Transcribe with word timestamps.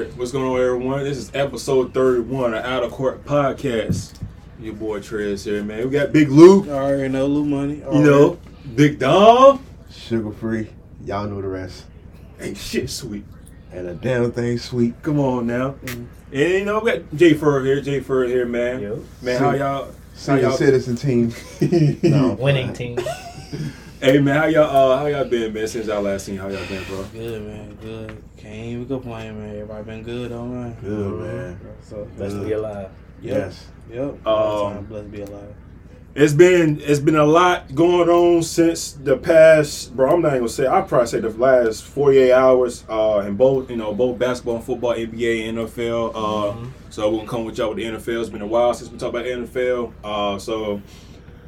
What's 0.00 0.32
going 0.32 0.46
on, 0.46 0.58
everyone? 0.58 1.04
This 1.04 1.18
is 1.18 1.30
episode 1.34 1.92
31 1.92 2.54
of 2.54 2.64
Outer 2.64 2.88
Court 2.88 3.22
Podcast. 3.22 4.14
Your 4.58 4.72
boy 4.72 5.00
Trez 5.00 5.44
here, 5.44 5.62
man. 5.62 5.84
We 5.84 5.90
got 5.90 6.10
Big 6.10 6.30
Luke, 6.30 6.68
I 6.68 6.72
already 6.72 7.08
know 7.08 7.26
Lou 7.26 7.44
Money. 7.44 7.82
you 7.92 8.00
know, 8.02 8.38
Big 8.74 8.98
Dom. 8.98 9.62
Sugar 9.90 10.32
free. 10.32 10.70
Y'all 11.04 11.26
know 11.28 11.42
the 11.42 11.48
rest. 11.48 11.84
Ain't 12.40 12.56
shit 12.56 12.88
sweet. 12.88 13.26
And 13.72 13.88
a 13.88 13.94
damn 13.94 14.32
thing 14.32 14.56
sweet. 14.56 14.94
Come 15.02 15.20
on 15.20 15.46
now. 15.46 15.74
Mhm. 15.84 16.06
And 16.32 16.48
you 16.52 16.64
know, 16.64 16.78
we 16.80 16.92
got 16.92 17.14
Jay 17.14 17.34
Fur 17.34 17.62
here, 17.62 17.82
Jay 17.82 18.00
Fur 18.00 18.24
here, 18.26 18.46
man. 18.46 18.80
Yo. 18.80 19.04
Man, 19.20 19.38
how 19.38 19.50
y'all? 19.52 19.84
How 19.84 19.90
Senior 20.14 20.42
y'all? 20.42 20.56
citizen 20.56 20.96
team. 20.96 21.34
No. 22.02 22.32
Winning 22.40 22.72
team. 22.72 22.98
Hey 24.02 24.18
man, 24.18 24.34
how 24.34 24.46
y'all? 24.46 24.92
Uh, 24.92 24.96
how 24.96 25.06
y'all 25.08 25.26
been, 25.26 25.52
man? 25.52 25.68
Since 25.68 25.90
I 25.90 25.98
last 25.98 26.24
seen, 26.24 26.38
how 26.38 26.48
y'all 26.48 26.66
been, 26.66 26.82
bro? 26.84 27.04
Good 27.12 27.42
man, 27.42 27.78
good. 27.82 28.24
Can't 28.38 28.54
even 28.54 28.86
complain, 28.86 29.38
man. 29.38 29.50
Everybody 29.50 29.84
been 29.84 30.02
good, 30.02 30.30
though, 30.30 30.46
man. 30.46 30.74
Good, 30.80 31.20
man. 31.20 31.60
So 31.82 32.08
Let's 32.16 32.32
be 32.32 32.52
alive. 32.52 32.90
Yep. 33.20 33.36
Yes. 33.36 33.66
Yep. 33.92 34.26
Um, 34.26 34.86
blessed 34.86 35.10
be 35.10 35.20
alive. 35.20 35.54
It's 36.14 36.32
been 36.32 36.80
it's 36.80 36.98
been 36.98 37.16
a 37.16 37.26
lot 37.26 37.74
going 37.74 38.08
on 38.08 38.42
since 38.42 38.92
the 38.92 39.18
past, 39.18 39.94
bro. 39.94 40.14
I'm 40.14 40.22
not 40.22 40.28
even 40.28 40.40
gonna 40.40 40.48
say. 40.48 40.66
I 40.66 40.80
probably 40.80 41.06
say 41.06 41.20
the 41.20 41.28
last 41.28 41.84
48 41.84 42.32
hours. 42.32 42.84
Uh, 42.88 43.24
in 43.26 43.36
both 43.36 43.68
you 43.68 43.76
know 43.76 43.92
both 43.92 44.18
basketball 44.18 44.56
and 44.56 44.64
football, 44.64 44.94
NBA, 44.94 45.46
and 45.46 45.58
NFL. 45.58 46.12
Uh, 46.14 46.70
so 46.88 47.10
we're 47.10 47.18
gonna 47.18 47.28
come 47.28 47.44
with 47.44 47.58
y'all 47.58 47.68
with 47.68 47.76
the 47.76 47.84
NFL. 47.84 48.22
It's 48.22 48.30
been 48.30 48.40
a 48.40 48.46
while 48.46 48.72
since 48.72 48.90
we 48.90 48.96
talked 48.96 49.14
about 49.14 49.26
NFL. 49.26 49.92
Uh, 50.02 50.38
so 50.38 50.80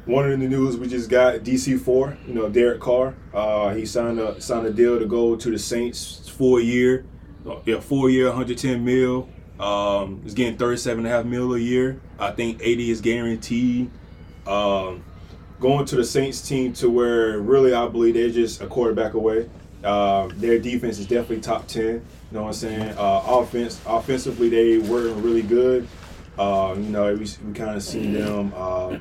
one 0.05 0.29
of 0.31 0.39
the 0.39 0.47
news 0.47 0.77
we 0.77 0.87
just 0.87 1.09
got 1.09 1.35
DC 1.39 1.79
four. 1.79 2.17
You 2.27 2.33
know 2.33 2.49
Derek 2.49 2.79
Carr. 2.81 3.15
Uh, 3.33 3.73
he 3.73 3.85
signed 3.85 4.19
a 4.19 4.39
signed 4.41 4.65
a 4.67 4.71
deal 4.71 4.99
to 4.99 5.05
go 5.05 5.35
to 5.35 5.51
the 5.51 5.59
Saints 5.59 6.29
full 6.29 6.59
year. 6.59 7.05
Uh, 7.47 7.57
Yeah, 7.65 7.79
four 7.79 8.09
year, 8.09 8.27
110 8.27 8.83
mil. 8.83 9.29
Um, 9.59 10.21
he's 10.23 10.33
getting 10.33 10.57
37 10.57 10.99
and 10.99 11.07
a 11.07 11.09
half 11.17 11.25
mil 11.25 11.53
a 11.53 11.59
year. 11.59 12.01
I 12.19 12.31
think 12.31 12.59
80 12.61 12.89
is 12.91 13.01
guaranteed. 13.01 13.89
Um, 14.47 15.03
going 15.59 15.85
to 15.85 15.95
the 15.95 16.03
Saints 16.03 16.41
team 16.47 16.73
to 16.73 16.89
where 16.89 17.39
really 17.39 17.73
I 17.73 17.87
believe 17.87 18.15
they're 18.15 18.29
just 18.29 18.61
a 18.61 18.67
quarterback 18.67 19.13
away. 19.13 19.49
Uh, 19.83 20.29
their 20.35 20.59
defense 20.59 20.97
is 20.99 21.05
definitely 21.07 21.41
top 21.41 21.67
10. 21.67 21.83
You 21.83 22.01
know 22.31 22.41
what 22.43 22.47
I'm 22.47 22.53
saying? 22.53 22.97
Uh, 22.97 23.21
offense, 23.25 23.79
offensively, 23.85 24.49
they 24.49 24.77
were 24.79 25.09
really 25.13 25.41
good. 25.41 25.87
Uh, 26.37 26.73
you 26.75 26.83
know, 26.89 27.13
we, 27.13 27.19
we 27.19 27.53
kind 27.53 27.75
of 27.75 27.83
seen 27.83 28.13
them 28.13 28.51
uh, 28.55 28.97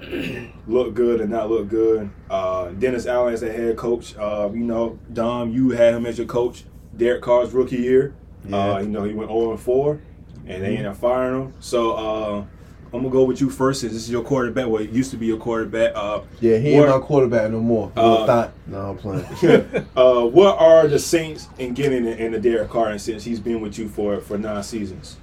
look 0.67 0.93
good 0.95 1.21
and 1.21 1.31
not 1.31 1.49
look 1.49 1.69
good. 1.69 2.11
Uh, 2.29 2.69
Dennis 2.71 3.07
Allen 3.07 3.33
as 3.33 3.41
the 3.41 3.51
head 3.51 3.77
coach. 3.77 4.15
Uh, 4.17 4.51
you 4.53 4.61
know, 4.61 4.99
Dom, 5.13 5.51
you 5.51 5.71
had 5.71 5.95
him 5.95 6.05
as 6.07 6.19
your 6.19 6.27
coach. 6.27 6.65
Derek 6.97 7.23
Carr's 7.23 7.53
rookie 7.53 7.77
year. 7.77 8.15
Yeah. 8.45 8.75
Uh, 8.75 8.79
you 8.81 8.89
know, 8.89 9.05
he 9.05 9.15
went 9.15 9.31
0 9.31 9.53
and 9.53 9.61
4, 9.61 10.01
and 10.47 10.63
they 10.63 10.71
ended 10.77 10.87
up 10.87 10.97
firing 10.97 11.47
him. 11.47 11.55
So 11.61 11.93
uh, 11.93 12.45
I'm 12.93 13.01
gonna 13.01 13.09
go 13.09 13.25
with 13.25 13.41
you 13.41 13.49
first, 13.49 13.81
since 13.81 13.95
this 13.95 14.03
is 14.03 14.11
your 14.11 14.23
quarterback. 14.23 14.69
Well, 14.69 14.83
it 14.83 14.91
used 14.91 15.11
to 15.13 15.17
be 15.17 15.25
your 15.27 15.39
quarterback. 15.39 15.93
Uh, 15.95 16.21
Yeah, 16.41 16.59
he 16.59 16.71
ain't 16.75 16.87
what, 16.87 17.01
my 17.01 17.07
quarterback 17.07 17.51
no 17.51 17.61
more. 17.61 17.91
Thought. 17.93 18.53
No, 18.67 18.91
I'm 18.91 18.99
playing. 18.99 19.25
uh, 19.97 20.27
what 20.27 20.59
are 20.59 20.87
the 20.87 20.99
Saints 20.99 21.49
in 21.59 21.73
getting 21.73 22.05
in, 22.05 22.19
in 22.19 22.33
the 22.33 22.39
Derek 22.39 22.69
Carr, 22.69 22.91
and 22.91 23.01
since 23.01 23.25
he's 23.25 23.41
been 23.41 23.63
with 23.63 23.79
you 23.79 23.89
for 23.89 24.21
for 24.21 24.37
nine 24.37 24.63
seasons? 24.63 25.17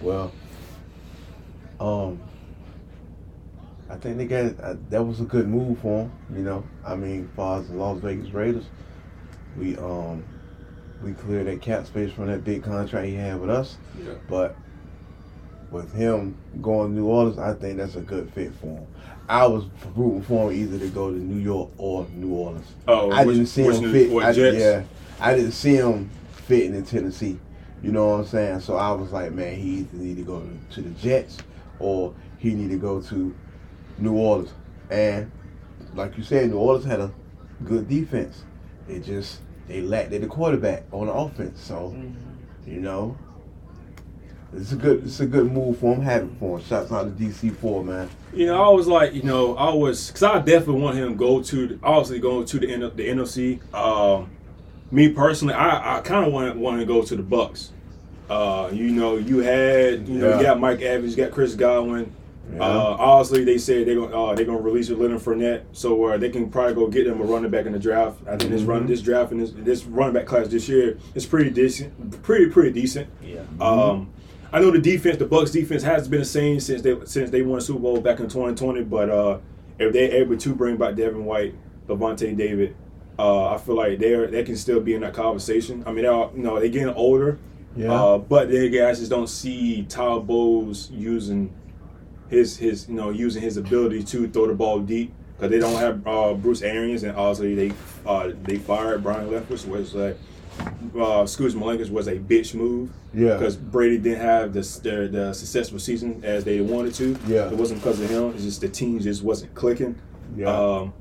well, 0.00 0.30
um, 1.84 2.20
I 3.90 3.96
think 3.96 4.16
they 4.16 4.26
got 4.26 4.58
uh, 4.60 4.76
that 4.90 5.02
was 5.02 5.20
a 5.20 5.24
good 5.24 5.48
move 5.48 5.78
for 5.80 6.02
him. 6.02 6.12
You 6.34 6.42
know, 6.42 6.64
I 6.84 6.96
mean, 6.96 7.28
as 7.30 7.36
far 7.36 7.60
as 7.60 7.68
the 7.68 7.74
Las 7.74 8.00
Vegas 8.00 8.30
Raiders, 8.32 8.64
we 9.58 9.76
um 9.76 10.24
we 11.02 11.12
cleared 11.12 11.46
that 11.46 11.60
cap 11.60 11.86
space 11.86 12.10
from 12.12 12.26
that 12.28 12.44
big 12.44 12.62
contract 12.64 13.06
he 13.06 13.14
had 13.14 13.40
with 13.40 13.50
us. 13.50 13.76
Yeah. 14.02 14.14
But 14.28 14.56
with 15.70 15.92
him 15.92 16.36
going 16.62 16.90
to 16.90 16.94
New 17.00 17.06
Orleans, 17.06 17.38
I 17.38 17.52
think 17.54 17.76
that's 17.76 17.96
a 17.96 18.00
good 18.00 18.32
fit 18.32 18.54
for 18.54 18.66
him. 18.78 18.86
I 19.28 19.46
was 19.46 19.64
rooting 19.94 20.22
for 20.22 20.50
him 20.50 20.60
either 20.60 20.78
to 20.78 20.88
go 20.88 21.10
to 21.10 21.16
New 21.16 21.40
York 21.40 21.70
or 21.76 22.06
New 22.14 22.32
Orleans. 22.32 22.66
Oh, 22.88 23.10
I 23.10 23.24
which- 23.24 23.36
didn't 23.36 23.48
see 23.48 23.62
him 23.64 23.92
fit. 23.92 24.12
I, 24.16 24.32
Jets? 24.32 24.56
yeah, 24.56 24.82
I 25.20 25.34
didn't 25.34 25.52
see 25.52 25.74
him 25.74 26.10
fitting 26.46 26.74
in 26.74 26.84
Tennessee. 26.84 27.38
You 27.82 27.92
know 27.92 28.06
what 28.08 28.20
I'm 28.20 28.26
saying? 28.26 28.60
So 28.60 28.76
I 28.76 28.92
was 28.92 29.12
like, 29.12 29.32
man, 29.32 29.56
he 29.56 29.80
either 29.80 29.96
need 29.98 30.16
to 30.16 30.22
go 30.22 30.40
to, 30.40 30.74
to 30.76 30.80
the 30.80 30.90
Jets 30.90 31.38
or 31.78 32.14
he 32.38 32.54
need 32.54 32.70
to 32.70 32.76
go 32.76 33.00
to 33.00 33.34
New 33.98 34.14
Orleans. 34.14 34.52
And 34.90 35.30
like 35.94 36.16
you 36.16 36.24
said, 36.24 36.50
New 36.50 36.58
Orleans 36.58 36.84
had 36.84 37.00
a 37.00 37.12
good 37.64 37.88
defense. 37.88 38.44
They 38.86 39.00
just 39.00 39.40
they 39.66 39.80
lacked 39.80 40.10
the 40.10 40.26
quarterback 40.26 40.84
on 40.92 41.06
the 41.06 41.12
offense. 41.12 41.60
So 41.60 41.96
you 42.66 42.80
know, 42.80 43.16
it's 44.52 44.72
a 44.72 44.76
good 44.76 45.04
it's 45.04 45.20
a 45.20 45.26
good 45.26 45.50
move 45.50 45.78
for 45.78 45.94
him. 45.94 46.02
having 46.02 46.36
for 46.36 46.58
him. 46.58 46.64
Shouts 46.64 46.92
out 46.92 47.04
to 47.04 47.24
DC 47.24 47.54
four 47.56 47.84
man. 47.84 48.08
You 48.32 48.46
know, 48.46 48.62
I 48.62 48.68
was 48.68 48.86
like, 48.86 49.14
you 49.14 49.22
know, 49.22 49.56
I 49.56 49.72
was 49.72 50.08
because 50.08 50.22
I 50.22 50.38
definitely 50.38 50.82
want 50.82 50.96
him 50.96 51.10
to 51.10 51.14
go 51.14 51.42
to 51.42 51.78
obviously 51.82 52.18
going 52.20 52.46
to 52.46 52.58
the 52.58 52.72
N- 52.72 52.92
the 52.94 53.08
NFC. 53.08 53.74
Um, 53.74 54.30
me 54.90 55.08
personally, 55.08 55.54
I, 55.54 55.98
I 55.98 56.00
kind 56.00 56.26
of 56.26 56.32
want 56.32 56.56
want 56.56 56.78
to 56.78 56.86
go 56.86 57.02
to 57.02 57.16
the 57.16 57.22
Bucks. 57.22 57.72
Uh, 58.28 58.70
you 58.72 58.90
know, 58.90 59.16
you 59.16 59.38
had 59.38 60.08
you 60.08 60.18
know 60.18 60.36
you 60.38 60.42
got 60.42 60.58
Mike 60.60 60.80
Evans, 60.80 61.16
you 61.16 61.22
got 61.24 61.32
Chris 61.32 61.54
Godwin. 61.54 62.12
Yeah. 62.52 62.60
Uh, 62.60 62.96
obviously, 62.98 63.44
they 63.44 63.58
said 63.58 63.86
they're 63.86 63.94
gonna 63.96 64.16
uh, 64.22 64.34
they're 64.34 64.44
gonna 64.44 64.60
release 64.60 64.90
Leonard 64.90 65.20
Fournette, 65.20 65.62
so 65.72 66.04
uh, 66.04 66.16
they 66.18 66.28
can 66.30 66.50
probably 66.50 66.74
go 66.74 66.88
get 66.88 67.04
them 67.06 67.20
a 67.20 67.24
running 67.24 67.50
back 67.50 67.66
in 67.66 67.72
the 67.72 67.78
draft. 67.78 68.18
I 68.26 68.36
think 68.36 68.50
this 68.50 68.62
run 68.62 68.84
Mhm. 68.84 68.88
this 68.88 69.00
draft 69.02 69.32
and 69.32 69.40
this 69.40 69.52
this 69.56 69.84
running 69.84 70.14
back 70.14 70.26
class 70.26 70.48
this 70.48 70.68
year 70.68 70.98
is 71.14 71.26
pretty 71.26 71.50
decent, 71.50 72.22
pretty 72.22 72.46
pretty 72.46 72.70
decent. 72.70 73.08
Yeah. 73.22 73.40
Um, 73.60 74.08
I 74.52 74.60
know 74.60 74.70
the 74.70 74.78
defense, 74.78 75.16
the 75.16 75.24
Bucks 75.26 75.50
defense 75.50 75.82
has 75.82 76.06
been 76.06 76.20
the 76.20 76.24
same 76.26 76.60
since 76.60 76.82
they 76.82 76.96
since 77.04 77.30
they 77.30 77.42
won 77.42 77.58
the 77.58 77.64
Super 77.64 77.80
Bowl 77.80 78.00
back 78.00 78.20
in 78.20 78.28
2020. 78.28 78.82
But 78.84 79.10
uh, 79.10 79.38
if 79.78 79.92
they're 79.92 80.12
able 80.12 80.36
to 80.36 80.54
bring 80.54 80.76
back 80.76 80.94
Devin 80.96 81.24
White, 81.24 81.54
Lavonte 81.88 82.36
David, 82.36 82.76
uh, 83.18 83.54
I 83.54 83.58
feel 83.58 83.74
like 83.74 83.98
they 83.98 84.12
are 84.14 84.26
they 84.28 84.44
can 84.44 84.56
still 84.56 84.80
be 84.80 84.94
in 84.94 85.00
that 85.00 85.14
conversation. 85.14 85.82
I 85.86 85.92
mean, 85.92 86.04
they're 86.04 86.12
you 86.36 86.42
know 86.42 86.60
they're 86.60 86.68
getting 86.68 86.94
older, 86.94 87.38
Yeah. 87.76 87.92
uh, 87.92 88.18
but 88.18 88.50
they 88.50 88.68
guys 88.68 88.98
just 88.98 89.10
don't 89.10 89.28
see 89.28 89.84
Todd 89.84 90.26
Bowles 90.26 90.90
using 90.90 91.52
his 92.28 92.56
his 92.56 92.88
you 92.88 92.94
know 92.94 93.10
using 93.10 93.42
his 93.42 93.56
ability 93.56 94.02
to 94.04 94.28
throw 94.28 94.46
the 94.46 94.54
ball 94.54 94.80
deep 94.80 95.12
because 95.36 95.50
they 95.50 95.58
don't 95.58 95.78
have 95.78 96.06
uh, 96.06 96.34
Bruce 96.34 96.62
Arians 96.62 97.02
and 97.02 97.16
obviously 97.16 97.54
they 97.54 97.74
uh, 98.06 98.32
they 98.42 98.56
fired 98.56 99.02
Byron 99.02 99.28
Leftwich 99.28 99.66
was 99.66 99.94
like 99.94 100.16
uh, 100.98 101.26
Scoots 101.26 101.54
Malenkus 101.54 101.90
was 101.90 102.06
a 102.06 102.16
bitch 102.16 102.54
move 102.54 102.90
yeah. 103.12 103.34
because 103.34 103.56
Brady 103.56 103.98
didn't 103.98 104.20
have 104.20 104.52
the, 104.52 104.60
the 104.60 105.08
the 105.10 105.32
successful 105.34 105.78
season 105.78 106.20
as 106.24 106.44
they 106.44 106.60
wanted 106.60 106.94
to. 106.94 107.18
Yeah. 107.26 107.48
it 107.48 107.56
wasn't 107.56 107.80
because 107.80 108.00
of 108.00 108.08
him. 108.08 108.30
It's 108.34 108.44
just 108.44 108.60
the 108.60 108.68
team 108.68 109.00
just 109.00 109.22
wasn't 109.22 109.54
clicking. 109.54 109.98
Yeah. 110.36 110.46
Um, 110.46 110.94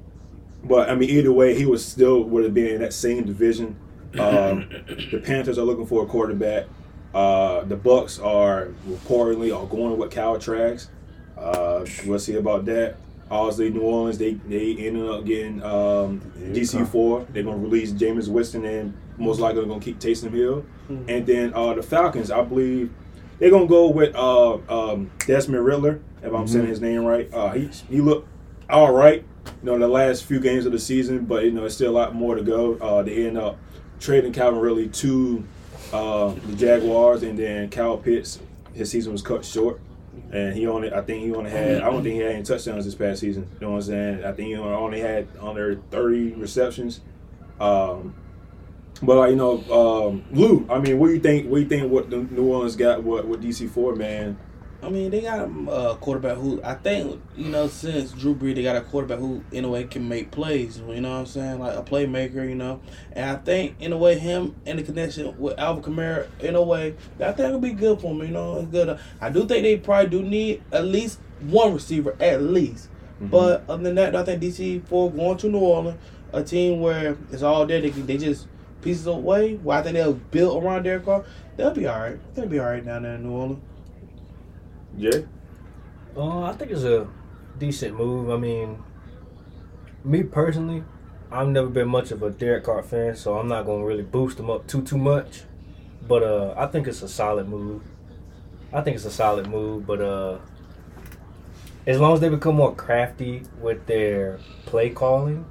but 0.63 0.90
I 0.90 0.95
mean, 0.95 1.09
either 1.09 1.31
way, 1.31 1.55
he 1.55 1.66
was 1.66 1.85
still 1.85 2.23
would 2.23 2.44
have 2.45 2.53
been 2.53 2.67
in 2.75 2.81
that 2.81 2.94
same 2.94 3.25
division. 3.25 3.75
Um, 4.19 4.69
the 5.12 5.22
Panthers 5.24 5.57
are 5.57 5.63
looking 5.63 5.85
for 5.85 6.03
a 6.03 6.06
quarterback. 6.06 6.66
Uh, 7.13 7.63
the 7.63 7.75
Bucks 7.75 8.19
are 8.19 8.69
reportedly 8.88 9.56
are 9.56 9.66
going 9.68 9.97
with 9.97 10.12
Kyle 10.12 10.38
Trask. 10.40 10.90
Uh, 11.38 11.85
we'll 12.06 12.19
see 12.19 12.35
about 12.35 12.66
that. 12.66 12.96
Obviously, 13.31 13.69
New 13.69 13.81
Orleans 13.81 14.18
they 14.18 14.34
they 14.34 14.75
ended 14.78 15.07
up 15.09 15.25
getting 15.25 15.63
um, 15.63 16.22
DC 16.38 16.88
four. 16.88 17.25
They're 17.31 17.44
gonna 17.44 17.57
release 17.57 17.91
Jameis 17.91 18.28
Winston 18.28 18.66
and 18.66 18.94
most 19.18 19.40
likely 19.40 19.62
they're 19.62 19.69
gonna 19.69 19.79
keep 19.81 20.00
Taysom 20.00 20.31
Hill. 20.31 20.66
And 21.07 21.25
then 21.25 21.53
uh, 21.56 21.73
the 21.73 21.81
Falcons, 21.81 22.29
I 22.29 22.44
believe 22.44 22.91
they're 23.40 23.50
gonna 23.50 23.66
go 23.68 23.90
with 23.90 24.13
uh, 24.16 24.57
um, 24.69 25.09
Desmond 25.25 25.66
Riddler. 25.66 26.00
If 26.22 26.34
I'm 26.34 26.47
saying 26.47 26.66
Mhm. 26.66 26.69
his 26.69 26.81
name 26.81 27.03
right, 27.06 27.34
uh, 27.34 27.52
he 27.52 27.69
he 27.90 28.02
looked 28.02 28.28
all 28.69 28.91
right. 28.94 29.23
You 29.63 29.72
know, 29.72 29.79
the 29.79 29.88
last 29.88 30.23
few 30.25 30.40
games 30.40 30.66
of 30.66 30.72
the 30.72 30.79
season, 30.79 31.25
but 31.25 31.44
you 31.46 31.52
know, 31.52 31.66
it's 31.66 31.75
still 31.75 31.91
a 31.91 31.97
lot 31.97 32.13
more 32.16 32.35
to 32.35 32.44
go. 32.44 32.75
Uh, 32.75 33.02
they 33.02 33.25
end 33.25 33.38
up 33.38 33.57
trading 34.03 34.34
Calvin 34.34 34.59
Ridley 34.59 34.90
to 34.90 35.44
uh, 35.94 36.34
the 36.46 36.56
Jaguars, 36.56 37.24
and 37.24 37.40
then 37.40 37.69
Kyle 37.69 37.97
Pitts, 37.97 38.40
his 38.73 38.91
season 38.91 39.14
was 39.14 39.22
cut 39.22 39.46
short, 39.46 39.79
and 40.32 40.53
he 40.53 40.67
only, 40.67 40.91
I 40.91 41.02
think 41.02 41.23
he 41.23 41.34
only 41.34 41.50
had, 41.50 41.78
I 41.82 41.90
don't 41.90 42.03
think 42.03 42.16
he 42.16 42.20
had 42.20 42.34
any 42.34 42.44
touchdowns 42.44 42.84
this 42.84 42.96
past 42.96 43.22
season. 43.22 43.47
You 43.53 43.59
know 43.61 43.72
what 43.72 43.78
I'm 43.78 43.82
saying? 43.84 44.26
I 44.26 44.34
think 44.34 44.50
he 44.50 44.55
only 44.55 45.00
had 45.00 45.28
under 45.40 45.76
30 45.90 46.34
receptions. 46.34 47.00
Um, 47.61 48.14
but 49.02 49.29
you 49.29 49.35
know, 49.38 49.59
um, 49.72 50.26
Lou, 50.32 50.67
I 50.70 50.79
mean, 50.79 51.00
what 51.00 51.08
do 51.08 51.14
you 51.14 51.20
think? 51.20 51.50
What 51.50 51.58
do 51.58 51.64
you 51.64 51.70
think? 51.70 51.91
What 51.91 52.09
the 52.09 52.17
New 52.17 52.46
Orleans 52.46 52.76
got? 52.76 53.03
What 53.03 53.26
what 53.28 53.41
DC 53.41 53.70
four 53.70 53.96
man? 53.96 54.38
I 54.84 54.90
mean, 54.90 55.12
they 55.12 55.22
got 55.22 55.40
um, 55.40 55.70
a 55.70 55.96
quarterback 55.96 56.38
who 56.38 56.62
I 56.62 56.74
think 56.74 57.22
you 57.38 57.50
know 57.50 57.68
since 57.68 58.12
Drew 58.12 58.35
Brees, 58.35 58.56
they 58.56 58.64
got 58.64 58.76
a 58.76 58.82
quarterback 58.82 59.20
who 59.20 59.44
in 59.52 59.64
a 59.64 59.70
way 59.70 59.85
can 59.85 60.09
make 60.09 60.30
plays. 60.30 60.78
You 60.78 61.00
know 61.00 61.12
what 61.12 61.20
I'm 61.20 61.26
saying, 61.26 61.59
like 61.59 61.78
a 61.78 61.84
playmaker. 61.84 62.47
You 62.47 62.56
know, 62.56 62.82
and 63.14 63.30
I 63.30 63.35
think 63.35 63.76
in 63.80 63.94
a 63.94 63.97
way 63.97 64.20
him 64.20 64.56
and 64.66 64.78
the 64.78 64.84
connection 64.84 65.38
with 65.40 65.58
Alvin 65.58 65.84
Kamara 65.84 66.28
in 66.41 66.56
a 66.56 66.62
way, 66.62 66.96
I 67.20 67.32
think 67.32 67.40
it'll 67.47 67.59
be 67.59 67.72
good 67.72 68.02
for 68.02 68.12
him. 68.12 68.20
You 68.20 68.34
know, 68.34 68.59
it's 68.59 68.68
good. 68.68 69.00
I 69.22 69.30
do 69.30 69.46
think 69.46 69.64
they 69.64 69.78
probably 69.78 70.09
do 70.09 70.22
need 70.22 70.64
at 70.72 70.86
least 70.86 71.20
one 71.41 71.74
receiver 71.74 72.16
at 72.20 72.41
least. 72.41 72.90
Mm-hmm. 73.16 73.28
But 73.28 73.64
other 73.70 73.84
than 73.84 73.96
that, 73.96 74.16
I 74.16 74.24
think 74.24 74.41
DC 74.41 74.86
four 74.88 75.09
going 75.12 75.38
to 75.38 75.50
New 75.50 75.59
Orleans, 75.59 76.00
a 76.34 76.44
team 76.44 76.82
where 76.82 77.18
it's 77.32 77.44
all 77.44 77.66
there. 77.66 77.79
They, 77.79 77.90
they 77.90 78.18
just 78.18 78.47
pieces 78.82 79.08
away, 79.08 79.56
well, 79.56 79.79
I 79.79 79.82
think 79.82 79.96
they'll 79.96 80.14
build 80.14 80.62
around 80.62 80.84
Derek 80.84 81.06
Carr. 81.06 81.24
They'll 81.56 81.72
be 81.72 81.88
all 81.88 82.00
right. 82.00 82.36
They'll 82.36 82.47
be 82.47 82.59
all 82.59 82.66
right 82.66 82.84
down 82.84 83.03
there 83.03 83.16
in 83.16 83.24
New 83.24 83.32
Orleans. 83.32 83.62
Jay? 84.97 85.25
Uh, 86.16 86.43
I 86.43 86.53
think 86.53 86.72
it's 86.72 86.84
a 86.84 87.07
decent 87.57 87.97
move. 87.97 88.29
I 88.29 88.37
mean, 88.37 88.81
me 90.03 90.23
personally, 90.23 90.84
I've 91.31 91.47
never 91.47 91.67
been 91.67 91.87
much 91.87 92.11
of 92.11 92.22
a 92.22 92.29
Derek 92.29 92.66
Carr 92.66 92.84
fan, 92.84 93.16
so 93.16 93.37
I'm 93.37 93.47
not 93.47 93.66
gonna 93.66 93.84
really 93.84 94.03
boost 94.03 94.40
him 94.40 94.49
up 94.49 94.67
too 94.67 94.84
too 94.84 94.97
much. 94.97 95.43
But 96.07 96.23
uh, 96.23 96.53
I 96.57 96.67
think 96.67 96.87
it's 96.87 97.01
a 97.01 97.07
solid 97.07 97.47
move. 97.47 97.81
I 98.72 98.81
think 98.81 98.95
it's 98.95 99.05
a 99.05 99.11
solid 99.11 99.47
move, 99.47 99.85
but 99.85 100.01
uh, 100.01 100.40
as 101.85 101.99
long 101.99 102.13
as 102.13 102.19
they 102.19 102.29
become 102.29 102.55
more 102.55 102.73
crafty 102.75 103.43
with 103.61 103.85
their 103.85 104.40
play 104.66 104.90
calling, 104.90 105.45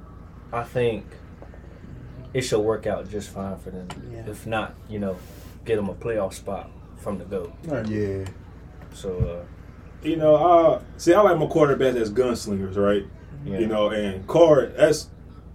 I 0.51 0.63
think 0.63 1.05
it 2.33 2.41
should 2.41 2.59
work 2.59 2.85
out 2.85 3.09
just 3.09 3.29
fine 3.29 3.57
for 3.57 3.71
them. 3.71 3.87
Yeah. 4.11 4.29
If 4.29 4.45
not, 4.45 4.75
you 4.89 4.99
know, 4.99 5.17
get 5.65 5.77
them 5.77 5.89
a 5.89 5.93
playoff 5.93 6.33
spot 6.33 6.69
from 6.97 7.17
the 7.17 7.25
go. 7.25 7.53
Yeah. 7.87 8.25
So 8.93 9.17
uh, 9.43 10.07
You 10.07 10.15
know, 10.17 10.35
uh, 10.35 10.81
see, 10.97 11.13
I 11.13 11.21
like 11.21 11.37
my 11.37 11.45
quarterbacks 11.45 11.95
as 11.95 12.11
gunslingers, 12.11 12.75
right? 12.77 13.05
yeah. 13.45 13.59
You 13.59 13.67
know, 13.67 13.89
and 13.89 14.25
Carr, 14.27 14.67
that's 14.67 15.09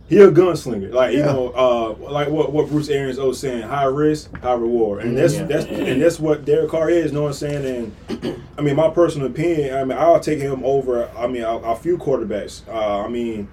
he 0.08 0.19
a 0.20 0.31
gunslinger. 0.31 0.93
Like 0.93 1.12
you 1.14 1.23
know, 1.23 1.52
uh, 1.55 2.11
like 2.11 2.29
what 2.29 2.50
what 2.52 2.69
Bruce 2.69 2.88
Arians 2.88 3.19
was 3.19 3.38
saying, 3.40 3.62
high 3.62 3.85
risk, 3.85 4.35
high 4.38 4.55
reward, 4.55 5.02
and 5.05 5.17
that's 5.17 5.35
Yeah. 5.35 5.44
that's 5.44 5.67
and 5.67 6.00
that's 6.00 6.19
what 6.19 6.44
Derek 6.46 6.70
Carr 6.70 6.88
is. 6.88 7.06
You 7.06 7.12
know 7.19 7.23
what 7.25 7.29
I'm 7.29 7.35
saying? 7.35 7.93
And 8.11 8.43
I 8.58 8.62
mean, 8.62 8.76
my 8.76 8.88
personal 8.90 9.26
opinion, 9.26 9.76
I 9.76 9.85
mean, 9.85 9.99
I'll 9.99 10.19
take 10.20 10.38
him 10.38 10.64
over. 10.64 11.11
I 11.11 11.26
mean, 11.26 11.43
a, 11.43 11.56
a 11.58 11.76
few 11.76 11.99
quarterbacks. 11.99 12.67
Uh, 12.69 13.05
I 13.05 13.08
mean. 13.08 13.49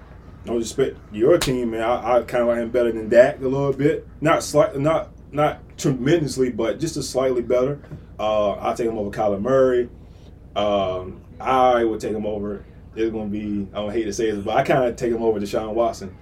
No 0.46 0.58
respect 0.58 0.96
your 1.10 1.38
team, 1.38 1.72
man. 1.72 1.80
I, 1.82 2.18
I 2.18 2.22
kind 2.22 2.42
of 2.42 2.46
like 2.46 2.58
him 2.58 2.70
better 2.70 2.92
than 2.92 3.08
Dak 3.08 3.40
a 3.40 3.48
little 3.48 3.72
bit. 3.72 4.06
Not 4.20 4.44
slight, 4.44 4.78
not 4.78 5.10
not 5.32 5.58
tremendously, 5.76 6.50
but 6.50 6.78
just 6.78 6.96
a 6.96 7.02
slightly 7.02 7.42
better. 7.42 7.80
Uh, 8.18 8.52
I'll 8.52 8.74
take 8.76 8.88
him 8.88 8.98
over 8.98 9.10
Kyler 9.10 9.40
Murray. 9.40 9.88
Um, 10.54 11.20
I 11.40 11.84
would 11.84 12.00
take 12.00 12.12
him 12.14 12.26
over. 12.26 12.64
It's 12.94 13.12
gonna 13.12 13.26
be. 13.26 13.68
I 13.72 13.76
don't 13.76 13.92
hate 13.92 14.04
to 14.04 14.12
say 14.12 14.30
this, 14.30 14.44
but 14.44 14.56
I 14.56 14.62
kind 14.62 14.84
of 14.84 14.96
take 14.96 15.12
him 15.12 15.22
over 15.22 15.38
Deshaun 15.38 15.74
Watson. 15.74 16.16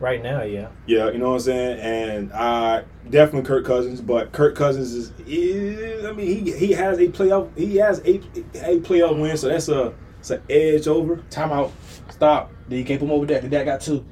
right 0.00 0.22
now, 0.22 0.42
yeah. 0.42 0.68
Yeah, 0.86 1.10
you 1.10 1.18
know 1.18 1.28
what 1.30 1.34
I'm 1.36 1.40
saying. 1.40 1.78
And 1.80 2.32
I 2.32 2.84
definitely 3.08 3.46
Kirk 3.46 3.64
Cousins, 3.64 4.00
but 4.00 4.32
Kirk 4.32 4.54
Cousins 4.56 4.92
is. 4.92 5.12
is 5.26 6.04
I 6.04 6.12
mean, 6.12 6.44
he 6.44 6.52
he 6.52 6.72
has 6.72 6.98
a 6.98 7.06
playoff. 7.08 7.56
He 7.56 7.76
has 7.76 8.00
a 8.00 8.16
a 8.54 8.80
playoff 8.80 9.20
win, 9.20 9.36
so 9.36 9.48
that's 9.48 9.68
a 9.68 9.94
it's 10.18 10.30
an 10.30 10.42
edge 10.50 10.88
over. 10.88 11.16
Timeout. 11.30 11.70
Stop. 12.10 12.50
Then 12.68 12.78
you 12.78 12.84
can't 12.84 12.98
put 12.98 13.06
him 13.06 13.12
over 13.12 13.26
Dak. 13.26 13.48
Dak 13.48 13.64
got 13.66 13.80
two. 13.80 14.04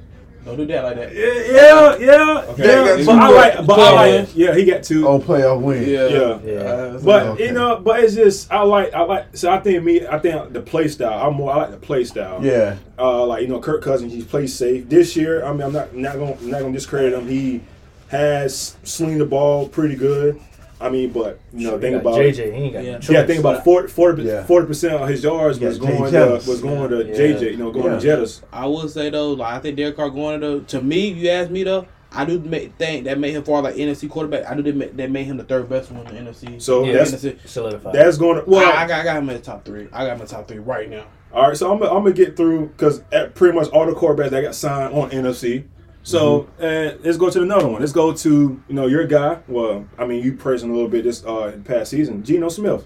Don't 0.45 0.57
do 0.57 0.65
that 0.65 0.83
like 0.83 0.95
that. 0.97 1.15
Yeah, 1.15 1.33
yeah, 1.53 1.97
yeah. 1.97 2.45
Okay. 2.49 2.63
yeah. 2.65 2.97
Yeah, 2.97 3.05
but 3.05 3.15
I 3.15 3.29
like, 3.29 3.65
but 3.65 3.79
I 3.79 4.17
like. 4.19 4.35
Yeah, 4.35 4.53
he 4.53 4.65
got 4.65 4.83
two. 4.83 5.07
Oh, 5.07 5.17
playoff 5.19 5.61
win. 5.61 5.87
Yeah. 5.87 6.39
Yeah. 6.43 6.59
Uh, 6.59 6.99
But 6.99 7.23
Okay. 7.27 7.45
you 7.47 7.53
know, 7.53 7.79
but 7.79 8.03
it's 8.03 8.13
just 8.15 8.51
I 8.51 8.61
like 8.63 8.93
I 8.93 9.03
like 9.03 9.37
so 9.37 9.49
I 9.51 9.59
think 9.59 9.83
me 9.83 10.05
I 10.05 10.19
think 10.19 10.51
the 10.51 10.59
play 10.61 10.89
style 10.89 11.25
I'm 11.27 11.35
more 11.35 11.53
I 11.53 11.57
like 11.57 11.71
the 11.71 11.77
play 11.77 12.03
style. 12.03 12.43
Yeah. 12.43 12.75
Uh, 12.99 13.25
like 13.25 13.41
you 13.43 13.47
know, 13.47 13.59
Kirk 13.61 13.81
Cousins, 13.83 14.11
he 14.11 14.21
plays 14.23 14.53
safe 14.53 14.89
this 14.89 15.15
year. 15.15 15.45
I 15.45 15.51
mean, 15.53 15.61
I'm 15.61 15.71
not 15.73 15.95
not 15.95 16.15
gonna 16.15 16.35
not 16.41 16.59
gonna 16.61 16.73
discredit 16.73 17.13
him. 17.13 17.27
He 17.27 17.61
has 18.09 18.75
sling 18.83 19.17
the 19.19 19.25
ball 19.25 19.67
pretty 19.69 19.95
good. 19.95 20.39
I 20.83 20.89
mean, 20.89 21.11
but 21.11 21.39
you 21.53 21.67
know, 21.67 21.75
He 21.77 21.81
think 21.81 21.95
about 22.01 22.15
JJ. 22.15 22.53
He 22.53 22.61
ain't 22.63 22.73
got 22.73 22.83
Yeah. 22.83 22.97
choice. 22.99 23.09
yeah, 23.09 23.25
think 23.25 23.39
about 23.39 23.63
40 23.63 24.23
Yeah. 24.23 24.43
percent 24.45 24.93
of 25.01 25.07
his 25.07 25.23
yards 25.23 25.59
was 25.59 25.77
going 25.77 26.11
to 26.11 26.41
was 26.45 26.61
going 26.61 26.89
to 26.89 27.03
JJ. 27.05 27.51
You 27.51 27.57
know, 27.57 27.71
going 27.71 27.97
to 27.99 28.05
Jettis. 28.05 28.41
I 28.51 28.65
would 28.67 28.89
say 28.89 29.09
though, 29.09 29.31
like 29.31 29.53
I 29.53 29.59
think 29.59 29.77
Derek 29.77 29.95
Carr 29.95 30.09
going 30.09 30.41
to 30.41 30.61
to 30.67 30.81
me, 30.81 31.07
you 31.07 31.29
ask 31.29 31.49
me 31.49 31.63
though, 31.63 31.87
I 32.11 32.25
do 32.25 32.37
make, 32.39 32.75
think 32.77 33.05
that 33.05 33.17
made 33.17 33.31
him 33.33 33.43
far 33.43 33.61
like 33.61 33.75
NFC 33.75 34.07
quarterback. 34.09 34.49
I 34.49 34.55
do 34.55 34.61
that 34.63 34.75
made, 34.75 34.97
that 34.97 35.09
made 35.09 35.23
him 35.25 35.37
the 35.37 35.43
third 35.45 35.67
best 35.69 35.89
one 35.91 36.05
in 36.07 36.25
the 36.25 36.31
NFC. 36.31 36.61
So 36.61 36.83
Yeah, 36.83 36.93
that's 36.97 37.11
NFC. 37.13 37.37
solidified. 37.45 37.95
that's 37.95 38.17
going 38.17 38.43
to 38.43 38.49
well. 38.49 38.71
I, 38.71 38.83
I 38.83 38.87
got 38.87 39.01
I 39.01 39.03
got 39.03 39.17
him 39.17 39.29
in 39.29 39.35
the 39.37 39.41
top 39.41 39.63
three. 39.65 39.87
I 39.93 40.05
got 40.05 40.13
him 40.15 40.21
in 40.21 40.27
the 40.27 40.33
top 40.33 40.47
three 40.47 40.59
right 40.59 40.89
now. 40.89 41.05
All 41.33 41.47
right, 41.47 41.57
so 41.57 41.71
I'm, 41.73 41.81
I'm 41.81 42.03
gonna 42.03 42.11
get 42.11 42.37
through 42.37 42.67
because 42.67 43.01
pretty 43.33 43.57
much 43.57 43.67
all 43.69 43.87
the 43.87 43.93
quarterbacks 43.93 44.29
that 44.29 44.41
got 44.41 44.53
signed 44.53 44.93
on 44.93 45.09
NFC. 45.09 45.63
So 46.03 46.47
uh, 46.59 46.97
let's 47.03 47.17
go 47.17 47.29
to 47.29 47.41
another 47.41 47.67
one. 47.67 47.79
Let's 47.79 47.93
go 47.93 48.13
to 48.13 48.29
you 48.67 48.75
know 48.75 48.87
your 48.87 49.05
guy. 49.07 49.39
Well, 49.47 49.85
I 49.97 50.05
mean 50.05 50.23
you 50.23 50.33
praised 50.33 50.63
him 50.63 50.71
a 50.71 50.73
little 50.73 50.89
bit 50.89 51.03
this 51.05 51.25
uh, 51.25 51.57
past 51.63 51.91
season, 51.91 52.23
Geno 52.23 52.49
Smith. 52.49 52.85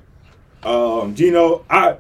Um, 0.64 1.16
Geno, 1.16 1.66
I 1.70 1.98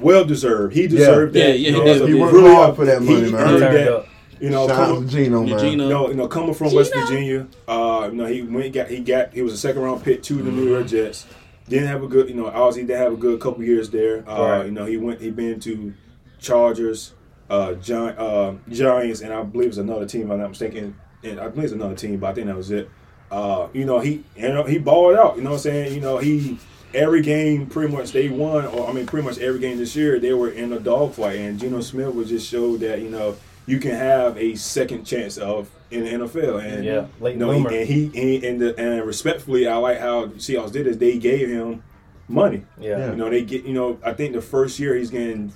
well 0.00 0.24
deserved. 0.24 0.74
He 0.74 0.86
deserved 0.86 1.34
Yeah, 1.34 1.46
that. 1.48 1.58
yeah, 1.58 1.68
you 1.70 1.74
he 1.74 1.78
know, 1.78 1.84
did. 1.84 2.08
He 2.08 2.14
we 2.14 2.20
worked 2.20 2.32
really 2.34 2.54
hard 2.54 2.76
for 2.76 2.84
that 2.84 3.02
he 3.02 3.08
money, 3.08 3.32
man. 3.32 3.40
earned 3.40 3.58
Turned 3.60 3.76
that. 3.76 4.06
You 4.40 4.48
know, 4.50 4.66
Shout 4.68 4.76
coming- 4.76 5.08
to 5.08 5.14
Geno, 5.14 5.42
Yeah, 5.44 5.56
man. 5.56 5.64
Geno. 5.64 5.88
no, 5.88 6.08
you 6.08 6.14
know, 6.14 6.26
coming 6.28 6.54
from 6.54 6.72
West 6.72 6.94
Virginia, 6.94 7.46
uh, 7.68 8.08
you 8.10 8.16
know, 8.16 8.24
he 8.26 8.42
went 8.42 8.72
got 8.72 8.88
he 8.88 9.00
got 9.00 9.32
he 9.34 9.42
was 9.42 9.52
a 9.52 9.58
second 9.58 9.82
round 9.82 10.02
pick 10.04 10.22
to 10.24 10.34
the 10.34 10.50
New 10.52 10.68
York 10.68 10.86
Jets. 10.86 11.26
Didn't 11.68 11.88
have 11.88 12.02
a 12.02 12.06
good, 12.08 12.28
you 12.28 12.34
know, 12.34 12.46
obviously 12.46 12.82
didn't 12.84 13.00
have 13.02 13.12
a 13.12 13.16
good 13.16 13.38
couple 13.40 13.62
years 13.64 13.90
there. 13.90 14.24
Uh, 14.28 14.42
Right. 14.42 14.66
You 14.66 14.72
know, 14.72 14.86
he 14.86 14.96
went 14.96 15.20
he 15.20 15.30
been 15.30 15.60
to 15.60 15.92
Chargers, 16.40 17.12
uh, 17.50 17.74
Gi- 17.74 17.92
uh, 17.94 18.54
Giants, 18.70 19.20
and 19.20 19.32
I 19.32 19.42
believe 19.42 19.68
it's 19.68 19.76
another 19.78 20.06
team. 20.06 20.22
If 20.22 20.30
I'm 20.30 20.38
not 20.40 20.50
mistaken, 20.50 20.94
and 21.22 21.38
I 21.40 21.48
believe 21.48 21.64
it's 21.64 21.72
another 21.74 21.96
team, 21.96 22.18
but 22.18 22.28
I 22.28 22.34
think 22.34 22.46
that 22.46 22.56
was 22.56 22.70
it. 22.70 22.88
Uh, 23.30 23.68
you 23.72 23.84
know, 23.84 24.00
he 24.00 24.24
you 24.36 24.48
know 24.48 24.64
he 24.64 24.78
balled 24.78 25.16
out. 25.16 25.36
You 25.36 25.42
know 25.42 25.50
what 25.50 25.56
I'm 25.56 25.62
saying? 25.62 25.94
You 25.94 26.00
know, 26.00 26.18
he 26.18 26.58
every 26.94 27.22
game 27.22 27.66
pretty 27.66 27.92
much 27.94 28.12
they 28.12 28.28
won, 28.28 28.66
or 28.66 28.88
I 28.88 28.92
mean, 28.92 29.06
pretty 29.06 29.26
much 29.26 29.38
every 29.38 29.60
game 29.60 29.78
this 29.78 29.94
year 29.94 30.18
they 30.18 30.32
were 30.32 30.50
in 30.50 30.72
a 30.72 30.78
dogfight, 30.80 31.36
and 31.38 31.58
Geno 31.58 31.80
Smith 31.80 32.14
was 32.14 32.28
just 32.28 32.48
showed 32.48 32.80
that 32.80 33.00
you 33.02 33.10
know 33.10 33.36
you 33.66 33.78
can 33.78 33.92
have 33.92 34.36
a 34.38 34.54
second 34.54 35.04
chance 35.04 35.36
of 35.36 35.68
in 35.90 36.04
the 36.04 36.10
NFL, 36.10 36.64
and 36.64 36.84
Yeah, 36.84 37.06
late 37.20 37.32
you 37.34 37.38
know, 37.40 37.50
he, 37.50 37.60
bloomer. 37.62 37.76
and 37.76 37.88
he 37.88 38.04
and, 38.36 38.44
and, 38.44 38.60
the, 38.60 38.78
and 38.80 39.04
respectfully, 39.06 39.66
I 39.66 39.76
like 39.76 39.98
how 39.98 40.26
Seahawks 40.26 40.72
did 40.72 40.86
is 40.86 40.98
they 40.98 41.18
gave 41.18 41.48
him 41.48 41.82
money. 42.28 42.64
Yeah. 42.80 43.10
You 43.10 43.16
know, 43.16 43.28
they 43.30 43.42
get 43.44 43.64
you 43.64 43.72
know 43.74 43.98
I 44.04 44.12
think 44.12 44.34
the 44.34 44.40
first 44.40 44.78
year 44.78 44.94
he's 44.96 45.10
getting 45.10 45.52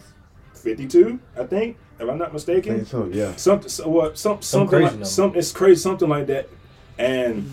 fifty 0.55 0.87
two. 0.87 1.19
I 1.39 1.45
think 1.45 1.77
if 1.99 2.09
I'm 2.09 2.19
not 2.19 2.31
I 2.31 2.33
mistaken 2.33 2.77
think 2.77 2.89
so, 2.89 3.07
yeah. 3.13 3.37
something 3.37 3.69
so 3.69 3.89
what 3.89 4.19
some 4.19 4.43
Some 4.43 4.43
something 4.43 4.69
crazy 4.69 4.85
like, 4.85 4.93
number. 4.93 5.05
some 5.07 5.35
it's 5.37 5.53
crazy 5.53 5.81
something 5.81 6.09
like 6.09 6.27
that 6.29 6.49
and 6.99 7.53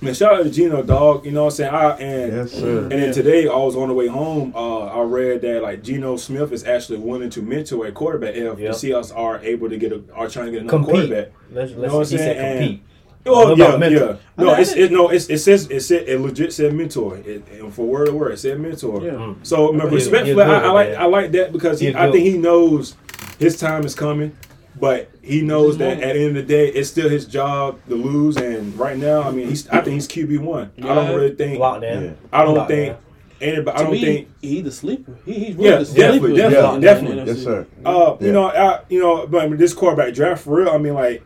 man 0.00 0.14
shout 0.14 0.34
out 0.34 0.42
to 0.44 0.50
Geno 0.50 0.82
dog 0.82 1.24
you 1.24 1.32
know 1.32 1.44
what 1.44 1.52
I'm 1.52 1.56
saying 1.56 1.74
I 1.74 1.90
and 1.98 2.32
Yes, 2.32 2.52
sir. 2.52 2.82
and 2.82 2.90
then 2.92 3.12
today 3.12 3.46
I 3.48 3.56
was 3.56 3.76
on 3.76 3.88
the 3.88 3.94
way 3.94 4.08
home 4.08 4.52
uh, 4.54 4.86
I 4.86 5.02
read 5.02 5.40
that 5.42 5.62
like 5.62 5.82
Geno 5.82 6.16
Smith 6.16 6.52
is 6.52 6.64
actually 6.64 6.98
willing 6.98 7.30
to 7.30 7.42
mentor 7.42 7.86
a 7.86 7.92
quarterback 7.92 8.34
if 8.34 8.58
Yep. 8.58 8.72
the 8.72 8.88
Seahawks 8.88 9.16
are 9.16 9.38
able 9.40 9.68
to 9.68 9.76
get 9.76 9.92
a 9.92 10.02
are 10.14 10.28
trying 10.28 10.46
to 10.46 10.52
get 10.52 10.60
another 10.62 10.76
Compete. 10.78 10.94
quarterback 10.94 11.32
Let's, 11.50 11.70
You 11.72 11.78
let's, 11.78 11.92
know 11.92 11.98
what 11.98 12.12
I'm 12.12 12.18
saying? 12.18 12.58
compete. 12.68 12.82
Oh 13.24 13.50
What 13.50 13.58
yeah, 13.58 13.88
yeah. 13.88 14.16
No, 14.36 14.48
I 14.50 14.52
mean, 14.54 14.60
it's 14.62 14.72
it, 14.72 14.90
no, 14.90 15.08
it's, 15.10 15.30
it 15.30 15.38
says 15.38 15.70
it 15.70 15.78
said 15.82 16.08
it 16.08 16.18
legit 16.18 16.52
said 16.52 16.74
mentor. 16.74 17.18
It, 17.18 17.46
and 17.52 17.72
for 17.72 17.86
word 17.86 18.08
of 18.08 18.14
word, 18.14 18.32
it 18.32 18.38
said 18.38 18.58
mentor. 18.58 19.00
Yeah. 19.00 19.34
So 19.44 19.72
man, 19.72 19.82
He's- 19.90 20.06
respectfully, 20.06 20.42
I, 20.42 20.58
I 20.58 20.70
like 20.72 20.86
with 20.88 20.94
that. 20.96 21.00
I 21.00 21.04
like 21.06 21.32
that 21.32 21.52
because 21.52 21.78
he, 21.78 21.94
I 21.94 22.10
think 22.10 22.24
he 22.26 22.36
knows 22.36 22.96
his 23.42 23.58
time 23.58 23.84
is 23.84 23.94
coming, 23.94 24.36
but 24.80 25.10
he 25.22 25.42
knows 25.42 25.76
that 25.78 26.00
at 26.02 26.14
the 26.14 26.20
end 26.20 26.36
of 26.36 26.46
the 26.46 26.54
day, 26.54 26.68
it's 26.68 26.88
still 26.88 27.08
his 27.08 27.26
job 27.26 27.78
to 27.88 27.94
lose. 27.94 28.36
And 28.36 28.74
right 28.78 28.96
now, 28.96 29.22
I 29.22 29.30
mean, 29.30 29.48
he's 29.48 29.68
I 29.68 29.80
think 29.82 29.94
he's 29.94 30.08
QB 30.08 30.38
one. 30.40 30.70
I 30.78 30.94
don't 30.94 31.14
really 31.14 31.34
think 31.34 31.58
Locked 31.58 31.84
in. 31.84 32.04
Yeah. 32.04 32.10
I 32.32 32.44
don't 32.44 32.54
Locked 32.56 32.70
think 32.70 32.96
in. 33.40 33.48
anybody. 33.48 33.76
I 33.78 33.82
don't 33.82 33.92
me, 33.92 34.00
think. 34.04 34.28
he 34.40 34.60
the 34.62 34.72
sleeper. 34.72 35.16
He, 35.26 35.32
he's 35.34 35.56
really 35.56 35.70
Yeah, 35.70 35.78
the 35.78 35.84
sleeper. 35.84 36.02
definitely, 36.02 36.30
in 36.30 36.36
definitely, 36.36 36.80
the- 36.80 36.86
definitely. 36.86 37.26
Yes, 37.34 37.42
sir. 37.44 37.66
Uh, 37.84 38.16
Yeah. 38.20 38.26
you 38.26 38.32
know, 38.32 38.46
I, 38.48 38.80
you 38.88 39.00
know, 39.00 39.26
but 39.26 39.42
I 39.42 39.48
mean, 39.48 39.58
this 39.58 39.74
quarterback 39.74 40.14
draft 40.14 40.44
for 40.44 40.56
real. 40.56 40.70
I 40.70 40.78
mean, 40.78 40.94
like, 40.94 41.22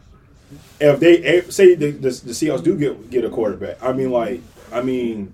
if 0.80 1.00
they 1.00 1.22
eh, 1.22 1.42
say 1.48 1.74
the, 1.74 1.90
the, 1.92 2.08
the 2.10 2.32
Seahawks 2.32 2.62
do 2.62 2.76
get 2.76 3.10
get 3.10 3.24
a 3.24 3.30
quarterback, 3.30 3.82
I 3.82 3.92
mean, 3.92 4.10
like, 4.10 4.40
I 4.72 4.82
mean, 4.82 5.32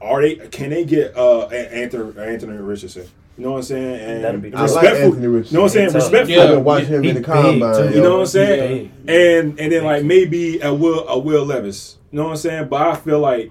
are 0.00 0.20
they? 0.22 0.36
Can 0.48 0.70
they 0.70 0.84
get 0.84 1.16
uh 1.16 1.46
Anthony 1.48 2.18
Anthony 2.20 2.56
Richardson? 2.58 3.06
You 3.36 3.44
know 3.44 3.52
what 3.52 3.56
I'm 3.58 3.62
saying? 3.62 4.00
And 4.00 4.24
That'd 4.24 4.42
be 4.42 4.52
I 4.52 4.60
like 4.60 4.62
respectful. 4.70 5.06
Anthony 5.14 5.22
You 5.22 5.30
know 5.30 5.38
what 5.40 5.62
I'm 5.62 5.68
saying? 5.68 5.92
Respectful. 5.92 6.34
Yeah. 6.36 6.42
I've 6.42 6.48
been 6.50 6.64
watching 6.64 6.88
him 6.88 7.02
He 7.02 7.08
in 7.08 7.14
the 7.14 7.20
big, 7.20 7.26
combine. 7.26 7.92
You 7.92 8.02
know 8.02 8.12
what 8.14 8.20
I'm 8.20 8.26
saying? 8.26 8.92
He's. 9.06 9.08
And 9.08 9.60
and 9.60 9.72
then 9.72 9.84
like 9.84 10.04
maybe 10.04 10.60
a 10.60 10.74
Will 10.74 11.08
a 11.08 11.18
Will 11.18 11.44
Levis. 11.44 11.96
You 12.10 12.18
know 12.18 12.24
what 12.24 12.30
I'm 12.32 12.36
saying? 12.36 12.68
But 12.68 12.82
I 12.82 12.96
feel 12.96 13.18
like 13.20 13.50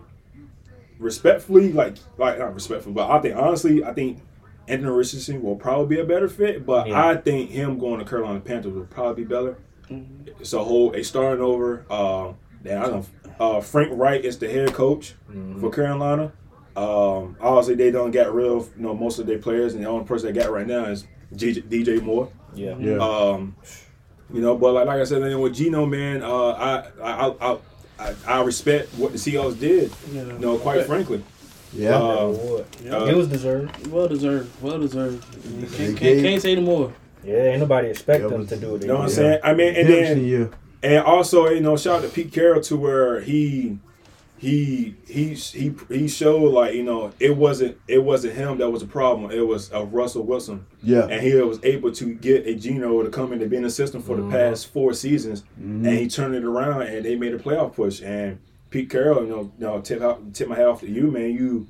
respectfully, 1.00 1.72
like 1.72 1.96
like 2.18 2.38
not 2.38 2.54
respectful, 2.54 2.92
but 2.92 3.10
I 3.10 3.20
think 3.20 3.36
honestly, 3.36 3.84
I 3.84 3.94
think 3.94 4.20
Anthony 4.68 4.92
Richardson 4.92 5.42
will 5.42 5.56
probably 5.56 5.96
be 5.96 6.02
a 6.02 6.06
better 6.06 6.30
fit. 6.30 6.66
But 6.66 6.88
Yeah. 6.88 7.08
I 7.08 7.18
think 7.18 7.50
him 7.50 7.80
going 7.80 8.00
to 8.00 8.06
Carolina 8.06 8.40
Panthers 8.42 8.74
will 8.74 8.86
probably 8.86 9.24
be 9.24 9.28
better. 9.28 9.58
It's 10.40 10.54
a 10.54 10.64
whole 10.64 10.94
a 10.94 11.04
starting 11.04 11.44
over. 11.44 11.86
Uh, 11.90 12.34
yeah, 12.64 12.84
I 12.86 12.90
don't. 12.90 13.08
Uh, 13.40 13.62
Frank 13.62 13.90
Reich 13.94 14.24
is 14.24 14.38
the 14.38 14.50
head 14.50 14.74
coach 14.74 15.16
for 15.60 15.72
Carolina. 15.72 16.32
Um, 16.80 17.36
obviously, 17.42 17.76
they 17.76 17.92
don't 17.92 18.12
get 18.12 18.32
real, 18.34 18.60
you 18.78 18.84
know 18.84 18.94
most 18.94 19.20
of 19.20 19.26
their 19.28 19.38
players, 19.40 19.74
and 19.74 19.84
the 19.84 19.90
only 19.90 20.06
person 20.06 20.34
they 20.34 20.40
got 20.40 20.52
right 20.52 20.68
now 20.68 20.86
is 20.86 21.06
DJ, 21.34 21.62
DJ 21.64 22.02
Moore. 22.02 22.30
Yeah. 22.54 22.76
Yeah. 22.78 22.98
Um, 22.98 23.56
you 24.34 24.42
know, 24.42 24.56
but 24.58 24.74
like, 24.74 24.88
like 24.88 25.00
I 25.02 25.04
said, 25.04 25.22
then 25.24 25.40
with 25.42 25.56
Geno, 25.56 25.86
man, 25.86 26.24
uh, 26.24 26.50
I, 26.52 26.88
I, 27.02 27.28
I, 27.42 27.58
I, 28.00 28.14
I 28.28 28.42
respect 28.44 28.90
what 28.96 29.12
the 29.12 29.18
Seahawks 29.18 29.60
did. 29.60 29.92
Yeah. 30.12 30.24
You 30.24 30.40
know, 30.40 30.58
quite 30.58 30.86
frankly. 30.86 31.24
Yeah. 31.74 31.96
Uh, 31.96 32.28
Reward. 32.28 32.66
uh, 32.90 33.06
it 33.06 33.16
was 33.16 33.28
deserved. 33.28 33.88
Well 33.88 34.08
deserved. 34.08 34.50
Well 34.62 34.80
deserved. 34.80 35.24
Can't, 35.76 35.98
can't, 35.98 36.22
can't 36.22 36.42
say 36.42 36.56
no 36.56 36.62
more. 36.62 36.94
Yeah, 37.24 37.44
ain't 37.52 37.60
nobody 37.60 37.90
expect 37.90 38.24
That 38.24 38.30
them 38.30 38.40
was- 38.40 38.50
to 38.50 38.58
do 38.58 38.72
what 38.72 38.82
they 38.82 38.88
You 38.88 38.94
know 38.94 39.00
what 39.00 39.04
I'm 39.06 39.10
saying? 39.10 39.40
I 39.44 39.54
mean, 39.54 39.76
and 39.76 39.90
then. 39.90 40.54
And 40.82 41.04
also, 41.04 41.50
you 41.50 41.60
know, 41.60 41.76
shout 41.76 41.98
out 41.98 42.02
to 42.04 42.10
Pete 42.10 42.32
Carroll 42.32 42.62
to 42.62 42.78
where 42.78 43.20
he 43.20 43.78
he 44.40 44.96
he 45.06 45.34
he 45.34 45.74
he 45.90 46.08
showed 46.08 46.52
like 46.54 46.74
you 46.74 46.84
know 46.84 47.12
it 47.20 47.36
wasn't 47.36 47.78
it 47.88 48.00
wasn't 48.04 48.36
him 48.36 48.58
that 48.60 48.70
was 48.70 48.82
a 48.82 48.88
problem. 48.88 49.32
It 49.32 49.46
was 49.46 49.72
uh, 49.74 49.86
Russell 49.86 50.24
Wilson, 50.24 50.66
Yeah. 50.82 51.08
and 51.08 51.22
he 51.22 51.36
was 51.36 51.60
able 51.64 51.92
to 51.92 52.14
get 52.14 52.48
a 52.48 52.56
Geno 52.56 53.04
to 53.04 53.10
come 53.10 53.34
in 53.34 53.42
and 53.42 53.50
be 53.52 53.58
in 53.58 53.64
the 53.64 53.70
system 53.70 54.02
for 54.02 54.16
the 54.16 54.30
past 54.30 54.68
four 54.68 54.94
seasons, 54.94 55.44
and 55.58 55.86
he 55.86 56.08
turned 56.08 56.36
it 56.36 56.46
around 56.46 56.84
and 56.84 57.04
they 57.06 57.16
made 57.16 57.34
a 57.34 57.38
playoff 57.40 57.76
push. 57.76 58.02
And 58.02 58.40
Pete 58.70 58.90
Carroll, 58.90 59.24
you 59.24 59.30
know, 59.30 59.52
you 59.60 59.66
know 59.66 59.82
tip 59.82 60.02
out, 60.02 60.34
tip 60.34 60.48
my 60.48 60.56
hat 60.56 60.68
off 60.68 60.80
to 60.82 60.90
you, 60.90 61.12
man. 61.12 61.32
You 61.32 61.68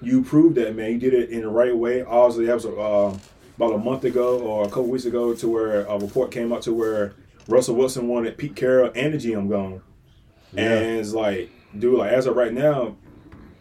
you 0.00 0.22
proved 0.22 0.54
that, 0.56 0.76
man. 0.76 0.92
You 0.92 0.98
did 0.98 1.12
it 1.14 1.30
in 1.30 1.40
the 1.40 1.48
right 1.48 1.76
way. 1.76 2.02
Obviously, 2.02 2.46
that 2.46 2.54
was 2.54 2.66
uh, 2.66 3.18
about 3.56 3.74
a 3.74 3.78
month 3.78 4.04
ago 4.04 4.38
or 4.40 4.62
a 4.64 4.68
couple 4.68 4.86
weeks 4.88 5.06
ago 5.06 5.34
to 5.34 5.48
where 5.48 5.80
a 5.86 5.98
report 5.98 6.30
came 6.30 6.52
out 6.52 6.62
to 6.62 6.72
where 6.72 7.14
Russell 7.48 7.74
Wilson 7.74 8.06
wanted 8.06 8.36
Pete 8.38 8.54
Carroll 8.54 8.92
and 8.94 9.14
the 9.14 9.18
GM 9.18 9.48
gone. 9.48 9.80
Yeah. 10.52 10.72
And 10.74 11.00
it's 11.00 11.12
like, 11.12 11.50
dude, 11.80 11.98
like 11.98 12.12
as 12.12 12.26
of 12.26 12.36
right 12.36 12.52
now, 12.52 12.96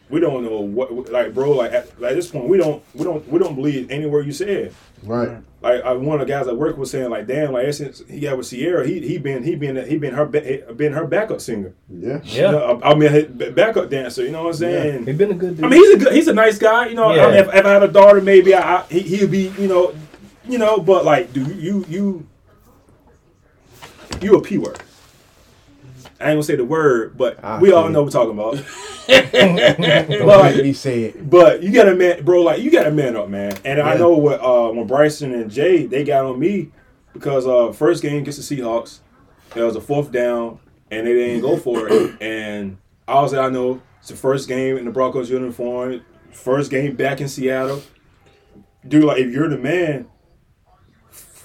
we 0.10 0.20
don't 0.20 0.44
know 0.44 0.60
what, 0.60 1.12
like, 1.12 1.34
bro, 1.34 1.52
like 1.52 1.72
at, 1.72 1.88
at 2.02 2.16
this 2.16 2.30
point, 2.30 2.48
we 2.48 2.58
don't, 2.58 2.84
we 2.94 3.04
don't, 3.04 3.28
we 3.28 3.40
don't 3.40 3.56
believe 3.56 3.90
anywhere 3.90 4.22
you 4.22 4.32
said. 4.32 4.74
Right. 5.04 5.38
Like 5.62 5.82
I, 5.84 5.94
one 5.94 6.22
of 6.22 6.28
the 6.28 6.32
guys 6.32 6.48
at 6.48 6.56
work 6.56 6.78
was 6.78 6.92
saying, 6.92 7.10
like, 7.10 7.26
damn, 7.26 7.52
like 7.54 7.74
since 7.74 8.04
he 8.08 8.20
got 8.20 8.38
with 8.38 8.48
Ciara, 8.50 8.86
he 8.86 9.00
he 9.00 9.18
been 9.18 9.44
he 9.44 9.56
been 9.56 9.76
he 9.88 9.98
been 9.98 10.14
her 10.14 10.26
ba- 10.26 10.74
been 10.76 10.94
her 10.94 11.08
backup 11.08 11.42
singer. 11.42 11.74
Yeah. 11.90 12.20
Yeah. 12.24 12.52
No, 12.52 12.80
I 12.84 12.94
mean, 12.94 13.12
his 13.12 13.26
backup 13.26 13.90
dancer. 13.90 14.24
You 14.24 14.32
know 14.32 14.44
what 14.44 14.50
I'm 14.50 14.54
saying? 14.56 15.06
He 15.08 15.14
been 15.14 15.32
a 15.32 15.34
good 15.36 15.56
dude. 15.56 15.66
I 15.66 15.70
mean, 15.70 15.80
he's 15.84 15.96
a 15.96 15.98
good, 16.06 16.14
he's 16.14 16.28
a 16.28 16.34
nice 16.34 16.60
guy. 16.60 16.88
You 16.90 16.96
know, 16.96 17.06
I 17.06 17.16
Yeah. 17.16 17.26
mean, 17.28 17.36
if, 17.38 17.48
if 17.56 17.66
I 17.66 17.70
had 17.70 17.84
a 17.84 17.88
daughter, 17.88 18.22
maybe 18.22 18.54
I, 18.54 18.78
I 18.78 18.84
he, 18.90 19.00
he'd 19.00 19.32
be, 19.32 19.52
you 19.58 19.68
know, 19.68 19.96
you 20.48 20.60
know. 20.60 20.78
But 20.80 21.04
like, 21.04 21.34
dude, 21.34 21.56
you 21.58 21.84
you 21.90 22.28
you 24.22 24.36
a 24.38 24.42
p 24.42 24.58
word. 24.60 24.80
I 26.20 26.30
ain't 26.30 26.36
gonna 26.36 26.44
say 26.44 26.56
the 26.56 26.66
word, 26.66 27.18
but 27.18 27.44
I 27.44 27.60
we 27.60 27.72
all 27.72 27.88
see. 27.88 27.94
know 27.94 28.04
what 28.04 28.14
we're 28.14 28.20
talking 28.20 28.34
about. 28.40 28.64
Don't 29.08 30.26
Well, 30.26 30.44
make 30.44 30.64
me 30.64 30.74
say 30.74 31.04
it. 31.04 31.30
But 31.30 31.62
you 31.62 31.72
got 31.72 31.86
to 31.86 31.96
man, 31.96 32.24
bro. 32.24 32.42
Like 32.42 32.62
you 32.62 32.72
got 32.72 32.88
a 32.88 32.92
man 32.92 33.16
up, 33.16 33.30
man. 33.30 33.58
And 33.66 33.82
I 33.82 33.96
know 33.96 34.12
what 34.12 34.40
uh, 34.42 34.72
when 34.72 34.88
Bryson 34.88 35.34
and 35.34 35.52
Jay 35.52 35.86
they 35.86 36.04
got 36.04 36.26
on 36.26 36.40
me 36.40 36.72
because 37.14 37.46
uh, 37.46 37.72
first 37.72 38.02
game 38.02 38.22
against 38.22 38.48
the 38.48 38.56
Seahawks, 38.58 39.00
it 39.56 39.62
was 39.62 39.76
a 39.76 39.82
fourth 39.82 40.12
down 40.12 40.60
and 40.92 41.06
they 41.06 41.14
didn't 41.14 41.42
go 41.42 41.58
for 41.58 41.88
it. 41.90 42.16
And 42.22 42.78
I 43.08 43.22
was 43.22 43.34
like, 43.34 43.46
I 43.46 43.50
know 43.50 43.82
it's 44.00 44.10
the 44.10 44.16
first 44.16 44.48
game 44.48 44.78
in 44.78 44.86
the 44.86 44.92
Broncos 44.92 45.30
uniform, 45.30 46.02
first 46.32 46.72
game 46.72 46.96
back 46.96 47.22
in 47.22 47.28
Seattle. 47.28 47.82
Dude, 48.88 49.04
like 49.04 49.20
if 49.20 49.32
you're 49.32 49.50
the 49.50 49.58
man, 49.58 50.08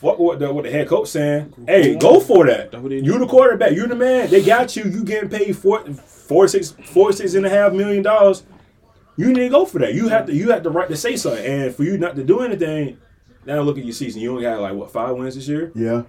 fuck 0.00 0.18
what 0.18 0.38
the 0.38 0.52
what 0.52 0.64
the 0.64 0.70
head 0.70 0.88
coach 0.88 1.08
saying. 1.08 1.52
Hey, 1.66 1.94
go 1.96 2.20
for 2.20 2.46
that. 2.46 2.70
That's 2.72 2.82
what 2.82 2.90
they 2.90 2.96
You 2.96 3.12
do. 3.12 3.18
the 3.20 3.26
quarterback. 3.26 3.72
You 3.72 3.86
the 3.86 3.94
man. 3.96 4.30
They 4.30 4.42
got 4.42 4.74
you. 4.76 4.84
You 4.84 5.04
getting 5.04 5.28
paid 5.28 5.56
four, 5.56 5.84
four, 5.94 6.48
six, 6.48 6.70
four, 6.86 7.12
six 7.12 7.34
and 7.34 7.44
a 7.46 7.50
half 7.50 7.72
million 7.72 8.02
dollars. 8.02 8.44
You 9.16 9.28
need 9.28 9.40
to 9.40 9.48
go 9.50 9.66
for 9.66 9.78
that. 9.80 9.94
You 9.94 10.08
have 10.08 10.26
to. 10.26 10.34
You 10.34 10.50
have 10.50 10.62
the 10.62 10.70
right 10.70 10.88
to 10.88 10.96
say 10.96 11.16
something. 11.16 11.44
And 11.44 11.74
for 11.74 11.84
you 11.84 11.98
not 11.98 12.16
to 12.16 12.24
do 12.24 12.40
anything, 12.40 12.96
now 13.44 13.60
look 13.60 13.76
at 13.78 13.84
your 13.84 13.92
season. 13.92 14.22
You 14.22 14.30
only 14.30 14.42
got 14.42 14.60
like 14.60 14.74
what 14.74 14.90
five 14.90 15.14
wins 15.16 15.34
this 15.34 15.46
year. 15.48 15.72
Yeah. 15.74 16.02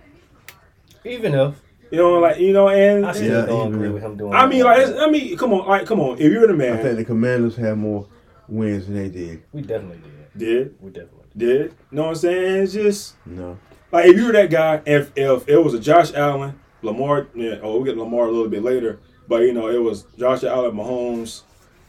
Even 1.03 1.33
if 1.33 1.55
You 1.91 1.97
know, 1.97 2.19
like 2.19 2.39
you 2.39 2.53
know, 2.53 2.69
and 2.69 3.05
I 3.05 3.11
still 3.11 3.41
Yeah, 3.41 3.45
don't 3.47 3.73
agree 3.73 3.89
with 3.89 4.01
him 4.03 4.15
doing. 4.15 4.33
I 4.33 4.45
mean, 4.47 4.63
like 4.63 4.87
I 4.87 5.09
mean, 5.09 5.35
come 5.37 5.51
on, 5.53 5.67
like 5.67 5.85
come 5.85 5.99
on. 5.99 6.17
If 6.19 6.31
you're 6.31 6.47
the 6.47 6.53
man, 6.53 6.77
I 6.79 6.81
think 6.81 6.97
the 6.97 7.05
Commanders 7.05 7.55
have 7.57 7.77
more 7.77 8.07
wins 8.47 8.85
than 8.85 8.95
they 8.95 9.09
did. 9.09 9.43
we 9.51 9.61
definitely 9.61 9.97
did. 9.97 10.37
did 10.37 10.75
We 10.79 10.91
definitely. 10.91 11.25
did. 11.35 11.61
You 11.61 11.73
know 11.91 12.03
what 12.03 12.09
I'm 12.09 12.15
saying? 12.15 12.63
It's 12.63 12.73
just. 12.73 13.15
No. 13.25 13.57
Like 13.91 14.05
if 14.05 14.15
you 14.17 14.27
were 14.27 14.31
that 14.33 14.49
guy, 14.49 14.81
if 14.85 15.11
if 15.15 15.47
it 15.47 15.57
was 15.57 15.73
a 15.73 15.79
Josh 15.79 16.13
Allen, 16.13 16.59
Lamar, 16.81 17.27
yeah, 17.35 17.59
oh 17.61 17.79
we 17.79 17.85
get 17.85 17.97
Lamar 17.97 18.25
a 18.25 18.31
little 18.31 18.49
bit 18.49 18.63
later, 18.63 18.99
but 19.27 19.41
you 19.41 19.53
know 19.53 19.67
it 19.69 19.81
was 19.81 20.03
Josh 20.17 20.43
Allen, 20.43 20.75
Mahomes, 20.75 21.41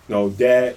you 0.09 0.14
know 0.14 0.30
Dak, 0.30 0.76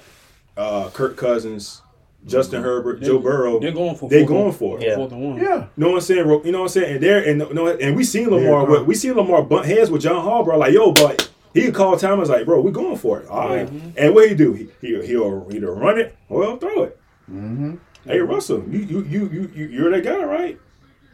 uh, 0.56 0.88
Kirk 0.90 1.16
Cousins, 1.16 1.82
Justin 2.26 2.62
Herbert, 2.62 3.02
Joe 3.02 3.18
Burrow. 3.18 3.60
They're 3.60 3.72
going 3.72 3.96
for. 3.96 4.08
They 4.08 4.20
fourth 4.20 4.28
going 4.28 4.52
for 4.52 4.78
it. 4.78 4.84
Yeah. 4.84 4.96
Fourth 4.96 5.12
and 5.12 5.22
one. 5.22 5.36
Yeah. 5.36 5.44
You 5.44 5.68
know 5.76 5.88
what 5.90 5.94
I'm 5.96 6.00
saying? 6.00 6.18
You 6.18 6.52
know 6.52 6.60
what 6.60 6.64
I'm 6.64 6.68
saying? 6.68 6.94
And 6.94 7.02
there 7.02 7.24
and 7.24 7.38
no, 7.38 7.68
and 7.68 7.96
we 7.96 8.04
seen 8.04 8.30
Lamar. 8.30 8.70
Yeah, 8.70 8.82
we 8.82 8.94
seen 8.94 9.14
Lamar 9.14 9.42
bunt 9.42 9.66
heads 9.66 9.90
with 9.90 10.02
John 10.02 10.22
Hall, 10.22 10.44
bro. 10.44 10.58
Like 10.58 10.72
yo, 10.72 10.92
but 10.92 11.30
he 11.54 11.62
could 11.62 11.74
call 11.74 11.96
time. 11.96 12.18
was 12.18 12.28
like, 12.30 12.44
bro, 12.44 12.60
we 12.60 12.70
going 12.70 12.96
for 12.96 13.20
it. 13.20 13.28
All 13.28 13.48
right. 13.48 13.68
And 13.96 14.14
what 14.14 14.28
he 14.28 14.34
do? 14.34 14.52
He 14.52 14.68
he 14.80 15.06
he'll 15.06 15.48
either 15.50 15.72
run 15.72 15.98
it 15.98 16.16
or 16.28 16.42
he'll 16.44 16.56
throw 16.56 16.84
it. 16.84 17.00
Mm-hmm. 17.30 17.76
Hey 18.04 18.18
Russell, 18.18 18.64
you 18.68 18.80
you 18.80 19.04
you 19.04 19.28
you 19.28 19.50
you 19.54 19.66
you're 19.66 19.90
that 19.90 20.04
guy, 20.04 20.22
right? 20.24 20.60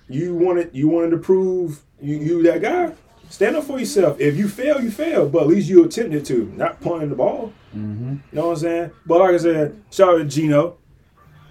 You 0.08 0.34
wanted 0.34 0.70
you 0.72 0.88
wanted 0.88 1.10
to 1.10 1.18
prove 1.18 1.80
you 2.00 2.16
you 2.16 2.42
that 2.44 2.60
guy. 2.62 2.92
Stand 3.28 3.56
up 3.56 3.64
for 3.64 3.78
yourself. 3.78 4.20
If 4.20 4.36
you 4.36 4.46
fail, 4.46 4.80
you 4.82 4.90
fail, 4.90 5.26
but 5.28 5.42
at 5.42 5.48
least 5.48 5.66
you 5.68 5.84
attempted 5.84 6.26
to, 6.26 6.52
not 6.54 6.80
punting 6.82 7.08
the 7.08 7.14
ball. 7.16 7.50
Mm-hmm. 7.74 8.10
You 8.12 8.20
know 8.32 8.46
what 8.48 8.52
I'm 8.52 8.58
saying? 8.58 8.90
But 9.06 9.20
like 9.20 9.30
I 9.34 9.38
said, 9.38 9.82
shout 9.90 10.10
out 10.14 10.18
to 10.18 10.24
Geno. 10.24 10.76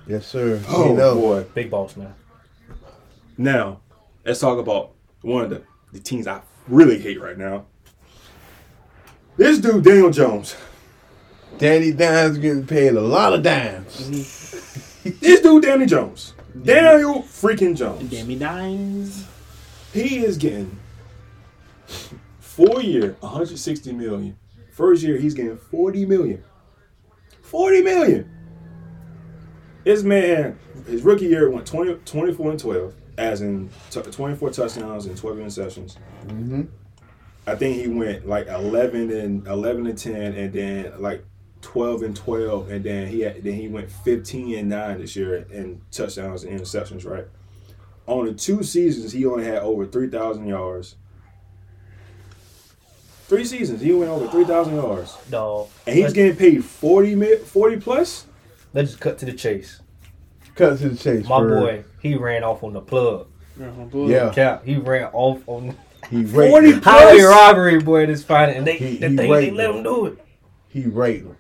Yes, 0.06 0.28
sir. 0.28 0.62
Oh 0.70 0.90
You 0.90 0.94
know. 0.96 1.16
boy. 1.16 1.44
Big 1.56 1.72
boss 1.72 1.96
man. 1.98 2.14
Now, 3.38 3.80
let's 4.24 4.40
talk 4.40 4.60
about 4.60 4.92
one 5.22 5.44
of 5.44 5.50
the, 5.50 5.64
the 5.92 6.00
teams 6.00 6.28
I 6.28 6.42
really 6.68 7.00
hate 7.00 7.20
right 7.20 7.38
now. 7.38 7.66
This 9.38 9.58
dude, 9.58 9.84
Daniel 9.84 10.12
Jones. 10.12 10.56
Danny 11.58 11.92
Dimes 11.92 12.38
getting 12.38 12.66
paid 12.68 12.94
a 12.94 13.02
lot 13.02 13.34
of 13.34 13.42
dimes. 13.44 14.10
This 15.04 15.42
dude, 15.42 15.64
Danny 15.64 15.86
Jones. 15.88 16.34
Daniel 16.64 17.24
freaking 17.24 17.76
Jones. 17.76 18.10
Danny 18.10 18.36
Dimes. 18.36 19.26
He 19.94 20.24
is 20.24 20.38
getting 20.38 20.78
four 22.40 22.82
year, 22.82 23.16
160 23.20 23.94
million. 23.94 24.38
First 24.72 25.04
year, 25.04 25.18
he's 25.18 25.34
getting 25.34 25.58
40 25.58 26.06
million. 26.06 26.44
40 27.42 27.82
million. 27.82 28.32
This 29.84 30.04
man, 30.04 30.58
his 30.88 31.02
rookie 31.02 31.26
year 31.26 31.50
went 31.50 31.66
20, 31.66 31.96
24 32.06 32.52
and 32.52 32.60
12, 32.60 32.94
as 33.18 33.42
in 33.42 33.70
t- 33.90 34.02
24 34.02 34.50
touchdowns 34.52 35.06
and 35.08 35.18
12 35.18 35.38
interceptions. 35.38 35.98
Mm-hmm. 36.28 36.64
I 37.48 37.56
think 37.56 37.78
he 37.78 37.88
went 37.88 38.28
like 38.28 38.48
11 38.48 39.12
and 39.12 39.48
11 39.48 39.88
and 39.88 39.98
10, 39.98 40.16
and 40.16 40.54
then 40.54 41.02
like 41.02 41.26
12 41.62 42.04
and 42.04 42.16
12, 42.16 42.70
and 42.72 42.84
then 42.84 43.08
he 43.08 43.22
had, 43.22 43.44
then 43.44 43.54
he 43.54 43.68
went 43.68 43.90
15 43.92 44.58
and 44.58 44.70
9 44.70 45.00
this 45.00 45.16
year 45.16 45.46
in 45.52 45.82
touchdowns 45.92 46.44
and 46.44 46.60
interceptions. 46.60 47.06
Right. 47.10 47.28
On 48.08 48.26
the 48.26 48.34
two 48.34 48.64
seasons, 48.64 49.12
he 49.12 49.26
only 49.26 49.46
had 49.46 49.60
over 49.60 49.86
3,000 49.86 50.48
yards. 50.48 50.96
Three 53.28 53.46
seasons, 53.46 53.80
he 53.82 53.94
went 53.94 54.12
over 54.12 54.28
3,000 54.28 54.76
yards, 54.76 55.16
Dog. 55.30 55.70
and 55.88 55.96
he's 55.96 56.12
getting 56.12 56.36
paid 56.36 56.66
40 56.66 57.16
mi- 57.16 57.36
40 57.38 57.78
plus. 57.78 58.26
let's 58.74 58.90
just 58.92 59.02
cut 59.02 59.18
to 59.20 59.26
the 59.26 59.32
chase. 59.34 59.80
Cut 60.56 60.78
to 60.80 60.90
the 60.90 60.98
chase. 60.98 61.26
My 61.30 61.40
Bird. 61.40 61.60
boy, 61.62 61.84
he 62.02 62.16
ran 62.16 62.44
off 62.44 62.62
on 62.64 62.74
the 62.74 62.82
plug. 62.82 63.28
Yeah. 63.94 64.32
Cap, 64.34 64.66
he 64.66 64.76
ran 64.76 65.10
off 65.14 65.42
on 65.48 65.78
He 66.10 66.18
raped 66.26 66.52
40 66.52 66.72
them. 66.72 66.82
highway 66.82 67.20
Plus- 67.20 67.24
robbery, 67.24 67.80
boy. 67.80 68.06
This 68.08 68.22
Friday, 68.24 68.58
and 68.58 68.68
they, 68.68 68.78
He- 68.78 68.98
they 68.98 69.10
he 69.10 69.16
think 69.16 69.18
they 69.18 69.52
let 69.52 69.70
him. 69.70 69.78
him 69.78 69.84
do 69.84 70.06
it. 70.08 70.18
He 70.68 70.84
raped 70.88 71.28
them. 71.28 71.38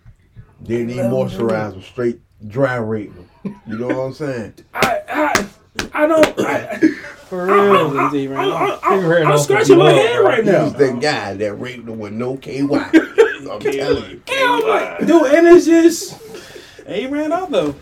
Didn't 0.63 0.87
need 0.87 0.97
moisturizer. 0.97 1.83
Straight 1.83 2.19
dry 2.47 2.75
rape 2.75 3.13
them. 3.13 3.61
You 3.67 3.77
know 3.77 3.87
what 3.87 3.97
I'm 3.97 4.13
saying? 4.13 4.53
I 4.73 5.01
I 5.09 5.47
I 5.93 6.07
don't. 6.07 6.39
I, 6.39 6.77
For 7.27 7.49
I, 7.49 7.65
real. 7.65 7.99
I, 7.99 8.09
He 8.09 8.27
ran 8.27 8.39
I, 8.39 8.49
off. 8.49 8.83
I, 8.83 8.99
He 8.99 9.05
ran 9.05 9.27
I'm 9.27 9.37
scratching 9.37 9.77
my 9.77 9.91
head 9.91 10.17
right 10.19 10.43
now. 10.45 10.65
He's 10.65 10.73
the 10.73 10.93
guy 10.93 11.33
that 11.35 11.53
raped 11.55 11.85
them 11.85 11.99
with 11.99 12.13
no 12.13 12.37
KY. 12.37 12.59
I'm 12.61 13.59
telling 13.59 14.11
you. 14.11 14.21
And 14.27 14.49
I'm 14.49 14.67
like, 14.67 14.99
dude, 14.99 15.33
and 15.33 15.47
it's 15.47 15.65
just. 15.65 16.19
He 16.87 17.07
ran 17.07 17.31
out 17.31 17.51
though. 17.51 17.75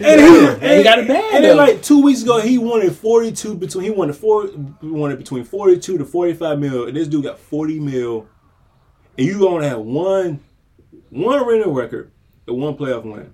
And 0.00 0.20
he, 0.20 0.46
And 0.46 0.78
he 0.78 0.82
got 0.82 0.98
a 1.00 1.06
bad, 1.06 1.34
And 1.34 1.44
then 1.44 1.56
like 1.56 1.82
two 1.82 2.02
weeks 2.02 2.22
ago, 2.22 2.40
he 2.40 2.58
wanted 2.58 2.94
forty 2.94 3.32
two 3.32 3.54
between 3.54 3.84
he 3.84 3.90
wanted 3.90 4.14
four 4.16 4.46
he 4.80 4.88
wanted 4.88 5.18
between 5.18 5.44
forty 5.44 5.78
two 5.78 5.98
to 5.98 6.04
forty 6.04 6.32
five 6.34 6.58
mil, 6.58 6.86
and 6.86 6.96
this 6.96 7.08
dude 7.08 7.24
got 7.24 7.38
forty 7.38 7.78
mil, 7.80 8.26
and 9.18 9.26
you 9.26 9.46
only 9.48 9.66
have 9.66 9.80
one 9.80 10.40
one 11.10 11.46
rental 11.46 11.72
record 11.72 12.10
and 12.52 12.62
one 12.62 12.76
playoff 12.76 13.04
win, 13.04 13.32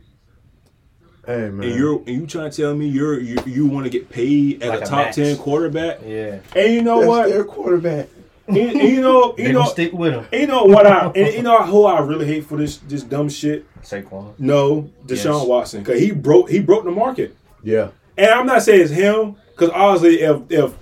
Hey 1.27 1.51
man. 1.51 1.69
and 1.69 1.79
you're 1.79 1.99
and 1.99 2.09
you 2.09 2.27
trying 2.27 2.51
to 2.51 2.57
tell 2.63 2.75
me 2.75 2.87
you're 2.89 3.21
you, 3.21 3.37
you 3.47 3.67
want 3.67 3.85
to 3.85 3.91
get 3.91 4.09
paid 4.09 4.63
as 4.63 4.71
Like 4.71 4.81
a 4.81 4.83
a 4.83 4.87
top 4.87 4.99
max. 5.07 5.17
ten 5.17 5.37
quarterback, 5.37 5.99
Yeah, 6.07 6.39
and 6.57 6.73
you 6.73 6.83
know 6.83 6.99
That's 7.01 7.09
what, 7.09 7.29
their 7.29 7.45
quarterback. 7.45 8.09
and, 8.47 8.57
and 8.57 8.81
you 8.83 9.03
know 9.03 9.35
you 9.39 9.45
gonna 9.45 9.53
know 9.59 9.65
stick 9.67 9.93
with 9.93 10.15
him. 10.15 10.27
and 10.33 10.41
you 10.41 10.47
know 10.47 10.65
what 10.65 10.87
I 10.87 11.07
and 11.15 11.35
you 11.35 11.43
know 11.43 11.63
who 11.65 11.85
I 11.85 12.01
really 12.01 12.27
hate 12.27 12.47
for 12.47 12.57
this 12.57 12.79
this 12.79 13.03
dumb 13.03 13.29
shit. 13.29 13.67
Saquon. 13.83 14.39
No, 14.39 14.91
Deshaun 15.07 15.39
Yes. 15.41 15.47
Watson, 15.47 15.83
because 15.83 16.01
he 16.01 16.11
broke 16.13 16.49
he 16.51 16.61
broke 16.61 16.85
the 16.85 16.91
market. 16.91 17.37
Yeah. 17.63 17.91
And 18.17 18.31
I'm 18.31 18.47
not 18.47 18.63
saying 18.63 18.81
it's 18.83 18.91
him, 18.91 19.37
because 19.51 19.71
obviously, 19.71 20.21
if 20.23 20.41
if 20.51 20.75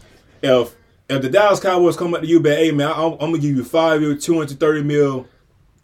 if 0.43 0.75
if 1.09 1.23
the 1.23 1.29
Dallas 1.29 1.61
Cowboys 1.61 1.97
come 1.97 2.15
up 2.15 2.21
to 2.23 2.27
you, 2.27 2.41
but 2.41 2.57
hey 2.57 2.71
man, 2.71 2.91
I'm, 2.95 3.13
I'm 3.15 3.19
gonna 3.19 3.39
give 3.39 3.57
you 3.57 3.65
five 3.65 4.01
year, 4.01 4.15
two 4.17 4.39
hundred 4.39 4.59
thirty 4.61 4.83
mil, 4.83 5.27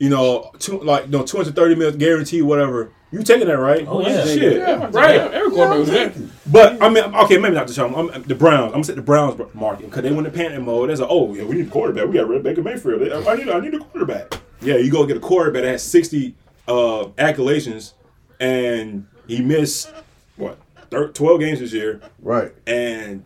you 0.02 0.08
know, 0.08 0.50
two, 0.58 0.80
like 0.80 1.08
no 1.08 1.22
two 1.22 1.36
hundred 1.36 1.54
thirty 1.54 1.76
mil 1.76 1.92
guarantee, 1.92 2.42
whatever. 2.42 2.90
You 3.12 3.22
taking 3.22 3.46
that, 3.46 3.58
right? 3.58 3.86
Oh, 3.86 4.00
yeah. 4.00 4.24
shit, 4.24 4.56
Yeah, 4.56 4.88
right? 4.90 5.20
Every 5.20 5.50
quarterback 5.52 5.78
was 5.78 5.90
there. 5.90 6.12
But 6.50 6.82
I 6.82 6.88
mean, 6.88 7.04
okay, 7.04 7.36
maybe 7.38 7.54
not 7.54 7.68
the 7.68 7.72
Chargers. 7.74 8.10
I'm, 8.12 8.22
the 8.24 8.34
Browns. 8.34 8.66
I'm 8.66 8.72
gonna 8.72 8.84
say 8.84 8.94
the 8.94 9.02
Browns 9.02 9.40
market 9.54 9.84
because 9.86 10.02
they 10.02 10.10
went 10.10 10.26
in 10.26 10.32
panic 10.32 10.60
mode. 10.60 10.88
There's 10.88 10.98
like, 10.98 11.10
oh 11.12 11.32
yeah, 11.34 11.44
we 11.44 11.54
need 11.54 11.68
a 11.68 11.70
quarterback. 11.70 12.08
We 12.08 12.14
got 12.14 12.26
rid 12.26 12.38
of 12.38 12.42
Baker 12.42 12.62
Mayfield. 12.62 13.00
I 13.28 13.34
need, 13.36 13.48
I 13.48 13.60
need 13.60 13.74
a 13.74 13.78
quarterback. 13.78 14.40
Yeah, 14.60 14.76
you 14.76 14.90
go 14.90 15.06
get 15.06 15.18
a 15.18 15.20
quarterback 15.20 15.62
that 15.62 15.68
has 15.70 15.84
60 15.84 16.34
uh, 16.66 17.08
accolations, 17.18 17.94
and 18.40 19.06
he 19.28 19.40
missed 19.40 19.92
what 20.34 20.58
13, 20.90 21.12
12 21.12 21.38
games 21.40 21.60
this 21.60 21.72
year, 21.72 22.00
Right. 22.20 22.52
and 22.66 23.24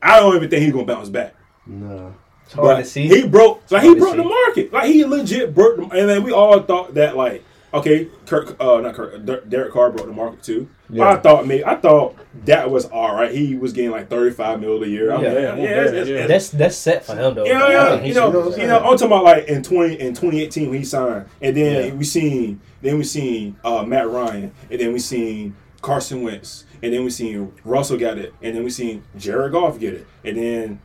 I 0.00 0.20
don't 0.20 0.36
even 0.36 0.48
think 0.48 0.62
he's 0.62 0.72
gonna 0.72 0.84
bounce 0.86 1.08
back. 1.08 1.34
Nah. 1.66 2.10
It's 2.44 2.54
hard 2.54 2.64
But 2.66 2.76
to 2.78 2.84
see. 2.84 3.08
he 3.08 3.26
broke, 3.26 3.62
like 3.70 3.82
he 3.82 3.88
Hard 3.88 3.98
to 3.98 4.04
broke 4.04 4.16
the 4.16 4.24
market. 4.24 4.72
Like 4.72 4.86
he 4.86 5.04
legit 5.04 5.54
broke, 5.54 5.76
the, 5.76 5.82
and 5.82 6.08
then 6.08 6.22
we 6.22 6.32
all 6.32 6.60
thought 6.60 6.94
that 6.94 7.16
like, 7.16 7.42
okay, 7.72 8.08
Kirk, 8.26 8.56
uh, 8.60 8.80
not 8.80 8.94
Kirk, 8.94 9.24
Der- 9.24 9.40
Derek 9.42 9.72
Carr 9.72 9.90
broke 9.90 10.06
the 10.06 10.12
market 10.12 10.42
too. 10.42 10.68
Yeah. 10.90 11.08
I 11.08 11.16
thought 11.16 11.46
me, 11.46 11.64
I 11.64 11.76
thought 11.76 12.16
that 12.44 12.70
was 12.70 12.84
all 12.86 13.14
right. 13.14 13.32
He 13.32 13.56
was 13.56 13.72
getting 13.72 13.90
like 13.90 14.08
thirty 14.10 14.30
five 14.30 14.60
mil 14.60 14.82
a 14.82 14.86
year. 14.86 15.10
I'm 15.12 15.22
Yeah. 15.22 15.28
like, 15.32 15.38
Yeah, 15.38 15.54
yeah, 15.56 15.64
it's- 15.70 15.86
it's- 15.92 16.08
yeah. 16.08 16.14
it's- 16.16 16.28
That's 16.28 16.48
that's 16.50 16.76
set 16.76 17.04
for 17.06 17.16
him 17.16 17.34
though. 17.34 17.46
yeah, 17.46 17.62
I 17.64 17.70
yeah, 17.72 17.88
think 17.90 18.02
he 18.02 18.08
you 18.08 18.14
know, 18.14 18.26
should 18.26 18.32
be 18.32 18.36
what 18.38 18.44
I'm 18.44 18.50
you 18.50 18.56
set. 18.56 18.66
know, 18.68 18.76
I'm 18.78 18.82
talking 18.98 19.06
about 19.06 19.24
like 19.24 19.48
in 19.48 19.62
twenty 19.62 19.94
in 19.98 20.12
2018 20.14 20.68
when 20.68 20.78
he 20.78 20.84
signed, 20.84 21.24
and 21.40 21.56
then 21.56 21.86
Yeah. 21.88 21.94
we 21.94 22.04
seen, 22.04 22.60
then 22.82 22.98
we 22.98 23.04
seen 23.04 23.56
uh, 23.64 23.82
Matt 23.82 24.10
Ryan, 24.10 24.52
and 24.70 24.80
then 24.80 24.92
we 24.92 24.98
seen 24.98 25.56
Carson 25.80 26.22
Wentz, 26.22 26.64
and 26.82 26.92
then 26.92 27.02
we 27.04 27.10
seen 27.10 27.52
Russell 27.64 27.96
got 27.96 28.18
it, 28.18 28.34
and 28.42 28.54
then 28.54 28.62
we 28.64 28.70
seen 28.70 29.02
Jared 29.18 29.52
Goff 29.52 29.78
get 29.80 29.94
it, 29.94 30.06
and 30.22 30.36
then 30.36 30.78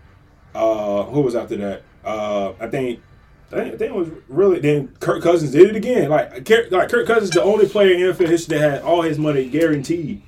uh, 0.55 1.03
who 1.03 1.21
was 1.21 1.35
after 1.35 1.57
that? 1.57 1.83
Uh, 2.03 2.53
I 2.59 2.67
think. 2.67 3.01
I 3.51 3.67
think, 3.71 3.81
it 3.81 3.95
was 3.95 4.09
really 4.27 4.59
then 4.59 4.89
Kirk 4.99 5.23
Cousins 5.23 5.51
did 5.51 5.69
it 5.71 5.75
again. 5.75 6.07
Like, 6.11 6.45
Kirk- 6.45 6.69
like 6.69 6.87
Kirk 6.89 7.07
Cousins, 7.07 7.31
the 7.31 7.41
only 7.41 7.67
player 7.67 7.93
in 7.95 7.99
NFL 7.99 8.27
history 8.27 8.59
that 8.59 8.71
had 8.73 8.81
all 8.83 9.01
his 9.01 9.17
money 9.17 9.49
guaranteed. 9.49 10.21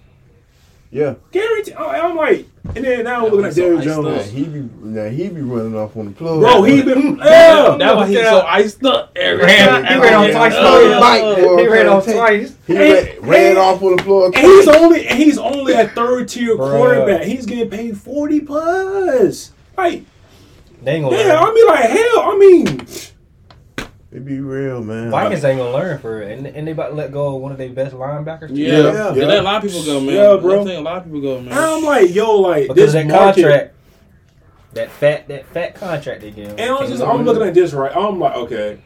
Yeah. 0.89 1.13
Guaranteed. 1.31 1.75
I- 1.75 1.99
I'm 1.99 2.15
like, 2.17 2.47
and 2.75 2.83
then 2.83 3.03
now 3.03 3.23
we're 3.23 3.29
looking 3.29 3.45
at 3.45 3.53
So 3.53 3.61
Jerry 3.61 3.85
Jones. 3.85 4.05
Nah, 4.07 4.23
he 4.23 4.43
be 4.45 4.69
nah, 4.81 5.07
he 5.09 5.29
be 5.29 5.41
running 5.41 5.75
off 5.75 5.95
on 5.95 6.05
the 6.05 6.11
plug. 6.11 6.41
Bro, 6.41 6.63
he 6.63 6.81
been 6.81 7.17
yeah. 7.17 7.75
That's 7.77 7.95
why 7.95 8.07
he's 8.07 8.19
so 8.21 8.41
iced 8.41 8.83
up 8.85 9.11
every 9.15 9.43
Ran, 9.45 9.85
he 9.85 9.99
ran 9.99 10.13
off 10.15 10.31
twice. 10.31 10.53
Yeah. 10.53 10.61
though. 10.61 10.99
Bike, 10.99 11.21
boy, 11.37 11.57
He 11.57 11.67
ran 11.67 11.87
I'm 11.87 11.93
off 11.93 12.05
twice. 12.05 12.55
He 12.67 12.75
Hey, 12.75 13.17
ran, 13.19 13.29
ran 13.29 13.57
off 13.57 13.81
on 13.83 13.95
the 13.97 14.03
plug. 14.03 14.35
And 14.35 14.45
he's 14.45 14.67
only 14.67 15.07
and 15.07 15.19
he's 15.19 15.37
only 15.37 15.73
a 15.73 15.87
third 15.89 16.27
tier 16.27 16.55
quarterback. 16.55 17.23
He's 17.23 17.45
getting 17.45 17.69
paid 17.69 17.97
forty 17.97 18.41
plus. 18.41 19.51
Like, 19.77 20.03
They 20.81 20.93
ain't 20.95 21.03
gonna 21.05 21.17
yeah, 21.17 21.39
learn. 21.39 21.49
I 21.49 21.53
mean, 21.53 21.67
like 21.67 21.89
hell. 21.89 22.19
I 22.21 22.37
mean, 22.37 22.85
It 24.11 24.25
be 24.25 24.39
real, 24.39 24.83
man. 24.83 25.09
Vikings 25.11 25.45
ain't 25.45 25.59
gonna 25.59 25.71
learn 25.71 25.99
for 25.99 26.21
it, 26.21 26.37
and, 26.37 26.47
and 26.47 26.67
they 26.67 26.71
about 26.71 26.89
to 26.89 26.95
let 26.95 27.11
go 27.11 27.35
of 27.35 27.41
one 27.41 27.51
of 27.51 27.57
their 27.57 27.69
best 27.69 27.95
linebackers. 27.95 28.49
Yeah, 28.51 28.67
Yeah, 28.67 28.77
yeah. 28.83 29.13
yeah. 29.13 29.25
let 29.25 29.39
a 29.39 29.41
lot 29.43 29.63
of 29.63 29.69
people 29.71 29.85
go, 29.85 29.99
man. 30.01 30.15
Yeah, 30.15 30.37
bro. 30.41 30.61
I 30.61 30.65
think 30.65 30.79
a 30.79 30.81
lot 30.81 30.97
of 30.97 31.03
people 31.05 31.21
go, 31.21 31.39
man. 31.41 31.53
I'm 31.57 31.83
like, 31.83 32.13
yo, 32.13 32.39
like 32.39 32.67
because 32.67 32.75
this 32.75 32.93
that 32.93 33.07
market. 33.07 33.41
contract, 33.41 33.75
that 34.73 34.91
fat, 34.91 35.27
that 35.27 35.45
fat 35.47 35.75
contract 35.75 36.21
they 36.21 36.31
give. 36.31 36.47
him. 36.47 36.59
And 36.59 36.71
I'm, 36.71 36.87
just, 36.87 37.01
I'm 37.03 37.23
looking 37.23 37.43
at 37.43 37.53
this 37.53 37.73
right. 37.73 37.95
I'm 37.95 38.19
like, 38.19 38.35
okay. 38.35 38.81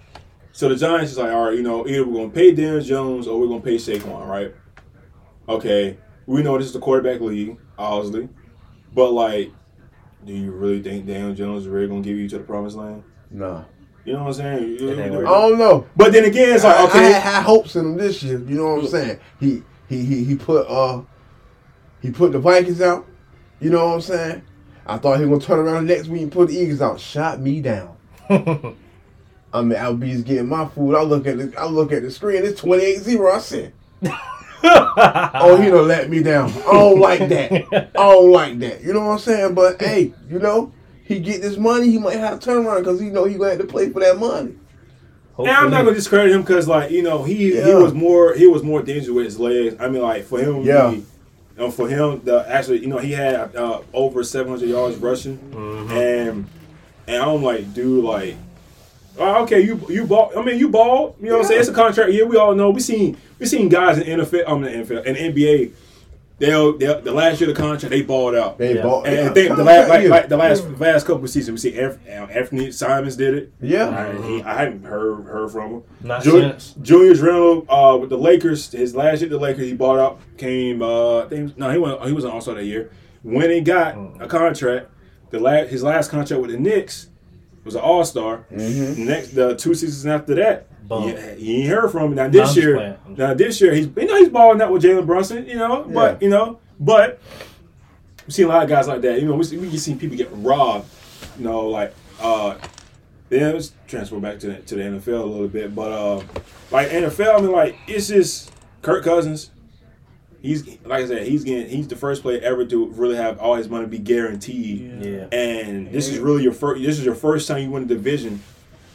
So 0.52 0.70
the 0.70 0.75
Giants 0.75 1.12
is 1.12 1.18
like, 1.18 1.32
all 1.32 1.46
right, 1.46 1.56
you 1.56 1.64
know, 1.64 1.88
either 1.88 2.06
we're 2.06 2.22
gonna 2.22 2.30
pay 2.30 2.54
Daniel 2.54 2.82
Jones 2.82 3.28
or 3.28 3.40
we're 3.40 3.48
gonna 3.48 3.62
pay 3.62 3.75
Saquon, 3.75 4.28
right? 4.28 4.54
Okay, 5.50 5.98
we 6.25 6.44
know 6.44 6.58
this 6.58 6.68
is 6.68 6.74
the 6.74 6.80
quarterback 6.80 7.20
league, 7.22 7.58
obviously, 7.78 8.30
but 8.94 9.12
like, 9.12 9.52
do 10.25 10.34
you 10.34 10.51
really 10.51 10.82
think 10.82 11.05
Daniel 11.05 11.34
Jones 11.34 11.63
is 11.63 11.67
really 11.67 11.88
gonna 11.88 12.01
give 12.01 12.17
you 12.17 12.27
to 12.29 12.38
the 12.39 12.44
promised 12.44 12.75
land? 12.77 13.03
Nah. 13.32 13.63
You 14.05 14.13
know 14.13 14.20
what 14.24 14.27
I'm 14.27 14.34
saying? 14.34 14.63
You- 14.70 14.89
It 14.89 15.00
ain't 15.00 15.15
I 15.15 15.22
don't 15.22 15.58
know. 15.58 15.88
But 15.96 16.13
then 16.13 16.25
again, 16.25 16.53
it's 16.55 16.63
like, 16.63 16.75
I, 16.75 16.84
I 17.00 17.01
had 17.03 17.22
high 17.24 17.41
hopes 17.41 17.75
in 17.75 17.86
him 17.86 17.98
this 17.98 18.22
year. 18.24 18.39
You 18.39 18.55
know 18.58 18.75
what 18.75 18.84
I'm 18.84 18.88
saying? 18.88 19.20
He 19.39 19.63
he 19.89 20.03
he 20.05 20.24
he 20.24 20.36
put 20.36 20.67
uh 20.67 21.01
he 22.01 22.12
put 22.12 22.32
the 22.32 22.39
Vikings 22.39 22.82
out. 22.82 23.05
You 23.60 23.70
know 23.70 23.86
what 23.88 23.94
I'm 23.96 24.01
saying? 24.01 24.41
I 24.86 24.98
thought 24.98 25.20
he 25.20 25.25
was 25.25 25.46
gonna 25.46 25.62
turn 25.62 25.67
around 25.67 25.88
next 25.88 26.08
week 26.08 26.22
and 26.24 26.32
put 26.32 26.50
the 26.50 26.55
Eagles 26.58 26.82
out. 26.82 27.00
Shot 27.00 27.39
me 27.39 27.62
down. 27.62 27.96
I 28.29 29.62
mean, 29.62 29.77
LB's 29.79 30.24
getting 30.24 30.48
my 30.50 30.67
food. 30.67 30.96
I 30.96 31.01
look 31.01 31.25
at 31.25 31.38
the 31.38 31.53
I 31.60 31.65
look 31.65 31.91
at 31.91 32.03
the 32.03 32.12
screen. 32.12 32.44
It's 32.44 32.62
28-0. 32.62 33.34
I 33.34 33.39
said, 33.39 33.74
"Oh, 35.36 35.60
he 35.62 35.69
done 35.69 35.88
let 35.88 36.10
me 36.10 36.22
down. 36.24 36.50
I 36.51 36.72
don't 36.74 37.00
like 37.00 37.27
that. 37.29 37.51
I 37.74 37.87
don't 38.11 38.31
like 38.31 38.59
that." 38.59 38.81
You 38.83 38.94
know 38.94 39.01
what 39.01 39.13
I'm 39.13 39.20
saying? 39.20 39.53
But 39.55 39.81
hey, 39.81 40.13
you 40.29 40.40
know, 40.40 40.72
he 41.03 41.20
get 41.20 41.42
this 41.42 41.57
money. 41.57 41.90
He 41.90 41.98
might 41.98 42.18
have 42.18 42.40
to 42.40 42.46
turn 42.46 42.66
around 42.66 42.79
because 42.79 43.00
he 43.00 43.09
know 43.09 43.25
he 43.25 43.35
gonna 43.35 43.51
have 43.51 43.59
to 43.59 43.66
play 43.68 43.90
for 43.90 44.00
that 44.00 44.18
money. 44.18 44.55
And 45.37 45.50
I'm 45.50 45.70
not 45.70 45.83
gonna 45.83 45.96
discredit 45.96 46.31
him 46.33 46.42
because, 46.44 46.68
like, 46.68 46.92
you 46.92 47.01
know, 47.03 47.24
he 47.24 47.61
he 47.61 47.74
was 47.74 47.94
more 47.94 48.33
he 48.35 48.48
was 48.48 48.63
more 48.63 48.81
dangerous 48.81 49.09
with 49.13 49.25
his 49.25 49.40
legs. 49.40 49.75
I 49.79 49.90
mean, 49.90 50.01
like 50.01 50.24
for 50.25 50.40
him, 50.40 50.61
Yeah. 50.61 50.92
he, 50.92 50.98
you 50.98 51.03
know, 51.57 51.72
for 51.72 51.90
him, 51.90 52.22
the 52.24 52.46
actually, 52.50 52.79
you 52.79 52.87
know, 52.87 53.00
he 53.00 53.11
had 53.11 53.53
uh, 53.55 53.81
over 53.94 54.24
700 54.24 54.68
yards 54.70 54.96
rushing, 54.98 55.37
and 55.92 56.48
and 57.07 57.22
I'm 57.24 57.44
like, 57.44 57.74
dude, 57.74 58.03
like, 58.05 58.35
oh, 59.20 59.44
okay, 59.44 59.62
you 59.62 59.80
you 59.90 60.06
ball. 60.06 60.32
I 60.38 60.44
mean, 60.44 60.60
you 60.60 60.70
ball. 60.70 61.16
You 61.22 61.28
know, 61.30 61.36
what 61.38 61.42
I'm 61.44 61.48
saying 61.48 61.60
it's 61.62 61.70
a 61.70 61.74
contract 61.74 62.12
Yeah, 62.14 62.24
We 62.24 62.38
all 62.38 62.56
know. 62.56 62.70
We 62.70 62.82
seen 62.82 63.18
we 63.40 63.46
seen 63.46 63.70
guys 63.70 63.98
in 63.98 64.20
NFL, 64.20 64.44
I'm 64.48 64.64
in 64.64 64.84
NFL, 64.86 65.06
in 65.06 65.16
NBA. 65.34 65.72
They'll, 66.38 66.78
they'll 66.78 67.00
the 67.00 67.14
last 67.14 67.40
year 67.40 67.50
of 67.50 67.56
the 67.56 67.62
contract 67.62 67.92
they 67.92 68.01
balled 68.01 68.36
out. 68.36 68.58
They 68.58 68.75
Yeah. 68.75 68.82
bought. 68.84 69.08
And 69.08 69.16
yeah, 69.16 69.30
I 69.30 69.34
think 69.34 69.56
the 69.56 69.64
last, 69.64 69.88
like, 69.88 70.06
like 70.10 70.28
the 70.28 70.36
last 70.36 70.66
last 70.82 71.06
couple 71.08 71.24
of 71.24 71.30
seasons, 71.30 71.64
we 71.64 71.72
see 71.72 71.78
Anth- 71.78 72.06
uh, 72.10 72.25
Anthony 72.30 72.72
Simons 72.74 73.16
did 73.16 73.34
it. 73.36 73.54
Yeah. 73.62 73.88
I, 73.88 74.22
he, 74.28 74.44
I 74.44 74.54
hadn't 74.54 74.84
heard 74.84 75.24
heard 75.28 75.50
from 75.51 75.72
him. 75.75 75.84
Not 76.04 76.24
Ju- 76.24 76.32
since. 76.42 76.75
Julius 76.82 77.20
Randle 77.20 77.66
uh, 77.70 77.96
with 77.98 78.10
the 78.10 78.18
Lakers, 78.18 78.70
his 78.74 78.94
last 78.94 79.22
year 79.22 79.30
the 79.30 79.38
Lakers, 79.40 79.66
he 79.68 79.74
bought 79.74 79.98
out. 79.98 80.20
Came, 80.38 80.82
uh, 80.82 81.20
I 81.24 81.28
think, 81.30 81.58
no, 81.58 81.70
he 81.72 81.78
went. 81.78 82.04
He 82.06 82.12
was 82.12 82.25
an 82.25 82.32
All 82.32 82.42
Star 82.42 82.56
that 82.56 82.66
year. 82.66 82.92
When 83.24 83.50
he 83.50 83.62
got 83.62 83.96
a 84.20 84.28
contract, 84.28 84.90
the 85.30 85.40
last 85.40 85.70
his 85.70 85.84
last 85.84 86.12
contract 86.12 86.42
with 86.42 86.51
the 86.51 86.60
Knicks 86.60 87.08
was 87.66 87.75
an 87.75 87.82
All 87.82 88.06
Star. 88.06 88.46
Mhm. 88.51 88.98
Next, 89.00 89.30
the 89.36 89.56
two 89.56 89.74
seasons 89.74 90.06
after 90.06 90.36
that, 90.36 90.68
Bum. 90.88 91.10
you, 91.10 91.18
you 91.38 91.56
ain't 91.62 91.70
heard 91.70 91.92
from 91.92 92.04
him. 92.10 92.16
Now 92.16 92.28
this 92.30 92.42
just 92.54 92.58
year, 92.58 92.75
playing. 92.75 92.96
Now 93.18 93.34
this 93.34 93.60
year, 93.60 93.74
he's 93.74 93.88
you 93.98 94.06
know 94.06 94.18
he's 94.18 94.30
balling 94.30 94.62
out 94.62 94.72
with 94.72 94.84
Jalen 94.84 95.06
Brunson. 95.06 95.46
You 95.48 95.56
know, 95.58 95.84
but 95.92 96.14
Yeah. 96.22 96.25
you 96.25 96.30
know, 96.30 96.60
but 96.80 97.20
we 98.28 98.32
see 98.34 98.44
a 98.44 98.48
lot 98.48 98.64
of 98.64 98.70
guys 98.70 98.88
like 98.88 99.01
that. 99.01 99.20
You 99.22 99.28
know, 99.28 99.36
we 99.36 99.44
see, 99.44 99.58
we 99.58 99.70
can 99.70 99.78
see 99.78 99.96
people 99.96 100.16
get 100.18 100.30
robbed. 100.32 100.88
You 101.38 101.46
know, 101.46 101.68
like 101.68 101.94
uh, 102.22 102.56
then 103.30 103.54
let's 103.54 103.74
transfer 103.88 104.20
back 104.20 104.40
to 104.40 104.48
the, 104.48 104.56
to 104.56 104.75
the 104.75 104.82
NFL 104.84 105.22
a 105.22 105.25
little 105.25 105.48
bit. 105.48 105.74
But 105.75 105.92
uh, 105.92 106.22
like 106.72 106.90
NFL, 106.90 107.40
I 107.40 107.42
mean, 107.42 107.51
like 107.51 107.75
it's 107.88 108.08
just 108.08 108.51
Kirk 108.82 109.04
Cousins. 109.04 109.50
He's 110.46 110.68
like 110.86 111.03
I 111.03 111.08
said, 111.08 111.27
he's 111.27 111.44
getting 111.44 111.68
he's 111.70 111.88
the 111.88 111.96
first 111.96 112.22
player 112.22 112.40
ever 112.42 112.66
to 112.66 112.88
really 112.92 113.16
have 113.16 113.40
all 113.40 113.55
his 113.55 113.68
money 113.70 113.86
be 113.88 113.98
guaranteed. 114.00 115.03
Yeah. 115.03 115.27
And 115.31 115.92
this 115.92 116.08
is 116.08 116.20
really 116.20 116.44
your 116.44 116.53
first. 116.53 116.81
This 116.84 117.00
is 117.00 117.05
your 117.05 117.16
first 117.16 117.48
time 117.48 117.64
you 117.64 117.72
win 117.72 117.84
a 117.84 117.86
division, 117.88 118.42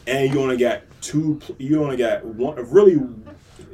and 0.06 0.32
you 0.32 0.40
only 0.40 0.56
got 0.56 0.82
two. 1.00 1.40
pl- 1.44 1.56
You 1.58 1.82
only 1.82 1.96
got 1.96 2.24
one. 2.24 2.56
Really, 2.70 3.00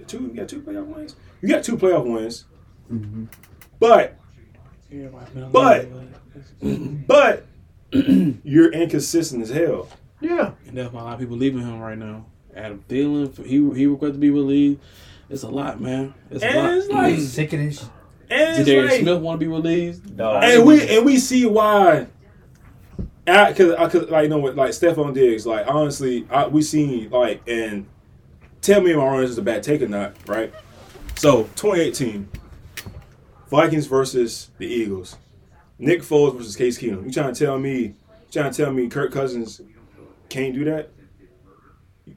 two. 0.07 0.23
You 0.23 0.35
got 0.35 0.49
two 0.49 0.61
playoff 0.63 0.87
wins. 0.87 1.17
You 1.43 1.49
got 1.49 1.63
two 1.65 1.77
playoff 1.77 2.05
wins. 2.11 2.45
Mm-hmm. 2.93 3.25
But 3.79 4.17
But- 5.53 5.89
but 7.07 7.47
you're 8.45 8.73
inconsistent 8.73 9.43
as 9.43 9.51
hell. 9.51 9.89
Yeah. 10.21 10.53
And 10.67 10.77
that's 10.77 10.93
why 10.93 11.01
a 11.01 11.05
lot 11.05 11.15
of 11.15 11.21
people 11.21 11.37
leaving 11.37 11.61
him 11.61 11.79
right 11.81 11.99
now. 11.99 12.27
Adam 12.55 12.83
Thielen, 12.89 13.37
he 13.45 13.57
he 13.79 13.87
requested 13.87 14.15
to 14.15 14.19
be 14.19 14.31
released. 14.31 14.81
It's 15.29 15.43
a 15.43 15.49
lot, 15.49 15.81
man. 15.81 16.15
It's 16.31 16.43
a 16.45 16.57
lot. 16.57 16.75
it's 16.75 16.89
like, 16.89 17.19
Sick 17.19 17.53
of 17.53 17.59
this. 17.61 17.89
and 18.31 18.61
it's 18.61 18.69
Za'Darius 18.69 18.91
like, 18.91 19.01
Smith 19.01 19.21
want 19.21 19.41
to 19.41 19.45
be 19.47 19.51
released. 19.51 20.17
Dog. 20.17 20.45
and 20.45 20.65
we 20.65 20.97
and 20.97 21.05
we 21.05 21.19
see 21.19 21.47
why. 21.47 22.07
Because 23.25 23.75
I, 23.75 23.89
cause, 23.89 24.09
like 24.09 24.23
you 24.25 24.29
know 24.29 24.39
what 24.39 24.55
like 24.55 24.71
Stefon 24.71 25.13
Diggs, 25.13 25.47
like 25.47 25.67
honestly, 25.67 26.27
I, 26.31 26.47
we 26.47 26.63
seen 26.63 27.11
like 27.11 27.43
and 27.49 27.87
tell 28.61 28.81
me 28.81 28.93
if 28.93 28.99
I'm 28.99 29.21
is 29.23 29.37
a 29.37 29.43
bad 29.43 29.65
take 29.65 29.83
or 29.83 29.89
not, 29.89 30.15
right? 30.29 30.55
So 31.17 31.45
2018, 31.57 32.29
Vikings 33.49 33.87
versus 33.87 34.51
the 34.59 34.67
Eagles, 34.67 35.17
Nick 35.79 36.03
Foles 36.03 36.37
versus 36.37 36.55
Case 36.55 36.79
Keenum. 36.79 37.05
You 37.05 37.11
trying 37.13 37.35
to 37.35 37.45
tell 37.45 37.59
me? 37.59 37.79
You 37.81 37.95
trying 38.31 38.53
to 38.53 38.57
tell 38.65 38.73
me 38.73 38.89
Kirk 38.89 39.13
Cousins 39.13 39.61
can't 40.29 40.55
do 40.55 40.65
that? 40.67 40.91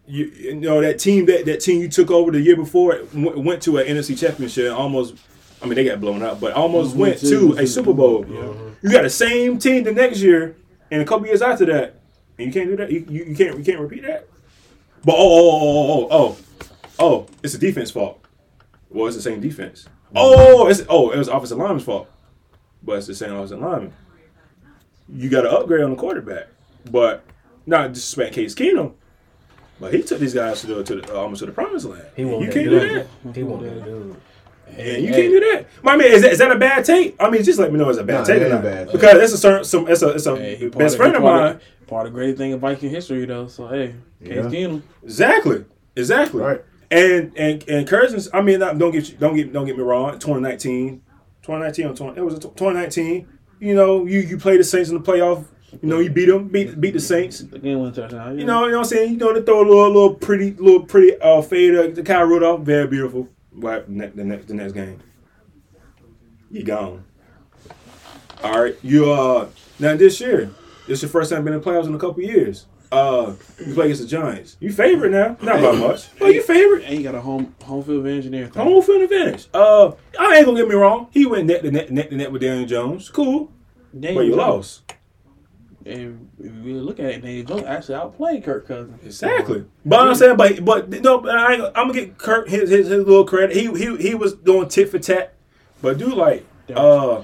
You, 0.06 0.26
you 0.26 0.56
know 0.56 0.82
that 0.82 1.00
team 1.00 1.26
that 1.28 1.46
that 1.46 1.62
team 1.62 1.82
you 1.82 1.90
took 1.90 2.12
over 2.12 2.32
the 2.32 2.40
year 2.40 2.56
before 2.56 3.00
went, 3.14 3.38
went 3.44 3.62
to 3.64 3.78
an 3.78 3.88
NFC 3.88 4.18
Championship 4.20 4.66
and 4.66 4.74
almost. 4.74 5.16
I 5.62 5.66
mean, 5.66 5.76
they 5.76 5.84
got 5.84 6.00
blown 6.00 6.24
out, 6.24 6.40
but 6.40 6.54
almost 6.54 6.96
Mhm. 6.96 7.00
went 7.00 7.20
to 7.20 7.54
a 7.58 7.68
Super 7.68 7.94
Bowl. 7.94 8.26
You 8.82 8.92
got 8.92 9.02
the 9.04 9.10
same 9.10 9.58
team 9.60 9.84
the 9.84 9.92
next 9.92 10.22
year 10.22 10.56
and 10.92 11.02
a 11.02 11.06
couple 11.06 11.28
years 11.28 11.42
after 11.42 11.66
that, 11.66 11.96
and 12.38 12.48
you 12.48 12.54
can't 12.54 12.70
do 12.70 12.78
that. 12.78 12.92
You, 12.92 13.06
you, 13.10 13.24
you 13.26 13.36
can't 13.36 13.58
you 13.58 13.64
can't 13.64 13.80
repeat 13.80 14.04
that. 14.04 14.28
But 15.04 15.16
oh 15.18 15.20
oh 15.20 15.50
oh 15.52 16.08
oh 16.08 16.08
oh 16.12 16.38
oh, 17.00 17.26
it's 17.44 17.56
a 17.56 17.58
defense 17.58 17.90
fault. 17.92 18.24
Well, 18.90 19.08
it's 19.08 19.16
the 19.16 19.22
same 19.22 19.42
defense. 19.42 19.86
Oh, 20.16 20.68
it's 20.70 20.84
oh, 20.88 21.10
it 21.10 21.18
was 21.18 21.28
offensive 21.28 21.58
lineman's 21.58 21.84
fault, 21.84 22.08
but 22.84 22.98
it's 22.98 23.08
the 23.08 23.16
same 23.16 23.34
offensive 23.34 23.60
lineman. 23.60 23.94
You 25.12 25.30
got 25.30 25.42
to 25.42 25.52
upgrade 25.52 25.82
on 25.84 25.90
the 25.92 25.96
quarterback, 25.96 26.48
but 26.92 27.24
not 27.66 27.94
disrespect 27.94 28.34
Case 28.36 28.54
Keenum. 28.56 28.94
But 29.80 29.94
he 29.94 30.02
took 30.04 30.20
these 30.20 30.34
guys 30.34 30.62
to 30.62 30.68
the, 30.68 30.84
to 30.84 30.96
the 30.96 31.16
almost 31.18 31.40
to 31.40 31.46
the 31.46 31.52
promised 31.52 31.86
land. 31.86 32.06
He 32.16 32.26
won't 32.26 32.42
you 32.42 32.48
that 32.48 32.54
can't 32.54 32.70
dude. 32.70 32.82
do 32.82 32.96
that. 33.26 33.36
He 33.36 33.44
won't 33.44 33.64
that 33.64 33.86
dude. 33.86 34.16
And 34.78 35.04
you 35.04 35.10
can't 35.12 35.32
do 35.32 35.40
that. 35.40 35.66
I 35.84 35.98
mean, 35.98 36.12
is 36.12 36.22
that, 36.22 36.32
is 36.34 36.38
that 36.40 36.52
a 36.52 36.58
bad 36.60 36.86
take? 36.86 37.16
I 37.20 37.30
mean, 37.30 37.44
just 37.44 37.60
let 37.60 37.72
me 37.72 37.80
know 37.80 37.90
it's 37.90 37.98
a 37.98 38.04
bad 38.04 38.20
Nah, 38.20 38.24
take 38.26 38.42
or 38.44 38.50
not. 38.50 38.60
a 38.60 38.64
bad 38.64 38.88
take. 38.88 38.94
because 38.94 39.16
it's 39.24 39.34
a 39.34 39.38
certain 39.38 39.64
some 39.64 39.88
it's 39.88 40.02
a 40.04 40.10
it's 40.10 40.26
a 40.28 40.36
Hey, 40.36 40.68
best 40.70 40.98
friend 40.98 41.14
he 41.14 41.18
of 41.18 41.24
part 41.24 41.42
mine. 41.54 41.62
Part 41.88 42.06
of 42.08 42.14
the 42.14 42.20
great 42.20 42.38
thing 42.38 42.52
in 42.52 42.60
Viking 42.60 42.90
history, 42.92 43.26
though. 43.26 43.48
So 43.48 43.68
hey, 43.68 43.96
Case 44.24 44.36
Yeah. 44.36 44.42
Keenum. 44.44 44.82
Exactly. 45.04 45.66
Exactly. 45.96 46.42
Right. 46.42 46.62
And 46.92 47.32
and 47.38 47.68
and 47.68 47.88
Cousins, 47.88 48.30
I 48.34 48.42
mean, 48.42 48.60
don't 48.60 48.92
get 48.92 49.10
you- 49.10 49.18
don't 49.18 49.36
get 49.36 49.52
don't 49.54 49.66
get 49.66 49.76
me 49.78 49.84
wrong. 49.84 50.12
2019, 50.20 51.02
2019 51.42 51.86
or 51.88 51.96
20, 51.96 52.18
it 52.20 52.24
was 52.24 52.36
a 52.36 52.40
2019. 52.40 53.28
You 53.60 53.74
know, 53.76 54.06
you 54.06 54.20
you 54.20 54.38
play 54.38 54.58
the 54.58 54.64
Saints 54.64 54.90
in 54.90 55.02
the 55.02 55.04
playoff. 55.04 55.46
You 55.72 55.80
know, 55.90 56.00
you 56.00 56.10
beat 56.10 56.26
them, 56.26 56.48
beat 56.48 56.80
beat 56.82 56.92
the 56.94 57.00
Saints. 57.00 57.40
The 57.40 57.60
game 57.60 57.80
went 57.82 57.96
touchdown. 57.96 58.38
You 58.40 58.46
know, 58.46 58.66
you 58.66 58.72
know 58.72 58.78
what 58.80 58.86
I'm 58.86 58.90
saying. 58.90 59.12
You 59.14 59.18
know, 59.18 59.34
to 59.34 59.42
throw 59.42 59.62
a 59.62 59.68
little 59.68 59.88
little 59.90 60.14
pretty 60.16 60.52
little 60.54 60.84
pretty 60.84 61.20
uh 61.22 61.42
fade 61.42 61.76
uh, 61.76 61.88
to 61.96 62.04
Kyle 62.04 62.26
Rudolph, 62.26 62.62
very 62.62 62.88
beautiful. 62.88 63.30
Right, 63.52 63.86
the 63.88 64.24
next 64.24 64.48
the 64.48 64.54
next 64.54 64.74
game, 64.74 65.00
you 66.52 66.64
gone. 66.64 67.04
All 68.44 68.62
right, 68.64 68.76
you 68.82 69.12
uh 69.12 69.50
now 69.80 69.96
this 69.96 70.20
year, 70.22 70.50
this 70.88 71.02
your 71.02 71.10
first 71.10 71.30
time 71.32 71.44
being 71.44 71.54
in 71.56 71.62
the 71.62 71.70
playoffs 71.70 71.88
in 71.88 71.94
a 71.96 72.00
couple 72.00 72.22
years. 72.24 72.66
Uh, 72.92 73.36
you 73.64 73.76
play 73.76 73.86
against 73.86 74.02
the 74.02 74.08
Giants. 74.08 74.58
You 74.60 74.72
favorite 74.74 75.12
now, 75.12 75.38
not 75.44 75.62
by 75.62 75.74
much. 75.74 76.08
But 76.18 76.34
you 76.34 76.42
favorite. 76.42 76.86
And 76.86 76.98
you 76.98 77.04
got 77.04 77.14
a 77.14 77.22
home 77.22 77.54
home 77.64 77.84
field 77.84 78.00
advantage 78.00 78.26
and 78.26 78.34
everything. 78.36 78.64
Home 78.64 78.82
field 78.82 79.04
advantage. 79.04 79.48
Uh, 79.54 79.92
I 80.20 80.38
ain't 80.38 80.46
gonna 80.48 80.58
get 80.60 80.68
me 80.68 80.74
wrong. 80.74 81.08
He 81.12 81.28
went 81.28 81.46
net 81.46 81.62
to 81.62 81.70
net, 81.70 81.92
net 81.92 82.10
to 82.10 82.16
net 82.16 82.32
with 82.32 82.42
Daniel 82.42 82.66
Jones. 82.68 83.08
Cool, 83.10 83.52
Daniel 83.94 84.16
but 84.16 84.22
you 84.26 84.32
Jones- 84.32 84.38
lost. 84.38 84.94
And 85.90 86.30
if 86.40 86.46
you 86.46 86.62
really 86.62 86.80
look 86.80 87.00
at 87.00 87.06
it, 87.06 87.22
Daniel 87.22 87.46
Jones 87.46 87.64
actually 87.64 87.96
outplayed 87.96 88.44
Kirk 88.44 88.68
Cousins. 88.68 89.00
Exactly. 89.04 89.66
But 89.86 90.08
I'm 90.08 90.16
saying, 90.16 90.38
but 90.38 90.64
but 90.64 90.90
no, 90.90 91.28
I 91.28 91.54
ain't, 91.54 91.64
I'm 91.76 91.88
gonna 91.88 91.94
get 91.94 92.18
Kirk 92.18 92.48
his, 92.48 92.70
his 92.70 92.88
his 92.88 93.06
little 93.06 93.26
credit. 93.26 93.56
He 93.56 93.68
he 93.78 93.98
he 93.98 94.16
was 94.16 94.34
doing 94.34 94.68
tit 94.70 94.90
for 94.90 95.00
tat, 95.00 95.34
but 95.82 95.98
dude, 95.98 96.14
like, 96.14 96.46
uh, 96.74 97.24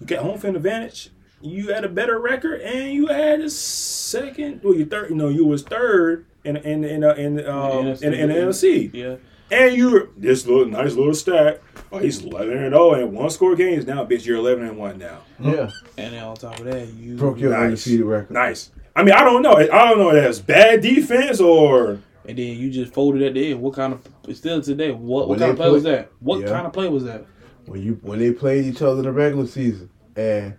you 0.00 0.06
got 0.06 0.22
home 0.22 0.38
field 0.38 0.56
advantage. 0.56 1.10
You 1.40 1.72
had 1.72 1.84
a 1.84 1.88
better 1.88 2.18
record, 2.18 2.62
and 2.62 2.92
you 2.92 3.06
had 3.06 3.40
a 3.40 3.50
second. 3.50 4.62
Well, 4.64 4.74
you 4.74 4.86
third. 4.86 5.10
You 5.10 5.16
know, 5.16 5.28
you 5.28 5.44
was 5.44 5.62
third 5.62 6.26
in 6.44 6.56
in 6.56 6.84
in 6.84 7.04
uh, 7.04 7.14
in 7.14 7.38
uh, 7.46 7.96
in, 8.02 8.14
in, 8.14 8.28
the 8.28 8.34
NFC, 8.34 8.92
Yeah. 8.92 9.16
And 9.50 9.74
you 9.76 9.90
were 9.90 10.08
this 10.16 10.46
little 10.46 10.66
nice 10.66 10.94
little 10.94 11.14
stat. 11.14 11.62
Oh, 11.90 11.98
he's 11.98 12.22
eleven 12.22 12.58
and 12.58 12.72
zero, 12.74 12.92
and 12.94 13.12
one 13.12 13.30
score 13.30 13.56
games 13.56 13.86
now. 13.86 14.04
Bitch, 14.04 14.26
you're 14.26 14.36
eleven 14.36 14.66
and 14.66 14.76
one 14.76 14.98
now. 14.98 15.20
Yeah. 15.40 15.70
And 15.96 16.14
then 16.14 16.22
on 16.22 16.36
top 16.36 16.58
of 16.58 16.64
that, 16.66 16.88
you 16.94 17.16
Broke 17.16 17.38
your 17.38 17.50
Nice. 17.52 17.64
undefeated 17.64 18.04
record. 18.06 18.30
Nice. 18.32 18.70
I 18.94 19.02
mean, 19.04 19.14
I 19.14 19.24
don't 19.24 19.42
know. 19.42 19.52
I 19.54 19.66
don't 19.66 19.98
know 19.98 20.10
if 20.10 20.22
that's 20.22 20.38
bad 20.40 20.80
defense 20.82 21.40
or 21.40 21.98
and 22.26 22.36
then 22.36 22.56
you 22.58 22.70
just 22.70 22.92
folded 22.92 23.22
at 23.22 23.34
the 23.34 23.52
end. 23.52 23.62
What 23.62 23.74
kind 23.74 23.92
of 23.94 24.06
it's 24.26 24.38
still 24.40 24.60
today? 24.60 24.90
What, 24.90 25.28
what 25.28 25.38
kind 25.38 25.52
of 25.52 25.56
they 25.56 25.62
play 25.62 25.70
was 25.70 25.82
that? 25.84 26.10
What 26.20 26.40
Yeah. 26.40 26.48
kind 26.48 26.66
of 26.66 26.72
play 26.74 26.88
was 26.88 27.04
that? 27.04 27.24
When 27.66 27.82
you 27.82 27.98
when 28.02 28.18
they 28.18 28.32
played 28.32 28.66
each 28.66 28.82
other 28.82 28.98
in 28.98 29.04
the 29.04 29.12
regular 29.12 29.46
season 29.46 29.88
and 30.16 30.54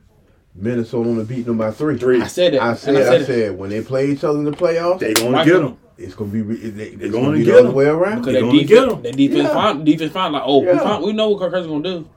Minnesota 0.56 1.08
only 1.10 1.26
beat 1.26 1.46
them 1.46 1.58
by 1.58 1.72
three. 1.72 1.98
three. 1.98 2.22
I 2.22 2.28
said 2.28 2.54
it. 2.56 2.62
I 2.62 2.74
said, 2.74 2.96
I 2.96 3.00
I 3.00 3.04
said, 3.04 3.26
said, 3.28 3.58
when 3.58 3.70
they 3.70 3.82
play 3.82 4.10
each 4.10 4.24
other 4.24 4.40
in 4.40 4.46
the 4.46 4.52
playoffs, 4.52 5.00
They 5.00 5.14
gonna 5.14 5.30
Michael- 5.32 5.60
get 5.60 5.68
him. 5.70 5.78
It's 6.00 6.16
gonna 6.16 6.32
be 6.32 6.42
re- 6.42 6.56
they, 6.70 6.84
it's 6.86 7.12
gonna 7.12 7.26
gonna 7.28 7.38
be 7.38 7.44
get 7.44 7.54
the 7.54 7.60
other 7.60 7.72
way 7.72 7.86
around. 7.86 8.20
because 8.22 8.34
They 8.34 8.42
that 8.42 8.48
gonna 8.48 8.58
get 8.64 8.68
defense, 8.68 8.94
him. 8.94 9.02
that 9.04 9.16
defense, 9.18 9.44
Yeah. 9.44 9.54
found, 9.54 9.86
defense 9.86 10.12
found 10.14 10.34
like, 10.34 10.44
oh, 10.46 10.60
we, 10.60 10.68
Yeah. 10.68 10.80
found, 10.80 11.04
we 11.04 11.14
know 11.14 11.30
what 11.30 11.40
Kirk 11.40 11.52
Cousins 11.52 11.68
gonna 11.72 11.84
do, 11.84 12.10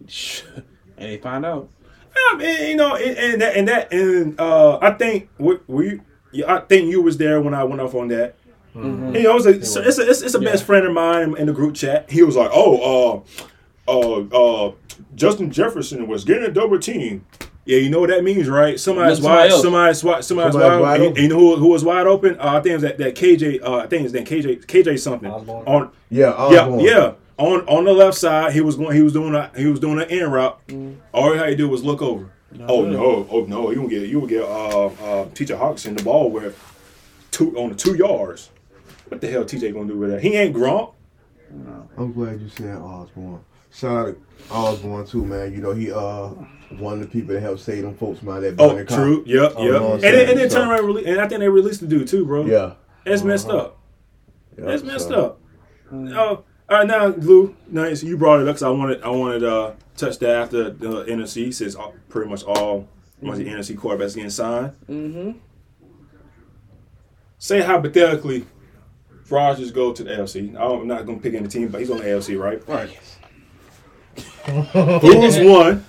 and 0.98 1.08
they 1.10 1.16
find 1.18 1.44
out. 1.44 1.68
Yeah, 2.32 2.38
man, 2.38 2.68
you 2.70 2.76
know, 2.76 2.94
and, 2.96 3.16
and 3.18 3.42
that 3.42 3.56
and 3.56 3.68
that 3.68 3.92
and 3.92 4.40
uh, 4.40 4.78
I 4.80 4.92
think 4.92 5.28
we, 5.38 5.58
we 5.66 6.00
I 6.46 6.58
think 6.60 6.90
you 6.90 7.02
was 7.02 7.18
there 7.18 7.40
when 7.42 7.52
I 7.54 7.64
went 7.64 7.80
off 7.82 7.94
on 7.94 8.08
that. 8.08 8.36
Mm-hmm. 8.74 9.16
You 9.16 9.22
know, 9.24 9.36
it's 9.36 9.46
a, 9.46 9.64
so 9.64 9.80
it's 9.82 9.98
a, 9.98 10.08
it's, 10.08 10.22
it's 10.22 10.34
a 10.34 10.40
best 10.40 10.64
friend 10.64 10.86
of 10.86 10.92
mine 10.92 11.34
in 11.36 11.46
the 11.46 11.52
group 11.52 11.74
chat. 11.74 12.10
He 12.10 12.22
was 12.22 12.36
like, 12.36 12.50
"Oh, 12.52 13.24
uh, 13.86 13.90
uh, 13.90 14.66
uh, 14.68 14.72
Justin 15.14 15.50
Jefferson 15.50 16.06
was 16.08 16.24
getting 16.24 16.44
a 16.44 16.50
double 16.50 16.78
team." 16.78 17.24
Yeah, 17.66 17.78
you 17.78 17.90
know 17.90 17.98
what 18.00 18.10
that 18.10 18.22
means, 18.24 18.48
right? 18.48 18.78
Somebody's 18.78 19.18
Look 19.18 19.24
somebody 19.24 19.42
wide, 19.42 19.50
else. 19.50 19.62
somebody's 19.62 20.04
wide, 20.04 20.24
somebody's, 20.24 20.52
Somebody's 20.52 20.70
wide, 20.70 20.80
wide 20.80 20.94
and 20.94 21.02
you- 21.02 21.10
open. 21.10 21.22
and 21.24 21.32
you 21.32 21.36
know 21.36 21.40
who, 21.40 21.56
who 21.56 21.68
was 21.68 21.84
wide 21.84 22.06
open? 22.06 22.38
Uh, 22.38 22.44
I 22.54 22.60
think 22.60 22.66
it 22.66 22.72
was 22.74 22.82
that, 22.82 22.98
that 22.98 23.14
KJ. 23.16 23.62
Uh, 23.62 23.76
I 23.78 23.86
think 23.88 24.04
it's 24.04 24.12
that 24.12 24.24
KJ 24.24 24.64
KJ 24.66 24.98
something 25.00 25.30
Osborne. 25.30 25.66
on 25.66 25.90
Yeah, 26.10 26.28
yeah, 26.52 26.60
Osborne. 26.62 26.80
yeah. 26.80 27.12
On 27.38 27.60
on 27.66 27.84
the 27.84 27.92
left 27.92 28.16
side, 28.16 28.52
he 28.52 28.60
was 28.62 28.76
going. 28.76 28.96
He 28.96 29.02
was 29.02 29.12
doing 29.12 29.34
a 29.34 29.50
he 29.56 29.66
was 29.66 29.80
doing 29.80 30.00
an 30.00 30.08
in 30.08 30.30
route. 30.30 30.58
Mm. 30.68 30.96
All 31.12 31.32
he 31.32 31.38
had 31.38 31.46
to 31.46 31.56
do 31.56 31.68
was 31.68 31.82
look 31.84 32.00
over. 32.00 32.30
oh 32.68 32.86
no! 32.86 33.26
Oh 33.30 33.44
no! 33.46 33.70
You 33.72 33.82
will 33.82 33.88
get 33.88 34.08
you 34.08 34.20
will 34.20 34.28
get 34.28 34.42
uh 34.44 34.86
uh 34.86 35.26
T.J. 35.34 35.54
Hockenson 35.54 35.98
the 35.98 36.04
ball 36.04 36.30
with 36.30 36.56
two 37.32 37.54
on 37.58 37.70
the 37.70 37.74
two 37.74 37.94
yards. 37.96 38.50
What 39.08 39.20
the 39.20 39.28
hell 39.28 39.44
TJ 39.44 39.74
gonna 39.74 39.88
do 39.88 39.98
with 39.98 40.10
that? 40.12 40.22
He 40.22 40.34
ain't 40.36 40.54
Gronk. 40.56 40.92
I'm 41.98 42.12
glad 42.12 42.40
you 42.40 42.48
said 42.48 42.76
Osborne. 42.76 43.40
Shout 43.72 44.08
out 44.08 44.14
to 44.48 44.52
Osborne 44.54 45.06
too, 45.06 45.24
man. 45.24 45.52
You 45.52 45.60
know 45.60 45.72
he 45.72 45.92
uh 45.92 46.28
one 46.78 46.94
of 46.94 47.00
the 47.00 47.06
people 47.06 47.34
that 47.34 47.40
helped 47.40 47.60
save 47.60 47.82
them 47.82 47.94
folks 47.96 48.18
from 48.20 48.30
out 48.30 48.40
that 48.42 48.56
Oh, 48.58 48.70
burning 48.70 48.86
car. 48.86 48.98
true. 48.98 49.22
Yep, 49.26 49.52
Oh, 49.56 49.64
yep. 49.64 49.74
and 49.82 49.84
then, 49.84 50.00
saying, 50.00 50.30
and 50.30 50.40
then 50.40 50.50
so- 50.50 50.58
turn 50.58 50.68
around 50.68 50.96
and 50.98 51.06
and 51.06 51.20
I 51.20 51.28
think 51.28 51.40
they 51.40 51.48
released 51.48 51.80
the 51.80 51.86
dude 51.86 52.08
too, 52.08 52.24
bro. 52.24 52.44
Yeah. 52.46 52.72
That's 53.04 53.22
messed 53.22 53.48
Uh-huh. 53.48 53.58
up. 53.58 53.78
yeah, 54.58 54.64
That's 54.64 54.82
messed 54.82 55.08
so- 55.08 55.14
up. 55.14 55.40
Oh, 55.92 56.44
all 56.68 56.78
right, 56.78 56.86
now 56.86 57.06
Lou, 57.06 57.54
nice. 57.68 58.02
You 58.02 58.16
brought 58.16 58.40
it 58.40 58.48
up 58.48 58.54
because 58.56 58.62
I 58.64 58.70
wanted 58.70 59.02
I 59.02 59.10
wanted 59.10 59.44
uh 59.44 59.72
touch 59.96 60.18
that 60.18 60.30
after 60.30 60.70
the 60.70 61.04
NFC 61.04 61.52
since 61.54 61.74
all, 61.76 61.94
pretty 62.08 62.28
much 62.28 62.42
all 62.42 62.88
much 63.22 63.38
the 63.38 63.44
NFC 63.48 63.76
quarterbacks 63.76 64.14
getting 64.16 64.30
signed. 64.30 64.72
Mm-hmm. 64.90 65.30
Say 67.38 67.60
hypothetically, 67.62 68.44
Rodgers 69.30 69.70
go 69.70 69.92
to 69.92 70.02
the 70.04 70.10
AFC. 70.10 70.56
I'm 70.58 70.86
not 70.88 71.06
gonna 71.06 71.18
pick 71.18 71.34
any 71.34 71.48
team, 71.48 71.68
but 71.68 71.80
he's 71.80 71.90
on 71.90 71.98
the 71.98 72.04
AFC, 72.04 72.36
right? 72.38 72.66
Right. 72.68 72.98
Who's 74.72 75.38
one? 75.38 75.84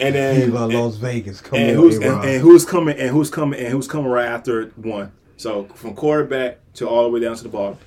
And 0.00 0.14
then 0.14 0.40
Viva 0.40 0.64
and, 0.64 0.74
Las 0.74 0.96
Vegas. 0.96 1.40
Come 1.40 1.58
and 1.58 1.76
who's 1.76 1.96
and, 1.96 2.24
and 2.24 2.40
who's 2.40 2.64
coming 2.64 2.98
and 2.98 3.10
who's 3.10 3.30
coming 3.30 3.60
and 3.60 3.68
who's 3.68 3.86
coming 3.86 4.10
right 4.10 4.26
after 4.26 4.66
one. 4.76 5.12
So 5.36 5.64
from 5.74 5.94
quarterback 5.94 6.60
to 6.74 6.88
all 6.88 7.02
the 7.02 7.10
way 7.10 7.20
down 7.20 7.36
to 7.36 7.42
the 7.42 7.48
bottom. 7.48 7.78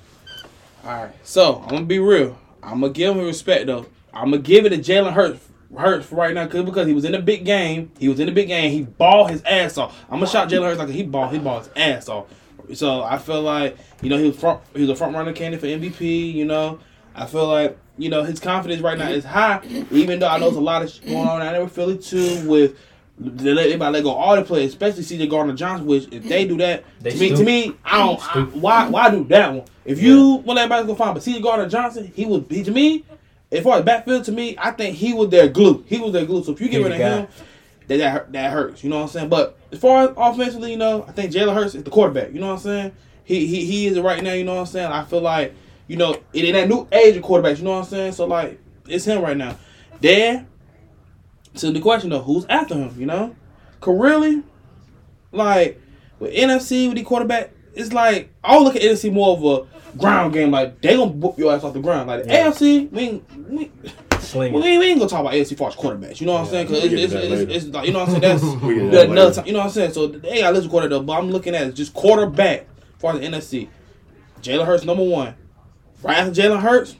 All 0.84 1.04
right. 1.04 1.12
So 1.24 1.62
I'm 1.62 1.68
gonna 1.68 1.84
be 1.86 1.98
real. 1.98 2.38
I'm 2.62 2.80
gonna 2.80 2.92
give 2.92 3.16
him 3.16 3.24
respect 3.24 3.66
though. 3.66 3.86
I'm 4.14 4.30
gonna 4.30 4.42
give 4.42 4.66
it 4.66 4.70
to 4.70 4.78
Jalen 4.78 5.14
Hurts. 5.14 5.48
Hurts 5.76 6.04
for 6.04 6.16
right 6.16 6.34
now, 6.34 6.46
cause 6.46 6.64
because 6.64 6.86
he 6.86 6.92
was 6.92 7.06
in 7.06 7.14
a 7.14 7.22
big 7.22 7.46
game. 7.46 7.90
He 7.98 8.08
was 8.08 8.20
in 8.20 8.28
a 8.28 8.32
big 8.32 8.48
game. 8.48 8.70
He 8.70 8.82
balled 8.82 9.30
his 9.30 9.42
ass 9.44 9.78
off. 9.78 9.98
I'm 10.04 10.18
gonna 10.18 10.26
shout 10.26 10.50
Jalen 10.50 10.64
Hurts 10.64 10.78
like 10.78 10.90
he 10.90 11.02
balled. 11.02 11.32
He 11.32 11.38
balled 11.38 11.64
his 11.64 11.72
ass 11.74 12.08
off. 12.08 12.26
So 12.74 13.02
I 13.02 13.18
feel 13.18 13.40
like 13.40 13.76
you 14.02 14.10
know 14.10 14.18
he 14.18 14.28
was 14.28 14.36
front. 14.38 14.60
He 14.74 14.82
was 14.82 14.90
a 14.90 14.96
front 14.96 15.14
runner 15.14 15.32
candidate 15.32 15.60
for 15.60 15.66
MVP. 15.66 16.34
You 16.34 16.44
know, 16.44 16.78
I 17.14 17.26
feel 17.26 17.48
like 17.48 17.78
you 18.02 18.10
know 18.10 18.22
his 18.22 18.40
confidence 18.40 18.82
right 18.82 18.98
now 18.98 19.08
is 19.08 19.24
high. 19.24 19.60
Even 19.90 20.18
though 20.18 20.28
I 20.28 20.38
know 20.38 20.46
there's 20.46 20.56
a 20.56 20.60
lot 20.60 20.82
of 20.82 20.90
shit 20.90 21.06
going 21.06 21.28
on 21.28 21.40
down 21.40 21.52
there 21.52 21.62
with 21.62 21.72
Philly 21.72 21.98
too. 21.98 22.48
With 22.48 22.76
they 23.18 23.52
let, 23.52 23.70
to 23.70 23.90
let 23.90 24.02
go 24.02 24.10
all 24.10 24.34
the 24.36 24.42
players, 24.42 24.70
especially 24.70 25.02
CJ 25.02 25.30
Gardner 25.30 25.54
Johnson. 25.54 25.86
Which 25.86 26.08
if 26.12 26.24
they 26.24 26.46
do 26.46 26.56
that, 26.58 26.84
They 27.00 27.10
to 27.10 27.18
me, 27.18 27.28
to 27.30 27.44
me, 27.44 27.76
I 27.84 27.98
don't. 27.98 28.36
I, 28.36 28.40
why 28.58 28.88
why 28.88 29.10
do 29.10 29.24
that 29.24 29.52
one? 29.52 29.64
If 29.84 30.00
you 30.02 30.36
want 30.44 30.58
everybody 30.58 30.82
to 30.82 30.86
go 30.88 30.94
fine, 30.94 31.14
but 31.14 31.22
CJ 31.22 31.42
Gardner 31.42 31.68
Johnson, 31.68 32.10
he 32.14 32.26
was 32.26 32.44
he 32.48 32.62
to 32.64 32.70
me. 32.70 33.04
As 33.50 33.62
far 33.62 33.78
as 33.78 33.84
backfield 33.84 34.24
to 34.24 34.32
me, 34.32 34.56
I 34.58 34.70
think 34.70 34.96
he 34.96 35.12
was 35.12 35.28
their 35.28 35.46
glue. 35.48 35.84
He 35.86 35.98
was 36.00 36.12
their 36.12 36.24
glue. 36.24 36.42
So 36.42 36.52
if 36.52 36.60
you 36.60 36.68
get 36.68 36.78
He's 36.78 36.84
rid 36.84 36.92
of 36.92 36.98
guy. 36.98 37.16
him, 37.18 37.28
that 37.88 37.96
that, 37.98 38.10
hurt, 38.12 38.32
that 38.32 38.50
hurts. 38.50 38.82
You 38.82 38.88
know 38.88 38.96
what 38.96 39.02
I'm 39.02 39.08
saying? 39.08 39.28
But 39.28 39.58
as 39.70 39.78
far 39.78 40.04
as 40.04 40.14
offensively, 40.16 40.70
you 40.70 40.78
know, 40.78 41.04
I 41.06 41.12
think 41.12 41.32
Jalen 41.32 41.54
Hurts 41.54 41.74
is 41.74 41.84
the 41.84 41.90
quarterback. 41.90 42.32
You 42.32 42.40
know 42.40 42.46
what 42.46 42.54
I'm 42.54 42.58
saying? 42.60 42.92
He 43.24 43.46
he 43.46 43.66
he 43.66 43.86
is 43.86 43.98
it 43.98 44.02
right 44.02 44.22
now. 44.22 44.32
You 44.32 44.44
know 44.44 44.54
what 44.54 44.60
I'm 44.60 44.66
saying? 44.66 44.90
I 44.90 45.04
feel 45.04 45.20
like 45.20 45.54
you 45.92 45.98
know 45.98 46.16
it 46.32 46.44
in 46.46 46.54
that 46.54 46.70
new 46.70 46.88
age 46.90 47.16
of 47.18 47.22
quarterbacks. 47.22 47.58
You 47.58 47.64
know 47.64 47.72
what 47.72 47.80
I'm 47.80 47.84
saying? 47.84 48.12
So 48.12 48.24
like 48.26 48.58
it's 48.88 49.04
him 49.04 49.20
right 49.20 49.36
now. 49.36 49.58
Then 50.00 50.48
to 51.56 51.70
the 51.70 51.80
question 51.80 52.08
though, 52.08 52.22
who's 52.22 52.46
after 52.46 52.74
him? 52.74 52.98
You 52.98 53.04
know, 53.04 53.36
cause 53.82 54.00
really, 54.00 54.42
like 55.32 55.78
with 56.18 56.32
NFC 56.32 56.88
with 56.88 56.96
the 56.96 57.02
quarterback, 57.02 57.50
it's 57.74 57.92
like 57.92 58.30
I 58.42 58.58
look 58.58 58.74
at 58.74 58.80
NFC 58.80 59.12
more 59.12 59.36
of 59.36 59.44
a 59.44 59.98
ground 59.98 60.32
game. 60.32 60.50
Like 60.50 60.80
they 60.80 60.96
gonna 60.96 61.10
whoop 61.10 61.38
your 61.38 61.54
ass 61.54 61.62
off 61.62 61.74
the 61.74 61.80
ground. 61.80 62.08
Like 62.08 62.24
the 62.24 62.30
Yeah. 62.30 62.48
AFC, 62.48 62.90
we 62.90 63.00
ain't, 63.02 63.50
we, 63.50 63.70
Sling 64.18 64.54
well, 64.54 64.62
we 64.62 64.70
ain't, 64.70 64.80
we 64.80 64.86
ain't 64.86 64.98
gonna 64.98 65.10
talk 65.10 65.20
about 65.20 65.34
AFC 65.34 65.58
far 65.58 65.68
as 65.68 65.76
quarterbacks. 65.76 66.22
You 66.22 66.26
know 66.26 66.32
what 66.32 66.44
I'm 66.44 66.46
saying? 66.46 66.68
Because 66.68 66.84
it's, 66.84 67.12
it's, 67.12 67.12
it's, 67.12 67.52
it's 67.66 67.66
like 67.66 67.86
you 67.86 67.92
know 67.92 67.98
what 68.06 68.08
I'm 68.08 68.20
saying. 68.22 68.38
That's 68.40 68.62
We 68.62 68.78
that 68.78 68.90
that 68.92 69.10
another 69.10 69.34
time. 69.34 69.46
You 69.46 69.52
know 69.52 69.58
what 69.58 69.66
I'm 69.66 69.72
saying? 69.72 69.92
So 69.92 70.06
they 70.06 70.40
got 70.40 70.54
listen 70.54 70.70
quarter 70.70 70.88
though, 70.88 71.02
but 71.02 71.18
I'm 71.18 71.30
looking 71.30 71.54
at 71.54 71.66
it 71.66 71.74
just 71.74 71.92
quarterback 71.92 72.66
for 72.96 73.12
the 73.12 73.18
NFC. 73.18 73.68
Jalen 74.40 74.64
Hurts 74.64 74.84
number 74.86 75.04
one. 75.04 75.34
Right 76.02 76.18
after 76.18 76.32
Jalen 76.32 76.60
Hurts, 76.60 76.96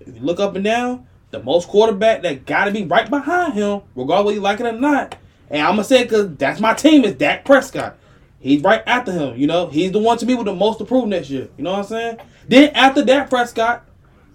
if 0.00 0.14
you 0.14 0.20
look 0.20 0.40
up 0.40 0.54
and 0.54 0.64
down, 0.64 1.06
the 1.30 1.42
most 1.42 1.68
quarterback 1.68 2.22
that 2.22 2.46
got 2.46 2.64
to 2.64 2.70
be 2.70 2.84
right 2.84 3.08
behind 3.08 3.54
him, 3.54 3.82
regardless 3.94 4.26
whether 4.26 4.34
you 4.36 4.40
like 4.40 4.60
it 4.60 4.66
or 4.66 4.72
not. 4.72 5.16
And 5.50 5.62
I'm 5.62 5.72
gonna 5.72 5.84
say 5.84 6.04
because 6.04 6.36
that's 6.36 6.60
my 6.60 6.74
team 6.74 7.04
is 7.04 7.14
Dak 7.14 7.44
Prescott. 7.44 7.96
He's 8.40 8.62
right 8.62 8.82
after 8.86 9.12
him. 9.12 9.36
You 9.36 9.46
know, 9.46 9.66
he's 9.66 9.92
the 9.92 9.98
one 9.98 10.18
to 10.18 10.26
me 10.26 10.34
with 10.34 10.46
the 10.46 10.54
most 10.54 10.78
to 10.78 10.84
prove 10.84 11.08
next 11.08 11.30
year. 11.30 11.48
You 11.56 11.64
know 11.64 11.72
what 11.72 11.80
I'm 11.80 11.84
saying? 11.84 12.18
Then 12.46 12.70
after 12.74 13.04
Dak 13.04 13.28
Prescott, 13.28 13.84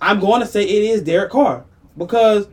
I'm 0.02 0.20
going 0.20 0.42
to 0.42 0.48
say 0.48 0.64
it 0.64 0.84
is 0.84 1.02
Derek 1.02 1.32
Carr 1.32 1.66
because 1.98 2.48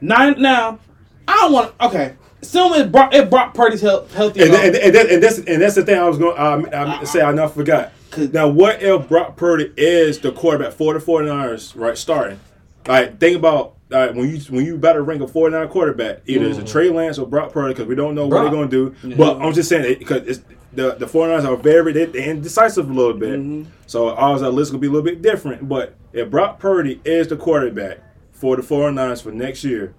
nine 0.00 0.40
now. 0.40 0.78
I 1.26 1.36
don't 1.36 1.52
want 1.52 1.78
to. 1.78 1.86
Okay, 1.86 2.14
assume 2.42 2.74
it 2.74 2.92
brought 2.92 3.14
it 3.14 3.30
brought 3.30 3.54
Purdy's 3.54 3.80
health 3.80 4.12
healthy. 4.14 4.42
And, 4.42 4.54
and 4.54 4.76
and, 4.76 4.76
and, 4.76 4.94
that, 4.94 5.10
and 5.10 5.22
that's 5.22 5.38
and 5.38 5.62
that's 5.62 5.74
the 5.74 5.84
thing 5.84 5.98
I 5.98 6.08
was 6.08 6.18
going 6.18 6.36
to 6.36 6.44
um, 6.44 6.68
um, 6.72 7.06
say. 7.06 7.22
I 7.22 7.32
never 7.32 7.52
forgot. 7.52 7.92
Now 8.16 8.48
what 8.48 8.82
if 8.82 9.08
Brock 9.08 9.36
Purdy 9.36 9.72
is 9.76 10.18
the 10.18 10.32
quarterback 10.32 10.72
for 10.72 10.94
the 10.94 11.00
49ers, 11.00 11.72
right? 11.78 11.96
Starting. 11.96 12.40
Like 12.86 13.18
think 13.18 13.36
about 13.36 13.76
uh, 13.90 14.08
when 14.08 14.28
you 14.28 14.38
when 14.50 14.64
you 14.64 14.76
better 14.76 15.02
rank 15.02 15.22
a 15.22 15.28
49 15.28 15.68
quarterback, 15.68 16.22
either 16.26 16.46
it's 16.46 16.58
a 16.58 16.64
Trey 16.64 16.90
Lance 16.90 17.18
or 17.18 17.26
Brock 17.26 17.52
Purdy 17.52 17.72
because 17.74 17.86
we 17.86 17.94
don't 17.94 18.14
know 18.14 18.28
Brock. 18.28 18.44
what 18.44 18.50
they're 18.50 18.80
gonna 18.80 18.92
do. 19.02 19.16
But 19.16 19.40
I'm 19.40 19.52
just 19.52 19.68
saying 19.68 19.98
because 19.98 20.26
it's 20.26 20.40
the 20.72 20.94
the 20.94 21.06
49ers 21.06 21.44
are 21.44 21.56
very 21.56 21.92
they, 21.92 22.06
they 22.06 22.24
indecisive 22.28 22.90
a 22.90 22.92
little 22.92 23.14
bit. 23.14 23.66
So 23.86 24.10
ours 24.14 24.42
our 24.42 24.50
list 24.50 24.72
gonna 24.72 24.80
be 24.80 24.86
a 24.88 24.90
little 24.90 25.04
bit 25.04 25.22
different. 25.22 25.68
But 25.68 25.94
if 26.12 26.30
Brock 26.30 26.58
Purdy 26.58 27.00
is 27.04 27.28
the 27.28 27.36
quarterback 27.36 27.98
for 28.32 28.56
the 28.56 28.62
49ers 28.62 29.22
for 29.22 29.30
next 29.30 29.64
year, 29.64 29.94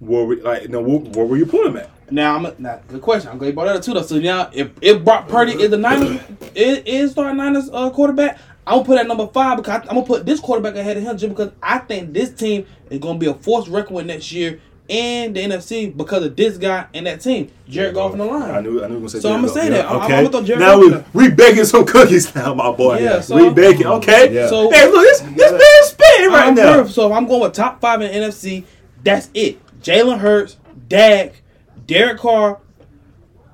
where 0.00 0.24
were 0.24 0.36
like 0.36 0.68
no 0.68 0.80
where, 0.80 0.98
where 0.98 1.26
will 1.26 1.36
you 1.36 1.46
him 1.46 1.76
at? 1.76 1.90
Now 2.10 2.36
I'm 2.36 2.54
now 2.58 2.80
good 2.88 3.00
question. 3.00 3.30
I'm 3.30 3.38
glad 3.38 3.48
you 3.48 3.52
brought 3.54 3.66
that 3.66 3.76
up 3.76 3.82
too 3.82 3.94
though. 3.94 4.02
So 4.02 4.18
now 4.18 4.50
if 4.52 4.70
if 4.80 5.04
Brock 5.04 5.28
Purdy 5.28 5.52
is 5.52 5.70
the 5.70 5.76
Niners 5.78 6.20
is, 6.54 6.78
is 6.84 7.10
starting 7.12 7.36
Niners 7.38 7.70
uh, 7.72 7.90
quarterback, 7.90 8.38
I'm 8.66 8.74
gonna 8.76 8.84
put 8.84 8.98
at 8.98 9.06
number 9.06 9.26
five 9.28 9.56
because 9.56 9.80
I, 9.80 9.82
am 9.82 9.94
gonna 9.94 10.02
put 10.02 10.26
this 10.26 10.40
quarterback 10.40 10.74
ahead 10.76 10.96
of 10.96 11.02
him 11.02 11.16
just 11.16 11.30
because 11.34 11.52
I 11.62 11.78
think 11.78 12.12
this 12.12 12.30
team 12.32 12.66
is 12.90 12.98
gonna 12.98 13.18
be 13.18 13.26
a 13.26 13.34
force 13.34 13.68
record 13.68 14.06
next 14.06 14.32
year 14.32 14.60
in 14.88 15.32
the 15.32 15.40
NFC 15.40 15.96
because 15.96 16.22
of 16.24 16.36
this 16.36 16.58
guy 16.58 16.86
and 16.92 17.06
that 17.06 17.22
team, 17.22 17.50
Jared 17.68 17.94
Goff 17.94 18.12
in 18.12 18.18
the 18.18 18.24
line. 18.26 18.54
I 18.54 18.60
knew 18.60 18.84
I 18.84 18.88
knew 18.88 18.94
were 18.94 19.00
gonna 19.00 19.08
say. 19.08 19.20
So 19.20 19.28
Jared 19.30 19.38
I'ma 19.38 19.46
Goff. 19.48 19.56
say 19.56 19.68
that. 19.70 19.84
I'm- 19.86 19.96
I'm 19.96 20.02
Okay. 20.02 20.16
gonna 20.16 20.28
throw 20.30 20.42
Jared 20.42 20.60
now 20.60 20.80
Goff 20.80 21.14
we 21.14 21.28
we 21.28 21.30
baking 21.34 21.64
some 21.64 21.86
cookies 21.86 22.34
now, 22.34 22.52
my 22.52 22.70
boy. 22.70 22.98
Yeah, 22.98 23.20
so- 23.22 23.36
we 23.36 23.48
baking. 23.50 23.86
Okay. 23.86 24.34
Yeah. 24.34 24.48
So- 24.48 24.70
hey, 24.70 24.86
look, 24.90 25.00
this 25.02 25.20
this 25.20 25.52
man's 25.52 25.86
spitting 25.86 26.28
right 26.30 26.48
I'm 26.48 26.54
now. 26.54 26.76
nervous. 26.76 26.94
So 26.94 27.06
if 27.06 27.16
I'm 27.16 27.26
going 27.26 27.40
with 27.40 27.54
top 27.54 27.80
five 27.80 28.02
in 28.02 28.10
NFC, 28.10 28.64
that's 29.02 29.30
it. 29.32 29.58
Jalen 29.84 30.18
Hurts, 30.18 30.56
Dak, 30.88 31.42
Derek 31.86 32.18
Carr, 32.18 32.60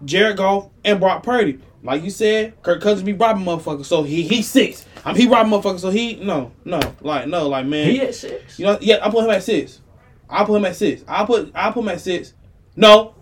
Jared 0.05 0.37
Goff, 0.37 0.71
and 0.85 1.01
Brock 1.01 1.23
Purdy. 1.23 1.59
Like 1.83 2.03
you 2.05 2.11
said, 2.11 2.63
Kirk 2.63 2.81
Cousins 2.81 3.03
be 3.03 3.13
robbing 3.13 3.45
motherfuckers. 3.45 3.87
So 3.87 4.03
he 4.03 4.23
he 4.23 4.43
six. 4.43 4.87
I'm 5.05 5.17
he 5.17 5.27
robbing 5.27 5.53
motherfuckers. 5.53 5.81
So 5.81 5.91
he 5.91 6.17
no 6.17 6.53
no 6.65 6.81
like 7.01 7.27
no 7.27 7.49
like 7.49 7.67
man. 7.67 7.91
He 7.91 8.01
at 8.01 8.15
six. 8.15 8.59
You 8.59 8.67
know 8.67 8.79
yeah 8.81 8.99
I 9.03 9.11
put 9.11 9.25
him 9.25 9.31
at 9.31 9.43
six. 9.43 9.81
I'll 10.29 10.47
put 10.47 10.57
him 10.57 10.65
at 10.67 10.77
six. 10.77 11.03
I'll 11.09 11.27
put 11.27 11.51
I'll 11.55 11.73
put 11.73 11.81
him 11.83 11.89
at 11.89 12.01
six. 12.01 12.35
No. 12.77 13.15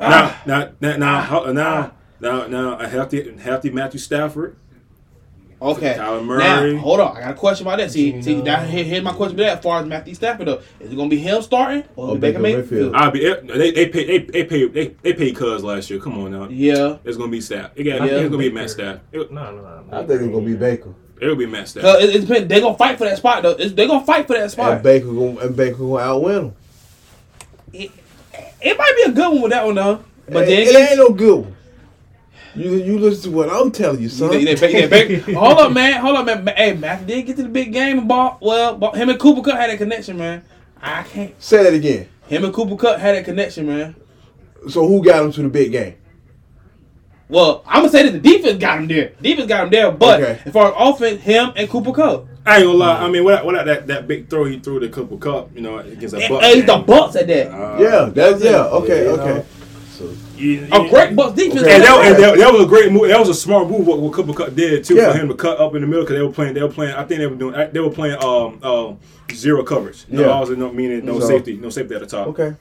Now, 0.00 0.36
now, 0.46 0.70
now, 0.80 0.96
now, 0.96 1.20
ho- 1.22 1.52
now, 1.52 1.92
now, 2.20 2.46
now, 2.46 2.78
a 2.78 2.86
healthy, 2.86 3.36
healthy 3.36 3.70
Matthew 3.70 3.98
Stafford. 3.98 4.56
Okay. 5.60 5.96
Kyler 5.98 6.24
Murray. 6.24 6.74
Now, 6.74 6.78
hold 6.80 7.00
on. 7.00 7.16
I 7.16 7.20
got 7.20 7.30
a 7.32 7.34
question 7.34 7.66
about 7.66 7.78
that. 7.78 7.90
See, 7.90 8.12
see, 8.22 8.34
Geno. 8.34 8.44
that, 8.44 8.68
here, 8.68 8.84
here's 8.84 9.02
my 9.02 9.12
question 9.12 9.36
about 9.38 9.46
that. 9.46 9.58
As 9.58 9.62
far 9.64 9.80
as 9.80 9.86
Matthew 9.86 10.14
Stafford, 10.14 10.46
though, 10.46 10.60
is 10.78 10.92
it 10.92 10.96
gonna 10.96 11.08
be 11.08 11.18
him 11.18 11.42
starting 11.42 11.82
or 11.96 12.10
Or 12.10 12.18
Baker 12.18 12.38
Baker 12.38 12.58
Mayfield? 12.58 12.92
Mayfield. 12.92 12.94
I'll 12.94 13.10
be. 13.10 13.26
Eh, 13.26 13.34
they 13.42 13.70
they 13.72 13.88
pay 13.88 14.04
they 14.06 14.18
they 14.18 14.44
pay 14.44 14.68
they 14.68 14.86
they 15.02 15.12
paid 15.14 15.34
Cuz 15.36 15.64
last 15.64 15.90
year. 15.90 15.98
Come 15.98 16.18
on 16.22 16.30
now. 16.30 16.48
Yeah. 16.48 16.98
It's 17.04 17.16
gonna 17.16 17.30
be 17.32 17.40
Staff. 17.40 17.72
It 17.74 17.82
got, 17.84 18.00
Yeah. 18.06 18.18
it's 18.18 18.24
gonna 18.30 18.38
be 18.38 18.50
Matt 18.50 18.70
Staff. 18.70 19.00
It, 19.10 19.32
No, 19.32 19.50
no, 19.50 19.62
no. 19.62 19.84
I 19.90 20.06
think 20.06 20.20
it's 20.22 20.32
gonna 20.32 20.46
be 20.46 20.54
Baker. 20.54 20.94
it'll 21.20 21.34
be 21.34 21.46
Matt 21.46 21.66
Staff. 21.68 21.82
Cause 21.82 22.02
it, 22.04 22.14
it 22.14 22.20
depends. 22.20 22.48
They 22.48 22.60
gonna 22.60 22.78
fight 22.78 22.96
for 22.96 23.04
that 23.04 23.16
spot 23.16 23.42
though. 23.42 23.50
It's, 23.58 23.74
they 23.74 23.88
gonna 23.88 24.04
fight 24.06 24.28
for 24.28 24.34
that 24.34 24.50
spot. 24.52 24.74
And 24.74 24.82
Baker 24.84 25.06
gonna 25.06 25.38
and 25.40 25.56
Baker 25.56 25.78
gonna 25.78 25.96
outwin 25.96 26.36
him. 26.36 26.54
It, 27.72 27.90
it 28.60 28.78
might 28.78 28.92
be 29.04 29.10
a 29.10 29.14
good 29.14 29.32
one 29.32 29.42
with 29.42 29.50
that 29.52 29.66
one 29.66 29.74
though. 29.74 30.04
But 30.30 30.44
it, 30.44 30.46
then 30.46 30.82
it 30.82 30.88
ain't 30.90 30.98
no 30.98 31.10
good 31.10 31.38
one. 31.40 31.56
You 32.54 32.72
you 32.76 32.98
listen 32.98 33.30
to 33.30 33.36
what 33.36 33.48
I'm 33.50 33.70
telling 33.70 34.00
you, 34.00 34.08
son. 34.08 34.30
They- 34.30 34.44
they- 34.54 34.86
they- 34.86 34.86
they- 35.16 35.32
hold 35.32 35.58
up, 35.58 35.72
man. 35.72 36.00
Hold 36.00 36.16
up, 36.16 36.26
man. 36.44 36.54
Hey, 36.56 36.72
Mac 36.74 37.06
did 37.06 37.26
get 37.26 37.36
to 37.36 37.42
the 37.42 37.48
big 37.48 37.72
game 37.72 37.98
and 37.98 38.08
ball. 38.08 38.38
Well, 38.40 38.76
ball- 38.76 38.92
him 38.94 39.08
and 39.10 39.18
Cooper 39.18 39.42
Kupp 39.42 39.58
had 39.58 39.70
a 39.70 39.76
connection, 39.76 40.16
man. 40.18 40.42
I 40.82 41.02
can't. 41.02 41.34
Say 41.42 41.62
that 41.62 41.72
again. 41.74 42.06
Him 42.26 42.44
and 42.44 42.52
Cooper 42.54 42.76
Kupp 42.76 42.98
had 42.98 43.14
a 43.16 43.22
connection, 43.22 43.66
man. 43.66 43.94
So 44.68 44.86
who 44.86 45.04
got 45.04 45.24
him 45.24 45.32
to 45.32 45.42
the 45.42 45.48
big 45.48 45.72
game? 45.72 45.94
Well, 47.28 47.62
I'm 47.66 47.80
gonna 47.82 47.90
say 47.90 48.04
that 48.04 48.12
the 48.12 48.18
defense 48.18 48.58
got 48.58 48.78
him 48.78 48.88
there. 48.88 49.12
Defense 49.20 49.46
got 49.48 49.64
him 49.64 49.70
there, 49.70 49.90
but 49.90 50.22
Okay. 50.22 50.38
as 50.46 50.52
far 50.52 50.68
as 50.68 50.74
offense, 50.78 51.20
him 51.20 51.52
and 51.56 51.68
Cooper 51.68 51.92
Kupp. 51.92 52.26
I 52.46 52.56
ain't 52.56 52.64
gonna 52.64 52.78
lie. 52.78 52.96
I 53.04 53.10
mean, 53.10 53.24
without, 53.24 53.44
without 53.44 53.66
that 53.66 53.86
that 53.88 54.08
big 54.08 54.30
throw 54.30 54.44
he 54.44 54.58
threw 54.58 54.80
the 54.80 54.88
Cooper 54.88 55.16
Kupp, 55.18 55.50
you 55.54 55.60
know, 55.60 55.76
against 55.78 56.14
that 56.14 56.22
And, 56.22 56.30
Bucks. 56.34 56.46
and 56.46 56.66
the 56.68 56.76
Bucks 56.78 57.16
at 57.16 57.26
that. 57.26 57.48
Uh, 57.48 57.76
yeah, 57.78 58.10
that's 58.14 58.42
yeah. 58.42 58.62
Okay, 58.64 59.02
you 59.04 59.10
okay. 59.10 59.24
know. 59.26 59.44
So 59.98 60.08
you- 60.36 60.66
a 60.70 60.88
great 60.88 61.16
Bucks 61.16 61.34
defense. 61.34 61.62
Okay. 61.62 61.74
And, 61.74 61.82
that, 61.84 62.04
and 62.06 62.14
that. 62.16 62.20
that, 62.20 62.38
that 62.38 62.52
was 62.52 62.62
a 62.62 62.66
great 62.66 62.92
move. 62.92 63.08
That 63.08 63.18
was 63.18 63.28
a 63.28 63.34
smart 63.34 63.68
move. 63.68 63.86
What, 63.86 63.98
what 63.98 64.12
Cooper 64.12 64.32
Kupp 64.32 64.54
did 64.54 64.84
too 64.84 64.94
Yeah. 64.94 65.12
for 65.12 65.18
him 65.18 65.28
to 65.28 65.34
cut 65.34 65.58
up 65.58 65.74
in 65.74 65.80
the 65.80 65.86
middle 65.88 66.04
because 66.04 66.16
they 66.16 66.22
were 66.22 66.32
playing. 66.32 66.54
They 66.54 66.62
were 66.62 66.68
playing. 66.68 66.94
I 66.94 67.04
think 67.04 67.18
they 67.18 67.26
were 67.26 67.34
doing. 67.34 67.70
They 67.72 67.80
were 67.80 67.90
playing 67.90 68.22
um 68.22 68.62
um 68.62 68.98
zero 69.32 69.62
coverage. 69.64 70.04
No, 70.08 70.20
Yeah. 70.22 70.28
also 70.28 70.54
no 70.54 70.72
meaning 70.72 71.04
no 71.04 71.18
So- 71.20 71.26
safety. 71.28 71.56
No 71.56 71.70
safety 71.70 71.94
at 71.94 72.00
the 72.00 72.06
top. 72.06 72.28
okay. 72.28 72.54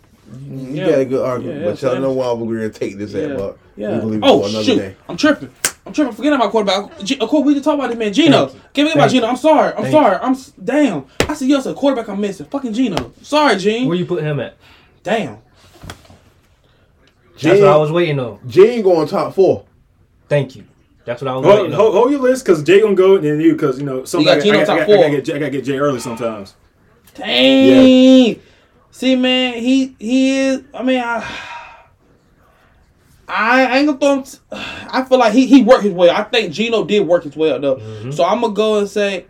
You 0.50 0.68
Yeah. 0.74 0.90
got 0.90 1.00
a 1.00 1.06
good 1.06 1.26
argument, 1.26 1.62
Yeah, 1.62 1.70
but 1.70 1.82
y'all 1.82 2.00
know 2.02 2.12
why 2.12 2.34
we're 2.34 2.56
gonna 2.58 2.70
take 2.70 2.98
this 2.98 3.14
at, 3.16 3.30
Yeah. 3.30 3.36
but 3.38 3.58
Yeah. 3.78 3.94
we 3.94 4.00
can 4.00 4.12
leave 4.12 4.20
Oh 4.24 4.42
for 4.42 4.50
another 4.50 4.64
shoot! 4.66 4.76
day. 4.78 4.96
I'm 5.08 5.16
tripping. 5.16 5.50
I'm 5.86 5.94
tripping. 5.94 6.14
Forget 6.16 6.34
about 6.34 6.52
quarterback. 6.52 7.00
G- 7.02 7.18
of 7.18 7.30
course, 7.30 7.46
we 7.46 7.54
just 7.54 7.64
talk 7.64 7.76
about 7.76 7.90
this 7.92 7.98
man, 7.98 8.12
Geno. 8.12 8.48
Thank 8.48 8.54
you. 8.56 8.60
Can't 8.74 8.74
forget 8.74 8.96
about 8.96 9.02
Thank 9.04 9.12
Geno. 9.14 9.28
I'm 9.28 9.38
sorry. 9.38 9.74
I'm 9.74 9.82
Thank 9.84 9.92
sorry. 9.94 10.16
I'm 10.22 10.32
s- 10.34 10.52
damn. 10.62 11.06
I 11.30 11.34
said, 11.34 11.48
yo, 11.48 11.58
it's 11.58 11.66
a 11.68 11.74
quarterback 11.74 12.10
I'm 12.10 12.20
missing. 12.20 12.46
Fucking 12.48 12.74
Geno. 12.74 13.14
Sorry, 13.22 13.56
Gene. 13.56 13.88
Where 13.88 13.96
you 13.96 14.06
put 14.06 14.22
him 14.22 14.42
at? 14.42 14.58
Damn. 15.04 15.38
That's 17.42 17.60
what 17.62 17.70
I 17.70 17.78
was 17.78 17.92
waiting 17.92 18.20
on. 18.20 18.40
Gene 18.48 18.82
going 18.82 19.08
top 19.08 19.34
four. 19.34 19.66
Thank 20.30 20.56
you. 20.56 20.66
That's 21.06 21.22
what 21.22 21.30
I 21.32 21.36
was 21.38 21.46
Hold, 21.46 21.58
waiting 21.60 21.72
hold, 21.72 21.88
on. 21.90 21.94
hold 22.02 22.12
your 22.12 22.20
list 22.20 22.46
because 22.46 22.64
Jay 22.64 22.82
gonna 22.82 22.94
go 22.96 23.16
and 23.16 23.24
then 23.24 23.40
you 23.40 23.54
because 23.54 23.80
you 23.80 23.86
know 23.86 24.04
sometimes 24.04 24.44
Geno 24.44 24.60
I, 24.60 24.62
I, 24.62 24.66
top 24.66 24.80
I, 24.80 24.82
I, 24.82 24.86
four. 24.86 24.96
gotta 24.98 25.10
get 25.12 25.26
Jay- 25.26 25.36
I 25.36 25.40
gotta 25.40 25.52
get 25.52 25.64
Jay 25.64 25.78
early 25.78 26.00
sometimes. 26.00 26.56
Dang. 27.16 28.40
See, 28.92 29.16
man, 29.16 29.54
he 29.56 29.96
he 30.00 30.38
is. 30.40 30.64
I 30.74 30.84
mean, 30.84 31.00
I. 31.00 31.26
I 33.30 33.78
ain't 33.80 33.88
gonna 33.88 34.00
throw 34.00 34.14
him. 34.14 34.24
T- 34.24 34.38
I 34.90 35.04
feel 35.04 35.18
like 35.20 35.34
he, 35.34 35.48
he 35.48 35.62
worked 35.62 35.84
his 35.84 35.92
way. 35.94 36.10
I 36.10 36.24
think 36.24 36.54
Geno 36.54 36.86
did 36.86 37.02
work 37.06 37.24
his 37.26 37.36
way 37.36 37.52
up 37.52 37.62
though. 37.62 37.76
Mm-hmm. 37.76 38.12
So 38.12 38.24
I'm 38.24 38.40
gonna 38.40 38.54
go 38.54 38.80
and 38.80 38.88
say 38.90 39.26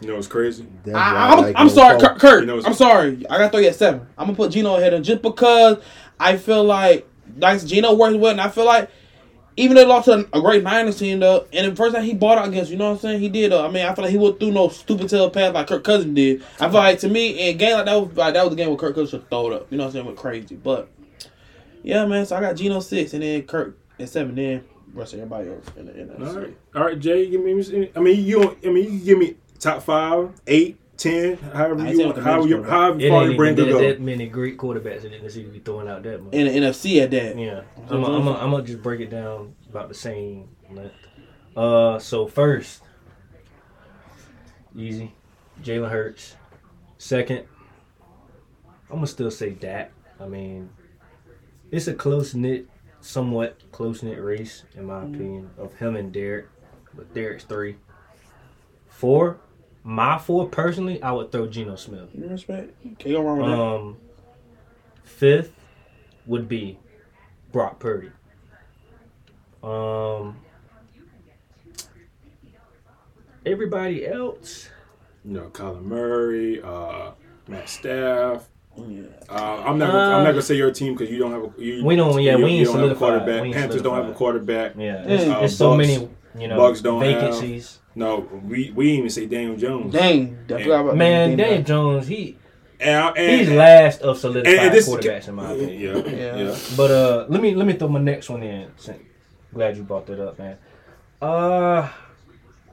You 0.00 0.08
know 0.08 0.16
it's 0.16 0.26
crazy. 0.26 0.66
That's 0.84 0.96
I, 0.96 1.32
I'm, 1.32 1.38
like 1.38 1.56
I'm 1.56 1.66
him 1.66 1.74
sorry, 1.74 2.00
four. 2.00 2.08
Kurt. 2.08 2.20
Kurt 2.20 2.40
You 2.40 2.46
know, 2.46 2.62
I'm 2.64 2.74
sorry. 2.74 3.26
I 3.28 3.38
gotta 3.38 3.50
throw 3.50 3.60
you 3.60 3.68
at 3.68 3.74
seven. 3.74 4.06
I'm 4.16 4.26
gonna 4.26 4.36
put 4.36 4.52
Geno 4.52 4.76
ahead 4.76 4.94
of 4.94 4.98
him 4.98 5.04
just 5.04 5.22
because 5.22 5.78
I 6.18 6.36
feel 6.36 6.64
like 6.64 7.06
like 7.38 7.64
Geno 7.64 7.94
works 7.94 8.16
well, 8.16 8.32
and 8.32 8.40
I 8.40 8.48
feel 8.48 8.64
like 8.64 8.90
even 9.56 9.74
though 9.74 9.82
they 9.82 9.86
lost 9.86 10.06
to 10.06 10.26
a 10.32 10.40
great 10.40 10.62
Niners 10.62 10.98
team 10.98 11.20
though, 11.20 11.46
and 11.52 11.70
the 11.70 11.76
first 11.76 11.94
time 11.94 12.04
he 12.04 12.14
bought 12.14 12.38
out 12.38 12.48
against, 12.48 12.70
you 12.70 12.78
know 12.78 12.86
what 12.86 12.96
I'm 12.96 12.98
saying? 12.98 13.20
He 13.20 13.28
did. 13.28 13.52
Uh, 13.52 13.66
I 13.66 13.70
mean, 13.70 13.84
I 13.84 13.94
feel 13.94 14.04
like 14.04 14.12
he 14.12 14.18
went 14.18 14.40
through 14.40 14.52
no 14.52 14.68
stupid 14.68 15.10
tail 15.10 15.28
pass 15.28 15.52
like 15.52 15.66
Kirk 15.66 15.84
Cousins 15.84 16.14
did. 16.14 16.42
I 16.58 16.68
feel 16.68 16.74
like 16.74 16.98
to 17.00 17.08
me, 17.08 17.48
in 17.48 17.54
a 17.54 17.58
game 17.58 17.74
like 17.74 17.84
that 17.84 17.94
was 17.94 18.16
like 18.16 18.34
that 18.34 18.42
was 18.42 18.50
the 18.50 18.56
game 18.56 18.68
where 18.68 18.78
Kirk 18.78 18.94
Cousins 18.94 19.10
should 19.10 19.28
throw 19.28 19.50
it 19.50 19.54
up. 19.54 19.66
You 19.70 19.76
know 19.76 19.84
what 19.84 19.88
I'm 19.88 19.92
saying? 19.92 20.06
Went 20.06 20.18
crazy, 20.18 20.56
but 20.56 20.88
yeah, 21.82 22.06
man. 22.06 22.24
So 22.24 22.36
I 22.36 22.40
got 22.40 22.56
Geno 22.56 22.80
six, 22.80 23.12
and 23.12 23.22
then 23.22 23.42
Kirk 23.42 23.76
at 23.98 24.08
seven, 24.08 24.34
then 24.34 24.64
rest 24.94 25.12
of 25.12 25.20
everybody 25.20 25.50
else. 25.50 25.66
In 25.76 25.86
the, 25.86 26.00
in 26.00 26.08
the 26.08 26.26
All 26.26 26.38
right, 26.38 26.56
all 26.74 26.84
right, 26.84 26.98
Jay. 26.98 27.28
Give 27.28 27.42
me. 27.42 27.90
I 27.94 28.00
mean, 28.00 28.24
you. 28.24 28.42
Don't, 28.42 28.58
I 28.64 28.70
mean, 28.70 28.92
you 28.92 29.00
give 29.00 29.18
me 29.18 29.36
top 29.60 29.82
five, 29.82 30.32
eight, 30.46 30.78
ten, 30.96 31.36
however 31.36 31.80
I 31.82 31.90
you 31.92 31.98
want, 32.00 32.08
with 32.08 32.16
the 32.16 32.22
however 32.22 32.40
bench 32.48 32.50
you, 32.50 32.62
however 32.64 33.00
It 33.00 33.08
far 33.10 33.20
ain't 33.22 33.28
your 33.30 33.36
brain 33.36 33.52
even 33.52 33.64
could 33.66 33.74
that, 33.74 33.78
go. 33.78 33.88
that 33.88 34.00
many 34.00 34.26
great 34.26 34.58
quarterbacks 34.58 35.04
in 35.04 35.12
the 35.12 35.18
NFC 35.18 35.44
to 35.44 35.50
be 35.50 35.58
throwing 35.60 35.88
out 35.88 36.02
that 36.02 36.22
much. 36.22 36.34
in 36.34 36.46
the 36.46 36.52
NFC 36.68 37.02
at 37.02 37.10
that. 37.12 37.38
Yeah, 37.38 37.62
I'm 37.88 38.02
gonna 38.02 38.18
I'm 38.18 38.28
I'm 38.28 38.54
I'm 38.54 38.66
just 38.66 38.82
break 38.82 39.00
it 39.00 39.10
down 39.10 39.54
about 39.68 39.88
the 39.88 39.94
same 39.94 40.48
length. 40.70 40.94
Uh, 41.56 41.98
so 41.98 42.26
first, 42.26 42.82
easy, 44.76 45.12
Jalen 45.62 45.90
Hurts. 45.90 46.36
Second, 46.98 47.44
I'm 48.88 48.96
gonna 48.96 49.06
still 49.06 49.30
say 49.30 49.50
Dak. 49.50 49.92
I 50.20 50.26
mean, 50.26 50.70
it's 51.70 51.86
a 51.88 51.94
close 51.94 52.34
knit, 52.34 52.68
somewhat 53.00 53.58
close 53.72 54.02
knit 54.02 54.22
race 54.22 54.64
in 54.76 54.84
my 54.84 55.02
opinion 55.02 55.50
of 55.56 55.74
him 55.74 55.96
and 55.96 56.12
Derek, 56.12 56.46
but 56.94 57.12
Derek's 57.14 57.44
three. 57.44 57.76
Four, 58.88 59.38
my 59.82 60.18
four 60.18 60.48
personally, 60.48 61.02
I 61.02 61.12
would 61.12 61.32
throw 61.32 61.46
Geno 61.46 61.76
Smith. 61.76 62.08
You 62.14 62.26
respect? 62.28 62.72
Can't 62.98 63.14
go 63.14 63.22
wrong 63.22 63.38
with 63.38 63.50
that. 63.50 63.58
Um, 63.60 63.96
fifth 65.04 65.52
would 66.26 66.48
be 66.48 66.78
Brock 67.52 67.78
Purdy. 67.78 68.10
Um, 69.62 70.36
everybody 73.44 74.06
else, 74.06 74.68
You 75.24 75.32
know, 75.34 75.50
Kyler 75.52 75.82
Murray, 75.82 76.62
uh, 76.62 77.10
Matt 77.48 77.68
Staff. 77.68 78.48
Yeah. 78.76 79.02
Uh, 79.28 79.62
I'm 79.66 79.78
not. 79.78 79.90
Gonna, 79.92 79.98
I'm 80.16 80.24
not 80.24 80.30
gonna 80.30 80.42
say 80.42 80.54
your 80.56 80.70
team 80.70 80.94
because 80.94 81.10
you 81.10 81.18
don't 81.18 81.32
have 81.32 81.42
a. 81.42 81.62
You, 81.62 81.84
We 81.84 81.96
don't- 81.96 82.22
yeah, 82.22 82.36
you, 82.38 82.44
we 82.44 82.50
ain't 82.52 82.60
you 82.60 82.64
don't 82.66 82.78
have 82.80 82.92
a 82.92 82.94
quarterback. 82.94 83.42
We 83.42 83.48
ain't 83.48 83.56
Panthers 83.56 83.82
don't 83.82 83.96
have 83.96 84.08
a 84.08 84.14
quarterback. 84.14 84.74
yeah, 84.78 85.02
it's, 85.06 85.24
Mm. 85.24 85.42
it's 85.42 85.56
so 85.56 85.72
Uh, 85.72 85.76
many, 85.76 86.08
you 86.38 86.48
know, 86.48 86.56
Bucks 86.56 86.80
don't 86.80 87.02
have- 87.02 87.20
vacancies. 87.20 87.80
No, 87.94 88.28
we 88.46 88.70
we 88.70 88.92
even 88.92 89.10
say 89.10 89.26
Daniel 89.26 89.56
Jones. 89.56 89.92
Dang, 89.92 90.38
I 90.50 90.54
Man, 90.94 91.36
Daniel. 91.36 91.36
Daniel 91.36 91.62
Jones, 91.62 92.06
he 92.06 92.36
And, 92.78 92.96
I- 92.96 93.10
and, 93.12 93.40
he's 93.40 93.50
last 93.50 94.00
of 94.02 94.16
solidified 94.18 94.54
and 94.66 94.74
this 94.74 94.88
quarterbacks 94.88 95.28
in 95.28 95.34
my 95.34 95.50
opinion. 95.52 95.80
Yeah, 95.80 96.12
Yeah. 96.12 96.36
yeah. 96.36 96.56
But 96.76 96.90
uh, 96.90 97.26
let 97.28 97.42
me 97.42 97.54
let 97.54 97.66
me 97.66 97.72
throw 97.74 97.88
my 97.88 98.00
next 98.00 98.30
one 98.30 98.42
in. 98.42 98.70
Glad 99.52 99.76
you 99.76 99.82
brought 99.82 100.06
that 100.06 100.20
up, 100.20 100.38
man. 100.38 100.56
Uh, 101.20 101.88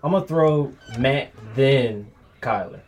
I'm 0.04 0.12
gonna 0.12 0.26
throw 0.26 0.72
Matt 1.00 1.32
then 1.56 2.08
Kyler. 2.42 2.82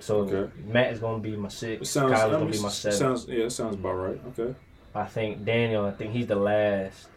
So 0.00 0.18
Okay. 0.20 0.50
Matt 0.64 0.92
is 0.92 1.00
gonna 1.00 1.18
be 1.18 1.36
my 1.36 1.48
It 1.48 1.52
six. 1.52 1.90
sounds. 1.90 2.12
Kyler's 2.12 2.20
I 2.22 2.30
gonna 2.30 2.50
be 2.50 2.60
my 2.62 2.68
seven. 2.68 2.98
sounds. 2.98 3.26
Yeah, 3.28 3.44
it 3.46 3.50
sounds 3.50 3.74
about 3.74 3.92
right. 3.94 4.20
Okay. 4.38 4.54
I 4.94 5.04
think 5.06 5.44
Daniel. 5.44 5.84
I 5.84 5.90
think 5.90 6.12
he's 6.12 6.28
the 6.28 6.36
last 6.36 7.08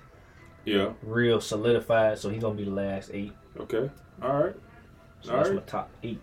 Yeah. 0.66 0.90
real 1.04 1.40
solidified, 1.40 2.18
so 2.18 2.30
he's 2.30 2.42
gonna 2.42 2.56
be 2.56 2.66
the 2.66 2.72
last 2.72 3.12
eight. 3.14 3.34
Okay. 3.60 3.90
All 4.22 4.44
right. 4.44 4.56
So 5.22 5.32
All 5.32 5.38
that's 5.38 5.50
right. 5.50 5.56
my 5.56 5.62
top 5.64 5.90
eight. 6.04 6.22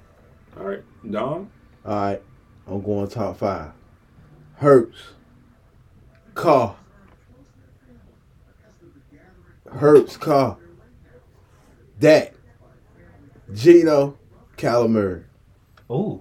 All 0.58 0.64
right. 0.64 0.82
Dom. 1.10 1.50
All 1.84 1.94
right, 1.94 2.22
I'm 2.66 2.82
going 2.82 3.08
top 3.08 3.38
five. 3.38 3.70
Hurts. 4.56 4.96
Carr. 6.34 6.76
Hurts. 9.70 10.16
Carr. 10.16 10.56
Dak. 11.98 12.34
Geno. 13.54 14.18
Calamari. 14.56 15.24
Ooh. 15.90 16.20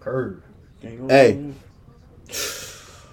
Curve. 0.00 0.42
Hey. 0.80 1.52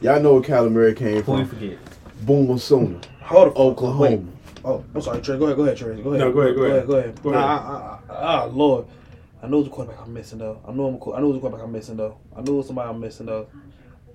Y'all 0.02 0.20
know 0.20 0.34
where 0.34 0.42
Calamari 0.42 0.96
came 0.96 1.22
Who 1.24 1.38
you 1.38 1.46
from. 1.46 1.48
forget? 1.48 1.78
Boomer 2.26 2.58
Sooner. 2.58 3.00
Hold 3.22 3.48
on. 3.50 3.54
Oklahoma. 3.56 4.02
Wait. 4.10 4.22
Oh, 4.66 4.84
I'm 4.96 5.02
sorry, 5.02 5.22
Trey. 5.22 5.38
Go 5.38 5.46
ahead, 5.46 5.58
go 5.58 5.64
ahead, 5.64 5.78
Trey. 5.78 6.02
Go 6.02 6.10
ahead. 6.10 6.20
No, 6.22 6.32
go 6.34 6.42
ahead, 6.42 6.56
go 6.56 6.64
ahead. 6.64 6.88
Go 6.88 6.94
ahead. 6.96 7.22
Go 7.22 7.30
ahead. 7.30 7.42
Nah, 7.42 8.00
Ah, 8.10 8.50
Lord. 8.52 8.86
I 9.44 9.48
know 9.48 9.62
the 9.62 9.70
quarterback 9.70 10.02
I'm 10.02 10.12
missing 10.14 10.40
though. 10.40 10.60
I 10.68 10.72
know 10.72 10.88
I'm. 10.88 10.96
a- 10.96 11.14
I 11.16 11.20
know 11.22 11.30
it's 11.30 11.38
a 11.38 11.40
quarterback 11.42 11.64
I'm 11.66 11.72
missing 11.72 11.98
though. 11.98 12.18
I 12.36 12.42
know 12.42 12.58
it's 12.60 12.68
somebody 12.68 12.90
I'm 12.90 13.00
missing 13.00 13.28
though. 13.28 13.48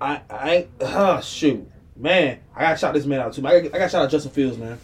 I 0.01 0.21
I 0.29 0.49
ain't. 0.55 0.67
Ah, 0.81 1.21
shoot, 1.21 1.65
man. 1.95 2.39
I 2.53 2.61
got 2.61 2.71
to 2.71 2.77
shout 2.77 2.93
this 2.93 3.05
man 3.05 3.21
out 3.21 3.33
too. 3.33 3.47
I 3.47 3.61
got, 3.61 3.75
I 3.75 3.77
got 3.77 3.85
to 3.85 3.89
shout 3.89 4.03
out 4.03 4.11
Justin 4.11 4.31
Fields, 4.31 4.57
man. 4.57 4.77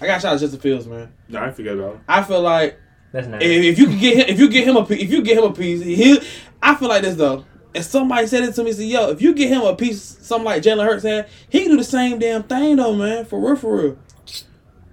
I 0.00 0.06
got 0.06 0.14
to 0.16 0.20
shout 0.20 0.34
out 0.34 0.40
Justin 0.40 0.60
Fields, 0.60 0.86
man. 0.86 1.12
Nah, 1.28 1.46
I 1.46 1.50
forget 1.50 1.74
about 1.74 1.94
him. 1.94 2.00
I 2.06 2.22
feel 2.22 2.40
like 2.40 2.78
That's 3.10 3.26
not. 3.26 3.42
if, 3.42 3.64
if 3.64 3.78
you 3.78 3.86
can 3.86 3.98
get 3.98 4.16
him, 4.18 4.34
if 4.34 4.38
you 4.38 4.48
get 4.48 4.68
him 4.68 4.76
a 4.76 4.84
piece, 4.86 5.02
if 5.02 5.10
you 5.10 5.22
get 5.22 5.38
him 5.38 5.44
a 5.44 5.52
piece, 5.52 5.82
he. 5.82 6.20
I 6.62 6.76
feel 6.76 6.88
like 6.88 7.02
this 7.02 7.16
though. 7.16 7.44
And 7.74 7.84
somebody 7.84 8.26
said 8.28 8.44
it 8.44 8.54
to 8.54 8.62
me, 8.64 8.72
said, 8.72 8.84
"Yo, 8.86 9.10
if 9.10 9.20
you 9.22 9.32
get 9.34 9.48
him 9.48 9.62
a 9.62 9.74
piece, 9.74 10.02
something 10.02 10.44
like 10.44 10.62
Jalen 10.62 10.84
Hurts, 10.84 11.02
had, 11.04 11.28
he 11.48 11.60
can 11.62 11.70
do 11.70 11.76
the 11.78 11.84
same 11.84 12.18
damn 12.18 12.42
thing 12.44 12.76
though, 12.76 12.94
man. 12.94 13.24
For 13.24 13.40
real, 13.40 13.56
for 13.56 13.76
real." 13.76 13.98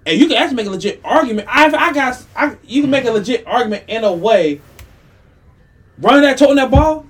And 0.08 0.18
you 0.18 0.26
can 0.26 0.38
actually 0.38 0.56
make 0.56 0.66
a 0.66 0.70
legit 0.70 1.02
argument. 1.04 1.48
I, 1.50 1.66
I 1.66 1.92
got, 1.92 2.24
I, 2.34 2.56
you 2.64 2.80
can 2.80 2.90
make 2.90 3.04
a 3.04 3.10
legit 3.10 3.46
argument 3.46 3.84
in 3.88 4.04
a 4.04 4.12
way. 4.12 4.62
Running 5.98 6.22
that, 6.22 6.38
toting 6.38 6.56
that 6.56 6.70
ball, 6.70 7.04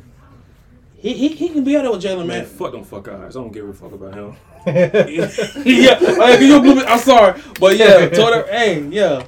he, 0.96 1.12
he, 1.12 1.28
he 1.28 1.50
can 1.50 1.62
be 1.62 1.76
out 1.76 1.82
there 1.82 1.92
with 1.92 2.02
Jalen, 2.02 2.26
Man, 2.26 2.26
man. 2.26 2.46
fuck 2.46 2.72
them 2.72 2.82
fuck 2.82 3.06
eyes. 3.06 3.36
I 3.36 3.40
don't 3.40 3.52
give 3.52 3.68
a 3.68 3.72
fuck 3.72 3.92
about 3.92 4.14
him. 4.14 4.36
yeah, 4.66 5.96
like, 6.18 6.40
you 6.40 6.60
blew 6.60 6.82
I'm 6.82 6.98
sorry, 6.98 7.40
but 7.60 7.76
yeah, 7.76 8.08
told 8.08 8.34
her, 8.34 8.44
hey, 8.48 8.82
yeah, 8.88 9.24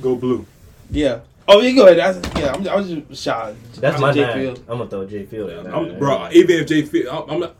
Go 0.00 0.14
blue. 0.14 0.46
yeah. 0.88 1.20
Oh, 1.48 1.60
yeah, 1.60 1.72
go 1.72 1.86
ahead. 1.88 1.98
That's, 1.98 2.40
yeah, 2.40 2.52
I'm, 2.52 2.68
I 2.68 2.76
was 2.76 2.88
just 2.88 3.20
shot. 3.20 3.54
That's 3.74 4.00
my 4.00 4.12
Jay 4.12 4.20
nine. 4.20 4.34
Fields. 4.34 4.60
I'm 4.68 4.78
gonna 4.78 4.88
throw 4.88 5.06
Jay 5.06 5.26
Field 5.26 5.50
in 5.50 5.64
there. 5.64 5.74
I'm, 5.74 5.98
bro, 5.98 6.28
even 6.30 6.60
if 6.60 6.68
Jay 6.68 6.82
Field, 6.82 7.08
I'm, 7.08 7.30
I'm 7.30 7.40
not. 7.40 7.56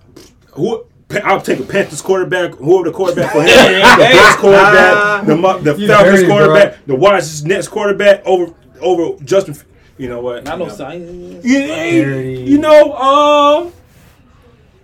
Who? 0.52 0.86
I'll 1.24 1.40
take 1.40 1.60
a 1.60 1.64
Panthers 1.64 2.02
quarterback, 2.02 2.54
whoever 2.54 2.90
the 2.90 2.94
quarterback 2.94 3.32
for 3.32 3.42
him, 3.42 3.46
the 3.48 3.96
Bears 3.98 4.36
quarterback, 4.36 5.26
the, 5.26 5.34
the 5.74 5.86
Falcons 5.86 6.20
dirty, 6.20 6.26
bro. 6.26 6.36
quarterback, 6.36 6.86
the 6.86 6.94
Washington 6.94 7.48
Nets 7.48 7.68
quarterback 7.68 8.26
over 8.26 8.54
over 8.80 9.22
Justin. 9.24 9.56
You 9.98 10.08
know 10.08 10.20
what? 10.20 10.48
I 10.48 10.56
know, 10.56 10.64
You 10.64 10.70
know, 10.70 10.76
son. 10.76 11.00
you, 11.42 11.58
you 11.60 12.58
know 12.58 12.92
um, 12.94 13.72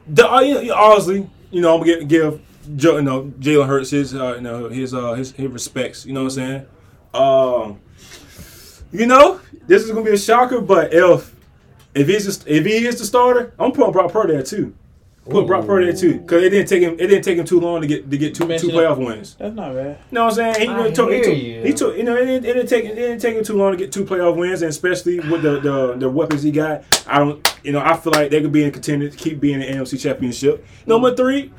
the 0.07 0.31
uh, 0.31 0.41
you 0.41 0.65
know, 0.65 0.75
honestly, 0.75 1.29
you 1.51 1.61
know, 1.61 1.75
I'm 1.75 1.81
gonna 1.81 2.05
give, 2.05 2.09
give 2.09 2.41
Joe, 2.77 2.97
you 2.97 3.03
know, 3.03 3.25
Jalen 3.41 3.67
Hurts 3.67 3.91
his, 3.91 4.15
uh, 4.15 4.35
you 4.35 4.41
know, 4.43 4.69
his, 4.69 4.93
uh, 4.95 5.15
his, 5.15 5.33
his 5.33 5.51
respects. 5.51 6.05
You 6.05 6.13
know 6.13 6.25
what 6.25 6.37
I'm 6.39 6.65
saying? 6.65 6.67
Um, 7.15 7.81
you 8.93 9.07
know, 9.07 9.41
this 9.67 9.83
is 9.83 9.91
gonna 9.91 10.05
be 10.05 10.13
a 10.13 10.19
shocker, 10.19 10.61
but 10.61 10.93
if 10.93 11.35
if 11.95 12.07
he's 12.07 12.25
just, 12.25 12.47
if 12.47 12.65
he 12.65 12.87
is 12.87 12.99
the 12.99 13.05
starter, 13.05 13.53
I'm 13.59 13.73
putting 13.73 13.93
Brock 13.93 14.13
Purdy 14.13 14.35
there 14.35 14.43
too. 14.43 14.75
Put 15.31 15.47
Brock 15.47 15.67
Purdy 15.67 15.87
there 15.87 15.95
too, 15.95 16.19
because 16.21 16.43
it 16.43 16.51
didn't 16.51 16.69
take 16.69 16.83
him. 16.83 16.95
It 16.95 17.07
didn't 17.09 17.23
take 17.23 17.39
him 17.39 17.45
too 17.45 17.61
long 17.61 17.81
to 17.81 17.87
get 17.87 18.11
to 18.11 18.17
get 18.17 18.35
two 18.35 18.47
two 18.59 18.69
playoff 18.69 18.99
wins. 18.99 19.35
That's 19.35 19.55
not 19.55 19.75
bad. 19.75 19.99
You 20.11 20.15
know 20.15 20.25
what 20.25 20.31
I'm 20.31 20.35
saying? 20.35 20.61
He, 20.61 20.67
I 20.67 20.77
really 20.77 20.93
took, 20.93 21.11
he, 21.11 21.21
took, 21.21 21.37
you. 21.37 21.63
he 21.63 21.73
took, 21.73 21.97
you 21.97 22.05
know, 22.05 22.17
it 22.17 22.25
didn't, 22.25 22.45
it 22.45 22.55
didn't 22.55 22.69
take, 22.69 22.85
it 22.85 22.95
didn't 22.95 23.19
take 23.21 23.37
him 23.37 23.45
too 23.45 23.57
long 23.57 23.73
to 23.73 23.77
get 23.77 23.93
two 23.93 24.05
playoff 24.05 24.37
wins, 24.37 24.63
and 24.63 24.71
especially 24.71 25.21
with 25.21 25.43
the, 25.43 25.61
the 25.61 25.95
the 25.99 26.09
weapons 26.09 26.43
he 26.43 26.51
got. 26.51 26.85
I 27.07 27.19
don't, 27.19 27.57
you 27.63 27.73
know, 27.73 27.81
I 27.81 27.97
feel 27.97 28.13
like 28.13 28.31
they 28.31 28.41
could 28.41 28.53
be 28.53 28.65
in 28.65 28.71
contender 28.71 29.09
to 29.11 29.17
keep 29.17 29.41
being 29.41 29.61
in 29.61 29.79
the 29.79 29.85
NFC 29.85 30.01
Championship. 30.01 30.67
Number 30.87 31.15
three, 31.15 31.53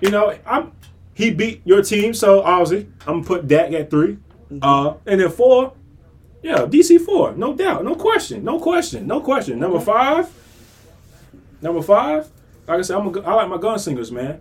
you 0.00 0.10
know, 0.10 0.36
I'm 0.46 0.72
he 1.14 1.30
beat 1.30 1.62
your 1.64 1.82
team, 1.82 2.12
so 2.12 2.42
obviously 2.42 2.88
I'm 3.06 3.22
gonna 3.22 3.24
put 3.24 3.48
Dak 3.48 3.72
at 3.72 3.90
3 3.90 4.18
Uh, 4.60 4.94
and 5.06 5.20
then 5.20 5.30
four, 5.30 5.72
yeah, 6.42 6.58
DC 6.66 7.00
four, 7.00 7.32
no 7.32 7.54
doubt, 7.54 7.84
no 7.84 7.94
question, 7.94 8.44
no 8.44 8.58
question, 8.58 9.06
no 9.06 9.20
question. 9.20 9.58
Number 9.58 9.80
five, 9.80 10.30
number 11.62 11.82
five, 11.82 12.28
like 12.66 12.78
I 12.78 12.82
said, 12.82 12.96
I'm 12.96 13.06
a, 13.14 13.20
I 13.20 13.34
like 13.34 13.48
my 13.48 13.56
gunslingers, 13.56 14.10
man. 14.10 14.40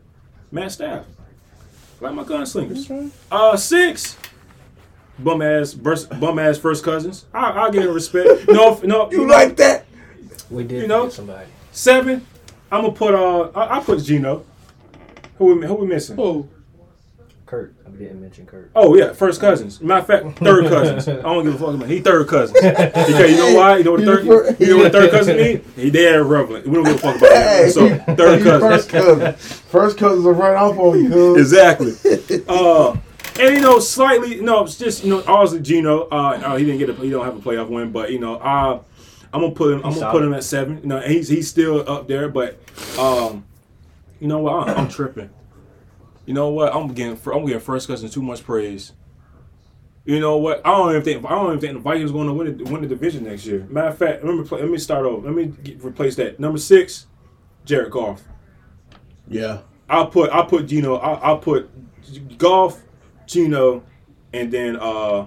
Matt 0.51 0.71
Staff, 0.71 1.05
I 2.01 2.05
like 2.05 2.13
my 2.15 2.23
gunslingers. 2.23 3.11
Uh, 3.31 3.57
six. 3.57 4.17
Bum 5.19 5.41
ass, 5.43 5.73
burst, 5.73 6.09
bum 6.19 6.39
ass 6.39 6.57
first 6.57 6.83
cousins. 6.83 7.25
I, 7.33 7.51
I'll 7.51 7.71
give 7.71 7.83
him 7.83 7.93
respect. 7.93 8.47
No, 8.47 8.79
no, 8.83 9.09
You 9.11 9.19
know, 9.27 9.33
like 9.33 9.55
that? 9.57 9.85
we 10.49 10.63
did 10.63 10.81
you 10.83 10.87
know- 10.87 11.09
somebody. 11.09 11.47
seven. 11.71 12.25
I'm 12.71 12.81
gonna 12.81 12.93
put 12.93 13.13
uh, 13.13 13.51
I, 13.55 13.77
I 13.77 13.79
put 13.83 14.01
Geno. 14.03 14.43
Who 15.37 15.55
we, 15.55 15.65
who 15.67 15.75
we 15.75 15.85
missing? 15.87 16.15
Oh, 16.19 16.47
Kirk. 17.53 17.75
I 17.85 17.91
didn't 17.91 18.19
mention 18.19 18.47
Kirk. 18.47 18.71
Oh 18.75 18.95
yeah, 18.95 19.13
first 19.13 19.39
cousins. 19.39 19.79
Matter 19.79 19.99
of 20.01 20.07
fact, 20.07 20.39
third 20.39 20.65
cousins. 20.69 21.07
I 21.07 21.21
don't 21.21 21.43
give 21.43 21.53
a 21.53 21.57
fuck 21.59 21.75
about. 21.75 21.87
He 21.87 22.01
third 22.01 22.27
cousins. 22.27 22.59
Because 22.59 23.29
you 23.29 23.37
know 23.37 23.53
why? 23.53 23.77
You 23.77 23.83
know 23.83 23.91
what 23.91 23.99
He 23.99 24.05
third? 24.07 24.59
You 24.59 24.67
know 24.69 24.77
what 24.83 24.91
third 24.91 25.11
cousin 25.11 25.37
mean? 25.37 25.63
He 25.75 25.91
dead 25.91 26.15
irrelevant. 26.15 26.65
We 26.65 26.73
don't 26.73 26.83
give 26.85 26.95
a 26.95 26.97
fuck 26.97 27.17
about 27.17 27.31
Hey. 27.31 27.69
So 27.69 27.95
third 28.15 28.39
he 28.39 28.43
cousin. 28.43 28.69
First 28.69 28.89
cousin. 28.89 29.33
First 29.35 29.97
cousins 29.99 30.25
will 30.25 30.33
run 30.33 30.55
off 30.55 30.79
on 30.79 31.03
you, 31.03 31.09
cuz. 31.09 31.37
exactly. 31.37 31.93
Uh, 32.47 32.97
and 33.39 33.55
you 33.55 33.61
know, 33.61 33.79
slightly, 33.79 34.41
no, 34.41 34.63
it's 34.63 34.77
just 34.77 35.03
you 35.03 35.11
know, 35.11 35.23
obviously 35.27 35.61
Geno. 35.61 36.07
Uh, 36.11 36.41
uh, 36.43 36.55
he 36.55 36.65
didn't 36.65 36.79
get 36.79 36.89
a, 36.89 36.93
he 36.95 37.11
don't 37.11 37.23
have 37.25 37.37
a 37.37 37.39
playoff 37.39 37.69
win, 37.69 37.91
but 37.91 38.11
you 38.11 38.19
know, 38.19 38.35
uh, 38.37 38.81
I'm 39.31 39.41
gonna 39.41 39.53
put 39.53 39.73
him, 39.73 39.81
I'm 39.83 39.91
He's 39.91 39.99
gonna 40.01 40.11
put 40.11 40.23
him 40.23 40.33
at 40.33 40.43
seven. 40.43 40.79
You 40.81 40.87
know, 40.87 40.97
and 40.97 41.11
he's 41.11 41.27
he's 41.27 41.47
still 41.47 41.87
up 41.87 42.07
there, 42.07 42.29
but 42.29 42.57
um, 42.97 43.45
you 44.19 44.27
know 44.27 44.39
what? 44.39 44.67
I'm, 44.67 44.77
I'm 44.77 44.89
tripping. 44.89 45.29
You 46.25 46.33
know 46.33 46.49
what? 46.49 46.73
I'm 46.73 46.93
getting 46.93 47.19
I'm 47.31 47.45
getting 47.45 47.59
first 47.59 47.87
cousin 47.87 48.09
too 48.09 48.21
much 48.21 48.43
praise. 48.43 48.93
You 50.05 50.19
know 50.19 50.37
what? 50.37 50.61
I 50.65 50.71
don't 50.71 50.89
even 50.91 51.01
think 51.01 51.25
I 51.25 51.29
don't 51.29 51.47
even 51.47 51.59
think 51.59 51.73
the 51.73 51.79
Vikings 51.79 52.11
going 52.11 52.27
to 52.27 52.33
win 52.33 52.57
the, 52.57 52.63
win 52.65 52.81
the 52.81 52.87
division 52.87 53.23
next 53.23 53.45
year. 53.45 53.65
Matter 53.69 53.87
of 53.87 53.97
fact, 53.97 54.23
let 54.23 54.35
me 54.35 54.43
play, 54.43 54.61
let 54.61 54.69
me 54.69 54.77
start 54.77 55.05
over. 55.05 55.27
Let 55.27 55.35
me 55.35 55.53
get, 55.63 55.83
replace 55.83 56.15
that. 56.17 56.39
Number 56.39 56.57
six, 56.57 57.07
Jared 57.65 57.91
Goff. 57.91 58.21
Yeah. 59.27 59.61
I'll 59.89 60.07
put 60.07 60.29
I'll 60.31 60.45
put 60.45 60.67
Geno 60.67 60.95
I'll, 60.95 61.19
I'll 61.23 61.37
put 61.37 61.69
Goff, 62.37 62.81
Geno, 63.25 63.83
and 64.33 64.51
then 64.51 64.77
uh 64.77 65.25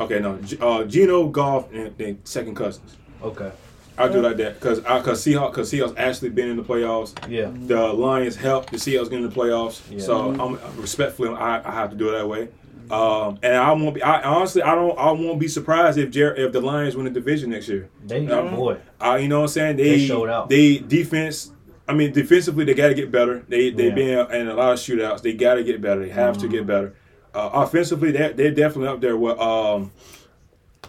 okay 0.00 0.18
no 0.18 0.38
uh 0.60 0.84
Geno 0.84 1.28
Goff 1.28 1.72
and 1.72 1.96
then 1.96 2.18
second 2.24 2.54
cousins. 2.54 2.96
Okay. 3.22 3.50
I'll 3.98 4.10
do 4.12 4.18
it 4.18 4.22
like 4.22 4.36
that 4.38 4.54
because 4.54 4.84
I 4.84 4.98
because 4.98 5.24
Seahawks 5.24 5.50
because 5.50 5.70
Seahawks 5.72 5.94
actually 5.98 6.30
been 6.30 6.48
in 6.48 6.56
the 6.56 6.62
playoffs. 6.62 7.12
Yeah. 7.30 7.50
The 7.54 7.92
Lions 7.92 8.36
helped 8.36 8.70
the 8.70 8.76
Seahawks 8.78 9.10
get 9.10 9.20
in 9.20 9.28
the 9.28 9.34
playoffs. 9.34 9.80
Yeah. 9.90 10.00
So 10.00 10.30
I'm 10.40 10.80
respectfully 10.80 11.28
I, 11.30 11.66
I 11.68 11.72
have 11.74 11.90
to 11.90 11.96
do 11.96 12.08
it 12.08 12.12
that 12.12 12.28
way. 12.28 12.48
Um, 12.90 13.38
and 13.42 13.54
I 13.54 13.72
won't 13.72 13.94
be. 13.94 14.02
I 14.02 14.22
honestly, 14.22 14.60
I 14.62 14.74
don't. 14.74 14.98
I 14.98 15.10
won't 15.12 15.38
be 15.40 15.48
surprised 15.48 15.96
if 15.98 16.10
Jer- 16.10 16.34
if 16.34 16.52
the 16.52 16.60
Lions 16.60 16.94
win 16.94 17.04
the 17.04 17.10
division 17.10 17.50
next 17.50 17.68
year. 17.68 17.88
They 18.04 18.26
Um, 18.28 18.54
boy. 18.56 18.78
Uh, 19.00 19.14
you 19.20 19.28
know 19.28 19.38
what 19.38 19.44
I'm 19.44 19.48
saying? 19.48 19.76
They, 19.76 19.90
They 19.98 20.06
showed 20.06 20.28
out. 20.28 20.48
They 20.50 20.78
defense. 20.78 21.52
I 21.88 21.94
mean, 21.94 22.12
defensively, 22.12 22.64
they 22.64 22.74
got 22.74 22.88
to 22.88 22.94
get 22.94 23.10
better. 23.10 23.44
They 23.48 23.70
they've 23.70 23.96
Yeah. 23.96 24.24
been 24.24 24.40
in 24.42 24.48
a 24.48 24.54
lot 24.54 24.72
of 24.72 24.78
shootouts. 24.78 25.22
They 25.22 25.32
got 25.32 25.54
to 25.54 25.64
get 25.64 25.80
better. 25.80 26.00
They 26.04 26.10
have 26.10 26.36
to 26.38 26.48
get 26.48 26.66
better. 26.66 26.94
Uh, 27.34 27.48
offensively, 27.54 28.10
they're, 28.12 28.32
they're 28.34 28.50
definitely 28.50 28.88
up 28.88 29.00
there 29.00 29.16
with 29.16 29.38
um, 29.38 29.90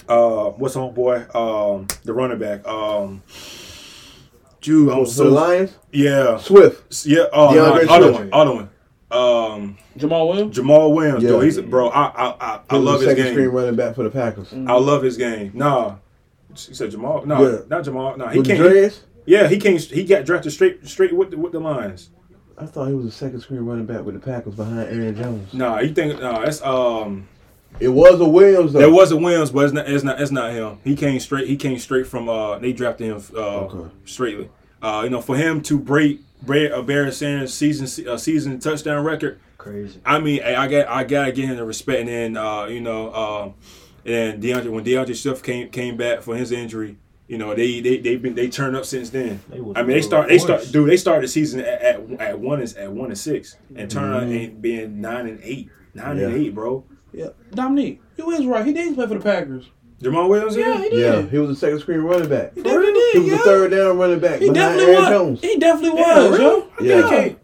uh, 0.10 0.50
what's 0.52 0.76
on 0.76 0.94
boy, 0.94 1.26
um, 1.34 1.88
the 2.04 2.14
running 2.14 2.40
back, 2.40 2.68
um, 2.68 3.22
Jew. 4.62 4.92
I'm 4.92 5.00
For 5.00 5.06
the 5.06 5.12
so 5.12 5.30
Lions, 5.30 5.78
yeah, 5.92 6.38
Swift. 6.38 7.06
yeah. 7.06 7.26
Oh, 7.34 7.54
no, 7.54 7.76
D'Andre 7.78 7.88
other 7.94 8.12
one, 8.14 8.30
other 8.34 8.54
one. 8.54 8.70
Um, 9.12 9.78
Jamaal 9.98 10.28
Williams. 10.30 10.58
Jamaal 10.58 10.94
Williams, 10.96 11.24
Yeah. 11.24 11.30
dude. 11.30 11.44
He's 11.44 11.60
bro. 11.62 11.90
I 11.90 12.06
I 12.08 12.36
I, 12.40 12.60
I 12.70 12.78
love 12.78 13.02
his 13.02 13.10
second 13.10 13.26
screen 13.28 13.46
game. 13.48 13.56
running 13.56 13.76
back 13.76 13.96
for 13.96 14.04
the 14.04 14.10
Packers. 14.10 14.54
I 14.54 14.74
love 14.78 15.04
his 15.04 15.18
game. 15.18 15.52
Nah, 15.54 15.96
he 16.50 16.74
said 16.74 16.92
Jamaal. 16.92 17.26
No, 17.26 17.42
Yeah. 17.42 17.58
not 17.70 17.84
Jamaal. 17.84 18.18
No, 18.18 18.28
he 18.30 18.40
With 18.40 18.48
can't. 18.48 19.04
Yeah, 19.26 19.48
he 19.48 19.58
came. 19.58 19.78
He 19.78 20.04
got 20.04 20.26
drafted 20.26 20.52
straight, 20.52 20.86
straight 20.88 21.14
with 21.14 21.32
the, 21.32 21.38
with 21.38 21.52
the 21.52 21.60
Lions. 21.60 22.10
I 22.58 22.66
thought 22.66 22.88
he 22.88 22.94
was 22.94 23.06
a 23.06 23.12
second 23.12 23.42
screen 23.42 23.62
running 23.62 23.86
back 23.86 24.04
with 24.04 24.16
the 24.16 24.20
Packers 24.22 24.56
behind 24.56 24.80
Aaron 24.80 25.16
Jones. 25.16 25.54
Nah, 25.54 25.80
you 25.80 25.94
think? 25.94 26.20
Nah, 26.20 26.40
that's 26.44 26.62
um. 26.62 27.28
It 27.80 27.90
was 27.90 28.20
a 28.20 28.26
Williams 28.28 28.74
though. 28.74 28.80
There 28.80 28.92
was 28.92 29.12
a 29.12 29.18
Williams, 29.18 29.52
but 29.52 29.66
it's 29.66 29.74
not. 29.74 29.90
It's 29.90 30.04
not. 30.04 30.22
It's 30.22 30.32
not 30.32 30.52
him. 30.54 30.80
He 30.84 30.96
came 30.96 31.20
straight. 31.20 31.48
He 31.48 31.58
came 31.58 31.78
straight 31.80 32.08
from. 32.08 32.30
Uh, 32.30 32.60
they 32.60 32.72
drafted 32.74 33.08
him. 33.08 33.22
Uh, 33.36 33.60
Okay. 33.66 33.90
straightly. 34.06 34.50
Uh, 34.82 35.02
you 35.06 35.10
know, 35.10 35.22
for 35.22 35.36
him 35.38 35.62
to 35.62 35.80
break, 35.80 36.20
break 36.42 36.72
a 36.72 36.84
Barry 36.84 37.12
Sanders 37.12 37.54
season, 37.54 38.08
uh, 38.08 38.18
season 38.18 38.60
touchdown 38.60 39.04
record. 39.04 39.40
Crazy. 39.58 40.00
I 40.06 40.20
mean, 40.20 40.42
I, 40.44 40.56
I 40.64 40.68
got, 40.68 40.88
I 40.90 41.04
gotta 41.06 41.32
get 41.32 41.46
him 41.46 41.56
the 41.56 41.64
respect. 41.64 42.02
And 42.02 42.10
then, 42.10 42.38
uh, 42.38 42.66
you 42.66 42.82
know, 42.82 43.14
um, 43.14 43.54
and 44.06 44.14
then 44.14 44.40
D'Andre, 44.42 44.70
when 44.70 44.84
D'Andre 44.84 45.14
Swift 45.14 45.44
came 45.44 45.70
came 45.70 45.96
back 45.96 46.22
for 46.22 46.36
his 46.36 46.52
injury, 46.52 46.98
You 47.30 47.38
know, 47.38 47.56
they 47.56 47.80
they 47.80 47.98
they 47.98 48.18
been 48.18 48.36
they 48.36 48.50
turned 48.50 48.76
up 48.76 48.84
since 48.86 49.10
then. 49.10 49.40
They 49.50 49.62
was 49.62 49.78
I 49.78 49.82
mean, 49.84 49.96
they 49.96 50.02
start 50.02 50.28
they 50.28 50.38
start 50.38 50.70
dude. 50.72 50.90
They 50.90 50.98
started 50.98 51.24
the 51.24 51.28
season 51.30 51.62
at 51.62 51.82
at, 51.82 52.12
at 52.20 52.40
one 52.40 52.60
and 52.60 52.76
at 52.78 52.92
one 52.92 53.08
and 53.10 53.18
six, 53.18 53.56
and 53.76 53.90
turn 53.90 54.14
out 54.14 54.24
Mhm. 54.24 54.46
and 54.50 54.62
being 54.62 55.00
nine 55.02 55.28
and 55.28 55.40
eight, 55.44 55.70
nine 55.94 56.20
and 56.20 56.36
eight, 56.36 56.54
bro. 56.54 56.84
Yeah, 57.14 57.28
Dominique, 57.54 58.02
you 58.18 58.30
is 58.32 58.46
right. 58.46 58.66
He 58.66 58.74
did 58.74 58.96
play 58.96 59.08
for 59.08 59.14
the 59.16 59.20
Packers. 59.20 59.66
Jamaal 60.02 60.28
Williams, 60.28 60.56
Yeah, 60.58 60.82
he 60.82 60.90
did. 60.90 61.00
Yeah, 61.00 61.22
he 61.30 61.38
was 61.38 61.52
a 61.52 61.56
second 61.56 61.80
screen 61.80 62.00
running 62.00 62.28
back. 62.28 62.54
He 62.56 62.62
definitely 62.62 62.92
He 62.92 63.12
did. 63.14 63.20
was 63.20 63.28
yeah. 63.32 63.38
the 63.38 63.44
third 63.44 63.72
down 63.72 63.98
running 63.98 64.20
back 64.20 64.40
He 64.40 64.50
behind 64.50 64.56
definitely 64.56 64.86
Aaron 64.94 65.02
was. 65.02 65.10
Jones. 65.10 65.42
He 65.42 65.58
definitely 65.60 66.00
Yeah, 66.02 66.18
was, 66.30 66.40
really? 66.40 66.44
yo. 66.44 66.68
I 66.80 66.84
Yeah. 67.00 67.10
can't. 67.10 67.38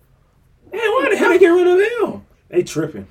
Why 0.72 1.08
the 1.12 1.18
hell 1.18 1.30
they 1.30 1.40
get 1.40 1.48
rid 1.48 1.68
of 1.68 2.10
him? 2.14 2.22
They 2.50 2.64
tripping. 2.64 3.08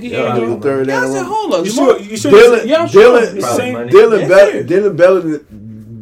Yeah, 0.00 0.34
he 0.38 0.46
the 0.46 0.56
third 0.60 0.86
Yeah, 0.88 0.98
I 0.98 1.00
down. 1.02 1.12
said, 1.12 1.24
hold 1.26 1.54
up. 1.54 1.64
You 1.66 1.70
Jamaal- 1.72 1.74
sure? 1.74 2.00
You 2.00 2.16
sure? 2.16 2.30
Dillon, 2.32 2.68
Yeah, 2.68 2.82
I'm 2.82 2.88
sure. 2.88 3.02
Dillon, 3.02 3.40
Same- 3.42 3.72
money. 3.74 3.90
Dillon, 3.90 4.20
Yeah. 4.22 4.28
better, 4.28 4.62
Dillon, 4.62 4.96
better, 4.96 5.20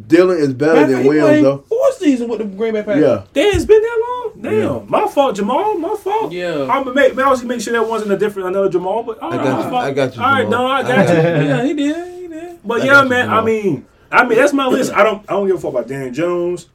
Dillon 0.07 0.37
is 0.37 0.53
better 0.53 0.73
Matter 0.73 0.87
than 0.87 0.95
fact, 0.97 1.07
Williams 1.09 1.43
though. 1.43 1.63
Four 1.69 1.91
seasons 1.99 2.29
with 2.29 2.39
the 2.39 2.45
Green 2.45 2.73
Bay 2.73 2.83
Packers. 2.83 3.01
Yeah, 3.03 3.21
Damn, 3.33 3.55
it's 3.55 3.65
been 3.65 3.81
that 3.81 3.99
long. 4.07 4.14
Damn, 4.41 4.53
Yeah. 4.53 4.81
my 4.87 5.07
fault, 5.07 5.37
Jamaal. 5.37 5.79
My 5.79 5.95
fault. 5.95 6.31
Yeah. 6.31 6.63
I'm 6.63 6.83
gonna 6.83 6.93
make. 6.93 7.15
Man, 7.15 7.25
I 7.25 7.29
was 7.29 7.39
gonna 7.41 7.53
make 7.53 7.61
sure 7.61 7.73
that 7.73 7.87
wasn't 7.87 8.11
a 8.11 8.17
different 8.17 8.49
another 8.49 8.69
Jamaal. 8.69 9.05
But 9.05 9.19
all 9.19 9.33
I 9.33 9.37
got 9.37 9.45
my 9.45 9.63
you. 9.63 9.69
fault. 9.69 9.83
I 9.85 9.91
got 9.91 10.15
you, 10.15 10.21
All 10.21 10.31
right, 10.31 10.49
no, 10.49 10.65
I 10.67 10.77
I 10.79 10.81
got 10.83 11.07
got 11.07 11.09
you. 11.09 11.15
you. 11.15 11.47
Yeah, 11.49 11.63
he 11.63 11.73
did. 11.73 12.21
He 12.21 12.27
did. 12.27 12.59
But 12.63 12.81
I 12.81 12.85
yeah, 12.85 12.91
got 12.91 13.03
you, 13.05 13.09
man. 13.09 13.29
I 13.29 13.41
mean, 13.41 13.85
I 14.11 14.25
mean 14.27 14.37
that's 14.37 14.53
my 14.53 14.67
list. 14.67 14.91
I 14.93 15.03
don't. 15.03 15.21
I 15.29 15.33
don't 15.33 15.47
give 15.47 15.55
a 15.57 15.59
fuck 15.59 15.71
about 15.71 15.87
Dan 15.87 16.13
Jones. 16.13 16.67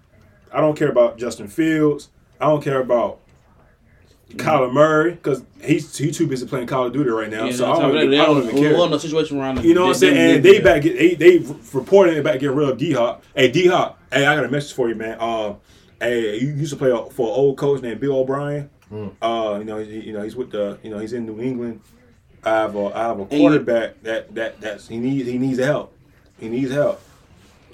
I 0.52 0.60
don't 0.60 0.76
care 0.76 0.88
about 0.88 1.18
Justin 1.18 1.48
Fields. 1.48 2.08
I 2.40 2.46
don't 2.46 2.62
care 2.62 2.80
about 2.80 3.18
Kyler 4.36 4.72
Murray 4.72 5.12
because 5.12 5.42
he's 5.62 5.96
he 5.96 6.10
too 6.10 6.26
busy 6.26 6.46
playing 6.46 6.66
Call 6.68 6.86
of 6.86 6.92
Duty 6.92 7.10
right 7.10 7.28
now. 7.30 7.44
Yeah, 7.46 7.52
so 7.52 7.70
on 7.70 7.76
I 7.76 7.80
don't, 7.88 7.96
even, 7.96 8.20
I 8.20 8.24
don't 8.24 8.34
don't- 8.36 8.44
even 8.44 8.54
we 8.54 8.60
care. 8.68 8.78
want 8.78 8.90
no 8.92 8.98
situation 8.98 9.38
around. 9.40 9.62
You 9.64 9.74
know 9.74 9.82
what 9.82 9.88
I'm 9.88 9.94
saying? 9.94 10.36
And 10.36 10.44
they 10.44 10.60
back 10.60 10.82
get 10.82 10.96
they 10.96 11.14
they 11.14 11.38
reporting 11.72 12.16
it 12.16 12.24
back 12.24 12.40
getting 12.40 12.56
rid 12.56 12.68
of 12.68 12.78
D 12.78 12.92
Hop. 12.92 13.22
Hey 13.34 13.50
D 13.50 13.66
Hop, 13.66 13.98
hey, 14.12 14.24
I 14.26 14.34
got 14.36 14.44
a 14.44 14.48
message 14.48 14.72
for 14.72 14.88
you, 14.88 14.94
man. 14.94 15.16
Uh, 15.20 15.54
hey, 16.00 16.38
you 16.38 16.48
used 16.48 16.72
to 16.72 16.76
play 16.76 16.90
for 16.90 17.28
an 17.28 17.34
old 17.34 17.56
coach 17.56 17.82
named 17.82 18.00
Bill 18.00 18.16
O'Brien. 18.18 18.70
Uh, 19.22 19.56
you 19.58 19.64
know, 19.64 19.78
he, 19.78 20.00
you 20.00 20.12
know 20.12 20.22
he's 20.22 20.34
with 20.34 20.50
the 20.50 20.78
you 20.82 20.90
know 20.90 20.98
he's 20.98 21.12
in 21.12 21.24
New 21.26 21.40
England. 21.40 21.80
I 22.44 22.50
have 22.50 22.74
a 22.74 22.86
I 22.86 23.02
have 23.04 23.18
a 23.20 23.22
you- 23.22 23.40
quarterback 23.40 24.02
that 24.02 24.34
that 24.34 24.60
that's 24.60 24.88
he 24.88 24.98
needs 24.98 25.28
he 25.28 25.38
needs 25.38 25.58
help. 25.58 25.96
He 26.38 26.48
needs 26.48 26.72
help. 26.72 27.00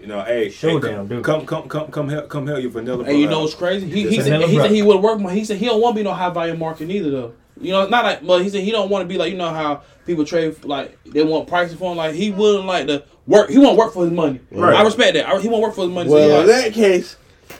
You 0.00 0.08
know, 0.08 0.22
hey, 0.22 0.50
Showdown, 0.50 0.82
hey, 0.82 0.96
come, 0.96 1.08
dude. 1.08 1.24
come 1.24 1.46
come 1.46 1.68
come 1.68 1.90
come 1.90 2.08
help 2.10 2.28
come 2.28 2.46
help 2.46 2.60
your 2.60 2.70
vanilla. 2.70 3.04
And 3.04 3.18
you 3.18 3.28
know 3.28 3.40
what's 3.40 3.54
crazy? 3.54 3.88
He, 3.88 4.08
he 4.08 4.20
said 4.20 4.42
he 4.42 4.56
said 4.56 4.70
he 4.70 4.82
would 4.82 5.02
work. 5.02 5.18
more. 5.18 5.30
He 5.30 5.44
said 5.44 5.56
he 5.56 5.64
don't 5.66 5.80
want 5.80 5.96
to 5.96 6.00
be 6.00 6.04
no 6.04 6.12
high 6.12 6.28
volume 6.28 6.58
market 6.58 6.90
either 6.90 7.10
though. 7.10 7.32
You 7.58 7.72
know, 7.72 7.88
not 7.88 8.04
like, 8.04 8.26
but 8.26 8.42
he 8.42 8.50
said 8.50 8.60
he 8.60 8.70
don't 8.70 8.90
want 8.90 9.04
to 9.04 9.08
be 9.08 9.16
like 9.16 9.32
you 9.32 9.38
know 9.38 9.48
how 9.48 9.82
people 10.04 10.26
trade 10.26 10.62
like 10.64 11.02
they 11.04 11.24
want 11.24 11.48
pricing 11.48 11.78
for 11.78 11.92
him. 11.92 11.96
Like 11.96 12.14
he 12.14 12.30
wouldn't 12.30 12.66
like 12.66 12.88
to 12.88 13.04
work. 13.26 13.48
He 13.48 13.56
won't 13.58 13.78
work 13.78 13.94
for 13.94 14.04
his 14.04 14.12
money. 14.12 14.40
Right. 14.50 14.74
I 14.76 14.82
respect 14.82 15.14
that. 15.14 15.26
I, 15.26 15.40
he 15.40 15.48
won't 15.48 15.62
work 15.62 15.74
for 15.74 15.84
his 15.84 15.90
money. 15.90 16.10
well, 16.10 16.28
so 16.28 16.40
in 16.42 16.46
like, 16.46 16.64
that 16.64 16.72
case, 16.74 17.16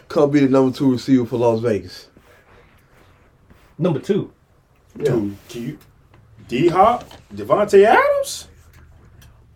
come 0.09 0.31
be 0.31 0.41
the 0.41 0.49
number 0.49 0.77
two 0.77 0.93
receiver 0.93 1.27
for 1.27 1.37
Las 1.39 1.61
Vegas. 1.61 2.09
Number 3.79 4.01
two. 4.01 4.33
Dude, 4.97 5.37
can 5.51 5.63
you 5.63 5.79
D 6.49 6.69
Hop, 6.69 7.05
Davante 7.35 7.85
Adams? 7.85 8.49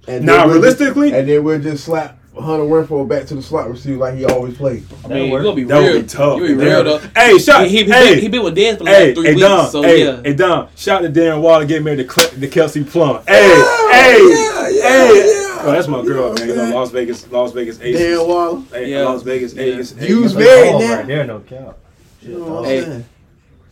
And 0.06 0.26
Now, 0.26 0.38
then 0.40 0.48
we'll 0.48 0.56
realistically- 0.60 1.10
just, 1.10 1.18
and 1.20 1.28
then 1.28 1.44
we'll 1.44 1.60
just 1.60 1.84
slap 1.84 2.18
Hunter 2.38 2.64
Renfrow 2.64 3.08
back 3.08 3.26
to 3.26 3.34
the 3.34 3.42
slot 3.42 3.70
receiver 3.70 3.96
like 3.98 4.14
he 4.16 4.24
always 4.26 4.56
played. 4.56 4.84
I 5.04 5.08
mean, 5.08 5.26
you 5.26 5.32
work. 5.32 5.56
be 5.56 5.64
That 5.64 5.78
real. 5.80 5.92
would 5.94 6.02
be 6.02 6.08
tough. 6.08 6.38
Be 6.38 6.54
real 6.54 6.84
though. 6.84 6.98
Hey, 7.16 7.38
shout. 7.38 7.66
He, 7.66 7.78
he, 7.78 7.84
he, 7.84 7.90
hey, 7.90 8.14
been, 8.14 8.18
he 8.22 8.28
been 8.28 8.42
with 8.44 8.54
Dan 8.54 8.76
for 8.76 8.84
the 8.84 8.90
Hey, 8.90 9.06
last 9.08 9.14
three 9.16 9.24
hey, 9.26 9.34
weeks. 9.34 9.46
Don, 9.46 9.70
so 9.70 9.82
hey, 9.82 10.04
yeah. 10.04 10.20
hey, 10.22 10.34
Don, 10.34 10.68
shout 10.76 11.02
to 11.02 11.08
Darren 11.08 11.40
Waller 11.40 11.64
getting 11.64 11.84
married 11.84 11.96
to, 11.98 12.04
Cle- 12.04 12.40
to 12.40 12.48
Kelsey 12.48 12.84
Plum. 12.84 13.16
Oh, 13.16 13.22
hey, 13.26 14.00
hey, 14.00 14.28
yeah, 14.28 14.68
yeah, 14.68 15.06
hey. 15.12 15.34
yeah. 15.34 15.39
Oh, 15.62 15.72
that's 15.72 15.88
my 15.88 16.02
girl, 16.02 16.32
man. 16.34 16.48
You 16.48 16.56
know. 16.56 16.74
Las 16.74 16.90
Vegas, 16.90 17.30
Las 17.30 17.52
Vegas 17.52 17.80
Aces. 17.80 18.00
Dan 18.00 18.28
Waller. 18.28 18.62
Hey, 18.72 18.90
Yeah. 18.90 19.02
Las 19.04 19.22
Vegas 19.22 19.54
Yeah. 19.54 19.62
Aces. 19.62 20.08
You 20.08 20.22
was 20.22 20.36
Aces. 20.36 20.46
married 20.46 20.72
Oh, 20.74 20.78
now. 20.78 20.96
right 20.96 21.06
there, 21.06 21.26
no 21.26 21.40
count. 21.40 21.76
Shit, 22.20 22.30
You 22.30 22.38
know 22.38 22.44
what 22.46 22.58
I'm 22.58 22.64
Hey. 22.64 22.80
saying? 22.82 23.04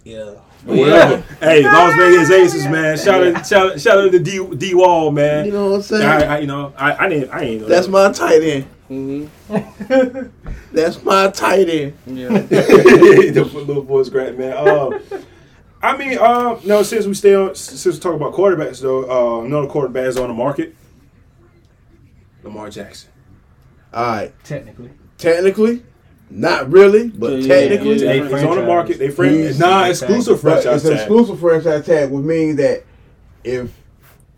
yeah. 0.05 0.30
Whatever. 0.64 1.22
Hey, 1.41 1.62
Las 1.62 1.97
Vegas 1.97 2.30
Aces, 2.30 2.64
man. 2.66 2.97
Shout 2.99 3.26
out, 3.26 3.47
shout 3.47 3.72
out, 3.72 3.80
shout 3.80 3.99
out 3.99 4.11
to 4.12 4.18
D 4.18 4.45
D 4.57 4.74
Wall, 4.74 5.11
man. 5.12 5.47
You 5.47 5.53
know 5.53 5.70
what 5.70 5.76
I'm 5.76 5.82
saying? 5.82 6.03
I, 6.03 6.36
I, 6.36 6.39
you 6.41 6.47
know, 6.47 6.72
I, 6.76 7.05
I 7.05 7.09
didn't, 7.09 7.30
I 7.30 7.43
ain't 7.43 7.62
know. 7.62 7.68
That's 7.68 7.86
that. 7.86 7.93
my 7.93 8.12
tight 8.12 8.43
end. 8.43 8.66
Mm-hmm. 8.91 10.22
That's 10.72 11.03
my 11.05 11.30
tight 11.30 11.68
end. 11.68 11.93
Yeah. 12.07 12.28
the 12.39 13.51
little 13.66 13.82
boy's 13.82 14.11
great, 14.11 14.36
man. 14.39 14.53
Uh, 14.57 14.99
I 15.82 15.97
mean, 15.97 16.18
uh, 16.18 16.59
no, 16.64 16.82
since 16.82 17.07
we 17.07 17.14
stay 17.14 17.34
on, 17.34 17.55
since 17.55 17.84
we 17.86 18.01
talk 18.01 18.14
about 18.14 18.32
quarterbacks, 18.34 18.80
though, 18.82 19.05
uh, 19.41 19.45
another 19.45 19.68
quarterback 19.68 20.07
is 20.07 20.16
on 20.16 20.28
the 20.28 20.34
market. 20.34 20.74
Lamar 22.43 22.70
Jackson. 22.70 23.11
All 23.93 24.05
right. 24.07 24.34
Technically. 24.45 24.91
Technically, 25.16 25.82
not 26.30 26.70
really, 26.70 27.09
but 27.09 27.41
Yeah, 27.41 27.55
technically, 27.68 27.93
yeah, 28.05 28.12
They, 28.12 28.18
yeah. 28.18 28.24
he's 28.36 28.45
on 28.45 28.57
the 28.57 28.62
market. 28.66 28.99
They 28.99 29.11
friend, 29.11 29.34
He's- 29.34 29.59
non-exclusive 29.59 30.34
but 30.43 30.62
franchise 30.62 30.76
it's 30.76 30.84
an 30.84 30.91
tag. 30.93 31.01
exclusive 31.01 31.41
franchise 31.41 31.86
tag, 31.86 32.11
which 32.11 32.24
means 32.24 32.57
that 32.59 32.84
if 33.45 33.72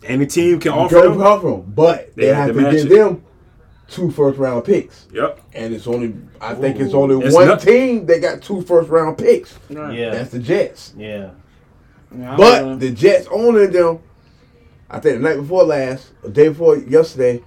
Any 0.03 0.25
team 0.25 0.59
can 0.59 0.71
offer 0.71 0.95
go 0.95 1.11
them. 1.13 1.21
offer 1.21 1.47
them, 1.51 1.61
but 1.75 2.15
They 2.15 2.23
they, 2.25 2.33
have 2.33 2.55
have 2.55 2.55
to 2.55 2.61
to 2.63 2.71
give 2.71 2.91
it. 2.91 2.95
them 2.95 3.23
two 3.87 4.09
first 4.09 4.39
round 4.39 4.63
picks, 4.65 5.05
Yep. 5.13 5.39
and 5.53 5.73
it's 5.75 5.85
only 5.85 6.15
I 6.39 6.55
think 6.55 6.79
it's 6.79 6.95
only 6.95 7.23
It's 7.23 7.35
one 7.35 7.47
not- 7.47 7.61
team 7.61 8.07
that 8.07 8.19
got 8.21 8.41
two 8.41 8.61
first 8.63 8.89
round 8.89 9.17
picks. 9.19 9.53
Right. 9.69 9.95
Yeah. 9.99 10.09
That's 10.11 10.31
the 10.31 10.39
Jets. 10.39 10.93
Yeah. 10.97 11.29
Yeah, 12.17 12.35
But 12.35 12.61
know. 12.65 12.75
the 12.77 12.89
Jets 12.89 13.27
owning 13.31 13.71
them, 13.71 13.99
I 14.89 14.99
think 14.99 15.17
the 15.17 15.29
night 15.29 15.37
before 15.37 15.63
last, 15.65 16.09
or 16.23 16.31
day 16.31 16.47
before 16.49 16.77
yesterday, 16.77 17.43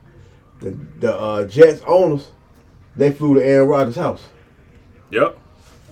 the 0.60 0.70
the 1.00 1.16
uh, 1.16 1.46
Jets 1.46 1.82
owners, 1.86 2.28
they 2.96 3.12
flew 3.12 3.34
to 3.34 3.44
Aaron 3.44 3.68
Rodgers' 3.68 3.96
house. 3.96 4.24
Yep. 5.10 5.38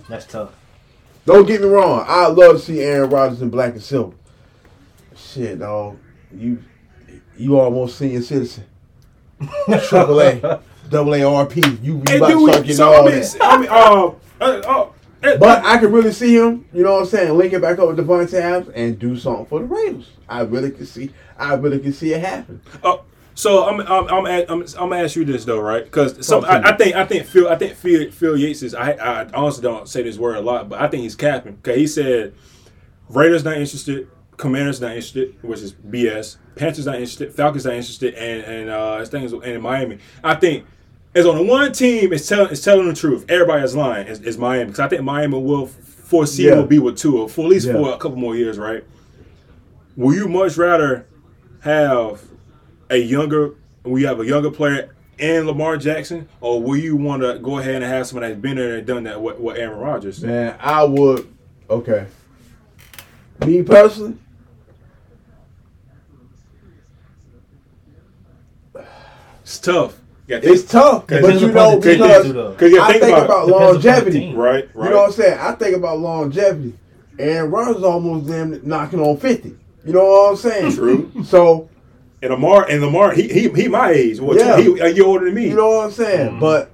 That's 0.09 0.25
tough. 0.25 0.53
Don't 1.25 1.45
get 1.47 1.61
me 1.61 1.67
wrong, 1.67 2.03
I 2.07 2.27
love 2.27 2.57
to 2.57 2.59
see 2.59 2.81
Aaron 2.81 3.09
Rodgers 3.09 3.41
in 3.41 3.49
black 3.49 3.73
and 3.73 3.83
silver. 3.83 4.15
Shit, 5.15 5.59
dog, 5.59 5.97
you 6.35 6.61
you 7.37 7.59
almost 7.59 7.97
senior 7.97 8.21
citizen. 8.21 8.65
Triple 9.87 10.21
A, 10.21 10.61
double 10.89 11.13
A 11.13 11.19
RP. 11.19 11.83
You, 11.83 11.97
you 11.97 12.03
Hey, 12.07 12.17
about 12.17 12.27
to 12.29 12.47
start 12.47 12.61
getting 12.61 12.75
so, 12.75 12.93
all 12.93 13.07
I 13.07 13.11
mean, 13.11 13.21
that. 13.21 13.37
I 13.41 13.57
mean, 13.57 13.69
uh, 13.69 13.73
uh, 13.73 14.11
uh, 14.41 14.89
uh, 15.23 15.37
But 15.37 15.63
I 15.65 15.77
can 15.77 15.91
really 15.91 16.11
see 16.11 16.35
him, 16.35 16.65
you 16.73 16.83
know 16.83 16.93
what 16.93 16.99
I'm 17.01 17.05
saying, 17.05 17.37
link 17.37 17.53
it 17.53 17.61
back 17.61 17.79
up 17.79 17.87
with 17.87 17.97
Davante 17.97 18.33
Adams 18.33 18.69
and 18.75 18.99
do 18.99 19.17
something 19.17 19.45
for 19.45 19.59
the 19.59 19.65
Raiders. 19.65 20.09
I 20.27 20.41
really 20.41 20.71
can 20.71 20.85
see, 20.85 21.11
I 21.37 21.53
really 21.53 21.79
can 21.79 21.93
see 21.93 22.13
it 22.13 22.21
happen. 22.21 22.61
Uh, 22.83 22.97
so 23.35 23.65
I'm 23.67 23.79
I'm 23.81 24.07
I'm, 24.07 24.25
at, 24.27 24.49
I'm 24.51 24.61
I'm 24.61 24.89
gonna 24.89 25.03
ask 25.03 25.15
you 25.15 25.25
this 25.25 25.45
though, 25.45 25.59
right? 25.59 25.83
Because 25.83 26.25
some 26.25 26.45
I. 26.45 26.69
I 26.69 26.77
think 26.77 26.95
I 26.95 27.05
think 27.05 27.25
Field 27.25 27.47
I 27.47 27.55
think 27.57 27.75
Field, 27.75 28.13
Field 28.13 28.39
Yates 28.39 28.61
is 28.63 28.73
I 28.75 28.91
I 28.91 29.27
honestly 29.33 29.63
don't 29.63 29.87
say 29.87 30.03
this 30.03 30.17
word 30.17 30.35
a 30.37 30.41
lot, 30.41 30.69
but 30.69 30.79
I 30.81 30.87
think 30.87 31.03
he's 31.03 31.15
capping. 31.15 31.53
Okay, 31.59 31.79
he 31.79 31.87
said 31.87 32.33
Raiders 33.09 33.43
not 33.43 33.57
interested, 33.57 34.07
Commanders 34.37 34.81
not 34.81 34.91
interested, 34.91 35.35
which 35.43 35.61
is 35.61 35.73
BS. 35.73 36.37
Panthers 36.55 36.85
not 36.85 36.95
interested, 36.95 37.33
Falcons 37.33 37.65
not 37.65 37.73
interested, 37.73 38.13
and 38.15 38.43
and 38.43 38.69
uh, 38.69 38.99
his 38.99 39.09
thing 39.09 39.23
is 39.23 39.33
and 39.33 39.43
in 39.43 39.61
Miami. 39.61 39.99
I 40.23 40.35
think. 40.35 40.65
As 41.15 41.27
on 41.27 41.35
the 41.35 41.43
one 41.43 41.71
team, 41.73 42.11
is 42.11 42.27
telling 42.27 42.51
is 42.51 42.63
telling 42.63 42.87
the 42.87 42.93
truth. 42.95 43.25
Everybody 43.29 43.63
is 43.63 43.75
lying. 43.75 44.07
Is, 44.07 44.19
is 44.21 44.35
Miami 44.39 44.65
because 44.65 44.79
I 44.79 44.87
think 44.87 45.03
Miami 45.03 45.39
will 45.39 45.67
foresee 45.67 46.47
Yeah. 46.47 46.55
will 46.55 46.65
be 46.65 46.79
with 46.79 46.97
Tua 46.97 47.29
for 47.29 47.41
at 47.45 47.49
least 47.51 47.67
Yeah. 47.67 47.73
for 47.73 47.93
a 47.93 47.97
couple 47.97 48.17
more 48.17 48.35
years, 48.35 48.57
right? 48.57 48.83
Will 49.95 50.15
you 50.15 50.27
much 50.27 50.57
rather 50.57 51.05
have 51.59 52.19
a 52.93 52.97
younger, 52.97 53.55
we 53.83 54.03
have 54.03 54.19
a 54.19 54.25
younger 54.25 54.51
player 54.51 54.95
and 55.19 55.47
Lamar 55.47 55.77
Jackson, 55.77 56.27
or 56.41 56.61
will 56.61 56.77
you 56.77 56.95
want 56.95 57.21
to 57.23 57.39
go 57.39 57.57
ahead 57.57 57.75
and 57.75 57.85
have 57.85 58.07
someone 58.07 58.27
that's 58.27 58.39
been 58.39 58.55
there 58.55 58.77
and 58.77 58.87
done 58.87 59.03
that 59.03 59.21
with, 59.21 59.39
with 59.39 59.57
Aaron 59.57 59.79
Rodgers? 59.79 60.23
Man, 60.23 60.55
I 60.59 60.83
would, 60.83 61.31
okay. 61.69 62.05
Me 63.45 63.63
personally, 63.63 64.17
It's 69.41 69.59
tough. 69.59 69.99
You 70.25 70.39
it's 70.41 70.63
tough, 70.63 71.05
Cause 71.05 71.21
but 71.21 71.39
you 71.41 71.47
know, 71.47 71.53
part 71.53 71.75
of 71.75 71.83
the 71.83 71.91
because 71.93 72.25
too, 72.25 72.33
though. 72.33 72.57
You 72.65 72.81
I 72.81 72.91
think, 72.93 73.03
think 73.03 73.17
about, 73.17 73.25
about 73.25 73.45
Depends 73.45 73.45
upon 73.45 73.47
the 73.47 73.51
longevity. 73.51 74.33
right, 74.33 74.69
right. 74.73 74.85
You 74.85 74.89
know 74.91 74.97
what 75.01 75.05
I'm 75.07 75.11
saying? 75.11 75.37
I 75.37 75.51
think 75.51 75.75
about 75.75 75.99
longevity. 75.99 76.79
Aaron 77.19 77.51
Rodgers 77.51 77.83
almost 77.83 78.27
them 78.27 78.61
knocking 78.63 79.01
on 79.01 79.17
50. 79.17 79.49
You 79.85 79.93
know 79.93 80.05
what 80.05 80.29
I'm 80.29 80.35
saying? 80.37 80.75
True. 80.75 81.11
So, 81.25 81.69
And 82.23 82.31
Lamar, 82.31 82.65
and 82.69 82.81
Lamar, 82.81 83.11
he 83.13 83.27
he, 83.27 83.49
he 83.49 83.67
my 83.67 83.91
age. 83.91 84.21
What, 84.21 84.37
Yeah. 84.39 84.57
he 84.57 84.79
a 84.79 84.87
year 84.87 85.03
older 85.05 85.25
than 85.25 85.35
me. 85.35 85.49
you 85.49 85.55
know 85.55 85.67
what 85.71 85.85
I'm 85.87 85.91
saying? 85.91 86.29
Mm-hmm. 86.29 86.39
But 86.39 86.71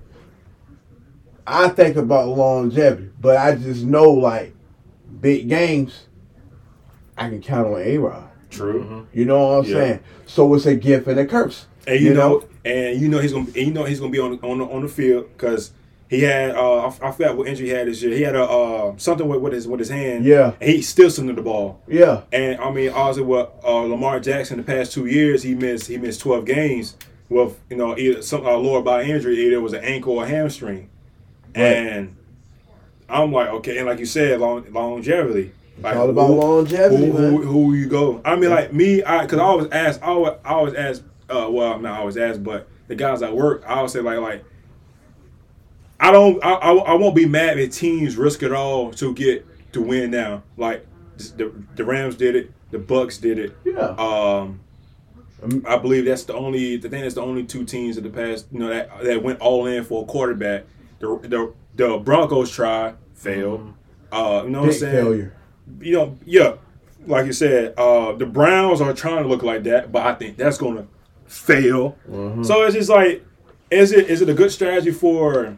I 1.48 1.70
think 1.70 1.96
about 1.96 2.28
longevity. 2.28 3.10
But 3.20 3.38
I 3.38 3.56
just 3.56 3.84
know, 3.84 4.12
like, 4.12 4.54
big 5.20 5.50
games, 5.50 6.04
I 7.18 7.30
can 7.30 7.42
count 7.42 7.66
on 7.68 7.82
A-Rod. 7.82 8.30
True. 8.52 9.08
You 9.12 9.26
know 9.26 9.40
what 9.58 9.66
I'm 9.66 9.72
Yeah. 9.72 9.78
saying? 9.80 10.00
So 10.28 10.54
it's 10.54 10.68
a 10.68 10.76
gift 10.76 11.08
and 11.08 11.20
a 11.20 11.26
curse. 11.26 11.66
And 11.88 12.00
you, 12.00 12.14
know, 12.14 12.44
and 12.64 13.02
you 13.02 13.08
know 13.08 13.18
he's 13.18 13.34
gonna, 13.34 13.46
and 13.48 13.56
you 13.56 13.72
know 13.74 13.86
he's 13.86 14.00
gonna 14.00 14.12
be 14.12 14.20
on 14.20 14.40
on 14.44 14.60
the, 14.60 14.66
on 14.66 14.84
the 14.84 14.88
field 14.88 15.30
because 15.36 15.72
he 16.10 16.22
had 16.22 16.52
uh 16.56 16.88
I, 16.88 17.08
I 17.08 17.12
forgot 17.12 17.38
what 17.38 17.48
injury 17.48 17.68
he 17.68 17.74
had 17.74 17.88
this 17.88 18.02
year. 18.02 18.14
He 18.14 18.24
had 18.24 18.36
a 18.36 18.44
uh 18.44 18.94
something 18.98 19.28
with, 19.28 19.40
with 19.42 19.54
his 19.54 19.68
with 19.68 19.80
his 19.80 19.90
hand. 19.90 20.26
Yeah. 20.26 20.54
And 20.60 20.70
he 20.70 20.82
still 20.82 21.10
sending 21.10 21.36
the 21.36 21.42
ball. 21.42 21.82
Yeah. 21.88 22.24
And 22.34 22.60
I 22.60 22.72
mean, 22.72 22.90
obviously, 22.90 23.24
what 23.24 23.60
uh, 23.64 23.82
Lamar 23.82 24.20
Jackson 24.20 24.58
the 24.58 24.64
past 24.64 24.92
two 24.92 25.06
years 25.06 25.44
he 25.44 25.54
missed 25.56 25.88
he 25.88 25.98
missed 25.98 26.20
twelve 26.22 26.46
games. 26.46 26.96
with 27.30 27.60
you 27.70 27.78
know 27.78 27.96
either 27.98 28.22
some 28.24 28.46
uh, 28.46 28.58
lower 28.58 28.82
body 28.82 29.12
injury, 29.12 29.38
either 29.46 29.56
it 29.58 29.62
was 29.62 29.74
an 29.74 29.84
ankle 29.84 30.14
or 30.18 30.26
hamstring, 30.26 30.90
Right. 31.56 31.64
and 31.64 32.16
I'm 33.08 33.32
like, 33.32 33.50
okay, 33.50 33.78
and 33.78 33.88
like 33.88 34.00
you 34.00 34.06
said, 34.06 34.40
long, 34.40 34.66
longevity. 34.72 35.52
Like, 35.82 35.96
all 35.96 36.10
about 36.10 36.28
who- 36.28 36.36
longevity, 36.42 37.06
who, 37.08 37.14
man. 37.14 37.32
who, 37.34 37.42
who 37.44 37.74
you 37.74 37.88
go? 37.88 38.22
I 38.26 38.36
mean, 38.36 38.50
like 38.50 38.74
me, 38.74 39.02
I 39.04 39.22
because 39.24 39.40
I 39.40 39.44
always 39.44 39.68
ask, 39.72 40.02
I 40.02 40.08
always, 40.08 40.34
I 40.44 40.50
always 40.50 40.74
ask. 40.74 41.04
Uh, 41.30 41.48
well, 41.52 41.78
not 41.80 42.00
always 42.00 42.18
ask, 42.18 42.42
but 42.44 42.68
the 42.88 42.96
guys 42.96 43.22
at 43.22 43.36
work, 43.36 43.64
I 43.68 43.76
always 43.76 43.92
say 43.94 44.00
like, 44.02 44.18
like, 44.20 44.44
I 46.00 46.12
don't, 46.12 46.44
I, 46.44 46.54
I, 46.54 46.74
I 46.74 46.94
won't 46.94 47.16
be 47.16 47.26
mad 47.26 47.60
if 47.60 47.74
teams 47.74 48.16
risk 48.16 48.42
it 48.44 48.54
all 48.54 48.92
to 48.94 49.14
get 49.14 49.46
to 49.74 49.82
win 49.82 50.12
now. 50.12 50.44
Like 50.58 50.86
the 51.36 51.52
the 51.76 51.84
Rams 51.84 52.16
did 52.16 52.36
it, 52.36 52.52
the 52.72 52.80
Bucks 52.80 53.18
did 53.18 53.40
it. 53.40 53.58
Yeah. 53.66 53.96
Um, 53.98 54.62
I 55.66 55.78
believe 55.78 56.06
that's 56.06 56.24
the 56.24 56.34
only. 56.34 56.78
The 56.78 56.90
thing 56.90 57.02
that's 57.02 57.16
the 57.16 57.22
only 57.22 57.46
two 57.46 57.66
teams 57.66 57.98
in 57.98 58.04
the 58.04 58.10
past, 58.10 58.48
you 58.52 58.60
know, 58.60 58.70
that 58.70 59.04
that 59.04 59.24
went 59.24 59.40
all 59.40 59.66
in 59.66 59.84
for 59.84 60.04
a 60.04 60.06
quarterback. 60.06 60.66
The 61.00 61.18
the, 61.24 61.54
the 61.76 61.98
Broncos 61.98 62.52
tried, 62.52 62.96
failed. 63.14 63.74
Uh, 64.12 64.42
you 64.44 64.50
know 64.50 64.62
what 64.62 64.70
I'm 64.70 64.74
saying? 64.74 65.06
failure. 65.06 65.36
you 65.80 65.94
know, 65.94 66.18
yeah, 66.26 66.56
like 67.06 67.26
you 67.26 67.34
said, 67.34 67.74
uh, 67.78 68.14
the 68.14 68.26
Browns 68.26 68.82
are 68.82 68.94
trying 68.94 69.24
to 69.24 69.30
look 69.30 69.44
like 69.44 69.64
that, 69.64 69.92
but 69.92 70.06
I 70.06 70.14
think 70.16 70.36
that's 70.36 70.58
going 70.58 70.78
to 70.78 70.88
fail. 71.26 71.98
Mm-hmm. 72.10 72.44
So 72.44 72.64
it's 72.64 72.76
just 72.76 72.90
like, 72.90 73.26
is 73.72 73.92
it 73.92 74.10
is 74.10 74.22
it 74.22 74.30
a 74.30 74.34
good 74.34 74.52
strategy 74.52 74.92
for 74.92 75.58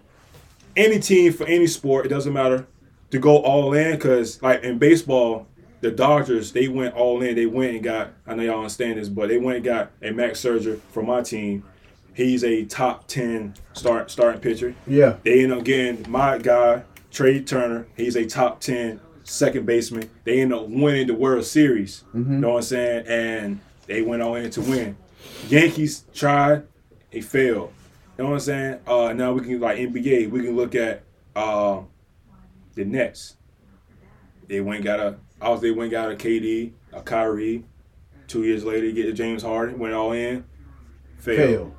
any 0.76 1.00
team 1.00 1.34
for 1.34 1.46
any 1.46 1.68
sport? 1.68 2.06
It 2.06 2.10
doesn't 2.10 2.34
matter 2.34 2.68
to 3.12 3.20
go 3.20 3.38
all 3.38 3.74
in 3.74 3.94
because 3.94 4.42
like 4.42 4.64
in 4.64 4.78
baseball, 4.78 5.48
the 5.82 5.92
Dodgers 5.92 6.52
they 6.52 6.68
went 6.68 6.96
all 6.96 7.22
in. 7.22 7.36
They 7.36 7.46
went 7.46 7.76
and 7.76 7.84
got. 7.84 8.14
I 8.26 8.36
know 8.36 8.44
y'all 8.44 8.58
understand 8.58 9.00
this, 9.00 9.10
but 9.10 9.30
they 9.30 9.38
went 9.38 9.58
and 9.58 9.66
got 9.66 9.92
a 10.02 10.12
Max 10.12 10.42
Scherzer 10.42 10.80
from 10.92 11.08
my 11.08 11.22
team. 11.22 11.64
He's 12.14 12.44
a 12.44 12.66
top 12.66 13.08
ten 13.08 13.56
start 13.74 14.12
starting 14.12 14.42
pitcher. 14.42 14.76
Yeah. 14.86 15.18
They 15.24 15.44
end 15.44 15.54
up 15.54 15.64
getting 15.64 16.10
my 16.10 16.38
guy, 16.38 16.84
Trea 17.10 17.42
Turner. 17.42 17.88
He's 17.96 18.16
a 18.16 18.26
top 18.26 18.60
10 18.60 19.00
second 19.24 19.66
baseman. 19.66 20.10
They 20.24 20.42
end 20.42 20.54
up 20.54 20.68
winning 20.68 21.08
the 21.08 21.14
World 21.14 21.46
Series. 21.46 22.04
Mm-hmm. 22.14 22.34
You 22.34 22.40
know 22.40 22.50
what 22.50 22.58
I'm 22.58 22.64
saying? 22.64 23.06
And 23.08 23.60
they 23.88 24.02
went 24.02 24.22
all 24.22 24.36
in 24.36 24.50
to 24.52 24.62
win. 24.62 24.98
Yankees 25.48 26.06
tried, 26.14 26.64
they 27.12 27.22
failed. 27.22 27.74
You 28.22 28.28
know 28.28 28.34
what 28.34 28.36
I'm 28.36 28.42
saying? 28.42 28.80
Uh, 28.86 29.14
now 29.14 29.34
we 29.34 29.42
can, 29.42 29.60
like 29.60 29.80
NBA, 29.80 30.30
we 30.30 30.44
can 30.44 30.56
look 30.56 30.76
at 30.76 31.02
uh, 31.36 31.80
the 32.76 32.86
Nets. 32.86 33.36
They 34.48 34.62
went 34.62 34.84
got 34.84 35.00
a, 35.00 35.16
I 35.42 35.50
was 35.50 35.60
they 35.62 35.72
went 35.72 35.90
got 35.90 36.12
a 36.12 36.16
KD, 36.16 36.72
a 36.94 37.02
Kyrie. 37.02 37.66
Two 38.28 38.44
years 38.44 38.64
later, 38.64 38.86
you 38.86 38.94
get 38.94 39.06
to 39.06 39.14
James 39.14 39.42
Harden, 39.42 39.80
went 39.80 39.96
all 39.96 40.12
in, 40.12 40.46
failed 41.18 41.74
Fail. 41.74 41.76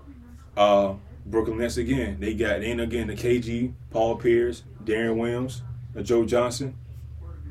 uh, 0.57 0.95
Brooklyn 1.26 1.59
Nets 1.59 1.76
again. 1.76 2.16
They 2.18 2.34
got 2.34 2.61
in 2.64 2.80
again 2.80 3.07
the 3.07 3.14
KG, 3.14 3.72
Paul 3.93 4.16
Pierce, 4.16 4.64
Deron 4.82 5.18
Williams, 5.18 5.62
and 5.95 6.05
Joe 6.05 6.24
Johnson. 6.24 6.74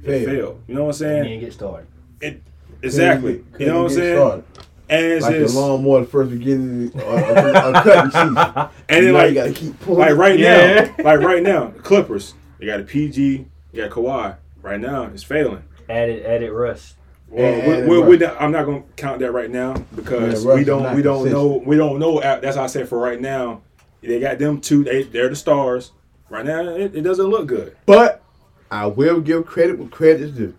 It 0.04 0.06
Fail. 0.06 0.26
failed. 0.26 0.64
You 0.68 0.76
know 0.76 0.84
what 0.84 1.02
I'm 1.02 1.08
And 1.08 1.24
saying? 1.26 1.32
you 1.32 1.40
get 1.40 1.54
started. 1.54 1.88
It 2.20 2.44
exactly. 2.82 3.46
Couldn't 3.54 3.62
You 3.62 3.68
know 3.68 3.84
what 3.84 3.92
I'm 3.94 3.98
saying? 3.98 4.18
started. 4.18 4.44
And 4.92 5.06
it's 5.06 5.24
Like 5.24 5.36
just 5.36 5.54
the 5.56 5.60
lawnmower, 5.62 6.02
the 6.02 6.06
first 6.06 6.32
beginning, 6.32 6.92
uh, 7.00 7.02
a, 7.06 7.70
a 7.70 7.74
cutting 7.82 8.12
season. 8.12 8.38
and 8.38 9.06
then 9.06 9.14
like 9.14 9.30
you 9.30 9.36
gotta 9.36 9.54
keep 9.54 9.80
pulling. 9.80 10.00
like 10.02 10.18
right 10.18 10.38
Yeah. 10.38 10.92
now, 10.98 11.04
like 11.06 11.20
right 11.22 11.42
now, 11.42 11.68
the 11.70 11.80
Clippers. 11.80 12.34
They 12.60 12.66
got 12.66 12.82
a 12.82 12.84
PG, 12.84 13.48
you 13.72 13.82
got 13.82 13.90
Kawhi. 13.90 14.36
Right 14.62 14.80
now, 14.80 15.04
it's 15.06 15.24
failing. 15.24 15.64
Added 15.90 16.26
added 16.26 16.52
Russ. 16.52 16.96
Well, 17.30 17.46
And- 17.46 17.68
we, 17.68 17.74
and 17.80 17.88
we, 17.90 17.98
Russ. 18.00 18.10
we 18.10 18.18
not, 18.18 18.42
I'm 18.42 18.52
not 18.52 18.66
gonna 18.66 18.84
count 18.98 19.20
that 19.22 19.32
right 19.32 19.50
now 19.50 19.76
because 19.96 20.44
Yeah, 20.44 20.56
we 20.56 20.64
don't 20.66 20.94
we 20.96 21.02
don't 21.02 21.32
know 21.32 21.64
we 21.66 21.78
don't 21.78 21.98
know. 21.98 22.20
That's 22.20 22.58
how 22.58 22.64
I 22.64 22.68
said 22.68 22.90
for 22.90 23.00
right 23.00 23.20
now. 23.22 23.62
They 24.02 24.20
got 24.20 24.40
them 24.40 24.60
two. 24.60 24.84
They 24.84 25.04
they're 25.04 25.30
the 25.30 25.36
stars. 25.38 25.94
Right 26.30 26.46
now, 26.46 26.60
it, 26.68 26.96
it 26.96 27.02
doesn't 27.02 27.26
look 27.28 27.48
good. 27.48 27.78
But 27.86 28.22
I 28.70 28.88
will 28.88 29.22
give 29.22 29.46
credit 29.46 29.80
where 29.80 29.88
credit 29.88 30.22
is 30.22 30.32
due. 30.32 30.54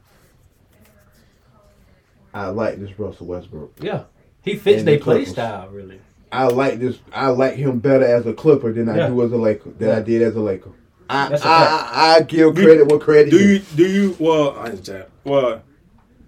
I 2.35 2.47
like 2.47 2.79
this 2.79 2.99
Russell 2.99 3.27
Westbrook. 3.27 3.75
Yeah. 3.81 4.05
He 4.43 4.57
fits 4.57 4.81
And 4.81 4.89
their 4.89 4.97
the 4.99 5.03
play 5.03 5.15
Clippers. 5.17 5.33
style 5.33 5.69
really. 5.69 6.01
I 6.31 6.47
like 6.47 6.79
this. 6.79 6.99
I 7.13 7.29
like 7.29 7.55
him 7.57 7.79
better 7.79 8.05
as 8.05 8.27
a 8.27 8.33
Clipper 8.33 8.73
than 8.73 8.89
I 8.89 9.07
do 9.09 9.23
as 9.23 9.33
a 9.33 9.37
Laker. 9.37 9.71
Than 9.71 9.91
I 9.91 10.01
did 10.01 10.23
as 10.23 10.35
a 10.35 10.41
Laker. 10.41 10.71
I 11.11 11.29
That's 11.29 11.45
a 11.45 11.47
I, 11.49 11.51
I, 11.93 12.15
I 12.17 12.21
give 12.23 12.57
You- 12.59 12.65
credit 12.65 12.87
where 12.89 12.99
credit 12.99 13.31
Do 13.31 13.37
is. 13.37 13.47
you 13.47 13.59
do 13.77 13.93
you 13.93 14.17
well? 14.19 14.59
I 14.59 14.71
just 14.71 14.87
chat. 14.87 15.11
Well, 15.25 15.63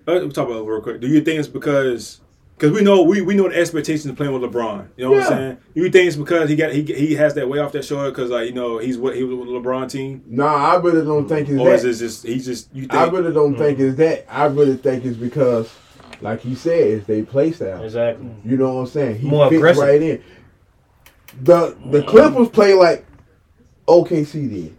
let's 0.07 0.35
talk 0.35 0.49
about 0.49 0.61
it 0.65 0.69
real 0.69 0.81
quick. 0.83 1.01
Do 1.01 1.07
you 1.09 1.23
think 1.23 1.39
it's 1.39 1.49
because 1.49 2.21
because 2.59 2.71
we 2.71 2.83
know 2.83 3.03
we, 3.03 3.21
we 3.23 3.35
know 3.35 3.49
the 3.49 3.57
expectations 3.59 4.07
of 4.07 4.17
playing 4.17 4.39
with 4.39 4.43
LeBron? 4.53 4.89
You 4.97 5.05
know 5.05 5.11
what 5.13 5.23
I'm 5.23 5.29
saying? 5.29 5.57
You 5.75 5.89
think 5.91 6.07
it's 6.09 6.17
because 6.17 6.51
he 6.51 6.57
got 6.57 6.73
he 6.73 6.83
he 6.83 7.15
has 7.15 7.33
that 7.35 7.49
way 7.49 7.59
off 7.61 7.73
that 7.73 7.85
shoulder 7.85 8.11
because 8.11 8.31
like 8.31 8.47
you 8.47 8.53
know 8.55 8.77
he's 8.79 8.99
what 8.99 9.17
he 9.17 9.25
was 9.25 9.39
with 9.39 9.49
the 9.49 9.55
LeBron 9.55 9.91
team, 9.91 10.23
Nah, 10.27 10.73
I 10.73 10.77
really 10.77 11.05
don't 11.05 11.27
think 11.29 11.49
it's 11.49 11.59
or 11.59 11.73
is 11.73 11.85
it 11.85 11.97
just 11.97 12.25
he's 12.27 12.45
just 12.45 12.69
you 12.75 12.83
think? 12.83 12.93
I 12.95 13.09
really 13.09 13.33
don't 13.33 13.55
mm. 13.55 13.59
think 13.59 13.79
it's 13.79 13.97
that. 13.97 14.27
I 14.29 14.45
really 14.47 14.77
think 14.77 15.05
it's 15.07 15.17
because, 15.17 15.75
like 16.21 16.41
he 16.41 16.55
said, 16.55 16.81
it's 16.81 17.07
they 17.07 17.23
play 17.23 17.53
style. 17.53 17.83
Exactly. 17.83 18.29
You 18.45 18.57
know 18.57 18.75
what 18.75 18.81
I'm 18.83 18.87
saying? 18.87 19.19
He 19.21 19.29
More 19.29 19.49
fits 19.49 19.57
aggressive. 19.59 19.83
right 19.83 20.03
in. 20.03 20.25
The 21.43 21.77
the 21.87 22.03
Clippers 22.03 22.49
play 22.49 22.75
like 22.75 23.05
OKC 23.89 24.49
did. 24.49 24.77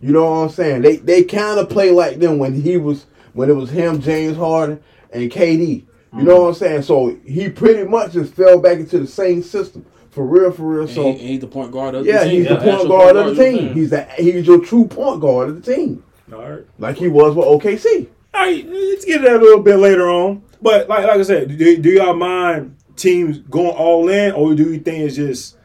You 0.00 0.12
know 0.12 0.24
what 0.24 0.36
I'm 0.44 0.48
saying? 0.50 0.82
They 0.82 0.96
they 0.96 1.24
kind 1.24 1.58
of 1.58 1.68
play 1.68 1.90
like 1.90 2.18
them 2.18 2.38
when 2.38 2.60
he 2.60 2.76
was 2.76 3.06
when 3.34 3.50
it 3.50 3.54
was 3.54 3.70
him, 3.70 4.00
James 4.00 4.36
Harden, 4.36 4.80
and 5.12 5.30
KD. 5.30 5.60
You 5.68 5.86
mm-hmm. 6.18 6.24
know 6.24 6.42
what 6.42 6.48
I'm 6.48 6.54
saying? 6.54 6.82
So 6.82 7.16
he 7.26 7.48
pretty 7.50 7.88
much 7.88 8.12
just 8.12 8.32
fell 8.34 8.58
back 8.58 8.78
into 8.78 8.98
the 8.98 9.06
same 9.06 9.42
system 9.42 9.84
for 10.10 10.24
real, 10.24 10.50
for 10.50 10.62
real. 10.62 10.82
And 10.82 10.90
So 10.90 11.12
he, 11.12 11.18
he's 11.18 11.40
the 11.40 11.46
point 11.46 11.70
guard 11.70 11.94
of 11.94 12.06
yeah, 12.06 12.24
the 12.24 12.30
team. 12.30 12.42
Yeah, 12.44 12.48
he's 12.48 12.48
the 12.48 12.54
Yeah, 12.54 12.60
point 12.60 12.74
actual 12.74 12.88
guard 12.88 13.16
of 13.16 13.36
the 13.36 13.44
team. 13.44 13.66
what 13.68 13.76
He's 13.76 13.90
the 13.90 14.02
he's 14.16 14.46
your 14.46 14.64
true 14.64 14.86
point 14.86 15.20
guard 15.20 15.48
of 15.50 15.62
the 15.64 15.74
team, 15.74 16.02
All 16.32 16.38
right. 16.50 16.66
like 16.78 16.96
he 16.96 17.08
was 17.08 17.34
with 17.34 17.46
OKC. 17.46 18.08
All 18.34 18.42
right, 18.42 18.66
let's 18.66 19.04
get 19.04 19.18
to 19.18 19.24
that 19.24 19.36
a 19.36 19.38
little 19.38 19.62
bit 19.62 19.76
later 19.76 20.08
on. 20.08 20.42
But 20.60 20.88
like 20.88 21.04
like 21.06 21.18
I 21.18 21.22
said, 21.22 21.56
do, 21.56 21.76
do 21.78 21.90
y'all 21.90 22.14
mind 22.14 22.76
teams 22.96 23.38
going 23.38 23.70
all 23.76 24.08
in, 24.08 24.32
or 24.32 24.54
do 24.54 24.64
you 24.72 24.78
think 24.80 24.98
it's 25.04 25.16
just 25.16 25.56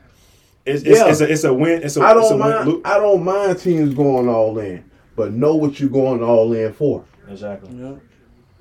it's 0.66 0.84
it's, 0.84 1.00
Yeah. 1.00 1.10
it's 1.10 1.22
a 1.22 1.32
it's 1.32 1.44
a 1.44 1.54
win? 1.54 1.84
It's 1.84 1.98
a 1.98 2.02
I 2.02 2.12
a 2.12 2.14
don't 2.14 2.30
win. 2.32 2.40
mind. 2.40 2.70
Look, 2.70 2.88
I 2.88 2.98
don't 2.98 3.24
mind 3.24 3.60
teams 3.60 3.94
going 3.94 4.28
all 4.30 4.58
in, 4.60 4.84
but 5.16 5.34
know 5.34 5.56
what 5.56 5.80
you're 5.80 5.90
going 5.90 6.24
all 6.24 6.54
in 6.54 6.74
for. 6.74 7.04
Exactly. 7.28 7.70
I'm? 7.70 8.02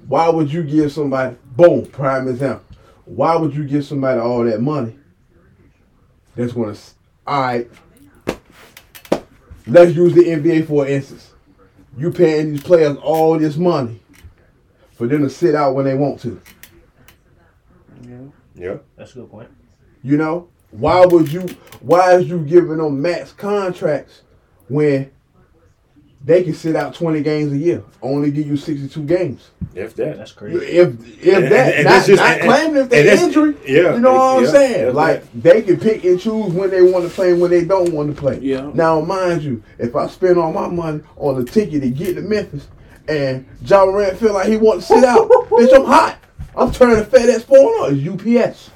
Why 0.08 0.28
would 0.28 0.52
you 0.52 0.62
give 0.64 0.90
somebody 0.92 1.36
boom 1.56 1.86
prime 1.86 2.26
example? 2.28 2.64
Why 3.04 3.36
would 3.36 3.54
you 3.54 3.64
give 3.64 3.84
somebody 3.84 4.20
all 4.20 4.42
that 4.44 4.60
money? 4.60 4.96
That's 6.34 6.52
gonna 6.52 6.74
all 7.26 7.40
right. 7.40 7.70
Let's 9.66 9.94
use 9.94 10.14
the 10.14 10.22
NBA 10.22 10.66
for 10.66 10.86
instance. 10.86 11.31
You 11.96 12.10
paying 12.10 12.52
these 12.52 12.62
players 12.62 12.96
all 12.98 13.38
this 13.38 13.56
money 13.56 14.00
for 14.92 15.06
them 15.06 15.22
to 15.22 15.30
sit 15.30 15.54
out 15.54 15.74
when 15.74 15.84
they 15.84 15.94
want 15.94 16.20
to. 16.20 16.40
yeah. 18.54 18.76
That's 18.96 19.12
a 19.12 19.20
good 19.20 19.30
point. 19.30 19.50
You 20.02 20.16
know 20.16 20.48
why 20.72 21.04
would 21.06 21.30
you? 21.30 21.42
Why 21.80 22.14
is 22.14 22.28
you 22.28 22.40
giving 22.40 22.78
them 22.78 23.00
max 23.00 23.32
contracts 23.32 24.22
when 24.68 25.11
they 26.24 26.42
can 26.44 26.54
sit 26.54 26.76
out 26.76 26.94
twenty 26.94 27.20
games 27.22 27.52
a 27.52 27.56
year, 27.58 27.82
only 28.00 28.30
give 28.30 28.46
you 28.46 28.56
sixty 28.56 28.88
two 28.88 29.02
games? 29.04 29.50
If 29.74 29.96
that. 29.96 30.18
That's 30.18 30.32
crazy. 30.32 30.58
if 30.66 30.88
And- 30.88 31.44
that, 31.50 31.74
and 31.74 31.84
not, 31.84 32.06
just- 32.06 32.22
not 32.22 32.30
and- 32.32 32.42
claiming 32.42 32.76
if 32.82 32.88
they 32.90 33.02
that's- 33.02 33.22
injury, 33.22 33.54
yeah, 33.66 33.94
you 33.94 34.00
know 34.00 34.12
what 34.14 34.38
I'm 34.38 34.44
yeah, 34.44 34.50
saying? 34.50 34.86
yeah, 34.86 34.92
like 34.92 35.24
they 35.42 35.62
can 35.62 35.80
pick 35.80 36.04
and 36.04 36.20
choose 36.20 36.52
when 36.52 36.70
they 36.70 36.82
want 36.82 37.08
to 37.08 37.10
play 37.14 37.30
and 37.32 37.40
when 37.40 37.50
they 37.50 37.64
don't 37.64 37.92
want 37.92 38.14
to 38.14 38.20
play. 38.20 38.38
Yeah. 38.40 38.70
Now, 38.74 39.00
mind 39.00 39.42
you, 39.42 39.62
if 39.78 39.96
I 39.96 40.06
spend 40.08 40.36
all 40.38 40.52
my 40.52 40.68
money 40.68 41.00
on 41.16 41.40
a 41.40 41.44
ticket 41.44 41.82
to 41.82 41.90
get 41.90 42.14
to 42.14 42.20
Memphis, 42.22 42.68
and 43.08 43.46
John 43.64 43.88
Morant 43.88 44.18
feel 44.18 44.32
like 44.34 44.46
he 44.48 44.56
wants 44.58 44.86
to 44.88 44.94
sit 44.94 45.04
out, 45.04 45.28
bitch, 45.50 45.74
I'm 45.74 45.84
hot. 45.84 46.18
I'm 46.54 46.70
turning 46.70 46.98
a 46.98 47.04
FedEx 47.04 47.44
phone 47.44 47.58
on. 47.58 47.98
It's 47.98 48.06
UPS. 48.46 48.70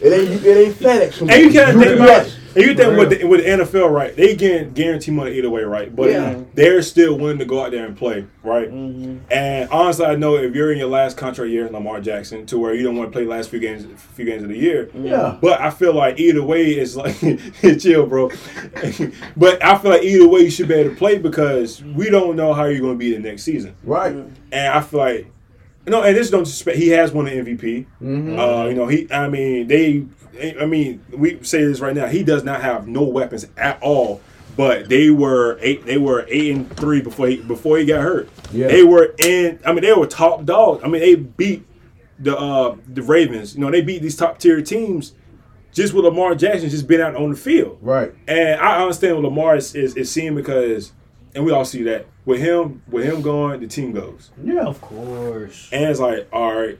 It 0.00 0.12
ain't 0.12 0.44
it 0.44 0.56
ain't 0.56 0.74
FedEx. 0.76 1.22
no 1.22 1.32
And 1.32 1.42
you 1.44 1.50
can't 1.50 1.78
think 1.78 2.00
about 2.00 2.20
UPS. 2.26 2.36
and 2.54 2.64
you 2.64 2.74
think 2.74 2.98
with 2.98 3.10
the, 3.10 3.24
with 3.26 3.40
the 3.44 3.48
NFL, 3.64 3.90
right? 3.90 4.14
They 4.16 4.34
get 4.36 4.74
guarantee 4.74 5.10
money 5.10 5.32
either 5.32 5.48
way, 5.50 5.62
right? 5.64 5.94
But 5.94 6.10
Yeah. 6.10 6.40
they're 6.54 6.82
still 6.82 7.18
willing 7.18 7.38
to 7.38 7.44
go 7.44 7.62
out 7.64 7.70
there 7.70 7.84
and 7.86 7.96
play, 7.96 8.26
right? 8.42 8.70
Mm-hmm. 8.70 9.18
And 9.30 9.70
honestly, 9.70 10.04
I 10.06 10.16
know 10.16 10.36
if 10.36 10.54
you're 10.54 10.70
in 10.72 10.78
your 10.78 10.88
last 10.88 11.16
contract 11.16 11.50
year, 11.50 11.68
Lamar 11.70 12.00
Jackson, 12.00 12.44
to 12.46 12.58
where 12.58 12.74
you 12.74 12.82
don't 12.82 12.96
want 12.96 13.10
to 13.10 13.12
play 13.12 13.24
the 13.24 13.30
last 13.30 13.48
few 13.50 13.58
games, 13.60 13.86
few 14.14 14.24
games 14.26 14.42
of 14.42 14.48
the 14.50 14.56
year, 14.58 14.90
Yeah. 14.94 15.36
But 15.40 15.60
I 15.60 15.70
feel 15.70 15.94
like 15.94 16.18
either 16.20 16.42
way, 16.42 16.64
it's 16.72 16.94
like 16.96 17.16
chill, 17.80 18.06
bro. 18.06 18.30
but 19.36 19.64
I 19.64 19.78
feel 19.78 19.90
like 19.92 20.02
either 20.02 20.28
way, 20.28 20.40
you 20.40 20.50
should 20.50 20.68
be 20.68 20.74
able 20.74 20.90
to 20.90 20.96
play 20.96 21.18
because 21.18 21.82
we 21.82 22.10
don't 22.10 22.36
know 22.36 22.52
how 22.52 22.64
you're 22.66 22.80
going 22.80 22.94
to 22.94 22.98
be 22.98 23.12
the 23.12 23.18
next 23.20 23.42
season. 23.42 23.74
Right. 23.82 24.12
And 24.14 24.68
I 24.72 24.80
feel 24.80 25.00
like 25.00 25.26
no, 25.86 26.02
and 26.02 26.16
this 26.16 26.30
don't 26.30 26.44
disrespect. 26.44 26.78
He 26.78 26.88
has 26.88 27.12
won 27.12 27.26
an 27.28 27.44
MVP. 27.46 27.86
Mhm. 28.02 28.38
Uh, 28.38 28.68
you 28.68 28.74
know, 28.74 28.86
he. 28.86 29.10
I 29.12 29.28
mean, 29.28 29.66
they. 29.68 30.04
I 30.60 30.66
mean, 30.66 31.02
we 31.12 31.42
say 31.42 31.64
this 31.64 31.80
right 31.80 31.94
now. 31.94 32.06
He 32.06 32.22
does 32.22 32.44
not 32.44 32.60
have 32.60 32.86
no 32.86 33.02
weapons 33.02 33.46
at 33.56 33.80
all. 33.82 34.20
But 34.56 34.88
they 34.88 35.10
were 35.10 35.58
eight. 35.60 35.84
They 35.84 35.98
were 35.98 36.24
eight 36.28 36.54
and 36.54 36.76
three 36.76 37.02
before 37.02 37.28
he 37.28 37.36
before 37.36 37.76
he 37.78 37.84
got 37.84 38.02
hurt. 38.02 38.28
Yeah. 38.52 38.68
They 38.68 38.82
were 38.82 39.14
in. 39.18 39.58
I 39.66 39.72
mean, 39.72 39.82
they 39.82 39.92
were 39.92 40.06
top 40.06 40.44
dogs. 40.46 40.82
I 40.82 40.88
mean, 40.88 41.02
they 41.02 41.14
beat 41.14 41.66
the 42.18 42.36
uh 42.36 42.76
the 42.88 43.02
Ravens. 43.02 43.54
You 43.54 43.60
know, 43.60 43.70
they 43.70 43.82
beat 43.82 44.00
these 44.00 44.16
top 44.16 44.38
tier 44.38 44.62
teams 44.62 45.12
just 45.72 45.92
with 45.92 46.06
Lamar 46.06 46.34
Jackson 46.34 46.70
just 46.70 46.88
been 46.88 47.02
out 47.02 47.14
on 47.16 47.30
the 47.30 47.36
field. 47.36 47.76
Right. 47.82 48.14
And 48.26 48.58
I 48.58 48.80
understand 48.80 49.16
what 49.16 49.24
Lamar 49.24 49.56
is, 49.56 49.74
is, 49.74 49.94
is 49.94 50.10
seeing 50.10 50.34
because, 50.34 50.92
and 51.36 51.44
we 51.44 51.52
all 51.52 51.64
see 51.64 51.82
that 51.84 52.06
with 52.24 52.40
him, 52.40 52.82
with 52.88 53.04
him 53.04 53.22
going, 53.22 53.60
the 53.60 53.68
team 53.68 53.92
goes, 53.92 54.30
Yeah. 54.42 54.64
Of 54.64 54.80
course. 54.80 55.68
and 55.70 55.84
it's 55.84 56.00
like, 56.00 56.26
all 56.32 56.54
right, 56.54 56.78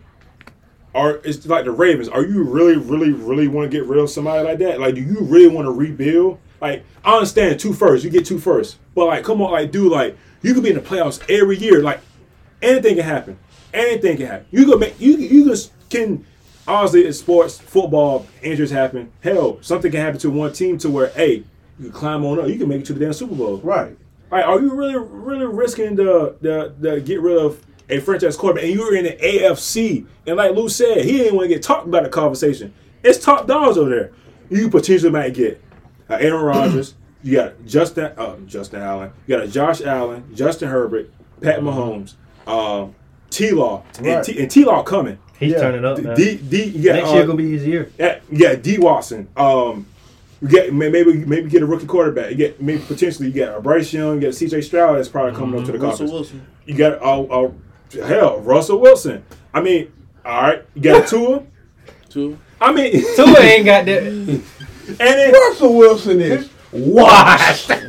are 0.94 1.20
it's 1.24 1.46
like 1.46 1.64
the 1.66 1.70
Ravens. 1.70 2.08
Are 2.08 2.24
you 2.24 2.42
really, 2.42 2.76
really, 2.76 3.12
really 3.12 3.46
want 3.48 3.70
to 3.70 3.76
get 3.76 3.86
rid 3.86 3.98
of 4.00 4.10
somebody 4.10 4.42
like 4.42 4.58
that? 4.58 4.80
Like, 4.80 4.94
do 4.94 5.02
you 5.02 5.20
really 5.20 5.48
want 5.48 5.66
to 5.66 5.70
rebuild? 5.70 6.38
Like, 6.60 6.84
I 7.04 7.14
understand 7.14 7.60
two 7.60 7.74
first, 7.74 8.02
you 8.02 8.10
get 8.10 8.24
two 8.24 8.38
first, 8.38 8.78
but 8.94 9.06
like, 9.06 9.22
come 9.24 9.42
on, 9.42 9.52
like, 9.52 9.70
dude, 9.70 9.92
like, 9.92 10.16
you 10.42 10.54
could 10.54 10.62
be 10.62 10.70
in 10.70 10.76
the 10.76 10.80
playoffs 10.82 11.22
every 11.30 11.58
year. 11.58 11.82
Like, 11.82 12.00
anything 12.62 12.96
can 12.96 13.04
happen. 13.04 13.38
Anything 13.74 14.16
can 14.16 14.26
happen. 14.26 14.46
You 14.50 14.64
can 14.64 14.78
make 14.78 14.98
you 14.98 15.16
you 15.18 15.44
can, 15.44 15.56
can 15.90 16.26
honestly 16.66 17.06
in 17.06 17.12
sports, 17.12 17.58
football, 17.58 18.26
injuries 18.42 18.70
happen. 18.70 19.12
Hell, 19.20 19.58
something 19.60 19.90
can 19.92 20.00
happen 20.00 20.18
to 20.20 20.30
one 20.30 20.52
team 20.54 20.78
to 20.78 20.88
where, 20.88 21.08
hey, 21.08 21.44
you 21.78 21.90
can 21.90 21.92
climb 21.92 22.24
on 22.24 22.40
up. 22.40 22.48
You 22.48 22.56
can 22.58 22.68
make 22.68 22.80
it 22.80 22.86
to 22.86 22.94
the 22.94 23.00
damn 23.00 23.12
Super 23.12 23.34
Bowl. 23.34 23.58
Right. 23.58 23.96
Like, 24.36 24.46
are 24.46 24.60
you 24.60 24.74
really, 24.74 24.96
really 24.98 25.46
risking 25.46 25.96
the 25.96 26.36
the 26.40 26.74
the 26.78 27.00
get 27.00 27.20
rid 27.20 27.36
of 27.38 27.64
a 27.88 28.00
franchise 28.00 28.36
quarterback? 28.36 28.64
And 28.64 28.74
you're 28.74 28.94
in 28.96 29.04
the 29.04 29.12
AFC, 29.16 30.06
and 30.26 30.36
like 30.36 30.54
Lou 30.54 30.68
said, 30.68 31.04
he 31.04 31.18
didn't 31.18 31.36
want 31.36 31.48
to 31.48 31.54
get 31.54 31.62
talked 31.62 31.86
about 31.86 32.02
the 32.04 32.08
conversation. 32.08 32.72
It's 33.02 33.22
top 33.24 33.46
dogs 33.46 33.78
over 33.78 33.90
there. 33.90 34.12
You 34.50 34.68
potentially 34.70 35.10
might 35.10 35.34
get 35.34 35.62
uh, 36.10 36.14
Aaron 36.14 36.42
Rodgers. 36.44 36.94
You 37.22 37.36
got 37.36 37.64
Justin 37.66 38.12
uh, 38.16 38.36
Justin 38.46 38.82
Allen. 38.82 39.12
You 39.26 39.36
got 39.36 39.44
a 39.44 39.48
Josh 39.48 39.80
Allen, 39.82 40.24
Justin 40.34 40.68
Herbert, 40.68 41.10
Pat 41.40 41.60
Mahomes, 41.60 42.14
um, 42.46 42.94
T 43.30 43.50
Law, 43.50 43.82
and 43.98 44.06
Right. 44.06 44.24
T 44.24 44.38
and 44.40 44.50
T 44.50 44.64
Law 44.64 44.82
coming. 44.82 45.18
He's 45.38 45.52
Yeah. 45.52 45.58
turning 45.60 45.84
up. 45.84 45.98
Man. 45.98 46.16
D 46.16 46.36
D 46.36 46.64
you 46.64 46.84
got, 46.84 46.94
Next 46.96 47.10
uh, 47.10 47.14
year 47.14 47.26
gonna 47.26 47.36
be 47.38 47.50
his 47.52 47.66
year. 47.66 47.90
yeah, 47.98 48.20
yeah, 48.30 48.54
D 48.54 48.78
Watson. 48.78 49.28
Um, 49.36 49.86
you 50.40 50.48
get 50.48 50.72
maybe 50.72 51.24
maybe 51.24 51.48
get 51.48 51.62
a 51.62 51.66
rookie 51.66 51.86
quarterback. 51.86 52.30
You 52.30 52.36
get 52.36 52.60
maybe 52.60 52.82
potentially 52.82 53.28
you 53.28 53.32
get 53.32 53.54
a 53.54 53.60
Bryce 53.60 53.92
Young, 53.92 54.14
you 54.16 54.20
get 54.20 54.30
a 54.30 54.32
C.J. 54.32 54.60
Stroud 54.62 54.98
that's 54.98 55.08
probably 55.08 55.38
coming 55.38 55.58
up 55.58 55.66
to 55.66 55.72
the 55.72 55.78
Russell 55.78 56.06
conference. 56.06 56.12
Wilson. 56.12 56.46
You 56.66 56.74
got 56.74 57.00
uh, 57.02 57.22
uh, 57.22 58.06
hell 58.06 58.40
Russell 58.40 58.80
Wilson. 58.80 59.24
I 59.54 59.60
mean, 59.62 59.92
all 60.24 60.42
right, 60.42 60.64
you 60.74 60.82
got 60.82 61.04
a 61.04 61.06
Tua. 61.10 61.42
Too. 62.10 62.38
I 62.60 62.72
mean, 62.72 62.92
Tua 63.16 63.40
ain't 63.40 63.64
got 63.64 63.86
that. 63.86 64.02
and 64.88 64.98
then 64.98 65.32
Russell 65.32 65.74
Wilson 65.76 66.20
is 66.20 66.50
washed. 66.72 67.70
and 67.70 67.84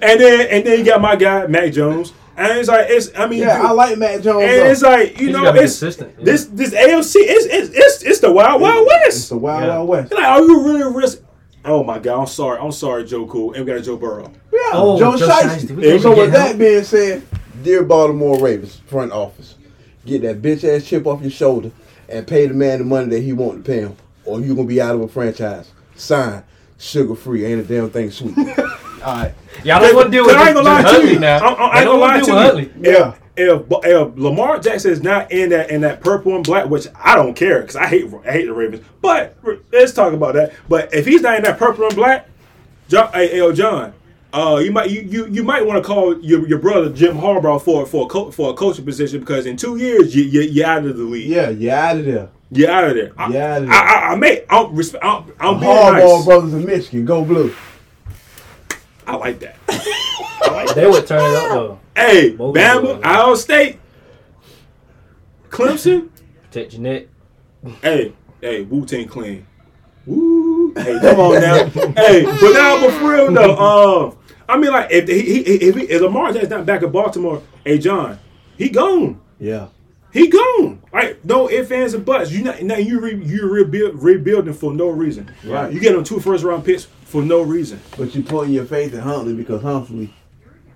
then 0.00 0.48
and 0.48 0.66
then 0.66 0.78
you 0.78 0.84
got 0.84 1.00
my 1.00 1.16
guy 1.16 1.46
Mac 1.46 1.72
Jones, 1.72 2.12
and 2.36 2.58
it's 2.58 2.68
like 2.68 2.86
it's 2.88 3.10
I 3.16 3.26
mean, 3.26 3.40
yeah, 3.40 3.62
I 3.62 3.72
like 3.72 3.98
Mac 3.98 4.22
Jones. 4.22 4.42
and 4.44 4.68
it's 4.70 4.82
like 4.82 5.18
you 5.20 5.26
He's 5.28 5.36
know 5.36 5.42
gotta 5.44 5.62
it's 5.62 5.78
consistent. 5.78 6.14
yeah. 6.18 6.24
this 6.24 6.44
this 6.46 6.70
AFC 6.74 7.16
it's 7.16 7.46
it's 7.46 7.70
it's, 7.76 8.02
it's 8.02 8.20
the 8.20 8.32
Wild 8.32 8.60
Wild 8.60 8.86
west. 8.86 9.16
It's 9.18 9.28
the 9.28 9.38
Wild 9.38 9.62
Yeah. 9.64 9.68
Wild 9.76 9.88
West. 9.88 10.12
Like, 10.12 10.24
are 10.24 10.40
you 10.40 10.64
really 10.64 10.94
risk? 10.96 11.20
Oh 11.64 11.84
my 11.84 11.98
God, 11.98 12.20
I'm 12.20 12.26
sorry, 12.26 12.58
I'm 12.60 12.72
sorry, 12.72 13.04
Joe 13.04 13.26
Cool, 13.26 13.52
and 13.54 13.64
we 13.64 13.72
got 13.72 13.82
Joe 13.84 13.96
Burrow. 13.96 14.32
Yeah, 14.52 14.58
Oh, 14.72 14.98
Joe 14.98 15.16
Joe 15.16 15.28
Shiesty. 15.28 15.48
Shiesty. 15.68 15.76
We 15.76 15.82
can't 15.84 16.02
So 16.02 16.10
forget 16.10 16.24
with 16.24 16.32
that 16.32 16.50
him. 16.52 16.58
being 16.58 16.82
said, 16.84 17.22
dear 17.62 17.84
Baltimore 17.84 18.38
Ravens 18.40 18.80
front 18.86 19.12
office, 19.12 19.54
get 20.04 20.22
that 20.22 20.42
bitch 20.42 20.64
ass 20.64 20.84
chip 20.84 21.06
off 21.06 21.20
your 21.22 21.30
shoulder 21.30 21.70
and 22.08 22.26
pay 22.26 22.46
the 22.48 22.54
man 22.54 22.80
the 22.80 22.84
money 22.84 23.08
that 23.10 23.20
he 23.20 23.32
want 23.32 23.64
to 23.64 23.70
pay 23.70 23.80
him, 23.80 23.96
or 24.24 24.40
you 24.40 24.54
gonna 24.56 24.66
be 24.66 24.80
out 24.80 24.94
of 24.96 25.02
a 25.02 25.08
franchise. 25.08 25.70
Sign 25.94 26.42
sugar 26.78 27.14
free, 27.14 27.44
ain't 27.44 27.60
a 27.60 27.62
damn 27.64 27.90
thing 27.90 28.10
sweet. 28.10 28.34
All 29.04 29.14
right. 29.16 29.34
Y'all 29.64 29.80
don't 29.80 29.94
want 29.94 30.06
to 30.06 30.10
deal 30.12 30.24
with 30.26 30.34
I 30.36 30.46
ain't 30.48 30.54
gonna 30.54 30.68
lie 30.68 30.82
to 30.82 31.12
you. 31.12 31.18
now. 31.18 31.38
I, 31.38 31.52
I, 31.52 31.66
I 31.66 31.76
ain't 31.78 31.84
don't 31.84 31.98
gonna 32.00 32.00
lie 32.00 32.08
wanna 32.20 32.24
deal 32.24 32.28
you. 32.28 32.34
with 32.34 32.72
Huntley. 32.72 32.90
Yeah. 32.92 33.14
If, 33.34 33.62
if 33.84 34.18
Lamar 34.18 34.58
Jackson 34.58 34.90
is 34.92 35.02
not 35.02 35.32
in 35.32 35.50
that 35.50 35.70
in 35.70 35.80
that 35.82 36.00
purple 36.02 36.34
and 36.36 36.44
black, 36.44 36.68
which 36.68 36.86
I 36.94 37.14
don't 37.14 37.34
care 37.34 37.60
because 37.62 37.76
I 37.76 37.86
hate 37.86 38.12
I 38.26 38.32
hate 38.32 38.46
the 38.46 38.52
Ravens. 38.52 38.84
But 39.00 39.36
let's 39.72 39.92
talk 39.92 40.12
about 40.12 40.34
that. 40.34 40.52
But 40.68 40.92
if 40.92 41.06
he's 41.06 41.22
not 41.22 41.36
in 41.36 41.42
that 41.44 41.58
purple 41.58 41.86
and 41.86 41.94
black, 41.94 42.28
John, 42.88 43.10
hey, 43.14 43.28
hey, 43.28 43.52
John, 43.54 43.94
uh, 44.34 44.60
you 44.62 44.70
might 44.70 44.90
you 44.90 45.00
you, 45.02 45.26
you 45.28 45.42
might 45.42 45.64
want 45.64 45.82
to 45.82 45.86
call 45.86 46.18
your, 46.20 46.46
your 46.46 46.58
brother 46.58 46.90
Jim 46.90 47.16
Harbaugh 47.16 47.60
for 47.62 47.86
for 47.86 48.04
a 48.04 48.08
co- 48.08 48.30
for 48.30 48.50
a 48.50 48.54
coaching 48.54 48.84
position 48.84 49.20
because 49.20 49.46
in 49.46 49.56
two 49.56 49.76
years 49.76 50.14
you, 50.14 50.24
you 50.24 50.42
you're 50.42 50.66
out 50.66 50.84
of 50.84 50.96
the 50.96 51.02
league. 51.02 51.26
Yeah, 51.28 51.48
you 51.48 51.70
out 51.70 51.96
of 51.96 52.04
there. 52.04 52.28
You're 52.50 52.70
out 52.70 52.84
of 52.84 52.94
there. 52.94 53.12
I, 53.16 53.28
You 53.28 53.38
outta 53.38 53.64
there. 53.64 53.72
I, 53.74 53.94
I, 54.10 54.12
I 54.12 54.14
may 54.16 54.44
I'm, 54.50 54.66
resp- 54.76 54.98
I'm, 55.00 55.32
I'm 55.40 55.58
being 55.58 55.72
Harbaugh 55.72 56.16
nice. 56.16 56.24
brothers 56.26 56.52
in 56.52 56.66
Michigan, 56.66 57.06
go 57.06 57.24
blue. 57.24 57.54
I 59.12 59.16
like 59.16 59.40
that. 59.40 59.56
They 60.74 60.86
would 60.86 61.06
turn 61.06 61.20
it 61.20 61.36
up 61.36 61.48
though. 61.50 61.80
hey, 61.94 62.30
Both 62.30 62.56
Bama, 62.56 62.76
of 62.78 62.88
them. 62.88 63.00
Iowa 63.04 63.36
State, 63.36 63.78
Clemson. 65.50 66.08
Protect 66.44 66.72
your 66.72 66.82
neck. 66.82 67.06
Hey, 67.82 68.12
hey, 68.40 68.62
Wu 68.62 68.86
Tang 68.86 69.06
Clan. 69.06 69.46
Woo. 70.06 70.72
Hey, 70.74 70.98
come 71.00 71.20
on 71.20 71.40
now. 71.40 71.64
hey, 71.96 72.24
but 72.24 72.52
now, 72.52 72.80
but 72.80 72.90
for 72.98 73.10
real 73.10 73.32
though, 73.32 73.56
um, 73.56 74.16
I 74.48 74.56
mean, 74.56 74.72
like, 74.72 74.90
if 74.90 75.08
he, 75.08 75.20
he 75.20 75.40
if, 75.40 75.76
he, 75.76 75.82
if 75.82 76.00
Lamar 76.02 76.32
Jackson's 76.32 76.50
not 76.50 76.66
back 76.66 76.82
in 76.82 76.90
Baltimore, 76.90 77.42
hey, 77.64 77.78
John, 77.78 78.18
he 78.56 78.68
gone. 78.70 79.20
Yeah. 79.38 79.68
He 80.12 80.28
gone. 80.28 80.82
Like, 80.92 81.24
no 81.24 81.48
ifs, 81.50 81.70
ands, 81.70 81.94
and 81.94 82.04
buts. 82.04 82.30
You 82.30 82.42
not 82.44 82.62
now 82.62 82.76
you 82.76 83.00
re, 83.00 83.14
you 83.24 83.48
rebuild 83.48 84.02
rebuilding 84.02 84.52
for 84.54 84.72
no 84.74 84.88
reason. 84.88 85.30
Right. 85.44 85.72
You 85.72 85.80
get 85.80 85.94
them 85.94 86.04
two 86.04 86.20
first 86.20 86.44
round 86.44 86.64
picks 86.64 86.84
for 86.84 87.22
no 87.22 87.40
reason. 87.42 87.80
But 87.96 88.14
you 88.14 88.22
putting 88.22 88.52
your 88.52 88.64
faith 88.66 88.92
in 88.92 89.00
Huntley 89.00 89.34
because 89.34 89.62
Huntley 89.62 90.12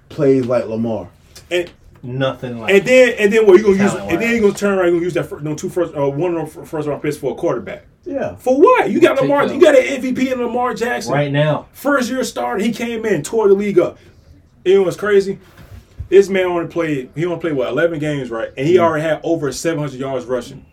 plays 0.09 0.47
like 0.47 0.65
Lamar. 0.67 1.09
And 1.51 1.71
Nothing 2.03 2.61
like. 2.61 2.73
and 2.73 2.87
then 2.87 3.15
and 3.19 3.33
then 3.33 3.47
what 3.47 3.57
you 3.59 3.65
gonna 3.65 3.77
use? 3.83 3.91
Talent-wise. 3.91 4.13
And 4.13 4.23
then 4.23 4.35
you 4.35 4.41
gonna 4.41 4.55
turn 4.55 4.79
around 4.79 4.89
and 4.91 5.01
use 5.03 5.15
that 5.15 5.25
fir- 5.27 5.41
no 5.41 5.55
two 5.55 5.69
first 5.69 5.95
uh, 5.97 6.09
one 6.09 6.37
of 6.37 6.55
them 6.55 6.65
first 6.65 6.87
round 6.87 7.03
picks 7.03 7.17
for 7.17 7.33
a 7.33 7.35
quarterback. 7.35 7.85
Yeah. 8.05 8.37
For 8.37 8.57
what? 8.61 8.91
You 8.91 9.01
got 9.01 9.15
Take 9.15 9.23
Lamar. 9.23 9.47
them. 9.49 9.57
You 9.57 9.61
got 9.63 9.75
an 9.77 9.83
MVP 10.03 10.31
in 10.33 10.41
Lamar 10.41 10.73
Jackson. 10.75 11.13
right 11.13 11.33
now. 11.33 11.67
First 11.73 12.09
year 12.09 12.23
starter, 12.23 12.63
he 12.63 12.71
came 12.73 13.05
in, 13.05 13.23
tore 13.25 13.49
the 13.49 13.55
league 13.55 13.79
up. 13.81 13.99
You 14.65 14.75
know 14.77 14.83
what's 14.85 14.97
crazy? 14.97 15.39
This 16.09 16.29
man 16.29 16.45
only 16.45 16.69
played, 16.69 17.11
he 17.15 17.25
only 17.27 17.41
played, 17.41 17.55
what, 17.55 17.69
11 17.69 17.99
games, 17.99 18.31
right? 18.31 18.51
And 18.57 18.67
he 18.67 18.79
already 18.79 19.03
had 19.03 19.21
over 19.25 19.51
700 19.51 19.99
yards 19.99 20.25
rushing. 20.27 20.65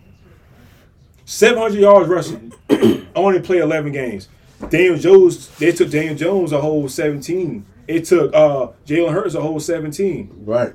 700 1.25 1.79
yards 1.79 2.07
rushing. 2.09 2.53
only 3.15 3.39
played 3.39 3.61
11 3.61 3.91
games. 3.91 4.29
Daniel 4.69 4.97
Jones, 4.97 5.49
they 5.57 5.71
took 5.71 5.89
Daniel 5.89 6.15
Jones 6.15 6.51
a 6.51 6.61
whole 6.61 6.87
17. 6.87 7.65
It 7.87 8.05
took 8.05 8.33
uh, 8.33 8.67
Jalen 8.85 9.11
Hurts 9.13 9.35
a 9.35 9.41
whole 9.41 9.59
17. 9.59 10.43
Right. 10.45 10.73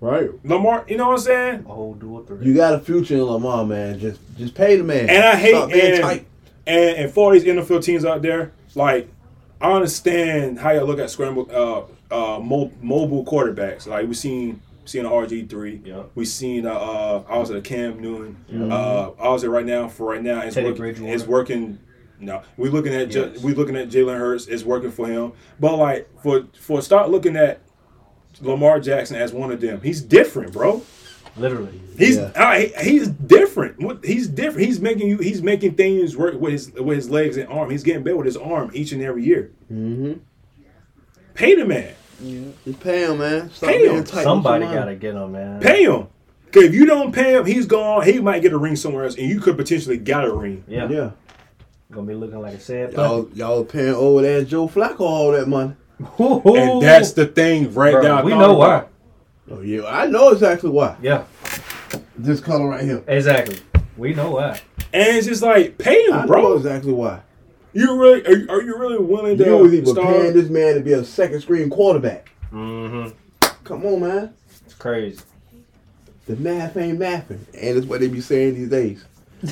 Right. 0.00 0.30
Lamar, 0.44 0.84
you 0.88 0.96
know 0.96 1.08
what 1.08 1.14
I'm 1.14 1.18
saying? 1.18 1.64
A 1.68 1.74
whole 1.74 1.94
dual 1.94 2.22
three. 2.24 2.46
You 2.46 2.54
got 2.54 2.72
a 2.72 2.78
future 2.78 3.14
in 3.14 3.22
Lamar, 3.22 3.66
man. 3.66 3.98
Just 3.98 4.20
just 4.36 4.54
pay 4.54 4.76
the 4.76 4.84
man. 4.84 5.10
And 5.10 5.24
I 5.24 5.34
hate 5.34 5.50
Stop 5.50 5.70
being 5.70 5.92
and, 5.94 6.02
tight. 6.02 6.26
and 6.68 6.96
and 6.98 7.12
for 7.12 7.24
all 7.24 7.30
these 7.32 7.42
NFL 7.42 7.82
teams 7.82 8.04
out 8.04 8.22
there, 8.22 8.52
like 8.76 9.08
I 9.60 9.72
understand 9.72 10.60
how 10.60 10.70
you 10.70 10.82
look 10.82 11.00
at 11.00 11.10
scramble 11.10 11.48
uh 11.52 11.92
uh 12.10 12.38
mo- 12.42 12.72
mobile 12.80 13.24
quarterbacks. 13.24 13.86
Like 13.86 14.06
we 14.08 14.14
seen 14.14 14.60
seen 14.84 15.04
RG 15.04 15.48
three. 15.50 15.80
Yeah. 15.84 16.04
We 16.14 16.24
seen 16.24 16.66
uh, 16.66 16.72
uh 16.72 17.22
I 17.28 17.38
was 17.38 17.50
at 17.50 17.56
a 17.56 17.60
Cam 17.60 18.00
Newton. 18.00 18.36
Uh 18.72 19.10
I 19.20 19.28
was 19.28 19.44
at 19.44 19.50
right 19.50 19.66
now 19.66 19.88
for 19.88 20.06
right 20.08 20.22
now 20.22 20.40
it's 20.42 20.54
Teddy 20.54 20.66
working 20.68 20.80
Bridgewater. 20.82 21.14
it's 21.14 21.26
working 21.26 21.78
no, 22.20 22.42
we 22.56 22.68
looking 22.68 22.92
at 22.94 23.10
Ju- 23.10 23.30
Yes. 23.32 23.42
we 23.44 23.54
looking 23.54 23.76
at 23.76 23.88
Jalen 23.90 24.18
Hurts. 24.18 24.46
It's 24.48 24.64
working 24.64 24.90
for 24.90 25.06
him, 25.06 25.32
but 25.60 25.76
like 25.76 26.08
for 26.22 26.46
for 26.58 26.82
start 26.82 27.10
looking 27.10 27.36
at 27.36 27.60
Lamar 28.40 28.80
Jackson 28.80 29.16
as 29.16 29.32
one 29.32 29.50
of 29.52 29.60
them. 29.60 29.80
He's 29.82 30.00
different, 30.00 30.52
bro. 30.52 30.82
Literally. 31.36 31.80
He's 31.96 32.16
Yeah. 32.16 32.32
uh, 32.34 32.54
he- 32.58 32.90
he's 32.90 33.08
different. 33.08 33.80
What- 33.80 34.04
He's 34.04 34.26
different. 34.26 34.66
He's 34.66 34.80
making 34.80 35.08
you. 35.08 35.18
He's 35.18 35.42
making 35.42 35.74
things 35.74 36.16
work 36.16 36.40
with 36.40 36.52
his 36.52 36.72
with 36.72 36.96
his 36.96 37.10
legs 37.10 37.36
and 37.36 37.48
arm. 37.48 37.70
He's 37.70 37.84
getting 37.84 38.02
better 38.02 38.16
with 38.16 38.26
his 38.26 38.36
arm 38.36 38.70
each 38.74 38.90
and 38.92 39.00
every 39.02 39.22
year. 39.24 39.52
Mm-hmm. 39.72 40.14
Pay 41.38 41.54
the 41.54 41.64
man. 41.64 41.94
Just 42.64 42.80
pay 42.80 43.04
him, 43.04 43.18
man. 43.18 43.48
Stop 43.50 43.70
Pay 43.70 43.86
him. 43.86 44.04
Somebody 44.04 44.64
gotta 44.64 44.96
get 44.96 45.14
him, 45.14 45.30
man. 45.30 45.60
Pay 45.60 45.84
him. 45.84 46.08
Cause 46.50 46.64
if 46.64 46.74
you 46.74 46.84
don't 46.84 47.12
pay 47.12 47.36
him, 47.36 47.46
he's 47.46 47.64
gone. 47.64 48.04
He 48.04 48.18
might 48.18 48.42
get 48.42 48.52
a 48.52 48.58
ring 48.58 48.74
somewhere 48.74 49.04
else, 49.04 49.16
and 49.16 49.28
you 49.28 49.38
could 49.38 49.56
potentially 49.56 49.98
get 49.98 50.24
a 50.24 50.32
ring. 50.32 50.64
Yeah. 50.66 50.88
Yeah. 50.88 51.10
Gonna 51.92 52.06
be 52.08 52.14
looking 52.14 52.40
like 52.40 52.54
a 52.54 52.60
sad 52.60 52.92
Y'all, 52.94 53.28
y'all 53.34 53.64
paying 53.64 53.94
over 53.94 54.20
there 54.22 54.44
Joe 54.44 54.66
Flacco 54.66 55.00
all 55.00 55.30
that 55.32 55.46
money. 55.48 55.74
And 56.18 56.82
that's 56.82 57.12
the 57.12 57.26
thing 57.26 57.72
right 57.72 57.92
Bro, 57.92 58.02
there. 58.02 58.12
I 58.14 58.22
we 58.22 58.32
thought 58.32 58.38
know 58.40 58.54
why. 58.54 58.76
about. 58.78 58.90
Oh 59.50 59.60
yeah, 59.60 59.84
I 59.86 60.06
know 60.06 60.30
exactly 60.30 60.70
why. 60.70 60.96
Yeah, 61.00 61.24
This 62.16 62.40
color 62.40 62.68
right 62.68 62.82
here. 62.84 63.02
exactly. 63.06 63.60
We 63.96 64.12
know 64.12 64.32
why. 64.32 64.60
And 64.92 65.16
it's 65.16 65.26
just 65.26 65.42
like 65.42 65.78
pay 65.78 66.04
him, 66.06 66.14
I 66.14 66.20
know 66.22 66.26
bro. 66.26 66.56
exactly 66.56 66.92
why. 66.92 67.20
You 67.72 68.00
really 68.00 68.24
are, 68.26 68.32
you- 68.36 68.48
are 68.48 68.62
you 68.62 68.76
really 68.78 68.98
willing 68.98 69.36
to 69.38 69.44
You 69.44 69.56
was 69.58 69.74
even 69.74 69.86
start? 69.94 70.06
paying 70.08 70.32
this 70.34 70.48
man 70.48 70.74
to 70.74 70.80
be 70.80 70.92
a 70.92 71.04
second 71.04 71.40
screen 71.40 71.68
quarterback. 71.70 72.30
Mm-hmm. 72.52 73.14
Come 73.64 73.84
on, 73.86 74.00
man. 74.00 74.34
It's 74.64 74.74
crazy. 74.74 75.20
The 76.26 76.36
math 76.36 76.76
ain't 76.76 76.98
mathing, 76.98 77.40
and 77.54 77.78
it's 77.78 77.86
what 77.86 78.00
they 78.00 78.08
be 78.08 78.20
saying 78.20 78.54
these 78.54 78.68
days. 78.68 79.04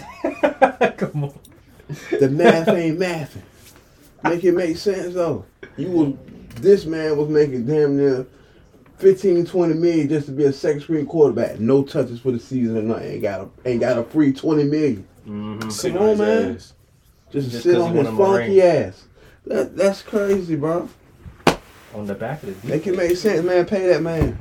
Come 0.97 1.25
on. 1.25 1.39
The 2.19 2.29
math 2.31 2.69
ain't 2.69 2.99
mathing. 2.99 3.43
Make 4.25 4.45
it 4.45 4.53
make 4.53 4.77
sense 4.77 5.15
though. 5.15 5.45
You 5.77 5.91
was 5.91 6.15
this 6.57 6.85
man 6.87 7.17
was 7.17 7.29
making 7.29 7.67
damn 7.67 7.97
near 7.97 8.27
15, 8.99 9.45
20 9.47 9.75
million 9.75 10.09
just 10.09 10.27
to 10.27 10.33
be 10.33 10.45
a 10.45 10.53
second 10.53 10.81
screen 10.81 11.07
quarterback. 11.07 11.61
No 11.61 11.83
touches 11.83 12.21
for 12.21 12.33
the 12.33 12.41
season 12.41 12.77
or 12.79 12.83
nothing. 12.83 13.09
Ain't 13.13 13.23
got 13.23 13.41
a 13.43 13.49
ain't 13.69 13.81
got 13.81 13.99
a 13.99 14.05
free 14.05 14.33
20 14.33 14.65
million. 14.65 15.07
Mm-hmm. 15.27 15.69
Mm-hmm. 15.69 15.97
On, 15.99 16.19
man. 16.19 16.57
ass. 16.57 16.73
Just, 17.37 17.51
Just 17.51 17.63
sit 17.65 17.75
'cause 17.75 17.83
on 17.83 17.95
his 17.97 18.09
funky 18.17 18.63
ass. 18.63 19.05
That 19.47 19.77
that's 19.77 20.01
crazy, 20.03 20.57
bro. 20.57 20.89
On 21.95 22.07
the 22.07 22.15
back 22.15 22.43
of 22.43 22.63
the 22.63 22.69
Make 22.69 22.87
it 22.87 22.97
make 22.97 23.15
sense, 23.17 23.45
man. 23.45 23.67
Pay 23.67 23.89
that 23.89 24.03
man. 24.03 24.39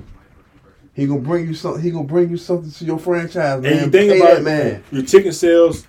He 0.94 1.06
gonna 1.06 1.20
bring 1.20 1.46
you 1.46 1.54
something. 1.54 1.82
He 1.84 1.92
gonna 1.92 2.06
bring 2.06 2.30
you 2.30 2.38
something 2.38 2.72
to 2.72 2.86
your 2.86 2.98
franchise, 2.98 3.62
man. 3.62 3.74
And 3.74 3.82
you 3.82 3.92
think 3.92 4.12
Pay 4.14 4.20
about 4.20 4.30
that 4.30 4.38
it, 4.40 4.44
man. 4.44 4.84
your 4.92 5.04
ticket 5.04 5.36
sales, 5.36 5.86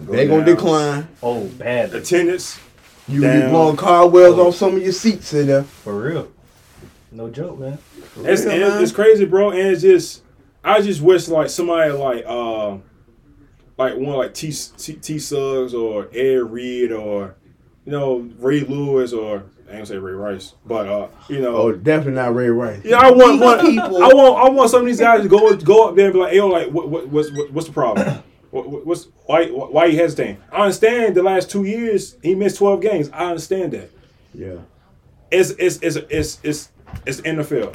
They 0.00 0.26
gonna 0.26 0.44
decline. 0.44 1.06
Oh, 1.22 1.44
bad. 1.44 1.94
attendance. 1.94 2.58
You 3.06 3.20
Down. 3.20 3.40
be 3.42 3.48
blowing 3.48 3.76
carwells 3.76 4.38
off 4.38 4.56
some 4.56 4.74
of 4.76 4.82
your 4.82 4.90
seats 4.92 5.32
in 5.34 5.46
there. 5.46 5.62
For 5.62 5.98
real. 5.98 6.28
No 7.12 7.30
joke, 7.30 7.60
man. 7.60 7.78
It's, 8.24 8.42
real, 8.42 8.50
and 8.52 8.60
man. 8.60 8.82
it's 8.82 8.92
crazy, 8.92 9.24
bro. 9.24 9.50
And 9.50 9.60
it's 9.60 9.82
just, 9.82 10.22
I 10.64 10.82
just 10.82 11.00
wish 11.00 11.28
like 11.28 11.48
somebody 11.48 11.92
like, 11.92 12.24
uh, 12.26 12.76
like 13.78 13.94
one 13.96 14.16
like 14.16 14.34
T 14.34 14.52
T, 14.76 14.94
T 14.94 15.18
Suggs 15.18 15.72
or 15.74 16.08
Ed 16.12 16.50
Reed 16.50 16.92
or, 16.92 17.36
you 17.84 17.92
know, 17.92 18.28
Ray 18.38 18.60
Lewis 18.60 19.12
or 19.12 19.44
I 19.66 19.70
ain't 19.70 19.70
gonna 19.72 19.86
say 19.86 19.96
Ray 19.98 20.12
Rice, 20.12 20.54
but 20.66 20.86
uh, 20.88 21.08
you 21.28 21.40
know, 21.40 21.54
Oh, 21.56 21.72
definitely 21.72 22.12
not 22.14 22.34
Ray 22.34 22.48
Rice. 22.48 22.80
yeah, 22.84 22.98
I 22.98 23.10
want, 23.10 23.32
These 23.32 23.40
want 23.40 23.60
people- 23.60 24.02
I 24.02 24.08
want 24.08 24.46
I 24.46 24.48
want 24.50 24.70
some 24.70 24.80
of 24.80 24.86
these 24.86 24.98
guys 25.00 25.22
to 25.22 25.28
go 25.28 25.54
go 25.56 25.88
up 25.88 25.94
there 25.96 26.06
and 26.06 26.14
be 26.14 26.18
like, 26.20 26.32
yo, 26.34 26.46
like 26.48 26.70
what, 26.70 26.88
what 26.88 27.08
what's 27.08 27.30
what, 27.32 27.52
what's 27.52 27.66
the 27.66 27.72
problem? 27.72 28.22
What, 28.50 28.68
what- 28.68 28.86
what's 28.86 29.08
why 29.26 29.46
why 29.48 29.84
you 29.86 29.98
hesitating? 29.98 30.38
I 30.50 30.62
understand 30.62 31.14
the 31.14 31.22
last 31.22 31.50
two 31.50 31.64
years 31.64 32.16
he 32.22 32.34
missed 32.34 32.56
twelve 32.56 32.80
games. 32.80 33.10
I 33.12 33.26
understand 33.26 33.72
that. 33.72 33.90
Yeah. 34.32 34.56
It's 35.30 35.50
it's 35.50 35.76
it's 35.82 35.96
it's 35.96 36.38
it's 36.42 36.70
it's 37.04 37.20
NFL. 37.20 37.74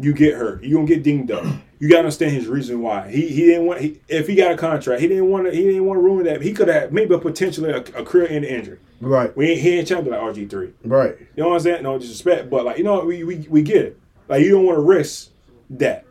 You 0.00 0.14
get 0.14 0.34
hurt. 0.34 0.62
You 0.62 0.76
gonna 0.76 0.86
get 0.86 1.02
dinged 1.02 1.30
up. 1.30 1.44
You 1.78 1.88
gotta 1.88 2.00
understand 2.00 2.32
his 2.32 2.46
reason 2.46 2.80
why. 2.80 3.10
He 3.10 3.28
he 3.28 3.46
didn't 3.46 3.66
want 3.66 3.80
he, 3.80 4.00
if 4.08 4.26
he 4.26 4.34
got 4.34 4.52
a 4.52 4.56
contract. 4.56 5.00
He 5.00 5.08
didn't 5.08 5.28
want 5.30 5.46
to. 5.46 5.52
He 5.54 5.62
didn't 5.64 5.84
want 5.84 5.98
to 5.98 6.02
ruin 6.02 6.24
that. 6.24 6.40
He 6.42 6.52
could 6.52 6.68
have 6.68 6.92
maybe 6.92 7.14
a 7.14 7.18
potentially 7.18 7.70
a, 7.70 7.78
a 7.78 8.04
career 8.04 8.26
end 8.28 8.44
injury. 8.44 8.78
Right. 9.00 9.34
We 9.36 9.50
ain't 9.50 9.60
he 9.60 9.78
ain't 9.78 9.88
champion 9.88 10.14
like 10.14 10.34
RG 10.34 10.48
three. 10.50 10.72
Right. 10.84 11.16
You 11.36 11.42
know 11.42 11.48
what 11.50 11.54
I'm 11.56 11.60
saying? 11.60 11.82
No 11.82 11.98
disrespect, 11.98 12.48
but 12.50 12.64
like 12.64 12.78
you 12.78 12.84
know 12.84 12.94
what? 12.94 13.06
we 13.06 13.24
we, 13.24 13.36
we 13.48 13.62
get 13.62 13.84
it. 13.84 14.00
Like 14.28 14.42
you 14.42 14.50
don't 14.52 14.66
want 14.66 14.76
to 14.76 14.82
risk 14.82 15.30
that. 15.70 16.04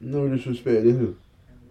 No 0.00 0.28
disrespect. 0.28 0.84
This 0.84 0.96
is, 0.96 1.14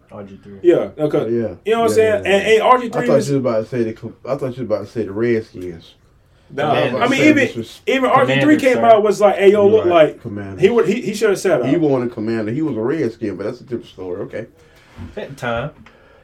RG3. 0.10 0.60
Yeah. 0.64 0.92
Okay. 0.98 1.20
yeah. 1.32 1.56
You 1.66 1.74
know 1.74 1.82
what 1.82 1.90
I'm 1.92 1.96
saying? 1.96 2.26
yeah, 2.26 2.32
And, 2.32 2.48
and 2.48 2.62
RG 2.62 2.76
I 2.76 2.80
three 2.80 2.90
thought 2.90 3.06
you 3.06 3.12
was. 3.14 3.30
was 3.30 3.38
about 3.38 3.58
to 3.64 3.66
say 3.66 3.84
the. 3.84 4.14
I 4.26 4.36
thought 4.36 4.42
you 4.42 4.48
was 4.48 4.60
about 4.60 4.80
to 4.86 4.92
say 4.92 5.04
the 5.04 5.12
Redskins. 5.12 5.96
Nah, 6.54 6.72
I 6.74 7.08
mean, 7.08 7.24
even 7.24 7.48
disres- 7.48 7.80
even 7.88 8.10
RG 8.10 8.42
three 8.42 8.58
came 8.58 8.76
sir. 8.76 8.86
out 8.86 9.04
was 9.04 9.22
like, 9.22 9.36
hey 9.38 9.52
yo, 9.52 9.68
look 9.68 9.86
right. 9.86 10.08
like 10.10 10.22
Commanders. 10.22 10.62
he 10.62 10.70
would 10.70 10.88
he, 10.88 11.02
he 11.02 11.14
should 11.14 11.30
have 11.30 11.40
said 11.40 11.66
He 11.66 11.76
up. 11.76 11.82
wasn't 11.82 12.12
a 12.12 12.14
commander. 12.14 12.52
He 12.52 12.62
was 12.62 12.76
a 12.76 12.82
Redskin, 12.82 13.38
but 13.38 13.44
that's 13.44 13.62
a 13.62 13.64
different 13.64 13.86
story. 13.86 14.22
Okay. 14.24 14.48
At 15.16 15.30
the 15.30 15.36
time. 15.36 15.72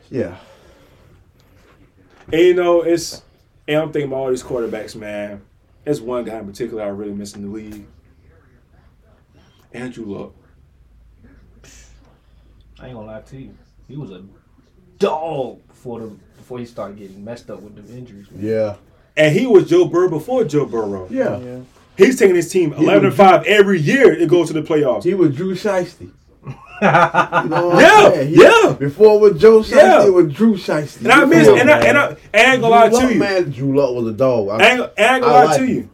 Yeah. 0.10 0.36
And 2.32 2.42
you 2.42 2.54
know, 2.56 2.82
it's 2.82 3.22
and 3.68 3.80
I'm 3.82 3.92
thinking 3.92 4.10
about 4.12 4.18
all 4.18 4.30
these 4.30 4.44
quarterbacks, 4.44 4.96
man. 4.96 5.42
There's 5.86 6.02
one 6.02 6.26
guy 6.26 6.38
in 6.40 6.46
particular 6.46 6.84
I 6.84 6.88
really 6.88 7.14
miss 7.14 7.34
in 7.36 7.44
the 7.44 7.50
league. 7.50 7.86
Andrew 9.74 10.06
Luck. 10.06 10.34
I 12.80 12.88
ain't 12.88 12.96
gonna 12.96 13.08
lie 13.08 13.22
to 13.22 13.38
you. 13.38 13.58
He 13.88 13.96
was 13.96 14.12
a 14.12 14.24
dog 15.00 15.66
before 15.68 16.02
the 16.02 16.08
before 16.38 16.60
he 16.60 16.66
started 16.66 16.98
getting 16.98 17.24
messed 17.24 17.50
up 17.50 17.62
with 17.62 17.76
the 17.76 17.98
injuries. 17.98 18.30
man. 18.32 18.46
Yeah. 18.46 18.76
And 19.18 19.36
he 19.36 19.45
was 19.47 19.68
Joe 19.70 19.86
Burrow 19.86 20.09
before 20.09 20.43
Joe 20.45 20.65
Burrow. 20.65 21.07
Yeah. 21.09 21.38
Yeah. 21.39 21.59
He's 21.97 22.18
taking 22.20 22.36
his 22.36 22.51
team 22.51 22.72
He 22.74 22.84
11 22.84 22.97
and 22.97 23.05
was- 23.07 23.15
5 23.18 23.43
every 23.45 23.80
year 23.80 24.15
to 24.15 24.26
go 24.28 24.45
to 24.45 24.53
the 24.53 24.61
playoffs. 24.61 25.03
He 25.03 25.13
was 25.15 25.36
Drew 25.36 25.55
Shiesty. 25.55 26.11
You 26.80 27.49
know 27.49 27.80
Yeah, 27.80 28.22
He- 28.22 28.36
yeah. 28.41 28.76
Before 28.78 29.15
it 29.15 29.32
was 29.34 29.41
Joe 29.41 29.61
Shiesty, 29.61 29.76
Yeah. 29.78 30.05
it 30.05 30.13
was 30.13 30.32
Drew 30.32 30.53
Shiesty. 30.55 30.99
And 31.01 31.11
I 31.11 31.26
miss, 31.26 31.47
and 31.47 31.72
I, 31.72 31.80
and 31.82 31.97
I, 31.97 32.07
and 32.09 32.18
I 32.36 32.53
ain't 32.53 32.61
gonna 32.61 32.68
lie 32.68 32.89
to 32.89 33.13
you. 33.13 33.20
man. 33.20 33.49
Drew 33.49 33.76
Luck 33.76 33.95
was 33.95 34.07
a 34.07 34.15
dog. 34.15 34.49
I 34.49 34.53
I, 34.53 34.72
ain't, 34.74 34.82
I 34.82 35.15
ain't 35.15 35.24
gonna 35.24 35.26
I 35.26 35.30
lie 35.30 35.43
like 35.45 35.57
to 35.59 35.65
you. 35.65 35.89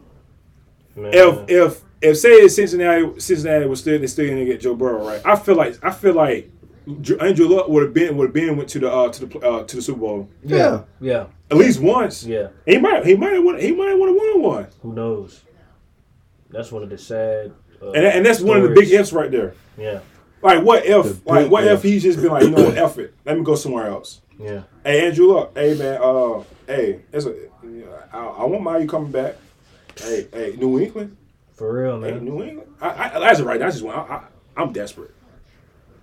Man. 0.96 1.10
If 1.14 1.48
if 1.48 1.80
if 2.02 2.18
say 2.18 2.46
Cincinnati 2.48 3.18
Cincinnati 3.18 3.64
was 3.66 3.80
still 3.80 3.98
they 3.98 4.06
still 4.06 4.28
gonna 4.28 4.44
get 4.44 4.60
Joe 4.60 4.74
Burrow 4.74 5.06
right, 5.08 5.22
I 5.24 5.36
feel 5.36 5.54
like 5.56 5.82
I 5.82 5.90
feel 5.90 6.12
like 6.14 6.50
Dr- 7.00 7.22
Andrew 7.22 7.48
Luck 7.48 7.68
would 7.68 7.82
have 7.82 7.94
been 7.94 8.14
would 8.18 8.26
have 8.26 8.34
been 8.34 8.54
went 8.58 8.68
to 8.68 8.78
the 8.80 8.92
uh, 8.92 9.08
to 9.10 9.24
the 9.26 9.38
uh, 9.40 9.64
to 9.64 9.76
the 9.76 9.80
Super 9.82 10.00
Bowl 10.00 10.28
yeah. 10.44 10.82
yeah, 11.00 11.26
at 11.54 11.60
least 11.60 11.80
once. 11.80 12.24
yeah. 12.24 12.48
He 12.66 12.78
might 12.78 13.04
he 13.06 13.14
might 13.16 13.32
have 13.32 13.44
won 13.44 13.58
he 13.58 13.72
might 13.72 13.88
have 13.88 13.98
won 13.98 14.42
one. 14.42 14.66
Who 14.82 14.92
knows? 14.92 15.42
That's 16.50 16.70
one 16.70 16.82
of 16.82 16.90
the 16.90 16.98
sad. 16.98 17.52
Uh, 17.82 17.90
And, 17.92 18.04
and 18.06 18.26
that's 18.26 18.40
one 18.40 18.58
of 18.58 18.62
the 18.68 18.74
big 18.74 18.90
ifs 18.90 19.12
right 19.12 19.30
there. 19.30 19.54
Yeah, 19.76 20.00
Like 20.42 20.62
what 20.62 20.84
The 20.84 20.98
if 21.00 21.26
like 21.26 21.50
what 21.50 21.64
if 21.64 21.72
if. 21.72 21.82
he's 21.82 22.02
just 22.02 22.20
been 22.20 22.30
like, 22.30 22.44
you 22.44 22.50
know 22.50 22.64
what, 22.64 22.76
F 22.78 22.98
it. 22.98 23.14
Let 23.24 23.36
me 23.38 23.44
go 23.44 23.54
somewhere 23.56 23.86
else. 23.88 24.20
yeah. 24.38 24.62
Hey 24.84 25.06
Andrew 25.08 25.26
look, 25.28 25.56
hey 25.56 25.74
man, 25.74 26.00
uh 26.02 26.42
hey, 26.66 27.00
it's 27.12 27.26
a, 27.26 27.34
I, 28.12 28.18
I 28.18 28.44
want 28.44 28.62
Mayu 28.62 28.88
coming 28.88 29.10
back. 29.10 29.36
Hey, 29.98 30.28
hey, 30.32 30.56
New 30.58 30.78
England. 30.80 31.16
For 31.54 31.72
real, 31.82 32.00
Hey, 32.02 32.12
man. 32.12 32.24
New 32.24 32.42
England. 32.42 32.68
I, 32.80 32.88
I 32.88 33.30
as 33.30 33.40
of 33.40 33.46
right 33.46 33.58
now, 33.60 33.66
I 33.66 33.70
just 33.70 33.82
want 33.82 33.96
I, 34.10 34.14
I 34.14 34.22
I'm 34.62 34.72
desperate. 34.72 35.12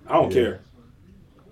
I 0.06 0.14
don't 0.14 0.28
Yeah. 0.30 0.42
care. 0.42 0.60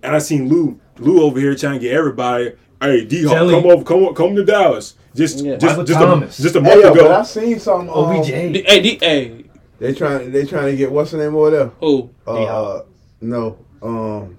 And 0.02 0.14
I 0.14 0.18
seen 0.18 0.48
Lou 0.48 0.78
Lou 0.98 1.22
over 1.22 1.38
here 1.40 1.54
trying 1.54 1.74
to 1.74 1.86
get 1.86 1.92
everybody. 1.94 2.52
Hey, 2.80 3.04
D 3.04 3.24
Hawk, 3.24 3.36
come 3.36 3.66
over, 3.66 3.84
come 3.84 4.04
on, 4.04 4.14
come 4.14 4.36
to 4.36 4.44
Dallas. 4.44 4.94
Just 5.14 5.44
Yeah. 5.44 5.56
just 5.56 5.86
just 5.86 5.92
Thomas. 6.00 6.38
a, 6.38 6.42
just 6.42 6.56
a 6.56 6.60
Hey, 6.62 6.68
month 6.80 6.82
yo, 6.82 6.94
but 6.94 7.10
I 7.10 7.14
ago. 7.16 7.22
seen 7.24 7.58
some. 7.58 7.90
Um, 7.90 8.16
OBJ. 8.16 8.26
D- 8.52 8.64
Hey, 8.66 8.80
D- 8.80 8.98
hey, 9.00 9.44
They 9.78 9.92
trying. 9.92 10.30
They 10.32 10.44
trying 10.46 10.66
to 10.70 10.76
get 10.76 10.90
what's 10.90 11.10
the 11.10 11.18
name 11.18 11.34
over 11.34 11.50
there? 11.50 11.66
who? 11.80 12.10
Uh, 12.26 12.36
D-Hop. 12.38 12.86
no. 13.20 13.58
Um, 13.82 14.36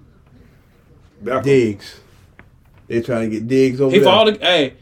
Beckham. 1.24 1.44
Diggs. 1.44 2.00
They 2.88 3.02
trying 3.02 3.30
to 3.30 3.36
get 3.36 3.48
Diggs 3.48 3.80
over 3.80 3.92
He 3.92 4.00
there. 4.00 4.06
followed. 4.08 4.40
The, 4.40 4.46
hey, 4.46 4.74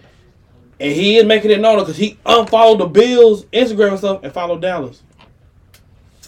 and 0.80 0.92
he 0.94 1.18
is 1.18 1.26
making 1.26 1.52
it 1.52 1.60
known 1.60 1.80
because 1.80 1.98
he 1.98 2.18
unfollowed 2.26 2.80
the 2.80 2.86
Bills 2.88 3.44
Instagram 3.46 3.90
and 3.90 3.98
stuff 3.98 4.20
and 4.24 4.32
followed 4.32 4.62
Dallas. 4.62 5.02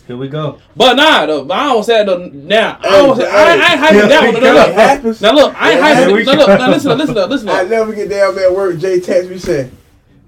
Here 0.07 0.17
we 0.17 0.27
go. 0.27 0.59
But 0.75 0.95
nah, 0.95 1.25
though, 1.25 1.47
I 1.49 1.65
don't 1.67 1.83
say 1.83 2.03
though. 2.05 2.27
Now 2.27 2.79
I 2.81 2.87
Hey, 2.87 2.89
don't 3.05 3.21
I, 3.21 3.25
I 3.25 3.53
ain't 3.53 3.61
hyping 3.81 3.93
yeah, 3.93 4.07
that 4.07 4.23
one. 4.23 4.33
No, 4.33 4.39
because 4.39 4.55
no, 4.55 4.63
it 4.69 4.73
happens. 4.75 5.21
Now 5.21 5.31
look, 5.33 5.55
I 5.61 5.71
ain't 5.71 5.79
It 5.79 5.83
hyping. 5.83 5.95
happens. 5.95 6.25
No, 6.25 6.33
look, 6.33 6.47
now 6.47 6.69
listen, 6.69 6.97
listen, 6.97 7.15
listen, 7.15 7.29
listen. 7.29 7.49
I 7.49 7.63
never 7.63 7.93
get 7.93 8.09
down 8.09 8.37
at 8.37 8.53
work. 8.53 8.77
Jay 8.79 8.99
text 8.99 9.29
me 9.29 9.37
say, 9.37 9.69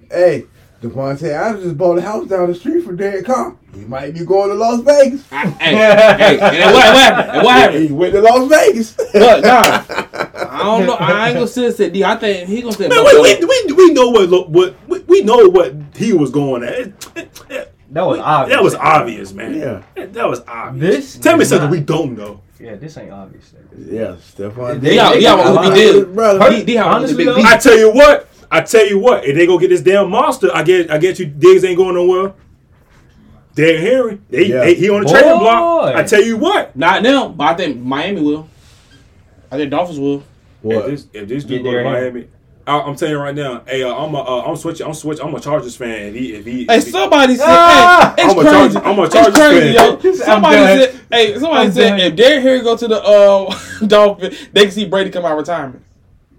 "Hey, 0.09 0.45
Devontae, 0.81 1.37
I 1.41 1.53
just 1.59 1.77
bought 1.77 1.97
a 1.97 2.01
house 2.01 2.27
down 2.27 2.47
the 2.49 2.55
street 2.55 2.83
from 2.83 2.97
Derek 2.97 3.25
Carr. 3.25 3.55
He 3.73 3.81
might 3.85 4.13
be 4.13 4.23
going 4.23 4.49
to 4.49 4.55
Las 4.55 4.81
Vegas. 4.81 5.27
Hey, 5.29 5.49
hey, 5.59 6.39
and 6.39 6.73
what, 6.73 6.75
what 6.75 6.95
happened? 6.95 7.31
And 7.31 7.43
what 7.45 7.55
happened? 7.55 7.83
He 7.87 7.91
went 7.93 8.13
to 8.13 8.21
Las 8.21 8.47
Vegas. 8.49 8.91
But 9.13 9.41
nah, 9.41 9.61
I 10.49 10.59
don't 10.63 10.85
know. 10.85 10.93
I 10.93 11.27
ain't 11.29 11.35
gonna 11.35 11.47
sit 11.47 11.65
and 11.65 11.73
say 11.75 11.89
D. 11.89 12.03
I 12.03 12.15
think 12.15 12.47
he 12.47 12.61
gonna 12.61 12.73
say. 12.73 12.87
Man, 12.87 13.03
we, 13.03 13.19
we, 13.21 13.45
we, 13.45 13.73
we 13.73 13.93
know 13.93 14.09
what 14.09 14.49
what 14.49 14.75
we, 14.87 14.99
we 14.99 15.21
know 15.23 15.47
what 15.49 15.73
he 15.95 16.13
was 16.13 16.29
going 16.29 16.63
at. 16.63 17.72
That 17.93 18.05
was 18.07 18.19
obvious. 18.19 18.57
That 18.57 18.63
was 18.63 18.75
obvious, 18.75 19.33
man. 19.33 19.53
Yeah. 19.53 20.05
that 20.07 20.27
was 20.27 20.41
obvious. 20.47 20.95
This 21.13 21.17
Tell 21.17 21.37
me 21.37 21.45
something 21.45 21.65
not. 21.69 21.71
we 21.71 21.79
don't 21.79 22.17
know. 22.17 22.41
Yeah, 22.59 22.75
this 22.75 22.97
ain't 22.97 23.11
obvious. 23.11 23.53
yeah, 23.77 24.15
Stefon. 24.15 24.81
They- 24.81 24.95
Yeah, 24.95 25.13
they 25.13 25.19
yeah, 25.19 25.35
got 25.35 25.47
a 25.47 25.53
what 25.53 25.65
lot 25.67 25.75
he 25.77 25.83
did. 25.83 26.15
brother. 26.15 26.49
D, 26.49 26.63
D, 26.63 26.77
Honestly, 26.77 27.17
big 27.17 27.25
though, 27.27 27.35
D. 27.35 27.43
I 27.45 27.57
tell 27.57 27.77
you 27.77 27.91
what. 27.91 28.27
I 28.49 28.61
tell 28.61 28.85
you 28.85 28.99
what. 28.99 29.25
If 29.25 29.35
they 29.35 29.45
go 29.45 29.57
get 29.59 29.69
this 29.69 29.81
damn 29.81 30.09
monster, 30.09 30.49
I 30.53 30.63
get 30.63 30.89
I 30.91 30.97
get 30.97 31.19
you. 31.19 31.25
Diggs 31.25 31.63
ain't 31.65 31.77
going 31.77 31.95
nowhere. 31.95 32.33
Derrick 33.55 33.81
Henry, 33.81 34.19
they, 34.29 34.45
Yeah. 34.45 34.61
they- 34.61 34.73
he 34.75 34.89
on 34.89 35.01
the 35.01 35.05
Boy. 35.05 35.11
trading 35.11 35.37
block. 35.39 35.95
I 35.95 36.03
tell 36.03 36.23
you 36.23 36.37
what. 36.37 36.75
Not 36.75 37.03
now, 37.03 37.27
but 37.29 37.43
I 37.49 37.53
think 37.55 37.79
Miami 37.79 38.21
will. 38.21 38.47
I 39.51 39.57
think 39.57 39.69
Dolphins 39.69 39.99
will. 39.99 40.15
If 40.17 40.23
What? 40.63 40.85
this 40.87 41.05
if 41.13 41.27
this 41.27 41.43
dude 41.43 41.63
go 41.63 41.71
to 41.71 41.77
Derrick 41.83 41.85
Henry. 41.87 42.11
Miami, 42.11 42.27
I, 42.65 42.79
I'm 42.79 42.95
telling 42.95 43.13
you 43.13 43.19
right 43.19 43.35
now. 43.35 43.61
Hey, 43.67 43.83
uh, 43.83 43.93
I'm 43.93 44.13
a, 44.15 44.19
uh, 44.21 44.43
I'm 44.47 44.55
switching. 44.55 44.85
I'm 44.87 44.93
switching. 44.93 45.25
I'm 45.25 45.35
a 45.35 45.39
Chargers 45.39 45.75
fan. 45.75 46.07
If 46.07 46.15
he 46.15 46.33
if 46.33 46.45
he, 46.45 46.65
Hey, 46.65 46.77
if 46.77 46.85
he- 46.85 46.91
somebody 46.91 47.35
said, 47.35 47.45
Ah! 47.47 48.13
hey, 48.15 48.23
it's 48.23 48.31
I'm 48.33 48.39
a 48.39 48.41
crazy. 48.41 48.55
Chargers- 48.55 48.75
I'm 48.77 48.99
a 48.99 49.03
it's 49.03 49.37
crazy, 49.37 49.73
fan. 49.77 50.03
yo. 50.03 50.13
Somebody 50.13 50.55
said, 50.55 51.01
hey, 51.11 51.33
somebody 51.39 51.65
I'm 51.67 51.71
said, 51.73 51.89
done. 51.89 51.99
if 51.99 52.15
Derrick 52.15 52.43
Henry 52.43 52.61
go 52.61 52.77
to 52.77 52.87
the 52.87 53.03
um, 53.03 53.87
Dolphins, 53.87 54.37
they 54.53 54.61
can 54.63 54.71
see 54.71 54.85
Brady 54.85 55.09
come 55.09 55.25
out 55.25 55.33
of 55.33 55.37
retirement. 55.39 55.83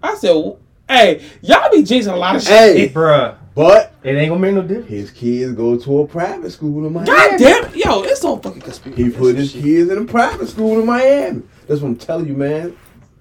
I 0.01 0.15
said, 0.15 0.55
hey, 0.89 1.23
y'all 1.41 1.69
be 1.71 1.83
jinxing 1.83 2.13
a 2.13 2.15
lot 2.15 2.35
of 2.35 2.41
shit. 2.43 2.51
Hey, 2.77 2.89
Bruh, 2.89 3.35
but 3.53 3.93
it 4.03 4.11
ain't 4.15 4.29
gonna 4.29 4.39
make 4.41 4.53
no 4.55 4.61
difference. 4.63 4.89
his 4.89 5.11
kids 5.11 5.53
go 5.53 5.77
to 5.77 5.99
a 6.01 6.07
private 6.07 6.49
school 6.51 6.85
in 6.87 6.93
Miami. 6.93 7.07
God 7.07 7.37
damn 7.37 7.65
it, 7.65 7.75
yo, 7.75 8.01
it's 8.03 8.21
so 8.21 8.37
fucking 8.37 8.61
conspiracy. 8.61 9.03
He 9.03 9.09
put 9.11 9.35
his 9.35 9.51
kids 9.51 9.89
in 9.91 9.97
a 9.99 10.05
private 10.05 10.47
school 10.49 10.79
in 10.79 10.85
Miami. 10.87 11.43
That's 11.67 11.81
what 11.81 11.89
I'm 11.89 11.95
telling 11.95 12.27
you, 12.27 12.33
man. 12.33 12.75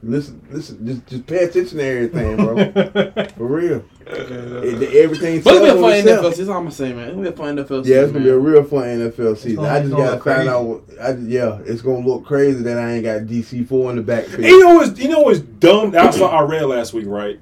Listen, 0.07 0.47
listen, 0.51 0.87
just 0.87 1.07
just 1.07 1.27
pay 1.27 1.45
attention 1.45 1.79
to 1.79 1.85
everything, 1.85 2.37
bro. 2.37 3.27
For 3.37 3.47
real. 3.47 3.85
It- 4.07 4.95
everything. 4.97 5.41
But 5.41 5.55
it's 5.55 5.61
tells 5.61 5.61
been 5.61 5.71
on 5.71 5.81
fun 5.83 5.93
itself. 5.95 6.21
NFL. 6.25 6.37
That's 6.37 6.49
all 6.49 6.57
I'm 6.57 6.63
gonna 6.65 6.71
say, 6.73 6.93
man. 6.93 7.09
It's 7.09 7.17
been 7.17 7.33
fun 7.37 7.57
NFL. 7.57 7.69
season. 7.69 7.85
Yeah, 7.85 8.03
it's 8.03 8.13
gonna 8.13 8.25
be 8.25 8.31
a 8.31 8.39
real 8.39 8.65
fun 8.65 8.83
NFL 8.83 9.39
season. 9.39 9.65
I 9.65 9.81
just 9.81 9.93
gotta 9.93 10.21
find 10.21 10.49
out. 10.49 10.65
What, 10.65 10.83
I, 11.01 11.13
yeah, 11.15 11.59
it's 11.65 11.83
gonna 11.83 12.07
look 12.07 12.25
crazy 12.25 12.63
that 12.63 12.79
I 12.79 12.93
ain't 12.93 13.05
got 13.05 13.23
DC 13.23 13.67
four 13.67 13.91
in 13.91 13.97
the 13.97 14.03
backfield. 14.03 14.45
You 14.45 14.61
know 14.61 14.75
what's 14.75 14.99
you 14.99 15.09
know 15.09 15.21
what's 15.21 15.41
dumb? 15.41 15.91
That's 15.91 16.19
what 16.19 16.33
I 16.33 16.43
read 16.43 16.65
last 16.65 16.93
week, 16.93 17.07
right? 17.07 17.41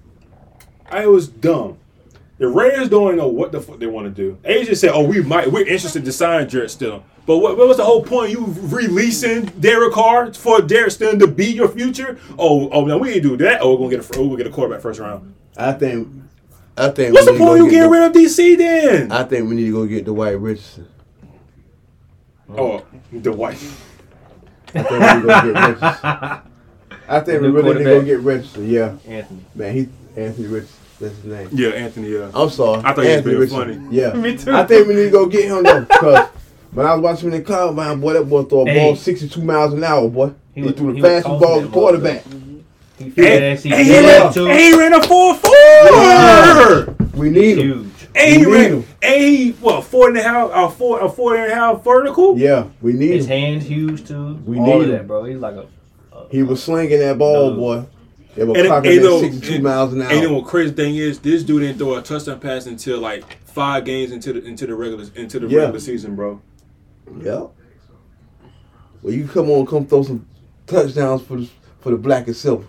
I 0.91 1.07
was 1.07 1.27
dumb. 1.29 1.79
The 2.43 2.49
Raiders 2.49 2.88
don't 2.88 3.05
even 3.05 3.18
know 3.18 3.28
what 3.28 3.53
the 3.53 3.61
fuck 3.61 3.78
they 3.78 3.86
want 3.86 4.07
to 4.07 4.11
do. 4.11 4.36
They 4.43 4.74
said, 4.74 4.90
"Oh, 4.93 5.05
we 5.05 5.22
might. 5.22 5.53
We're 5.53 5.64
interested 5.64 6.05
to 6.05 6.11
sign 6.11 6.49
Jarrett 6.49 6.70
Stidham." 6.70 7.05
But 7.24 7.36
what, 7.36 7.57
what 7.57 7.68
was 7.68 7.76
the 7.76 7.84
whole 7.84 8.03
point? 8.03 8.32
You 8.32 8.47
releasing 8.62 9.45
Derek 9.61 9.93
Carr 9.93 10.34
for 10.34 10.61
Derek 10.61 10.88
Stidham 10.88 11.20
to 11.20 11.28
be 11.28 11.47
your 11.47 11.68
future? 11.68 12.18
Oh, 12.36 12.68
oh, 12.70 12.84
no, 12.84 12.99
we 12.99 13.12
ain't 13.12 13.22
do 13.22 13.36
that. 13.36 13.61
Oh, 13.61 13.74
we're 13.74 13.88
gonna 13.88 14.03
get 14.03 14.16
a, 14.16 14.18
oh, 14.18 14.26
we'll 14.26 14.36
get 14.36 14.49
a 14.49 14.51
quarterback 14.51 14.82
first 14.82 14.99
round. 14.99 15.36
I 15.57 15.72
think. 15.74 16.09
I 16.76 16.88
think. 16.88 17.14
What's 17.14 17.28
we 17.28 17.34
the 17.34 17.38
point? 17.38 17.59
You 17.59 17.70
get 17.70 17.76
getting 17.76 17.90
rid 17.93 18.03
of 18.03 18.12
DC 18.12 18.59
then? 18.59 19.12
I 19.12 19.22
think 19.22 19.49
we 19.49 19.55
need 19.55 19.66
to 19.66 19.72
go 19.74 19.86
get 19.86 20.05
Dwight 20.05 20.36
Richardson. 20.40 20.88
oh, 22.49 22.84
the 23.12 23.30
white. 23.30 23.55
I 24.74 24.82
think 24.82 24.90
we 24.90 24.99
need 24.99 25.14
to 25.14 25.20
go 25.22 25.53
get 25.53 25.68
Richardson. 25.68 25.99
I 27.09 27.20
think 27.20 27.40
we 27.40 27.49
really 27.51 27.74
need 27.74 27.78
to 27.78 27.84
go 27.84 28.03
get 28.03 28.18
Richardson. 28.18 28.68
Yeah, 28.68 28.97
Anthony. 29.07 29.45
man. 29.55 29.74
He 29.74 29.88
Anthony 30.16 30.49
Richardson. 30.49 30.82
That's 31.03 31.17
his 31.17 31.25
name. 31.25 31.49
Yeah, 31.53 31.69
Anthony. 31.71 32.09
Yeah. 32.11 32.31
I'm 32.35 32.49
sorry. 32.51 32.79
I 32.85 32.93
thought 32.95 32.99
he 32.99 33.01
was 33.03 33.09
Anthony 33.09 33.23
being 33.35 33.41
Richardson. 33.41 33.85
funny. 33.85 33.97
Yeah. 33.97 34.13
Me 34.15 34.37
too. 34.37 34.53
I 34.53 34.65
think 34.65 34.87
we 34.89 34.95
need 34.95 35.05
to 35.05 35.11
go 35.11 35.27
get 35.27 35.45
him 35.47 35.63
though, 35.65 35.81
because 35.81 36.29
when 36.73 36.87
I 36.87 36.95
was 36.95 37.03
watching 37.03 37.29
him 37.29 37.35
in 37.35 37.41
the 37.43 37.47
combine, 37.47 38.01
boy, 38.01 38.13
that 38.15 38.25
boy 38.29 38.45
throw 38.45 38.63
a 38.67 38.71
Hey. 38.71 38.79
ball 38.79 38.97
62 38.97 39.43
miles 39.43 39.75
an 39.75 39.85
hour, 39.85 40.09
boy. 40.09 40.33
He 40.55 40.61
He, 40.61 40.67
was- 40.67 40.77
threw 40.77 40.89
the 40.93 40.97
he 40.97 41.03
was 41.03 41.11
fastest 41.11 41.41
ball 41.41 41.57
as 41.57 41.63
that 41.63 41.71
ball, 41.73 41.83
quarterback. 41.83 42.25
He 42.99 43.05
And, 43.07 43.15
fast. 43.15 43.65
He 43.65 43.73
and 43.73 43.81
he, 43.83 43.89
good 43.93 44.05
ran, 44.07 44.33
too. 44.33 44.47
and 44.49 44.59
he 44.61 44.79
ran 44.79 44.93
a 44.95 45.03
four 45.03 45.35
Yeah. 45.93 46.85
four. 46.85 46.95
We 47.15 47.31
need 47.31 47.59
him. 47.59 47.67
Huge. 47.67 47.87
And 48.15 48.31
he 48.31 48.39
need 48.39 48.47
ran. 48.47 48.73
him. 48.73 48.85
And 49.03 49.21
he 49.23 49.51
what 49.61 49.85
four 49.85 50.09
and 50.09 50.17
a 50.19 50.23
half? 50.23 50.51
A 50.53 50.69
four 50.71 51.01
a 51.01 51.09
four 51.09 51.35
and 51.35 51.51
a 51.51 51.55
half 51.55 51.83
vertical. 51.83 52.39
Yeah, 52.39 52.65
we 52.81 52.93
need 52.93 53.11
His 53.13 53.25
him. 53.27 53.31
hands 53.31 53.65
huge 53.67 54.07
too. 54.07 54.39
We 54.47 54.59
All 54.59 54.67
need 54.67 54.75
of 54.75 54.83
him. 54.83 54.91
that, 54.93 55.07
bro. 55.09 55.25
He's 55.25 55.39
like 55.39 55.55
a. 55.57 55.67
a 56.15 56.29
He 56.31 56.43
was 56.43 56.63
slinging 56.63 56.99
that 57.01 57.19
ball, 57.19 57.51
No. 57.51 57.57
boy. 57.57 57.85
They 58.35 58.45
were 58.45 58.57
And, 58.57 58.66
clocking 58.66 58.76
and, 58.76 58.99
at 58.99 59.03
know, 59.03 59.20
62 59.20 59.55
and- 59.55 59.62
miles 59.64 59.93
an 59.93 60.03
hour. 60.03 60.11
and 60.11 60.20
you 60.22 60.28
know 60.28 60.35
what 60.37 60.47
crazy 60.47 60.72
thing 60.72 60.97
is? 60.97 61.18
This 61.18 61.43
dude 61.43 61.61
didn't 61.62 61.78
throw 61.78 61.95
a 61.97 62.03
touchdown 62.03 62.41
pass 62.41 62.66
until 62.66 62.99
like 62.99 63.43
five 63.45 63.85
games 63.85 64.11
into 64.12 64.33
the 64.33 64.43
into 64.45 64.66
the 64.66 64.74
regular 64.74 65.05
into 65.14 65.39
the 65.39 65.47
Yeah. 65.49 65.59
regular 65.61 65.80
season, 65.80 66.16
bro. 66.16 66.41
Yeah. 67.20 67.47
Well, 69.03 69.12
you 69.12 69.26
come 69.26 69.51
on, 69.51 69.66
come 69.66 69.85
throw 69.87 70.03
some 70.03 70.26
touchdowns 70.66 71.22
for 71.22 71.37
the 71.39 71.49
for 71.80 71.91
the 71.91 71.97
black 71.97 72.26
and 72.26 72.37
silver. 72.37 72.64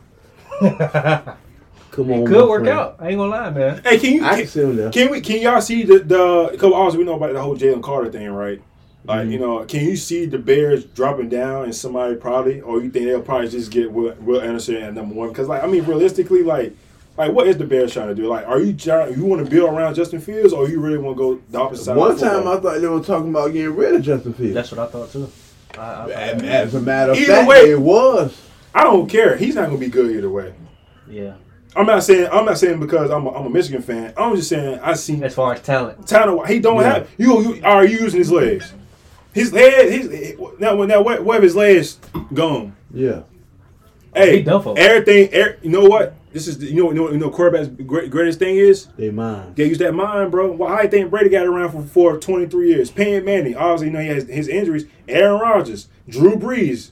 Come 0.59 2.11
on, 2.11 2.25
Could 2.25 2.49
work 2.49 2.63
friend. 2.63 2.79
out. 2.79 2.95
I 2.99 3.09
ain't 3.09 3.17
gonna 3.17 3.29
lie, 3.31 3.49
man. 3.51 3.81
Hey, 3.83 3.99
can 3.99 4.13
you 4.13 4.23
I 4.25 4.29
can, 4.29 4.37
can 4.39 4.47
see 4.47 4.89
can 5.01 5.11
we 5.11 5.21
can 5.21 5.41
y'all 5.41 5.61
see 5.61 5.83
the 5.83 5.99
the? 5.99 6.49
Because 6.51 6.73
obviously 6.73 6.99
we 6.99 7.05
know 7.05 7.15
about 7.15 7.33
the 7.33 7.41
whole 7.41 7.55
Jalen 7.55 7.83
Carter 7.83 8.11
thing, 8.11 8.29
right? 8.31 8.61
Like 9.05 9.21
Mm-hmm. 9.23 9.31
you 9.31 9.39
know, 9.39 9.65
can 9.65 9.81
you 9.85 9.97
see 9.97 10.25
the 10.25 10.37
Bears 10.39 10.85
dropping 10.85 11.27
down 11.29 11.65
and 11.65 11.75
somebody 11.75 12.15
probably, 12.15 12.61
or 12.61 12.81
you 12.81 12.89
think 12.89 13.05
they'll 13.05 13.21
probably 13.21 13.49
just 13.49 13.69
get 13.71 13.91
Will, 13.91 14.13
Will 14.21 14.41
Anderson 14.41 14.75
at 14.75 14.93
number 14.93 15.13
one? 15.13 15.29
Because 15.29 15.47
like 15.49 15.63
I 15.63 15.67
mean, 15.67 15.83
realistically, 15.85 16.41
like 16.43 16.73
like 17.17 17.31
what 17.33 17.47
is 17.47 17.57
the 17.57 17.65
Bears 17.65 17.91
trying 17.93 18.07
to 18.07 18.15
do? 18.15 18.27
Like, 18.27 18.47
are 18.47 18.59
you 18.59 18.73
trying, 18.73 19.15
you 19.17 19.25
want 19.25 19.43
to 19.43 19.49
build 19.51 19.69
around 19.73 19.95
Justin 19.95 20.19
Fields, 20.21 20.53
or 20.53 20.69
you 20.69 20.79
really 20.79 20.97
want 20.97 21.17
to 21.17 21.21
go 21.21 21.41
the 21.49 21.59
opposite 21.59 21.83
side? 21.83 21.97
One 21.97 22.11
of 22.11 22.19
time 22.19 22.47
I 22.47 22.57
thought 22.57 22.79
they 22.79 22.87
were 22.87 23.01
talking 23.03 23.29
about 23.29 23.51
getting 23.51 23.75
rid 23.75 23.93
of 23.95 24.01
Justin 24.03 24.33
Fields. 24.33 24.53
That's 24.53 24.71
what 24.71 24.79
I 24.79 24.87
thought 24.87 25.11
too. 25.11 25.29
I, 25.77 25.81
I 25.81 25.95
thought 25.95 26.09
As 26.11 26.43
as 26.43 26.75
a 26.75 26.79
matter 26.81 27.11
of 27.11 27.17
fact, 27.19 27.47
way- 27.49 27.71
it 27.71 27.79
was. 27.81 28.39
I 28.73 28.83
don't 28.83 29.07
care. 29.09 29.35
He's 29.35 29.55
not 29.55 29.65
gonna 29.67 29.77
be 29.77 29.89
good 29.89 30.15
either 30.15 30.29
way. 30.29 30.53
yeah. 31.09 31.33
I'm 31.75 31.87
not 31.87 32.03
saying 32.03 32.29
I'm 32.31 32.45
not 32.45 32.57
saying 32.59 32.79
because 32.79 33.09
I'm 33.11 33.25
a, 33.25 33.31
I'm 33.31 33.47
a 33.47 33.49
Michigan 33.49 33.81
fan. 33.81 34.13
I'm 34.15 34.35
just 34.35 34.47
saying 34.49 34.79
I 34.81 34.93
seen 34.93 35.23
As 35.23 35.33
far 35.35 35.53
as 35.55 35.61
talent, 35.61 36.07
Tanner. 36.07 36.45
He 36.45 36.59
don't 36.59 36.77
Yeah. 36.77 36.93
have 36.93 37.09
you. 37.17 37.41
You 37.55 37.61
are 37.65 37.83
you 37.83 37.97
using 37.99 38.19
his 38.19 38.31
legs? 38.31 38.71
His 39.33 39.51
legs. 39.53 39.91
His 39.91 40.35
now 40.59 40.75
when 40.75 40.87
now 40.87 41.01
what? 41.01 41.23
What 41.23 41.37
if 41.37 41.43
his 41.43 41.55
legs 41.55 41.99
gone? 42.33 42.75
Yeah. 42.93 43.23
Hey, 44.15 44.37
he 44.37 44.43
done 44.43 44.61
for. 44.61 44.75
everything. 44.77 45.33
er- 45.33 45.57
you 45.63 45.69
know 45.71 45.85
what? 45.85 46.15
This 46.31 46.47
is 46.47 46.59
the- 46.59 46.67
you 46.67 46.75
know 46.83 46.89
you 46.91 46.95
know 46.95 47.11
you 47.11 47.17
know 47.17 47.29
quarterback's 47.29 47.67
great, 47.83 48.09
greatest 48.11 48.37
thing 48.39 48.55
is 48.57 48.87
They 48.97 49.09
mine. 49.11 49.53
they 49.55 49.65
use 49.65 49.77
that 49.79 49.93
mind, 49.93 50.31
bro. 50.31 50.51
Why 50.51 50.79
I 50.81 50.87
think 50.87 51.09
Brady 51.09 51.29
got 51.29 51.45
around 51.47 51.71
for 51.71 51.81
for 51.81 52.17
23 52.19 52.69
years. 52.69 52.91
Peyton 52.91 53.25
Manning, 53.25 53.55
obviously, 53.55 53.87
you 53.87 53.93
know 53.93 53.99
he 53.99 54.07
has 54.07 54.27
his 54.27 54.47
injuries. 54.47 54.85
Aaron 55.07 55.39
Rodgers, 55.41 55.87
Drew 56.07 56.35
Brees. 56.35 56.91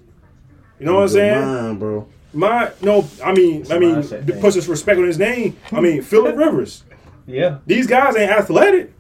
You 0.80 0.88
know 0.88 0.96
what 0.96 1.02
I'm 1.04 1.08
saying? 1.10 1.42
Mine, 1.46 1.78
bro. 1.78 2.08
My 2.34 2.72
no, 2.82 3.08
I 3.24 3.34
mean, 3.34 3.62
It's 3.62 3.70
a 3.70 3.76
I 3.76 3.80
mean, 3.80 3.96
mindset 3.98 4.26
to 4.26 4.32
thing. 4.34 4.42
put 4.42 4.54
some 4.54 4.72
respect 4.72 4.98
on 5.00 5.06
his 5.06 5.20
name. 5.20 5.58
I 5.72 5.80
mean, 5.82 6.02
Philip 6.02 6.36
Rivers. 6.38 6.84
Yeah. 7.28 7.58
These 7.68 7.86
guys 7.88 8.16
ain't 8.16 8.32
athletic, 8.32 8.94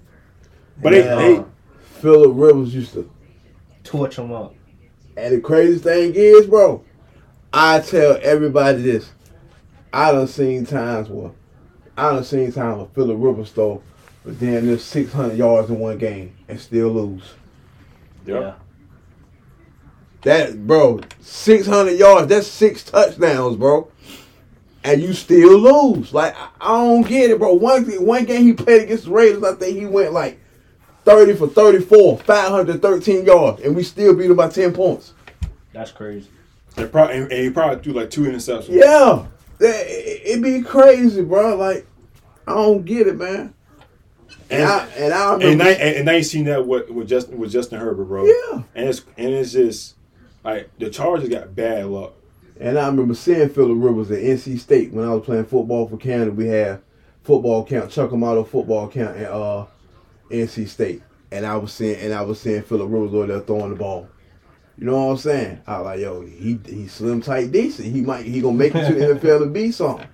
but 0.81 0.91
they, 0.91 1.01
they 1.01 1.43
Philip 2.01 2.31
Rivers 2.35 2.73
used 2.75 2.93
to. 2.93 3.09
Torch 3.83 4.15
them 4.15 4.31
up. 4.31 4.55
And 5.17 5.35
the 5.35 5.41
craziest 5.41 5.83
thing 5.83 6.13
is, 6.15 6.47
bro, 6.47 6.83
I 7.51 7.79
tell 7.79 8.17
everybody 8.21 8.81
this. 8.81 9.11
I 9.93 10.11
done 10.11 10.27
seen 10.27 10.65
times 10.65 11.09
where 11.09 11.31
I 11.97 12.11
done 12.11 12.23
seen 12.23 12.51
times 12.51 12.77
where 12.77 12.87
Philip 12.87 13.17
Rivers 13.19 13.51
throw 13.51 13.83
but 14.23 14.39
then 14.39 14.65
near 14.65 14.77
600 14.77 15.37
yards 15.37 15.69
in 15.69 15.79
one 15.79 15.97
game 15.97 16.35
and 16.47 16.59
still 16.59 16.89
lose. 16.89 17.33
Yeah. 18.25 18.53
That, 20.23 20.67
bro, 20.67 21.01
600 21.21 21.91
yards, 21.93 22.27
that's 22.27 22.47
six 22.47 22.83
touchdowns, 22.83 23.57
bro. 23.57 23.91
And 24.83 25.01
you 25.01 25.13
still 25.13 25.57
lose. 25.57 26.13
Like, 26.13 26.35
I, 26.35 26.49
I 26.61 26.67
don't 26.77 27.07
get 27.07 27.31
it, 27.31 27.39
bro. 27.39 27.53
One, 27.53 27.83
one 28.05 28.25
game 28.25 28.43
he 28.43 28.53
played 28.53 28.83
against 28.83 29.05
the 29.05 29.11
Raiders, 29.11 29.43
I 29.43 29.55
think 29.55 29.77
he 29.77 29.85
went 29.85 30.13
like 30.13 30.39
30 31.05 31.33
for 31.35 31.47
34, 31.47 32.17
513 32.19 33.25
yards, 33.25 33.61
and 33.61 33.75
we 33.75 33.83
still 33.83 34.15
beat 34.15 34.29
him 34.29 34.35
by 34.37 34.49
10 34.49 34.73
points. 34.73 35.13
That's 35.73 35.91
crazy. 35.91 36.29
they 36.75 36.85
probably 36.87 37.17
and 37.17 37.31
he 37.31 37.49
probably 37.49 37.81
threw 37.83 37.93
like 37.93 38.09
two 38.09 38.21
interceptions. 38.21 38.69
Yeah. 38.69 39.25
That, 39.59 39.85
it, 39.87 40.21
it 40.25 40.41
be 40.43 40.61
crazy, 40.61 41.21
bro. 41.23 41.55
Like, 41.55 41.85
I 42.47 42.53
don't 42.53 42.83
get 42.85 43.07
it, 43.07 43.17
man. 43.17 43.53
And, 44.49 44.61
And- 44.63 44.69
I, 44.69 44.85
and 44.97 45.13
I 45.13 45.33
And 45.33 45.43
remember. 45.43 45.63
I, 45.63 45.69
and, 45.71 45.95
and 45.97 46.09
I 46.09 46.13
ain't 46.15 46.25
seen 46.25 46.45
that 46.45 46.65
with, 46.67 46.89
with 46.89 47.07
Justin 47.07 47.37
with 47.37 47.51
Justin 47.51 47.79
Herbert, 47.79 48.05
bro. 48.05 48.25
Yeah. 48.25 48.63
And 48.75 48.89
it's 48.89 49.01
and 49.17 49.29
it's 49.33 49.51
just 49.53 49.95
like 50.43 50.69
the 50.79 50.89
Chargers 50.89 51.29
got 51.29 51.55
bad 51.55 51.85
luck. 51.85 52.13
And 52.59 52.77
I 52.77 52.85
remember 52.87 53.13
seeing 53.15 53.49
Philip 53.49 53.77
Rivers 53.79 54.11
at 54.11 54.19
NC 54.19 54.59
State 54.59 54.91
when 54.93 55.05
I 55.07 55.13
was 55.13 55.23
playing 55.25 55.45
football 55.45 55.87
for 55.87 55.97
Canada. 55.97 56.31
We 56.31 56.47
had 56.47 56.81
football 57.23 57.63
camp, 57.63 57.89
Chuck 57.89 58.11
Amato 58.11 58.43
football 58.43 58.87
camp 58.87 59.17
at 59.17 59.31
uh, 59.31 59.65
NC 60.31 60.67
State, 60.67 61.01
and 61.31 61.45
I 61.45 61.55
was 61.57 61.71
seeing 61.73 61.99
and 61.99 62.13
I 62.13 62.21
was 62.21 62.39
seeing 62.39 62.61
Philip 62.63 62.89
Rivers 62.91 63.13
over 63.13 63.27
there 63.27 63.39
throwing 63.41 63.69
the 63.71 63.75
ball. 63.75 64.07
You 64.77 64.85
know 64.87 65.05
what 65.05 65.11
I'm 65.11 65.17
saying? 65.17 65.61
I 65.67 65.77
was 65.79 65.85
like, 65.85 65.99
yo, 65.99 66.21
he 66.21 66.59
he 66.65 66.87
slim 66.87 67.21
tight 67.21 67.51
decent. 67.51 67.93
He 67.93 68.01
might 68.01 68.25
he 68.25 68.41
gonna 68.41 68.57
make 68.57 68.73
it 68.73 68.87
to 68.87 68.93
the 68.95 69.05
NFL 69.19 69.43
and 69.43 69.53
be 69.53 69.71
something. 69.71 70.07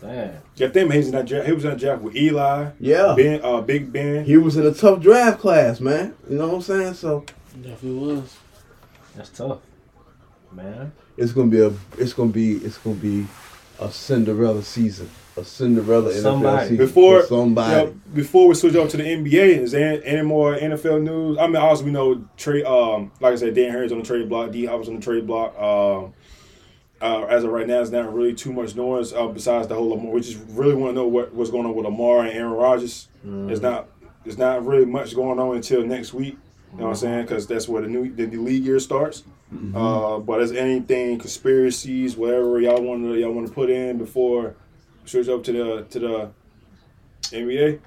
Damn. 0.00 0.34
Got 0.58 0.72
them. 0.74 0.90
He's 0.90 1.06
in 1.06 1.12
that 1.12 1.24
draft. 1.26 1.46
He 1.46 1.52
was 1.54 1.64
in 1.64 1.70
that 1.70 1.78
draft 1.80 2.02
with 2.02 2.14
Eli, 2.14 2.70
Yeah. 2.78 3.14
Ben, 3.16 3.40
uh, 3.42 3.62
Big 3.62 3.90
Ben. 3.90 4.24
He 4.26 4.36
was 4.36 4.56
in 4.58 4.66
a 4.66 4.74
tough 4.74 5.00
draft 5.00 5.40
class, 5.40 5.80
man. 5.80 6.14
You 6.28 6.36
know 6.36 6.48
what 6.48 6.54
I'm 6.56 6.62
saying? 6.62 6.94
So 6.94 7.24
Definitely 7.62 7.94
was. 7.94 8.36
That's 9.16 9.30
tough. 9.30 9.60
Man. 10.52 10.92
it's 11.16 11.32
gonna 11.32 11.50
be 11.50 11.60
a 11.60 11.72
it's 11.98 12.12
gonna 12.12 12.30
be 12.30 12.56
it's 12.56 12.78
gonna 12.78 12.96
be 12.96 13.26
a 13.80 13.90
Cinderella 13.90 14.62
season. 14.62 15.08
A 15.36 15.44
Cinderella 15.44 16.12
NFL 16.12 16.22
Somebody. 16.22 16.68
season. 16.68 16.76
Before 16.76 17.20
for 17.22 17.26
somebody. 17.26 17.70
you 17.72 17.86
know, 17.86 18.00
before 18.14 18.48
we 18.48 18.54
switch 18.54 18.74
over 18.76 18.88
to 18.88 18.96
the 18.96 19.02
NBA, 19.02 19.58
is 19.58 19.72
there 19.72 20.00
any 20.04 20.22
more 20.22 20.54
NFL 20.56 21.02
news? 21.02 21.38
I 21.38 21.46
mean, 21.46 21.56
obviously 21.56 21.86
we 21.86 21.90
know 21.92 22.24
trade. 22.36 22.64
Um, 22.64 23.10
like 23.20 23.32
I 23.32 23.36
said, 23.36 23.54
Dan 23.54 23.70
Harris 23.70 23.90
on 23.90 23.98
the 23.98 24.04
trade 24.04 24.28
block. 24.28 24.52
D 24.52 24.66
Hop 24.66 24.78
was 24.78 24.88
on 24.88 24.96
the 24.96 25.00
trade 25.00 25.26
block. 25.26 25.58
Um, 25.58 26.14
uh, 27.00 27.24
as 27.24 27.42
of 27.44 27.50
right 27.50 27.66
now, 27.66 27.80
it's 27.80 27.90
not 27.90 28.14
really 28.14 28.32
too 28.32 28.52
much 28.52 28.76
noise 28.76 29.12
uh, 29.12 29.26
besides 29.26 29.66
the 29.66 29.74
whole 29.74 29.90
Lamar. 29.90 30.12
We 30.12 30.20
just 30.20 30.38
really 30.50 30.74
want 30.74 30.90
to 30.90 30.94
know 30.94 31.06
what, 31.06 31.34
what's 31.34 31.50
going 31.50 31.66
on 31.66 31.74
with 31.74 31.84
Lamar 31.84 32.20
and 32.24 32.30
Aaron 32.30 32.52
Rodgers. 32.52 33.08
It's 33.24 33.60
not. 33.60 33.88
It's 34.24 34.38
not 34.38 34.64
really 34.64 34.86
much 34.86 35.14
going 35.14 35.38
on 35.38 35.56
until 35.56 35.84
next 35.84 36.14
week. 36.14 36.38
You 36.72 36.78
know 36.78 36.84
what 36.84 36.90
I'm 36.90 36.96
saying? 36.96 37.22
Because 37.22 37.46
that's 37.46 37.68
where 37.68 37.82
the 37.82 37.88
new 37.88 38.14
the, 38.14 38.26
the 38.26 38.36
league 38.36 38.64
year 38.64 38.78
starts. 38.78 39.24
Uh, 39.74 40.18
but 40.18 40.40
is 40.40 40.50
anything 40.52 41.18
conspiracies, 41.18 42.16
whatever 42.16 42.58
y'all 42.60 42.80
want 42.82 43.02
to 43.02 43.14
y'all 43.16 43.32
want 43.32 43.46
to 43.46 43.52
put 43.52 43.68
in 43.70 43.98
before 43.98 44.42
we 44.42 44.54
switch 45.04 45.28
up 45.28 45.42
to 45.44 45.52
the 45.52 45.82
to 45.90 45.98
the 45.98 46.30
NBA? 47.36 47.80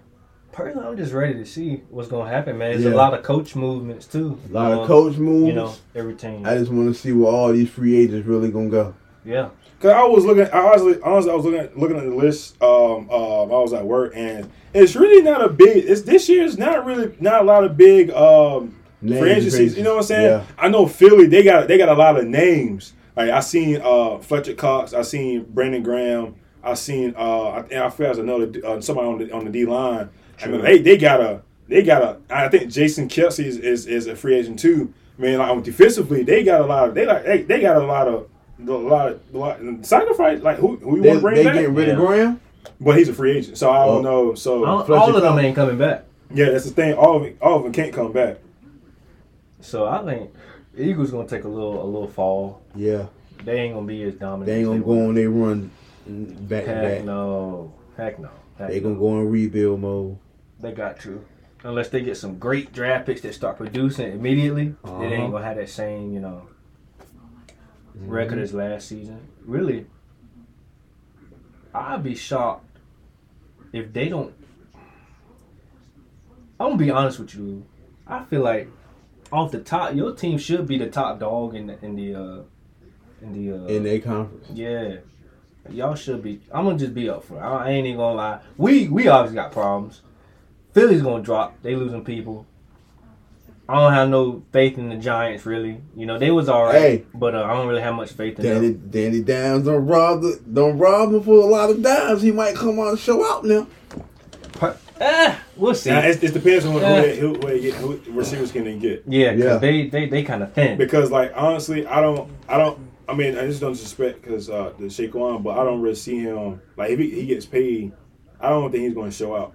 Personally, 0.52 0.88
I'm 0.88 0.98
just 0.98 1.14
ready 1.14 1.34
to 1.36 1.46
see 1.46 1.82
what's 1.90 2.08
gonna 2.08 2.30
happen, 2.30 2.58
man. 2.58 2.72
There's 2.72 2.84
Yeah. 2.86 2.94
a 2.94 2.96
lot 2.96 3.14
of 3.14 3.22
coach 3.24 3.56
movements 3.56 4.08
too. 4.08 4.38
a 4.50 4.54
lot 4.54 4.72
Um, 4.72 4.80
of 4.80 4.88
coach 4.88 5.18
moves. 5.18 5.48
You 5.48 5.54
know, 5.54 5.74
every 5.96 6.16
team. 6.16 6.44
I 6.46 6.58
just 6.58 6.72
want 6.72 6.94
to 6.94 7.00
see 7.00 7.12
where 7.12 7.32
all 7.32 7.52
these 7.54 7.70
free 7.70 7.96
agents 7.98 8.28
really 8.28 8.50
gonna 8.50 8.70
go. 8.70 8.94
yeah. 9.26 9.50
Cause 9.80 9.92
I 9.92 10.04
was 10.06 10.26
looking, 10.26 10.46
I 10.52 10.58
honestly, 10.60 10.98
honestly, 11.04 11.32
I 11.32 11.36
was 11.36 11.46
looking, 11.46 11.60
at, 11.60 11.78
looking 11.78 11.98
at 11.98 12.04
the 12.06 12.16
list. 12.16 12.60
Um, 12.64 13.08
um, 13.12 13.52
I 13.52 13.60
was 13.62 13.74
at 13.74 13.86
work, 13.86 14.12
and 14.16 14.50
it's 14.74 14.96
really 14.96 15.22
not 15.22 15.44
a 15.44 15.50
big. 15.50 15.86
It's 15.86 16.02
this 16.02 16.28
year's 16.28 16.58
not 16.58 16.84
really 16.84 17.12
not 17.20 17.44
a 17.44 17.46
lot 17.46 17.64
of 17.64 17.78
big 17.78 18.10
um 18.10 18.74
agencies. 19.06 19.78
You 19.78 19.84
know 19.84 19.92
what 19.92 19.98
I'm 20.00 20.04
saying? 20.06 20.26
Yeah. 20.26 20.44
I 20.58 20.70
know 20.70 20.88
Philly. 20.88 21.28
They 21.28 21.44
got 21.44 21.68
they 21.68 21.78
got 21.78 21.90
a 21.90 21.94
lot 21.94 22.18
of 22.18 22.26
names. 22.26 22.94
Like 23.16 23.30
I 23.30 23.40
seen 23.42 23.80
uh 23.84 24.18
Fletcher 24.18 24.56
Cox. 24.56 24.96
I 24.96 25.04
seen 25.04 25.46
Brandon 25.54 25.84
Graham. 25.84 26.34
I 26.70 26.74
seen 26.76 27.14
uh 27.18 27.48
I, 27.72 27.86
I 27.86 27.90
feel 27.90 28.08
as 28.08 28.18
another 28.18 28.52
uh, 28.66 28.82
somebody 28.82 29.08
on 29.08 29.18
the 29.20 29.32
on 29.32 29.46
the 29.46 29.52
D 29.52 29.66
line. 29.66 30.10
I 30.42 30.48
mean 30.48 30.62
they 30.62 30.80
they 30.80 30.98
got 30.98 31.20
a 31.22 31.42
they 31.68 31.84
got 31.84 32.02
a. 32.02 32.18
I 32.30 32.48
think 32.48 32.72
Jason 32.72 33.10
Kelce 33.10 33.44
is, 33.44 33.58
is, 33.58 33.88
is 33.88 34.08
a 34.08 34.16
free 34.16 34.36
agent 34.36 34.60
too. 34.60 34.94
I 35.18 35.22
mean 35.22 35.38
like 35.38 35.64
defensively 35.64 36.24
they 36.24 36.44
got 36.44 36.62
a 36.62 36.66
lot 36.66 36.90
of 36.90 36.96
they 36.96 37.06
like 37.06 37.24
they, 37.26 37.42
they 37.42 37.60
got 37.62 37.76
a 37.78 37.86
lot 37.86 38.08
of 38.08 38.30
a 38.60 38.72
lot 38.72 39.12
of, 39.12 39.22
a 39.34 39.38
lot 39.38 39.60
sacrifice 39.86 40.42
like 40.42 40.58
who 40.58 40.78
who 40.78 40.98
you 40.98 41.02
They, 41.04 41.10
want 41.10 41.20
to 41.20 41.22
bring 41.22 41.36
they 41.36 41.44
back? 41.44 41.54
getting 41.56 41.74
rid 41.76 41.90
of 41.90 42.00
Yeah. 42.00 42.06
Graham. 42.06 42.42
but 42.82 42.98
he's 42.98 43.10
a 43.10 43.14
free 43.14 43.38
agent, 43.38 43.58
so 43.58 43.70
I 43.72 43.86
don't 43.86 44.04
Well, 44.04 44.26
know. 44.28 44.36
So 44.36 44.66
All, 44.66 44.94
all 44.94 45.16
of 45.16 45.22
them 45.22 45.38
ain't 45.40 45.56
coming 45.56 45.78
back. 45.78 46.06
yeah, 46.34 46.50
that's 46.52 46.66
the 46.66 46.72
thing. 46.72 46.94
All 46.94 47.18
of 47.18 47.24
it, 47.24 47.38
all 47.42 47.58
of 47.58 47.64
them 47.64 47.72
can't 47.74 47.94
come 47.94 48.12
back. 48.12 48.38
So 49.62 49.86
I 49.88 50.04
think 50.04 50.32
Eagles 50.78 51.12
gonna 51.12 51.28
take 51.28 51.44
a 51.44 51.48
little 51.50 51.82
a 51.84 51.86
little 51.86 52.08
fall. 52.08 52.62
Yeah, 52.76 53.08
They 53.44 53.60
ain't 53.62 53.74
gonna 53.74 53.88
be 53.88 54.04
as 54.04 54.16
dominant. 54.16 54.46
they 54.46 54.58
ain't 54.60 54.66
gonna 54.68 54.80
were. 54.82 54.96
go 54.96 55.08
on 55.10 55.16
they 55.16 55.28
run 55.28 55.72
back 56.08 56.66
Heck 56.66 56.82
back. 56.84 57.04
no. 57.06 57.74
Heck 57.96 58.20
no. 58.20 58.30
Heck 58.58 58.70
They 58.70 58.80
no. 58.80 58.90
gonna 58.90 59.00
go 59.00 59.20
in 59.22 59.30
rebuild 59.30 59.80
mode. 59.82 60.18
They 60.60 60.72
got 60.72 61.00
to. 61.02 61.24
Unless 61.64 61.90
they 61.90 62.02
get 62.02 62.18
some 62.18 62.38
great 62.38 62.72
draft 62.72 63.06
picks 63.06 63.22
that 63.22 63.34
start 63.34 63.58
producing 63.58 64.12
immediately, 64.12 64.76
Uh-huh. 64.84 65.00
they 65.00 65.16
ain't 65.16 65.32
gonna 65.32 65.44
have 65.46 65.58
that 65.58 65.70
same, 65.70 66.14
you 66.14 66.20
know, 66.20 66.44
Mm-hmm. 67.98 68.10
record 68.10 68.38
as 68.40 68.54
last 68.54 68.88
season. 68.90 69.20
Really, 69.44 69.88
I'd 71.74 72.04
be 72.04 72.14
shocked 72.16 72.78
if 73.74 73.92
they 73.92 74.08
don't. 74.10 74.34
I'm 76.60 76.70
gonna 76.72 76.78
be 76.78 76.90
honest 76.92 77.20
with 77.20 77.36
you. 77.36 77.66
I 78.08 78.24
feel 78.26 78.42
like 78.42 78.70
off 79.32 79.52
the 79.52 79.60
top, 79.60 79.96
your 79.96 80.14
team 80.14 80.38
should 80.38 80.68
be 80.68 80.78
the 80.78 80.90
top 80.90 81.20
dog 81.20 81.56
in 81.56 81.68
the 81.68 81.84
in 81.86 81.96
the 81.96 82.16
uh, 82.16 82.42
in 83.22 83.34
the 83.34 83.52
uh, 83.52 83.68
in 83.68 83.84
their 83.84 84.00
conference. 84.00 84.48
yeah. 84.54 84.98
Y'all 85.72 85.96
should 85.96 86.22
be. 86.24 86.42
I'm 86.52 86.66
gonna 86.66 86.78
just 86.78 86.94
be 86.94 87.10
up 87.10 87.24
for. 87.24 87.40
I 87.42 87.68
I 87.68 87.70
ain't 87.72 87.86
even 87.88 87.98
gonna 87.98 88.16
lie. 88.16 88.40
We 88.58 88.88
we 88.88 89.08
always 89.08 89.32
got 89.34 89.52
problems. 89.52 90.02
Philly's 90.74 91.02
gonna 91.02 91.24
drop. 91.24 91.56
They 91.64 91.76
losing 91.76 92.04
people. 92.04 92.46
I 93.70 93.76
don't 93.82 93.92
have 93.92 94.08
no 94.10 94.44
faith 94.54 94.78
in 94.78 94.88
the 94.88 94.96
Giants 94.96 95.46
really. 95.46 95.82
You 95.96 96.06
know 96.06 96.18
they 96.18 96.32
was 96.32 96.48
alright, 96.48 96.76
Hey. 96.82 97.06
but 97.14 97.36
uh, 97.36 97.44
I 97.44 97.54
don't 97.54 97.68
really 97.68 97.82
have 97.82 97.96
much 97.96 98.12
faith 98.14 98.40
in 98.40 98.46
Danny 98.46 98.70
them. 98.70 98.90
Danny 98.90 99.22
Dimes 99.22 99.66
don't 99.66 99.86
rob 99.86 100.22
the 100.22 100.40
don't 100.54 100.78
rob 100.78 101.14
him 101.14 101.22
for 101.22 101.34
a 101.42 101.46
lot 101.46 101.70
of 101.70 101.82
dimes. 101.82 102.22
He 102.22 102.32
might 102.32 102.56
come 102.56 102.80
on 102.80 102.90
and 102.90 103.00
show 103.00 103.26
out 103.30 103.44
now. 103.44 103.68
Ah, 105.00 105.40
we'll 105.56 105.76
see. 105.76 105.92
Now, 105.92 106.00
it, 106.00 106.24
it 106.24 106.34
depends 106.34 106.66
on 106.66 106.74
who, 106.74 106.80
Yeah. 106.80 107.02
they, 107.02 107.20
who, 107.20 107.36
who, 107.36 107.48
they 107.48 107.60
get, 107.60 107.76
who 107.76 108.00
receivers 108.08 108.52
can 108.52 108.64
they 108.64 108.78
get. 108.80 109.04
Yeah, 109.08 109.32
Yeah. 109.34 109.58
they 109.58 109.88
they 109.88 110.08
they 110.08 110.24
kind 110.24 110.42
of 110.42 110.54
thin. 110.54 110.78
Because 110.78 111.12
like 111.12 111.32
honestly, 111.36 111.86
I 111.86 112.02
don't, 112.02 112.32
I 112.48 112.58
don't. 112.58 112.80
I 113.10 113.14
mean, 113.16 113.38
I 113.38 113.48
just 113.48 113.62
don't 113.62 113.76
suspect 113.76 114.22
because 114.22 114.50
uh, 114.50 114.74
the 114.78 114.86
Saquon, 114.86 115.44
but 115.44 115.58
I 115.58 115.64
don't 115.64 115.82
really 115.82 115.96
see 115.96 116.20
him 116.20 116.62
like 116.76 116.92
if 116.92 117.00
he, 117.00 117.10
he 117.10 117.26
gets 117.26 117.46
paid, 117.46 117.94
I 118.40 118.50
don't 118.50 118.72
think 118.72 118.84
he's 118.84 118.94
going 118.94 119.12
to 119.12 119.16
show 119.16 119.36
out. 119.36 119.54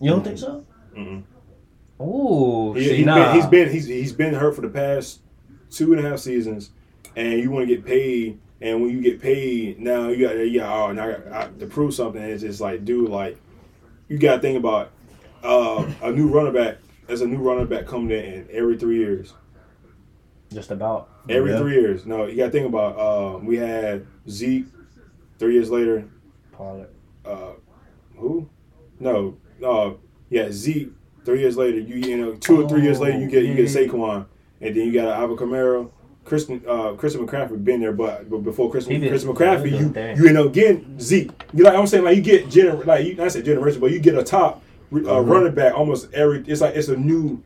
You 0.00 0.10
don't 0.10 0.24
think 0.24 0.38
so? 0.38 0.64
Mm-mm. 0.96 1.24
Ooh, 2.00 2.72
He, 2.72 2.84
see, 2.88 2.96
he's 2.96 3.06
nah. 3.06 3.14
been 3.16 3.34
he's 3.34 3.46
been 3.46 3.70
he's, 3.70 3.86
he's 3.86 4.12
been 4.12 4.32
hurt 4.32 4.54
for 4.54 4.62
the 4.62 4.68
past 4.68 5.20
two 5.70 5.92
and 5.92 6.04
a 6.04 6.08
half 6.08 6.18
seasons, 6.20 6.70
and 7.14 7.38
you 7.38 7.50
want 7.50 7.68
to 7.68 7.74
get 7.74 7.84
paid, 7.84 8.40
and 8.62 8.80
when 8.80 8.90
you 8.90 9.02
get 9.02 9.20
paid, 9.20 9.78
now 9.78 10.08
you 10.08 10.26
got 10.26 10.34
got 10.66 10.88
oh 10.88 10.92
now 10.92 11.04
I 11.04 11.12
got, 11.12 11.32
I, 11.32 11.48
to 11.58 11.66
prove 11.66 11.92
something. 11.92 12.22
It's 12.22 12.42
just 12.42 12.60
like 12.60 12.86
dude, 12.86 13.10
like 13.10 13.38
you 14.08 14.16
got 14.18 14.36
to 14.36 14.40
think 14.40 14.58
about 14.58 14.92
uh, 15.44 15.86
a 16.02 16.10
new 16.10 16.28
running 16.28 16.54
back. 16.54 16.78
as 17.08 17.20
a 17.20 17.26
new 17.26 17.38
running 17.38 17.66
back 17.66 17.86
coming 17.86 18.10
in 18.10 18.48
every 18.50 18.78
three 18.78 18.96
years. 18.98 19.34
just 20.50 20.70
about. 20.70 21.09
Every 21.28 21.52
Yeah. 21.52 21.58
three 21.58 21.74
years. 21.74 22.06
No, 22.06 22.26
you 22.26 22.36
got 22.36 22.46
to 22.46 22.50
think 22.50 22.66
about. 22.66 22.98
Uh, 22.98 23.38
we 23.38 23.56
had 23.56 24.06
Zeke. 24.28 24.66
Three 25.38 25.54
years 25.54 25.70
later, 25.70 26.04
Pollard. 26.52 26.88
uh, 27.24 27.52
who? 28.16 28.48
No, 28.98 29.36
no. 29.60 29.98
Yeah, 30.28 30.48
Zeke. 30.50 30.90
Three 31.24 31.40
years 31.40 31.56
later, 31.56 31.78
you 31.78 31.96
you 31.96 32.16
know, 32.16 32.32
two 32.34 32.62
or 32.62 32.68
three 32.68 32.82
years 32.82 33.00
later, 33.00 33.18
you 33.18 33.26
get 33.28 33.44
you 33.44 33.54
get 33.54 33.74
Oh. 33.76 33.80
Saquon, 33.96 34.26
and 34.60 34.76
then 34.76 34.86
you 34.86 34.92
got 34.92 35.18
Alvin 35.18 35.36
Kamara. 35.36 35.88
Christian 36.24 36.62
uh, 36.68 36.92
Christian 36.92 37.26
McCaffrey 37.26 37.62
been 37.64 37.80
there, 37.80 37.92
but, 37.92 38.28
but 38.30 38.38
before 38.38 38.72
He 38.74 38.98
did- 38.98 39.10
McCaffrey, 39.12 39.72
you 39.78 39.88
that. 39.90 40.16
you 40.16 40.28
end 40.28 40.38
up 40.38 40.52
getting 40.52 40.98
Zeke. 41.00 41.30
You 41.54 41.64
like 41.64 41.74
I'm 41.74 41.86
saying, 41.86 42.04
like 42.04 42.16
you 42.16 42.22
get 42.22 42.46
gener 42.48 42.84
like 42.86 43.06
you, 43.06 43.14
not 43.14 43.32
say 43.32 43.42
generation, 43.42 43.80
but 43.80 43.90
you 43.90 43.98
get 43.98 44.14
a 44.16 44.22
top 44.22 44.62
uh, 44.92 44.96
Mhm. 44.96 45.28
running 45.28 45.54
back 45.54 45.74
almost 45.74 46.12
every. 46.12 46.44
It's 46.46 46.60
like 46.60 46.76
it's 46.76 46.88
a 46.88 46.96
new 46.96 47.42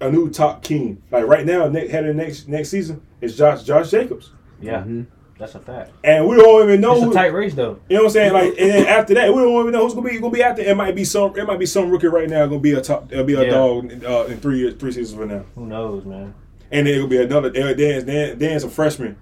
a 0.00 0.10
new 0.10 0.28
top 0.30 0.62
king. 0.62 1.02
Like 1.10 1.26
right 1.26 1.44
now, 1.46 1.68
next 1.68 1.90
heading 1.90 2.16
next 2.16 2.48
next 2.48 2.68
season, 2.70 3.00
is 3.20 3.36
Josh 3.36 3.62
Josh 3.64 3.90
Jacobs, 3.90 4.30
Yeah, 4.60 4.82
Mhm. 4.82 5.06
that's 5.38 5.54
a 5.54 5.58
fact. 5.60 5.92
and 6.04 6.26
we 6.28 6.36
don't 6.36 6.64
even 6.68 6.80
know. 6.80 6.96
It's 6.96 7.06
a 7.06 7.12
tight 7.14 7.32
race 7.32 7.54
though. 7.54 7.78
you 7.88 7.96
know 7.96 8.02
what 8.02 8.08
I'm 8.08 8.12
saying? 8.12 8.32
Like, 8.32 8.48
and 8.58 8.70
then 8.70 8.86
after 8.86 9.14
that, 9.14 9.32
we 9.34 9.40
don't 9.42 9.60
even 9.60 9.72
know 9.72 9.82
who's 9.84 9.94
gonna 9.94 10.08
be 10.08 10.18
gonna 10.18 10.32
be 10.32 10.42
after. 10.42 10.62
It 10.62 10.76
might 10.76 10.94
be 10.94 11.04
some. 11.04 11.36
It 11.36 11.46
might 11.46 11.58
be 11.58 11.66
some 11.66 11.90
rookie 11.90 12.06
right 12.08 12.28
now 12.28 12.46
gonna 12.46 12.60
be 12.60 12.72
a 12.72 12.80
top. 12.80 13.10
It'll 13.12 13.24
be 13.24 13.34
a 13.34 13.44
Yeah. 13.44 13.50
dog 13.50 14.04
uh, 14.04 14.24
in 14.28 14.38
three 14.38 14.58
years, 14.58 14.74
three 14.74 14.92
seasons 14.92 15.18
from 15.18 15.28
now. 15.30 15.44
Who 15.54 15.66
knows, 15.66 16.04
man? 16.04 16.34
And 16.72 16.86
then 16.86 16.94
it'll 16.94 17.08
be 17.08 17.20
another. 17.22 17.50
Then 17.50 17.76
then 17.76 18.06
then 18.06 18.38
there's 18.38 18.64
a 18.64 18.68
freshman, 18.68 19.16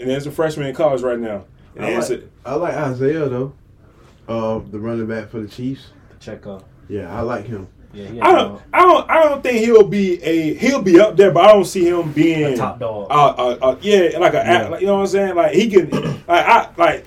and 0.00 0.10
there's 0.10 0.26
a 0.26 0.30
freshman 0.30 0.66
in 0.66 0.74
college 0.74 1.02
right 1.02 1.18
now. 1.18 1.44
And 1.76 1.84
I 1.86 1.90
then 1.90 1.98
it's 1.98 2.10
like, 2.10 2.28
I 2.46 2.54
like 2.54 2.74
Isaiah 2.74 3.28
though. 3.28 3.52
Uh, 4.28 4.60
the 4.70 4.78
running 4.78 5.06
back 5.06 5.28
for 5.30 5.40
the 5.40 5.48
Chiefs. 5.48 5.88
Pacheco. 6.10 6.62
Yeah, 6.88 7.14
I 7.14 7.22
like 7.22 7.46
him. 7.46 7.66
Yeah, 7.94 8.06
he 8.08 8.18
a, 8.18 8.22
I 8.22 8.32
don't. 8.32 8.62
I 8.72 8.82
don't. 8.82 9.10
I 9.10 9.22
don't 9.24 9.42
think 9.42 9.58
he'll 9.64 9.86
be 9.86 10.22
a. 10.22 10.54
He'll 10.54 10.82
be 10.82 11.00
up 11.00 11.16
there, 11.16 11.30
but 11.30 11.44
I 11.44 11.52
don't 11.52 11.64
see 11.64 11.88
him 11.88 12.12
being 12.12 12.44
a 12.44 12.56
top 12.56 12.78
dog. 12.80 13.06
Uh, 13.10 13.14
uh, 13.14 13.58
uh, 13.62 13.76
yeah, 13.80 14.18
like 14.18 14.34
a. 14.34 14.38
Yeah. 14.38 14.68
Like, 14.68 14.80
you 14.80 14.86
know 14.86 14.94
what 14.96 15.00
I'm 15.02 15.06
saying? 15.06 15.34
Like 15.34 15.52
he 15.52 15.70
can. 15.70 15.90
like 16.26 16.46
I 16.46 16.70
like. 16.76 17.06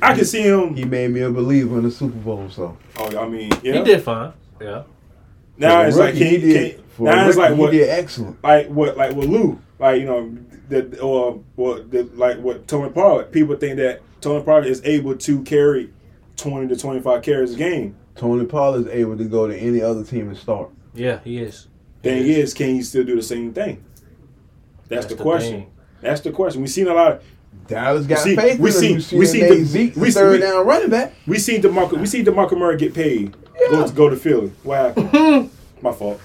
I 0.00 0.14
can 0.14 0.24
see 0.24 0.42
him. 0.42 0.74
He 0.76 0.84
made 0.84 1.10
me 1.10 1.22
a 1.22 1.30
believer 1.30 1.76
in 1.78 1.84
the 1.84 1.90
Super 1.90 2.18
Bowl. 2.18 2.48
So 2.50 2.76
Oh, 2.98 3.18
I 3.18 3.28
mean, 3.28 3.50
yeah. 3.62 3.74
He 3.74 3.84
did 3.84 4.02
fine. 4.02 4.32
Yeah. 4.60 4.82
Now 5.56 5.82
it's 5.82 5.96
like 5.96 6.14
rookie, 6.14 6.18
can, 6.18 6.28
he 6.28 6.38
he 6.38 6.52
did. 6.52 6.76
can, 6.76 6.84
For 6.88 7.08
a 7.08 7.14
now 7.16 7.28
it's 7.28 7.36
like 7.36 7.56
what 7.56 7.72
he 7.72 7.80
did 7.80 7.88
excellent. 7.90 8.42
like 8.42 8.68
what 8.68 8.96
like 8.96 9.14
with 9.14 9.28
Lou, 9.28 9.60
like 9.78 10.00
you 10.00 10.06
know, 10.06 10.36
the 10.68 11.00
or 11.00 11.40
what 11.56 11.90
the, 11.90 12.04
like 12.14 12.38
what 12.38 12.66
Tony 12.68 12.90
Pollard. 12.90 13.32
People 13.32 13.56
think 13.56 13.76
that 13.76 14.02
Tony 14.20 14.42
Pollard 14.44 14.66
is 14.66 14.80
able 14.84 15.16
to 15.16 15.42
carry 15.42 15.90
twenty 16.36 16.68
to 16.68 16.76
twenty 16.76 17.00
five 17.00 17.22
carries 17.22 17.54
a 17.54 17.56
game. 17.56 17.96
Tony 18.18 18.44
Pollard 18.44 18.80
is 18.80 18.86
able 18.88 19.16
to 19.16 19.24
go 19.24 19.46
to 19.46 19.56
any 19.56 19.80
other 19.80 20.04
team 20.04 20.28
and 20.28 20.36
start. 20.36 20.70
Yeah, 20.94 21.20
he 21.24 21.38
is. 21.38 21.68
Thing 22.02 22.24
He 22.24 22.34
is, 22.40 22.52
can 22.52 22.70
he 22.74 22.82
still 22.82 23.04
do 23.04 23.16
the 23.16 23.22
same 23.22 23.52
thing? 23.54 23.82
That's, 24.88 25.06
the, 25.06 25.16
question. 25.16 25.52
thing. 25.62 25.70
That's 26.00 26.20
the 26.20 26.30
question. 26.32 26.60
We've 26.62 26.70
seen 26.70 26.88
a 26.88 26.94
lot. 26.94 27.12
Of, 27.12 27.22
Dallas 27.66 28.06
got 28.06 28.18
see- 28.20 28.34
faith 28.36 28.58
we 28.58 28.70
in 28.76 28.94
him. 28.94 29.00
see- 29.00 29.16
we 29.16 29.26
them 29.26 29.32
see 29.32 29.40
the- 29.42 29.64
Zeke 29.64 29.96
we 29.96 30.10
see- 30.10 30.18
third 30.20 30.32
we- 30.32 30.38
down 30.38 30.66
running 30.66 30.90
back. 30.90 31.12
we 31.26 31.38
seen 31.38 31.60
DeMarco. 31.62 31.98
We 32.00 32.06
seen 32.06 32.24
DeMarco 32.24 32.56
Murray 32.58 32.76
get 32.76 32.94
paid. 32.94 33.32
Go 33.70 33.80
Yeah. 33.80 33.86
to 33.86 33.92
go 33.92 34.08
to 34.08 34.16
Philly. 34.16 34.50
What 34.62 34.96
happened? 34.96 35.50
My 35.82 35.92
fault. 35.92 36.20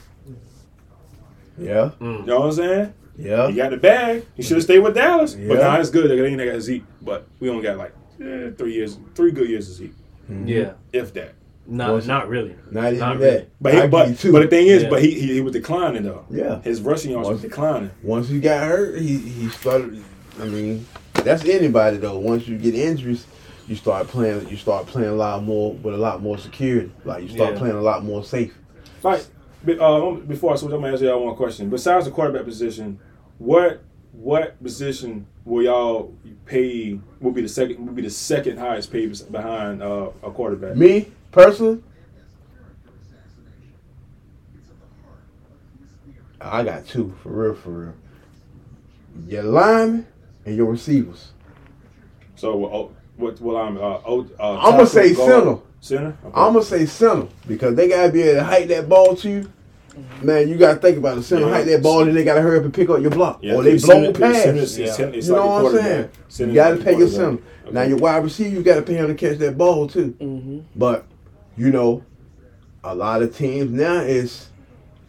Yeah, 1.60 1.92
You 2.02 2.24
know 2.26 2.40
what 2.40 2.46
I'm 2.48 2.52
saying? 2.54 2.94
yeah. 3.18 3.48
He 3.50 3.56
got 3.56 3.70
the 3.72 3.78
bag. 3.78 4.26
He 4.36 4.42
should 4.42 4.58
have 4.58 4.64
stayed 4.64 4.80
with 4.80 4.96
Dallas. 4.96 5.36
Yeah. 5.36 5.48
But 5.50 5.58
Yeah. 5.60 5.64
now 5.68 5.80
it's 5.80 5.90
good. 5.92 6.10
They 6.10 6.26
ain't 6.26 6.38
got 6.38 6.62
Zeke. 6.62 6.84
But 7.02 7.28
we 7.40 7.50
only 7.50 7.62
got 7.64 7.78
like 7.78 7.94
eh, 8.22 8.50
three 8.58 8.74
years, 8.74 8.98
three 9.16 9.32
good 9.32 9.50
years 9.50 9.70
of 9.70 9.76
Zeke, 9.76 9.94
Mhm. 10.32 10.48
Yeah. 10.48 10.72
if 10.94 11.14
that. 11.14 11.34
Not 11.66 11.94
Was- 11.94 12.08
not 12.08 12.28
really. 12.28 12.56
Not 12.72 12.88
even 12.88 13.00
Not 13.00 13.20
that. 13.20 13.26
really. 13.26 13.46
But 13.62 13.74
he, 13.74 13.88
but, 13.88 14.06
give 14.22 14.32
but 14.34 14.42
the 14.42 14.48
thing 14.48 14.68
is, 14.68 14.84
Yeah. 14.84 14.90
but 14.90 15.02
he, 15.02 15.12
he 15.12 15.34
he 15.36 15.42
was 15.42 15.54
declining 15.54 16.04
though. 16.04 16.26
yeah. 16.30 16.62
His 16.62 16.82
rushing 16.82 17.12
yards 17.12 17.30
was 17.30 17.42
Was- 17.42 17.50
declining. 17.50 17.90
Once 18.04 18.28
he 18.30 18.40
got 18.40 18.68
hurt, 18.68 19.00
he 19.00 19.18
he 19.18 19.50
started. 19.50 20.04
I 20.42 20.46
mean, 20.46 20.86
that's 21.14 21.46
anybody 21.46 21.98
though. 21.98 22.18
Once 22.20 22.48
you 22.48 22.58
get 22.58 22.76
injuries, 22.76 23.26
you 23.68 23.76
start 23.76 24.08
playing. 24.08 24.50
You 24.50 24.58
start 24.58 24.88
playing 24.88 25.10
a 25.10 25.14
lot 25.16 25.44
more 25.44 25.74
with 25.74 25.94
a 25.94 25.98
lot 25.98 26.22
more 26.22 26.38
security. 26.38 26.92
Like 27.06 27.24
you 27.24 27.30
start 27.30 27.54
Yeah. 27.54 27.60
playing 27.60 27.76
a 27.76 27.82
lot 27.82 28.04
more 28.04 28.24
safe. 28.24 28.54
Like 29.02 29.26
be- 29.64 29.80
uh, 29.80 30.12
before 30.12 30.52
I 30.54 30.56
switch, 30.58 30.74
I'm 30.74 30.82
gonna 30.82 30.94
ask 30.94 31.02
y'all 31.02 31.24
one 31.24 31.36
question. 31.36 31.70
Besides 31.70 32.06
the 32.06 32.12
quarterback 32.12 32.44
position, 32.46 33.00
what 33.38 33.80
what 34.12 34.62
position 34.62 35.26
will 35.46 35.64
y'all 35.64 36.14
pay? 36.46 37.00
Will 37.22 37.32
be 37.32 37.42
the 37.42 37.48
second? 37.48 37.86
Will 37.86 37.94
be 37.94 38.02
the 38.02 38.10
second 38.10 38.58
highest 38.58 38.92
paid 38.92 39.18
behind 39.32 39.82
uh, 39.82 40.10
a 40.22 40.30
quarterback? 40.30 40.76
Me 40.76 41.08
personally, 41.34 41.82
I 46.40 46.64
got 46.64 46.86
two 46.86 47.14
for 47.22 47.30
real, 47.30 47.56
for 47.56 47.70
real. 47.70 47.94
Your 49.28 49.44
linemen 49.44 50.08
and 50.46 50.56
your 50.56 50.72
receivers. 50.72 51.32
So 52.36 52.56
what? 52.56 52.92
What? 53.18 53.42
What? 53.42 53.56
I'm. 53.62 53.78
Uh, 53.78 54.00
oh, 54.06 54.28
uh, 54.40 54.58
I'ma 54.60 54.86
say 54.86 55.14
guard, 55.14 55.30
center. 55.30 55.58
Center. 55.82 56.18
Okay. 56.26 56.34
I'm 56.34 56.54
gonna 56.54 56.64
say 56.64 56.86
center 56.86 57.28
because 57.48 57.76
they 57.76 57.88
gotta 57.90 58.12
be 58.12 58.22
able 58.24 58.40
to 58.40 58.44
hike 58.44 58.68
that 58.68 58.90
ball 58.90 59.16
to 59.18 59.30
you. 59.30 59.52
Man, 60.24 60.50
you 60.50 60.58
gotta 60.58 60.80
think 60.80 60.98
about 60.98 61.20
it. 61.20 61.24
Center 61.24 61.46
Yeah. 61.46 61.52
hike 61.54 61.66
that 61.66 61.84
ball, 61.84 62.02
and 62.08 62.18
they 62.18 62.24
gotta 62.24 62.42
hurry 62.42 62.58
up 62.58 62.64
and 62.66 62.74
pick 62.74 62.90
up 62.90 63.00
your 63.00 63.12
block, 63.12 63.40
Yeah, 63.44 63.54
or 63.56 63.64
they 63.64 63.78
blow 63.78 64.12
the 64.12 64.14
center 64.14 64.20
pass. 64.20 64.46
is- 64.46 64.80
Yeah. 64.80 64.92
center 64.92 65.18
You 65.20 65.32
know 65.34 65.48
like 65.48 65.64
what 65.64 65.76
I'm 65.76 65.82
saying? 65.82 66.10
Center 66.30 66.50
You 66.50 66.56
gotta 66.56 66.78
pay 66.78 66.98
your 66.98 67.08
center. 67.08 67.28
Okay. 67.66 67.72
Now 67.72 67.84
your 67.84 67.98
wide 68.00 68.24
receiver, 68.24 68.56
you 68.56 68.64
gotta 68.64 68.82
pay 68.82 68.96
him 68.96 69.08
to 69.08 69.14
catch 69.14 69.38
that 69.38 69.56
ball 69.58 69.88
too. 69.88 70.16
Mm-hmm. 70.20 70.60
But 70.76 71.06
you 71.58 71.72
know, 71.72 72.04
a 72.84 72.94
lot 72.94 73.22
of 73.22 73.36
teams 73.36 73.72
now 73.72 73.96
is 74.02 74.50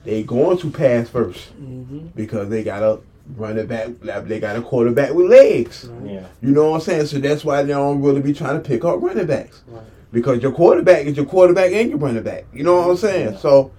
they 0.05 0.23
going 0.23 0.59
to 0.59 0.71
pass 0.71 1.09
first 1.09 1.53
Mm-hmm. 1.61 2.09
because 2.15 2.49
they 2.49 2.63
got 2.63 2.83
a 2.83 3.01
running 3.37 3.67
back, 3.67 3.89
they 4.27 4.39
got 4.39 4.57
a 4.57 4.61
quarterback 4.63 5.15
with 5.15 5.27
legs. 5.31 5.89
Yeah. 6.05 6.27
You 6.43 6.51
know 6.51 6.71
what 6.71 6.77
I'm 6.77 6.81
saying? 6.83 7.07
So 7.07 7.19
that's 7.19 7.45
why 7.45 7.63
they 7.63 7.73
don't 7.73 8.03
really 8.03 8.21
be 8.21 8.33
trying 8.35 8.61
to 8.63 8.67
pick 8.69 8.85
up 8.85 9.01
running 9.03 9.27
backs. 9.27 9.63
Right. 9.67 9.83
Because 10.13 10.43
your 10.43 10.53
quarterback 10.53 11.07
is 11.07 11.17
your 11.17 11.27
quarterback 11.27 11.73
and 11.73 11.89
your 11.91 11.99
running 11.99 12.23
back. 12.23 12.45
You 12.53 12.63
know 12.65 12.77
what 12.77 12.91
I'm 12.91 12.97
saying? 12.97 13.39
So 13.39 13.73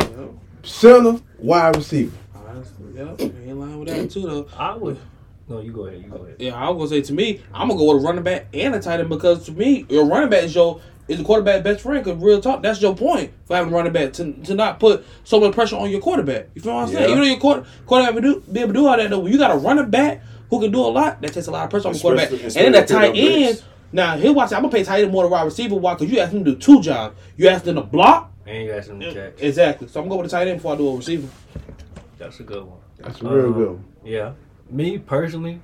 Yep. 0.00 0.30
center, 0.62 1.20
wide 1.38 1.76
receiver. 1.76 2.16
Honestly, 2.48 2.86
yep. 2.94 3.20
In 3.20 3.58
line 3.60 3.78
with 3.80 3.88
that 3.88 4.10
too, 4.10 4.22
though. 4.22 4.46
I 4.56 4.74
would 4.76 4.96
No, 5.48 5.60
you 5.60 5.72
go 5.72 5.86
ahead. 5.86 6.00
You 6.02 6.08
go 6.08 6.16
ahead. 6.18 6.36
Yeah, 6.38 6.54
I 6.54 6.70
was 6.70 6.90
gonna 6.90 7.02
say 7.02 7.06
to 7.08 7.12
me, 7.12 7.40
I'm 7.52 7.68
gonna 7.68 7.78
go 7.78 7.92
with 7.92 8.02
a 8.02 8.06
running 8.06 8.22
back 8.24 8.46
and 8.54 8.74
a 8.74 8.80
tight 8.80 9.00
end 9.00 9.08
because 9.10 9.44
to 9.46 9.52
me, 9.52 9.84
your 9.90 10.06
running 10.06 10.30
back 10.30 10.44
is 10.44 10.54
your 10.54 10.80
is 11.08 11.18
the 11.18 11.24
quarterback 11.24 11.62
best 11.62 11.82
friend. 11.82 12.04
Cause 12.04 12.16
real 12.22 12.40
talk, 12.40 12.62
that's 12.62 12.80
your 12.80 12.94
point 12.96 13.32
for 13.46 13.56
having 13.56 13.72
a 13.72 13.76
running 13.76 13.92
back 13.92 14.12
to, 14.14 14.32
to 14.32 14.54
not 14.54 14.80
put 14.80 15.04
so 15.24 15.38
much 15.40 15.52
pressure 15.52 15.76
on 15.76 15.90
your 15.90 16.00
quarterback. 16.00 16.46
You 16.54 16.62
feel 16.62 16.74
what 16.74 16.82
I'm 16.82 16.88
saying? 16.88 17.00
Yeah. 17.02 17.08
Even 17.08 17.18
though 17.18 17.24
your 17.28 17.38
quarter, 17.38 17.66
quarterback 17.86 18.22
do, 18.22 18.40
be 18.52 18.60
able 18.60 18.72
to 18.72 18.78
do 18.80 18.86
all 18.86 18.96
that 18.96 19.10
though, 19.10 19.18
when 19.20 19.32
you 19.32 19.38
got 19.38 19.50
a 19.50 19.56
running 19.56 19.90
back 19.90 20.22
who 20.50 20.60
can 20.60 20.70
do 20.70 20.80
a 20.80 20.88
lot, 20.88 21.20
that 21.20 21.32
takes 21.32 21.46
a 21.46 21.50
lot 21.50 21.64
of 21.64 21.70
pressure 21.70 21.88
on 21.88 21.94
the 21.94 22.00
quarterback. 22.00 22.30
Especially- 22.30 22.64
And 22.66 22.74
then 22.74 22.82
the 22.82 22.86
tight 22.88 23.12
end. 23.16 23.62
Now 23.92 24.16
here, 24.16 24.32
watch. 24.32 24.52
I'm 24.52 24.62
gonna 24.62 24.72
pay 24.72 24.82
tight 24.82 25.02
end 25.04 25.12
more 25.12 25.22
than 25.24 25.30
wide 25.30 25.42
receiver. 25.44 25.74
Why? 25.76 25.94
Because 25.94 26.10
you 26.12 26.18
asked 26.18 26.32
him 26.32 26.44
to 26.44 26.52
do 26.52 26.56
two 26.58 26.80
jobs. 26.82 27.16
You 27.36 27.48
asked 27.48 27.66
him 27.66 27.76
to 27.76 27.82
block. 27.82 28.32
And 28.46 28.64
you 28.64 28.72
asked 28.72 28.88
him 28.90 28.98
to 29.00 29.12
catch. 29.14 29.34
Exactly. 29.40 29.88
So 29.88 30.00
I'm 30.00 30.08
going 30.08 30.10
to 30.10 30.16
go 30.16 30.22
with 30.22 30.30
the 30.32 30.36
tight 30.36 30.48
end 30.48 30.58
before 30.58 30.74
I 30.74 30.76
do 30.76 30.88
a 30.88 30.96
receiver. 30.96 31.28
That's 32.18 32.40
a 32.40 32.42
good 32.42 32.64
one. 32.64 32.78
That's 32.98 33.20
a 33.20 33.24
real 33.24 33.46
Um, 33.46 33.52
good. 33.52 33.68
one. 33.68 33.84
Yeah. 34.04 34.32
Me 34.70 34.98
personally, 34.98 35.60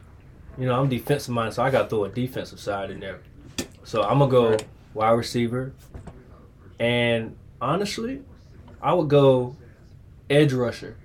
you 0.58 0.66
know, 0.66 0.80
I'm 0.80 0.88
defensive 0.88 1.34
minded, 1.34 1.54
so 1.54 1.62
I 1.62 1.70
got 1.70 1.82
to 1.84 1.88
throw 1.88 2.04
a 2.04 2.08
defensive 2.08 2.60
side 2.60 2.90
in 2.90 3.00
there. 3.00 3.18
So 3.84 4.02
I'm 4.02 4.18
gonna 4.20 4.30
go 4.30 4.56
wide 4.94 5.10
receiver, 5.10 5.72
and 6.78 7.36
honestly, 7.60 8.22
I 8.82 8.94
would 8.94 9.08
go 9.08 9.56
edge 10.28 10.52
rusher. 10.52 10.96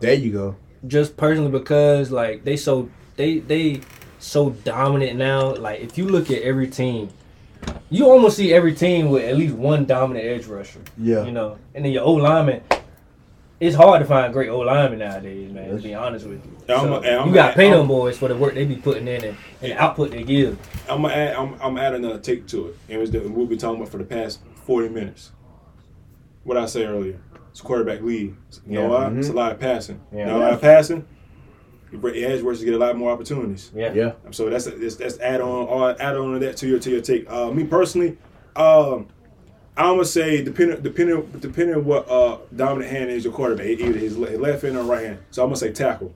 There 0.00 0.14
you 0.14 0.32
go. 0.32 0.56
Just 0.86 1.16
personally 1.16 1.50
because 1.50 2.10
like 2.10 2.44
they 2.44 2.56
so 2.56 2.90
they 3.16 3.38
they 3.38 3.80
so 4.18 4.50
dominant 4.50 5.16
now. 5.16 5.54
Like 5.54 5.80
if 5.80 5.96
you 5.96 6.08
look 6.08 6.30
at 6.30 6.42
every 6.42 6.68
team, 6.68 7.08
you 7.90 8.08
almost 8.10 8.36
see 8.36 8.52
every 8.52 8.74
team 8.74 9.08
with 9.10 9.24
at 9.24 9.36
least 9.36 9.54
one 9.54 9.86
dominant 9.86 10.26
edge 10.26 10.46
rusher. 10.46 10.80
Yeah. 10.98 11.24
You 11.24 11.32
know, 11.32 11.58
and 11.74 11.84
then 11.84 11.92
your 11.92 12.02
old 12.04 12.22
lineman. 12.22 12.62
It's 13.58 13.74
hard 13.74 14.00
to 14.00 14.06
find 14.06 14.32
great 14.34 14.50
old 14.50 14.66
linemen 14.66 14.98
nowadays, 14.98 15.50
man. 15.50 15.74
To 15.76 15.82
be 15.82 15.94
honest 15.94 16.26
with 16.26 16.44
you, 16.44 16.52
And 16.68 16.70
I'm 16.78 16.86
So, 16.88 16.94
a- 16.94 17.00
and 17.00 17.20
I'm 17.20 17.28
you 17.28 17.34
got 17.34 17.46
to 17.46 17.52
a- 17.52 17.56
pay 17.56 17.68
I'm- 17.70 17.78
them 17.78 17.88
boys 17.88 18.18
for 18.18 18.28
the 18.28 18.36
work 18.36 18.54
they 18.54 18.66
be 18.66 18.76
putting 18.76 19.08
in 19.08 19.24
and, 19.24 19.36
and 19.62 19.72
the 19.72 19.82
output 19.82 20.10
they 20.10 20.24
give. 20.24 20.58
I'm 20.90 21.02
gonna 21.02 21.14
add. 21.14 21.34
I'm, 21.36 21.54
I'm 21.62 21.78
adding 21.78 22.04
another 22.04 22.18
take 22.18 22.46
to 22.48 22.68
it. 22.68 22.76
and 22.90 23.00
was 23.00 23.10
the 23.10 23.20
we've 23.20 23.48
been 23.48 23.56
talking 23.58 23.76
about 23.80 23.88
for 23.90 23.96
the 23.98 24.04
past 24.04 24.40
40 24.66 24.90
minutes. 24.90 25.32
What 26.44 26.58
I 26.58 26.66
say 26.66 26.84
earlier, 26.84 27.18
it's 27.50 27.62
quarterback 27.62 28.02
lead. 28.02 28.36
You 28.66 28.74
know 28.74 28.82
Yeah. 28.82 28.88
why? 28.88 29.04
Mhm. 29.06 29.18
It's 29.20 29.28
a 29.30 29.32
lot 29.32 29.52
of 29.52 29.58
passing. 29.58 30.00
Yeah. 30.12 30.18
You 30.18 30.26
know, 30.26 30.36
a 30.38 30.40
lot 30.40 30.52
of 30.52 30.60
passing. 30.60 31.06
Your 31.92 32.12
edge 32.14 32.42
rushers 32.42 32.62
get 32.64 32.74
a 32.74 32.78
lot 32.78 32.94
more 32.98 33.10
opportunities. 33.10 33.70
Yeah, 33.74 33.92
Yeah. 33.94 34.12
So 34.32 34.50
that's 34.50 34.66
that's, 34.66 34.96
that's 34.96 35.18
add 35.20 35.40
on 35.40 35.66
all 35.66 35.88
add 35.98 36.16
on 36.16 36.34
to 36.34 36.38
that 36.40 36.58
to 36.58 36.68
your 36.68 36.78
to 36.80 36.90
your 36.90 37.00
take. 37.00 37.30
Uh, 37.30 37.50
me 37.52 37.64
personally, 37.64 38.18
um, 38.54 39.06
I'm 39.76 39.94
gonna 39.94 40.04
say 40.04 40.42
depending 40.42 40.80
depending 40.82 41.22
depending 41.40 41.74
on 41.76 41.84
what 41.84 42.08
uh, 42.10 42.38
dominant 42.54 42.90
hand 42.90 43.10
is 43.10 43.24
your 43.24 43.32
quarterback, 43.32 43.66
either 43.66 43.98
his 43.98 44.16
left 44.16 44.62
hand 44.62 44.76
or 44.76 44.82
right 44.84 45.04
hand. 45.06 45.18
So 45.30 45.42
I'm 45.42 45.48
gonna 45.48 45.56
say 45.56 45.72
tackle, 45.72 46.14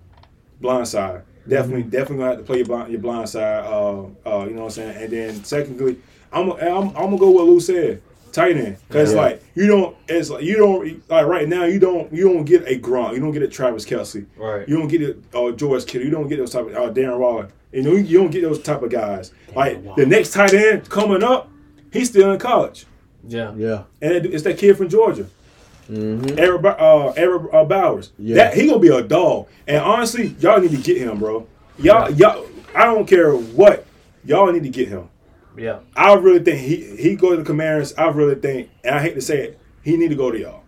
blind 0.61 0.89
side. 0.89 1.23
Definitely, 1.49 1.85
definitely 1.85 2.17
gonna 2.19 2.31
have 2.31 2.39
to 2.39 2.45
play 2.45 2.59
your 2.59 2.67
blind 2.67 2.91
your 2.93 3.01
blind 3.01 3.29
side. 3.29 3.65
Uh, 3.65 4.03
uh, 4.27 4.45
you 4.47 4.51
know 4.55 4.63
what 4.63 4.65
I'm 4.65 4.71
saying. 4.71 4.97
And 5.03 5.13
then 5.13 5.45
secondly, 5.45 5.99
I'm 6.33 6.51
I'm, 6.53 6.89
I'm 6.89 6.93
gonna 6.93 7.19
go 7.19 7.31
with 7.31 7.45
Lou 7.45 7.61
said. 7.61 8.03
Tight 8.33 8.57
end, 8.57 8.77
because 8.87 9.13
Yeah. 9.13 9.21
like 9.23 9.43
you 9.57 9.67
don't, 9.67 9.97
it's 10.09 10.31
like 10.31 10.45
you 10.45 10.57
don't 10.57 11.11
like 11.11 11.27
right 11.27 11.49
now. 11.49 11.65
You 11.65 11.81
don't, 11.81 12.13
you 12.13 12.33
don't 12.33 12.45
get 12.45 12.63
a 12.69 12.79
Gronk, 12.79 13.15
you 13.15 13.19
don't 13.19 13.33
get 13.33 13.43
a 13.43 13.49
Travis 13.49 13.85
Kelce, 13.85 14.25
right. 14.37 14.69
you 14.69 14.77
don't 14.79 14.87
get 14.87 15.03
it, 15.03 15.19
uh, 15.35 15.51
George 15.51 15.85
Kittle. 15.85 16.05
You 16.07 16.13
don't 16.13 16.29
get 16.29 16.37
those 16.37 16.53
type 16.53 16.67
of 16.69 16.77
uh, 16.77 16.93
Darren 16.93 17.19
Waller. 17.19 17.49
You 17.73 17.83
know, 17.83 17.91
you 17.95 18.19
don't 18.19 18.31
get 18.31 18.43
those 18.43 18.63
type 18.63 18.83
of 18.83 18.91
guys. 18.91 19.33
Like 19.57 19.83
the 19.97 20.07
next 20.07 20.33
tight 20.33 20.55
end 20.55 20.89
coming 20.89 21.25
up, 21.25 21.51
he's 21.93 22.11
still 22.11 22.31
in 22.31 22.39
college, 22.39 22.87
Yeah, 23.27 23.53
Yeah. 23.57 23.83
and 24.03 24.13
it- 24.13 24.27
it's 24.27 24.43
that 24.45 24.59
kid 24.59 24.77
from 24.77 24.89
Georgia, 24.89 25.27
Mm-hmm. 25.91 26.39
Eric, 26.39 26.65
uh, 26.65 27.09
Eric 27.17 27.43
uh, 27.53 27.65
Bowers. 27.65 28.13
Yeah. 28.19 28.37
That 28.37 28.55
he 28.55 28.67
gonna 28.69 28.79
be 28.79 28.89
a 28.89 29.03
dog. 29.03 29.49
And 29.67 29.79
honestly, 29.79 30.37
y'all 30.39 30.61
need 30.61 30.71
to 30.71 30.77
get 30.77 30.99
him, 30.99 31.19
bro. 31.19 31.47
Y'all, 31.79 32.11
y'all. 32.13 32.47
I 32.77 32.85
don't 32.85 33.07
care 33.09 33.33
what. 33.35 33.85
Y'all 34.25 34.53
need 34.53 34.63
to 34.63 34.69
get 34.69 34.87
him. 34.89 35.09
yeah, 35.57 35.81
I 35.97 36.15
really 36.15 36.39
think 36.45 36.59
he 36.61 36.97
he 36.97 37.17
go 37.17 37.31
to 37.31 37.37
the 37.39 37.43
Commanders. 37.45 37.93
I 37.99 38.07
really 38.09 38.37
think, 38.37 38.69
and 38.85 38.95
I 38.95 39.01
hate 39.03 39.15
to 39.17 39.21
say 39.21 39.39
it, 39.41 39.59
he 39.83 39.97
need 39.97 40.11
to 40.11 40.15
go 40.15 40.31
to 40.31 40.39
y'all. 40.39 40.61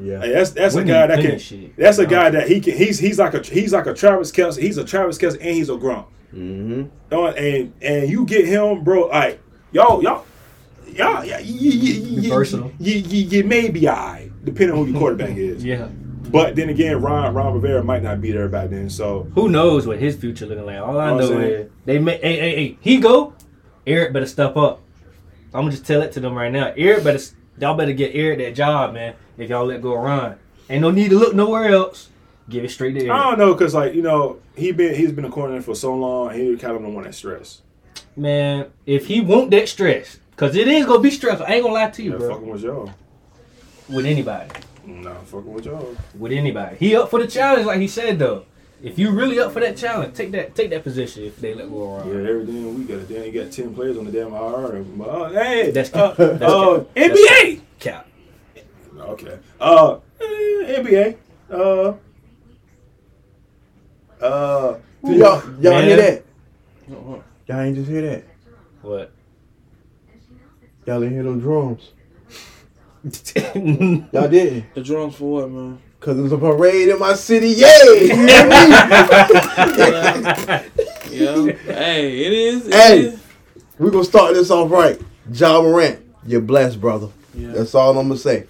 Yeah. 0.00 0.20
Like, 0.20 0.32
that's 0.32 0.50
that's 0.50 0.74
We 0.76 0.82
a 0.82 0.84
guy 0.84 1.06
that 1.08 1.20
can. 1.20 1.38
shit. 1.40 1.76
That's 1.76 1.98
a 1.98 2.06
guy 2.06 2.30
that 2.30 2.46
he 2.48 2.60
can. 2.60 2.76
He's 2.76 2.98
he's 3.00 3.18
like 3.18 3.34
a 3.34 3.42
he's 3.42 3.72
like 3.72 3.86
a 3.86 3.94
Travis 3.94 4.30
Kelce. 4.30 4.56
He's 4.62 4.78
a 4.78 4.84
Travis 4.84 5.18
Kelce 5.18 5.34
and 5.34 5.50
he's 5.56 5.68
a 5.68 5.72
Gronk. 5.74 6.06
Mm-hmm. 6.32 6.84
And 7.12 7.72
and 7.82 8.08
you 8.08 8.24
get 8.24 8.46
him, 8.46 8.84
bro. 8.84 9.08
Like 9.08 9.40
y'all 9.72 10.00
y'all 10.02 10.24
y'all 10.94 11.24
yeah, 11.24 11.38
you, 11.38 11.70
you, 11.70 12.20
you, 12.22 12.30
Versatile. 12.30 12.72
you, 12.78 12.94
you, 12.94 13.26
you 13.28 13.44
may 13.44 13.68
be 13.70 13.88
alright, 13.88 14.30
depending 14.44 14.76
on 14.76 14.86
who 14.86 14.92
your 14.92 15.00
quarterback 15.00 15.36
is. 15.36 15.64
yeah. 15.64 15.88
But 16.30 16.54
then 16.54 16.68
again, 16.68 17.00
Ron 17.00 17.34
Ron 17.34 17.54
Rivera 17.54 17.82
might 17.82 18.02
not 18.04 18.20
be 18.20 18.30
there 18.30 18.48
by 18.48 18.68
then. 18.68 18.88
So 18.88 19.26
Who 19.34 19.48
knows 19.48 19.86
what 19.86 19.98
his 19.98 20.16
future 20.16 20.46
looking 20.46 20.64
like? 20.64 20.78
All 20.78 21.00
I 21.00 21.10
Know 21.10 21.28
know 21.30 21.40
is 21.40 21.70
they 21.86 21.98
may. 21.98 22.18
Hey, 22.18 22.38
hey, 22.38 22.54
hey, 22.54 22.78
he 22.80 22.98
go. 22.98 23.34
Eric 23.86 24.12
better 24.12 24.26
step 24.26 24.56
up. 24.56 24.80
I'm 25.52 25.62
gonna 25.62 25.72
just 25.72 25.86
tell 25.86 26.02
it 26.02 26.12
to 26.12 26.20
them 26.20 26.34
right 26.34 26.52
now. 26.52 26.72
Eric 26.76 27.02
better. 27.02 27.18
Y'all 27.58 27.76
better 27.76 27.92
get 27.92 28.14
Eric 28.14 28.38
that 28.38 28.54
job, 28.54 28.94
man. 28.94 29.16
If 29.38 29.50
y'all 29.50 29.66
let 29.66 29.82
go 29.82 29.94
of 29.96 30.04
Ron, 30.04 30.36
ain't 30.68 30.82
no 30.82 30.92
need 30.92 31.10
to 31.10 31.18
look 31.18 31.34
nowhere 31.34 31.68
else. 31.70 32.08
Give 32.48 32.62
it 32.62 32.70
straight 32.70 32.94
to 32.94 33.10
I 33.10 33.30
don't 33.30 33.38
know, 33.38 33.52
cause 33.56 33.74
like 33.74 33.94
you 33.94 34.02
know 34.02 34.38
he 34.54 34.70
been 34.70 34.94
he's 34.94 35.10
been 35.10 35.24
a 35.24 35.30
coordinator 35.30 35.64
for 35.64 35.74
so 35.74 35.94
long. 35.96 36.32
He 36.32 36.56
kind 36.56 36.76
of 36.76 36.82
don't 36.82 36.94
want 36.94 37.06
that 37.06 37.14
stress. 37.14 37.62
Man, 38.16 38.66
if 38.86 39.06
he 39.06 39.20
want 39.20 39.50
that 39.50 39.68
stress, 39.68 40.19
cause 40.40 40.56
it 40.56 40.66
is 40.68 40.86
gonna 40.86 41.00
be 41.00 41.10
stressful. 41.10 41.44
I 41.46 41.54
ain't 41.56 41.62
gonna 41.64 41.74
lie 41.74 41.90
to 41.90 42.02
you, 42.02 42.12
Yeah, 42.12 42.18
bro. 42.18 42.28
fucking 42.34 42.48
with 42.50 42.62
y'all. 42.62 42.90
With 43.88 44.06
anybody. 44.06 44.50
Nah, 44.86 45.14
fucking 45.30 45.52
with 45.52 45.66
y'all. 45.66 45.94
with 46.18 46.32
anybody. 46.32 46.76
He 46.78 46.96
up 46.96 47.10
for 47.10 47.20
the 47.20 47.26
challenge, 47.26 47.66
like 47.66 47.80
he 47.80 47.88
said 47.88 48.18
though. 48.18 48.44
If 48.82 48.98
you 48.98 49.10
really 49.10 49.38
up 49.38 49.52
for 49.52 49.60
that 49.60 49.76
challenge, 49.76 50.14
take 50.16 50.30
that 50.32 50.54
take 50.54 50.70
that 50.70 50.82
position 50.82 51.24
if 51.24 51.36
they 51.38 51.52
let 51.54 51.68
go 51.68 51.98
Yeah, 52.06 52.12
around. 52.14 52.26
every 52.26 52.46
damn 52.46 52.78
week 52.78 52.88
got 52.88 52.98
a 52.98 53.02
damn. 53.02 53.24
You 53.26 53.42
got 53.44 53.52
ten 53.52 53.74
players 53.74 53.98
on 53.98 54.06
the 54.06 54.12
damn 54.12 54.32
IR. 54.32 54.84
Uh, 55.04 55.28
hey, 55.32 55.70
That's 55.70 55.92
uh, 55.94 56.14
cap. 56.14 56.16
That's 56.16 56.42
uh, 56.42 56.78
cap. 56.78 56.86
That's 56.94 57.20
NBA. 57.20 57.60
Cap. 57.78 58.06
Okay. 58.98 59.38
Uh, 59.60 59.98
eh, 60.20 60.80
NBA. 60.82 61.16
Uh. 61.50 61.92
Uh. 64.24 64.78
Y'all, 65.02 65.42
y'all 65.60 65.60
Man. 65.60 65.84
hear 65.84 65.96
that? 65.96 66.24
Y'all 66.88 67.60
ain't 67.60 67.76
just 67.76 67.90
hear 67.90 68.02
that. 68.02 68.24
What? 68.82 69.12
Y'all 70.86 71.00
didn't 71.00 71.14
hear 71.14 71.22
them 71.22 71.40
drums. 71.40 71.92
Y'all 74.12 74.28
didn't. 74.28 74.74
The 74.74 74.82
drums 74.82 75.14
for 75.16 75.40
what, 75.42 75.50
man? 75.50 75.78
Cause 76.00 76.16
there's 76.16 76.32
a 76.32 76.38
parade 76.38 76.88
in 76.88 76.98
my 76.98 77.12
city. 77.14 77.48
Yay! 77.48 77.66
You 78.00 78.16
hear 78.16 78.46
me? 78.48 78.66
Yeah. 81.10 81.52
hey, 81.74 82.24
it 82.24 82.32
is. 82.32 82.66
It 82.68 82.72
Hey. 82.74 82.98
is. 83.00 83.20
we 83.78 83.90
gonna 83.90 84.04
start 84.04 84.32
this 84.34 84.50
off 84.50 84.70
right. 84.70 84.98
Ja 85.32 85.60
Morant, 85.60 85.98
you're 86.24 86.40
blessed, 86.40 86.80
brother. 86.80 87.08
Yeah. 87.34 87.48
That's 87.48 87.74
all 87.74 87.98
I'm 87.98 88.08
gonna 88.08 88.18
say. 88.18 88.46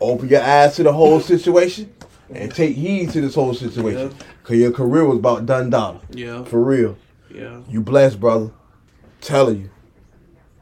Open 0.00 0.28
your 0.28 0.42
eyes 0.42 0.76
to 0.76 0.82
the 0.84 0.92
whole 0.92 1.20
situation 1.20 1.92
and 2.32 2.54
take 2.54 2.76
heed 2.76 3.10
to 3.10 3.20
this 3.22 3.34
whole 3.34 3.54
situation. 3.54 4.14
Cause 4.44 4.56
your 4.58 4.70
career 4.72 5.04
was 5.06 5.18
about 5.18 5.46
done 5.46 5.70
dollar. 5.70 6.00
Yeah. 6.10 6.44
For 6.44 6.62
real. 6.62 6.96
Yeah. 7.34 7.60
You 7.68 7.80
blessed, 7.80 8.20
brother. 8.20 8.50
Telling 9.20 9.62
you. 9.62 9.70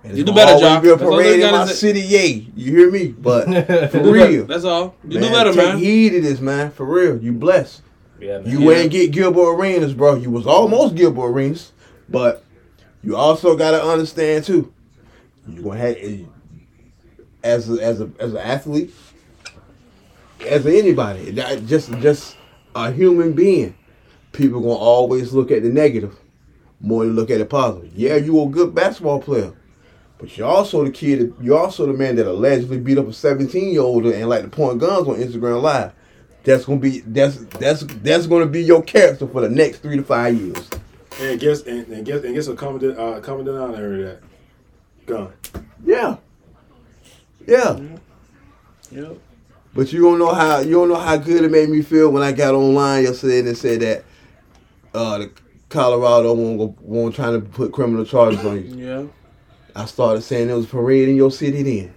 And 0.05 0.17
You 0.19 0.25
do 0.25 0.35
better, 0.35 0.51
always 0.53 0.61
John. 0.63 0.83
Be 0.83 0.91
a 0.91 0.97
That's 0.97 1.11
parade 1.11 1.35
in 1.35 1.41
gotta 1.41 1.57
my 1.59 1.67
say. 1.67 1.73
city, 1.75 2.01
yay. 2.01 2.47
You 2.55 2.77
hear 2.77 2.91
me? 2.91 3.09
But 3.09 3.45
for 3.91 4.03
real. 4.03 4.45
That's 4.47 4.65
all. 4.65 4.95
You 5.09 5.19
man, 5.21 5.29
do 5.29 5.35
better, 5.35 5.53
take 5.53 5.65
man. 5.67 5.79
heed 5.79 6.11
to 6.11 6.21
this, 6.21 6.41
man. 6.41 6.71
For 6.73 6.85
real. 6.85 7.17
You 7.23 7.33
blessed. 7.33 7.81
yeah, 8.21 8.39
man. 8.41 8.51
You 8.51 8.71
Yeah. 8.71 8.77
ain't 8.79 8.91
get 8.93 9.13
Gilbert 9.13 9.55
Arenas, 9.55 9.95
bro. 9.95 10.17
You 10.17 10.31
was 10.31 10.47
almost 10.47 10.95
Gilbert 10.95 11.27
Arenas, 11.29 11.73
but 12.09 12.45
you 13.03 13.17
also 13.17 13.57
gotta 13.57 13.83
understand 13.83 14.45
too. 14.45 14.73
You 15.49 15.63
gonna 15.63 15.79
have 15.79 15.97
eh, 15.99 16.19
as 17.43 17.71
a, 17.71 17.83
as 17.83 18.01
a 18.03 18.11
as 18.19 18.33
an 18.33 18.39
athlete, 18.41 18.93
as 20.47 20.67
anybody, 20.67 21.31
that- 21.33 21.67
just 21.67 21.91
just 22.01 22.37
a 22.75 22.91
human 22.93 23.33
being. 23.33 23.75
People 24.33 24.61
gonna 24.61 24.73
always 24.75 25.33
look 25.33 25.51
at 25.51 25.63
the 25.63 25.69
negative 25.69 26.17
more 26.81 27.05
than 27.07 27.15
look 27.15 27.31
at 27.31 27.39
the 27.39 27.47
positive. 27.47 27.91
Yeah, 27.95 28.17
you 28.17 28.43
a 28.43 28.47
good 28.49 28.75
basketball 28.75 29.21
player, 29.21 29.53
but 30.19 30.37
you're 30.37 30.49
also 30.49 30.85
the 30.85 30.91
kid. 30.91 31.35
You're 31.41 31.59
also 31.59 31.87
the 31.87 31.93
man 31.93 32.17
that 32.17 32.27
allegedly 32.27 32.79
beat 32.79 32.99
up 32.99 33.09
a 33.09 33.13
17 33.13 33.73
year 33.73 33.83
old 33.83 34.07
and 34.07 34.29
like 34.29 34.43
to 34.43 34.49
point 34.49 34.79
guns 34.79 35.09
on 35.09 35.17
Instagram 35.17 35.61
Live. 35.63 35.93
That's 36.45 36.65
gonna 36.65 36.81
be 36.81 37.01
that's 37.01 37.37
that's 37.47 37.85
that's 37.85 38.27
gonna 38.27 38.47
be 38.47 38.63
your 38.63 38.83
character 38.83 39.27
for 39.27 39.41
the 39.41 39.49
next 39.49 39.79
three 39.79 39.97
to 39.97 40.05
five 40.05 40.35
years. 40.35 40.69
And 41.21 41.41
guess 41.41 41.63
and, 41.63 41.87
and 41.89 42.05
guess 42.05 42.23
and 42.23 42.35
guess 42.35 42.49
what 42.49 42.59
comment 42.59 42.99
uh 42.99 43.21
comment 43.21 43.47
down 43.47 43.73
there 43.73 44.03
that 44.03 44.21
gun. 45.07 45.33
Yeah, 45.85 46.17
yeah. 47.47 47.81
Yep. 48.91 49.19
But 49.75 49.93
you 49.93 50.03
don't 50.03 50.19
know 50.19 50.33
how 50.33 50.61
you 50.61 50.73
don't 50.73 50.89
know 50.89 50.95
how 50.95 51.17
good 51.17 51.45
it 51.45 51.51
made 51.51 51.69
me 51.69 51.83
feel 51.83 52.11
when 52.11 52.23
I 52.23 52.33
got 52.33 52.55
online 52.55 53.05
yesterday 53.05 53.41
and 53.41 53.57
said 53.57 53.81
that 53.81 54.05
uh, 54.95 55.19
the 55.19 55.31
Colorado 55.69 56.33
won't 56.35 56.59
go, 56.59 56.77
won't 56.81 57.15
trying 57.15 57.41
to 57.41 57.47
put 57.47 57.73
criminal 57.73 58.05
charges 58.05 58.45
on 58.45 58.65
you. 58.65 58.87
Yeah. 58.87 59.07
I 59.75 59.85
started 59.87 60.23
saying 60.23 60.47
there 60.49 60.57
was 60.57 60.67
a 60.67 60.69
parade 60.69 61.09
in 61.09 61.17
your 61.17 61.31
city 61.31 61.63
then. 61.63 61.95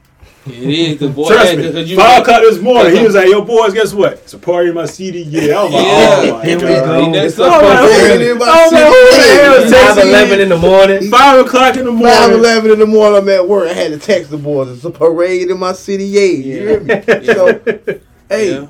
It 0.47 0.53
is, 0.63 0.99
cause 0.99 1.09
boy, 1.11 1.27
Trust 1.27 1.53
yeah, 1.55 1.59
me. 1.61 1.71
'cause 1.73 1.89
you 1.89 1.97
Five 1.97 2.21
o'clock 2.21 2.41
this 2.41 2.59
morning, 2.61 2.95
he 2.95 3.03
was 3.03 3.15
like, 3.15 3.27
"Yo, 3.27 3.41
boys, 3.41 3.73
guess 3.73 3.93
what? 3.93 4.13
It's 4.13 4.33
a 4.33 4.37
party 4.37 4.69
in 4.69 4.75
my 4.75 4.85
city. 4.85 5.21
Yeah, 5.23 5.59
I 5.59 5.63
was 5.65 5.73
like, 5.73 5.83
Yeah, 5.83 5.89
oh 5.91 6.37
my 6.37 6.45
here 6.45 6.55
we 6.55 6.61
god. 6.61 6.85
go. 6.85 7.11
That's 7.11 7.37
Oh, 7.37 7.49
man, 7.61 7.83
Parade 7.83 8.21
in 8.31 8.37
my 8.37 8.45
oh, 8.47 8.71
man, 8.71 8.85
who 8.87 9.17
the 9.17 9.41
hell 9.41 9.53
is 9.55 9.63
city. 9.69 9.75
Five 9.75 9.97
texting 9.97 10.07
eleven 10.09 10.39
in 10.39 10.49
the 10.49 10.57
morning. 10.57 11.09
Five 11.09 11.45
o'clock 11.45 11.75
in 11.75 11.83
the 11.85 11.91
Five 11.91 12.29
morning. 12.29 12.39
eleven 12.39 12.71
in 12.71 12.79
the 12.79 12.85
morning, 12.85 13.17
I'm 13.19 13.29
at 13.29 13.45
work. 13.47 13.69
I 13.69 13.73
had 13.73 13.91
to 13.91 13.99
text 13.99 14.31
the 14.31 14.37
boys. 14.37 14.69
It's 14.69 14.85
a 14.85 14.89
parade 14.91 15.49
in 15.51 15.59
my 15.59 15.73
city. 15.73 16.05
Yeah, 16.05 16.21
you 16.21 16.53
hear 16.53 16.79
me? 16.79 17.01
So, 17.25 17.59
hey, 18.29 18.51
Yeah. 18.51 18.67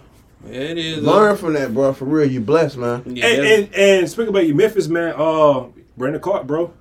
Yeah, 0.49 0.59
it 0.61 0.77
is. 0.79 1.03
learn 1.03 1.35
from 1.37 1.53
that, 1.53 1.73
bro. 1.75 1.93
For 1.93 2.05
real, 2.05 2.27
you 2.31 2.39
blessed, 2.39 2.77
man. 2.77 3.03
Yeah, 3.05 3.25
And, 3.27 3.45
and 3.45 3.75
and 3.75 4.09
speaking 4.09 4.29
about 4.29 4.47
you, 4.47 4.55
Memphis 4.55 4.87
man, 4.87 5.13
uh, 5.15 5.65
Brandon 5.95 6.21
Clarke, 6.21 6.47
bro, 6.47 6.71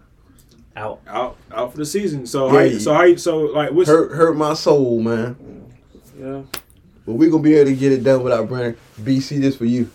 Out. 0.76 1.00
out 1.08 1.36
out 1.52 1.72
for 1.72 1.78
the 1.78 1.86
season. 1.86 2.26
So 2.26 2.52
Yeah, 2.60 2.72
how, 2.72 2.78
so 2.78 2.94
how, 2.94 3.16
so 3.16 3.38
like 3.38 3.70
what's 3.72 3.88
Hurt, 3.88 4.12
hurt 4.12 4.36
my 4.36 4.52
soul, 4.54 5.00
man. 5.00 5.36
yeah. 6.20 6.42
But 7.06 7.14
we're 7.14 7.30
gonna 7.30 7.42
be 7.42 7.54
able 7.54 7.70
to 7.70 7.76
get 7.76 7.92
it 7.92 8.04
done 8.04 8.22
without 8.22 8.48
Brandon. 8.48 8.76
BC, 9.00 9.40
this 9.40 9.56
for 9.56 9.64
you. 9.64 9.88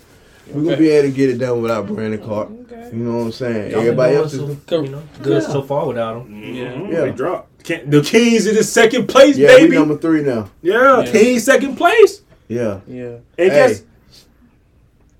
We're 0.47 0.63
gonna 0.63 0.77
be 0.77 0.89
able 0.89 1.09
to 1.09 1.13
get 1.15 1.29
it 1.29 1.37
done 1.37 1.61
without 1.61 1.85
Brandon 1.87 2.19
Clarke. 2.21 2.49
Okay. 2.71 2.89
You 2.97 3.03
know 3.03 3.17
what 3.17 3.23
I'm 3.25 3.31
saying? 3.31 3.71
Y'all 3.71 3.81
Everybody 3.81 4.15
else 4.15 4.33
is. 4.33 4.39
so, 4.67 4.81
you 4.81 4.89
know, 4.89 5.03
good 5.21 5.43
so 5.43 5.61
far 5.61 5.87
without 5.87 6.17
him. 6.25 6.41
Mhm, 6.41 6.91
Yeah. 6.91 7.01
they 7.01 7.11
dropped. 7.11 7.63
Can't, 7.63 7.91
the 7.91 8.01
Kings 8.01 8.47
in 8.47 8.55
the 8.55 8.63
second 8.63 9.07
place, 9.07 9.37
Yeah, 9.37 9.55
we 9.57 9.61
baby. 9.65 9.75
number 9.77 9.97
three 9.97 10.23
now. 10.23 10.49
yeah, 10.63 11.01
Yeah. 11.03 11.11
Kings 11.11 11.43
second 11.43 11.75
place. 11.75 12.21
Yeah, 12.47 12.79
Yeah. 12.87 13.03
And 13.03 13.21
Hey. 13.37 13.49
guess 13.49 13.83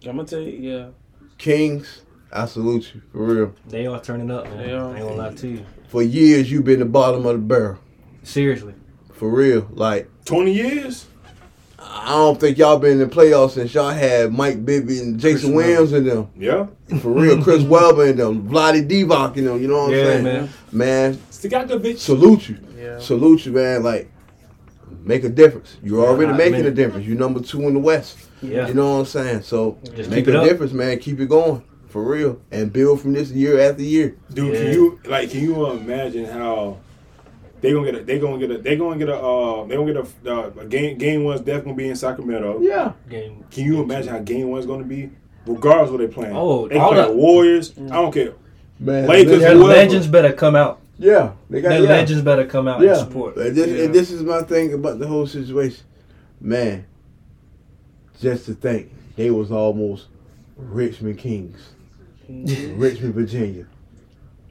I'm 0.07 0.15
gonna 0.15 0.27
tell 0.27 0.39
you, 0.41 0.57
yeah. 0.71 0.85
Kings, 1.37 2.01
I 2.33 2.45
salute 2.45 2.93
you 2.95 3.01
for 3.11 3.19
real. 3.23 3.53
They 3.67 3.87
are 3.87 4.01
turning 4.01 4.31
up, 4.31 4.45
man. 4.45 4.57
They 4.57 4.73
are. 4.73 4.85
I 4.87 4.97
ain't 4.97 5.07
gonna 5.07 5.15
lie 5.15 5.33
to 5.33 5.47
you. 5.47 5.65
For 5.89 6.01
years, 6.01 6.49
you've 6.51 6.63
been 6.63 6.79
the 6.79 6.85
bottom 6.85 7.25
of 7.25 7.33
the 7.33 7.39
barrel. 7.39 7.77
Seriously. 8.23 8.73
For 9.13 9.29
real, 9.29 9.67
like. 9.71 10.09
twenty 10.25 10.53
years. 10.53 11.07
I 11.83 12.09
don't 12.09 12.39
think 12.39 12.57
y'all 12.57 12.77
been 12.79 12.93
in 13.01 13.09
the 13.09 13.13
playoffs 13.15 13.51
since 13.51 13.73
y'all 13.73 13.89
had 13.89 14.31
Mike 14.31 14.63
Bibby 14.63 14.99
and 14.99 15.19
Jason 15.19 15.53
Chris 15.53 15.65
Williams 15.65 15.93
in 15.93 16.05
them. 16.05 16.29
Yeah, 16.37 16.67
For 16.99 17.09
real, 17.11 17.41
Chris 17.43 17.63
Webber 17.75 18.05
and 18.05 18.19
them, 18.19 18.47
Vlade 18.47 18.87
Divac 18.87 19.35
in 19.35 19.45
them. 19.45 19.59
You 19.61 19.67
know 19.67 19.77
what 19.85 19.93
I'm 19.93 19.97
Yeah, 19.97 20.03
saying? 20.05 20.23
man. 20.23 20.49
Man, 20.71 21.13
Stojakovic. 21.31 21.97
salute 21.97 22.49
you. 22.49 22.57
Yeah. 22.77 22.99
Salute 22.99 23.45
you, 23.47 23.51
man. 23.51 23.81
Like, 23.83 24.11
make 25.01 25.23
a 25.23 25.29
difference. 25.29 25.77
You're 25.83 26.03
Yeah, 26.03 26.09
already 26.09 26.31
I 26.31 26.37
making 26.37 26.53
mean- 26.59 26.65
a 26.67 26.71
difference. 26.71 27.05
You're 27.07 27.17
number 27.17 27.39
two 27.41 27.61
in 27.63 27.73
the 27.73 27.79
West. 27.79 28.17
Yeah. 28.43 28.67
You 28.67 28.75
know 28.75 28.93
what 28.93 28.99
I'm 28.99 29.05
saying? 29.05 29.41
So 29.41 29.77
Just 29.95 30.09
make 30.11 30.19
keep 30.25 30.29
it 30.29 30.35
a 30.35 30.41
up. 30.41 30.47
difference, 30.47 30.73
man. 30.73 30.99
Keep 30.99 31.19
it 31.19 31.29
going 31.29 31.63
for 31.91 32.03
real, 32.03 32.39
and 32.51 32.71
build 32.71 33.01
from 33.01 33.13
this 33.13 33.29
year 33.31 33.59
after 33.59 33.83
year. 33.83 34.15
Dude, 34.33 34.53
Yeah. 34.53 34.59
can 34.63 34.73
you 34.73 34.99
like? 35.05 35.29
Can 35.31 35.41
you 35.41 35.69
imagine 35.71 36.25
how 36.25 36.77
they 37.61 37.73
gonna 37.73 37.91
get 37.91 38.01
a? 38.01 38.03
They 38.03 38.19
gonna 38.19 38.37
get 38.39 38.51
a. 38.51 38.57
They 38.57 38.75
gonna 38.75 38.97
get 38.97 39.09
a. 39.09 39.17
Uh, 39.17 39.65
they 39.65 39.75
gonna 39.75 39.93
get 39.93 40.07
a, 40.25 40.31
uh, 40.33 40.51
a 40.61 40.65
game. 40.65 40.97
Game 40.97 41.23
one's 41.23 41.41
definitely 41.41 41.63
gonna 41.71 41.75
be 41.77 41.89
in 41.89 41.95
Sacramento. 41.95 42.59
Yeah. 42.61 42.93
Game. 43.09 43.43
Can 43.51 43.65
you 43.65 43.81
imagine 43.83 44.11
how 44.11 44.19
game 44.19 44.49
one's 44.49 44.65
gonna 44.65 44.83
be? 44.83 45.09
Regardless 45.45 45.87
of 45.89 45.93
what 45.93 46.07
they 46.07 46.13
playing. 46.13 46.35
Oh, 46.35 46.67
they 46.67 46.77
all 46.77 46.91
play 46.93 47.01
the- 47.05 47.11
Warriors. 47.13 47.73
I 47.77 47.95
don't 47.95 48.13
care. 48.13 48.33
Man, 48.79 49.07
Lakers 49.07 49.39
Their 49.39 49.53
whoever. 49.55 49.67
legends 49.73 50.07
better 50.07 50.31
come 50.33 50.55
out. 50.55 50.79
Yeah, 50.97 51.31
they 51.49 51.61
got 51.61 51.69
Their 51.69 51.83
yeah. 51.83 51.89
legends 51.89 52.21
better 52.23 52.45
come 52.45 52.67
out 52.67 52.81
Yeah. 52.81 52.89
and 52.91 52.99
support. 52.99 53.35
And 53.37 53.55
this, 53.55 53.67
Yeah. 53.67 53.85
and 53.85 53.93
this 53.93 54.11
is 54.11 54.21
my 54.23 54.41
thing 54.43 54.73
about 54.73 54.99
the 54.99 55.07
whole 55.07 55.25
situation, 55.27 55.83
man. 56.39 56.85
Just 58.19 58.45
to 58.45 58.53
think, 58.53 58.91
they 59.15 59.31
was 59.31 59.51
almost 59.51 60.07
Richmond 60.57 61.17
Kings, 61.17 61.57
Richmond, 62.29 63.13
Virginia. 63.13 63.65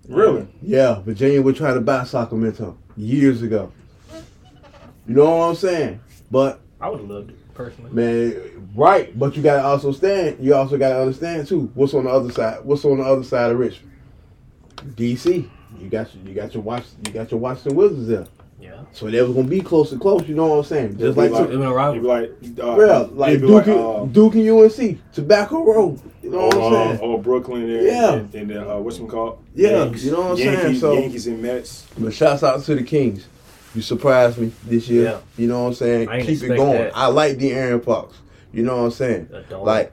Really? 0.09 0.47
Yeah, 0.63 1.01
Virginia 1.01 1.41
would 1.41 1.57
try 1.57 1.73
to 1.73 1.81
buy 1.81 2.05
Sacramento 2.05 2.77
years 2.97 3.43
ago. 3.43 3.73
You 5.07 5.15
know 5.15 5.37
what 5.37 5.45
I'm 5.51 5.55
saying? 5.57 6.01
But 6.31 6.61
I 6.81 6.89
would 6.89 7.01
have 7.01 7.11
loved 7.11 7.31
it 7.31 7.55
personally. 7.55 7.91
man, 7.93 8.69
right? 8.75 9.17
But 9.19 9.37
you 9.37 9.43
gotta 9.43 9.63
also 9.65 9.93
stand. 9.93 10.39
You 10.41 10.55
also 10.55 10.79
gotta 10.79 11.01
understand 11.01 11.47
too. 11.47 11.71
What's 11.75 11.95
on 11.95 12.05
the 12.05 12.11
other 12.11 12.31
side? 12.33 12.65
What's 12.65 12.85
on 12.85 12.99
the 12.99 13.05
other 13.05 13.25
side 13.25 13.51
of 13.51 13.59
Richmond? 13.59 13.93
DC. 14.95 15.49
You 15.79 15.89
got 15.89 16.15
your, 16.15 16.25
you 16.25 16.35
got 16.35 16.55
your 16.55 16.63
watch. 16.63 16.85
You 17.07 17.13
got 17.13 17.31
your 17.31 17.41
Washington 17.41 17.77
Wizards 17.77 18.09
there. 18.09 18.27
Yeah. 18.61 18.83
So 18.93 19.11
they 19.11 19.23
was 19.23 19.33
gonna 19.35 19.49
be 19.49 19.61
close 19.61 19.91
to 19.91 19.99
close. 19.99 20.29
You 20.29 20.35
know 20.35 20.47
what 20.47 20.57
I'm 20.59 20.65
saying? 20.65 20.91
Just 20.93 21.03
It'd 21.03 21.17
like 21.17 21.31
be 21.33 21.37
It 21.39 21.51
been 21.51 21.63
a 21.63 21.69
You'd 21.69 21.75
rival. 21.75 21.95
be 21.95 22.07
like, 22.07 22.31
uh, 22.63 22.79
Yeah, 22.79 23.07
like 23.13 23.41
Duke, 23.41 23.67
like, 23.67 23.69
uh, 23.69 24.05
Duke 24.07 24.35
and 24.35 24.49
UNC, 24.51 24.99
Tobacco 25.13 25.65
Road. 25.65 26.01
You 26.31 26.37
know 26.37 26.43
or, 26.43 26.47
what 26.49 26.57
I'm 26.57 26.73
uh, 26.73 26.97
saying? 26.97 27.01
or 27.01 27.23
Brooklyn 27.23 27.63
and, 27.71 27.85
Yeah. 27.87 28.13
and, 28.15 28.35
and 28.35 28.53
uh, 28.53 28.77
what's 28.77 28.99
them 28.99 29.09
called? 29.09 29.43
Yeah, 29.55 29.71
Yankees. 29.85 30.05
you 30.05 30.13
know 30.13 30.21
what 30.21 30.31
I'm 30.33 30.37
saying? 30.37 30.53
Yankees, 30.59 30.81
So- 30.81 30.93
Yankees 30.93 31.27
and 31.27 31.43
Mets. 31.43 31.87
But 31.99 32.15
shouts 32.15 32.43
out 32.43 32.63
to 32.65 32.75
the 32.75 32.83
Kings. 32.83 33.27
You 33.75 33.83
surprised 33.83 34.39
me 34.39 34.53
this 34.65 34.89
year. 34.89 35.05
Yeah. 35.05 35.19
You 35.37 35.49
know 35.49 35.63
what 35.63 35.69
I'm 35.69 35.75
saying? 35.75 36.09
I 36.09 36.23
Keep 36.23 36.43
it 36.43 36.57
going. 36.57 36.73
that. 36.73 36.97
I 36.97 37.07
like 37.07 37.39
De'Aaron 37.39 37.85
Fox. 37.85 38.17
You 38.53 38.65
know 38.65 38.77
what 38.79 38.83
I'm 38.85 38.91
saying? 38.91 39.29
A 39.33 39.43
dog. 39.43 39.65
Like, 39.65 39.93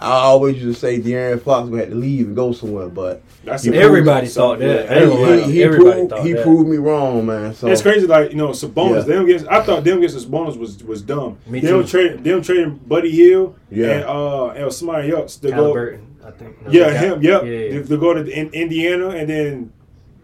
I 0.00 0.12
always 0.22 0.62
used 0.62 0.80
to 0.80 0.80
say 0.80 0.98
De'Aaron 1.00 1.42
Fox 1.42 1.68
would 1.68 1.80
have 1.80 1.90
to 1.90 1.94
leave 1.94 2.26
and 2.28 2.34
go 2.36 2.52
somewhere, 2.52 2.88
but 2.88 3.22
That's 3.44 3.66
Everybody 3.66 4.26
so- 4.28 4.40
thought 4.40 4.58
that. 4.60 4.86
yeah, 4.86 4.94
I 4.94 5.32
ain't 5.34 5.46
he, 5.46 5.52
he, 5.52 5.62
Everybody 5.62 5.92
proved, 5.92 6.10
thought 6.10 6.24
he 6.26 6.32
that. 6.32 6.42
proved 6.42 6.68
me 6.70 6.76
wrong, 6.78 7.26
man. 7.26 7.54
So 7.54 7.68
It's 7.68 7.82
crazy, 7.82 8.06
like 8.06 8.30
you 8.30 8.36
know, 8.38 8.48
Sabonis. 8.48 9.06
Yeah. 9.06 9.14
Them 9.14 9.24
against, 9.24 9.46
I 9.48 9.62
thought 9.62 9.84
them 9.84 9.98
against 9.98 10.16
Sabonis 10.30 10.56
was 10.58 10.82
was 10.82 11.02
dumb. 11.02 11.36
Me 11.46 11.60
them 11.60 11.82
too. 11.82 11.86
trading, 11.88 12.22
them 12.22 12.40
trading 12.42 12.76
Buddy 12.86 13.10
Hield 13.10 13.56
Yeah. 13.70 13.90
and 13.92 14.04
uh 14.04 14.46
and 14.48 14.72
somebody 14.72 15.10
else 15.12 15.36
to 15.36 15.48
go. 15.50 15.54
Halliburton, 15.54 16.16
I 16.24 16.30
think. 16.30 16.62
No, 16.66 16.70
Yeah, 16.72 16.92
got- 16.92 17.04
him. 17.04 17.22
Yep. 17.22 17.42
Yeah, 17.44 17.50
yeah. 17.50 17.70
To, 17.82 17.84
to 17.88 17.96
go 17.98 18.14
to 18.14 18.26
in, 18.26 18.48
Indiana 18.54 19.08
and 19.10 19.28
then 19.28 19.72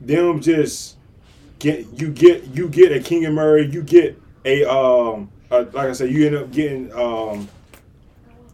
them 0.00 0.40
just 0.40 0.96
get 1.58 1.86
you 2.00 2.08
get 2.08 2.44
you 2.56 2.68
get 2.68 2.92
a 2.92 3.00
Keegan 3.00 3.34
Murray. 3.34 3.66
You 3.66 3.82
get 3.82 4.18
a 4.46 4.64
um 4.64 5.30
a, 5.50 5.62
like 5.62 5.76
I 5.76 5.92
said, 5.92 6.10
you 6.10 6.26
end 6.26 6.36
up 6.36 6.50
getting 6.50 6.92
um 6.94 7.48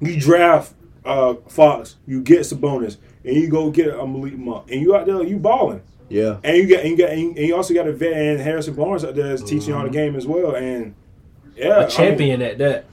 you 0.01 0.19
draft 0.19 0.73
uh 1.05 1.35
Fox. 1.49 1.97
You 2.07 2.21
get 2.23 2.41
Sabonis 2.41 2.97
and 3.25 3.37
you 3.37 3.49
go 3.49 3.71
get 3.71 3.89
a 3.89 4.07
Malik 4.07 4.37
Monk 4.39 4.71
and 4.71 4.81
you 4.81 4.95
out 4.97 5.07
there 5.07 5.23
you 5.23 5.39
balling. 5.39 5.83
yeah, 6.09 6.39
And 6.45 6.57
you 6.57 6.69
got 6.69 6.81
and 6.85 6.91
you 6.91 6.97
got 6.97 7.11
and 7.11 7.37
you 7.39 7.55
also 7.57 7.75
got 7.75 7.87
a 7.87 7.93
vet 7.93 8.13
and 8.13 8.41
Harrison 8.41 8.75
Barnes 8.75 9.05
out 9.05 9.15
there 9.15 9.29
that's 9.29 9.43
teaching 9.43 9.69
you 9.71 9.77
all 9.77 9.85
the 9.85 9.91
game 9.91 10.17
as 10.17 10.27
well. 10.27 10.55
And 10.55 10.95
yeah, 11.57 11.69
I 11.69 11.77
a 11.77 11.81
mean, 11.81 11.91
champion 11.91 12.43
at 12.43 12.59
that. 12.59 12.85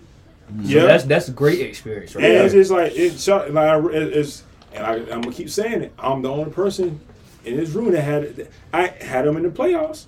So 0.49 0.55
yeah, 0.63 0.85
that's 0.85 1.03
that's 1.03 1.27
a 1.27 1.31
great 1.31 1.59
experience, 1.59 2.15
right? 2.15 2.25
and 2.25 2.33
there. 2.33 2.45
it's 2.45 2.53
just 2.55 2.71
like 2.71 2.91
it's 2.95 3.27
like 3.27 3.93
it's 3.93 4.43
and 4.73 4.85
I, 4.85 4.93
I'm 4.95 5.21
gonna 5.21 5.31
keep 5.31 5.49
saying 5.49 5.81
it. 5.83 5.93
I'm 5.99 6.21
the 6.23 6.29
only 6.29 6.51
person 6.51 6.99
in 7.45 7.57
this 7.57 7.69
room 7.69 7.91
that 7.91 8.01
had 8.01 8.47
I 8.73 8.87
had 8.87 9.25
them 9.25 9.37
in 9.37 9.43
the 9.43 9.49
playoffs. 9.49 10.05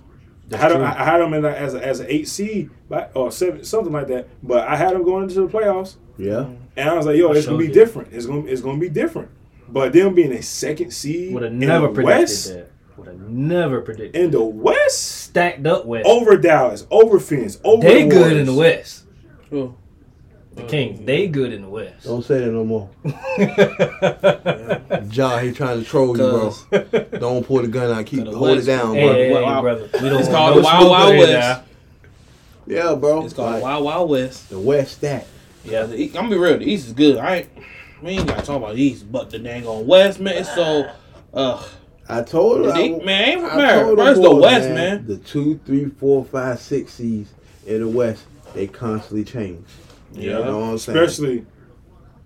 I 0.51 0.57
had 0.57 0.71
them. 0.71 0.81
I 0.81 1.03
had 1.05 1.19
them 1.19 1.33
in 1.33 1.45
a, 1.45 1.49
as 1.49 1.75
a, 1.75 1.85
as 1.85 1.99
an 2.01 2.07
eight 2.09 2.27
seed 2.27 2.71
but- 2.89 3.11
or 3.13 3.31
seven 3.31 3.63
something 3.63 3.93
like 3.93 4.07
that. 4.07 4.27
But 4.43 4.67
I 4.67 4.75
had 4.75 4.93
them 4.93 5.03
going 5.03 5.23
into 5.23 5.35
the 5.35 5.47
playoffs, 5.47 5.95
yeah. 6.17 6.47
And 6.77 6.89
I 6.89 6.93
was 6.95 7.05
like, 7.05 7.17
"Yo, 7.17 7.31
I 7.31 7.35
it's 7.37 7.45
gonna 7.45 7.57
be 7.57 7.67
you. 7.67 7.73
different. 7.73 8.13
It's 8.13 8.25
gonna 8.25 8.45
it's 8.45 8.61
gonna 8.61 8.79
be 8.79 8.89
different." 8.89 9.29
But 9.69 9.93
them 9.93 10.13
being 10.15 10.33
a 10.33 10.41
second 10.41 10.91
seed 10.91 11.33
Would 11.33 11.43
have 11.43 11.51
in 11.53 11.59
never 11.59 11.87
the 11.87 11.93
predicted 11.93 12.19
West, 12.21 12.47
that. 12.49 12.67
Would 12.97 13.07
have 13.07 13.19
never 13.21 13.81
predicted. 13.81 14.21
in 14.21 14.31
the 14.31 14.43
West, 14.43 15.21
Stacked 15.23 15.65
up 15.65 15.85
West. 15.85 16.05
over 16.07 16.35
Dallas, 16.37 16.85
over 16.91 17.19
Phoenix, 17.19 17.57
over 17.63 17.87
they 17.87 18.03
the 18.03 18.09
good 18.09 18.37
in 18.37 18.45
the 18.45 18.53
West. 18.53 19.05
True. 19.49 19.75
The 20.55 20.63
Kings, 20.63 20.99
they 21.05 21.27
good 21.27 21.53
in 21.53 21.61
the 21.61 21.69
West. 21.69 22.03
Don't 22.03 22.23
say 22.25 22.39
that 22.39 22.51
no 22.51 22.65
more. 22.65 22.89
Ja, 25.11 25.37
he 25.39 25.51
trying 25.53 25.79
to 25.79 25.85
troll 25.85 26.09
you, 26.17 26.23
bro. 26.23 26.51
Cause 26.51 26.65
Don't 27.19 27.45
pull 27.45 27.61
the 27.61 27.67
gun 27.69 27.97
out. 27.97 28.05
Keep 28.05 28.25
To 28.25 28.31
the 28.31 28.37
hold 28.37 28.49
it 28.49 28.53
West. 28.55 28.67
down, 28.67 28.93
hey, 28.95 29.05
bro. 29.07 29.13
hey, 29.13 29.29
hey, 29.33 29.41
Wow. 29.41 29.61
brother. 29.61 29.89
We 29.93 30.09
don't 30.09 30.19
It's 30.19 30.27
want 30.27 30.37
called 30.37 30.55
no 30.55 30.61
the 30.61 30.65
Wild 30.65 30.79
smoke 30.81 30.91
Wild 30.91 31.09
in 31.13 31.17
here 31.17 31.27
West. 31.37 31.61
now. 32.67 32.67
Yeah, 32.67 32.95
bro. 32.95 33.25
it's 33.25 33.33
called 33.33 33.53
Like, 33.53 33.63
Wild 33.63 33.83
Wild 33.85 34.09
West. 34.09 34.49
the 34.49 34.59
West 34.59 34.97
stack. 34.97 35.25
Yeah, 35.63 35.83
the, 35.83 35.95
East- 35.95 36.15
I'm 36.15 36.23
gonna 36.23 36.35
be 36.35 36.41
real. 36.41 36.57
The 36.57 36.65
East 36.65 36.87
is 36.87 36.93
good. 36.93 37.17
I 37.17 37.35
ain't. 37.37 37.49
We 38.01 38.09
ain't 38.11 38.27
gotta 38.27 38.41
talk 38.45 38.57
about 38.57 38.75
the 38.75 38.81
East, 38.81 39.11
but 39.11 39.29
the 39.29 39.37
dang 39.39 39.65
on 39.67 39.85
West, 39.85 40.19
man. 40.19 40.35
It's 40.37 40.53
so. 40.53 40.89
Uh, 41.33 41.63
I 42.09 42.23
told 42.23 42.57
her. 42.65 42.71
the, 42.71 42.73
I, 42.73 43.05
man, 43.05 43.37
ain't 43.39 43.43
I 43.45 43.57
man. 43.57 43.83
told 43.85 43.99
the 43.99 44.03
First 44.03 44.21
the 44.21 44.35
West, 44.35 44.69
man. 44.69 45.05
The 45.07 45.17
two, 45.17 45.59
three, 45.65 45.85
four, 45.85 46.25
five, 46.25 46.59
six 46.59 46.93
seeds 46.93 47.31
in 47.67 47.81
the 47.81 47.87
West, 47.87 48.23
they 48.53 48.67
constantly 48.67 49.23
change. 49.23 49.65
Yeah, 50.13 50.21
You 50.39 50.45
know 50.45 50.59
what 50.59 50.65
I'm 50.65 50.77
saying? 50.79 50.97
especially 50.97 51.45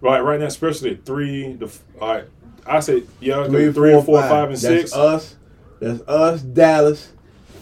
right 0.02 0.22
right 0.22 0.40
now, 0.40 0.46
especially 0.48 0.96
three. 1.06 1.54
The 1.54 1.66
f- 1.66 1.84
all 2.02 2.14
right, 2.14 2.24
I 2.66 2.80
say 2.80 3.04
yeah, 3.20 3.46
Three, 3.48 3.72
three, 3.74 3.92
four, 3.94 4.04
four, 4.04 4.22
five. 4.22 4.30
five, 4.30 4.44
and 4.50 4.58
That's 4.58 4.62
six. 4.92 4.94
us. 4.94 5.36
That's 5.82 6.02
us. 6.08 6.42
Dallas, 6.42 7.12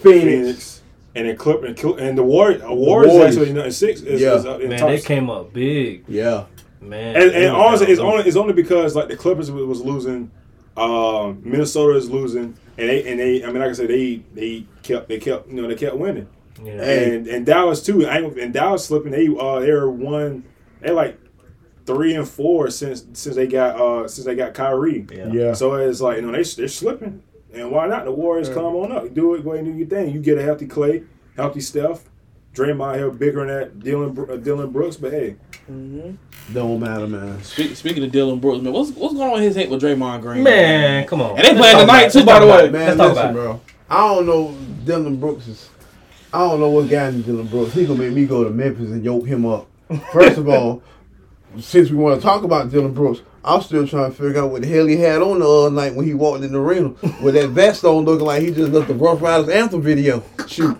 Phoenix. 0.02 0.22
Phoenix, 0.22 0.82
and 1.14 1.28
then 1.28 1.36
Clip 1.36 1.62
and, 1.62 1.78
and 2.00 2.18
the 2.18 2.22
Warriors. 2.22 2.62
Uh, 2.62 2.72
Warriors, 2.72 3.12
Warriors. 3.12 3.36
actually 3.38 3.52
no, 3.52 3.68
six 3.70 4.00
is, 4.00 4.20
Yeah. 4.20 4.34
is 4.34 4.46
up 4.46 4.60
in 4.60 4.68
Man, 4.70 4.78
top. 4.78 4.88
they 4.90 5.00
came 5.00 5.30
up 5.30 5.52
big. 5.52 6.04
Yeah, 6.08 6.44
Man. 6.80 7.16
and 7.16 7.30
and 7.32 7.54
honestly, 7.56 7.88
it's 7.88 8.00
only 8.00 8.24
it's 8.24 8.36
only 8.36 8.52
because 8.52 8.94
like 8.96 9.08
the 9.08 9.16
Clippers 9.16 9.50
was, 9.50 9.64
was 9.64 9.80
losing, 9.80 10.30
um, 10.76 11.40
Minnesota 11.44 11.96
is 11.96 12.10
losing, 12.10 12.56
and 12.78 12.88
they 12.88 13.04
and 13.10 13.20
they 13.20 13.44
I 13.44 13.46
mean 13.48 13.60
like 13.60 13.70
I 13.70 13.72
said 13.74 13.88
they 13.88 14.22
they 14.34 14.64
kept 14.82 15.08
they 15.08 15.18
kept 15.18 15.48
you 15.48 15.60
know 15.62 15.68
they 15.68 15.76
kept 15.76 15.96
winning, 15.96 16.28
Yeah. 16.62 16.72
And 16.82 17.26
and 17.28 17.46
Dallas 17.46 17.82
too. 17.82 18.06
And 18.06 18.52
Dallas 18.52 18.84
slipping 18.86 19.12
they 19.12 19.28
uh 19.28 19.60
they're 19.60 19.88
one 19.88 20.44
they 20.80 20.90
like 20.90 21.18
three 21.86 22.14
and 22.14 22.26
four 22.28 22.70
since 22.70 23.04
since 23.12 23.36
they 23.36 23.46
got 23.46 23.78
uh 23.80 24.08
since 24.08 24.24
they 24.26 24.34
got 24.34 24.54
Kyrie. 24.54 25.06
yeah. 25.12 25.28
yeah. 25.32 25.52
So 25.52 25.74
it's 25.74 26.00
like, 26.00 26.16
you 26.16 26.22
know, 26.22 26.32
they, 26.32 26.42
they're 26.42 26.66
slipping. 26.68 27.22
And 27.54 27.70
why 27.70 27.86
not? 27.86 28.04
The 28.04 28.12
Warriors 28.12 28.48
come 28.48 28.64
on 28.76 28.92
up. 28.92 29.14
Do 29.14 29.34
it, 29.34 29.44
go 29.44 29.52
ahead 29.52 29.64
and 29.64 29.74
do 29.74 29.78
your 29.78 29.88
thing. 29.88 30.12
You 30.12 30.20
get 30.20 30.38
a 30.38 30.42
healthy 30.42 30.66
Clay. 30.66 31.04
healthy 31.36 31.60
Steph. 31.60 32.04
Draymond 32.54 32.96
here 32.96 33.10
bigger 33.10 33.40
than 33.44 33.48
that 33.48 33.80
Dillon 33.80 34.16
uh, 34.30 34.36
Dillon 34.36 34.70
Brooks, 34.70 34.96
but 34.96 35.10
hey, 35.12 35.34
Don't 36.52 36.78
matter, 36.80 37.08
man. 37.08 37.42
Speak, 37.42 37.74
speaking 37.74 38.04
of 38.04 38.12
Dillon 38.12 38.38
Brooks, 38.38 38.62
man, 38.62 38.72
what's 38.72 38.90
what's 38.92 39.14
going 39.14 39.26
on 39.26 39.32
with 39.34 39.42
his 39.42 39.56
hate 39.56 39.68
with 39.70 39.82
Draymond 39.82 40.20
Green? 40.20 40.44
Man, 40.44 41.04
come 41.06 41.20
on. 41.20 41.30
And 41.36 41.38
they 41.38 41.54
Let's 41.54 41.58
playing 41.58 41.78
tonight 41.78 42.02
about 42.02 42.12
too, 42.12 42.24
by 42.24 42.38
the 42.38 42.46
way. 42.46 42.64
it. 42.66 42.72
Man, 42.72 42.86
Let's 42.86 42.96
talk 42.98 43.08
listen, 43.08 43.24
about 43.30 43.34
bro. 43.34 43.60
I 43.90 43.98
don't 44.14 44.26
know 44.26 44.56
Dillon 44.84 45.16
Brooks 45.18 45.48
is. 45.48 45.68
I 46.32 46.38
don't 46.38 46.60
know 46.60 46.70
what 46.70 46.88
guy 46.88 47.08
in 47.08 47.22
Dillon 47.22 47.46
Brooks. 47.48 47.72
He 47.74 47.86
gonna 47.86 47.98
make 47.98 48.12
me 48.12 48.24
go 48.26 48.44
to 48.44 48.50
Memphis 48.50 48.90
and 48.90 49.04
yoke 49.04 49.26
him 49.26 49.44
up. 49.46 49.66
First 50.12 50.38
of 50.38 50.48
all, 50.48 50.80
since 51.60 51.90
we 51.90 51.96
want 51.96 52.20
to 52.20 52.26
talk 52.26 52.42
about 52.42 52.70
Dillon 52.70 52.92
Brooks, 52.92 53.20
I'm 53.44 53.60
still 53.60 53.86
trying 53.86 54.10
to 54.10 54.16
figure 54.16 54.42
out 54.42 54.50
what 54.50 54.62
the 54.62 54.68
hell 54.68 54.86
he 54.86 54.96
had 54.96 55.20
on 55.20 55.38
the 55.40 55.48
other 55.48 55.70
night 55.70 55.94
when 55.94 56.06
he 56.06 56.14
walked 56.14 56.42
in 56.44 56.52
the 56.52 56.58
arena 56.58 56.90
with 57.22 57.34
that 57.34 57.50
vest 57.50 57.84
on, 57.84 58.04
looking 58.04 58.26
like 58.26 58.42
he 58.42 58.50
just 58.50 58.72
left 58.72 58.88
the 58.88 58.94
Ruff 58.94 59.20
Ryders 59.20 59.48
anthem 59.48 59.82
video 59.82 60.22
shoot 60.46 60.76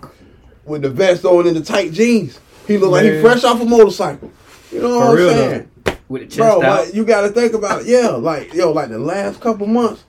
with 0.65 0.83
the 0.83 0.91
vest 0.91 1.25
on 1.25 1.47
and 1.47 1.57
the 1.57 1.63
tight 1.63 1.93
jeans. 1.93 2.41
He 2.67 2.79
looked 2.79 2.93
like 2.93 3.05
he 3.05 3.21
fresh 3.21 3.45
off 3.45 3.61
a 3.61 3.65
motorcycle. 3.65 4.33
You 4.73 4.81
know 4.81 4.99
what 4.99 5.05
For 5.05 5.11
I'm 5.11 5.17
real, 5.17 5.29
saying? 5.31 5.71
With 6.09 6.23
the 6.23 6.27
chest 6.29 6.39
Bro, 6.39 6.63
out. 6.63 6.87
like, 6.87 6.95
you 6.95 7.05
gotta 7.05 7.29
think 7.29 7.53
about 7.53 7.83
it. 7.83 7.87
Yeah, 7.87 8.09
like 8.11 8.55
yo, 8.55 8.73
like 8.73 8.89
the 8.89 8.99
last 8.99 9.41
couple 9.41 9.67
months, 9.67 10.05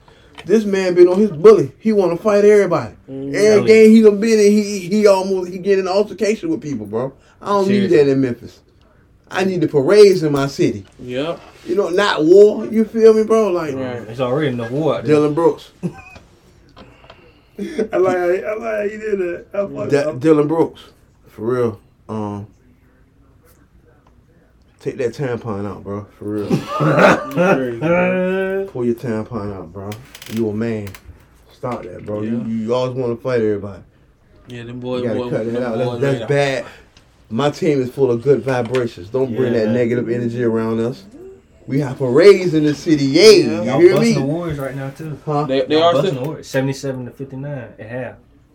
this 0.46 0.64
man 0.64 0.94
been 0.94 1.08
on 1.08 1.18
his 1.18 1.30
bully. 1.32 1.72
He 1.78 1.92
want 1.92 2.16
to 2.16 2.22
fight 2.22 2.44
everybody. 2.44 2.94
Mm-hmm. 3.08 3.34
Every 3.34 3.66
game 3.66 3.90
he 3.90 4.02
done 4.02 4.20
been 4.20 4.38
in, 4.38 4.52
he 4.52 4.80
he 4.80 5.06
almost 5.06 5.52
he 5.52 5.58
get 5.58 5.78
in 5.78 5.86
altercation 5.88 6.48
with 6.48 6.62
people, 6.62 6.86
bro. 6.86 7.12
I 7.40 7.46
don't 7.46 7.68
need 7.68 7.88
that 7.88 8.08
in 8.08 8.20
Memphis. 8.20 8.60
I 9.30 9.44
need 9.44 9.60
the 9.60 9.68
parades 9.68 10.22
in 10.22 10.32
my 10.32 10.46
city. 10.46 10.86
Yep. 11.00 11.40
You 11.66 11.74
know, 11.74 11.88
not 11.88 12.24
war. 12.24 12.64
You 12.66 12.84
feel 12.84 13.12
me, 13.12 13.24
bro? 13.24 13.50
Like 13.50 13.74
Right. 13.74 13.96
It's 14.02 14.20
already 14.20 14.48
in 14.48 14.56
the 14.56 14.68
war 14.68 14.96
out. 14.96 15.04
Dillon 15.04 15.34
Brooks, 15.34 15.72
I 17.58 17.96
like 17.96 18.16
how, 18.16 18.28
I 18.30 18.54
like 18.54 18.60
how 18.60 18.80
you 18.82 18.98
did 19.00 19.18
that. 19.18 19.46
I 19.52 19.66
fuck- 19.66 19.90
D- 20.14 20.18
Dillon 20.20 20.46
Brooks, 20.46 20.80
for 21.26 21.42
real. 21.46 21.80
Um, 22.08 22.46
take 24.78 24.96
that 24.98 25.12
tampon 25.14 25.66
out, 25.66 25.82
bro. 25.82 26.04
For 26.18 26.24
real. 26.24 26.48
Pull 28.68 28.84
your 28.84 28.94
tampon 28.94 29.52
out, 29.54 29.72
bro. 29.72 29.90
You 30.32 30.50
a 30.50 30.52
man. 30.52 30.88
Stop 31.52 31.82
that, 31.82 32.04
bro. 32.06 32.22
You, 32.22 32.38
Yeah. 32.38 32.46
you 32.46 32.74
always 32.74 32.96
want 32.96 33.18
to 33.18 33.22
fight 33.22 33.40
everybody. 33.40 33.82
Yeah, 34.48 34.62
them 34.64 34.78
boys. 34.78 35.02
You 35.02 35.08
gotta 35.08 35.18
boy, 35.20 35.30
cut 35.30 35.44
them 35.46 35.54
that 35.54 35.62
out. 35.64 35.78
That's, 35.78 36.00
that's 36.00 36.20
ready. 36.20 36.26
bad. 36.62 36.66
My 37.28 37.50
team 37.50 37.80
is 37.80 37.90
full 37.90 38.10
of 38.10 38.22
good 38.22 38.42
vibrations. 38.42 39.08
Don't 39.10 39.34
bring 39.34 39.52
that 39.54 39.66
man. 39.66 39.74
negative 39.74 40.08
energy 40.08 40.44
around 40.44 40.80
us. 40.80 41.04
We 41.66 41.80
have 41.80 41.98
parades 41.98 42.54
in 42.54 42.62
the 42.64 42.74
city. 42.74 43.04
Yeah, 43.06 43.22
Yeah. 43.22 43.62
Y'all 43.62 43.80
you 43.80 43.86
hear 43.88 43.96
busting 43.96 44.14
the 44.14 44.20
me? 44.20 44.26
Warriors 44.26 44.58
right 44.58 44.76
now 44.76 44.90
too. 44.90 45.18
Huh? 45.26 45.44
They, 45.44 45.62
they 45.62 45.74
Y'all 45.74 45.84
are 45.84 45.92
busting 45.94 46.10
still. 46.12 46.22
the 46.22 46.28
Warriors. 46.28 46.46
Seventy-seven 46.48 47.04
to 47.06 47.10
fifty-nine 47.10 47.72
at 47.78 47.80
half. 47.80 48.14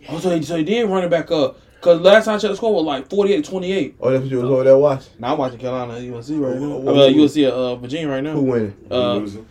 Oh, 0.09 0.19
so 0.19 0.29
he, 0.35 0.41
so 0.43 0.55
he 0.55 0.63
did 0.63 0.89
run 0.89 1.03
it 1.03 1.09
back 1.09 1.29
up. 1.31 1.59
Cause 1.81 1.99
last 1.99 2.25
time 2.25 2.35
I 2.35 2.37
checked, 2.37 2.51
the 2.51 2.55
score 2.57 2.73
was 2.75 2.83
like 2.85 3.09
48-28. 3.09 3.95
Oh, 3.99 4.11
that's 4.11 4.21
what 4.21 4.29
you 4.31 4.37
was 4.37 4.45
over 4.51 4.63
there 4.63 4.77
watching. 4.77 5.11
Now 5.19 5.33
I'm 5.33 5.37
watching 5.39 5.57
Carolina 5.59 5.93
UNC 5.95 6.13
right 6.13 6.29
now. 6.29 6.59
Who- 6.59 6.89
I 6.89 7.09
mean, 7.09 7.19
uh, 7.19 7.23
UNC 7.23 7.37
uh, 7.53 7.75
Virginia 7.77 8.07
right 8.07 8.23
now. 8.23 8.33
Who 8.33 8.45
now. 8.45 8.51
winning? 8.51 8.77
Uh, 8.91 9.13
Losing. 9.15 9.45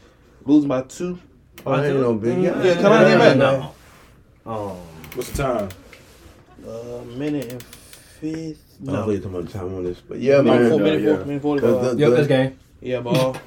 losing 0.46 0.68
by 0.68 0.82
two. 0.82 1.18
Oh, 1.66 1.72
I 1.72 1.86
ain't 1.86 1.96
no 2.00 2.14
big. 2.14 2.36
Mm, 2.38 2.42
Yeah, 2.44 2.62
yeah, 2.62 2.74
Carolina 2.74 3.08
yeah, 3.08 3.10
get 3.10 3.18
back. 3.18 3.36
man. 3.36 3.72
No. 4.46 4.50
Um, 4.52 4.76
What's 5.14 5.30
the 5.32 5.42
time? 5.42 5.68
Uh, 6.66 7.02
minute 7.16 7.50
and 7.52 7.62
fifth. 7.62 8.69
I 8.82 8.86
No, 8.86 8.92
don't 8.92 9.08
really 9.08 9.20
talking 9.20 9.36
about 9.38 9.50
time 9.50 9.74
on 9.74 9.84
this, 9.84 10.00
but 10.00 10.18
yeah, 10.20 10.40
minute, 10.40 10.60
man. 10.60 10.70
four, 10.70 10.78
Yeah, 10.78 10.84
minute, 10.84 11.02
yeah. 11.02 11.16
four, 11.16 11.24
minute 11.26 11.42
forty 11.42 11.60
The- 11.60 11.74
five. 11.74 11.96
the- 11.96 11.96
yep, 11.98 12.10
that's 12.12 12.28
game. 12.28 12.58
Yeah, 12.80 13.00
ball. 13.00 13.36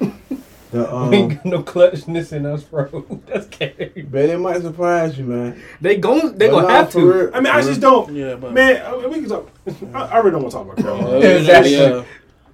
The, 0.70 0.80
we 1.08 1.16
ain't 1.18 1.30
um, 1.32 1.36
got 1.36 1.44
no 1.44 1.62
clutchness 1.62 2.32
in 2.32 2.44
us, 2.46 2.64
bro. 2.64 3.04
That's 3.26 3.46
game. 3.46 4.08
man, 4.10 4.28
it 4.30 4.38
might 4.40 4.60
surprise 4.60 5.16
you, 5.16 5.24
man. 5.24 5.62
They 5.80 5.98
gon' 5.98 6.36
they 6.36 6.48
But 6.48 6.52
gonna 6.62 6.66
nah, 6.66 6.74
have 6.74 6.90
to. 6.92 7.00
real- 7.12 7.30
I 7.32 7.38
mean, 7.38 7.52
I 7.52 7.60
just 7.62 7.80
real. 7.80 8.04
don't. 8.06 8.12
yeah, 8.16 8.34
but 8.34 8.52
Man, 8.52 8.82
I 8.84 8.96
mean, 8.96 9.08
we 9.10 9.14
can 9.20 9.28
talk. 9.28 9.48
I, 9.94 10.00
I 10.06 10.18
really 10.18 10.32
don't 10.32 10.42
want 10.42 10.50
to 10.50 10.56
talk 10.58 10.66
about 10.66 10.78
Uh, 10.80 10.82
Carolina. 10.82 11.18
yeah, 11.20 11.36
Exactly. 11.36 11.72
yeah. 11.76 12.04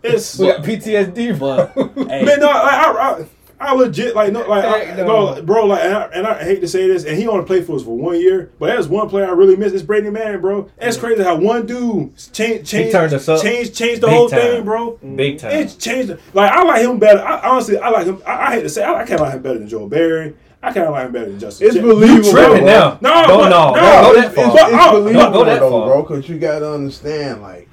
It's 0.03 0.39
We 0.39 0.47
got 0.49 0.63
PTSD, 0.63 1.39
bro. 1.39 1.67
Hey, 2.09 2.23
man, 2.27 2.41
no, 2.41 2.47
like, 2.49 2.57
I, 2.57 2.91
I, 2.93 3.25
I 3.61 3.75
legit 3.75 4.17
like 4.17 4.33
no, 4.33 4.49
like 4.49 4.65
I, 4.65 4.97
no. 4.97 5.35
no. 5.35 5.43
bro, 5.43 5.67
like, 5.67 5.83
and 5.85 5.95
I, 5.95 6.03
and 6.15 6.27
I 6.27 6.43
hate 6.43 6.63
to 6.63 6.69
say 6.69 6.87
this, 6.89 7.05
and 7.05 7.19
he 7.19 7.29
only 7.29 7.45
played 7.45 7.67
for 7.67 7.77
us 7.77 7.83
for 7.83 7.97
one 7.97 8.19
year, 8.19 8.51
but 8.59 8.69
there's 8.69 8.89
one 8.89 9.09
player 9.11 9.27
I 9.27 9.33
really 9.33 9.55
miss. 9.55 9.75
It's 9.75 9.83
Brady 9.83 10.09
Manek, 10.09 10.41
bro. 10.41 10.71
That's 10.79 10.97
mm. 10.97 11.01
crazy 11.01 11.23
how 11.23 11.37
one 11.37 11.67
dude 11.67 12.17
changed, 12.33 12.71
changed, 12.71 12.93
turned 12.93 13.13
us 13.13 13.29
up 13.29 13.43
changed, 13.43 13.75
changed 13.75 14.01
the 14.01 14.07
big 14.07 14.17
whole 14.17 14.29
time. 14.31 14.41
thing, 14.41 14.65
bro. 14.65 14.99
Big 15.15 15.39
time. 15.39 15.53
It 15.53 15.77
changed. 15.79 16.11
it. 16.11 16.21
Like 16.33 16.51
I 16.51 16.63
like 16.63 16.83
him 16.83 16.99
better. 16.99 17.21
I, 17.21 17.51
honestly, 17.51 17.77
I 17.77 17.91
like 17.91 18.07
him. 18.07 18.23
I, 18.27 18.33
I 18.33 18.51
hate 18.53 18.63
to 18.63 18.71
say, 18.71 18.83
I, 18.83 18.95
I 18.95 18.99
kind 19.05 19.13
of 19.13 19.21
like 19.21 19.35
him 19.35 19.43
better 19.43 19.59
than 19.59 19.69
Joe 19.69 19.87
Barry. 19.87 20.35
I 20.63 20.73
kind 20.73 20.87
of 20.87 20.93
like 20.93 21.07
him 21.07 21.13
better 21.13 21.31
than 21.31 21.39
Justin. 21.41 21.67
It's 21.69 21.77
Ch- 21.77 21.81
believable. 21.81 22.31
tripping 22.31 22.65
bro. 22.65 22.67
now. 22.67 22.99
No, 23.01 23.27
Don't- 23.27 23.29
but- 23.29 23.49
no, 23.49 23.75
no, 23.75 23.81
don't 23.81 24.15
go 24.15 24.15
that 24.15 24.27
It's, 24.27 24.35
far. 24.35 24.45
it's, 24.45 24.55
But, 24.55 24.73
it's 24.73 24.83
oh, 24.83 24.93
believable 24.93 25.33
go 25.33 25.45
that 25.45 25.61
though, 25.61 25.71
far. 25.71 25.83
Oh, 25.83 25.87
bro, 25.87 26.03
because 26.03 26.29
you 26.29 26.39
gotta 26.39 26.73
understand, 26.73 27.43
like, 27.43 27.63
yeah. 27.63 27.70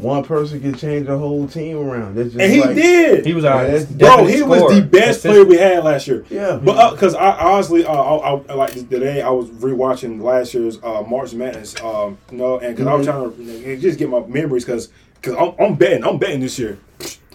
One 0.00 0.24
person 0.24 0.60
can 0.60 0.74
change 0.74 1.08
a 1.08 1.16
whole 1.16 1.46
team 1.46 1.78
around. 1.78 2.14
That's 2.14 2.30
just 2.30 2.40
and 2.40 2.52
he 2.52 2.60
like, 2.60 2.74
did. 2.74 3.26
He 3.26 3.34
was 3.34 3.44
our 3.44 3.62
Man, 3.62 3.84
Bro, 3.84 3.96
definite 3.96 4.34
he 4.34 4.42
was 4.42 4.74
the 4.74 4.82
best 4.82 5.22
player 5.22 5.44
we 5.44 5.56
had 5.56 5.84
last 5.84 6.06
year. 6.06 6.24
Yeah. 6.30 6.60
But 6.62 6.92
because 6.92 7.14
I 7.14 7.38
honestly, 7.38 7.84
uh, 7.84 7.92
I, 7.92 8.42
I, 8.48 8.54
like 8.54 8.72
today, 8.72 9.20
I 9.22 9.30
was 9.30 9.48
rewatching 9.50 10.22
last 10.22 10.54
year's 10.54 10.82
uh, 10.82 11.02
March 11.02 11.34
Madness. 11.34 11.80
Um, 11.80 12.18
you 12.30 12.38
know, 12.38 12.58
and 12.58 12.76
because 12.76 12.86
I 12.86 12.94
was 12.94 13.06
trying 13.06 13.36
to 13.36 13.76
just 13.76 13.98
get 13.98 14.08
my 14.08 14.20
memories 14.20 14.64
because 14.64 14.88
because 15.14 15.34
I'm, 15.34 15.54
I'm 15.64 15.74
betting, 15.74 16.04
I'm 16.04 16.18
betting 16.18 16.40
this 16.40 16.58
year. 16.58 16.78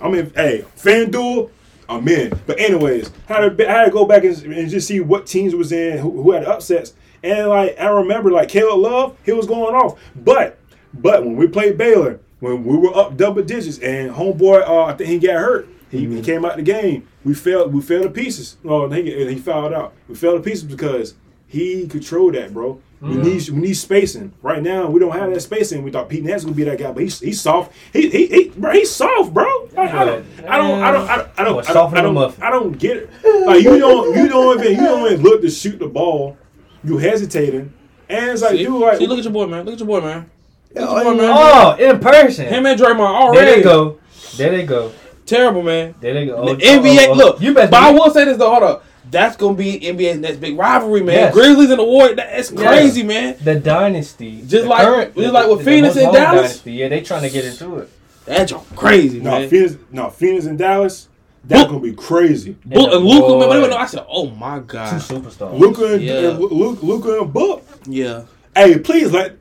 I 0.02 0.10
mean, 0.10 0.32
hey, 0.36 0.66
FanDuel, 0.76 1.52
I'm 1.88 2.08
in. 2.08 2.38
But 2.46 2.60
anyways, 2.60 3.12
had 3.28 3.42
to 3.42 3.52
be- 3.52 3.68
I 3.68 3.80
had 3.80 3.86
to 3.86 3.92
go 3.92 4.06
back 4.06 4.24
and, 4.24 4.38
and 4.44 4.70
just 4.70 4.88
see 4.88 5.00
what 5.00 5.28
teams 5.28 5.54
was 5.56 5.72
in, 5.72 6.00
who, 6.00 6.24
who 6.24 6.32
had 6.32 6.46
upsets, 6.46 6.94
and 7.24 7.50
like 7.50 7.80
I 7.80 7.88
remember, 7.88 8.32
like 8.32 8.50
Caleb 8.50 8.80
Love, 8.80 9.18
he 9.24 9.32
was 9.32 9.46
going 9.46 9.76
off. 9.76 10.00
But 10.16 10.58
but 10.94 11.24
when 11.24 11.36
we 11.36 11.48
played 11.48 11.78
Baylor, 11.78 12.20
when 12.40 12.64
we 12.64 12.78
were 12.78 12.96
up 12.96 13.18
double 13.18 13.44
digits, 13.44 13.80
and 13.80 14.12
homeboy, 14.12 14.68
uh, 14.68 14.86
I 14.86 14.94
think 14.94 15.10
he 15.10 15.28
got 15.28 15.40
hurt. 15.40 15.70
He, 15.90 16.06
he 16.08 16.22
came 16.22 16.44
out 16.44 16.60
of 16.60 16.66
the 16.66 16.72
game. 16.72 17.08
We 17.24 17.34
fell. 17.34 17.68
We 17.70 17.82
fell 17.82 18.04
to 18.04 18.10
pieces. 18.10 18.58
Oh, 18.66 18.90
he 18.90 19.34
he 19.34 19.40
fouled 19.40 19.74
out. 19.74 19.94
We 20.08 20.16
fell 20.16 20.34
to 20.34 20.40
pieces 20.42 20.64
because 20.64 21.16
he 21.48 21.88
controlled 21.88 22.36
that, 22.36 22.54
bro. 22.54 22.82
We 23.02 23.16
need 23.18 23.50
we 23.50 23.60
need 23.60 23.74
spacing. 23.76 24.34
Right 24.42 24.64
now, 24.64 24.90
we 24.90 25.00
don't 25.00 25.12
have 25.12 25.32
that 25.32 25.40
spacing. 25.42 25.84
We 25.84 25.92
thought 25.92 26.10
Pete 26.10 26.24
Nance 26.24 26.44
would 26.44 26.56
be 26.56 26.64
that 26.64 26.80
guy, 26.80 26.92
but 26.92 27.04
he's 27.04 27.20
he's 27.20 27.40
soft. 27.40 27.72
He 27.94 28.10
he, 28.10 28.28
he 28.28 28.50
bro, 28.50 28.72
he's 28.72 28.90
soft, 28.90 29.34
bro. 29.34 29.46
Like, 29.74 29.94
I 29.94 30.06
don't 30.06 30.26
I 30.48 30.58
don't 30.58 30.84
I 30.84 30.92
don't 30.92 31.10
I 31.10 31.12
don't 31.12 31.12
I 31.12 31.16
don't, 31.18 31.40
I 31.40 31.44
don't, 31.44 31.58
I 31.58 31.60
as 31.60 31.70
a 31.70 32.02
don't. 32.02 32.44
I 32.44 32.50
don't 32.50 32.80
get 32.80 32.98
it. 32.98 33.10
Like 33.46 33.62
you 33.64 33.78
don't 33.78 34.18
you 34.18 34.28
don't 34.28 34.60
even 34.60 34.72
you 34.72 34.86
don't 34.86 35.12
even 35.12 35.24
look 35.24 35.42
to 35.42 35.50
shoot 35.52 35.78
the 35.78 35.88
ball. 35.88 36.38
You 36.84 36.98
hesitating, 36.98 37.74
and 38.10 38.30
it's 38.32 38.42
like 38.42 38.52
See, 38.52 38.66
dude, 38.66 38.82
like 38.82 38.98
see, 38.98 39.08
look 39.08 39.20
at 39.20 39.24
your 39.24 39.34
boy, 39.34 39.48
man. 39.48 39.66
Look 39.66 39.74
at 39.74 39.80
your 39.80 39.88
boy, 39.88 40.02
man. 40.02 40.30
Oh, 40.78 40.82
yeah, 40.82 40.86
Look 40.86 40.98
at 40.98 41.06
your 41.06 41.14
boy, 41.16 41.22
man. 41.22 41.32
Oh, 41.34 41.76
in 41.80 42.00
person. 42.00 42.46
Him 42.48 42.66
and 42.66 42.80
Draymond 42.80 43.00
already. 43.00 43.46
there 43.46 43.56
they 43.58 43.62
go. 43.64 44.00
There 44.38 44.50
they 44.52 44.64
go. 44.64 44.92
Terrible, 45.26 45.64
man. 45.64 45.96
There 46.02 46.14
they 46.14 46.26
go. 46.26 46.36
The 46.46 46.52
Oh, 46.52 46.54
oh 46.56 46.80
NBA, 46.82 47.08
oh, 47.08 47.12
oh, 47.12 47.14
look, 47.16 47.42
you 47.42 47.54
best. 47.54 47.72
but 47.72 47.82
I 47.82 47.92
will 47.92 48.12
say 48.12 48.26
this 48.26 48.38
though. 48.38 48.50
Hold 48.52 48.64
up, 48.64 48.84
that's 49.10 49.36
gonna 49.38 49.56
be 49.56 49.80
NBA's 49.80 50.20
next 50.20 50.38
big 50.38 50.58
rivalry, 50.58 51.02
man. 51.02 51.16
Yes. 51.16 51.34
Grizzlies 51.34 51.70
and 51.72 51.80
the 51.80 51.84
Warriors. 51.84 52.16
That's 52.18 52.52
Yes. 52.52 52.62
crazy, 52.62 53.04
man. 53.04 53.36
the 53.44 53.56
dynasty, 53.56 54.42
Just 54.42 54.64
the 54.64 54.70
like- 54.70 55.16
just 55.16 55.34
like 55.34 55.48
with 55.50 55.60
the 55.60 55.66
Phoenix 55.66 55.96
most 55.96 56.04
and 56.04 56.14
Dallas? 56.14 56.42
Dynasty. 56.42 56.72
Yeah, 56.74 56.90
they 56.90 57.02
trying 57.02 57.24
to 57.24 57.30
get 57.30 57.46
into 57.46 57.78
it. 57.78 57.90
That's 58.26 58.54
crazy, 58.76 59.20
no 59.20 59.32
man. 59.32 59.50
Phoenix, 59.50 59.78
no 59.92 60.10
Phoenix 60.10 60.46
and 60.46 60.58
Dallas. 60.60 61.08
That's 61.48 61.66
gonna 61.66 61.80
be 61.80 61.94
crazy. 61.94 62.56
Book 62.66 62.92
and 62.92 63.04
Luka, 63.06 63.30
man. 63.30 63.40
boy. 63.40 63.48
But 63.48 63.58
even 63.58 63.74
I 63.74 63.86
said, 63.86 64.04
oh 64.10 64.28
my 64.32 64.60
god, 64.60 64.90
Two 64.90 65.16
superstars. 65.16 65.58
Luka 65.60 65.94
and, 65.94 66.02
Yeah. 66.04 66.14
and 66.32 66.40
Luka 66.40 67.20
and 67.22 67.32
Book. 67.34 67.64
yeah, 67.88 68.22
Hey, 68.56 68.78
please 68.80 69.12
let. 69.12 69.34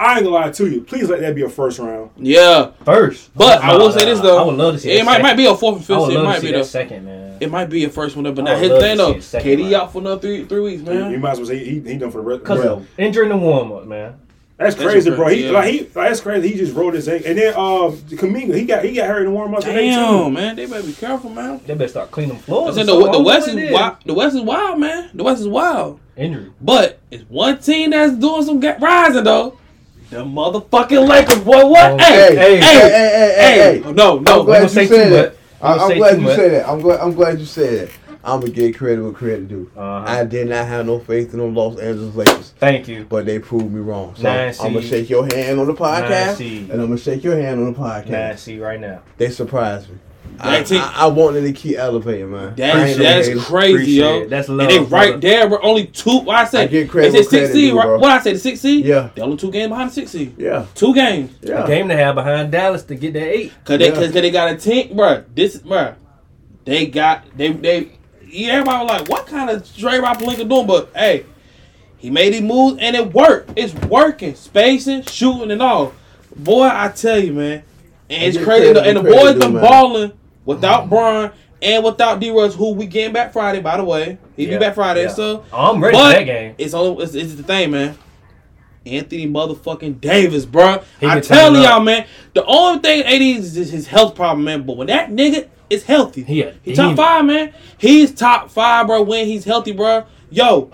I 0.00 0.14
ain't 0.16 0.24
gonna 0.24 0.34
lie 0.34 0.50
to 0.50 0.66
you. 0.70 0.80
Please 0.80 1.08
let 1.10 1.20
that 1.20 1.34
be 1.34 1.42
a 1.42 1.48
first 1.48 1.78
round. 1.78 2.10
yeah. 2.16 2.70
first. 2.84 3.30
But 3.36 3.62
I 3.62 3.68
Nah, 3.72 3.78
will 3.78 3.92
say 3.92 4.06
this 4.06 4.20
though, 4.20 4.38
I 4.42 4.46
would 4.46 4.56
love 4.56 4.74
to 4.74 4.80
see. 4.80 4.90
it 4.92 4.98
that 4.98 5.04
might 5.04 5.12
second. 5.12 5.22
might 5.26 5.36
be 5.36 5.44
a 5.46 5.54
fourth 5.54 5.76
and 5.76 5.84
I 5.84 5.86
fifth. 5.86 5.98
would 6.00 6.10
It 6.10 6.14
love 6.14 6.22
to 6.22 6.28
might 6.28 6.40
see 6.40 6.46
be 6.46 6.52
that 6.52 6.58
the 6.58 6.64
second 6.64 7.04
man. 7.04 7.36
it 7.40 7.50
might 7.50 7.66
be 7.70 7.84
a 7.84 7.88
first 7.90 8.16
one, 8.16 8.24
but 8.24 8.38
I 8.40 8.42
now 8.42 8.52
would 8.54 8.60
his 8.62 8.70
love 8.70 8.80
thing 8.80 8.96
to 8.96 9.22
see 9.22 9.38
though, 9.38 9.44
KD 9.44 9.62
round. 9.62 9.74
out 9.74 9.92
for 9.92 9.98
another 9.98 10.20
three 10.22 10.44
three 10.46 10.60
weeks, 10.60 10.82
man. 10.82 10.94
You 10.96 11.02
man. 11.02 11.20
might 11.20 11.30
as 11.32 11.38
well 11.38 11.46
say 11.48 11.58
he, 11.58 11.80
he 11.80 11.98
done 11.98 12.10
for 12.10 12.18
the 12.18 12.24
rest. 12.24 12.44
Cause 12.44 12.60
bro. 12.62 12.72
of 12.76 12.88
injury 12.98 13.24
in 13.24 13.28
the 13.28 13.36
warm 13.36 13.72
up, 13.72 13.84
man. 13.86 14.14
That's 14.56 14.74
That's 14.74 14.90
crazy, 14.92 15.10
a 15.10 15.14
bro. 15.16 15.24
crazy, 15.24 15.40
He 15.40 15.46
yeah. 15.46 15.52
like 15.52 15.70
he 15.72 15.80
like, 15.80 15.92
that's 15.92 16.20
crazy. 16.20 16.48
He 16.48 16.54
just 16.58 16.74
rolled 16.74 16.92
his 16.94 17.08
ankle, 17.08 17.28
and 17.30 17.38
then 17.38 17.54
um 17.54 17.96
Kuminga 17.96 18.54
he 18.56 18.64
got 18.64 18.84
he 18.84 18.94
got 18.94 19.06
hurt 19.08 19.20
in 19.20 19.24
the 19.26 19.30
warm 19.30 19.54
up 19.54 19.60
today 19.60 19.88
Damn, 19.90 20.24
too. 20.24 20.30
man, 20.30 20.56
they 20.56 20.66
better 20.66 20.82
be 20.86 20.92
careful, 20.92 21.30
man. 21.30 21.60
They 21.66 21.74
better 21.74 21.88
start 21.88 22.10
cleaning 22.10 22.36
I 22.36 22.40
floors. 22.40 22.74
said 22.74 22.86
the, 22.86 22.92
something. 22.92 23.12
The 23.12 23.20
West 23.22 23.48
what 23.48 23.56
is 23.58 23.70
it 23.70 23.72
wild. 23.72 23.96
The 24.06 24.14
West 24.14 24.36
is 24.36 24.42
wild, 24.42 24.78
man. 24.80 25.10
The 25.14 25.24
West 25.24 25.40
is 25.42 25.48
wild. 25.48 26.00
Injury. 26.16 26.52
But 26.60 27.00
it's 27.10 27.24
one 27.30 27.58
team 27.58 27.90
that's 27.90 28.12
doing 28.14 28.44
some 28.44 28.60
ga- 28.60 28.76
rising 28.80 29.24
though. 29.24 29.56
The 30.10 30.24
motherfucking 30.24 31.08
Lakers, 31.08 31.38
boy. 31.40 31.66
What? 31.66 32.00
Hey, 32.00 32.34
hey, 32.34 32.56
hey, 32.56 32.60
Hey, 32.60 32.60
hey, 32.60 32.90
hey, 32.90 33.80
hey, 33.80 33.80
hey. 33.82 33.92
No, 33.92 34.18
I'm 34.18 34.44
glad 34.44 34.62
you 34.64 34.68
say 34.68 34.86
said 34.86 35.12
that. 35.12 35.36
I'm 35.62 35.96
glad 35.96 36.20
you 36.20 36.26
said 36.28 36.52
that. 36.52 36.68
I'm 36.68 36.80
glad. 36.80 37.00
I'm 37.00 37.14
glad 37.14 37.38
you 37.38 37.44
said 37.46 37.88
that. 37.88 37.94
I'm 38.22 38.40
gonna 38.40 38.52
get 38.52 38.76
credit 38.76 39.02
what 39.02 39.14
credit 39.14 39.48
due. 39.48 39.70
Uh-huh. 39.74 40.04
I 40.06 40.24
did 40.24 40.48
not 40.48 40.66
have 40.66 40.84
no 40.84 40.98
faith 40.98 41.32
in 41.32 41.38
them 41.40 41.54
Los 41.54 41.78
Angeles 41.78 42.14
Lakers, 42.14 42.52
Thank 42.58 42.86
you. 42.86 43.06
but 43.08 43.24
they 43.24 43.38
proved 43.38 43.72
me 43.72 43.80
wrong. 43.80 44.14
So 44.14 44.24
Nine 44.24 44.52
I'm 44.60 44.74
gonna 44.74 44.82
shake 44.86 45.08
your 45.08 45.24
hand 45.34 45.58
on 45.58 45.66
the 45.66 45.72
podcast, 45.74 46.34
seed. 46.36 46.70
and 46.70 46.82
I'm 46.82 46.88
gonna 46.88 46.98
shake 46.98 47.24
your 47.24 47.36
hand 47.40 47.60
on 47.60 47.72
the 47.72 47.78
podcast. 47.78 48.40
See 48.40 48.58
right 48.60 48.78
now. 48.78 49.00
They 49.16 49.30
surprised 49.30 49.88
me. 49.88 49.96
I, 50.40 50.62
That 50.62 50.72
I, 50.72 51.04
I 51.04 51.06
wanted 51.06 51.42
to 51.42 51.52
keep 51.52 51.76
elevating, 51.76 52.30
man. 52.30 52.54
That's 52.56 52.96
that's 52.96 53.28
hater. 53.28 53.40
crazy, 53.40 53.74
Appreciate 53.74 53.96
yo. 53.96 54.20
it. 54.22 54.30
That's 54.30 54.48
and 54.48 54.56
love, 54.56 54.68
they 54.68 54.78
brother. 54.78 55.12
right 55.12 55.20
there. 55.20 55.48
We're 55.48 55.62
only 55.62 55.86
two. 55.86 56.18
What 56.20 56.36
I 56.36 56.42
I 56.42 56.44
said, 56.46 56.70
give 56.70 56.88
credit 56.88 57.12
they 57.12 57.18
where 57.18 57.22
said 57.24 57.30
six 57.30 57.52
seed. 57.52 57.74
Right? 57.74 57.86
What 58.00 58.10
I 58.10 58.20
say, 58.20 58.32
the 58.32 58.38
six 58.38 58.60
seed. 58.60 58.84
Yeah. 58.84 59.10
they 59.14 59.22
only 59.22 59.36
two 59.36 59.50
games 59.50 59.68
behind 59.68 59.90
the 59.90 59.94
six 59.94 60.10
seed. 60.12 60.34
Yeah, 60.38 60.66
Two 60.74 60.94
games. 60.94 61.32
yeah. 61.42 61.64
A 61.64 61.66
game 61.66 61.88
to 61.88 61.96
have 61.96 62.14
behind 62.14 62.50
Dallas 62.52 62.82
to 62.84 62.94
get 62.94 63.12
that 63.12 63.22
eight. 63.28 63.52
Cause 63.64 63.78
they, 63.78 63.88
Yeah. 63.88 63.94
cause 63.94 64.12
they 64.12 64.30
got 64.30 64.52
a 64.52 64.56
team, 64.56 64.96
bro. 64.96 65.24
This, 65.34 65.58
bro. 65.58 65.94
They 66.64 66.86
got 66.86 67.24
they 67.36 67.52
they. 67.52 67.92
Yeah, 68.26 68.52
everybody 68.52 68.84
was 68.84 69.00
like, 69.00 69.08
"What 69.08 69.26
kind 69.26 69.50
of 69.50 69.66
straight 69.66 70.00
Rob 70.00 70.18
Pelinka 70.20 70.48
doing?" 70.48 70.66
But 70.66 70.90
hey, 70.94 71.26
he 71.98 72.10
made 72.10 72.32
his 72.32 72.42
moves 72.42 72.78
and 72.80 72.94
it 72.94 73.12
worked. 73.12 73.52
It's 73.56 73.74
working, 73.74 74.34
spacing, 74.36 75.02
shooting, 75.02 75.50
and 75.50 75.60
all. 75.60 75.92
Boy, 76.36 76.68
I 76.70 76.88
tell 76.94 77.18
you, 77.18 77.32
man, 77.32 77.64
and 78.08 78.22
it's 78.22 78.42
crazy. 78.42 78.68
And 78.68 78.96
the 78.96 79.02
where 79.02 79.12
credit 79.12 79.40
boys 79.40 79.44
been 79.52 79.60
balling 79.60 80.12
without 80.54 80.88
Brian 80.90 81.30
and 81.62 81.84
without 81.84 82.20
D. 82.20 82.30
Rose, 82.30 82.54
who 82.54 82.72
we 82.72 82.86
getting 82.86 83.12
back 83.12 83.32
Friday. 83.32 83.60
By 83.60 83.76
the 83.76 83.84
way, 83.84 84.18
he 84.36 84.44
Yeah, 84.46 84.50
be 84.52 84.58
back 84.58 84.74
Friday. 84.74 85.02
yeah. 85.04 85.08
So 85.08 85.44
Oh, 85.52 85.72
I'm 85.74 85.82
ready 85.82 85.96
for 85.96 86.02
that 86.04 86.22
game. 86.24 86.54
It's 86.58 86.74
only 86.74 87.04
it's, 87.04 87.14
it's 87.14 87.34
the 87.34 87.42
thing, 87.42 87.70
man. 87.70 87.96
Anthony 88.86 89.28
motherfucking 89.28 90.00
Davis, 90.00 90.46
bro. 90.46 90.82
He 91.00 91.06
I 91.06 91.20
tell 91.20 91.54
y'all, 91.54 91.80
man. 91.80 92.06
The 92.34 92.44
only 92.44 92.80
thing 92.80 93.02
AD 93.02 93.20
is 93.20 93.56
is 93.56 93.70
his 93.70 93.86
health 93.86 94.14
problem, 94.14 94.44
man. 94.44 94.62
But 94.62 94.76
when 94.76 94.86
that 94.88 95.10
nigga 95.10 95.48
is 95.68 95.84
healthy, 95.84 96.22
He 96.24 96.44
he 96.64 96.74
top 96.74 96.96
five, 96.96 97.24
man. 97.24 97.52
He's 97.78 98.12
top 98.12 98.50
five, 98.50 98.86
bro. 98.86 99.02
When 99.02 99.26
he's 99.26 99.44
healthy, 99.44 99.72
bro. 99.72 100.04
Yo, 100.30 100.70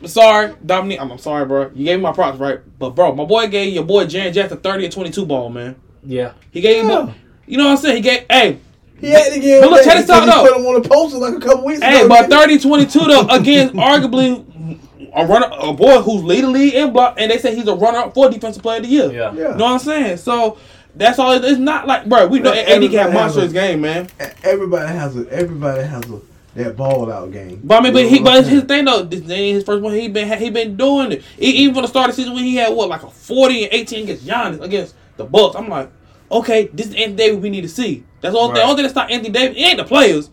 I'm 0.00 0.08
sorry, 0.08 0.54
Dominique. 0.64 1.00
I'm, 1.00 1.12
I'm 1.12 1.18
sorry, 1.18 1.44
bro. 1.46 1.70
You 1.74 1.84
gave 1.84 1.98
me 1.98 2.02
my 2.02 2.12
props, 2.12 2.38
right? 2.38 2.58
But 2.78 2.90
bro, 2.90 3.14
my 3.14 3.24
boy 3.24 3.46
gave 3.48 3.72
your 3.72 3.84
boy 3.84 4.06
Jaren 4.06 4.32
Jackson 4.32 4.58
30 4.58 4.84
and 4.86 4.92
22 4.92 5.26
ball, 5.26 5.48
man. 5.50 5.76
Yeah. 6.02 6.32
He 6.50 6.60
gave 6.60 6.84
him, 6.84 6.90
Yeah. 6.90 7.12
You 7.50 7.56
know 7.58 7.64
what 7.64 7.70
I'm 7.72 7.76
saying? 7.78 7.96
He 7.96 8.02
gave, 8.02 8.24
hey, 8.30 8.58
He 9.00 9.08
had 9.10 9.32
to 9.32 9.40
give 9.40 9.62
But 9.62 9.70
look, 9.70 9.84
that 9.84 9.92
check 9.94 10.06
this 10.06 10.10
out, 10.10 10.26
though. 10.26 10.48
put 10.52 10.56
him 10.60 10.66
on 10.66 10.82
the 10.82 10.88
poster 10.88 11.18
like 11.18 11.34
a 11.34 11.40
couple 11.40 11.64
weeks 11.64 11.80
Hey, 11.82 12.00
ago. 12.00 12.08
but 12.08 12.26
nigga. 12.30 12.42
30 12.42 12.58
22 12.60 12.98
though, 13.00 13.26
against 13.30 13.74
arguably 13.74 14.46
a 15.14 15.26
runner, 15.26 15.48
a 15.58 15.72
boy 15.72 16.00
who's 16.02 16.22
lead 16.22 16.44
the 16.44 16.48
league 16.48 16.74
in 16.74 16.92
block, 16.92 17.16
and 17.18 17.30
they 17.30 17.38
say 17.38 17.54
he's 17.54 17.66
a 17.66 17.74
runner 17.74 17.98
up 17.98 18.14
for 18.14 18.30
defensive 18.30 18.62
player 18.62 18.76
of 18.78 18.84
the 18.84 18.88
year. 18.88 19.10
Yeah. 19.12 19.32
Yeah. 19.32 19.32
You 19.32 19.42
know 19.56 19.64
what 19.64 19.72
I'm 19.72 19.78
saying? 19.80 20.16
So 20.18 20.58
that's 20.94 21.18
all. 21.18 21.32
It, 21.32 21.44
it's 21.44 21.58
not 21.58 21.86
like, 21.86 22.08
bro. 22.08 22.26
We 22.28 22.38
know 22.38 22.50
But 22.50 22.58
AD 22.58 22.66
can 22.66 22.80
have 22.80 22.82
everybody 22.92 23.12
monster 23.14 23.40
has 23.40 23.50
his 23.50 23.52
game, 23.52 23.80
man. 23.80 24.08
Everybody 24.44 24.92
has 24.92 25.16
a 25.16 25.28
everybody 25.30 25.82
has 25.82 26.04
a 26.10 26.20
that 26.54 26.76
ball 26.76 27.10
out 27.12 27.30
game. 27.32 27.60
But 27.64 27.78
I 27.80 27.82
mean, 27.84 27.92
but 27.92 28.06
he, 28.06 28.18
but 28.18 28.34
what 28.34 28.46
his 28.46 28.64
thing 28.64 28.84
though, 28.84 29.02
this 29.02 29.20
ain't 29.30 29.54
his 29.56 29.64
first 29.64 29.82
one. 29.82 29.94
He 29.94 30.08
been 30.08 30.36
he 30.38 30.50
been 30.50 30.76
doing 30.76 31.12
it. 31.12 31.22
He, 31.38 31.46
even 31.62 31.74
from 31.74 31.82
the 31.82 31.88
start 31.88 32.10
of 32.10 32.16
the 32.16 32.22
season 32.22 32.34
when 32.34 32.44
he 32.44 32.56
had 32.56 32.74
what 32.74 32.88
like 32.88 33.02
a 33.04 33.08
40 33.10 33.64
and 33.64 33.72
18 33.72 34.02
against 34.04 34.26
Giannis 34.26 34.60
against 34.60 34.94
the 35.16 35.24
Bucks. 35.24 35.54
I'm 35.56 35.68
like, 35.68 35.90
okay, 36.30 36.68
this 36.72 36.88
is 36.88 36.94
Anthony 36.94 37.16
Davis 37.16 37.42
we 37.42 37.50
need 37.50 37.62
to 37.62 37.68
see. 37.68 38.04
That's 38.20 38.34
all. 38.34 38.52
The 38.52 38.62
only 38.62 38.76
thing 38.76 38.82
that 38.84 38.90
stop 38.90 39.10
Anthony 39.10 39.32
Davis. 39.32 39.56
It 39.56 39.60
ain't 39.60 39.78
the 39.78 39.84
players. 39.84 40.30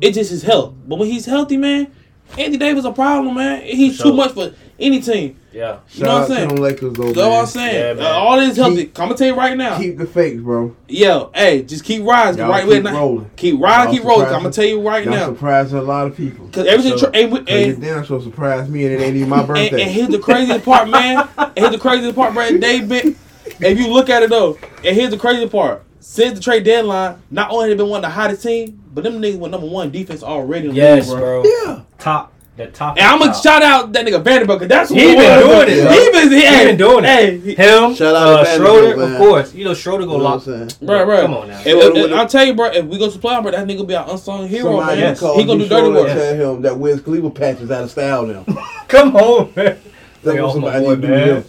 It's 0.00 0.16
just 0.16 0.30
his 0.30 0.42
health. 0.42 0.74
But 0.86 0.98
when 0.98 1.08
he's 1.10 1.26
healthy, 1.26 1.56
man, 1.58 1.92
Anthony 2.38 2.56
Davis 2.56 2.84
a 2.84 2.92
problem, 2.92 3.34
man. 3.34 3.62
He's 3.62 3.96
For 3.98 4.04
too 4.04 4.12
much 4.14 4.32
for 4.32 4.54
any 4.78 5.00
team. 5.00 5.36
Yeah. 5.52 5.80
You 5.90 6.04
know 6.04 6.12
what 6.14 6.22
I'm 6.22 6.22
Shout 6.22 6.22
out 6.22 6.28
to 6.28 6.34
saying? 6.34 6.48
them 6.48 6.56
Lakers 6.58 6.92
though, 6.94 7.02
That's 7.12 7.16
what. 7.18 7.32
I'm 7.40 7.46
saying. 7.46 7.98
Yeah, 7.98 8.04
Uh, 8.04 8.12
all 8.12 8.36
this 8.40 8.56
healthy. 8.56 8.76
Keep- 8.84 9.00
I'm 9.00 9.06
gonna 9.08 9.18
tell 9.18 9.26
you 9.26 9.34
right 9.34 9.56
now. 9.56 9.76
Keep 9.78 9.98
the 9.98 10.06
fakes, 10.06 10.40
bro. 10.40 10.74
Yo, 10.88 11.30
hey, 11.34 11.62
just 11.64 11.84
keep 11.84 12.04
rising. 12.04 12.38
Y'all 12.40 12.50
right 12.50 12.60
keep 12.62 12.68
with 12.68 12.84
now. 12.84 12.92
rolling. 12.94 13.30
Keep 13.36 13.60
riding, 13.60 13.94
keep 13.94 14.04
rolling. 14.04 14.26
I'm 14.28 14.32
gonna 14.42 14.52
tell 14.52 14.64
you 14.64 14.80
right 14.80 15.04
Y'all 15.04 15.12
now. 15.12 15.26
surprising 15.26 15.78
a 15.78 15.82
lot 15.82 16.06
of 16.06 16.16
people. 16.16 16.46
Cause 16.52 16.66
everything, 16.66 16.96
So- 16.98 17.10
tra- 17.10 17.16
and, 17.20 17.32
we- 17.32 17.38
Cause 17.40 17.48
you 17.50 17.72
and, 17.72 17.82
damn 17.82 18.04
sure 18.04 18.22
surprised 18.22 18.70
me 18.70 18.86
and 18.86 18.94
it 18.94 19.00
ain't 19.04 19.16
even 19.16 19.28
my 19.28 19.38
and, 19.40 19.46
birthday. 19.48 19.82
and 19.82 19.90
here's 19.90 20.08
the 20.08 20.18
craziest 20.20 20.64
part, 20.64 20.88
man. 20.88 21.28
And 21.36 21.50
here's 21.58 21.72
the 21.72 21.78
craziest 21.78 22.14
part, 22.14 22.32
bro. 22.32 22.48
They 22.56 22.80
been, 22.80 23.16
if 23.62 23.78
you 23.78 23.88
look 23.88 24.08
at 24.10 24.22
it 24.22 24.30
though, 24.30 24.58
and 24.84 24.96
here's 24.96 25.10
the 25.10 25.18
crazy 25.18 25.48
part. 25.48 25.84
Since 26.00 26.38
the 26.38 26.42
trade 26.42 26.64
deadline, 26.64 27.22
not 27.30 27.50
only 27.50 27.68
have 27.68 27.76
they 27.78 27.82
been 27.84 27.90
one 27.90 27.98
of 27.98 28.02
the 28.10 28.14
hottest 28.14 28.42
team, 28.42 28.82
but 28.92 29.04
them 29.04 29.20
niggas 29.20 29.38
were 29.38 29.48
number 29.48 29.66
one 29.66 29.90
defense 29.90 30.22
already. 30.22 30.68
In 30.68 30.74
the 30.74 30.80
Yes, 30.80 31.08
league, 31.08 31.18
bro. 31.18 31.44
yeah. 31.44 31.80
Top. 31.98 32.32
The 32.56 32.66
top. 32.66 32.96
And 32.98 33.06
I'm 33.06 33.18
gonna 33.20 33.32
shout 33.34 33.62
out 33.62 33.92
that 33.92 34.04
nigga 34.04 34.22
Vanderbilt, 34.22 34.58
cause 34.60 34.68
that's 34.68 34.88
who 34.88 34.96
He 34.96 35.12
it 35.12 35.16
been 35.16 35.38
doing 35.40 35.68
it, 35.78 35.82
bro. 35.84 35.92
He 35.92 36.10
been, 36.10 36.30
he, 36.32 36.46
He 36.58 36.64
been 36.66 36.76
doing 36.76 37.04
it. 37.04 37.08
Hey, 37.08 37.38
he- 37.38 37.54
Him. 37.54 37.94
Shout 37.94 38.16
out 38.16 38.40
uh, 38.40 38.44
to 38.44 38.56
Schroeder, 38.56 38.96
man. 38.96 39.12
of 39.12 39.18
course. 39.18 39.54
You 39.54 39.64
know 39.66 39.74
Schroeder 39.74 40.04
go 40.06 40.12
You 40.12 40.18
know 40.18 40.24
lock. 40.24 40.46
what 40.46 40.54
I'm 40.56 40.68
saying? 40.70 40.86
Bro, 40.86 41.04
bro. 41.04 41.20
Come 41.22 41.34
on 41.34 41.48
now. 41.48 41.60
If- 41.60 41.66
if- 41.96 42.12
I'll 42.12 42.26
tell 42.28 42.44
you, 42.44 42.54
bro. 42.54 42.66
If 42.70 42.84
we 42.86 42.98
go 42.98 43.08
to 43.10 43.18
playoff, 43.18 43.42
bro, 43.42 43.52
that 43.52 43.66
nigga 43.66 43.86
be 43.86 43.94
our 43.94 44.10
unsung 44.10 44.48
hero, 44.48 44.64
Somebody 44.78 45.00
man. 45.00 45.08
Yes. 45.10 45.20
called 45.20 45.40
He 45.40 45.46
gonna 45.46 45.62
do 45.62 45.68
dirty 45.68 45.82
Schroeder 45.86 46.00
work. 46.00 46.08
and 46.10 46.18
Tell 46.40 46.54
him 46.56 46.62
that 46.62 46.78
Wiz 46.78 47.00
Khalifa 47.02 47.30
patch 47.30 47.60
is 47.60 47.70
out 47.70 47.84
of 47.84 47.90
style 47.90 48.26
now. 48.26 48.44
Come 48.88 49.16
on, 49.16 49.52
man. 49.54 49.78
That's 50.22 50.36
Lay 50.36 50.42
what 50.42 50.52
somebody 50.52 50.84
boy, 50.84 50.94
need 50.96 51.02
to 51.02 51.24
do. 51.24 51.44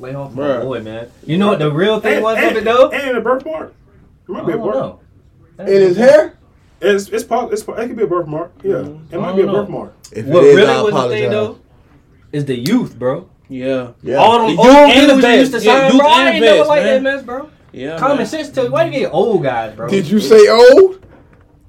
Man. 0.00 0.10
Lay 0.10 0.14
off 0.16 0.32
Bruh. 0.32 0.62
boy, 0.62 0.80
man. 0.82 1.10
You 1.24 1.38
know 1.38 1.48
what 1.48 1.58
the 1.58 1.70
real 1.70 2.00
thing 2.00 2.14
And, 2.14 2.22
was 2.24 2.38
of 2.38 2.44
and, 2.44 2.56
it 2.56 2.64
though? 2.64 2.90
and 2.90 3.16
a 3.16 3.20
birthmark. 3.20 3.74
It 4.28 4.32
might 4.32 4.42
I 4.42 4.46
be 4.46 4.52
a 4.52 4.56
don't 4.56 4.64
birth. 4.66 4.74
know. 4.76 5.00
In 5.60 5.66
his 5.66 5.96
hair? 5.96 6.36
It's 6.80 7.08
it's, 7.10 7.24
pos- 7.24 7.52
it's 7.52 7.62
po- 7.62 7.74
it 7.74 7.86
could 7.88 7.96
be 7.96 8.04
a 8.04 8.06
birthmark. 8.06 8.52
Yeah, 8.62 8.70
Mm-hmm. 8.76 9.14
it 9.14 9.20
might 9.20 9.36
be 9.36 9.42
a 9.42 9.44
don't 9.46 9.54
know. 9.54 9.60
birthmark. 9.62 9.94
If 10.12 10.26
What 10.26 10.44
it 10.44 10.46
is, 10.48 10.56
really 10.56 10.68
I 10.72 10.80
was 10.80 10.90
the 10.92 10.96
apologize. 10.98 11.20
thing 11.20 11.30
though 11.30 11.58
is 12.32 12.44
the 12.46 12.58
youth, 12.58 12.98
bro. 12.98 13.28
Yeah, 13.48 13.90
Yeah. 14.02 14.16
All 14.16 14.38
The 14.38 14.46
them 14.46 14.50
youth 14.50 14.58
old 14.60 14.68
and 14.68 14.92
dudes 14.92 15.06
the 15.08 15.14
that 15.14 15.20
vets. 15.22 15.38
used 15.40 15.52
to 15.52 15.58
Yeah, 15.60 15.80
sign, 15.80 15.92
youth 15.92 16.00
bro. 16.00 16.08
I 16.10 16.20
and 16.20 16.34
ain't 16.36 16.44
never 16.44 16.56
vets, 16.58 16.68
like 16.68 16.82
man. 16.84 17.02
that 17.04 17.14
mess, 17.16 17.22
bro. 17.24 17.50
yeah. 17.72 17.98
Common 17.98 18.16
man. 18.18 18.26
sense 18.26 18.48
tell 18.50 18.64
you 18.64 18.70
why 18.70 18.84
you 18.84 18.90
get 18.92 19.12
old 19.12 19.42
guys, 19.42 19.74
bro. 19.76 19.88
Did 19.88 20.06
you 20.08 20.20
say 20.20 20.48
old? 20.48 20.99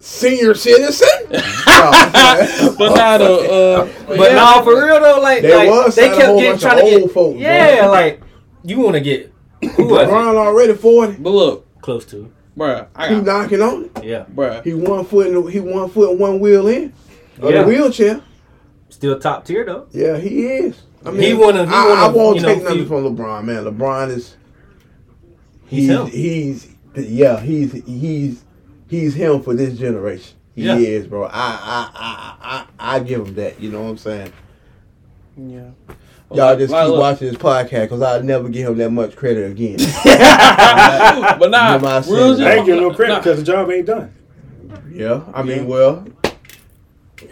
Senior 0.02 0.54
citizen? 0.56 1.08
Oh, 1.84 2.76
But 2.78 2.96
now 2.96 3.18
the 3.18 3.26
uh, 3.26 3.90
But 4.08 4.20
yeah. 4.32 4.36
nah, 4.36 4.62
for 4.62 4.76
real 4.76 5.00
though, 5.00 5.20
like, 5.22 5.42
There 5.42 5.58
like 5.58 5.70
was 5.70 5.96
they 5.96 6.10
kept 6.10 6.38
getting 6.40 6.60
trying 6.60 6.78
to 6.78 6.84
old 6.84 7.02
get, 7.04 7.12
folks, 7.12 7.34
bro. 7.34 7.42
yeah, 7.42 7.88
like 7.88 8.22
you 8.64 8.80
want 8.80 8.96
to 8.96 9.00
get 9.02 9.32
who 9.76 9.86
was 9.88 10.08
it? 10.08 10.12
LeBron 10.12 10.36
already 10.36 10.74
40. 10.74 11.14
But 11.20 11.30
look, 11.30 11.82
close 11.82 12.06
to, 12.08 12.32
bruh, 12.58 12.88
I 12.96 13.14
He 13.14 13.22
knocking 13.22 13.62
on 13.62 13.86
it. 13.96 14.04
yeah, 14.04 14.26
bruh. 14.34 14.64
He 14.64 14.74
one 14.74 15.06
foot 15.06 15.28
in 15.28 15.34
the, 15.36 15.42
he 15.50 15.60
one 15.60 15.90
foot 15.90 16.12
and 16.12 16.20
one 16.20 16.40
wheel 16.40 16.68
in. 16.68 16.94
Of 17.40 17.52
Yeah. 17.52 17.62
the 17.64 17.68
wheelchair. 17.68 18.22
still 18.90 19.20
top 19.20 19.46
tier 19.46 19.64
though. 19.66 19.88
Yeah, 19.92 20.18
he 20.18 20.46
is. 20.48 20.82
I 21.06 21.12
mean, 21.12 21.22
He 21.22 21.34
wanna- 21.34 21.66
he 21.66 21.72
I, 21.74 21.88
wanna, 21.88 22.02
I 22.02 22.08
won't 22.10 22.36
you 22.38 22.42
know, 22.44 22.48
take 22.54 22.64
nothing 22.64 22.78
few- 22.80 22.88
from 22.88 23.16
LeBron, 23.16 23.44
man. 23.46 23.64
LeBron 23.66 24.10
is 24.10 24.36
He's 25.68 25.90
him. 25.90 26.08
he's 26.08 26.68
yeah, 26.96 27.40
he's 27.40 27.72
he's 27.86 28.44
he's 28.92 29.16
him 29.16 29.42
for 29.42 29.56
this 29.56 29.78
generation. 29.80 30.36
He 30.54 30.64
Yeah. 30.66 30.76
is, 30.76 31.08
bro. 31.08 31.24
I 31.24 31.30
I, 31.32 31.90
I 31.96 32.66
I 32.80 32.96
I 32.98 33.00
give 33.00 33.26
him 33.26 33.34
that. 33.36 33.60
You 33.62 33.72
know 33.72 33.84
what 33.84 33.90
I'm 33.92 33.98
saying? 33.98 34.34
Yeah. 35.38 35.70
Y'all 36.34 36.58
just 36.58 36.72
Like, 36.72 36.84
keep 36.86 36.92
look, 36.92 37.00
watching 37.00 37.28
this 37.30 37.38
podcast 37.38 37.82
because 37.84 38.02
I'll 38.02 38.22
never 38.24 38.50
give 38.50 38.68
him 38.70 38.78
that 38.78 38.90
much 38.92 39.16
credit 39.16 39.50
again. 39.52 39.78
but 41.40 41.50
nah, 41.52 41.68
Remember 41.76 41.88
I 41.88 42.02
said 42.02 42.14
real 42.14 42.36
that. 42.38 42.48
I 42.48 42.56
ain't 42.58 42.66
giving 42.66 42.82
no 42.82 42.90
nah, 42.90 42.96
credit 42.96 43.14
nah. 43.14 43.20
because 43.20 43.38
the 43.40 43.44
job 43.46 43.70
ain't 43.72 43.86
done. 43.88 44.14
yeah, 44.92 45.22
I 45.34 45.42
mean, 45.44 45.60
Yeah. 45.60 45.64
well, 45.64 46.06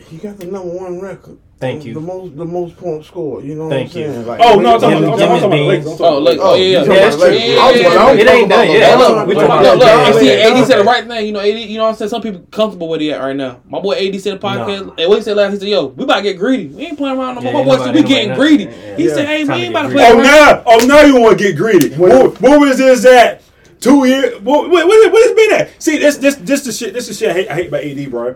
he 0.08 0.18
got 0.18 0.38
the 0.38 0.46
number 0.48 0.70
one 0.74 1.00
record. 1.02 1.38
Thank 1.60 1.82
um, 1.82 1.88
you. 1.88 1.94
The 1.96 2.00
most 2.00 2.38
the 2.38 2.46
most 2.46 2.78
points 2.78 3.08
scored. 3.08 3.44
You 3.44 3.56
know 3.56 3.70
Thank 3.70 3.94
what 3.94 4.04
I'm 4.06 4.14
you. 4.14 4.20
Like, 4.22 4.40
Oh 4.42 4.60
no, 4.62 4.76
I'm 4.76 4.80
talking 4.80 5.04
about, 5.04 5.14
I'm 5.14 5.20
talking 5.20 5.38
about 5.44 5.50
the 5.50 5.64
Lakers. 5.64 5.88
Oh, 5.88 5.94
about 5.96 6.22
look, 6.22 6.38
the 6.38 6.44
oh 6.44 6.56
yeah, 6.56 6.64
yeah, 6.64 6.84
that's 6.86 7.16
true. 7.18 7.26
Lakers. 7.26 7.44
Yeah, 7.50 7.60
I 7.60 7.72
was 7.72 7.82
yeah, 7.82 7.84
talking- 7.84 7.92
yeah. 7.92 8.00
I 8.00 8.12
was 8.12 8.20
It 8.22 8.28
ain't 8.30 8.50
done 8.50 8.64
about 8.64 8.74
yet. 8.80 8.98
Look, 9.00 9.28
we 9.28 9.34
talking 9.34 9.36
LeBron. 9.36 9.46
about 9.46 9.64
Look, 9.64 9.80
look, 9.80 9.88
Yeah, 9.90 10.20
see, 10.20 10.42
AD 10.62 10.68
said 10.68 10.78
the 10.80 10.84
right 10.86 11.06
thing. 11.08 11.26
You 11.26 11.32
know, 11.34 11.40
AD, 11.42 11.48
you 11.60 11.78
know 11.78 11.84
what 11.84 11.90
I'm 11.90 11.96
saying? 11.96 12.10
Some 12.10 12.22
people 12.22 12.42
comfortable 12.50 12.88
where 12.88 13.00
they 13.00 13.12
at 13.12 13.20
right 13.20 13.36
now. 13.36 13.60
My 13.68 13.80
boy 13.82 13.92
AD 13.96 14.22
said 14.22 14.40
the 14.40 14.48
podcast, 14.48 14.86
Nah. 14.88 14.94
and 15.00 15.10
what 15.10 15.18
he 15.18 15.22
said 15.22 15.36
last, 15.36 15.52
he 15.52 15.60
said, 15.60 15.68
yo, 15.68 15.88
we 15.88 16.06
about 16.06 16.16
to 16.18 16.22
get 16.24 16.38
greedy. 16.40 16.68
We 16.68 16.86
ain't 16.86 16.98
playing 16.98 17.20
around 17.20 17.36
no 17.36 17.42
more. 17.42 17.52
Yeah, 17.52 17.60
My 17.60 17.66
boy 17.78 17.84
said, 17.84 17.94
we 17.96 18.04
getting 18.04 18.36
greedy. 18.36 18.66
He 18.96 19.10
said, 19.10 19.28
hey, 19.28 19.44
we 19.44 19.54
ain't 19.54 19.70
about 19.72 19.82
to 19.82 19.88
greedy. 19.90 20.00
play 20.06 20.12
Oh 20.12 20.18
around. 20.18 20.24
now, 20.24 20.64
oh 20.66 20.86
now 20.88 21.02
you 21.02 21.20
want 21.20 21.38
to 21.38 21.44
get 21.44 21.58
greedy. 21.58 21.90
When- 21.96 22.10
What, 22.12 22.40
what 22.42 22.60
was 22.62 22.78
this 22.78 23.06
at? 23.06 23.42
Two 23.82 24.06
years? 24.08 24.40
What, 24.42 24.70
what, 24.70 24.88
what, 24.88 25.12
what 25.12 25.24
has 25.28 25.36
been 25.36 25.60
at? 25.68 25.82
See, 25.84 25.98
this 25.98 26.18
this 26.18 26.36
this 26.36 26.64
the 26.66 26.72
shit. 26.74 26.94
This 26.94 27.08
is 27.10 27.18
shit 27.18 27.30
I 27.30 27.34
hate, 27.34 27.50
I 27.50 27.56
hate 27.56 27.68
about 27.70 27.84
AD, 27.84 28.12
bro. 28.12 28.36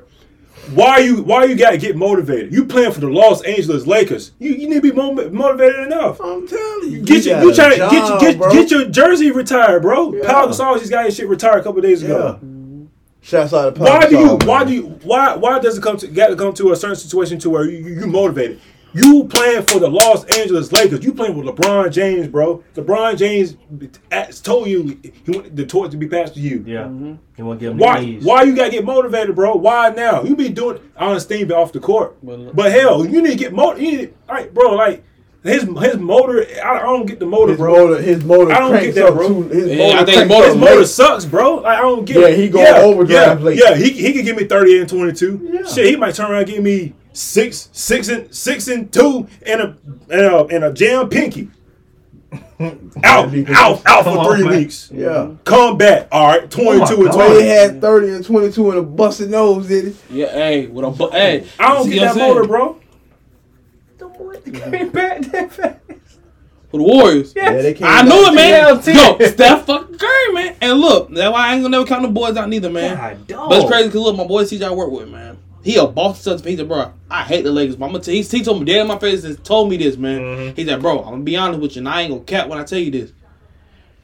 Why 0.73 0.99
you 0.99 1.23
why 1.23 1.43
you 1.45 1.55
gotta 1.55 1.77
get 1.77 1.95
motivated? 1.95 2.53
You 2.53 2.65
playing 2.65 2.91
for 2.93 3.01
the 3.01 3.09
Los 3.09 3.41
Angeles 3.43 3.85
Lakers. 3.85 4.31
You, 4.39 4.51
you 4.53 4.69
need 4.69 4.75
to 4.75 4.81
be 4.81 4.91
mo- 4.91 5.11
motivated 5.29 5.79
enough. 5.87 6.21
I'm 6.21 6.47
telling 6.47 6.91
you, 6.91 7.01
Get 7.03 7.25
your, 7.25 7.41
you 7.41 7.51
a 7.51 7.53
trying 7.53 7.71
to 7.71 7.77
job, 7.77 7.91
get, 7.91 8.19
get, 8.21 8.37
bro. 8.37 8.51
get 8.53 8.71
your 8.71 8.85
jersey 8.85 9.31
retired, 9.31 9.81
bro. 9.81 10.13
Yeah. 10.13 10.31
Pau 10.31 10.47
Gasol 10.47 10.79
just 10.79 10.89
got 10.89 11.05
his 11.05 11.15
shit 11.15 11.27
retired 11.27 11.59
a 11.59 11.63
couple 11.63 11.81
days 11.81 12.01
ago. 12.01 12.39
Yeah. 12.41 12.49
Shouts 13.21 13.53
out 13.53 13.73
to 13.75 13.79
Pau 13.79 13.85
Why 13.85 14.07
do 14.07 14.17
you? 14.17 14.25
Gasol, 14.37 14.45
Why 14.45 14.63
do 14.63 14.73
you? 14.73 14.83
Why? 15.03 15.35
Why 15.35 15.59
does 15.59 15.77
it 15.77 15.81
come 15.83 15.97
to 15.97 16.07
got 16.07 16.27
to 16.27 16.35
come 16.35 16.53
to 16.53 16.71
a 16.71 16.75
certain 16.75 16.95
situation 16.95 17.39
to 17.39 17.49
where 17.49 17.69
you 17.69 17.77
you, 17.85 18.01
you 18.01 18.07
motivated? 18.07 18.59
You 18.95 19.23
playing 19.25 19.63
for 19.63 19.79
the 19.79 19.89
Los 19.89 20.23
Angeles 20.37 20.71
Lakers. 20.71 21.03
You 21.03 21.13
playing 21.13 21.35
with 21.35 21.47
LeBron 21.47 21.91
James, 21.91 22.27
bro. 22.27 22.63
LeBron 22.75 23.17
James 23.17 23.55
told 24.41 24.67
you 24.67 24.99
he 25.01 25.31
wanted 25.31 25.55
the 25.55 25.65
torch 25.65 25.91
to 25.91 25.97
be 25.97 26.07
passed 26.07 26.35
to 26.35 26.39
you. 26.39 26.63
Yeah, 26.67 26.87
you 26.89 27.45
want 27.45 27.59
to 27.59 27.65
give 27.65 27.71
him 27.71 27.77
Why? 27.79 27.99
the 28.01 28.05
knees. 28.05 28.23
Why 28.23 28.43
you 28.43 28.55
gotta 28.55 28.69
get 28.69 28.85
motivated, 28.85 29.35
bro? 29.35 29.55
Why 29.55 29.89
now? 29.89 30.21
You 30.23 30.35
be 30.35 30.49
doing 30.49 30.79
honest 30.95 31.27
thing 31.27 31.51
off 31.51 31.71
the 31.71 31.79
court, 31.79 32.17
Well, 32.21 32.51
but 32.53 32.71
hell, 32.71 33.03
you 33.05 33.21
need 33.21 33.31
to 33.31 33.35
get 33.35 33.51
motivated. 33.53 34.13
All 34.29 34.35
right, 34.35 34.53
bro. 34.53 34.75
Like 34.75 35.03
his 35.43 35.63
his 35.63 35.97
motor. 35.97 36.45
I, 36.63 36.77
I 36.77 36.79
don't 36.83 37.05
get 37.07 37.19
the 37.19 37.25
motor, 37.25 37.53
His 37.53 37.57
bro. 37.59 37.73
motor, 37.87 38.01
his 38.01 38.23
motor 38.23 38.51
I 38.53 38.59
don't 38.59 38.79
get 38.79 38.95
that, 38.95 39.13
bro. 39.13 39.27
too. 39.27 39.43
His 39.49 39.67
Yeah, 39.71 39.77
motor 39.87 39.97
I 39.97 40.05
think 40.05 40.27
motor- 40.29 40.47
His 40.49 40.55
motor 40.57 40.85
sucks, 40.85 41.25
bro. 41.25 41.55
Like, 41.55 41.79
I 41.79 41.81
don't 41.81 42.05
get 42.05 42.17
Yeah, 42.17 42.27
it. 42.27 42.37
he 42.37 42.47
go 42.49 42.63
overdrive 42.91 43.41
yeah. 43.43 43.49
Yeah, 43.71 43.75
he, 43.75 43.89
he 43.91 44.13
could 44.13 44.23
give 44.23 44.37
me 44.37 44.45
30 44.45 44.79
and 44.81 44.89
22. 44.89 45.49
Yeah. 45.51 45.63
Shit, 45.67 45.87
he 45.87 45.95
might 45.95 46.13
turn 46.15 46.29
around 46.31 46.43
and 46.43 46.51
give 46.51 46.63
me 46.63 46.93
six, 47.13 47.69
six 47.71 48.09
and 48.09 48.33
six 48.33 48.67
and 48.67 48.91
two 48.91 49.27
and 49.45 49.61
a 49.61 49.77
and 50.09 50.21
a, 50.21 50.45
and 50.47 50.63
a 50.65 50.73
jam 50.73 51.09
pinky. 51.09 51.49
Out, 53.03 53.33
out, 53.49 53.55
out 53.55 53.83
Come 53.83 54.03
for 54.03 54.09
on, 54.19 54.35
three 54.35 54.43
man. 54.47 54.57
weeks. 54.57 54.89
Yeah. 54.93 55.07
Mm-hmm. 55.07 55.35
Come 55.43 55.77
back. 55.77 56.07
All 56.11 56.27
right, 56.27 56.43
oh 56.43 56.47
twenty-two 56.47 57.01
and 57.01 57.11
God. 57.11 57.17
Well, 57.17 57.29
he 57.31 57.35
twenty. 57.35 57.47
had 57.49 57.81
30 57.81 58.09
and 58.09 58.25
22 58.25 58.69
and 58.69 58.79
a 58.79 58.81
busted 58.83 59.29
nose, 59.29 59.67
did 59.67 59.93
he? 60.09 60.21
Yeah, 60.21 60.31
hey, 60.31 60.67
with 60.67 60.85
a 60.85 60.89
bu- 60.91 61.09
hey. 61.11 61.45
I 61.59 61.73
don't 61.73 61.89
get 61.89 61.99
that 61.99 62.09
I'm 62.09 62.15
saying? 62.15 62.33
motor, 62.33 62.47
bro. 62.47 62.79
The 63.97 64.07
boy 64.07 64.35
mm-hmm. 64.35 64.71
came 64.71 64.89
back 64.91 65.21
that 65.23 65.51
fast. 65.51 65.79
For 66.71 66.77
the 66.77 66.83
Warriors. 66.83 67.33
Yeah, 67.35 67.51
they 67.53 67.73
came 67.73 67.85
I 67.87 68.01
back. 68.01 68.05
knew 68.05 68.25
it, 68.27 68.33
man. 68.33 68.63
TLT. 68.77 69.19
Yo, 69.19 69.27
Steph 69.31 69.65
fucking 69.65 69.97
Curry, 69.97 70.33
man. 70.33 70.55
And 70.61 70.79
look, 70.79 71.09
that's 71.09 71.31
why 71.33 71.49
I 71.49 71.53
ain't 71.55 71.63
gonna 71.63 71.77
never 71.77 71.85
count 71.85 72.03
the 72.03 72.07
boys 72.07 72.37
out 72.37 72.47
neither, 72.49 72.69
man. 72.69 72.95
God, 72.95 73.27
dog. 73.27 73.49
But 73.49 73.61
it's 73.61 73.69
crazy 73.69 73.87
because 73.89 74.01
look, 74.01 74.15
my 74.15 74.25
boy 74.25 74.43
CJ 74.43 74.63
I 74.65 74.71
work 74.71 74.89
with, 74.89 75.09
man. 75.09 75.37
He 75.63 75.77
a 75.77 75.87
boss 75.87 76.21
son. 76.21 76.37
He 76.43 76.57
said, 76.57 76.67
bro, 76.67 76.91
I 77.09 77.23
hate 77.23 77.43
the 77.43 77.51
Lakers. 77.51 77.77
But 77.77 77.85
I'm 77.85 77.91
gonna 77.93 78.03
tell 78.03 78.13
he, 78.13 78.21
he 78.21 78.43
told 78.43 78.59
me 78.59 78.65
dead 78.65 78.81
in 78.81 78.87
my 78.87 78.99
face 78.99 79.23
and 79.23 79.41
told 79.43 79.69
me 79.69 79.77
this, 79.77 79.97
man. 79.97 80.19
Mhm. 80.21 80.57
He 80.57 80.65
said, 80.65 80.81
bro, 80.81 80.99
I'm 80.99 81.11
gonna 81.11 81.23
be 81.23 81.37
honest 81.37 81.61
with 81.61 81.75
you, 81.75 81.79
and 81.79 81.89
I 81.89 82.01
ain't 82.01 82.11
gonna 82.11 82.23
cap 82.23 82.49
when 82.49 82.59
I 82.59 82.63
tell 82.63 82.79
you 82.79 82.91
this. 82.91 83.13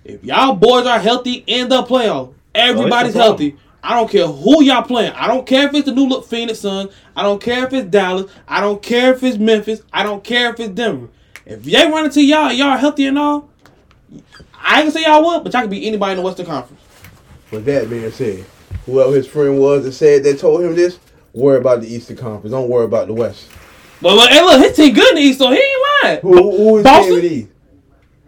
If 0.06 0.24
y'all 0.24 0.56
boys 0.56 0.86
are 0.88 1.00
healthy 1.00 1.44
in 1.46 1.70
the 1.70 1.84
playoff, 1.84 2.34
everybody's 2.56 3.14
problem. 3.14 3.40
healthy. 3.40 3.56
I 3.84 3.96
don't 3.96 4.10
care 4.12 4.28
who 4.28 4.64
y'all 4.64 4.84
playing. 4.84 5.14
I 5.14 5.28
don't 5.28 5.46
care 5.46 5.68
if 5.68 5.74
it's 5.74 5.86
the 5.86 5.94
new 5.94 6.08
look 6.08 6.26
Phoenix 6.26 6.60
Suns. 6.60 6.92
I 7.16 7.24
don't 7.24 7.42
care 7.42 7.66
if 7.66 7.74
it's 7.74 7.90
Dallas. 7.90 8.32
I 8.48 8.60
don't 8.62 8.82
care 8.82 9.14
if 9.14 9.24
it's 9.24 9.38
Memphis. 9.38 9.82
I 9.94 10.04
don't 10.04 10.24
care 10.24 10.52
if 10.54 10.60
it's 10.60 10.74
Denver. 10.74 11.08
If 11.46 11.64
they 11.64 11.86
run 11.90 12.06
into 12.06 12.22
y'all, 12.22 12.52
y'all 12.52 12.78
healthy 12.78 13.08
and 13.08 13.18
all. 13.18 13.50
I 14.62 14.82
ain't 14.82 14.84
gonna 14.84 14.92
say 14.92 15.04
y'all 15.04 15.24
would, 15.26 15.44
but 15.44 15.54
y'all 15.54 15.62
can 15.62 15.70
be 15.70 15.88
anybody 15.88 16.12
in 16.12 16.18
the 16.18 16.24
Western 16.24 16.46
Conference. 16.46 16.82
With 17.52 17.66
that 17.66 17.90
being 17.90 18.12
said, 18.12 18.46
whoever 18.86 19.16
his 19.16 19.28
friend 19.28 19.60
was 19.60 19.84
that 19.86 19.94
said 19.94 20.24
that 20.24 20.40
told 20.40 20.62
him 20.62 20.76
this, 20.76 21.00
worry 21.34 21.58
about 21.58 21.82
the 21.82 21.88
Eastern 21.94 22.18
Conference. 22.18 22.52
Don't 22.52 22.70
worry 22.70 22.86
about 22.86 23.08
the 23.08 23.14
West. 23.14 23.48
But 24.02 24.16
look, 24.16 24.30
hey, 24.30 24.42
look, 24.42 24.62
his 24.62 24.76
team 24.76 24.94
good 24.94 25.10
in 25.10 25.16
the 25.16 25.22
East, 25.22 25.40
so 25.40 25.50
he 25.52 25.58
ain't 25.58 25.82
lying. 26.04 26.20
Who, 26.22 26.52
who 26.58 26.78
is 26.78 26.84
Boston? 26.84 27.22
team 27.22 27.22
the 27.22 27.36
East? 27.36 27.50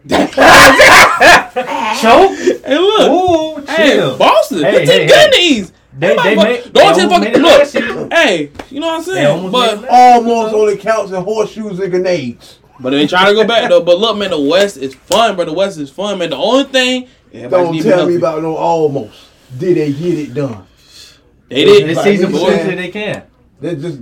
Choke. 2.01 2.31
Hey, 2.65 2.77
look. 2.77 3.11
Ooh, 3.11 3.65
Hey, 3.65 3.91
chill. 3.93 4.17
Boston. 4.17 4.63
Hey, 4.63 4.79
His 4.81 4.89
team 4.89 4.99
hey, 5.01 5.07
good 5.07 5.15
hey. 5.15 5.25
in 5.25 5.31
the 5.31 5.37
East. 5.37 5.73
They, 5.93 6.07
they 6.07 6.13
Everybody 6.15 6.35
made, 6.53 6.63
they 6.63 6.69
don't 6.71 6.95
just 6.95 7.01
almost 7.01 7.33
fucking 7.33 7.41
made 7.41 8.01
look. 8.01 8.13
Hey, 8.13 8.51
you 8.69 8.79
know 8.79 8.87
what 8.87 8.95
I'm 8.97 9.03
saying? 9.03 9.27
almost 9.27 9.51
But 9.81 9.89
Almost 9.89 10.53
only 10.55 10.77
counts 10.77 11.11
in 11.11 11.21
horseshoes 11.23 11.79
and 11.79 11.91
grenades. 11.91 12.59
but 12.79 12.91
they 12.91 13.05
trying 13.07 13.27
to 13.27 13.33
go 13.33 13.45
back 13.45 13.69
though. 13.69 13.81
But 13.81 13.99
look, 13.99 14.17
man, 14.17 14.29
the 14.31 14.39
West 14.39 14.77
is 14.77 14.95
fun, 14.95 15.35
bro. 15.35 15.45
The 15.45 15.53
West 15.53 15.77
is 15.77 15.89
fun, 15.89 16.17
man. 16.19 16.29
The 16.29 16.37
only 16.37 16.63
thing 16.65 17.07
Don't 17.49 17.71
need 17.73 17.79
to 17.79 17.83
be 17.83 17.89
tell 17.89 18.07
me 18.07 18.15
about 18.15 18.41
no 18.41 18.55
almost. 18.55 19.27
Did 19.57 19.75
they 19.77 19.91
get 19.91 20.17
it 20.17 20.33
done? 20.33 20.65
They 21.51 21.65
did. 21.65 21.89
This 21.89 21.97
Right, 21.97 22.03
season 22.05 22.31
we 22.31 22.39
proves 22.39 22.55
said- 22.55 22.77
they 22.77 22.87
can. 22.89 23.23
They 23.59 23.75
just, 23.75 23.99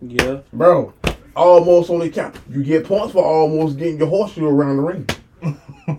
Yeah. 0.00 0.38
bro, 0.52 0.92
almost 1.36 1.90
only 1.90 2.10
count. 2.10 2.34
You 2.50 2.64
get 2.64 2.84
points 2.84 3.12
for 3.12 3.22
almost 3.24 3.78
getting 3.78 3.98
your 3.98 4.08
horseshoe 4.08 4.46
around 4.46 4.78
the 4.78 4.82
ring. 4.82 5.06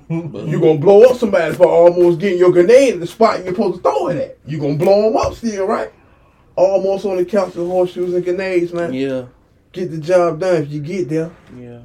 you 0.09 0.59
gonna 0.59 0.77
blow 0.79 1.03
up 1.03 1.15
somebody 1.17 1.53
for 1.55 1.65
almost 1.67 2.19
getting 2.19 2.37
your 2.39 2.51
grenade 2.51 2.95
at 2.95 2.99
the 2.99 3.07
spot 3.07 3.43
you're 3.43 3.53
supposed 3.53 3.77
to 3.77 3.81
throw 3.81 4.07
it 4.09 4.17
at. 4.17 4.37
You 4.45 4.59
gonna 4.59 4.75
blow 4.75 5.03
them 5.03 5.17
up 5.17 5.33
still, 5.35 5.65
right? 5.65 5.91
Almost 6.55 7.05
only 7.05 7.23
counts 7.25 7.55
in 7.55 7.65
horseshoes 7.67 8.13
and 8.13 8.23
grenades, 8.23 8.73
man. 8.73 8.93
Yeah. 8.93 9.23
Get 9.71 9.91
the 9.91 9.97
job 9.97 10.39
done 10.41 10.63
if 10.63 10.71
you 10.71 10.81
get 10.81 11.07
there. 11.09 11.31
Yeah. 11.57 11.79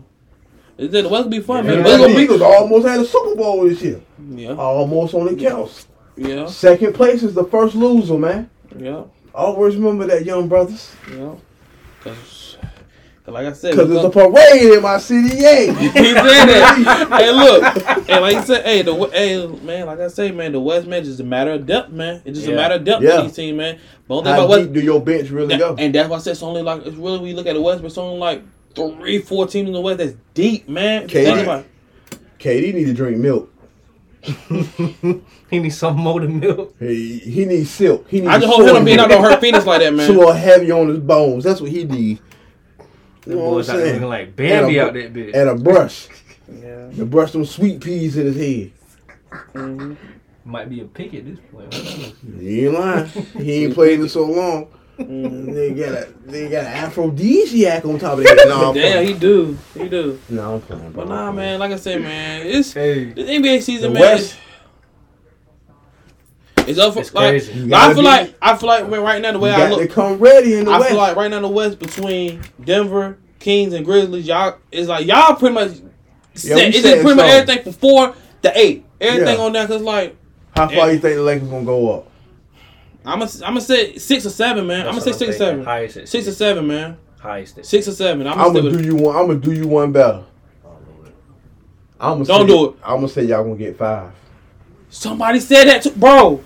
It 0.77 0.91
did. 0.91 1.05
The 1.05 1.09
West 1.09 1.25
will 1.25 1.31
be 1.31 1.41
fun, 1.41 1.65
Man, 1.67 1.77
man. 1.77 1.85
the 1.85 1.91
it's 1.91 2.07
gonna 2.07 2.19
Eagles 2.19 2.41
almost 2.41 2.87
had 2.87 3.01
a 3.01 3.05
Super 3.05 3.37
Bowl 3.37 3.65
this 3.69 3.81
year. 3.83 4.01
Yeah. 4.35 4.55
Almost 4.57 5.15
only 5.15 5.37
counts. 5.37 5.87
Yeah. 6.17 6.47
Second 6.47 6.95
place 6.95 7.23
is 7.23 7.35
the 7.35 7.45
first 7.45 7.75
loser, 7.77 8.19
man. 8.19 8.51
Yeah. 8.79 9.05
Always 9.35 9.77
remember 9.77 10.07
that, 10.07 10.25
young 10.25 10.49
brothers. 10.49 10.95
Yeah. 11.11 11.35
Cause, 12.03 12.57
'cause 13.25 13.33
like 13.35 13.47
I 13.47 13.53
said, 13.53 13.71
Because 13.73 13.89
we 13.89 13.95
there's 13.95 14.07
a 14.07 14.11
come- 14.11 14.33
parade 14.33 14.73
in 14.75 14.83
my 14.83 14.99
city, 14.99 15.37
yay. 15.37 15.73
he 15.73 15.89
said 15.89 16.15
that. 16.15 17.09
hey, 17.19 17.33
look, 17.33 18.09
and 18.11 18.21
like 18.21 18.35
you 18.37 18.43
said, 18.43 18.65
hey, 18.65 18.83
the 18.83 18.95
hey 19.13 19.47
man, 19.65 19.87
like 19.87 20.01
I 20.01 20.09
say, 20.09 20.31
man, 20.31 20.53
the 20.53 20.61
West 20.61 20.87
man 20.87 21.03
just 21.03 21.21
a 21.21 21.25
matter 21.25 21.53
of 21.53 21.67
depth, 21.67 21.91
man. 21.91 22.23
It's 22.25 22.39
just 22.39 22.51
a 22.51 22.55
matter 22.55 22.75
of 22.75 22.85
depth 22.85 23.03
Yeah. 23.03 23.21
in 23.21 23.27
these 23.27 23.35
teams, 23.37 23.57
man. 23.57 23.79
But 24.07 24.15
only 24.17 24.25
thing 24.27 24.35
How 24.35 24.45
about 24.45 24.51
West, 24.59 24.73
do 24.73 24.81
your 24.81 25.01
bench 25.01 25.31
really 25.31 25.49
that- 25.49 25.59
go? 25.59 25.75
and 25.79 25.95
that's 25.95 26.09
why 26.09 26.17
I 26.17 26.21
said 26.21 26.33
it's 26.33 26.43
only 26.43 26.63
like 26.63 26.85
it's 26.87 26.97
really 26.97 27.19
when 27.19 27.29
you 27.29 27.35
look 27.37 27.47
at 27.47 27.55
the 27.55 27.63
West, 27.63 27.81
but 27.81 27.87
it's 27.89 27.99
only 27.99 28.19
like 28.19 28.43
three, 28.75 29.19
four 29.19 29.47
teams 29.47 29.69
in 29.69 29.73
the 29.73 29.81
West 29.81 29.99
that's 29.99 30.15
deep, 30.35 30.69
man. 30.69 31.05
Okay. 31.05 31.25
Think 31.25 31.39
about 31.41 31.61
it. 31.61 32.19
KD 32.39 32.75
need 32.75 32.85
to 32.85 32.93
drink 32.93 33.17
milk. 33.19 33.51
he 35.51 35.59
needs 35.59 35.77
some 35.79 35.97
more 35.97 36.21
than 36.21 36.41
milk. 36.41 36.75
He, 36.79 37.19
he 37.19 37.45
needs 37.45 37.71
silk. 37.71 38.09
He 38.09 38.21
needs 38.21 38.31
I 38.33 38.39
just 38.39 38.47
hope 38.47 38.61
him 38.63 38.69
soy 38.69 38.73
not 38.75 38.85
being 38.85 38.99
out 38.99 39.09
milk. 39.09 39.23
don't 39.23 39.31
hurt 39.31 39.41
Phoenix 39.41 39.67
like 39.67 39.81
that, 39.81 39.93
It's 39.93 40.03
a 40.09 40.09
man. 40.09 40.17
little 40.19 40.33
heavy 40.33 40.71
on 40.71 40.89
his 40.89 40.99
bones. 40.99 41.45
That's 41.45 41.61
what 41.61 41.71
he 41.71 41.85
needs. 41.85 42.21
The 43.23 43.31
You 43.31 43.37
know 43.37 43.43
what 43.45 43.51
boys 43.51 43.69
I'm 43.71 43.77
out 43.77 43.81
saying? 43.81 43.93
looking 43.95 44.09
like 44.09 44.37
Bambi 44.37 44.53
And 44.55 44.77
a- 44.77 44.81
out 44.89 44.93
that 44.95 45.13
bitch. 45.15 45.35
And 45.35 45.49
a 45.51 45.55
brush. 45.55 46.09
Yeah. 46.53 46.91
To 46.97 47.07
brush 47.07 47.33
them 47.33 47.45
sweet 47.45 47.81
peas 47.81 48.17
in 48.17 48.27
his 48.27 48.37
head. 48.37 48.73
Mhm. 49.55 49.97
Might 50.45 50.69
be 50.69 50.81
a 50.81 50.85
pick 50.85 51.15
at 51.15 51.25
this 51.25 51.39
point. 51.51 51.73
Who 51.73 51.83
knows? 51.83 52.13
You 52.39 52.69
ain't 52.71 52.79
lying. 52.79 53.07
he 53.43 53.65
ain't 53.65 53.75
played 53.75 54.01
in 54.01 54.09
so 54.11 54.25
long. 54.27 54.69
Mhm. 54.99 55.53
They 55.55 55.71
got 55.75 55.89
a 55.93 56.09
they 56.27 56.49
got 56.49 56.65
an 56.65 56.73
aphrodisiac 56.73 57.85
on 57.85 57.99
top 57.99 58.19
of 58.19 58.25
their 58.25 58.37
head. 58.37 58.49
No, 58.49 58.69
I'm 58.71 58.75
Damn, 58.75 59.05
he 59.07 59.13
do, 59.15 59.59
he 59.77 59.89
do. 59.89 60.21
No, 60.29 60.55
I'm 60.55 60.61
playing. 60.61 60.93
But 60.93 61.09
nah, 61.09 61.33
man, 61.33 61.59
like 61.59 61.73
I 61.73 61.77
said, 61.77 62.01
man, 62.03 62.47
it's 62.47 62.73
Hey, 62.73 63.07
this 63.13 63.29
NBA 63.29 63.63
season, 63.63 63.93
The 63.93 63.99
man. 64.01 64.03
West- 64.17 64.37
It's 66.67 66.79
up 66.79 66.95
for 66.95 67.01
It's 67.01 67.13
like. 67.13 67.29
crazy. 67.31 67.73
I 67.75 67.89
feel 67.93 67.97
be- 67.97 68.03
like 68.03 68.35
I 68.41 68.57
feel 68.57 68.69
like 68.69 68.89
man, 68.89 69.03
right 69.03 69.21
now 69.21 69.33
the 69.33 69.39
way 69.39 69.51
I 69.53 69.69
look, 69.69 69.81
to 69.81 69.89
come 69.89 70.19
ready 70.19 70.55
in 70.55 70.65
the 70.65 70.71
I 70.71 70.79
West. 70.79 70.91
feel 70.91 70.99
like 70.99 71.17
right 71.17 71.31
now 71.31 71.41
the 71.41 71.49
West 71.49 71.79
between 71.79 72.41
Denver, 72.65 73.19
Kings, 73.39 73.75
and 73.75 73.85
Grizzlies, 73.85 74.27
y'all 74.27 74.57
is 74.73 74.89
like 74.89 75.07
y'all 75.07 75.35
pretty 75.37 75.55
much 75.55 75.73
set. 76.35 76.57
we 76.57 76.63
it's 76.63 76.81
set 76.81 76.83
just 76.93 77.03
pretty 77.03 77.17
much 77.17 77.27
everything 77.31 77.65
from 77.65 77.73
four 77.73 78.15
to 78.43 78.59
eight. 78.59 78.85
Everything 79.01 79.37
Yeah. 79.39 79.45
on 79.45 79.53
there, 79.53 79.67
cause 79.67 79.83
like 79.83 80.17
How 80.57 80.69
far 80.69 80.91
you 80.93 80.99
think 80.99 81.17
the 81.17 81.23
Lakers 81.23 81.49
gonna 81.49 81.65
go 81.67 81.93
up? 81.99 82.07
I'm 83.05 83.19
gonna 83.19 83.31
I'm 83.37 83.41
gonna 83.55 83.61
say 83.61 83.97
six 83.99 84.25
or 84.27 84.31
seven, 84.31 84.67
man. 84.67 84.87
I'm 84.89 84.95
That's 84.95 85.05
gonna 85.05 85.17
say 85.19 85.27
what 85.27 85.35
six 85.35 85.37
or 85.37 85.39
seven, 85.39 85.65
Highest 85.65 85.97
at 85.99 86.09
six 86.09 86.29
or 86.29 86.33
seven, 86.33 86.67
man. 86.67 86.97
Highest 87.21 87.59
at 87.59 87.67
Six 87.67 87.89
or 87.89 87.93
seven. 87.93 88.27
I'm 88.27 88.39
I'm 88.39 88.53
gonna 88.53 88.63
gonna 88.71 88.83
do 88.83 88.85
you 88.85 88.97
one. 88.97 89.17
I'm 89.17 89.27
gonna 89.27 89.39
do 89.39 89.53
you 89.53 89.67
one 89.69 89.93
better. 89.93 90.25
I'm 92.01 92.15
gonna 92.23 92.25
Don't 92.25 92.41
say, 92.41 92.47
do 92.47 92.65
it. 92.71 92.75
I'm 92.85 92.97
gonna 92.97 93.09
say 93.09 93.25
y'all 93.25 93.45
gonna 93.45 93.57
get 93.57 93.79
five. 93.79 94.13
Somebody 94.91 95.41
said 95.41 95.65
that, 95.65 95.83
too, 95.83 95.91
bro. 95.93 96.43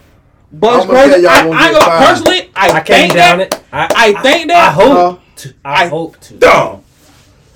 But 0.53 0.77
it's 0.77 0.85
I'ma 0.85 0.95
say 0.95 1.09
crazy. 1.09 1.23
y'all 1.23 1.31
I, 1.31 1.43
gonna 1.45 1.57
I, 1.57 1.63
get 1.63 1.73
gonna- 1.73 1.85
five. 1.85 2.07
personally, 2.09 2.51
I, 2.55 2.69
I 2.69 2.81
can't 2.81 2.87
think 2.87 3.15
down 3.15 3.39
that. 3.39 3.55
it. 3.55 3.65
I, 3.73 3.89
I 3.97 4.23
think 4.23 4.49
that- 4.49 4.69
I 4.69 4.73
hope 4.73 5.21
to. 5.37 5.55
I, 5.65 5.85
I- 5.85 5.89
hope 5.89 6.21
to. 6.21 6.35
Dumb. 6.35 6.83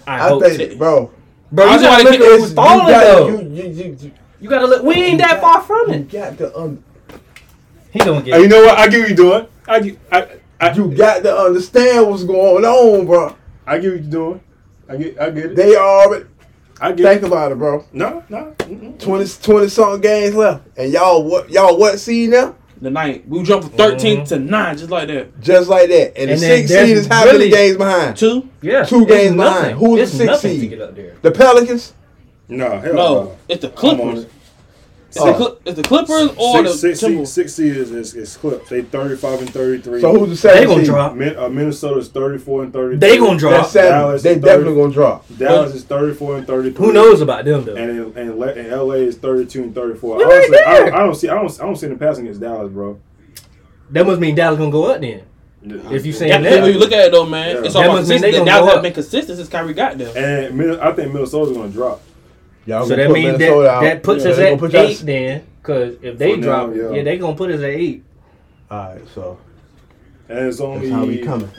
I, 0.07 0.15
I 0.15 0.29
hope 0.29 0.43
think, 0.43 0.71
to. 0.73 0.77
bro. 0.77 1.11
Bro, 1.53 1.65
you 1.67 1.71
just 1.73 1.85
gotta 1.85 2.05
wanna 2.05 2.11
look 2.11 2.13
get- 2.13 2.21
at 2.21 2.27
it's- 2.27 2.41
who's 2.41 2.51
you 2.51 2.57
falling 2.57 2.87
got- 2.87 3.05
though. 3.05 3.29
You, 3.29 3.39
you, 3.39 3.63
you, 3.71 3.97
you, 4.01 4.13
You 4.41 4.49
gotta 4.49 4.67
look. 4.67 4.83
We 4.83 4.95
ain't 4.97 5.19
that 5.19 5.41
far 5.41 5.61
from 5.63 5.91
it. 5.91 5.97
you 5.97 6.03
it. 6.03 6.11
got 6.11 6.39
to 6.39 6.57
un, 7.95 8.01
He 8.01 8.05
gonna 8.05 8.21
Hey, 8.21 8.25
get. 8.25 8.41
you 8.43 8.49
know 8.49 8.63
what? 8.65 8.79
I 8.79 8.89
get 8.89 9.01
what 9.01 9.11
you 9.11 9.17
doing. 9.17 9.47
I 9.69 9.81
get. 9.81 9.99
I. 10.11 10.29
I, 10.61 10.73
you 10.75 10.95
got 10.95 11.25
to 11.25 11.37
understand 11.37 12.09
what's 12.09 12.23
going 12.23 12.65
on, 12.65 13.05
bro. 13.07 13.35
I 13.67 13.79
get 13.81 13.93
what 13.95 14.03
you 14.05 14.09
doing. 14.11 14.41
I 14.89 14.97
get. 14.97 15.21
I 15.21 15.31
get 15.31 15.45
it. 15.47 15.57
They 15.57 15.75
already 15.77 16.27
I 16.81 16.93
get. 16.93 17.03
think 17.05 17.23
it. 17.23 17.27
about 17.27 17.51
it, 17.53 17.59
bro. 17.59 17.85
No, 17.93 18.23
no. 18.29 18.55
mm-mm. 18.59 18.97
20, 19.01 19.43
20 19.43 19.69
something 19.69 20.01
games 20.01 20.35
left, 20.37 20.67
and 20.77 20.93
y'all 20.93 21.25
what? 21.25 21.51
Y'all 21.51 21.77
what 21.79 21.99
seed 21.99 22.31
now? 22.31 22.55
The 22.81 22.91
night 22.91 23.29
we 23.29 23.43
jumped 23.45 23.69
from 23.69 23.77
13 23.77 24.17
mm-hmm. 24.19 24.25
to 24.27 24.39
nine, 24.41 24.77
just 24.79 24.91
like 24.91 25.07
that. 25.09 25.41
Just 25.41 25.69
like 25.69 25.89
that, 25.89 26.17
and, 26.19 26.31
And 26.31 26.41
the 26.41 26.47
then 26.47 26.67
six 26.69 26.71
seed 26.71 26.97
is 26.97 27.07
how 27.09 27.25
many 27.25 27.49
games 27.49 27.77
behind? 27.77 28.17
Two. 28.17 28.49
Yeah, 28.61 28.85
Two 28.85 29.03
it's 29.03 29.11
games 29.13 29.35
nothing. 29.37 29.63
behind. 29.77 29.79
Who's 29.79 29.97
the 29.97 30.03
It's 30.03 30.11
sixth 30.13 30.27
nothing 30.27 30.55
to 30.55 30.61
seed? 30.61 30.71
get 30.71 30.81
up 30.81 30.95
there. 30.97 31.17
The 31.23 31.31
Pelicans. 31.33 31.95
No, 32.49 32.79
hell 32.81 32.95
No, 32.95 33.15
no. 33.25 33.39
it's 33.49 33.63
the 33.63 33.69
Clippers. 33.71 34.27
It. 35.17 35.19
It's, 35.19 35.21
Oh. 35.21 35.27
the, 35.27 35.35
Cli- 35.35 35.59
it's 35.67 35.77
the 35.77 35.83
Clippers 35.83 36.37
or 36.39 36.57
Six, 36.59 36.73
the 36.73 36.79
six, 36.79 37.01
seed, 37.01 37.11
Timberwolves. 37.11 37.27
six 37.29 37.55
seed 37.55 37.77
is, 37.77 37.91
is, 37.93 38.15
is 38.15 38.37
clipped. 38.37 38.69
They 38.71 38.83
35 38.83 39.41
and 39.41 39.51
33. 39.51 40.01
So 40.01 40.13
who's 40.19 40.43
the 40.43 40.49
They 40.49 40.55
seventh 40.55 40.69
gonna 40.71 40.85
drop. 40.85 41.15
Min, 41.15 41.37
uh, 41.39 41.49
Minnesota's 41.49 42.09
34 42.09 42.63
and 42.65 42.73
33. 42.73 42.97
They 42.99 43.19
gonna 43.19 43.39
drop. 43.39 43.53
That's 43.53 43.71
seven. 43.73 43.91
Dallas 43.93 44.23
They 44.23 44.35
definitely 44.37 44.65
30. 44.65 44.77
gonna 44.81 44.93
drop. 44.93 45.27
Dallas 45.39 45.75
is 45.75 45.85
34 45.85 46.37
and 46.39 46.47
33. 46.47 46.87
Who 46.87 46.93
knows 46.93 47.21
about 47.21 47.45
them 47.45 47.65
though? 47.65 47.75
And 47.77 47.91
in, 47.91 48.13
and, 48.17 48.39
Le- 48.39 48.53
and 48.55 48.71
LA 48.71 48.95
is 48.95 49.17
32 49.19 49.63
and 49.63 49.75
34. 49.75 50.17
We're 50.17 50.25
right 50.25 50.35
Honestly, 50.35 50.59
I, 50.59 50.73
there. 50.75 50.85
don't, 50.91 50.95
I 50.95 50.99
don't 51.05 51.15
see. 51.15 51.29
I 51.29 51.35
don't. 51.35 51.61
I 51.61 51.65
don't 51.65 51.77
see 51.77 51.87
them 51.89 51.99
passing 51.99 52.25
against 52.25 52.41
Dallas, 52.41 52.73
bro. 52.73 52.99
That 53.91 54.07
must 54.07 54.21
mean 54.21 54.35
Dallas 54.35 54.59
gonna 54.59 54.71
go 54.71 54.87
up 54.87 55.01
then. 55.01 55.23
If 55.65 56.05
you 56.05 56.13
saying 56.13 56.31
Yeah, 56.31 56.41
that, 56.41 56.63
when 56.63 56.73
you 56.73 56.79
look 56.81 56.91
at 56.91 57.07
it 57.07 57.13
though, 57.13 57.25
man, 57.27 57.55
Yeah. 57.57 57.63
it's 57.65 57.75
all 57.77 57.83
That 57.83 57.89
about 57.91 57.99
must 57.99 58.09
mean 58.11 58.21
they 58.21 58.33
consistency. 58.33 58.51
gonna 58.51 58.61
go 58.63 58.67
have 58.67 58.77
up. 58.79 58.83
been 58.83 58.93
consistent 58.95 59.37
since 59.39 59.49
Kyrie 59.49 59.75
got 59.75 59.97
there. 59.99 60.49
And 60.51 60.81
I 60.81 60.91
think 60.93 61.13
Minnesota's 61.13 61.57
gonna 61.57 61.69
drop. 61.69 62.01
Y'all 62.67 62.87
so 62.87 62.95
that 62.97 63.11
means 63.11 63.39
that 63.39 63.51
out. 63.69 63.83
that 63.83 64.03
puts 64.03 64.25
Yeah, 64.25 64.31
us 64.31 64.39
at 64.39 64.59
put 64.59 64.73
y'all- 64.73 64.83
eight 64.87 65.03
then. 65.05 65.47
Cause 65.63 65.95
if 66.03 66.19
they 66.19 66.33
For 66.33 66.37
now, 66.39 66.67
drop, 66.67 66.75
yeah. 66.77 66.91
yeah. 66.91 67.03
they 67.05 67.19
gonna 67.19 67.37
put 67.37 67.51
us 67.51 67.61
at 67.61 67.71
eight. 67.71 68.03
All 68.71 68.79
right, 68.95 69.01
so 69.15 69.39
And 70.29 70.39
it's 70.49 70.59
that's 70.59 70.61
only. 70.61 70.91
how 70.91 71.05
we 71.05 71.19
coming. 71.19 71.51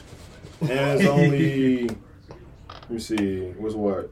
And 0.61 0.71
it's 1.01 1.07
only. 1.09 1.87
let 2.69 2.89
me 2.89 2.99
see. 2.99 3.41
What's 3.57 3.75
what? 3.75 4.09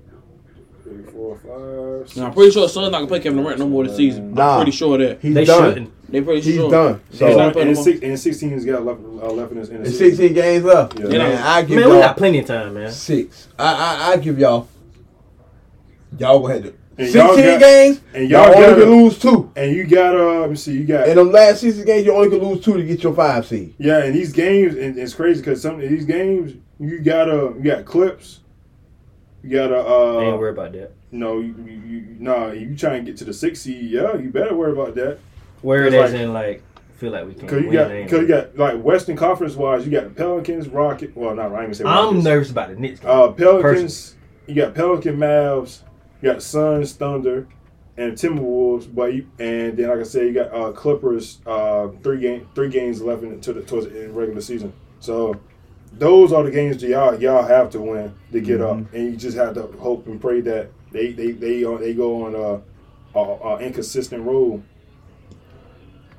Three, 0.83 1.03
four, 1.03 1.37
five. 1.37 2.07
Six, 2.07 2.17
Now, 2.17 2.27
I'm 2.27 2.33
pretty 2.33 2.51
sure 2.51 2.67
Suns 2.69 2.91
not 2.91 2.97
gonna 2.99 3.07
play 3.07 3.19
Kevin 3.19 3.41
Durant 3.43 3.59
no 3.59 3.67
more 3.67 3.85
this 3.85 3.95
season. 3.97 4.33
Nah. 4.33 4.51
I'm 4.55 4.61
pretty 4.63 4.71
sure 4.77 4.97
that. 4.97 5.19
He's 5.21 5.33
they 5.33 5.45
done. 5.45 5.69
shouldn't. 5.73 6.11
They 6.11 6.21
pretty 6.21 6.41
He's 6.41 6.55
sure. 6.55 6.63
He's 6.63 6.71
done. 6.71 7.01
He's 7.09 7.19
So 7.19 7.37
not 7.37 7.55
and, 7.57 7.77
six, 7.77 7.99
and 8.01 8.19
16 8.19 8.49
he's 8.49 8.65
got 8.65 8.83
left, 8.85 8.99
uh, 9.01 9.31
left 9.31 9.51
in 9.51 9.57
his. 9.59 9.69
In 9.69 9.75
and 9.77 9.85
his 9.85 9.97
season. 9.97 10.17
16 10.17 10.33
games 10.33 10.63
left. 10.65 10.99
Yeah. 10.99 11.05
Man, 11.07 11.37
I 11.43 11.61
give 11.61 11.79
Man, 11.79 11.85
we 11.89 11.93
y'all 11.93 12.01
got 12.01 12.17
plenty 12.17 12.39
of 12.39 12.45
time, 12.45 12.73
man. 12.73 12.91
six. 12.91 13.47
I 13.59 13.73
I 13.73 14.11
I 14.13 14.17
give 14.17 14.37
y'all. 14.39 14.67
Y'all 16.17 16.39
gonna 16.39 16.53
have 16.55 16.63
to 16.63 16.73
And 16.97 17.07
16 17.09 17.45
got- 17.45 17.59
games, 17.59 18.01
and 18.13 18.29
y'all, 18.29 18.41
y'all 18.47 18.55
only 18.55 18.67
gotta- 18.67 18.81
can 18.81 18.91
lose 18.91 19.17
two. 19.19 19.51
And 19.55 19.75
you 19.75 19.85
got 19.85 20.15
uh, 20.15 20.41
let 20.41 20.49
me 20.49 20.55
see, 20.55 20.73
you 20.73 20.83
got 20.83 21.07
In 21.07 21.15
them 21.15 21.31
last 21.31 21.61
16 21.61 21.85
games, 21.85 22.05
you 22.05 22.13
only 22.13 22.29
can 22.29 22.39
lose 22.47 22.63
two 22.63 22.73
to 22.77 22.83
get 22.83 23.01
your 23.01 23.13
five 23.13 23.45
seed. 23.45 23.73
yeah, 23.77 24.03
and 24.03 24.13
these 24.13 24.31
games, 24.33 24.75
and 24.75 24.97
it's 24.99 25.13
crazy 25.13 25.41
because 25.41 25.61
some 25.61 25.75
of 25.81 25.89
these 25.89 26.05
games 26.05 26.53
you 26.79 26.99
gotta 26.99 27.53
you 27.57 27.61
got 27.63 27.85
clips, 27.85 28.41
you 29.43 29.49
gotta 29.57 29.75
I 29.75 30.23
ain't 30.25 30.33
uh, 30.35 30.37
worried 30.37 30.51
about 30.57 30.73
that. 30.73 30.91
no, 31.11 31.39
you, 31.39 31.55
you, 31.65 31.73
you 31.73 32.05
nah, 32.19 32.51
you 32.51 32.75
try 32.75 32.95
and 32.95 33.05
get 33.05 33.17
to 33.17 33.23
the 33.25 33.33
six 33.33 33.61
seed, 33.61 33.89
yeah, 33.91 34.15
you 34.17 34.29
better 34.29 34.53
worry 34.55 34.73
about 34.73 34.93
that 34.95 35.17
Where 35.61 35.85
it 35.85 35.93
It's 35.93 36.11
like- 36.11 36.21
in 36.21 36.33
like 36.33 36.63
feel 36.97 37.11
like 37.13 37.25
we 37.25 37.33
can 37.33 37.41
because 37.47 37.61
you 37.63 37.69
win. 37.69 37.77
got 37.77 37.91
ain't 37.91 38.09
because 38.09 38.21
you 38.21 38.27
got 38.27 38.57
like 38.57 38.79
Western 38.83 39.15
Conference 39.15 39.55
wise, 39.55 39.85
you 39.85 39.91
got 39.91 40.03
the 40.03 40.09
Pelicans, 40.11 40.67
Rocket, 40.67 41.15
well 41.15 41.33
not 41.35 41.45
I 41.45 41.45
ain't 41.45 41.53
gonna 41.53 41.73
say 41.75 41.83
Rockets. 41.85 42.17
I'm 42.17 42.23
nervous 42.23 42.51
about 42.51 42.69
the 42.69 42.75
Knicks. 42.75 42.99
Uh, 43.03 43.29
Pelicans, 43.31 44.15
you 44.45 44.53
got 44.55 44.75
Pelican 44.75 45.17
Mavs, 45.17 45.79
you 46.21 46.31
got 46.31 46.41
Suns, 46.43 46.93
Thunder, 46.93 47.47
and 47.97 48.13
Timberwolves. 48.13 48.93
But 48.93 49.13
you, 49.13 49.27
and 49.39 49.77
then 49.77 49.89
like 49.89 49.99
I 49.99 50.03
said, 50.03 50.27
you 50.27 50.33
got 50.33 50.53
uh, 50.53 50.71
Clippers. 50.71 51.39
Uh, 51.45 51.89
three 52.03 52.19
game, 52.19 52.47
three 52.55 52.69
games 52.69 53.01
left 53.01 53.23
into 53.23 53.53
the 53.53 53.61
towards 53.61 53.87
the 53.87 54.03
end 54.03 54.15
regular 54.15 54.41
season. 54.41 54.73
So 54.99 55.39
those 55.93 56.31
are 56.31 56.43
the 56.43 56.51
games 56.51 56.81
that 56.81 56.89
y'all 56.89 57.19
y'all 57.19 57.43
have 57.43 57.69
to 57.71 57.81
win 57.81 58.13
to 58.31 58.39
get 58.39 58.61
up, 58.61 58.77
and 58.93 59.11
you 59.11 59.17
just 59.17 59.37
have 59.37 59.55
to 59.55 59.63
hope 59.79 60.07
and 60.07 60.21
pray 60.21 60.41
that 60.41 60.69
they 60.91 61.11
they 61.11 61.31
they 61.31 61.63
uh, 61.65 61.77
they 61.77 61.93
go 61.93 62.25
on 62.25 62.35
a, 62.35 63.19
a, 63.19 63.21
a 63.21 63.59
inconsistent 63.59 64.23
road. 64.23 64.63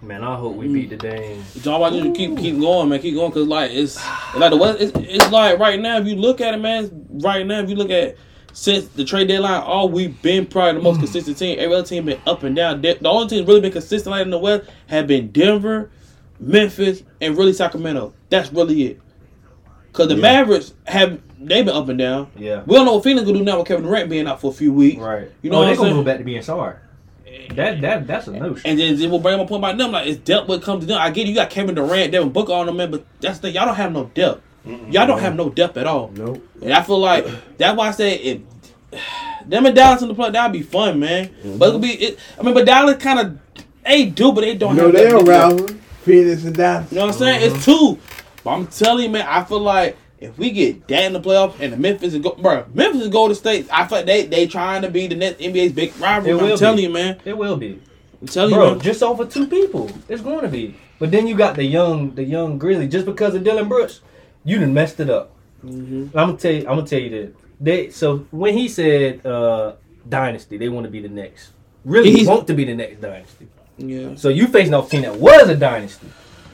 Man, 0.02 0.24
I 0.24 0.34
hope 0.34 0.56
we 0.56 0.66
beat 0.66 0.90
the 0.90 0.96
Dame. 0.96 1.44
John 1.60 1.80
Wall 1.80 1.90
just 1.92 2.16
keep 2.16 2.36
keep 2.36 2.58
going, 2.58 2.88
man. 2.88 3.00
Keep 3.00 3.14
going, 3.14 3.30
cause 3.30 3.46
like 3.46 3.70
it's 3.70 4.04
like 4.34 4.50
the 4.50 4.56
West. 4.56 4.80
It's, 4.80 4.92
it's 4.96 5.30
like 5.30 5.60
right 5.60 5.78
now, 5.78 5.98
if 5.98 6.08
you 6.08 6.16
look 6.16 6.40
at 6.40 6.54
it, 6.54 6.56
man. 6.56 7.06
Right 7.08 7.46
now, 7.46 7.60
if 7.60 7.70
you 7.70 7.76
look 7.76 7.90
at 7.90 8.16
since 8.52 8.86
the 8.88 9.04
trade 9.04 9.28
deadline, 9.28 9.62
all 9.62 9.88
we've 9.88 10.20
been 10.22 10.46
probably 10.46 10.74
the 10.74 10.84
most 10.84 10.96
hmm. 10.96 11.02
consistent 11.02 11.38
team. 11.38 11.58
Every 11.58 11.74
other 11.74 11.86
team 11.86 12.04
been 12.04 12.20
up 12.26 12.42
and 12.42 12.54
down. 12.54 12.82
The 12.82 12.98
only 13.04 13.28
team 13.28 13.46
really 13.46 13.60
been 13.60 13.72
consistent 13.72 14.10
like 14.10 14.22
in 14.22 14.30
the 14.30 14.38
West 14.38 14.68
have 14.88 15.06
been 15.06 15.30
Denver, 15.32 15.90
Memphis, 16.38 17.02
and 17.20 17.36
really 17.36 17.52
Sacramento. 17.52 18.12
That's 18.28 18.52
really 18.52 18.82
it. 18.84 19.00
Cause 19.92 20.08
the 20.08 20.14
Yeah. 20.14 20.22
Mavericks 20.22 20.72
have 20.84 21.20
they 21.38 21.62
been 21.62 21.74
up 21.74 21.88
and 21.88 21.98
down. 21.98 22.28
Yeah. 22.36 22.62
We 22.66 22.76
don't 22.76 22.86
know 22.86 22.94
what 22.94 23.04
Phoenix 23.04 23.26
gonna 23.26 23.38
do 23.38 23.44
now 23.44 23.58
with 23.58 23.68
Kevin 23.68 23.84
Durant 23.84 24.08
being 24.08 24.26
out 24.26 24.40
for 24.40 24.50
a 24.50 24.54
few 24.54 24.72
weeks. 24.72 25.00
Right. 25.00 25.30
You 25.42 25.50
know 25.50 25.56
oh, 25.56 25.60
what 25.60 25.66
they 25.66 25.72
I'm 25.72 25.78
gonna 25.78 25.94
go 25.94 26.02
back 26.04 26.18
to 26.18 26.24
being 26.24 26.42
sorry. 26.42 26.76
That 27.54 27.80
that 27.80 28.06
that's 28.06 28.26
a 28.28 28.32
notion. 28.32 28.62
And 28.64 28.78
then, 28.78 29.10
we'll 29.10 29.18
bring 29.18 29.38
up 29.38 29.46
a 29.46 29.48
point 29.48 29.60
about 29.60 29.78
them. 29.78 29.92
Like 29.92 30.06
it's 30.06 30.18
depth 30.18 30.48
when 30.48 30.60
it 30.60 30.64
comes 30.64 30.82
to 30.82 30.86
them. 30.86 30.98
I 31.00 31.10
get 31.10 31.26
it, 31.26 31.30
you 31.30 31.34
got 31.34 31.50
Kevin 31.50 31.74
Durant, 31.74 32.12
Devin 32.12 32.30
Booker 32.30 32.52
on 32.52 32.66
them, 32.66 32.76
man, 32.76 32.90
but 32.90 33.04
that's 33.20 33.38
the 33.38 33.48
thing. 33.48 33.54
Y'all 33.54 33.66
don't 33.66 33.74
have 33.74 33.92
no 33.92 34.04
depth. 34.14 34.42
Y'all 34.64 35.06
don't 35.06 35.20
have 35.20 35.34
no 35.34 35.50
depth 35.50 35.76
at 35.76 35.86
all. 35.86 36.10
Nope. 36.14 36.46
And 36.62 36.72
I 36.72 36.82
feel 36.82 36.98
like 36.98 37.26
that's 37.58 37.76
why 37.76 37.88
I 37.88 37.90
say 37.90 38.14
if 38.16 38.40
them 39.46 39.66
and 39.66 39.74
Dallas 39.74 40.02
in 40.02 40.08
the 40.08 40.14
play, 40.14 40.30
that'd 40.30 40.52
be 40.52 40.62
fun, 40.62 41.00
man. 41.00 41.28
Mm-hmm. 41.28 41.58
But 41.58 41.68
it'll 41.68 41.80
be 41.80 41.92
it. 41.92 42.18
I 42.38 42.42
mean, 42.42 42.54
but 42.54 42.66
Dallas 42.66 43.02
kind 43.02 43.18
of 43.18 43.38
they 43.84 44.06
do, 44.06 44.32
but 44.32 44.42
they 44.42 44.54
don't 44.54 44.76
You 44.76 44.82
know 44.82 44.86
have 44.86 44.94
they're 44.94 45.22
that 45.22 45.66
big- 45.66 45.76
Phoenix 46.02 46.44
and 46.44 46.54
Dallas. 46.56 46.90
You 46.92 46.98
know 46.98 47.06
what 47.06 47.14
I'm 47.14 47.18
saying? 47.18 47.42
It's 47.42 47.66
mm-hmm. 47.66 47.96
two. 47.96 48.00
But 48.44 48.50
I'm 48.50 48.66
telling 48.66 49.04
you, 49.04 49.10
man, 49.10 49.26
I 49.26 49.44
feel 49.44 49.60
like 49.60 49.96
if 50.18 50.38
we 50.38 50.50
get 50.50 50.86
that 50.88 51.04
in 51.04 51.12
the 51.12 51.20
playoff 51.20 51.58
and 51.60 51.72
the 51.72 51.76
Memphis 51.76 52.14
and 52.14 52.22
go, 52.22 52.34
bro, 52.34 52.64
Memphis 52.74 53.02
and 53.02 53.12
Golden 53.12 53.34
State, 53.34 53.68
I 53.72 53.86
feel 53.86 53.98
like 53.98 54.06
they 54.06 54.26
they 54.26 54.46
trying 54.46 54.82
to 54.82 54.90
be 54.90 55.06
the 55.06 55.16
next 55.16 55.40
NBA's 55.40 55.72
big 55.72 55.98
rivalry. 55.98 56.32
It 56.32 56.40
I'm 56.40 56.48
will 56.50 56.58
telling 56.58 56.78
you, 56.82 56.90
man. 56.90 57.20
It 57.24 57.36
will 57.36 57.56
be. 57.56 57.80
I'm 58.20 58.28
telling 58.28 58.54
Bro, 58.54 58.64
you, 58.64 58.70
man. 58.76 58.80
just 58.80 59.02
over 59.02 59.24
two 59.26 59.48
people. 59.48 59.90
It's 60.08 60.22
going 60.22 60.42
to 60.42 60.48
be. 60.48 60.76
But 61.00 61.10
then 61.10 61.26
you 61.26 61.36
got 61.36 61.56
the 61.56 61.64
young, 61.64 62.14
the 62.14 62.22
young 62.22 62.56
Grizzly. 62.56 62.86
Just 62.86 63.04
because 63.04 63.34
of 63.34 63.42
Dillon 63.42 63.68
Brooks, 63.68 64.00
you 64.44 64.58
done 64.58 64.74
messed 64.74 65.00
it 65.00 65.10
up. 65.10 65.30
Mhm. 65.64 66.08
I'm 66.14 66.28
gonna 66.28 66.36
tell 66.36 66.52
you. 66.52 66.60
I'm 66.60 66.76
gonna 66.76 66.86
tell 66.86 66.98
you 67.00 67.10
that 67.10 67.34
They 67.60 67.90
so 67.90 68.26
when 68.30 68.54
he 68.56 68.68
said 68.68 69.24
uh, 69.24 69.74
dynasty, 70.08 70.56
they 70.58 70.68
want 70.68 70.84
to 70.84 70.90
be 70.90 71.00
the 71.00 71.08
next. 71.08 71.50
Really 71.84 72.10
He's- 72.10 72.26
want 72.26 72.46
to 72.48 72.54
be 72.54 72.64
the 72.64 72.74
next 72.74 73.00
dynasty. 73.00 73.46
Yeah. 73.78 74.14
So 74.16 74.28
you 74.28 74.46
facing 74.48 74.74
off 74.74 74.88
a 74.88 74.90
team 74.90 75.02
that 75.02 75.16
was 75.16 75.48
a 75.48 75.54
dynasty. 75.56 76.08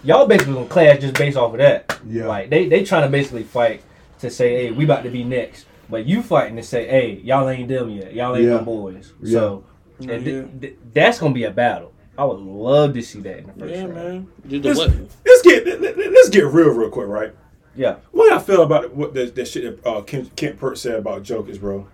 Y'all 0.04 0.26
basically 0.26 0.54
gonna 0.54 0.66
clash 0.66 1.00
just 1.00 1.14
based 1.14 1.36
off 1.36 1.52
of 1.52 1.58
that. 1.58 1.98
Yeah. 2.06 2.26
Like 2.26 2.50
they 2.50 2.68
they 2.68 2.84
trying 2.84 3.02
to 3.02 3.08
basically 3.08 3.42
fight 3.44 3.82
to 4.20 4.30
say, 4.30 4.54
hey, 4.66 4.70
we 4.72 4.84
about 4.84 5.02
to 5.04 5.10
be 5.10 5.24
next. 5.24 5.64
But 5.90 6.04
you 6.06 6.22
fighting 6.22 6.56
to 6.56 6.62
say, 6.62 6.86
hey, 6.86 7.20
y'all 7.24 7.48
ain't 7.48 7.68
them 7.68 7.88
yet. 7.90 8.12
Y'all 8.14 8.36
ain't 8.36 8.44
Yeah. 8.44 8.58
no 8.58 8.62
boys. 8.64 9.12
So 9.24 9.64
Yeah. 10.00 10.12
and 10.12 10.24
th- 10.24 10.46
th- 10.60 10.74
that's 10.92 11.18
gonna 11.18 11.34
be 11.34 11.44
a 11.44 11.50
battle. 11.50 11.92
I 12.18 12.24
would 12.24 12.40
love 12.40 12.94
to 12.94 13.02
see 13.02 13.20
that 13.20 13.38
in 13.38 13.46
the 13.46 13.52
first 13.54 13.74
Yeah, 13.74 13.82
round. 13.84 13.94
man. 13.94 14.26
The 14.44 14.60
Let's, 14.60 14.78
let's 15.26 15.42
get 15.42 15.66
let- 15.66 15.80
let- 15.80 15.96
let's 16.12 16.28
get 16.28 16.44
real 16.46 16.70
real 16.70 16.90
quick, 16.90 17.06
right? 17.08 17.32
Yeah, 17.78 17.96
What 18.10 18.32
I 18.32 18.40
feel 18.40 18.62
about 18.64 18.92
what 18.94 19.14
the, 19.14 19.26
that 19.26 19.46
shit 19.46 19.82
that 19.82 19.88
uh, 19.88 20.02
Kent, 20.02 20.34
Kent 20.34 20.58
Perk 20.58 20.76
said 20.76 20.96
about 20.96 21.22
Jokers, 21.22 21.58
bro. 21.58 21.86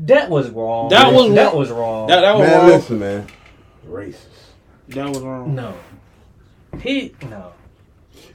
that 0.00 0.30
was 0.30 0.48
wrong. 0.48 0.88
That 0.88 1.12
was 1.12 1.34
that 1.34 1.54
was 1.54 1.70
wrong. 1.70 2.08
That, 2.08 2.22
that 2.22 2.34
was 2.34 2.48
Man, 2.48 2.58
wrong. 2.58 2.68
listen, 2.68 2.98
man. 2.98 3.26
Racist. 3.86 4.16
That 4.88 5.08
was 5.10 5.18
wrong. 5.20 5.54
no, 5.54 5.74
he 6.80 7.14
no. 7.28 7.52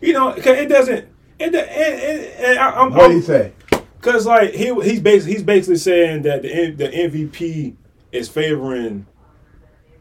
You 0.02 0.14
know, 0.14 0.34
cause 0.34 0.46
it 0.58 0.70
doesn't. 0.70 0.98
It, 0.98 1.10
and, 1.40 1.56
and, 1.56 2.24
and 2.46 2.60
I, 2.60 2.70
I'm, 2.72 2.94
What 2.94 3.08
do 3.08 3.16
you 3.16 3.22
say? 3.24 3.54
Cause 4.02 4.28
like 4.28 4.52
he 4.54 4.72
he's 4.84 5.00
basically 5.02 5.34
he's 5.34 5.44
basically 5.44 5.78
saying 5.78 6.22
that 6.24 6.44
the 6.44 6.72
the 6.72 6.88
MVP 6.90 7.76
is 8.12 8.30
favoring, 8.30 9.08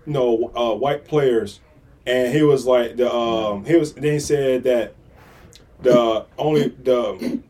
you 0.06 0.12
know, 0.12 0.52
uh, 0.54 0.74
white 0.74 1.06
players, 1.06 1.60
and 2.06 2.34
he 2.34 2.42
was 2.42 2.66
like 2.66 2.96
the 2.96 3.10
um 3.10 3.64
he 3.64 3.76
was 3.76 3.94
then 3.94 4.12
he 4.12 4.18
said 4.20 4.64
that 4.64 4.94
the 5.82 6.26
only 6.38 6.68
the 6.68 7.40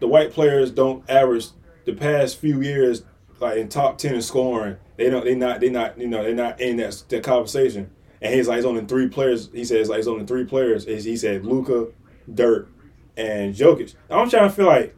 the 0.00 0.06
white 0.06 0.32
players 0.32 0.70
don't 0.70 1.08
average 1.10 1.46
the 1.84 1.92
past 1.92 2.38
few 2.38 2.60
years 2.62 3.02
like 3.40 3.56
in 3.58 3.68
top 3.68 3.98
ten 3.98 4.14
in 4.14 4.22
scoring. 4.22 4.76
They 4.96 5.08
don't 5.10 5.24
they 5.24 5.34
not 5.34 5.60
they 5.60 5.70
not 5.70 5.98
you 5.98 6.08
know 6.08 6.22
they're 6.22 6.34
not 6.34 6.60
in 6.60 6.76
that 6.76 7.02
that 7.08 7.22
conversation. 7.24 7.90
And 8.22 8.34
he's 8.34 8.48
like 8.48 8.58
it's 8.58 8.66
only 8.66 8.84
three 8.84 9.08
players. 9.08 9.48
He 9.52 9.64
says 9.64 9.88
like 9.88 9.98
it's 9.98 10.08
only 10.08 10.26
three 10.26 10.44
players. 10.44 10.84
He 10.84 10.96
he 11.00 11.16
said 11.16 11.44
Luka, 11.46 11.88
Dirk, 12.32 12.68
and 13.16 13.54
Jokic. 13.54 13.94
I'm 14.10 14.28
trying 14.28 14.48
to 14.48 14.54
feel 14.54 14.66
like 14.66 14.94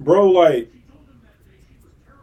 bro, 0.00 0.28
like 0.30 0.72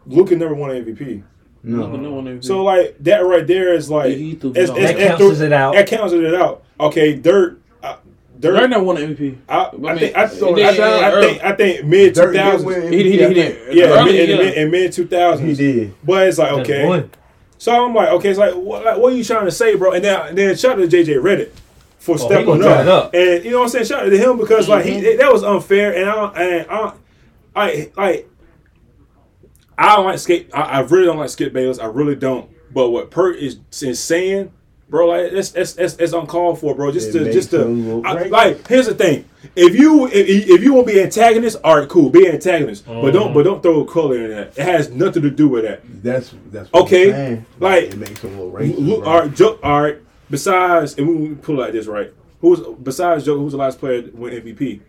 Luka 0.06 0.36
never 0.36 0.54
won 0.54 0.70
an 0.70 0.84
MVP. 0.84 1.22
No, 1.62 1.86
No. 1.88 1.96
no 1.96 2.12
one 2.12 2.28
ever- 2.28 2.42
So 2.42 2.62
like 2.62 2.96
that 3.00 3.18
right 3.26 3.46
there 3.46 3.74
is 3.74 3.90
like 3.90 4.12
He- 4.12 4.30
he 4.30 4.34
threw 4.36 4.50
it's- 4.50 4.68
it 4.70 4.76
it's- 4.76 4.90
out. 4.90 4.96
That 4.96 5.00
it's- 5.00 5.18
counts 5.18 5.40
it 5.40 5.52
out. 5.52 5.74
That 5.74 5.86
counts 5.86 6.12
it 6.12 6.34
out. 6.34 6.62
Okay, 6.80 7.14
Dirk, 7.14 7.54
uh, 7.54 7.67
Dirk. 8.40 8.56
Dirk 8.58 8.70
never 8.70 8.84
won 8.84 8.96
an 8.98 9.16
MVP. 9.16 9.38
I, 9.48 9.56
I, 9.56 9.66
I 9.68 9.70
mean, 9.72 9.98
think 9.98 10.16
I, 10.16 10.26
he 10.28 10.44
I, 10.64 10.72
did, 10.72 10.80
I, 10.80 11.08
I 11.08 11.20
think 11.20 11.44
I 11.44 11.52
think 11.56 11.84
mid 11.86 12.14
two 12.14 12.20
Dirk 12.22 12.32
did 12.32 12.38
thousands. 12.38 12.64
win 12.64 12.92
He 12.92 13.02
did, 13.02 13.28
he 13.28 13.34
did. 13.34 13.74
Yeah, 13.76 13.84
Early, 13.86 14.20
in, 14.20 14.30
yeah. 14.30 14.36
mid, 14.36 14.54
in 14.58 14.70
mid 14.70 14.92
two 14.92 15.02
He 15.38 15.54
did. 15.54 15.94
But 16.04 16.28
it's 16.28 16.38
like 16.38 16.52
okay. 16.52 17.08
So 17.58 17.84
I'm 17.84 17.92
like, 17.94 18.10
okay, 18.10 18.28
it's 18.30 18.38
like, 18.38 18.54
what, 18.54 18.84
like, 18.84 18.98
what 18.98 19.12
are 19.12 19.16
you 19.16 19.24
trying 19.24 19.44
to 19.46 19.50
say, 19.50 19.74
bro? 19.74 19.90
And 19.92 20.04
then, 20.04 20.36
then 20.36 20.56
shout 20.56 20.80
out 20.80 20.88
to 20.90 20.96
JJ 20.96 21.20
Redick 21.20 21.50
for 21.98 22.14
Oh, 22.14 22.16
stepping 22.18 22.62
up. 22.62 22.86
up. 22.86 23.14
And 23.14 23.44
you 23.44 23.50
know 23.50 23.58
what 23.58 23.64
I'm 23.64 23.68
saying? 23.70 23.86
Shout 23.86 24.04
out 24.06 24.10
to 24.10 24.16
him 24.18 24.38
because 24.38 24.68
like 24.68 24.84
Mm-hmm. 24.86 25.04
he 25.04 25.16
that 25.16 25.32
was 25.32 25.42
unfair, 25.42 25.92
and 25.96 26.08
I 26.08 26.26
and 26.40 26.70
I, 26.70 26.92
I 27.56 27.90
like 27.96 28.30
I 29.76 29.96
don't 29.96 30.06
like 30.06 30.18
skate. 30.20 30.50
I, 30.54 30.60
I 30.62 30.80
really 30.80 31.06
don't 31.06 31.18
like 31.18 31.30
Skip 31.30 31.52
Bayless. 31.52 31.78
I 31.78 31.86
really 31.86 32.14
don't. 32.16 32.48
But 32.72 32.90
what 32.90 33.10
Perk 33.10 33.36
is, 33.38 33.58
is 33.80 33.98
saying, 34.00 34.52
bro, 34.88 35.08
like 35.08 35.32
it's 35.32 35.54
it's, 35.54 35.76
it's, 35.76 35.96
it's 35.96 36.12
uncalled 36.12 36.58
for, 36.60 36.74
bro. 36.74 36.90
Just 36.92 37.14
It 37.14 37.24
to 37.24 37.32
just 37.32 37.50
to 37.50 38.02
I- 38.04 38.24
like 38.24 38.66
here's 38.68 38.86
the 38.86 38.94
thing. 38.94 39.24
If 39.54 39.74
you 39.78 40.06
if, 40.06 40.12
if 40.48 40.62
you 40.62 40.74
want 40.74 40.88
to 40.88 40.94
be 40.94 41.00
antagonist, 41.02 41.58
all 41.62 41.78
right, 41.78 41.88
cool, 41.88 42.10
be 42.10 42.28
antagonist. 42.28 42.86
But 42.86 43.10
don't 43.12 43.32
but 43.32 43.40
uh-huh. 43.40 43.42
don't 43.42 43.62
throw 43.62 43.80
a 43.82 43.86
color 43.86 44.16
in 44.24 44.30
that. 44.30 44.58
It 44.58 44.64
has 44.64 44.90
nothing 44.90 45.22
to 45.22 45.30
do 45.30 45.48
with 45.48 45.64
that. 45.64 45.80
That's 46.02 46.34
that's 46.50 46.72
what 46.72 46.84
Okay, 46.84 47.08
I'm 47.08 47.12
saying. 47.14 47.46
like- 47.60 47.84
it 47.84 47.96
makes 47.98 48.20
him 48.20 48.40
look 48.40 48.54
racist. 48.54 48.78
Lu- 48.78 49.00
bro. 49.00 49.06
all 49.08 49.20
right, 49.20 49.34
Joe, 49.34 49.58
all 49.62 49.82
right. 49.82 49.98
Besides, 50.30 50.98
and 50.98 51.08
we 51.08 51.14
we 51.28 51.34
pull 51.36 51.56
it 51.56 51.62
like 51.62 51.72
this, 51.72 51.86
right? 51.86 52.12
Who 52.40 52.50
was 52.50 52.60
besides 52.82 53.24
Joe? 53.24 53.36
Who 53.38 53.44
was 53.44 53.52
the 53.52 53.58
last 53.58 53.78
player 53.78 54.02
to 54.02 54.10
win 54.10 54.32
MVP? 54.34 54.80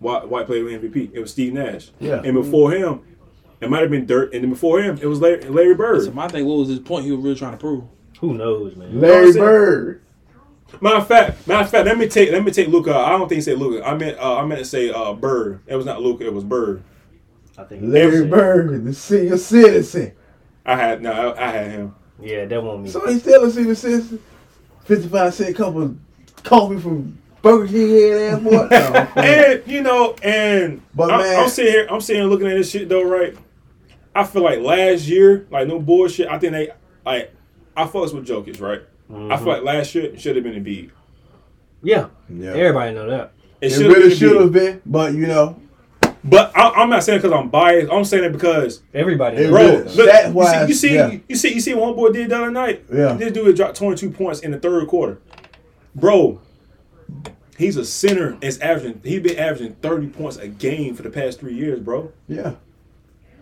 White, 0.00 0.28
white 0.28 0.46
player 0.46 0.64
win 0.64 0.80
MVP. 0.80 1.10
It 1.12 1.20
was 1.20 1.30
Steve 1.30 1.52
Nash. 1.52 1.90
Yeah. 2.00 2.20
And 2.24 2.34
before 2.34 2.72
him, 2.72 3.00
it 3.60 3.70
might 3.70 3.80
have 3.80 3.90
been 3.90 4.06
Dirk. 4.06 4.34
And 4.34 4.42
then 4.42 4.50
before 4.50 4.80
him, 4.80 4.98
it 5.00 5.06
was 5.06 5.20
Larry, 5.20 5.40
Larry 5.42 5.74
Bird. 5.74 6.04
So 6.04 6.10
my 6.12 6.28
thing, 6.28 6.44
what 6.46 6.58
was 6.58 6.68
his 6.68 6.78
point? 6.80 7.04
He 7.04 7.12
was 7.12 7.20
really 7.20 7.36
trying 7.36 7.52
to 7.52 7.56
prove. 7.58 7.84
Who 8.20 8.34
knows, 8.34 8.76
man? 8.76 9.00
Larry 9.00 9.28
I'm? 9.28 9.34
Bird. 9.34 10.02
Matter 10.80 10.96
of 10.96 11.06
fact, 11.08 11.46
matter 11.46 11.64
of 11.64 11.70
fact, 11.70 11.86
let 11.86 11.96
me 11.96 12.08
take 12.08 12.30
let 12.30 12.44
me 12.44 12.50
take 12.52 12.68
Luka. 12.68 12.94
I 12.94 13.10
don't 13.10 13.28
think 13.28 13.36
he 13.36 13.40
said 13.42 13.58
Luka. 13.58 13.86
I 13.86 13.94
meant 13.96 14.18
uh, 14.18 14.36
I 14.36 14.44
meant 14.44 14.58
to 14.58 14.64
say 14.64 14.90
uh, 14.90 15.14
Bird. 15.14 15.60
It 15.66 15.76
was 15.76 15.86
not 15.86 16.02
Luka. 16.02 16.26
It 16.26 16.32
was 16.34 16.44
Bird. 16.44 16.82
I 17.56 17.64
think 17.64 17.82
Larry 17.84 18.26
Bird, 18.26 18.84
the 18.84 18.92
senior 18.92 19.36
citizen. 19.38 20.12
I 20.66 20.76
had 20.76 21.00
no. 21.02 21.10
I, 21.32 21.46
I 21.46 21.50
had 21.50 21.70
him. 21.70 21.94
Yeah, 22.20 22.44
that 22.44 22.62
won't 22.62 22.82
me. 22.82 22.90
So 22.90 23.06
he's 23.06 23.22
still 23.22 23.44
a 23.44 23.50
senior 23.50 23.74
citizen. 23.74 24.22
55 24.84 25.34
cent 25.34 25.56
cup 25.56 25.74
of 25.76 25.96
coffee 26.44 26.78
from 26.80 27.18
Burger 27.42 27.66
King 27.66 27.88
head 27.90 28.32
ass 28.34 28.40
boy. 28.42 28.68
No. 28.70 29.22
And 29.22 29.62
you 29.66 29.82
know, 29.82 30.14
and 30.22 30.82
But, 30.94 31.10
I'm, 31.10 31.20
man- 31.20 31.40
I'm 31.44 31.48
sitting 31.48 31.72
here, 31.72 31.86
I'm 31.90 32.00
sitting 32.00 32.22
here 32.22 32.30
looking 32.30 32.46
at 32.48 32.56
this 32.56 32.70
shit 32.70 32.88
though, 32.88 33.02
right? 33.04 33.36
I 34.14 34.24
feel 34.24 34.42
like 34.42 34.60
last 34.60 35.06
year, 35.06 35.46
like 35.50 35.66
no 35.68 35.78
bullshit. 35.78 36.28
I 36.28 36.38
think 36.38 36.52
they, 36.52 36.70
like, 37.06 37.32
I 37.78 37.86
fucks 37.86 38.12
with 38.12 38.26
Jokic, 38.26 38.60
right? 38.60 38.82
I 39.08 39.12
mm-hmm. 39.12 39.44
feel 39.44 39.52
like 39.52 39.62
last 39.62 39.94
year 39.94 40.18
should 40.18 40.34
have 40.34 40.44
been 40.44 40.62
Embiid. 40.62 40.90
Yeah, 41.82 42.08
yeah. 42.28 42.50
everybody 42.50 42.92
know 42.92 43.08
that. 43.08 43.32
It, 43.60 43.66
It 43.66 43.70
should 43.70 43.86
really 43.86 44.10
have 44.10 44.18
should 44.18 44.32
been 44.32 44.42
have 44.42 44.52
been, 44.52 44.82
but 44.84 45.14
you 45.14 45.28
know, 45.28 45.60
But 46.24 46.56
I, 46.56 46.70
I'm 46.70 46.90
not 46.90 47.04
saying 47.04 47.20
because 47.20 47.32
I'm 47.32 47.48
biased. 47.48 47.90
I'm 47.92 48.04
saying 48.04 48.24
it 48.24 48.32
because 48.32 48.82
Everybody. 48.92 49.36
It 49.36 49.50
bro, 49.50 49.62
really- 49.62 49.76
look, 49.76 49.94
though. 49.94 50.06
Stat 50.06 50.26
you 50.28 50.32
wise, 50.34 50.52
see, 50.52 50.66
you 50.66 50.74
see, 50.74 50.94
yeah. 50.94 51.18
you 51.28 51.36
see, 51.36 51.54
you 51.54 51.60
see 51.60 51.74
what 51.74 51.96
homeboy 51.96 52.12
did 52.12 52.30
the 52.30 52.36
other 52.36 52.50
night. 52.50 52.84
Yeah. 52.92 53.12
this 53.12 53.32
dude 53.32 53.46
had 53.46 53.56
dropped 53.56 53.76
22 53.76 54.10
points 54.10 54.40
in 54.40 54.50
the 54.50 54.58
third 54.58 54.88
quarter, 54.88 55.20
bro. 55.94 56.40
He's 57.56 57.76
a 57.76 57.84
center. 57.84 58.30
and 58.30 58.44
Is 58.44 58.58
averaging. 58.58 59.00
He's 59.04 59.20
been 59.20 59.38
averaging 59.38 59.74
30 59.76 60.08
points 60.08 60.36
a 60.36 60.48
game 60.48 60.94
for 60.96 61.02
the 61.02 61.10
past 61.10 61.38
three 61.38 61.54
years, 61.54 61.78
bro. 61.80 62.12
Yeah. 62.26 62.54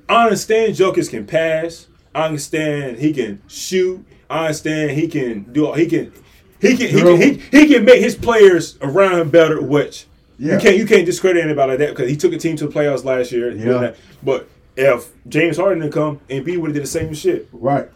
I 0.09 0.25
understand 0.25 0.75
Jokers 0.77 1.09
can 1.09 1.27
pass. 1.27 1.89
I 2.15 2.27
understand 2.27 2.99
he 2.99 3.13
can 3.13 3.43
shoot. 3.49 4.05
I 4.29 4.47
understand 4.47 4.91
he 4.93 5.09
can 5.09 5.45
do. 5.53 5.73
He 5.75 5.87
can. 5.87 6.13
He 6.61 6.77
can. 6.77 6.89
He 6.89 7.01
can. 7.03 7.21
He, 7.21 7.33
he 7.59 7.67
can 7.75 7.85
make 7.85 8.01
his 8.01 8.15
players 8.17 8.79
around 8.83 9.21
him 9.21 9.31
better. 9.31 9.61
Which 9.63 10.07
Yeah. 10.39 10.55
you 10.55 10.61
can't. 10.61 10.77
You 10.77 10.87
can't 10.87 11.07
discredit 11.07 11.45
anybody 11.45 11.73
like 11.73 11.79
that 11.81 11.91
because 11.91 12.11
he 12.11 12.17
took 12.17 12.33
a 12.33 12.39
team 12.39 12.57
to 12.57 12.67
the 12.67 12.73
playoffs 12.73 13.05
last 13.05 13.31
year. 13.33 13.51
Yeah. 13.53 13.79
that. 13.79 13.97
But 14.23 14.49
if 14.77 15.09
James 15.29 15.57
Harden 15.57 15.81
didn't 15.81 15.93
come, 15.93 16.21
Embiid 16.29 16.59
would 16.59 16.69
have 16.69 16.75
did 16.75 16.83
the 16.83 16.87
same 16.89 17.15
shit. 17.15 17.49
Right. 17.53 17.89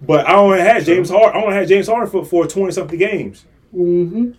But 0.00 0.28
I 0.28 0.34
only 0.36 0.60
had 0.60 0.84
James 0.84 1.08
Harden. 1.10 1.40
I 1.40 1.42
only 1.44 1.54
had 1.56 1.66
James 1.68 1.86
Harden 1.88 2.10
for 2.10 2.24
for 2.24 2.46
twenty 2.46 2.72
something 2.72 2.98
games. 2.98 3.44
Mm-hmm. 3.74 4.32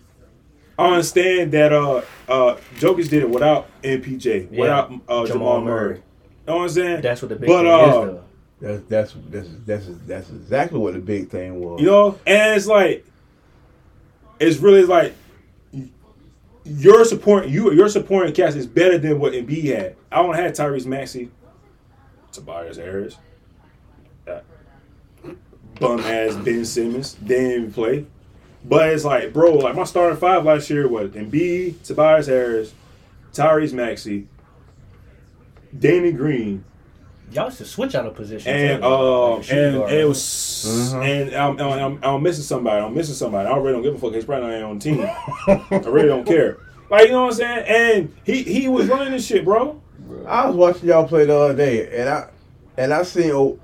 I 0.78 0.88
understand 0.90 1.52
that 1.52 1.72
uh 1.72 2.02
uh 2.28 2.56
Jokic 2.76 3.08
did 3.08 3.22
it 3.22 3.30
without 3.30 3.68
MPJ, 3.82 4.48
Yeah. 4.52 4.60
without 4.60 4.92
uh, 5.08 5.24
Jamal, 5.24 5.26
Jamal 5.26 5.60
Murray. 5.62 5.64
Murray. 5.64 5.94
You 5.96 6.02
know 6.46 6.56
what 6.58 6.62
I'm 6.62 6.68
saying? 6.68 7.00
That's 7.00 7.22
what 7.22 7.28
the 7.30 7.36
big 7.36 7.48
But, 7.48 7.62
thing 7.62 7.66
uh, 7.72 7.86
is, 7.86 7.92
though. 7.92 8.24
That's 8.60 8.82
that's 8.88 9.14
that's 9.28 9.48
that's 9.66 9.86
that's 10.06 10.30
exactly 10.30 10.78
what 10.78 10.94
the 10.94 11.00
big 11.00 11.28
thing 11.28 11.60
was. 11.60 11.80
You 11.80 11.86
know, 11.86 12.18
and 12.26 12.56
it's 12.56 12.66
like, 12.66 13.04
it's 14.40 14.58
really 14.58 14.84
like 14.84 15.14
your 16.64 17.04
support, 17.04 17.48
you 17.48 17.72
your 17.72 17.88
supporting 17.88 18.32
cast 18.34 18.56
is 18.56 18.66
better 18.66 18.96
than 18.98 19.20
what 19.20 19.34
Embiid 19.34 19.64
had. 19.64 19.96
I 20.10 20.22
don't 20.22 20.34
have 20.34 20.52
Tyrese 20.52 20.86
Maxey, 20.86 21.30
Tobias 22.32 22.78
Harris, 22.78 23.18
bum 25.78 26.00
ass 26.00 26.34
Ben 26.36 26.64
Simmons. 26.64 27.12
Didn't 27.14 27.50
even 27.50 27.72
play, 27.72 28.06
but 28.64 28.88
it's 28.88 29.04
like, 29.04 29.34
bro, 29.34 29.52
like 29.52 29.76
my 29.76 29.84
starting 29.84 30.18
five 30.18 30.46
last 30.46 30.70
year 30.70 30.88
was 30.88 31.10
Embiid, 31.10 31.82
Tobias 31.82 32.26
Harris, 32.26 32.72
Tyrese 33.34 33.74
Maxey, 33.74 34.28
Danny 35.78 36.10
Green, 36.10 36.64
Y'all 37.32 37.50
should 37.50 37.66
switch 37.66 37.94
out 37.94 38.06
of 38.06 38.14
position. 38.14 38.52
and 38.52 38.82
too. 38.82 38.88
uh, 38.88 39.30
Like, 39.36 39.44
shoot 39.44 39.54
and 39.82 39.90
it 39.92 40.06
was, 40.08 40.64
Uh-huh. 40.94 41.00
and 41.02 41.34
I'm, 41.34 41.58
I'm, 41.60 41.78
I'm, 41.78 41.98
I'm 42.04 42.22
missing 42.22 42.44
somebody. 42.44 42.84
I'm 42.84 42.94
missing 42.94 43.14
somebody. 43.16 43.48
I 43.48 43.56
really 43.56 43.72
don't 43.72 43.82
give 43.82 43.94
a 43.94 43.98
fuck. 43.98 44.14
He's 44.14 44.24
probably 44.24 44.48
not 44.50 44.62
on 44.62 44.78
the 44.78 44.84
team. 44.84 45.00
I 45.48 45.76
really 45.88 46.08
don't 46.08 46.24
care. 46.26 46.58
Like 46.88 47.06
you 47.06 47.12
know 47.14 47.22
what 47.24 47.32
I'm 47.32 47.34
saying? 47.34 47.64
And 47.66 48.14
he 48.22 48.44
he 48.44 48.68
was 48.68 48.86
running 48.86 49.10
this 49.12 49.26
shit, 49.26 49.44
bro. 49.44 49.82
I 50.24 50.46
was 50.46 50.54
watching 50.54 50.88
y'all 50.88 51.08
play 51.08 51.24
the 51.24 51.36
other 51.36 51.56
day, 51.56 51.98
and 51.98 52.08
I 52.08 52.28
and 52.78 52.94
I 52.94 53.02
seen 53.02 53.32
old, 53.32 53.58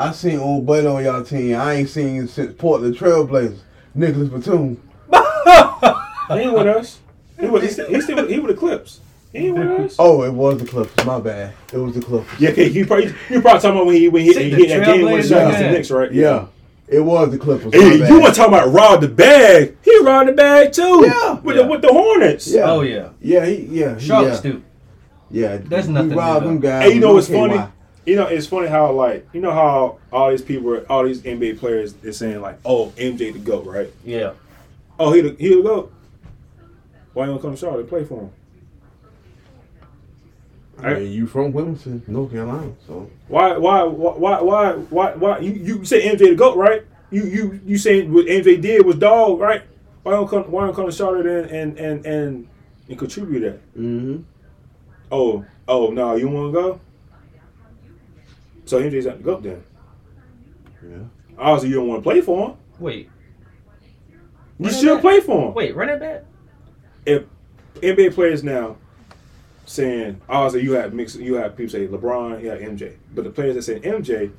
I 0.00 0.10
seen 0.10 0.40
old 0.40 0.66
buddy 0.66 0.84
on 0.88 1.04
y'all 1.04 1.22
team. 1.22 1.54
I 1.54 1.74
ain't 1.74 1.88
seen 1.88 2.26
since 2.26 2.52
Portland 2.58 2.96
Trailblazers, 2.96 3.60
Nicolas 3.94 4.30
Batum. 4.30 4.82
He 5.12 6.34
ain't 6.34 6.52
with 6.52 6.66
us. 6.66 6.98
He 7.38 7.46
was 7.46 7.62
he 7.62 7.68
still, 7.68 7.86
he 7.88 8.00
still 8.00 8.26
he 8.26 8.40
with 8.40 8.50
the 8.50 8.56
Clips. 8.58 8.98
He 9.32 9.46
ain't. 9.48 9.94
Oh, 9.98 10.22
it 10.24 10.32
was 10.32 10.58
the 10.58 10.66
Clippers. 10.66 11.06
My 11.06 11.20
bad. 11.20 11.52
It 11.72 11.76
was 11.78 11.94
the 11.94 12.00
Clippers. 12.02 12.40
Yeah, 12.40 12.50
okay, 12.50 12.68
you 12.68 12.84
probably 12.86 13.14
you 13.28 13.40
probably 13.40 13.60
talking 13.60 13.70
about 13.70 13.86
when 13.86 13.96
he 13.96 14.08
when 14.08 14.22
he, 14.24 14.32
See, 14.32 14.50
he 14.50 14.66
hit 14.66 14.68
that 14.80 14.86
game 14.86 15.04
when 15.04 15.22
he 15.22 15.28
Trailblazers, 15.28 15.46
against 15.46 15.58
the. 15.60 15.70
Knicks, 15.70 15.90
right? 15.92 16.12
Yeah, 16.12 16.46
it 16.88 17.00
was 17.00 17.30
the 17.30 17.38
Clippers. 17.38 17.72
Hey, 17.72 18.08
you 18.08 18.18
want 18.20 18.34
to 18.34 18.38
talk 18.40 18.48
about 18.48 18.72
rob 18.72 19.00
the 19.02 19.08
bag? 19.08 19.76
He 19.84 19.98
robbed 20.00 20.30
the 20.30 20.32
bag 20.32 20.72
too. 20.72 21.04
Yeah. 21.06 21.34
with 21.40 21.56
Yeah. 21.56 21.62
the 21.62 21.68
with 21.68 21.82
the 21.82 21.92
Hornets. 21.92 22.48
Yeah. 22.48 22.70
Oh 22.72 22.80
yeah, 22.80 23.10
Yeah, 23.20 23.46
he, 23.46 23.66
yeah, 23.70 23.94
he- 23.98 24.06
Sharks 24.06 24.44
yeah, 24.44 24.50
do. 24.50 24.62
yeah. 25.30 25.56
There's 25.58 25.86
we 25.86 25.92
nothing 25.94 26.14
robbed 26.16 26.46
them 26.46 26.58
guys. 26.58 26.84
Hey, 26.88 26.94
you 26.94 27.00
know 27.00 27.08
We 27.10 27.14
what's 27.14 27.28
don't 27.28 27.48
funny? 27.50 27.58
why. 27.60 27.70
You 28.06 28.16
know, 28.16 28.26
it's 28.26 28.46
funny 28.48 28.66
how 28.66 28.90
like 28.90 29.28
you 29.32 29.40
know 29.40 29.52
how 29.52 29.98
all 30.12 30.30
these 30.30 30.42
people, 30.42 30.76
all 30.88 31.04
these 31.04 31.22
NBA 31.22 31.58
players, 31.60 31.94
is 32.02 32.16
saying 32.16 32.40
like, 32.40 32.58
"Oh, 32.64 32.88
MJ 32.96 33.32
the 33.32 33.38
goat," 33.38 33.64
right? 33.66 33.92
Yeah. 34.04 34.32
Oh, 34.98 35.12
he 35.12 35.20
the 35.20 35.36
he 35.38 35.54
the 35.54 35.62
goat. 35.62 35.92
Why 37.12 37.26
you 37.26 37.32
don't 37.32 37.40
come 37.42 37.52
to 37.52 37.56
Charlotte 37.56 37.80
and 37.80 37.88
play 37.88 38.04
for 38.04 38.22
him? 38.22 38.30
I 40.82 40.94
mean, 40.94 41.12
you 41.12 41.26
from 41.26 41.52
Wilmington, 41.52 42.02
North 42.06 42.30
Carolina, 42.32 42.72
so 42.86 43.10
Why 43.28 43.56
why 43.56 43.82
why 43.84 44.40
why 44.40 44.72
why 44.72 45.14
why 45.14 45.38
you 45.38 45.52
you 45.52 45.84
say 45.84 46.02
MJ 46.08 46.18
the 46.30 46.34
goat, 46.34 46.56
right? 46.56 46.82
You 47.10 47.24
you 47.24 47.60
you 47.66 47.78
saying 47.78 48.12
what 48.12 48.26
MJ 48.26 48.60
did 48.60 48.84
was 48.86 48.96
dog, 48.96 49.40
right? 49.40 49.62
Why 50.02 50.12
don't 50.12 50.28
come 50.28 50.44
why 50.50 50.64
don't 50.66 50.74
come 50.74 50.86
to 50.86 50.92
Charlotte 50.92 51.26
and 51.26 51.50
and 51.50 51.78
and 51.78 52.06
and, 52.06 52.48
and 52.88 52.98
contribute 52.98 53.40
that? 53.40 53.74
mm-hmm. 53.76 54.22
Oh 55.12 55.44
oh 55.68 55.90
no, 55.90 56.14
you 56.16 56.28
want 56.28 56.54
to 56.54 56.60
go? 56.60 56.80
So 58.64 58.80
MJ's 58.80 59.06
not 59.06 59.18
the 59.18 59.24
goat 59.24 59.42
then. 59.42 59.62
yeah. 60.88 60.96
Obviously, 61.38 61.70
you 61.70 61.76
don't 61.76 61.88
want 61.88 62.02
to 62.02 62.08
play 62.08 62.20
for 62.20 62.50
him. 62.50 62.56
Wait, 62.78 63.08
You 64.58 64.66
Run 64.66 64.74
should 64.74 64.94
back. 64.94 65.00
play 65.02 65.20
for 65.20 65.48
him. 65.48 65.54
wait, 65.54 65.74
run 65.74 65.88
it 65.88 66.00
back. 66.00 66.24
if 67.06 67.24
NBA 67.76 68.14
players 68.14 68.44
now 68.44 68.76
saying 69.64 70.20
oh, 70.28 70.34
obviously 70.34 70.62
you 70.62 70.72
have 70.72 70.92
mix 70.92 71.14
you 71.16 71.34
have 71.34 71.56
people 71.56 71.70
say 71.70 71.86
LeBron, 71.86 72.42
you 72.42 72.48
have 72.50 72.60
MJ. 72.60 72.96
But 73.14 73.24
the 73.24 73.30
players 73.30 73.54
that 73.54 73.62
say 73.62 73.80
MJ 73.80 74.32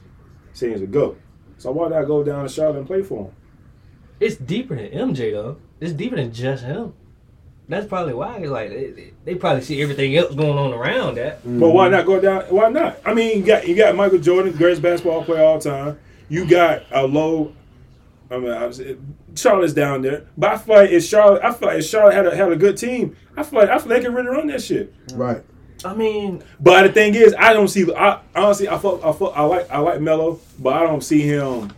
saying 0.54 0.74
he's 0.74 0.82
a 0.82 0.88
GOAT. 0.88 1.20
So 1.58 1.72
why 1.72 1.90
did 1.90 1.98
I 1.98 2.06
go 2.06 2.24
down 2.24 2.44
to 2.44 2.50
Charlotte 2.50 2.80
and 2.80 2.88
play 2.88 3.04
for 3.04 3.26
him? 3.26 3.34
It's 4.20 4.36
deeper 4.36 4.76
than 4.76 4.90
MJ 4.90 5.32
though. 5.32 5.58
It's 5.80 5.94
deeper 5.94 6.16
than 6.16 6.32
just 6.32 6.64
him. 6.64 6.94
That's 7.68 7.88
probably 7.88 8.14
why. 8.14 8.38
Like 8.40 8.70
they, 8.70 9.14
they 9.24 9.36
probably 9.36 9.62
see 9.62 9.82
everything 9.82 10.16
else 10.16 10.36
going 10.36 10.58
on 10.58 10.74
around 10.74 11.16
that. 11.16 11.42
But 11.44 11.70
why 11.70 11.90
not 11.90 12.06
go 12.06 12.20
down 12.20 12.44
why 12.44 12.70
not? 12.70 13.00
I 13.06 13.14
mean 13.14 13.40
you 13.40 13.46
got 13.46 13.68
you 13.68 13.76
got 13.76 13.96
Michael 13.96 14.20
Jordan, 14.20 14.54
greatest 14.54 14.82
basketball 14.82 15.24
player 15.24 15.42
of 15.44 15.48
all 15.48 15.60
time. 15.60 16.00
You 16.30 16.46
got 16.46 16.84
a 16.92 17.06
low 17.06 17.54
I 18.32 18.38
mean, 18.38 18.52
I 18.52 18.66
was, 18.66 18.82
Charlotte's 19.36 19.74
down 19.74 20.02
there, 20.04 20.26
but 20.38 20.52
I 20.54 20.58
feel 20.58 20.76
like 20.76 20.90
if 20.92 21.04
Charlotte, 21.04 21.44
I 21.44 21.52
feel 21.54 21.68
like 21.68 21.80
if 21.80 21.86
Charlotte 21.86 22.14
had 22.14 22.26
a, 22.28 22.36
had 22.36 22.52
a 22.52 22.56
good 22.56 22.78
team, 22.78 23.16
I 23.36 23.44
feel 23.44 23.60
like 23.60 23.70
I 23.70 23.78
feel 23.78 23.90
like 23.90 24.00
they 24.00 24.06
can 24.06 24.14
really 24.16 24.30
run 24.30 24.48
that 24.48 24.62
shit. 24.64 24.94
Right. 25.14 25.44
I 25.84 25.94
mean, 25.96 26.44
But 26.60 26.84
the 26.84 26.94
thing 26.94 27.16
is, 27.16 27.34
I 27.38 27.54
don't 27.54 27.68
see. 27.68 27.92
I 27.94 28.22
honestly, 28.36 28.70
I 28.70 28.78
fuck, 28.78 29.04
I 29.04 29.12
fuck, 29.12 29.34
I 29.36 29.42
like, 29.44 29.70
I 29.72 29.80
like 29.80 30.00
Melo, 30.00 30.40
but 30.60 30.74
I 30.74 30.84
don't 30.84 31.02
see 31.04 31.22
him. 31.22 31.74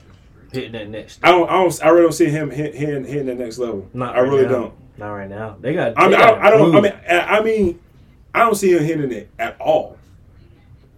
hitting 0.51 0.73
that 0.73 0.89
next. 0.89 1.19
I 1.23 1.31
don't, 1.31 1.49
I 1.49 1.53
don't, 1.53 1.83
I 1.85 1.87
really 1.89 2.03
don't 2.03 2.11
see 2.11 2.29
him 2.29 2.51
hit, 2.51 2.75
hitting, 2.75 3.05
hitting 3.05 3.25
the 3.27 3.35
next 3.35 3.57
level. 3.59 3.89
Not 3.93 4.15
I 4.15 4.21
right 4.21 4.29
really 4.29 4.43
now. 4.43 4.49
don't. 4.51 4.73
Not 4.97 5.11
right 5.13 5.29
now. 5.29 5.55
They 5.59 5.73
got. 5.73 5.93
I 5.97 6.07
mean, 6.07 6.15
I, 6.15 6.25
don't- 6.27 6.39
I 6.41 6.49
don't. 6.51 6.75
I 6.75 6.81
mean, 6.81 6.93
I 7.09 7.19
I 7.19 7.41
mean, 7.41 7.79
I 8.35 8.39
don't 8.39 8.55
see 8.55 8.73
him 8.73 8.83
hitting 8.83 9.11
it 9.11 9.29
at 9.39 9.59
all. 9.59 9.97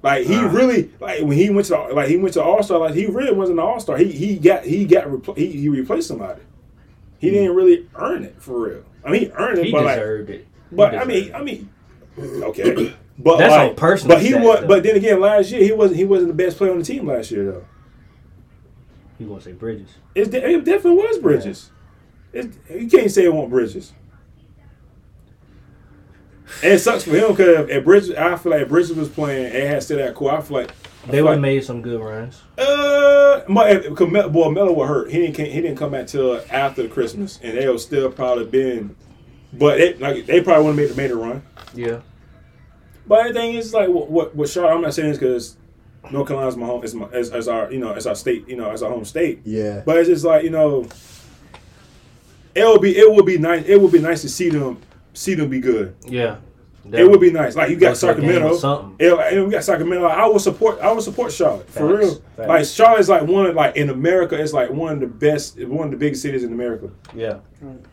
Like 0.05 0.27
he 0.27 0.35
Nah. 0.35 0.51
really, 0.51 0.91
like 0.99 1.21
when 1.21 1.35
he 1.35 1.49
went 1.49 1.65
to, 1.65 1.81
like 1.87 2.07
he 2.09 2.15
went 2.15 2.35
to 2.35 2.43
All 2.43 2.61
Star, 2.61 2.77
like 2.77 2.93
he 2.93 3.07
really 3.07 3.33
wasn't 3.33 3.57
an 3.57 3.65
All 3.65 3.79
Star. 3.79 3.97
He 3.97 4.11
he 4.11 4.37
got 4.37 4.63
he 4.63 4.85
got 4.85 5.05
repl- 5.05 5.35
he, 5.35 5.47
he 5.47 5.67
replaced 5.67 6.07
somebody. 6.07 6.41
He 7.17 7.31
didn't 7.31 7.49
hmm. 7.49 7.57
really 7.57 7.89
earn 7.95 8.23
it 8.23 8.35
for 8.37 8.67
real. 8.67 8.83
I 9.03 9.09
mean, 9.09 9.21
he 9.21 9.31
earned 9.31 9.57
it, 9.57 9.65
he 9.65 9.71
but 9.71 9.83
like, 9.83 9.95
deserved 9.95 10.29
it. 10.29 10.47
He 10.69 10.75
But 10.75 10.93
I 10.93 11.05
mean, 11.05 11.29
it. 11.29 11.33
I 11.33 11.41
mean, 11.41 11.69
okay. 12.19 12.95
But 13.17 13.37
That's 13.37 13.51
like, 13.51 13.69
on 13.69 13.75
personal 13.77 14.17
But 14.17 14.25
he 14.25 14.33
was. 14.35 14.59
though. 14.59 14.67
But 14.67 14.83
then 14.83 14.97
again, 14.97 15.21
last 15.21 15.49
year 15.49 15.63
he 15.63 15.71
wasn't. 15.71 15.97
He 15.97 16.05
wasn't 16.05 16.27
the 16.27 16.43
best 16.43 16.57
player 16.57 16.71
on 16.71 16.79
the 16.79 16.85
team 16.85 17.07
last 17.07 17.31
year 17.31 17.45
though. 17.45 17.65
you 19.17 19.27
gonna 19.27 19.41
say 19.41 19.53
Bridges? 19.53 19.89
It, 20.13 20.29
de- 20.29 20.45
it 20.45 20.65
definitely 20.65 21.01
was 21.01 21.17
Bridges. 21.17 21.71
It, 22.33 22.51
you 22.69 22.87
can't 22.89 23.09
say 23.09 23.23
it 23.23 23.33
won't 23.33 23.49
Bridges. 23.49 23.93
And 26.63 26.73
it 26.73 26.79
sucks 26.79 27.03
for 27.03 27.11
him 27.15 27.31
because 27.31 27.69
if 27.69 27.83
Bridges, 27.83 28.11
I 28.11 28.35
feel 28.37 28.51
like 28.51 28.61
if 28.61 28.69
Bridges 28.69 28.93
was 28.93 29.09
playing 29.09 29.45
and 29.47 29.63
had 29.67 29.83
still 29.83 29.97
that 29.97 30.13
core, 30.15 30.31
I 30.31 30.41
feel 30.41 30.57
like 30.57 30.71
I 30.71 31.07
They 31.07 31.17
feel 31.17 31.25
would 31.25 31.31
like, 31.31 31.39
made 31.41 31.63
some 31.63 31.81
good 31.81 31.99
runs. 32.01 32.41
Uh, 32.57 33.41
my, 33.47 33.75
'cause 33.79 34.09
boy, 34.31 34.49
Melo 34.49 34.71
was 34.73 34.87
hurt. 34.87 35.11
He 35.11 35.27
didn't. 35.27 35.51
He 35.51 35.61
didn't 35.61 35.77
come 35.77 35.91
back 35.91 36.07
till 36.07 36.41
after 36.49 36.83
the 36.83 36.89
Christmas, 36.89 37.39
and 37.43 37.57
they 37.57 37.67
will 37.67 37.79
still 37.79 38.11
probably 38.11 38.45
been. 38.45 38.95
But 39.53 39.79
it, 39.79 39.99
like 40.01 40.25
they 40.25 40.41
probably 40.41 40.65
would 40.65 40.77
have 40.89 40.97
made 40.97 41.03
made 41.03 41.11
a 41.11 41.15
run. 41.15 41.43
Yeah. 41.73 41.99
But 43.07 43.27
the 43.27 43.33
thing 43.33 43.53
is, 43.55 43.73
like, 43.73 43.89
what 43.89 44.09
what, 44.09 44.35
what 44.35 44.49
Charlotte? 44.49 44.73
I'm 44.75 44.81
not 44.81 44.93
saying 44.93 45.09
this 45.09 45.17
because 45.17 45.57
North 46.11 46.27
Carolina's 46.27 46.57
my 46.57 46.65
home. 46.65 46.83
Is 46.83 46.93
my 46.95 47.07
as, 47.09 47.31
as 47.31 47.47
our 47.47 47.71
you 47.71 47.79
know 47.79 47.93
as 47.93 48.07
our 48.07 48.15
state 48.15 48.47
you 48.47 48.55
know 48.55 48.69
as 48.71 48.81
our 48.83 48.89
home 48.91 49.05
state. 49.05 49.41
Yeah. 49.45 49.81
But 49.85 49.97
it's 49.97 50.09
just 50.09 50.25
like 50.25 50.43
you 50.43 50.49
know, 50.49 50.87
it 52.55 52.63
will 52.63 52.79
be 52.79 52.97
it 52.97 53.09
will 53.11 53.23
be 53.23 53.37
nice. 53.37 53.65
It 53.65 53.79
would 53.79 53.91
be 53.91 53.99
nice 53.99 54.21
to 54.21 54.29
see 54.29 54.49
them 54.49 54.79
see 55.15 55.33
them 55.33 55.49
be 55.49 55.59
good. 55.59 55.95
Yeah. 56.05 56.37
It 56.91 57.09
would 57.09 57.19
be 57.19 57.31
nice. 57.31 57.55
Like 57.55 57.71
you 57.71 57.77
got 57.77 57.99
Go 57.99 58.13
to 58.13 58.19
a 58.19 58.21
game 58.21 58.29
Sacramento. 58.31 58.57
something. 58.57 59.07
And 59.07 59.45
we 59.45 59.51
got 59.51 59.63
Sacramento. 59.63 60.05
I 60.05 60.27
would 60.27 60.41
support. 60.41 60.79
I 60.81 60.91
would 60.91 61.03
support 61.03 61.31
Charlotte 61.31 61.67
for 61.67 61.97
real. 61.97 62.15
Facts. 62.37 62.47
Like 62.47 62.65
Charlotte's 62.65 63.09
like 63.09 63.23
one 63.23 63.47
of 63.47 63.55
like 63.55 63.75
in 63.75 63.89
America. 63.89 64.39
It's 64.39 64.53
like 64.53 64.69
one 64.69 64.93
of 64.93 64.99
the 64.99 65.07
best. 65.07 65.59
One 65.65 65.85
of 65.85 65.91
the 65.91 65.97
biggest 65.97 66.21
cities 66.21 66.43
in 66.43 66.53
America. 66.53 66.91
Yeah. 67.15 67.39
And 67.61 67.83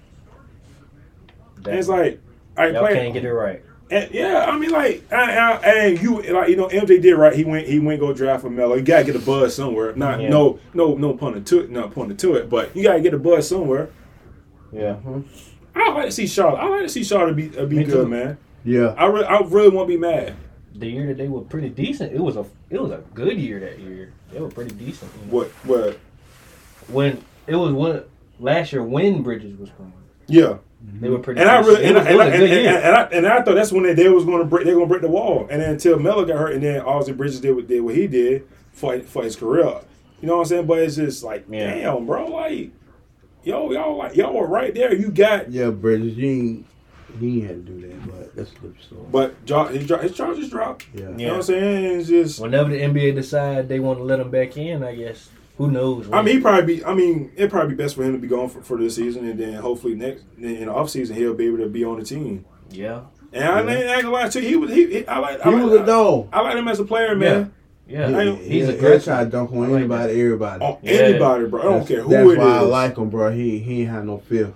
it's 1.66 1.89
like 1.89 2.20
I 2.57 2.69
y'all 2.69 2.86
can't 2.89 3.15
get 3.15 3.24
it 3.24 3.32
right. 3.32 3.62
And 3.90 4.11
yeah, 4.12 4.47
I 4.49 4.59
mean, 4.59 4.70
like, 4.70 5.05
and, 5.11 6.01
you, 6.01 6.23
like, 6.23 6.49
you 6.49 6.57
know, 6.57 6.69
MJ 6.69 7.01
did 7.03 7.15
right. 7.15 7.35
He 7.35 7.44
went, 7.44 7.66
he 7.69 7.78
went 7.78 8.01
go 8.01 8.15
draft 8.15 8.40
for 8.43 8.49
Melo. 8.49 8.74
You 8.74 8.81
gotta 8.81 9.05
get 9.05 9.16
a 9.16 9.19
buzz 9.19 9.55
somewhere. 9.55 9.94
Not, 9.94 10.19
Yeah. 10.19 10.31
no, 10.31 10.59
no, 10.73 10.94
no 10.94 11.12
pun 11.12 11.44
to 11.44 11.61
it, 11.61 11.69
no 11.69 11.89
pun 11.89 12.16
to 12.16 12.35
it. 12.36 12.49
But 12.49 12.74
you 12.74 12.82
gotta 12.82 13.01
get 13.03 13.12
a 13.12 13.19
buzz 13.19 13.47
somewhere. 13.49 13.90
Yeah. 14.73 14.94
Hmm. 14.94 15.20
I 15.74 15.90
like 15.93 16.07
to 16.07 16.12
see 16.12 16.27
Charlotte. 16.27 16.59
I 16.61 16.69
like 16.69 16.82
to 16.82 16.89
see 16.89 17.05
Charlotte 17.05 17.36
be 17.36 17.57
uh, 17.59 17.65
be 17.66 17.77
Me 17.77 17.85
good, 17.85 17.93
too. 18.05 18.07
man. 18.07 18.39
Yeah. 18.65 18.94
I 18.97 19.07
really, 19.07 19.24
I 19.27 19.39
really 19.40 19.69
won't 19.70 19.89
be 19.89 19.97
mad. 19.97 20.35
The 20.74 20.86
year 20.86 21.07
that 21.09 21.16
they 21.19 21.28
were 21.28 21.40
pretty 21.43 21.69
decent, 21.69 22.12
it 22.12 22.20
was 22.20 22.36
a 22.36 22.44
it 22.70 22.81
was 22.81 22.90
a 22.90 23.03
good 23.15 23.36
year 23.39 23.61
that 23.61 23.78
year. 23.78 24.12
They 24.32 24.40
were 24.40 24.49
pretty 24.49 24.74
decent. 24.74 25.11
You 25.20 25.27
know? 25.27 25.32
What? 25.39 25.49
What? 25.65 25.99
When 26.89 27.23
it 27.47 27.57
was 27.57 27.73
what 27.73 28.09
last 28.39 28.73
year 28.73 28.82
when 28.82 29.23
Bridges 29.23 29.57
was 29.59 29.70
playing, 29.70 29.93
Yeah. 30.27 30.59
they 31.01 31.09
were 31.11 31.19
pretty. 31.19 31.40
And 31.40 31.51
I 31.51 31.59
really, 31.61 31.85
and, 31.85 31.94
was- 31.97 32.07
I, 32.07 32.11
it 32.11 32.12
and, 32.12 32.19
was 32.19 32.27
and, 32.35 32.43
and, 32.43 32.77
and 32.85 32.97
I, 32.97 33.03
and 33.05 33.27
I 33.27 33.43
thought 33.43 33.55
that's 33.55 33.73
when 33.73 33.82
they, 33.85 33.94
they 33.94 34.09
was 34.09 34.24
going 34.24 34.39
to 34.39 34.44
break, 34.44 34.65
they 34.66 34.73
gonna 34.73 34.86
break 34.86 35.03
the 35.03 35.09
wall. 35.09 35.47
And 35.51 35.61
then 35.62 35.70
until 35.73 35.99
Melo 35.99 36.24
got 36.24 36.39
hurt, 36.39 36.55
and 36.55 36.62
then 36.62 36.81
Ozzy 36.82 37.16
Bridges 37.16 37.40
did 37.40 37.55
what, 37.55 37.69
did 37.69 37.81
what 37.81 37.94
he 37.94 38.07
did 38.07 38.47
for 38.73 38.99
for 39.01 39.23
his 39.23 39.36
career. 39.36 39.65
You 40.20 40.28
know 40.28 40.36
what 40.36 40.43
I'm 40.43 40.47
saying? 40.47 40.66
But 40.66 40.78
it's 40.78 40.97
just 40.97 41.23
like, 41.23 41.44
Yeah. 41.51 41.74
damn, 41.74 42.07
bro, 42.07 42.27
like, 42.28 42.70
yo, 43.44 43.70
y'all 43.73 43.97
like 43.97 44.16
y'all 44.16 44.35
were 44.35 44.47
right 44.47 44.74
there. 44.74 44.94
You 44.94 45.10
got, 45.10 45.51
Yeah, 45.51 45.70
Bridges, 45.70 46.16
you 46.16 46.28
ain't, 46.28 46.66
he 47.20 47.40
had 47.40 47.66
to 47.66 47.73
do 47.73 47.89
that, 47.89 48.06
but 48.10 48.35
that's 48.36 48.51
a 48.51 48.55
different 48.55 48.82
story. 48.82 49.02
but 49.10 49.44
jo- 49.44 49.66
his, 49.66 49.89
his 49.89 50.16
charges 50.16 50.48
dropped. 50.48 50.86
Yeah. 50.94 51.10
You 51.10 51.27
know 51.27 51.27
what 51.28 51.36
I'm 51.36 51.43
saying? 51.43 52.01
It's 52.01 52.09
just. 52.09 52.40
Whenever 52.40 52.70
the 52.70 52.81
NBA 52.81 53.14
decide 53.14 53.69
they 53.69 53.81
want 53.81 53.98
to 53.98 54.05
let 54.05 54.20
him 54.20 54.31
back 54.31 54.56
in, 54.56 54.82
I 54.82 54.94
guess 54.94 55.28
who 55.59 55.70
knows? 55.70 56.09
I 56.10 56.23
mean, 56.23 56.36
he 56.36 56.40
probably 56.43 56.77
be. 56.77 56.85
I 56.85 56.94
mean, 56.94 57.31
it'd 57.36 57.51
probably 57.51 57.74
be 57.74 57.82
best 57.82 57.97
for 57.97 58.02
him 58.02 58.12
to 58.12 58.19
be 58.19 58.28
gone 58.28 58.48
for, 58.48 58.62
for 58.62 58.78
this 58.78 58.97
season, 58.97 59.28
and 59.28 59.39
then 59.39 59.55
hopefully 59.55 59.94
next 59.94 60.24
in 60.39 60.64
the 60.66 60.73
off 60.73 60.89
season 60.89 61.14
he'll 61.16 61.35
be 61.35 61.47
able 61.47 61.59
to 61.59 61.69
be 61.69 61.85
on 61.85 61.98
the 61.98 62.05
team. 62.05 62.47
yeah, 62.70 63.02
And 63.35 63.44
I 63.44 63.59
ain't, 63.60 63.69
I 63.69 63.94
ain't 63.94 64.02
gonna 64.05 64.10
lie 64.14 64.28
to 64.31 64.40
you, 64.40 64.48
he 64.48 64.56
was. 64.56 64.70
He, 64.70 64.86
he 64.86 65.06
I 65.06 65.19
like. 65.19 65.40
I 65.44 65.51
He 65.51 65.55
like, 65.56 65.64
was 65.70 65.81
a 65.81 65.85
dog. 65.86 66.28
I 66.32 66.40
like 66.40 66.56
him 66.56 66.69
as 66.69 66.81
a 66.81 66.85
player, 66.85 67.14
man. 67.14 67.40
yeah. 67.40 67.47
I 67.88 67.90
He, 67.92 67.96
don't- 67.96 68.38
he's 68.38 68.66
he'll 68.66 68.70
aggressive. 68.76 69.04
try 69.04 69.24
to 69.24 69.30
dunk 69.30 69.52
on 69.52 69.59
I 69.59 69.60
like 69.66 69.78
anybody, 69.80 70.20
everybody. 70.20 70.64
On 70.64 70.76
Yeah. 70.82 70.92
anybody, 70.92 71.44
bro. 71.46 71.60
I 71.60 71.64
don't 71.64 71.72
That's- 71.72 71.88
care 71.88 72.02
who 72.02 72.10
That's 72.10 72.28
it 72.28 72.32
is. 72.32 72.38
why 72.38 72.44
I 72.56 72.60
like 72.60 72.96
him, 72.96 73.10
bro. 73.10 73.30
He 73.32 73.59
he 73.59 73.80
ain't 73.82 73.90
had 73.90 74.06
no 74.06 74.18
fear. 74.18 74.52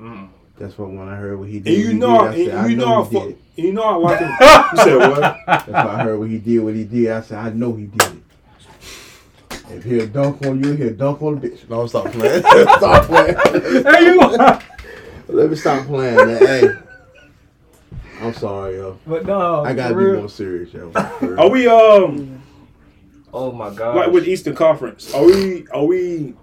Mm. 0.00 0.28
That's 0.58 0.76
what 0.78 0.90
when 0.90 1.08
I 1.08 1.16
heard 1.16 1.38
what 1.38 1.48
he 1.48 1.60
did. 1.60 1.72
And 1.74 1.82
you 1.82 1.88
he 1.90 1.94
know, 1.94 2.18
did, 2.18 2.20
I 2.20 2.26
and 2.26 2.34
said, 2.36 2.44
you 2.46 2.52
I 2.58 2.74
know, 2.74 3.02
I 3.02 3.04
he 3.06 3.10
did 3.10 3.22
fuck, 3.22 3.38
you 3.56 3.72
know, 3.72 3.82
I 3.82 3.94
like 3.96 4.18
him. 4.20 4.28
you 4.72 4.78
said 4.84 4.96
what? 5.10 5.36
That's 5.46 5.66
why 5.68 5.80
I 6.00 6.02
heard 6.02 6.18
what 6.18 6.28
he 6.28 6.38
did. 6.38 6.58
What 6.60 6.74
he 6.74 6.84
did, 6.84 7.10
I 7.10 7.20
said, 7.22 7.38
I 7.38 7.50
know 7.50 7.72
he 7.74 7.84
did 7.86 8.02
it. 8.02 8.12
If 9.70 9.84
he'll 9.84 10.06
dunk 10.06 10.44
on 10.46 10.62
you, 10.62 10.72
he'll 10.72 10.94
dunk 10.94 11.22
on 11.22 11.40
the 11.40 11.48
bitch. 11.48 11.68
No, 11.68 11.86
stop 11.86 12.06
playing. 12.12 12.40
stop 12.42 13.04
playing. 13.04 13.34
Hey, 13.84 14.04
you. 14.04 14.20
Let 15.28 15.50
me 15.50 15.56
stop 15.56 15.86
playing, 15.86 16.16
man. 16.16 16.38
Hey, 16.38 16.68
I'm 18.22 18.32
sorry, 18.32 18.76
yo. 18.76 18.98
but 19.06 19.26
no, 19.26 19.64
I 19.64 19.72
gotta 19.74 19.94
be 19.94 20.04
real. 20.04 20.20
more 20.20 20.28
serious, 20.28 20.72
yo. 20.72 20.90
For. 20.90 21.38
Are 21.40 21.48
we 21.50 21.66
um 21.66 22.40
Oh 23.38 23.52
my 23.52 23.68
god! 23.68 23.94
like 23.96 24.10
with 24.12 24.26
Eastern 24.26 24.54
Conference? 24.54 25.12
Are 25.12 25.22
we 25.24 25.66
are 25.68 25.84
we 25.84 26.34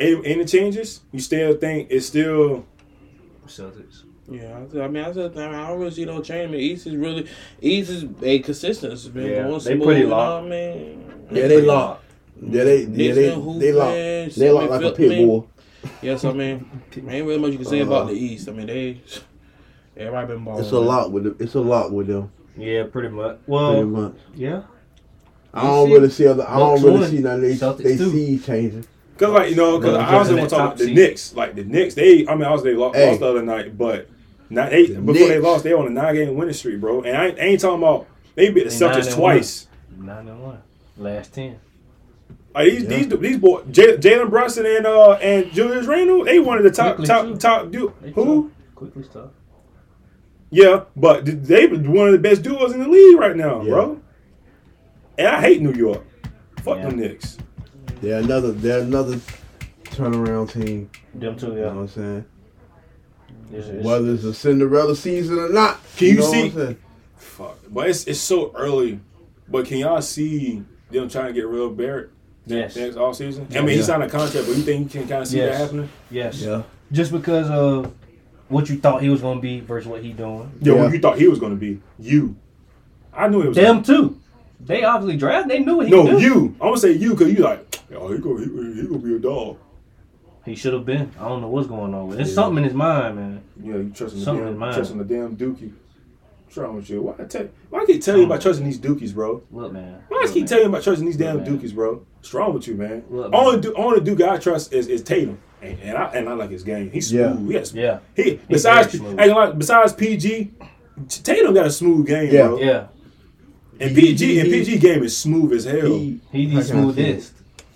any, 0.00 0.26
any 0.26 0.44
changes? 0.44 1.00
You 1.12 1.20
still 1.20 1.54
think 1.56 1.88
it's 1.90 2.06
still 2.06 2.66
Celtics. 3.46 4.02
Yeah, 4.28 4.58
I, 4.74 4.80
I 4.80 4.88
mean, 4.88 5.04
I 5.04 5.12
said, 5.12 5.38
I, 5.38 5.46
mean, 5.46 5.54
I 5.54 5.68
don't 5.68 5.78
really 5.78 5.92
see 5.92 6.04
no 6.04 6.20
change. 6.20 6.48
I 6.48 6.50
mean, 6.50 6.60
East 6.60 6.88
is 6.88 6.96
really 6.96 7.28
East 7.62 7.90
is 7.90 8.04
a 8.22 8.40
consistent. 8.40 8.94
It's 8.94 9.06
Yeah, 9.06 9.12
going 9.12 9.52
they 9.52 9.58
smooth, 9.60 9.82
pretty 9.84 10.00
you 10.00 10.06
locked. 10.08 10.42
what 10.44 10.52
I 10.52 10.56
mean, 10.74 11.12
Yeah, 11.30 11.46
they 11.46 11.60
locked. 11.62 12.04
Yeah, 12.42 12.64
they 12.64 12.80
yeah, 12.82 13.14
they 13.14 13.28
they 13.58 13.72
locked. 13.72 14.36
They 14.36 14.50
locked 14.50 14.70
like 14.70 14.80
a 14.82 14.94
Phil- 14.96 15.08
pit 15.10 15.24
bull. 15.24 15.48
Yes, 16.02 16.24
I 16.24 16.32
mean, 16.32 16.68
ain't 16.96 17.06
really 17.06 17.38
much 17.38 17.52
you 17.52 17.58
can 17.58 17.66
say 17.66 17.80
Uh, 17.82 17.86
about 17.86 18.08
the 18.08 18.14
East. 18.14 18.48
I 18.48 18.52
mean, 18.52 18.66
they 18.66 19.00
everybody 19.96 20.26
been 20.34 20.42
balling. 20.44 20.64
It's 20.64 20.72
a 20.72 20.80
lot 20.80 21.12
with 21.12 21.22
them. 21.22 21.36
It's 21.38 21.54
a 21.54 21.60
lot 21.60 21.92
with 21.92 22.08
them. 22.08 22.32
Yeah, 22.58 22.82
pretty 22.90 23.08
much. 23.10 23.36
Pretty 23.36 23.42
Well, 23.52 23.84
much. 23.86 24.16
yeah. 24.34 24.62
I 25.56 25.62
don't 25.62 25.86
see. 25.88 25.92
really 25.94 26.10
see 26.10 26.26
other. 26.26 26.44
I 26.48 26.58
don't 26.58 26.82
really 26.82 27.06
see 27.08 27.18
none 27.18 27.34
of 27.36 27.40
they 27.42 27.54
Celtics 27.54 27.82
they 27.82 27.96
too. 27.96 28.10
see 28.10 28.38
changing. 28.38 28.84
because 29.14 29.32
like 29.32 29.50
you 29.50 29.56
know 29.56 29.78
because 29.78 29.96
Well, 29.96 30.06
I 30.06 30.18
was 30.18 30.28
just 30.28 30.30
want 30.38 30.42
in 30.42 30.48
to 30.48 30.50
talk 30.50 30.58
that 30.58 30.64
about 30.66 30.78
the 30.78 30.86
top. 30.86 30.94
Knicks. 30.94 31.34
Like 31.34 31.54
the 31.54 31.64
Knicks, 31.64 31.94
they 31.94 32.26
I 32.28 32.34
mean 32.34 32.44
I 32.44 32.50
was 32.52 32.62
they 32.62 32.74
lost, 32.74 32.96
Hey. 32.96 33.08
lost 33.08 33.20
the 33.20 33.26
other 33.28 33.42
night, 33.42 33.76
but 33.78 34.08
not 34.50 34.70
they 34.70 34.86
The 34.86 35.00
before 35.00 35.28
they 35.28 35.38
lost 35.40 35.64
they 35.64 35.72
on 35.72 35.86
a 35.86 35.90
nine 35.90 36.14
game 36.14 36.34
winning 36.36 36.54
streak, 36.54 36.80
bro. 36.80 37.02
And 37.02 37.16
I 37.16 37.26
ain't, 37.28 37.38
I 37.38 37.42
ain't 37.42 37.60
talking 37.60 37.78
about 37.82 38.06
they 38.34 38.50
beat 38.50 38.64
the 38.64 38.70
They 38.70 38.76
Celtics 38.76 39.06
and 39.06 39.14
twice. 39.16 39.66
Nine 39.98 40.28
and 40.28 40.42
one. 40.42 40.58
Last 40.98 41.32
ten. 41.34 41.58
Like 42.54 42.70
these 42.70 42.82
Yeah. 42.84 42.88
these 42.88 43.08
these 43.18 43.36
boys, 43.38 43.64
J- 43.70 43.96
Jalen 43.96 44.30
Brunson 44.30 44.66
and 44.66 44.86
uh 44.86 45.12
and 45.14 45.50
Julius 45.52 45.86
Randle, 45.86 46.24
they 46.24 46.38
one 46.38 46.58
of 46.58 46.64
the 46.64 46.70
top 46.70 46.96
Quickly, 46.96 47.06
top 47.06 47.24
too. 47.26 47.36
top 47.36 47.70
dude. 47.70 47.92
Who? 48.14 48.50
Quickly 48.74 49.02
stuff. 49.02 49.30
Yeah, 50.50 50.84
but 50.94 51.24
they 51.24 51.66
one 51.66 52.06
of 52.06 52.12
the 52.12 52.18
best 52.18 52.42
duos 52.42 52.72
in 52.72 52.80
the 52.80 52.88
league 52.88 53.18
right 53.18 53.36
now, 53.36 53.62
Yeah. 53.62 53.70
bro. 53.70 54.00
And 55.18 55.26
I 55.28 55.40
hate 55.40 55.60
New 55.62 55.72
York. 55.72 56.04
Fuck 56.62 56.78
Yeah. 56.78 56.88
them 56.88 56.98
Knicks. 56.98 57.38
They're 58.02 58.20
another. 58.20 58.52
They're 58.52 58.80
another 58.80 59.18
turnaround 59.84 60.52
team. 60.52 60.90
Them 61.14 61.36
two, 61.36 61.46
You 61.48 61.52
know 61.54 61.58
yeah. 61.60 61.66
what 61.72 61.80
I'm 61.82 61.88
saying? 61.88 62.24
It's- 63.52 63.68
it's- 63.68 63.84
Whether 63.84 64.12
it's 64.14 64.24
a 64.24 64.34
Cinderella 64.34 64.94
season 64.96 65.38
or 65.38 65.48
not. 65.48 65.80
Can 65.96 66.08
you 66.08 66.14
know 66.16 66.22
what 66.22 66.32
see- 66.32 66.60
I'm? 66.60 66.76
Fuck, 67.16 67.58
but 67.70 67.88
it's 67.88 68.04
it's 68.06 68.18
so 68.20 68.52
early. 68.54 69.00
But 69.48 69.66
can 69.66 69.78
y'all 69.78 70.02
see 70.02 70.62
them 70.90 71.08
trying 71.08 71.28
to 71.28 71.32
get 71.32 71.46
real 71.46 71.70
Barrett 71.70 72.10
Yes. 72.46 72.76
next 72.76 72.96
all 72.96 73.14
season? 73.14 73.46
I 73.54 73.60
mean, 73.60 73.76
he 73.76 73.82
signed 73.82 74.02
a 74.02 74.08
contract, 74.08 74.46
but 74.48 74.56
you 74.56 74.62
think 74.62 74.92
you 74.94 75.00
can 75.00 75.08
kind 75.08 75.22
of 75.22 75.28
see 75.28 75.38
Yes. 75.38 75.52
that 75.56 75.64
happening? 75.64 75.88
Yes. 76.10 76.42
Yeah. 76.42 76.62
Just 76.92 77.12
because 77.12 77.48
of 77.50 77.92
what 78.48 78.68
you 78.68 78.76
thought 78.76 79.02
he 79.02 79.08
was 79.08 79.20
going 79.20 79.38
to 79.38 79.42
be 79.42 79.60
versus 79.60 79.88
what 79.88 80.02
he 80.02 80.12
doing. 80.12 80.50
Yeah, 80.60 80.74
Yeah. 80.74 80.82
what 80.82 80.92
you 80.92 80.98
thought 80.98 81.18
he 81.18 81.28
was 81.28 81.38
going 81.38 81.52
to 81.52 81.58
be? 81.58 81.80
You. 81.98 82.36
I 83.14 83.28
knew 83.28 83.42
it 83.42 83.48
was 83.48 83.56
Them 83.56 83.82
too. 83.82 84.16
They 84.66 84.84
obviously 84.84 85.16
drafted. 85.16 85.50
They 85.50 85.60
knew 85.60 85.76
what 85.76 85.86
he 85.86 85.92
No, 85.92 86.02
could 86.04 86.18
do. 86.18 86.24
you. 86.24 86.46
I'm 86.60 86.68
gonna 86.68 86.76
say 86.78 86.92
you 86.92 87.10
because 87.10 87.32
you 87.32 87.42
like, 87.42 87.80
oh, 87.94 88.12
he 88.12 88.18
gonna 88.18 88.38
he, 88.40 88.80
he 88.80 88.86
gonna 88.86 88.98
be 88.98 89.14
a 89.14 89.18
dog. 89.18 89.58
He 90.44 90.54
should 90.54 90.74
have 90.74 90.84
been. 90.84 91.10
I 91.18 91.28
don't 91.28 91.40
know 91.40 91.48
what's 91.48 91.66
going 91.68 91.92
on 91.94 92.06
with. 92.08 92.18
There's 92.18 92.28
Yeah. 92.30 92.34
something 92.34 92.58
in 92.58 92.64
his 92.64 92.74
mind, 92.74 93.16
man. 93.16 93.40
Yeah, 93.62 93.74
you 93.76 93.92
trusting 93.94 94.18
the 94.20 94.24
Something 94.24 94.44
in 94.46 94.52
damn, 94.52 94.58
mind. 94.58 94.74
trusting 94.76 94.98
the 94.98 95.04
damn 95.04 95.36
Dookie. 95.36 95.72
What's 96.44 96.56
wrong 96.56 96.76
with 96.76 96.88
you? 96.90 97.02
Why 97.02 97.14
I 97.18 97.24
tell? 97.24 97.48
Why 97.70 97.80
I 97.80 97.86
keep 97.86 98.00
telling 98.02 98.20
you 98.20 98.26
about 98.26 98.40
trusting 98.42 98.64
these 98.64 98.78
Dookies, 98.78 99.12
bro? 99.14 99.42
Look, 99.50 99.72
man. 99.72 100.02
Why 100.08 100.18
I 100.18 100.22
Look, 100.22 100.32
keep 100.32 100.42
man. 100.42 100.48
telling 100.48 100.64
you 100.64 100.68
about 100.70 100.82
trusting 100.84 101.04
these 101.06 101.16
damn 101.16 101.38
Look. 101.38 101.46
Dookies, 101.46 101.74
bro? 101.74 102.06
What's 102.18 102.32
wrong 102.34 102.54
with 102.54 102.68
you, 102.68 102.74
man? 102.74 103.04
Look, 103.10 103.30
man. 103.32 103.40
only 103.40 103.60
do, 103.60 103.74
only 103.74 104.00
Duke 104.00 104.20
I 104.22 104.36
trust 104.38 104.72
is, 104.72 104.86
is 104.88 105.02
Tatum, 105.02 105.38
and, 105.62 105.78
and 105.80 105.96
I 105.98 106.04
and 106.12 106.28
I 106.28 106.32
like 106.34 106.50
his 106.50 106.62
game. 106.62 106.90
He's 106.90 107.12
Yeah. 107.12 107.34
smooth. 107.34 107.50
Yes. 107.50 107.72
Yeah. 107.74 107.98
He 108.14 108.40
besides 108.48 108.94
very 108.94 108.98
smooth. 108.98 109.20
ain't 109.20 109.32
gonna 109.34 109.54
besides 109.54 109.92
PG, 109.94 110.52
Tatum 111.08 111.54
got 111.54 111.66
a 111.66 111.70
smooth 111.70 112.06
game, 112.06 112.32
Yeah. 112.32 112.46
bro. 112.46 112.58
Yeah. 112.60 112.86
And 113.80 113.94
PG 113.94 114.24
he- 114.26 114.40
and 114.40 114.48
he- 114.48 114.60
PG 114.64 114.78
game 114.78 115.02
is 115.02 115.16
smooth 115.16 115.52
as 115.52 115.64
hell. 115.64 115.96
He, 115.98 116.20
He 116.32 116.46
the 116.46 116.62
smoothest. 116.64 117.32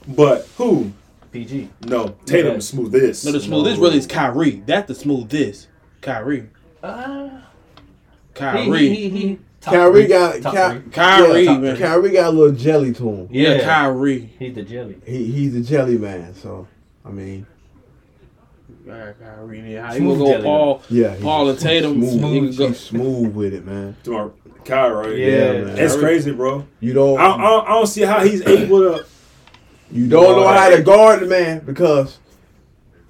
but 0.09 0.49
who? 0.57 0.93
PG. 1.33 1.69
No, 1.87 2.15
Tatum 2.27 2.53
Yeah. 2.53 2.57
is 2.59 2.69
smoothest. 2.69 3.25
No, 3.25 3.33
the 3.33 3.41
smoothest 3.41 3.77
No. 3.79 3.83
really 3.85 3.99
is 3.99 4.07
Kyrie. 4.07 4.63
That's 4.67 4.89
the 4.89 4.95
smoothest. 4.95 5.69
Kyrie. 6.01 6.45
Uh, 6.83 7.29
Kyrie. 8.35 8.89
He, 8.89 8.95
he, 8.95 9.09
he, 9.11 9.19
he, 9.29 9.39
top 9.61 9.75
Kyrie 9.75 9.93
three. 10.03 10.09
got 10.09 10.43
Top 10.43 10.55
Ky- 10.55 10.81
three. 10.81 10.91
Kyrie, 10.93 11.43
yeah, 11.45 11.59
man. 11.59 11.77
Kyrie 11.77 12.11
got 12.11 12.29
a 12.29 12.31
little 12.37 12.55
jelly 12.57 12.93
to 12.95 13.09
him. 13.09 13.29
yeah, 13.31 13.55
Yeah. 13.57 13.65
Kyrie. 13.65 14.31
He's 14.39 14.55
the 14.55 14.63
jelly. 14.63 14.97
He 15.07 15.25
he's 15.31 15.55
a 15.55 15.61
jelly 15.61 15.99
man. 15.99 16.35
So 16.35 16.67
I 17.05 17.11
mean, 17.11 17.47
Yeah, 18.87 19.13
Kyrie. 19.21 19.73
Yeah, 19.75 19.87
how 19.87 19.95
you 19.95 20.01
gonna 20.01 20.19
go 20.19 20.43
Paul? 20.43 20.83
yeah, 20.91 21.15
Paul 21.21 21.51
and 21.51 21.59
Tatum. 21.59 21.95
smooth. 22.01 22.13
he 22.33 22.41
can 22.41 22.57
go- 22.57 22.69
He's 22.69 22.81
smooth 22.81 23.35
with 23.35 23.55
it, 23.55 23.67
man. 23.67 23.97
To 24.05 24.33
our 24.61 24.93
Kyrie. 25.03 25.25
Yeah, 25.33 25.65
man. 25.65 25.79
It's 25.79 25.97
crazy, 25.97 26.33
bro. 26.33 26.67
You 26.81 26.93
don't 26.93 27.19
I, 27.19 27.27
I, 27.31 27.65
I 27.65 27.69
don't 27.75 27.87
see 27.87 28.03
how 28.03 28.25
he's 28.25 28.43
able 28.47 28.81
to. 28.81 29.07
you 29.91 30.09
don't 30.09 30.37
know 30.37 30.43
Boy. 30.45 30.53
how 30.53 30.71
to 30.71 30.83
guard 30.83 31.21
the 31.21 31.27
man 31.27 31.61
because 31.61 32.19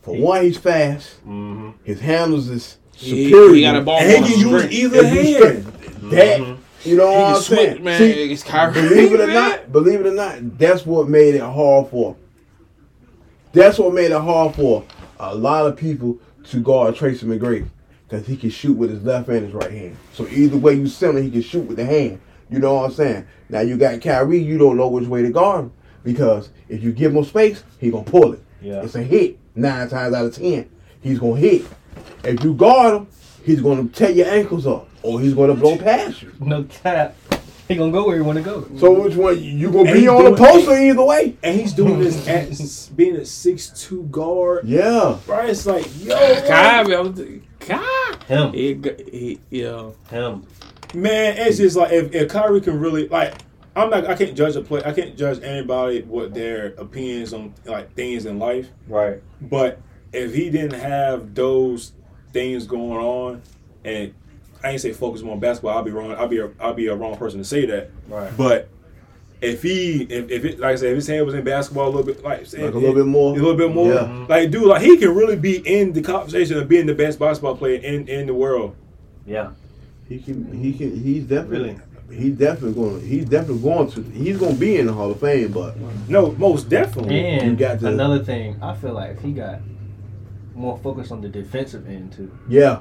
for 0.02 0.16
one 0.16 0.42
he's 0.42 0.58
fast. 0.58 1.16
Mm-hmm. 1.26 1.70
His 1.84 2.00
handles 2.00 2.48
is 2.48 2.78
superior. 2.96 3.54
he 3.54 3.60
got 3.62 3.76
a 3.76 3.80
ball. 3.82 4.00
And 4.00 4.10
he 4.10 4.16
on 4.16 4.24
can 4.24 4.38
use 4.38 4.62
string. 4.62 4.72
either 4.72 4.98
If 5.04 5.14
you 5.14 5.44
hand. 5.46 5.64
That 6.12 6.56
you 6.84 6.96
know 6.96 7.10
He 7.10 7.16
what 7.18 7.36
I'm 7.36 7.42
switch, 7.42 7.58
saying? 7.58 7.84
man. 7.84 7.98
See, 7.98 8.32
it's 8.32 8.42
Kyrie. 8.42 8.72
believe 8.72 9.12
it 9.12 9.20
or 9.20 9.26
man. 9.26 9.34
not, 9.34 9.70
believe 9.72 10.00
it 10.00 10.06
or 10.06 10.12
not, 10.14 10.58
that's 10.58 10.86
what 10.86 11.08
made 11.08 11.34
it 11.34 11.42
hard 11.42 11.88
for. 11.88 12.16
That's 13.52 13.78
what 13.78 13.92
made 13.92 14.10
it 14.12 14.20
hard 14.20 14.54
for 14.54 14.84
a 15.18 15.34
lot 15.34 15.66
of 15.66 15.76
people 15.76 16.18
to 16.44 16.60
guard 16.60 16.96
Tracy 16.96 17.26
McGrady 17.26 17.68
because 18.10 18.26
he 18.26 18.36
can 18.36 18.50
shoot 18.50 18.76
with 18.76 18.90
his 18.90 19.02
left 19.04 19.28
hand 19.28 19.44
and 19.44 19.46
his 19.46 19.54
right 19.54 19.70
hand. 19.70 19.96
So 20.14 20.26
either 20.26 20.56
way 20.56 20.74
you 20.74 20.88
send 20.88 21.16
him, 21.16 21.24
he 21.24 21.30
can 21.30 21.42
shoot 21.42 21.66
with 21.66 21.76
the 21.76 21.84
hand. 21.84 22.20
You 22.50 22.58
know 22.58 22.74
what 22.74 22.86
I'm 22.86 22.92
saying? 22.92 23.26
Now 23.48 23.60
you 23.60 23.76
got 23.76 24.00
Kyrie, 24.00 24.42
you 24.42 24.58
don't 24.58 24.76
know 24.76 24.88
which 24.88 25.06
way 25.06 25.22
to 25.22 25.30
guard 25.30 25.66
him 25.66 25.72
because 26.02 26.50
if 26.68 26.82
you 26.82 26.92
give 26.92 27.14
him 27.14 27.24
space, 27.24 27.62
he 27.78 27.90
gonna 27.90 28.02
pull 28.02 28.32
it. 28.32 28.42
Yeah. 28.60 28.82
It's 28.82 28.96
a 28.96 29.02
hit 29.02 29.38
nine 29.54 29.88
times 29.88 30.14
out 30.14 30.26
of 30.26 30.34
ten. 30.34 30.68
He's 31.00 31.20
gonna 31.20 31.36
hit. 31.36 31.64
If 32.24 32.42
you 32.42 32.54
guard 32.54 32.94
him, 32.96 33.08
he's 33.44 33.60
gonna 33.60 33.86
tear 33.88 34.10
your 34.10 34.26
ankles 34.26 34.66
up 34.66 34.88
or 35.04 35.20
he's 35.20 35.34
gonna 35.34 35.54
blow 35.54 35.76
past 35.78 36.22
you. 36.22 36.32
No 36.40 36.64
cap. 36.64 37.14
He 37.70 37.76
gonna 37.76 37.92
go 37.92 38.04
where 38.04 38.16
he 38.16 38.22
want 38.22 38.36
to 38.36 38.42
go. 38.42 38.66
So 38.78 39.00
which 39.00 39.14
one 39.14 39.40
you 39.40 39.70
gonna 39.70 39.84
And 39.90 39.94
be 39.94 40.00
he 40.00 40.08
on 40.08 40.24
the 40.24 40.30
doing- 40.36 40.50
poster 40.50 40.72
either 40.76 41.04
way? 41.04 41.36
And 41.42 41.58
he's 41.60 41.72
doing 41.72 42.00
this 42.00 42.26
at 42.26 42.96
being 42.96 43.14
a 43.14 43.24
six 43.24 43.68
two 43.86 44.02
guard. 44.10 44.66
Yeah. 44.66 45.18
Bro, 45.24 45.46
it's 45.46 45.66
like, 45.66 45.86
yo, 46.04 46.16
Kyrie. 46.48 46.96
I 46.96 47.00
was 47.00 47.20
Kyrie. 47.60 48.16
Him. 48.26 48.52
He, 48.52 48.74
g- 48.74 49.04
he, 49.12 49.40
yeah. 49.62 49.90
Him. 50.10 50.42
man, 50.94 51.36
it's 51.38 51.58
just 51.58 51.76
like 51.76 51.92
if, 51.92 52.12
if 52.12 52.28
Kyrie 52.28 52.60
can 52.60 52.80
really 52.80 53.06
like, 53.06 53.34
I'm 53.76 53.88
not, 53.88 54.04
I 54.08 54.16
can't 54.16 54.36
judge 54.36 54.56
a 54.56 54.62
play, 54.62 54.82
I 54.84 54.92
can't 54.92 55.16
judge 55.16 55.40
anybody 55.44 56.02
what 56.02 56.34
their 56.34 56.74
opinions 56.76 57.32
on 57.32 57.54
like 57.66 57.94
things 57.94 58.26
in 58.26 58.40
life. 58.40 58.68
Right. 58.88 59.22
But 59.42 59.80
if 60.12 60.34
he 60.34 60.50
didn't 60.50 60.80
have 60.80 61.36
those 61.36 61.92
things 62.32 62.66
going 62.66 62.98
on, 62.98 63.42
and 63.84 64.12
I 64.62 64.70
ain't 64.72 64.80
say 64.80 64.92
focus 64.92 65.22
more 65.22 65.34
on 65.34 65.40
basketball. 65.40 65.76
I'll 65.76 65.82
be 65.84 65.90
wrong. 65.90 66.12
I'll 66.12 66.28
be 66.28 66.38
a, 66.38 66.50
I'll 66.60 66.74
be 66.74 66.86
a 66.88 66.94
wrong 66.94 67.16
person 67.16 67.38
to 67.38 67.44
say 67.44 67.64
that. 67.66 67.90
Right. 68.08 68.30
But 68.36 68.68
if 69.40 69.62
he, 69.62 70.02
if, 70.02 70.30
if 70.30 70.44
it, 70.44 70.58
like 70.60 70.72
I 70.72 70.76
said, 70.76 70.90
if 70.90 70.96
his 70.96 71.06
hand 71.06 71.24
was 71.24 71.34
in 71.34 71.42
basketball 71.44 71.86
a 71.86 71.90
little 71.90 72.02
bit, 72.04 72.22
like, 72.22 72.40
Like 72.52 72.74
a 72.74 72.78
little 72.78 72.94
bit 72.94 73.06
more. 73.06 73.30
a 73.32 73.40
little 73.40 73.56
bit 73.56 73.72
more, 73.72 73.92
Yeah. 73.94 74.26
like 74.28 74.50
dude, 74.50 74.64
like 74.64 74.82
he 74.82 74.98
can 74.98 75.14
really 75.14 75.36
be 75.36 75.56
in 75.66 75.92
the 75.94 76.02
conversation 76.02 76.58
of 76.58 76.68
being 76.68 76.84
the 76.86 76.94
best 76.94 77.18
basketball 77.18 77.56
player 77.56 77.80
in 77.80 78.06
in 78.08 78.26
the 78.26 78.34
world. 78.34 78.76
Yeah. 79.26 79.50
He 80.08 80.18
can. 80.18 80.52
He 80.60 80.72
can. 80.74 80.94
He's 81.00 81.24
definitely. 81.24 81.58
Really? 82.08 82.20
He's 82.22 82.32
definitely 82.34 82.72
going. 82.74 83.00
He's 83.06 83.24
definitely 83.26 83.62
going 83.62 83.90
to. 83.92 84.02
He's 84.02 84.36
going 84.36 84.54
to 84.54 84.58
be 84.60 84.76
in 84.78 84.86
the 84.86 84.92
Hall 84.92 85.12
of 85.12 85.20
Fame, 85.20 85.52
but 85.52 85.76
No, 86.08 86.32
most 86.32 86.68
definitely. 86.68 87.20
And 87.24 87.50
You 87.52 87.56
got 87.56 87.78
to- 87.80 87.86
another 87.86 88.18
thing, 88.24 88.56
I 88.60 88.74
feel 88.74 88.92
like 88.94 89.12
if 89.12 89.20
he 89.22 89.30
got 89.32 89.60
more 90.56 90.76
focus 90.82 91.12
on 91.12 91.20
the 91.20 91.28
defensive 91.28 91.88
end 91.88 92.12
too, 92.12 92.30
yeah. 92.48 92.80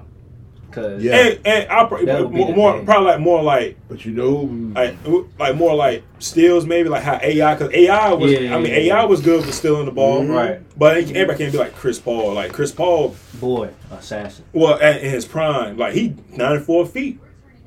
Because 0.69 1.03
Yeah. 1.03 1.15
And 1.17 1.39
and 1.45 1.69
I 1.71 1.85
pr- 1.85 2.05
That 2.05 2.21
would 2.21 2.31
be 2.31 2.37
more, 2.37 2.47
the 2.47 2.53
more 2.55 2.73
thing. 2.77 2.85
probably 2.85 3.07
like 3.11 3.19
more 3.19 3.43
like 3.43 3.77
But 3.87 4.05
you 4.05 4.11
know, 4.13 4.49
like 4.75 4.95
like 5.39 5.55
more 5.55 5.75
like 5.75 6.03
steals 6.19 6.65
maybe 6.65 6.89
like 6.89 7.03
how 7.03 7.19
AI 7.21 7.55
because 7.55 7.73
AI 7.73 8.13
was 8.13 8.31
Yeah, 8.31 8.55
I 8.55 8.59
mean 8.59 8.71
yeah, 8.71 8.79
yeah. 8.79 9.01
AI 9.01 9.05
was 9.05 9.21
good 9.21 9.43
for 9.43 9.51
stealing 9.51 9.85
the 9.85 9.91
ball, 9.91 10.21
Mhm. 10.23 10.29
right, 10.35 10.61
but 10.77 10.97
everybody 10.97 11.37
can't 11.37 11.51
be 11.51 11.57
like 11.57 11.75
Chris 11.75 11.99
Paul. 11.99 12.33
Like 12.33 12.53
Chris 12.53 12.71
Paul, 12.71 13.15
boy, 13.39 13.69
assassin. 13.91 14.45
well 14.53 14.79
at, 14.81 15.01
in 15.01 15.09
his 15.09 15.25
prime, 15.25 15.77
like 15.77 15.93
he 15.93 16.13
ninety 16.35 16.63
four 16.63 16.85
feet, 16.85 17.19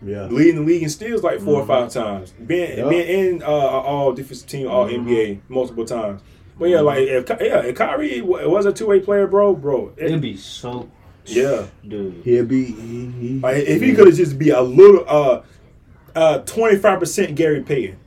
yeah. 0.05 0.27
leading 0.27 0.57
the 0.57 0.63
league 0.63 0.83
in 0.83 0.89
steals 0.89 1.23
like 1.23 1.41
4 1.41 1.61
or 1.63 1.67
five 1.67 1.91
times, 1.91 2.33
being 2.47 2.79
Yeah. 2.79 2.89
being 2.89 3.07
in 3.37 3.43
uh, 3.43 3.47
all 3.47 4.13
defensive 4.13 4.49
team, 4.49 4.69
all 4.69 4.87
NBA 4.89 5.41
multiple 5.49 5.85
times. 5.85 6.21
But 6.59 6.69
yeah, 6.69 6.81
like 6.81 6.99
if 7.01 7.29
yeah, 7.41 7.61
if 7.63 7.75
Kyrie 7.77 8.21
was 8.21 8.67
a 8.67 8.73
two 8.73 8.87
way 8.87 9.01
player, 9.01 9.27
bro, 9.27 9.55
bro, 9.55 9.93
it- 9.97 10.07
It'd 10.07 10.21
be 10.21 10.37
so, 10.37 10.89
yeah. 11.27 11.67
dude. 11.87 12.23
He'll 12.25 12.45
be. 12.45 12.65
He, 12.65 13.07
he, 13.11 13.29
Like 13.41 13.57
if 13.57 13.81
he 13.81 13.95
could 13.95 14.07
have 14.07 14.17
just 14.17 14.39
be 14.39 14.51
a 14.51 14.61
little 14.61 15.05
uh 15.09 15.43
uh 16.15 16.39
twenty 16.41 16.77
five 16.77 16.99
percent 16.99 17.35
Gary 17.35 17.63
Payton. 17.63 17.99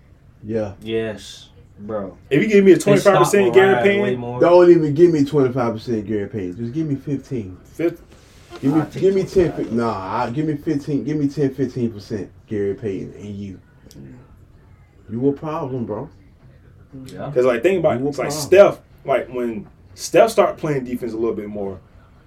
Yeah. 0.44 0.74
Yes, 0.82 1.50
bro. 1.80 2.18
If 2.30 2.42
you 2.42 2.48
give 2.48 2.64
me 2.64 2.74
a 2.74 2.78
twenty 2.78 3.00
five 3.02 3.18
percent 3.18 3.54
Gary 3.54 3.74
rise 3.74 3.84
way 3.86 4.00
Payton, 4.02 4.20
more. 4.20 4.40
Don't 4.40 4.70
even 4.70 4.94
give 4.94 5.12
me 5.12 5.26
twenty 5.26 5.54
five 5.54 5.74
percent 5.74 6.06
Gary 6.06 6.28
Payton. 6.28 6.58
Just 6.58 6.74
give 6.74 6.88
me 6.88 6.96
fifteen. 6.96 7.58
fifth, 7.64 8.02
Give 8.62 8.74
me 8.74 8.82
I'll 8.82 8.88
give 8.88 9.16
me 9.16 9.24
ten. 9.24 9.52
fi- 9.54 9.72
Nah, 9.76 10.24
I, 10.24 10.30
give 10.30 10.46
me 10.46 10.56
fifteen. 10.56 11.04
Give 11.04 11.18
me 11.18 11.28
10, 11.28 11.54
15 11.54 11.92
percent 11.92 12.32
Gary 12.48 12.74
Payton 12.76 13.14
and 13.14 13.36
you. 13.36 13.60
You 15.10 15.30
a 15.30 15.34
problem, 15.34 15.86
bro. 15.86 16.10
Yeah. 17.06 17.28
because 17.28 17.46
like 17.46 17.62
think 17.62 17.80
about 17.80 17.98
it, 18.02 18.06
it's 18.08 18.18
like 18.18 18.32
Steph, 18.32 18.80
like 19.04 19.28
when 19.28 19.68
Steph 19.96 20.32
start 20.32 20.58
playing 20.58 20.86
defense 20.86 21.12
a 21.14 21.18
little 21.18 21.36
bit 21.36 21.50
more, 21.50 21.80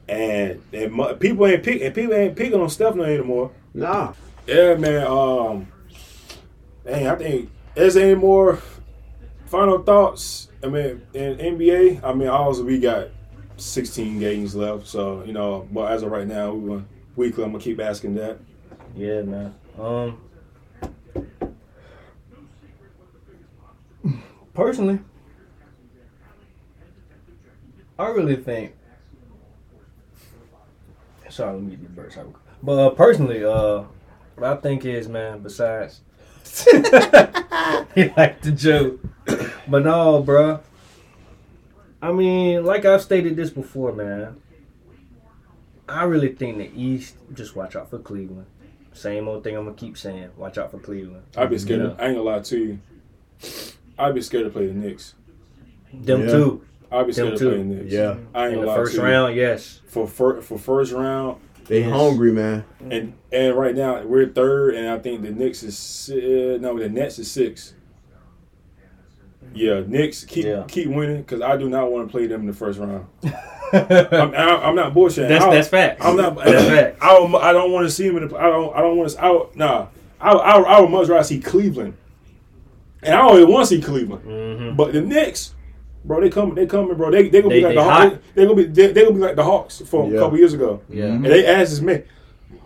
and 0.08 0.62
and 0.72 0.92
mu- 0.92 1.14
people 1.14 1.46
ain't 1.46 1.62
pick 1.62 1.82
and 1.82 1.94
people 1.94 2.14
ain't 2.14 2.36
picking 2.36 2.60
on 2.60 2.70
Steph 2.70 2.94
no 2.94 3.04
anymore. 3.04 3.50
Nah. 3.74 4.14
Yeah, 4.46 4.74
man. 4.76 5.06
Um, 5.06 5.68
dang, 6.84 7.06
I 7.06 7.14
think 7.16 7.50
is 7.76 7.94
there 7.94 8.06
any 8.06 8.14
more 8.14 8.60
final 9.46 9.82
thoughts? 9.82 10.48
I 10.62 10.66
mean, 10.66 11.02
in 11.14 11.36
NBA, 11.36 12.02
I 12.02 12.12
mean, 12.14 12.28
also 12.28 12.64
we 12.64 12.80
got 12.80 13.08
16 13.56 14.18
games 14.18 14.54
left, 14.54 14.86
so 14.86 15.22
you 15.24 15.32
know. 15.32 15.68
But 15.70 15.92
as 15.92 16.02
of 16.02 16.10
right 16.10 16.26
now, 16.26 16.52
we 16.52 16.68
going 16.68 16.88
weekly. 17.16 17.44
I'm 17.44 17.52
gonna 17.52 17.62
keep 17.62 17.80
asking 17.80 18.14
that. 18.16 18.38
Yeah, 18.96 19.22
man. 19.22 19.54
Um, 19.78 20.18
personally, 24.54 24.98
I 27.98 28.08
really 28.08 28.36
think. 28.36 28.74
Sorry, 31.38 31.52
let 31.52 31.62
me 31.62 31.70
get 31.70 31.80
these 31.82 31.90
birds. 31.90 32.18
But 32.64 32.72
uh, 32.72 32.90
personally, 32.90 33.44
uh, 33.44 33.84
what 34.34 34.44
I 34.44 34.56
think 34.56 34.84
is, 34.84 35.08
man. 35.08 35.38
Besides, 35.38 36.00
he 37.94 38.08
like 38.16 38.40
the 38.42 38.50
joke, 38.56 38.98
but 39.68 39.84
no, 39.84 40.20
bruh. 40.20 40.60
I 42.02 42.10
mean, 42.10 42.64
like 42.64 42.84
I've 42.84 43.02
stated 43.02 43.36
this 43.36 43.50
before, 43.50 43.92
man. 43.92 44.40
I 45.88 46.02
really 46.02 46.34
think 46.34 46.58
the 46.58 46.72
East. 46.74 47.14
Just 47.34 47.54
watch 47.54 47.76
out 47.76 47.88
for 47.88 48.00
Cleveland. 48.00 48.46
Same 48.92 49.28
old 49.28 49.44
thing 49.44 49.56
I'm 49.56 49.66
gonna 49.66 49.76
keep 49.76 49.96
saying. 49.96 50.30
Watch 50.36 50.58
out 50.58 50.72
for 50.72 50.80
Cleveland. 50.80 51.22
I'd 51.36 51.50
be 51.50 51.58
scared. 51.58 51.82
Yeah. 51.82 51.86
Of, 51.86 52.00
I 52.00 52.06
ain't 52.06 52.16
gonna 52.16 52.22
lie 52.28 52.40
to 52.40 52.58
you. 52.58 52.80
I'd 53.96 54.16
be 54.16 54.22
scared 54.22 54.46
to 54.46 54.50
play 54.50 54.66
the 54.66 54.74
Knicks. 54.74 55.14
Them 55.92 56.22
Yeah. 56.22 56.32
two 56.32 56.64
I'd 56.90 57.06
be 57.06 57.12
scared 57.12 57.28
Them 57.32 57.38
to 57.38 57.44
play 57.44 57.54
two. 57.54 57.58
the 57.58 57.64
Knicks. 57.82 57.92
Yeah. 57.92 58.16
I 58.34 58.44
ain't 58.46 58.54
in 58.54 58.54
gonna 58.54 58.60
the 58.60 58.66
lie 58.66 58.74
first 58.76 58.94
to 58.94 58.98
you. 59.00 59.04
round. 59.06 59.36
Yes. 59.36 59.80
for 59.88 60.06
fir- 60.06 60.40
for 60.40 60.58
first 60.58 60.92
round. 60.92 61.40
They 61.66 61.80
Yes. 61.80 61.90
hungry, 61.92 62.32
man. 62.32 62.64
And 62.90 63.12
and 63.30 63.54
right 63.56 63.74
now 63.74 64.02
we're 64.02 64.26
third, 64.28 64.74
and 64.74 64.88
I 64.88 64.98
think 64.98 65.20
the 65.22 65.30
Knicks 65.30 65.62
is 65.62 65.76
si- 65.76 66.56
no, 66.60 66.78
the 66.78 66.88
Nets 66.88 67.18
is 67.18 67.30
six. 67.30 67.74
Yeah, 69.54 69.82
Knicks 69.86 70.24
keep 70.24 70.44
Yeah. 70.46 70.64
keep 70.68 70.88
winning 70.88 71.18
because 71.22 71.40
I 71.42 71.56
do 71.56 71.68
not 71.68 71.90
want 71.90 72.08
to 72.08 72.10
play 72.12 72.26
them 72.26 72.42
in 72.42 72.46
the 72.46 72.52
first 72.52 72.78
round. 72.78 73.06
I'm, 73.72 74.34
I'm, 74.34 74.34
I'm 74.34 74.74
not 74.74 74.94
bullshitting. 74.94 75.28
That's 75.28 75.44
I- 75.44 75.54
that's 75.54 75.68
facts. 75.68 76.04
I'm 76.04 76.16
not. 76.16 76.36
That's 76.36 76.64
facts. 76.68 76.98
I 77.02 77.14
don't, 77.14 77.34
I 77.34 77.52
don't 77.52 77.70
want 77.70 77.86
to 77.86 77.90
see 77.90 78.06
him 78.06 78.16
in 78.16 78.28
the. 78.28 78.36
I 78.36 78.44
don't. 78.44 78.74
I 78.74 78.80
don't 78.80 78.96
want 78.96 79.10
to. 79.10 79.22
I 79.22 79.30
would, 79.30 79.56
nah. 79.56 79.86
I, 80.20 80.32
I, 80.32 80.58
I 80.60 80.80
would 80.80 80.90
much 80.90 81.08
rather 81.08 81.22
see 81.22 81.38
Cleveland, 81.40 81.94
and 83.02 83.14
I 83.14 83.20
always 83.20 83.44
want 83.44 83.68
to 83.68 83.76
see 83.76 83.80
Cleveland. 83.82 84.24
Mhm. 84.24 84.76
But 84.76 84.92
the 84.92 85.00
Knicks, 85.02 85.54
bro, 86.04 86.20
they 86.20 86.30
coming. 86.30 86.54
They 86.54 86.66
coming, 86.66 86.96
bro. 86.96 87.10
They 87.10 87.28
they 87.28 87.42
gonna 87.42 87.54
They- 87.54 87.60
be 87.60 87.64
like 87.66 87.70
they 87.70 87.74
the 87.76 87.84
Hawks. 87.84 88.02
hot. 88.14 88.22
They, 88.34 88.42
they 88.42 88.46
gonna 88.48 88.56
be. 88.56 88.64
They, 88.64 88.86
they 88.92 89.02
gonna 89.02 89.14
be 89.14 89.20
like 89.20 89.36
the 89.36 89.44
Hawks 89.44 89.80
from 89.82 90.10
Yeah. 90.10 90.16
a 90.16 90.20
couple 90.20 90.38
years 90.38 90.54
ago. 90.54 90.80
Yeah. 90.88 91.04
And 91.06 91.24
they 91.24 91.46
asked 91.46 91.70
this 91.70 91.80
man. 91.80 92.04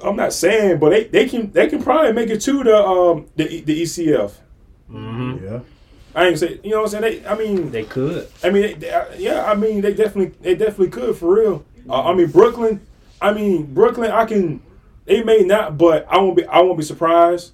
I'm 0.05 0.17
not 0.17 0.33
saying, 0.33 0.79
but 0.79 0.91
they, 0.91 1.05
they 1.05 1.29
can 1.29 1.51
they 1.53 1.69
can 1.69 1.83
probably 1.83 2.13
make 2.13 2.29
it 2.31 2.41
to 2.43 2.65
the 2.65 2.77
um 2.77 3.27
the 3.37 3.49
E- 3.53 3.61
the 3.61 3.83
ECF. 3.83 4.33
hmm 4.89 5.37
Yeah. 5.43 5.61
I 6.15 6.27
ain't 6.29 6.39
say 6.39 6.61
you 6.63 6.71
know 6.71 6.83
what 6.83 6.95
I'm 6.95 7.03
saying. 7.03 7.23
They 7.23 7.27
I 7.29 7.37
mean 7.37 7.71
They 7.71 7.85
could. 7.85 8.29
I 8.43 8.51
mean 8.51 8.63
they, 8.63 8.75
they- 8.75 9.07
yeah 9.19 9.45
I 9.45 9.55
mean 9.55 9.81
they 9.81 9.95
definitely 9.95 10.35
they 10.41 10.55
definitely 10.55 10.89
could 10.89 11.17
for 11.17 11.35
real. 11.35 11.65
Uh, 11.89 12.03
I 12.11 12.15
mean 12.15 12.31
Brooklyn. 12.31 12.81
I 13.21 13.33
mean 13.33 13.73
Brooklyn. 13.73 14.11
I 14.11 14.25
can 14.25 14.61
they 15.05 15.23
may 15.23 15.41
not, 15.43 15.79
but 15.79 16.07
I 16.11 16.19
won't 16.19 16.37
be 16.37 16.45
I 16.47 16.61
won't 16.61 16.79
be 16.79 16.85
surprised 16.85 17.53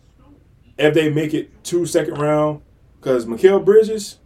if 0.79 0.95
they 0.95 1.11
make 1.11 1.35
it 1.35 1.65
to 1.65 1.85
second 1.87 2.19
round 2.19 2.61
because 3.01 3.27
Mikal 3.27 3.65
Bridges. 3.65 4.18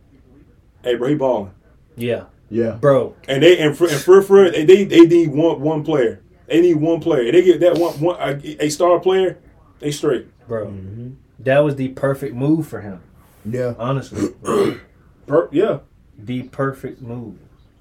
Hey 0.83 0.97
bro, 0.97 1.09
he 1.09 1.15
balling. 1.15 1.53
Yeah, 1.97 2.25
Yeah. 2.51 2.73
bro. 2.73 3.15
And 3.29 3.43
they 3.43 3.59
and 3.59 3.77
for 3.77 3.89
and 3.89 4.01
for, 4.01 4.23
for 4.23 4.51
they 4.51 4.65
they 4.65 4.85
they 4.85 5.01
need 5.01 5.31
one 5.31 5.61
one 5.61 5.85
player. 5.85 6.21
They 6.47 6.61
need 6.61 6.75
one 6.77 7.01
player. 7.01 7.31
They 7.33 7.43
get 7.43 7.61
that 7.61 7.77
one 7.79 7.93
one 8.01 8.17
a, 8.21 8.65
a 8.65 8.69
star 8.69 8.99
player. 9.01 9.39
They 9.81 9.91
straight. 9.91 10.27
Bro, 10.49 10.67
Mm-hmm. 10.67 11.11
that 11.41 11.59
was 11.61 11.77
the 11.77 11.89
perfect 11.89 12.35
move 12.35 12.67
for 12.67 12.81
him. 12.81 13.01
Yeah. 13.45 13.75
Honestly, 13.79 14.31
Per, 15.27 15.49
yeah. 15.53 15.79
the 16.19 16.43
perfect 16.45 17.01
move. 17.03 17.37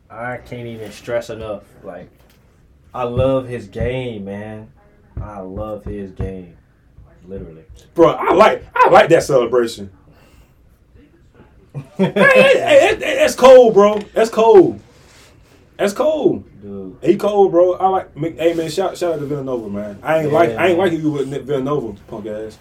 I 0.10 0.38
can't 0.38 0.68
even 0.68 0.91
stress 0.91 1.30
enough. 1.30 1.64
Like, 1.84 2.10
I 2.94 3.03
love 3.03 3.48
his 3.48 3.68
game, 3.68 4.26
man. 4.26 4.72
I 5.22 5.40
love 5.40 5.86
his 5.86 6.11
game. 6.11 6.57
Literally. 7.26 7.64
Bro, 7.94 8.10
I 8.10 8.34
like 8.34 8.65
I 8.76 8.90
like 8.90 9.10
that 9.10 9.23
celebration. 9.23 9.91
Hey, 11.73 12.11
hey, 12.14 12.95
hey, 12.99 13.15
that's 13.18 13.35
cold, 13.35 13.73
bro. 13.73 13.99
That's 14.14 14.30
cold. 14.30 14.80
That's 15.77 15.93
cold. 15.93 16.43
Dude. 16.61 16.98
He 17.02 17.15
cold, 17.18 17.52
bro. 17.52 17.73
I 17.73 17.88
like. 17.88 18.15
Hey 18.18 18.53
man, 18.53 18.69
shout 18.69 18.98
shout 18.98 19.14
out 19.14 19.19
to 19.19 19.26
Villanova, 19.26 19.69
man. 19.69 19.99
I 20.03 20.19
ain't 20.19 20.31
Yeah, 20.31 20.38
like 20.38 20.49
I 20.52 20.68
ain't 20.68 20.77
man. 20.77 20.89
like 20.89 20.99
you 20.99 21.11
with 21.11 21.30
Villanova, 21.45 21.99
punk 22.07 22.27
ass. 22.27 22.57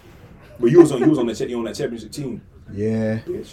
But 0.58 0.70
you 0.70 0.80
was 0.80 0.92
on 0.92 1.00
you 1.00 1.08
was 1.10 1.18
on 1.18 1.26
that 1.26 1.40
you 1.40 1.58
on 1.58 1.64
that 1.64 1.74
championship 1.74 2.12
team, 2.12 2.40
Yeah. 2.72 3.18
bitch. 3.26 3.52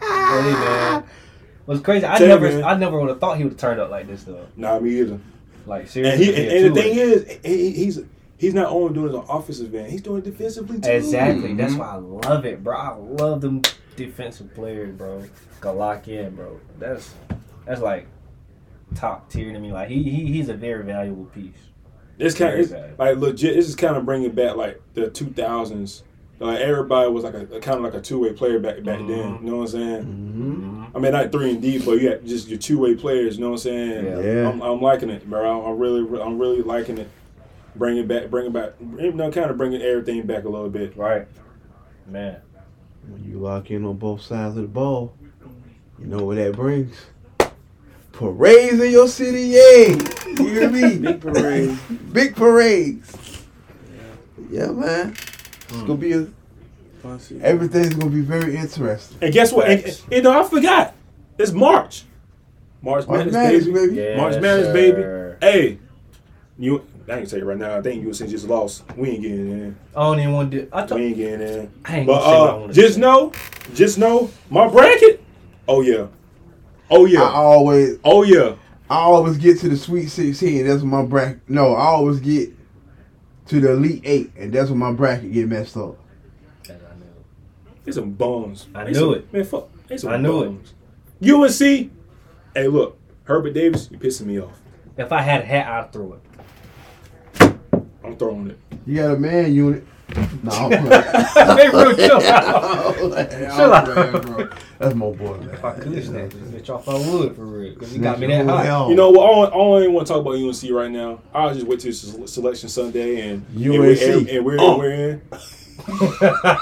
Hey, 0.00 0.52
man. 0.52 1.04
What's 1.64 1.80
crazy? 1.80 2.06
I 2.06 2.18
Tell 2.18 2.28
never, 2.28 2.48
man. 2.48 2.64
I 2.64 2.74
never 2.76 2.98
would 3.00 3.08
have 3.08 3.20
thought 3.20 3.36
he 3.38 3.44
would 3.44 3.52
have 3.52 3.60
turned 3.60 3.80
up 3.80 3.90
like 3.90 4.06
this, 4.06 4.24
though. 4.24 4.46
Nah, 4.56 4.78
me 4.80 4.98
either. 5.00 5.18
Like 5.66 5.82
And 5.82 5.90
seriously. 5.90 6.24
he 6.24 6.34
and, 6.34 6.66
and 6.66 6.76
the 6.76 6.82
thing 6.82 6.94
is, 6.96 7.38
he, 7.44 7.70
he's 7.70 8.00
he's 8.42 8.54
not 8.54 8.70
only 8.70 8.92
doing 8.92 9.14
it 9.14 9.16
on 9.16 9.24
offensive 9.28 9.72
end, 9.72 9.90
he's 9.90 10.02
doing 10.02 10.18
it 10.18 10.24
defensively 10.24 10.80
too. 10.80 10.90
Exactly. 10.90 11.54
That's 11.54 11.74
why 11.74 11.92
I 11.92 11.94
love 11.94 12.44
it, 12.44 12.62
bro. 12.62 12.76
I 12.76 12.94
love 12.96 13.40
them 13.40 13.62
defensive 13.96 14.52
players, 14.52 14.94
bro. 14.96 15.24
Can 15.60 15.76
lock 15.78 16.08
in, 16.08 16.34
bro. 16.34 16.60
That's 16.78 17.14
that's 17.64 17.80
like 17.80 18.08
top 18.96 19.30
tier 19.30 19.52
to 19.52 19.58
me. 19.60 19.72
Like 19.72 19.88
he, 19.88 20.02
he 20.02 20.26
he's 20.26 20.48
a 20.48 20.54
very 20.54 20.84
valuable 20.84 21.26
piece. 21.26 21.54
It's 22.18 22.34
kind 22.34 22.60
of 22.60 22.70
bad. 22.70 22.98
like 22.98 23.16
legit. 23.16 23.54
This 23.54 23.68
is 23.68 23.76
kind 23.76 23.96
of 23.96 24.04
bringing 24.04 24.32
back 24.32 24.56
like 24.56 24.82
the 24.94 25.08
two 25.08 25.26
thousands. 25.26 26.02
Like 26.40 26.58
everybody 26.58 27.08
was 27.08 27.22
like 27.22 27.34
a, 27.34 27.46
kind 27.60 27.78
of 27.78 27.82
like 27.84 27.94
a 27.94 28.00
two 28.00 28.18
way 28.18 28.32
player 28.32 28.58
back 28.58 28.82
back 28.82 28.98
then. 28.98 29.06
Mhm. 29.08 29.44
You 29.44 29.50
know 29.50 29.56
what 29.58 29.62
I'm 29.62 29.68
saying? 29.68 30.02
Mm-hmm. 30.02 30.96
I 30.96 30.98
mean, 30.98 31.12
not 31.12 31.30
three 31.30 31.52
and 31.52 31.62
D, 31.62 31.78
but 31.78 31.92
you 31.92 32.10
had 32.10 32.26
just 32.26 32.48
your 32.48 32.58
two 32.58 32.80
way 32.80 32.96
players. 32.96 33.36
You 33.36 33.42
know 33.42 33.50
what 33.50 33.64
I'm 33.64 33.70
saying? 33.70 34.04
Yeah. 34.04 34.18
Yeah. 34.20 34.48
I'm, 34.48 34.60
I'm 34.60 34.80
liking 34.82 35.10
it, 35.10 35.28
bro. 35.30 35.60
I'm, 35.60 35.64
I'm 35.72 35.78
really, 35.78 36.20
I'm 36.20 36.38
really 36.40 36.62
liking 36.62 36.98
it. 36.98 37.08
Bring 37.74 37.96
it 37.96 38.06
back, 38.08 38.30
bring 38.30 38.46
it 38.46 38.52
back. 38.52 38.72
You 38.80 39.12
know, 39.12 39.30
kind 39.30 39.50
of 39.50 39.56
bringing 39.56 39.80
everything 39.82 40.26
back 40.26 40.44
a 40.44 40.48
little 40.48 40.68
bit. 40.68 40.96
Right, 40.96 41.26
man. 42.06 42.40
When 43.08 43.24
you 43.24 43.38
lock 43.38 43.70
in 43.70 43.84
on 43.84 43.96
both 43.96 44.22
sides 44.22 44.56
of 44.56 44.62
the 44.62 44.68
ball, 44.68 45.14
you 45.98 46.06
know 46.06 46.24
what 46.24 46.36
that 46.36 46.54
brings? 46.54 46.96
Parades 48.12 48.80
in 48.80 48.90
your 48.90 49.08
city, 49.08 49.42
yeah. 49.42 49.96
You 50.38 50.46
hear 50.48 50.70
me? 50.70 50.98
Big 50.98 51.20
parade. 51.22 51.78
Big 52.12 52.36
parades. 52.36 53.44
Yeah, 54.50 54.66
man. 54.66 55.12
It's 55.12 55.72
gonna 55.80 55.94
be 55.94 56.12
a, 56.12 56.26
Fun 57.02 57.18
everything's 57.40 57.94
gonna 57.94 58.10
be 58.10 58.20
very 58.20 58.54
interesting. 58.56 59.18
And 59.22 59.32
guess 59.32 59.50
what? 59.50 59.68
And, 59.68 59.82
Facts. 59.82 60.04
you 60.10 60.22
know, 60.22 60.38
I 60.38 60.46
forgot. 60.48 60.94
It's 61.38 61.50
March. 61.52 62.04
March 62.82 63.06
March 63.08 63.26
Madness, 63.26 63.34
Madness, 63.34 63.64
baby. 63.64 63.72
baby. 63.88 63.94
Yes, 63.96 64.16
March 64.18 64.32
Madness, 64.40 64.66
sir. 64.66 65.38
baby. 65.40 65.46
Hey, 65.46 65.78
you. 66.58 66.84
I 67.12 67.18
ain't 67.20 67.28
tell 67.30 67.38
you 67.38 67.44
right 67.44 67.58
now. 67.58 67.76
I 67.76 67.82
think 67.82 68.04
USC 68.04 68.28
just 68.28 68.46
lost. 68.48 68.84
We 68.96 69.10
ain't 69.10 69.22
getting 69.22 69.50
in. 69.50 69.76
I 69.94 70.00
don't 70.02 70.18
even 70.20 70.32
want 70.32 70.50
to. 70.52 70.68
I 70.72 70.82
We 70.82 70.88
thought 70.88 71.00
ain't 71.00 71.16
getting 71.16 71.40
in. 71.46 71.72
I 71.84 71.96
ain't 71.98 72.06
But 72.06 72.20
gonna 72.20 72.24
say 72.24 72.40
what 72.40 72.60
I 72.60 72.64
uh, 72.64 72.72
just 72.72 72.94
say. 72.94 73.00
know, 73.00 73.32
just 73.74 73.98
know, 73.98 74.30
my 74.50 74.68
bracket. 74.68 75.22
Oh 75.68 75.82
yeah. 75.82 76.06
Oh 76.90 77.04
yeah. 77.06 77.20
I 77.22 77.24
yeah. 77.24 77.30
always 77.32 77.98
Oh 78.04 78.22
yeah. 78.22 78.54
I 78.90 78.96
always 78.96 79.38
get 79.38 79.58
to 79.60 79.68
the 79.68 79.76
Sweet 79.76 80.08
16. 80.08 80.66
That's 80.66 80.82
what 80.82 80.88
my 80.88 81.02
bracket. 81.04 81.40
No, 81.48 81.74
I 81.74 81.84
always 81.86 82.20
get 82.20 82.50
to 83.46 83.60
the 83.60 83.72
Elite 83.72 84.02
Eight, 84.04 84.32
and 84.36 84.52
that's 84.52 84.68
when 84.70 84.78
my 84.78 84.92
bracket 84.92 85.32
get 85.32 85.48
messed 85.48 85.76
up. 85.76 85.96
I 86.68 86.72
know. 86.72 86.78
It's 87.86 87.96
some 87.96 88.10
bums. 88.12 88.66
I 88.74 88.84
They 88.84 88.90
knew 88.92 88.98
some- 88.98 89.14
it. 89.14 89.32
Man, 89.32 89.44
fuck. 89.44 89.68
They 89.86 89.96
some 89.98 90.10
I 90.12 90.16
knew 90.18 90.42
it. 90.42 90.46
bums. 90.46 90.74
UNC. 91.60 91.90
Hey, 92.54 92.68
look, 92.68 92.98
Hubert 93.26 93.52
Davis, 93.54 93.88
you 93.90 93.98
pissing 93.98 94.26
me 94.26 94.40
off. 94.40 94.60
If 94.98 95.10
I 95.10 95.22
had 95.22 95.40
a 95.42 95.44
hat, 95.46 95.66
I'd 95.68 95.92
throw 95.92 96.12
it. 96.14 96.20
I'm 98.12 98.18
throwing 98.18 98.50
it. 98.50 98.58
You 98.86 98.96
got 98.96 99.14
a 99.14 99.18
man 99.18 99.54
unit. 99.54 99.86
No, 100.42 100.50
I'm 100.52 100.70
playing. 100.70 101.56
hey, 101.56 101.70
bro, 101.70 101.92
chill 101.94 102.20
out. 102.20 102.96
Chill 102.96 103.72
out. 103.72 104.22
bro. 104.26 104.48
That's 104.78 104.94
my 104.94 105.10
boy, 105.10 105.38
man. 105.38 105.48
If 105.50 105.64
I 105.64 105.72
could 105.78 106.04
snatch 106.04 106.30
this 106.32 106.62
bitch 106.62 106.68
off, 106.68 106.86
I 106.88 106.94
would 106.94 107.34
for 107.34 107.46
real. 107.46 107.74
Cause 107.76 107.92
he 107.92 107.98
got 107.98 108.18
me 108.20 108.26
that 108.26 108.44
high. 108.44 108.88
You 108.88 108.94
know 108.94 109.08
what? 109.10 109.24
I 109.24 109.34
don't, 109.34 109.46
I 109.54 109.56
don't 109.56 109.82
even 109.82 109.94
want 109.94 110.06
to 110.06 110.12
talk 110.12 110.20
about 110.20 110.34
UNC 110.34 110.70
right 110.70 110.90
now. 110.90 111.20
I'll 111.32 111.54
just 111.54 111.66
wait 111.66 111.80
till 111.80 111.92
se- 111.94 112.26
selection 112.26 112.68
Sunday 112.68 113.30
and 113.30 113.46
and 113.54 113.70
we're, 113.70 113.90
UNC. 113.92 114.02
and, 114.02 114.28
and 114.28 114.44
we're, 114.44 114.56
Oh. 114.60 114.76
we're 114.78 114.92
in. 114.92 115.22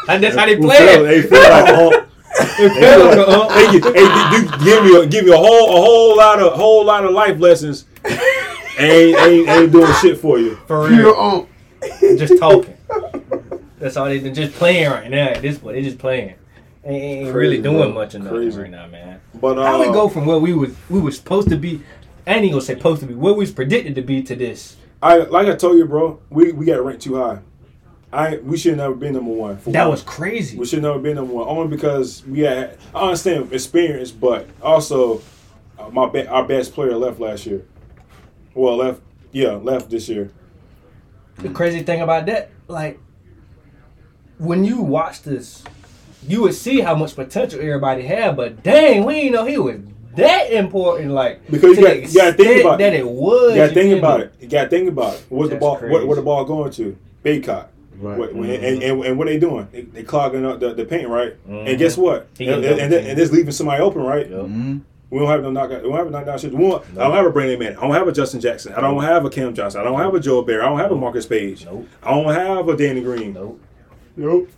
and 0.08 0.22
that's 0.22 0.36
how 0.36 0.46
they 0.46 0.56
play 0.56 0.76
it. 0.78 1.02
They 1.02 1.22
feel 1.22 1.40
like 1.40 1.68
uh, 1.68 2.06
They 2.58 2.96
like 2.96 3.18
uh, 3.18 3.48
hey, 3.48 3.80
gi- 3.80 3.92
hey, 3.92 4.06
gi- 4.06 4.46
gi- 4.58 4.64
give 4.64 4.84
me 4.84 4.96
a 4.96 5.06
give 5.06 5.24
me 5.24 5.32
a 5.32 5.36
whole 5.36 5.68
a 5.76 5.80
whole 5.80 6.16
lot 6.16 6.38
of 6.40 6.52
whole 6.52 6.84
lot 6.84 7.04
of 7.04 7.10
life 7.10 7.40
lessons. 7.40 7.86
Ain't, 8.80 9.18
ain't 9.18 9.48
ain't 9.48 9.72
doing 9.72 9.92
shit 10.00 10.18
for 10.18 10.38
you. 10.38 10.56
for 10.66 10.88
Pure 10.88 10.98
real. 11.04 11.14
on. 11.14 11.48
just 12.18 12.38
talking. 12.38 12.76
That's 13.78 13.96
all 13.96 14.06
they 14.06 14.18
they 14.18 14.30
just 14.30 14.52
playing 14.54 14.90
right 14.90 15.10
now. 15.10 15.28
At 15.28 15.42
this 15.42 15.58
point, 15.58 15.76
they 15.76 15.82
just 15.82 15.98
playing. 15.98 16.34
Ain't, 16.84 17.02
ain't 17.02 17.24
Crazy, 17.32 17.32
really 17.38 17.62
doing 17.62 17.76
bro. 17.76 17.92
much 17.92 18.14
of 18.14 18.22
nothing 18.22 18.38
Crazy. 18.38 18.60
right 18.60 18.70
now, 18.70 18.86
man. 18.86 19.20
But 19.34 19.58
uh, 19.58 19.64
How 19.66 19.80
we 19.80 19.86
go 19.92 20.08
from 20.08 20.26
where 20.26 20.38
we 20.38 20.52
was 20.54 20.74
we 20.88 21.00
was 21.00 21.16
supposed 21.16 21.48
to 21.50 21.56
be? 21.56 21.82
I 22.26 22.32
ain't 22.34 22.40
even 22.44 22.52
gonna 22.52 22.62
say 22.62 22.74
supposed 22.74 23.00
to 23.00 23.06
be. 23.06 23.14
Where 23.14 23.32
we 23.32 23.40
was 23.40 23.50
predicted 23.52 23.94
to 23.96 24.02
be 24.02 24.22
to 24.22 24.36
this. 24.36 24.76
I 25.02 25.18
like 25.18 25.46
I 25.48 25.54
told 25.56 25.78
you, 25.78 25.86
bro. 25.86 26.20
We 26.30 26.52
we 26.52 26.66
got 26.66 26.84
ranked 26.84 27.02
too 27.02 27.16
high. 27.16 27.38
I 28.12 28.38
we 28.38 28.56
should 28.58 28.76
never 28.76 28.94
been 28.94 29.14
number 29.14 29.30
one. 29.30 29.56
for 29.58 29.70
That 29.70 29.82
one. 29.84 29.92
was 29.92 30.02
crazy. 30.02 30.58
We 30.58 30.66
should 30.66 30.82
never 30.82 30.98
been 30.98 31.14
number 31.16 31.32
one. 31.32 31.48
Only 31.48 31.68
because 31.74 32.24
we 32.26 32.40
had 32.40 32.76
I 32.94 33.02
understand 33.02 33.52
experience, 33.52 34.10
but 34.10 34.46
also 34.60 35.22
uh, 35.78 35.88
my 35.90 36.08
be- 36.08 36.26
our 36.26 36.44
best 36.44 36.74
player 36.74 36.96
left 36.96 37.20
last 37.20 37.46
year. 37.46 37.64
Well, 38.54 38.76
left 38.76 39.00
yeah, 39.32 39.52
left 39.52 39.90
this 39.90 40.08
year. 40.08 40.30
The 41.38 41.48
crazy 41.50 41.82
thing 41.82 42.00
about 42.02 42.26
that, 42.26 42.50
like, 42.68 42.98
when 44.38 44.64
you 44.64 44.80
watch 44.82 45.22
this, 45.22 45.62
you 46.26 46.42
would 46.42 46.54
see 46.54 46.80
how 46.80 46.94
much 46.94 47.14
potential 47.14 47.60
everybody 47.60 48.02
had, 48.02 48.36
but 48.36 48.62
dang, 48.62 49.04
we 49.04 49.14
didn't 49.14 49.32
know 49.32 49.44
he 49.46 49.56
was 49.58 49.76
that 50.16 50.52
important. 50.52 51.12
Like, 51.12 51.46
Because 51.50 51.76
to 51.76 51.80
you 51.82 51.86
the 51.88 52.00
got- 52.00 52.12
you 52.12 52.20
gotta 52.20 52.32
think 52.36 52.60
about- 52.64 52.78
that 52.78 52.92
it 52.94 53.06
was. 53.08 53.50
You 53.52 53.56
gotta 53.62 53.74
think 53.74 53.98
about 53.98 54.20
it. 54.20 54.34
You 54.40 54.48
gotta 54.48 54.68
think 54.68 54.88
about 54.88 55.14
it. 55.14 55.24
What's 55.28 55.50
the 55.50 55.56
ball? 55.56 55.72
What, 55.72 55.80
crazy. 55.80 56.04
what 56.06 56.14
the 56.16 56.22
ball 56.22 56.44
going 56.44 56.70
to? 56.72 56.96
Bacot. 57.24 57.66
Right. 57.98 58.18
What, 58.18 58.34
when- 58.34 58.50
and, 58.50 58.82
and, 58.82 59.04
and 59.04 59.18
what 59.18 59.26
they 59.26 59.38
doing? 59.38 59.68
They, 59.72 59.82
they 59.82 60.02
clogging 60.02 60.44
up 60.44 60.58
the, 60.60 60.74
the 60.74 60.84
paint, 60.84 61.08
right? 61.08 61.34
Mhm. 61.48 61.68
And 61.68 61.78
guess 61.78 61.96
what? 61.96 62.22
And, 62.38 62.62
getting 62.62 62.64
and, 62.64 62.92
and, 62.92 63.06
and 63.08 63.18
this 63.18 63.30
leaving 63.30 63.52
somebody 63.52 63.82
open, 63.82 64.02
right? 64.02 64.28
Yup. 64.28 64.40
Mm-hmm. 64.46 64.78
We 65.10 65.18
don't 65.18 65.28
have 65.28 65.42
no 65.42 65.50
knockout. 65.50 65.82
We 65.82 65.88
don't 65.88 65.98
have 65.98 66.06
a 66.06 66.10
knockout 66.10 66.38
shit. 66.40 66.52
We 66.54 66.68
don't, 66.68 66.84
I 66.92 66.94
don't 67.04 67.12
have 67.16 67.26
a 67.26 67.30
Brandon 67.30 67.58
Man. 67.58 67.76
I 67.76 67.80
don't 67.80 67.92
have 67.94 68.06
a 68.06 68.12
Justin 68.12 68.40
Jackson. 68.40 68.72
I 68.74 68.80
don't 68.80 69.02
have 69.02 69.24
a 69.24 69.30
Cam 69.30 69.52
Johnson. 69.54 69.80
I 69.80 69.84
don't 69.84 69.98
have 69.98 70.14
a 70.14 70.20
Joel 70.20 70.42
Berry. 70.42 70.62
I 70.62 70.68
don't 70.68 70.78
have 70.78 70.92
a 70.92 70.96
Marcus 70.96 71.26
Paige. 71.26 71.64
Nope. 71.64 71.88
I 72.02 72.10
don't 72.12 72.32
have 72.32 72.68
a 72.68 72.76
Danny 72.76 73.00
Green. 73.00 73.32
Nope. 73.32 73.60
Nope. 74.16 74.48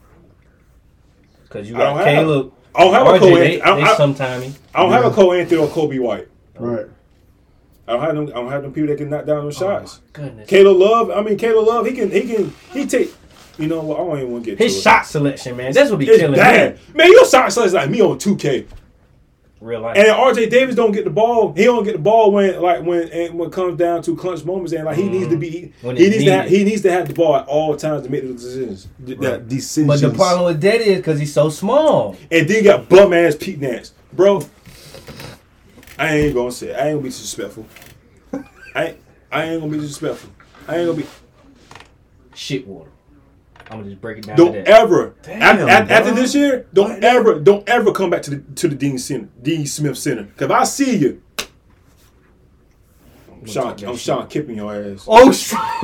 Because 1.45 1.69
you 1.69 1.77
I 1.77 1.79
don't 1.81 1.97
got 1.99 2.07
have- 2.07 2.51
I 2.75 2.85
don't 2.85 2.95
have 2.95 3.07
a 3.07 3.11
RJ, 3.11 3.19
Cole 3.19 3.35
they, 3.35 3.61
Anthony. 3.61 3.63
I 3.63 3.67
don't, 3.67 3.83
I, 3.89 3.97
sometime. 3.97 4.55
I 4.75 4.83
don't 4.83 4.93
have 4.93 5.05
a 5.05 5.09
Yeah. 5.09 5.15
Cole 5.15 5.33
Anthony 5.35 5.61
or 5.61 5.69
Coby 5.69 6.01
White. 6.01 6.29
Right. 6.59 6.87
I 7.89 7.93
don't 7.93 8.01
have 8.03 8.15
them. 8.15 8.29
I 8.29 8.31
don't 8.33 8.51
have 8.51 8.63
them 8.63 8.73
people 8.73 8.89
that 8.89 8.97
can 8.99 9.11
knock 9.11 9.27
down 9.27 9.45
those 9.45 9.57
shots. 9.57 10.01
Goodness. 10.13 10.49
Caleb 10.49 10.77
Love. 10.79 11.11
I 11.11 11.21
mean, 11.23 11.37
Caleb 11.37 11.67
Love. 11.67 11.85
He 11.87 11.93
can. 11.93 12.11
He 12.11 12.23
can. 12.23 12.53
He 12.73 12.87
take. 12.87 13.13
You 13.59 13.69
know 13.69 13.81
what? 13.83 14.01
I 14.01 14.05
don't 14.05 14.19
even 14.19 14.33
want 14.33 14.45
to 14.45 14.51
get 14.53 14.59
His 14.59 14.73
to 14.75 14.79
it. 14.79 14.83
shot 14.83 15.05
selection, 15.07 15.57
man. 15.57 15.73
That's 15.73 15.91
what 15.91 15.99
be 15.99 16.09
It's 16.09 16.19
killing 16.19 16.37
bad, 16.37 16.75
me. 16.75 16.81
man. 16.95 17.09
Your 17.11 17.27
shot 17.27 17.53
size 17.53 17.75
like 17.75 17.91
me 17.91 18.01
on 18.01 18.19
two 18.19 18.37
K. 18.37 18.67
Real 19.63 19.81
life. 19.81 19.97
And 19.97 20.09
RJ 20.09 20.51
Davis 20.51 20.75
don't 20.75 20.91
get 20.91 21.05
the 21.05 21.11
ball. 21.11 21.53
He 21.55 21.63
don't 21.65 21.85
get 21.85 21.93
the 21.93 21.99
ball 22.01 22.33
when 22.33 22.61
like 22.61 22.83
when 22.85 23.09
and 23.11 23.39
when 23.39 23.49
it 23.49 23.53
comes 23.53 23.79
down 23.79 24.03
to 24.03 24.17
clutch 24.17 24.45
moments 24.45 24.73
and 24.73 24.85
like 24.85 24.97
he 24.97 25.09
needs 25.09 25.29
to 25.29 25.37
be. 25.37 25.73
When 25.83 25.97
he 25.97 26.03
it's 26.07 26.17
needs 26.17 26.25
to 26.25 26.33
have, 26.33 26.49
he 26.49 26.65
needs 26.65 26.83
to 26.83 26.91
have 26.91 27.07
the 27.07 27.15
ball 27.15 27.37
at 27.37 27.47
all 27.47 27.77
times 27.77 28.03
to 28.05 28.11
make 28.11 28.23
the 28.27 28.33
decisions. 28.33 28.89
th- 29.07 29.19
That 29.21 29.31
Right. 29.31 29.49
decisions. 29.49 29.87
but 29.87 30.01
the 30.11 30.15
problem 30.17 30.47
with 30.47 30.61
that 30.63 30.81
is 30.81 30.97
because 30.97 31.21
he's 31.21 31.33
so 31.33 31.49
small. 31.49 32.17
and 32.31 32.49
then 32.49 32.57
you 32.57 32.63
got 32.65 32.89
bum 32.89 33.13
ass 33.13 33.37
Pete 33.39 33.61
Nance, 33.61 33.93
bro. 34.13 34.43
I 35.99 36.17
ain't 36.17 36.35
gonna 36.35 36.51
say. 36.51 36.75
I 36.75 36.89
ain't 36.89 36.95
gonna 36.95 37.03
be 37.03 37.09
disrespectful. 37.11 37.67
I 38.75 38.85
ain't, 38.87 38.97
I 39.31 39.45
ain't 39.45 39.61
gonna 39.61 39.71
be 39.73 39.79
disrespectful. 39.79 40.31
I 40.67 40.79
ain't 40.79 40.87
gonna 40.89 40.99
be. 41.03 41.07
Shit 42.35 42.67
water. 42.67 42.91
I'm 43.73 43.79
gonna 43.79 43.91
just 43.91 44.01
break 44.03 44.19
it 44.19 44.27
down 44.27 44.37
Don't 44.37 44.55
ever 44.57 45.15
Damn, 45.23 45.43
after, 45.43 45.69
after, 45.69 45.93
after 45.95 46.11
this 46.15 46.35
year. 46.35 46.67
Don't 46.75 46.91
What? 46.91 47.05
ever 47.05 47.41
don't 47.41 47.69
ever 47.69 47.93
come 47.93 48.11
back 48.11 48.23
to 48.23 48.31
the 48.31 48.43
to 48.57 48.69
the 48.69 48.75
Dean 48.75 48.99
Center, 48.99 49.29
Dean 49.43 49.67
Smith 49.67 49.97
Center. 49.99 50.25
Cause 50.37 50.47
if 50.47 50.51
I 50.51 50.65
see 50.65 50.97
you, 50.97 51.23
I'm 53.31 53.47
Sean. 53.47 53.65
talk 53.65 53.77
that 53.79 53.89
I'm. 53.89 53.97
Sean 53.97 54.27
kipping 54.29 54.57
your 54.57 54.73
ass. 54.75 55.05
Oh, 55.09 55.33
shit. 55.33 55.59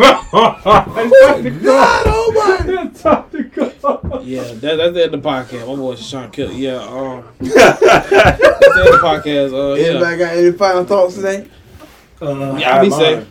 God 1.63 2.07
almighty. 2.07 2.91
Yeah, 4.25 4.43
that, 4.43 4.61
that's 4.61 4.93
the 4.95 5.03
end 5.05 5.15
of 5.15 5.23
the 5.23 5.29
podcast. 5.29 5.67
My 5.67 5.75
boy 5.77 5.95
Sean 5.97 6.31
Kill. 6.31 6.53
Yeah, 6.53 6.77
um, 6.77 7.25
that's 7.41 7.81
the 7.81 7.93
end 7.97 8.89
of 8.89 8.93
the 8.93 8.99
podcast. 9.03 9.53
Uh, 9.55 9.75
yeah, 9.75 9.87
Anybody 9.89 10.17
got 10.19 10.37
any 10.37 10.53
final 10.53 10.85
thoughts 10.85 11.15
today? 11.15 11.49
Uh, 12.21 12.57
Yeah, 12.59 12.77
I 12.77 12.85
be 12.85 12.91
safe. 12.91 13.27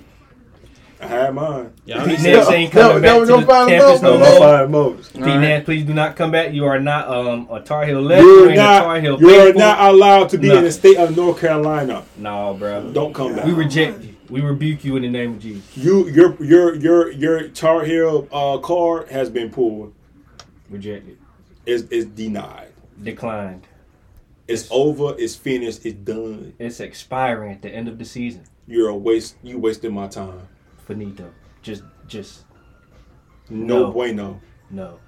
Mine. 1.00 1.10
I 1.12 1.14
had 1.14 1.34
mine. 1.34 1.74
yeah. 1.86 2.04
Pete 2.06 2.18
I'm 2.20 2.24
Nance 2.24 2.50
ain't 2.50 2.72
coming 2.72 3.02
No, 3.02 3.02
back 3.02 3.14
no, 3.14 3.26
to 3.26 3.32
no 3.32 3.40
the 3.42 3.46
final 3.46 3.70
campus 3.70 4.02
no 4.02 4.14
no, 4.14 4.18
No, 4.20 4.24
no. 4.24 4.30
more. 4.32 4.40
five 4.40 4.70
modes. 4.70 5.16
Nance, 5.16 5.66
please 5.66 5.86
do 5.86 5.94
not 5.94 6.16
come 6.16 6.32
back. 6.32 6.54
You 6.54 6.66
are 6.66 6.80
not 6.80 7.08
um, 7.08 7.48
a 7.52 7.60
Tar 7.62 7.86
Heel 7.86 8.02
legend. 8.02 8.28
You're 8.28 8.50
you 8.52 8.56
Tar 8.56 8.84
not. 8.96 9.02
Heel 9.02 9.20
You're 9.20 9.30
faithful. 9.30 9.60
not 9.60 9.80
allowed 9.94 10.30
to 10.30 10.38
be 10.38 10.50
in 10.52 10.64
the 10.64 10.72
state 10.72 10.98
of 10.98 11.16
North 11.16 11.40
Carolina. 11.40 12.04
No, 12.18 12.54
bro. 12.54 12.92
Don't 12.92 13.14
come 13.14 13.36
back. 13.36 13.46
We 13.46 13.54
reject 13.54 14.02
you. 14.04 14.16
We 14.30 14.42
rebuke 14.42 14.84
you 14.84 14.98
in 14.98 15.04
the 15.04 15.10
name 15.10 15.34
of 15.34 15.40
Jesus. 15.40 15.78
You 15.78 16.08
your 16.10 16.36
your 16.44 16.76
your 16.76 17.12
your 17.12 17.48
Tar 17.50 17.84
Heel 17.86 18.28
uh, 18.32 18.58
card 18.58 19.10
has 19.10 19.30
been 19.30 19.50
pulled. 19.52 19.94
Rejected. 20.70 21.18
Is 21.66 21.84
is 21.90 22.06
denied. 22.06 22.70
Declined. 23.02 23.68
It's 24.48 24.68
over. 24.72 25.14
It's 25.18 25.36
finished. 25.36 25.86
It's 25.86 25.96
done. 25.98 26.54
It's 26.60 26.80
expiring 26.80 27.52
at 27.54 27.62
the 27.62 27.70
end 27.70 27.88
of 27.88 27.98
the 28.00 28.06
season. 28.06 28.44
You're 28.66 28.90
a 28.90 28.96
waste. 28.96 29.36
You 29.44 29.60
wasted 29.60 29.92
my 29.94 30.08
time. 30.08 30.48
Finito. 30.88 31.30
Just, 31.62 31.84
just 32.08 32.46
No, 33.50 33.80
No. 33.84 33.92
bueno. 33.92 34.42
no. 34.72 35.00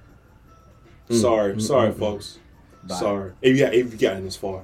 Sorry, 1.10 1.60
sorry, 1.60 1.90
folks. 1.92 2.38
Bye. 2.84 2.94
Sorry. 2.94 3.32
If 3.42 3.56
you 3.56 3.64
got 3.64 3.74
if 3.74 3.92
you 3.92 3.98
gotten 3.98 4.24
this 4.24 4.36
far. 4.36 4.62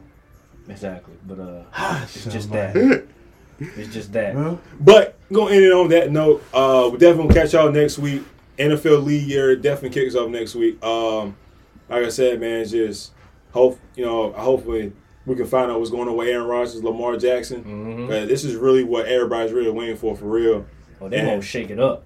Exactly. 0.68 1.14
But 1.26 1.40
uh, 1.40 1.62
it's 2.04 2.24
just 2.26 2.50
that. 2.52 3.04
It's 3.58 3.92
just 3.92 4.12
that. 4.12 4.34
Well, 4.36 4.60
But 4.78 5.16
gonna 5.32 5.54
end 5.54 5.64
it 5.64 5.72
on 5.72 5.88
that 5.88 6.12
note. 6.12 6.44
Uh, 6.54 6.90
we 6.92 6.98
definitely 6.98 7.34
catch 7.34 7.52
y'all 7.52 7.72
next 7.72 7.98
week. 7.98 8.22
NFL 8.58 9.04
league 9.04 9.26
year 9.26 9.56
definitely 9.56 10.00
kicks 10.00 10.14
off 10.14 10.30
next 10.30 10.54
week. 10.54 10.82
Um, 10.84 11.36
like 11.88 12.04
I 12.04 12.08
said, 12.10 12.40
man, 12.40 12.64
just 12.64 13.12
hope 13.52 13.78
you 13.96 14.04
know. 14.04 14.30
Hopefully, 14.32 14.92
we 15.26 15.34
can 15.34 15.46
find 15.46 15.70
out 15.70 15.78
what's 15.80 15.90
going 15.90 16.08
on 16.08 16.16
with 16.16 16.28
Aaron 16.28 16.46
Rodgers, 16.46 16.82
Lamar 16.82 17.16
Jackson. 17.16 17.64
Mhm. 18.08 18.28
This 18.28 18.44
is 18.44 18.54
really 18.54 18.84
what 18.84 19.06
everybody's 19.06 19.52
really 19.52 19.70
waiting 19.70 19.96
for, 19.96 20.16
for 20.16 20.26
real. 20.26 20.64
Oh, 21.00 21.08
they 21.08 21.18
And- 21.18 21.28
gonna 21.28 21.42
shake 21.42 21.70
it 21.70 21.80
up. 21.80 22.04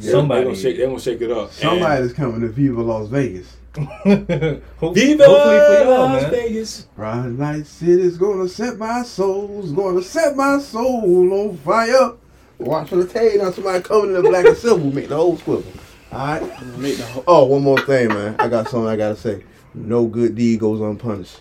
Yeah, 0.00 0.10
Somebody. 0.12 0.40
they 0.40 0.44
gonna 0.46 0.56
shake. 0.56 0.76
They 0.76 0.84
gonna 0.86 1.00
shake 1.00 1.20
it 1.22 1.30
up. 1.30 1.52
somebody's 1.52 2.12
coming 2.12 2.40
to 2.42 2.48
Viva 2.48 2.82
Las 2.82 3.08
Vegas. 3.08 3.56
Hope- 3.76 3.96
And 4.06 4.62
hopefully 4.78 4.92
Viva 4.94 5.24
for 5.24 5.30
y'all, 5.30 5.90
Las 5.90 6.22
man. 6.22 6.30
Vegas. 6.30 6.86
Friday 6.96 7.28
night 7.28 7.66
city's 7.66 8.16
gonna 8.18 8.48
set 8.48 8.78
my 8.78 9.02
soul, 9.02 9.60
is 9.64 9.72
gonna 9.72 10.02
set 10.02 10.36
my 10.36 10.58
soul 10.58 11.32
on 11.32 11.56
fire. 11.58 12.12
Watch 12.58 12.88
for 12.88 12.96
the 12.96 13.06
tail 13.06 13.42
now 13.44 13.50
somebody 13.52 13.82
coming 13.82 14.14
in 14.16 14.22
the 14.22 14.28
black 14.28 14.46
and 14.46 14.56
silver, 14.56 14.84
make 14.84 15.08
the 15.08 15.16
whole 15.16 15.36
swivel. 15.36 15.70
All 16.12 16.18
right. 16.26 16.66
Make 16.78 16.96
the 16.96 17.24
oh 17.26 17.44
one 17.46 17.62
more 17.62 17.78
thing, 17.80 18.08
man. 18.08 18.36
I 18.38 18.48
got 18.48 18.68
something 18.68 18.88
I 18.88 18.96
gotta 18.96 19.16
say. 19.16 19.44
No 19.74 20.06
good 20.06 20.34
deed 20.34 20.60
goes 20.60 20.80
unpunished. 20.80 21.40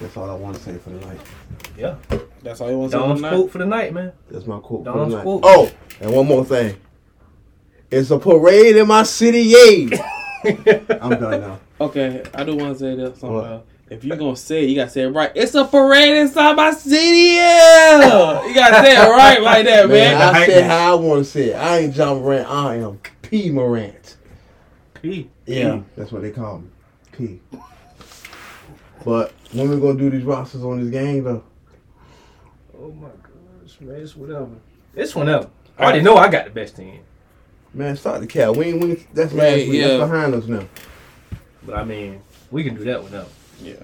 That's 0.00 0.16
all 0.16 0.30
I 0.30 0.34
want 0.34 0.56
to 0.56 0.62
say 0.62 0.76
for 0.78 0.90
the 0.90 1.06
night. 1.06 1.20
Yeah. 1.76 1.96
That's 2.44 2.60
all 2.60 2.70
you 2.70 2.78
want 2.78 2.92
to 2.92 2.98
say 2.98 3.02
Don's 3.02 3.18
tonight? 3.20 3.30
quote 3.34 3.50
for 3.50 3.58
the 3.58 3.66
night, 3.66 3.92
man. 3.94 4.12
That's 4.30 4.46
my 4.46 4.58
quote. 4.60 4.84
for 4.84 4.92
Don's 4.92 5.10
the 5.12 5.16
night. 5.18 5.22
quote. 5.22 5.40
Oh, 5.44 5.70
and 6.00 6.12
one 6.12 6.26
more 6.26 6.44
thing. 6.44 6.76
It's 7.90 8.10
a 8.10 8.18
parade 8.18 8.76
in 8.76 8.86
my 8.86 9.02
city, 9.04 9.40
yay! 9.42 9.88
I'm 11.00 11.10
done 11.18 11.40
now. 11.40 11.60
Okay, 11.80 12.22
I 12.34 12.44
do 12.44 12.54
want 12.56 12.74
to 12.74 12.78
say 12.78 12.94
this. 12.94 13.18
Something 13.18 13.34
What? 13.36 13.46
else. 13.50 13.64
If 13.90 14.02
you're 14.04 14.16
gonna 14.16 14.34
say 14.36 14.64
it, 14.64 14.70
you 14.70 14.76
gotta 14.76 14.90
say 14.90 15.02
it 15.02 15.08
right. 15.08 15.30
It's 15.34 15.54
a 15.54 15.64
parade 15.64 16.16
inside 16.16 16.56
my 16.56 16.70
city. 16.72 17.34
Yeah, 17.36 18.46
you 18.46 18.54
gotta 18.54 18.76
say 18.86 18.96
it 18.96 19.10
right 19.10 19.42
like 19.42 19.64
that, 19.66 19.88
Man, 19.88 20.18
man. 20.18 20.34
I 20.34 20.46
said 20.46 20.64
how 20.64 20.92
I 20.92 20.94
want 21.00 21.24
to 21.24 21.30
say 21.30 21.50
it. 21.50 21.54
I 21.54 21.78
ain't 21.80 21.94
Ja 21.94 22.14
Morant. 22.14 22.50
I 22.50 22.76
am 22.76 22.98
P 23.22 23.50
Morant. 23.50 24.16
P. 24.94 25.30
Yeah, 25.46 25.82
that's 25.96 26.10
what 26.12 26.22
they 26.22 26.30
call 26.30 26.60
me. 26.60 26.68
P. 27.12 27.40
But 29.04 29.32
when 29.52 29.68
we 29.68 29.78
gonna 29.78 29.98
do 29.98 30.08
these 30.10 30.24
rosters 30.24 30.64
on 30.64 30.80
this 30.80 30.90
game 30.90 31.24
though? 31.24 31.44
Oh 32.84 32.92
my 32.92 33.08
gosh, 33.08 33.80
man, 33.80 33.96
it's 33.96 34.14
whatever. 34.14 34.50
It's 34.94 35.14
whenever. 35.16 35.48
I 35.78 35.84
already 35.84 36.02
know 36.02 36.16
I 36.16 36.28
got 36.28 36.44
the 36.44 36.50
best 36.50 36.76
team, 36.76 37.00
Man, 37.72 37.96
start 37.96 38.20
the 38.20 38.26
cat. 38.26 38.54
We 38.54 38.66
ain't 38.66 38.84
we 38.84 38.94
that's 39.14 39.32
last 39.32 39.52
Right, 39.52 39.68
week. 39.68 39.80
yeah. 39.80 39.96
That's 39.96 40.10
behind 40.10 40.34
us 40.34 40.46
now. 40.46 40.64
but 41.66 41.76
I 41.76 41.84
mean, 41.84 42.20
we 42.50 42.62
can 42.62 42.74
do 42.74 42.84
that 42.84 43.02
whenever. 43.02 43.28
Yeah. 43.62 43.74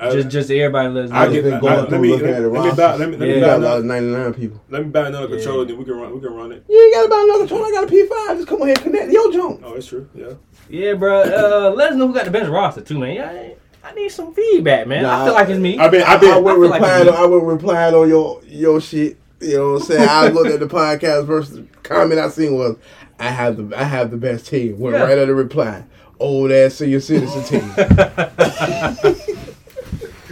I, 0.00 0.10
Just, 0.10 0.28
just 0.30 0.50
everybody 0.50 0.88
let's 0.88 1.12
I 1.12 1.30
get. 1.30 1.44
been 1.44 1.52
I, 1.54 1.60
going 1.60 1.72
I, 1.72 1.76
through 1.82 1.90
let 1.90 2.00
me 2.00 2.08
looking 2.08 2.26
let, 2.26 2.34
at 2.34 2.42
the 2.42 2.48
let 2.48 2.64
me 2.64 2.76
back. 2.76 2.98
Let 2.98 3.10
me 3.10 3.16
let 3.16 3.20
We 3.20 3.26
me 3.28 3.34
Yeah. 3.34 3.40
back 3.40 3.46
got 3.46 3.58
about 3.58 3.78
another, 3.84 4.00
99 4.00 4.34
people. 4.34 4.64
let 4.70 4.82
me 4.82 4.88
buy 4.90 5.06
another 5.06 5.28
Yeah. 5.28 5.34
controller. 5.36 5.64
Then 5.66 5.78
we 5.78 5.84
can 5.84 5.94
run. 5.94 6.14
We 6.14 6.20
can 6.20 6.34
run 6.34 6.52
it. 6.52 6.64
You 6.68 6.82
ain't 6.82 6.94
got 6.94 7.06
about 7.06 7.24
another 7.24 7.46
20. 7.46 7.64
I 7.64 7.70
got 7.70 7.84
a 7.84 7.86
P5. 7.86 8.36
Just 8.36 8.48
come 8.48 8.62
on 8.62 8.66
here 8.68 8.76
and 8.76 8.84
connect 8.84 9.12
your 9.12 9.32
jump. 9.32 9.60
Oh, 9.64 9.74
it's 9.74 9.86
true. 9.86 10.08
Yeah. 10.14 10.32
Yeah, 10.68 10.94
bro. 10.94 11.20
Uh, 11.22 11.74
let 11.76 11.92
us 11.92 11.96
know 11.96 12.08
who 12.08 12.14
got 12.14 12.24
the 12.24 12.30
best 12.32 12.50
roster 12.50 12.80
too, 12.80 12.98
man. 12.98 13.14
Yeah, 13.14 13.48
I, 13.82 13.88
I 13.90 13.92
need 13.94 14.08
some 14.10 14.34
feedback, 14.34 14.86
man. 14.86 15.02
Nah, 15.02 15.22
I 15.22 15.24
feel 15.24 15.34
like 15.34 15.48
it's 15.48 15.58
me. 15.60 15.78
I've 15.78 15.90
been. 15.90 16.02
I've 16.02 16.18
I 16.18 16.20
been. 16.20 16.44
went 16.44 16.58
I 16.58 16.60
feel 16.60 16.68
like 16.70 16.80
replied. 16.80 17.00
it's 17.06 17.10
on, 17.16 17.22
I 17.22 17.26
went 17.26 17.44
replied 17.44 17.94
on 17.94 18.08
your 18.08 18.40
your 18.44 18.80
shit. 18.80 19.18
You 19.40 19.56
know 19.56 19.72
what 19.72 19.80
I'm 19.82 19.86
saying? 19.86 20.08
I 20.08 20.28
looked 20.28 20.50
at 20.50 20.60
the 20.60 20.66
podcast 20.66 21.26
versus 21.26 21.66
comment 21.82 22.20
I 22.20 22.28
seen 22.28 22.54
was 22.56 22.76
I 23.18 23.30
have 23.30 23.56
the 23.56 23.78
I 23.78 23.84
have 23.84 24.10
the 24.10 24.16
best 24.18 24.46
team. 24.46 24.78
Went 24.78 24.96
Yeah. 24.96 25.04
right 25.04 25.16
at 25.18 25.26
the 25.28 25.34
reply. 25.34 25.84
Old 26.18 26.52
ass 26.52 26.74
senior 26.74 27.00
citizen 27.00 27.42
team. 27.44 27.72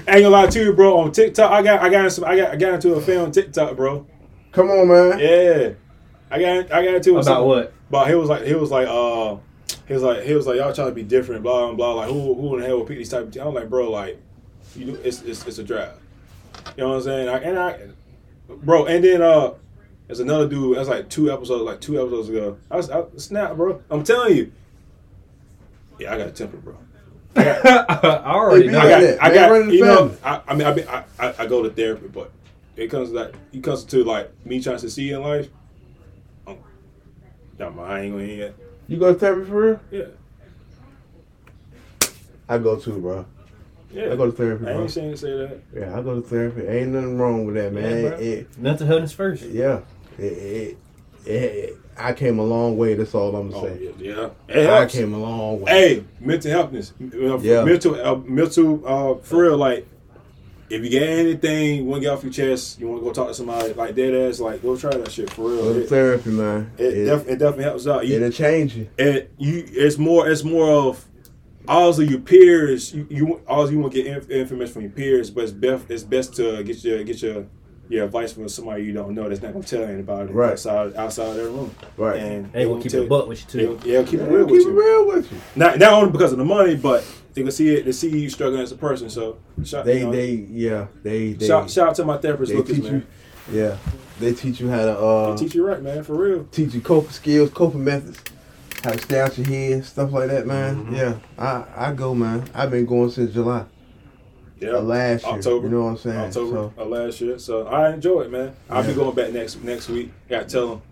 I 0.06 0.12
ain't 0.16 0.22
gonna 0.22 0.28
lie 0.30 0.46
to 0.46 0.62
you, 0.64 0.72
bro. 0.72 0.98
On 0.98 1.12
TikTok, 1.12 1.50
I 1.50 1.62
got. 1.62 1.80
I 1.80 1.88
got. 1.90 2.10
Some, 2.12 2.24
I 2.24 2.36
got. 2.36 2.50
I 2.52 2.56
got 2.56 2.74
into 2.74 2.94
a 2.94 3.00
fan 3.00 3.18
on 3.18 3.32
TikTok, 3.32 3.76
bro. 3.76 4.06
Come 4.52 4.70
on, 4.70 4.88
man. 4.88 5.18
Yeah. 5.18 5.70
I 6.30 6.38
got. 6.40 6.72
I 6.72 6.84
got 6.84 6.94
into 6.94 7.16
it. 7.18 7.20
About 7.22 7.46
what? 7.46 7.72
But 7.90 8.08
he 8.08 8.14
was 8.14 8.28
like. 8.28 8.44
He 8.44 8.54
was 8.54 8.70
like. 8.70 8.88
Uh. 8.88 9.36
He 9.86 9.95
was 9.95 10.03
like. 10.03 10.23
He 10.23 10.35
was 10.35 10.47
like. 10.47 10.57
Y'all 10.57 10.73
trying 10.73 10.89
to 10.89 10.95
be 10.95 11.03
different. 11.03 11.43
Blah 11.43 11.66
blah 11.66 11.74
blah. 11.74 11.93
Like 11.95 12.09
who? 12.11 12.35
Who 12.35 12.55
in 12.55 12.61
the 12.61 12.66
hell 12.66 12.78
would 12.78 12.89
pick 12.89 12.99
these 12.99 13.09
type 13.11 13.23
of 13.24 13.31
teams? 13.32 13.45
I'm 13.47 13.55
like, 13.55 13.69
bro. 13.70 13.90
Like, 13.90 14.19
you. 14.77 14.86
do- 14.86 15.01
It's. 15.05 15.23
It's. 15.23 15.47
It's 15.47 15.59
a 15.59 15.65
draft. 15.65 15.99
You 16.77 16.85
know 16.85 16.90
what 16.90 16.97
I'm 16.97 17.03
saying? 17.03 17.28
I, 17.28 17.39
and 17.39 17.59
I. 17.59 17.78
Bro. 18.49 18.86
And 18.86 19.03
then 19.05 19.23
uh. 19.23 19.55
There's 20.07 20.20
another 20.20 20.49
dude. 20.49 20.78
That's 20.78 20.89
like 20.89 21.11
two 21.11 21.31
episodes. 21.31 21.62
Like 21.65 21.81
two 21.82 22.01
episodes 22.01 22.28
ago. 22.31 22.57
I 22.70 22.77
was. 22.77 22.90
I, 22.90 23.05
snap, 23.16 23.57
bro. 23.57 23.82
I'm 23.90 24.05
telling 24.05 24.36
you. 24.36 24.53
Yeah, 25.99 26.15
I 26.15 26.19
got 26.19 26.28
a 26.28 26.32
temper, 26.32 26.57
bro. 26.59 26.77
I 27.36 28.23
already 28.24 28.66
Hey, 28.66 28.73
know. 28.73 28.78
I 28.81 28.89
got, 28.89 29.01
that. 29.01 29.23
I 29.23 29.35
got, 29.35 29.73
you 29.73 29.85
know. 29.85 30.16
I, 30.24 30.40
I 30.49 30.55
mean, 30.55 30.66
I, 30.66 30.73
been, 30.73 30.89
I, 30.89 31.05
I, 31.19 31.35
I 31.40 31.47
go 31.47 31.62
to 31.62 31.70
therapy, 31.70 32.07
but 32.09 32.31
it 32.77 32.89
comes 32.89 33.11
to 33.11 33.15
like, 33.16 33.35
it 33.53 33.62
comes 33.62 33.85
to 33.85 34.03
like 34.05 34.31
me 34.47 34.61
trying 34.62 34.77
to 34.77 34.81
succeed 34.81 35.12
in 35.12 35.23
life. 35.23 35.49
Yeah, 36.47 37.70
man, 37.70 37.78
I 37.81 38.03
ain't 38.03 38.12
gonna 38.12 38.24
hear 38.27 38.47
it. 38.47 38.57
You 38.89 38.97
go 38.98 39.12
to 39.12 39.19
therapy 39.19 39.44
for 39.48 39.60
real? 39.62 39.81
Yeah, 39.90 40.05
I 42.48 42.59
go 42.59 42.77
too, 42.77 42.98
bro. 42.98 43.27
yeah. 43.93 44.12
I 44.12 44.16
go 44.16 44.27
to 44.27 44.32
therapy, 44.32 44.66
I 44.66 44.73
ain't 44.73 44.90
saying 44.90 45.10
to 45.12 45.16
say 45.16 45.36
that. 45.36 45.60
Yeah, 45.74 45.98
I 45.98 46.02
go 46.02 46.15
to 46.20 46.27
therapy. 46.27 46.66
Ain't 46.66 46.89
nothing 46.90 47.19
wrong 47.19 47.44
with 47.47 47.55
that, 47.56 47.73
man. 47.73 48.02
Yeah, 48.05 48.09
bro. 48.10 48.19
It- 48.19 48.59
Mental 48.59 48.86
health 48.86 49.02
is 49.02 49.12
first. 49.12 49.43
yeah. 49.44 49.81
It, 50.19 50.23
it, 50.24 50.78
it, 51.27 51.31
it- 51.32 51.77
I 52.01 52.12
came 52.12 52.39
a 52.39 52.44
long 52.44 52.77
way. 52.78 52.94
That's 52.94 53.12
all 53.12 53.35
I'm 53.35 53.48
Oh, 53.52 53.60
gonna 53.62 53.77
say. 53.77 53.90
yeah, 53.98 54.15
yeah. 54.15 54.31
It 54.47 54.69
I 54.70 54.77
helps. 54.78 54.94
came 54.94 55.12
a 55.15 55.19
long 55.19 55.60
way. 55.60 55.73
Hey, 55.73 56.05
mental 56.20 56.52
healthness. 56.52 56.93
Uh, 57.02 57.39
Yeah. 57.40 57.65
Mental, 57.65 57.94
uh, 58.01 58.15
mental, 58.24 58.82
uh, 58.86 59.15
for 59.20 59.43
real. 59.43 59.56
Like, 59.56 59.85
if 60.70 60.82
you 60.85 60.90
get 60.90 61.03
anything, 61.03 61.77
you 61.77 61.85
want 61.85 62.03
to 62.03 62.09
get 62.09 62.15
off 62.15 62.23
your 62.23 62.32
chest, 62.32 62.78
you 62.81 62.89
want 62.89 63.01
to 63.01 63.05
go 63.05 63.12
talk 63.12 63.28
to 63.28 63.35
somebody 63.35 63.73
like 63.73 63.95
dead 63.95 64.15
ass, 64.15 64.40
like 64.40 64.62
go 64.62 64.77
try 64.77 64.90
that 64.90 65.11
shit 65.11 65.31
for 65.31 65.49
real. 65.51 65.62
Go 65.62 65.73
to 65.74 65.81
It, 65.82 65.89
therapy, 65.89 66.31
man. 66.31 66.70
it, 66.78 66.85
It, 66.85 67.05
def- 67.07 67.28
it 67.28 67.36
definitely 67.39 67.65
helps 67.65 67.86
out. 67.86 68.07
You, 68.07 68.16
it'll 68.16 68.31
change 68.31 68.77
you. 68.77 68.89
and 68.99 69.27
you 69.39 69.65
it's 69.69 69.99
more 69.99 70.28
it's 70.28 70.45
more 70.45 70.70
of 70.70 71.05
all 71.66 71.90
of 71.90 72.11
your 72.11 72.20
peers 72.20 72.95
you, 72.95 73.07
you 73.11 73.43
all 73.47 73.70
you 73.70 73.78
want 73.78 73.93
to 73.93 74.03
get 74.03 74.15
inf- 74.16 74.31
information 74.31 74.73
from 74.73 74.82
your 74.82 74.90
peers 74.90 75.28
but 75.31 75.45
it's 75.45 75.53
best 75.53 75.85
it's 75.90 76.03
best 76.03 76.35
to 76.36 76.62
get 76.65 76.82
your 76.82 77.05
get 77.05 77.20
your 77.20 77.45
your 77.90 78.05
advice 78.07 78.32
from 78.32 78.49
somebody 78.49 78.85
you 78.85 78.93
don't 78.95 79.15
know 79.15 79.28
that's 79.28 79.43
not 79.43 79.53
gonna 79.53 79.65
tell 79.65 79.82
anybody 79.82 80.32
Right. 80.32 80.53
outside 80.53 80.95
outside 80.95 81.27
of 81.28 81.36
their 81.36 81.49
room 81.51 81.74
Right. 81.99 82.20
and 82.20 82.51
They 82.55 82.65
will 82.65 82.81
keep 82.81 82.95
it 82.95 83.07
butt 83.09 83.28
with 83.28 83.55
you 83.55 83.61
they, 83.77 83.82
too. 83.85 83.90
yeah 83.90 84.03
keep 84.03 84.20
Yeah, 84.20 84.27
it 84.27 84.31
real 84.31 84.45
keep 84.47 84.53
with 84.53 84.61
it 84.62 84.65
you 84.65 84.78
real 84.81 85.07
with 85.09 85.31
you. 85.32 85.39
not 85.57 85.78
not 85.78 85.93
only 85.93 86.11
because 86.11 86.32
of 86.32 86.39
the 86.39 86.45
money 86.45 86.74
but 86.74 87.05
they 87.39 87.44
can 87.44 87.52
see 87.52 87.74
it 87.74 87.85
they 87.85 87.93
see 87.93 88.09
you 88.09 88.28
struggling 88.31 88.62
as 88.62 88.73
a 88.73 88.77
person 88.77 89.09
so 89.09 89.39
shout, 89.65 89.85
They, 89.85 90.01
you 90.01 90.05
know, 90.05 90.12
they, 90.12 90.31
yeah, 90.32 90.86
they, 91.02 91.32
they, 91.32 91.47
shout, 91.47 91.70
shout 91.70 91.89
out 91.89 91.94
to 91.97 92.05
my 92.05 92.19
therapist 92.19 92.52
Lucas 92.52 92.77
teach 92.77 92.85
man 92.85 93.06
you. 93.51 93.60
Yeah, 93.60 93.78
they 94.20 94.35
teach 94.35 94.60
you 94.60 94.69
how 94.69 94.85
to 94.85 94.98
uh, 94.98 95.35
they 95.35 95.44
teach 95.44 95.55
you 95.55 95.66
right 95.66 95.82
man 95.82 96.05
for 96.05 96.15
real 96.15 96.44
teach 96.51 96.74
you 96.74 96.81
coping 96.81 97.10
skills, 97.10 97.51
coping 97.51 97.82
methods, 97.82 98.23
how 98.85 98.93
to 98.93 98.98
stay 99.01 99.20
out 99.20 99.39
your 99.39 99.47
head, 99.47 99.85
stuff 99.85 100.12
like 100.12 100.28
that, 100.28 100.47
man. 100.47 100.85
Mm-hmm. 100.85 100.94
Yeah, 100.94 101.19
I, 101.39 101.65
I 101.74 101.93
go, 101.94 102.15
man. 102.15 102.48
I've 102.55 102.70
been 102.70 102.85
going 102.85 103.10
since 103.10 103.32
July 103.32 103.65
yeah 104.60 104.77
last 104.77 105.24
year. 105.24 105.35
October. 105.35 105.66
You 105.66 105.73
know 105.73 105.82
what 105.85 105.90
I'm 105.90 105.97
saying? 105.98 106.19
October 106.19 106.73
So, 106.77 106.82
of 106.82 106.89
last 106.89 107.20
year. 107.20 107.39
So 107.39 107.66
I 107.66 107.93
enjoy 107.93 108.23
it, 108.23 108.31
man. 108.31 108.55
I'll 108.69 108.86
be 108.86 108.94
going 108.94 109.15
back 109.15 109.32
next 109.32 109.62
next 109.62 109.89
week. 109.89 110.10
Got 110.28 110.48
to 110.48 110.48
tell 110.48 110.69
them. 110.69 110.82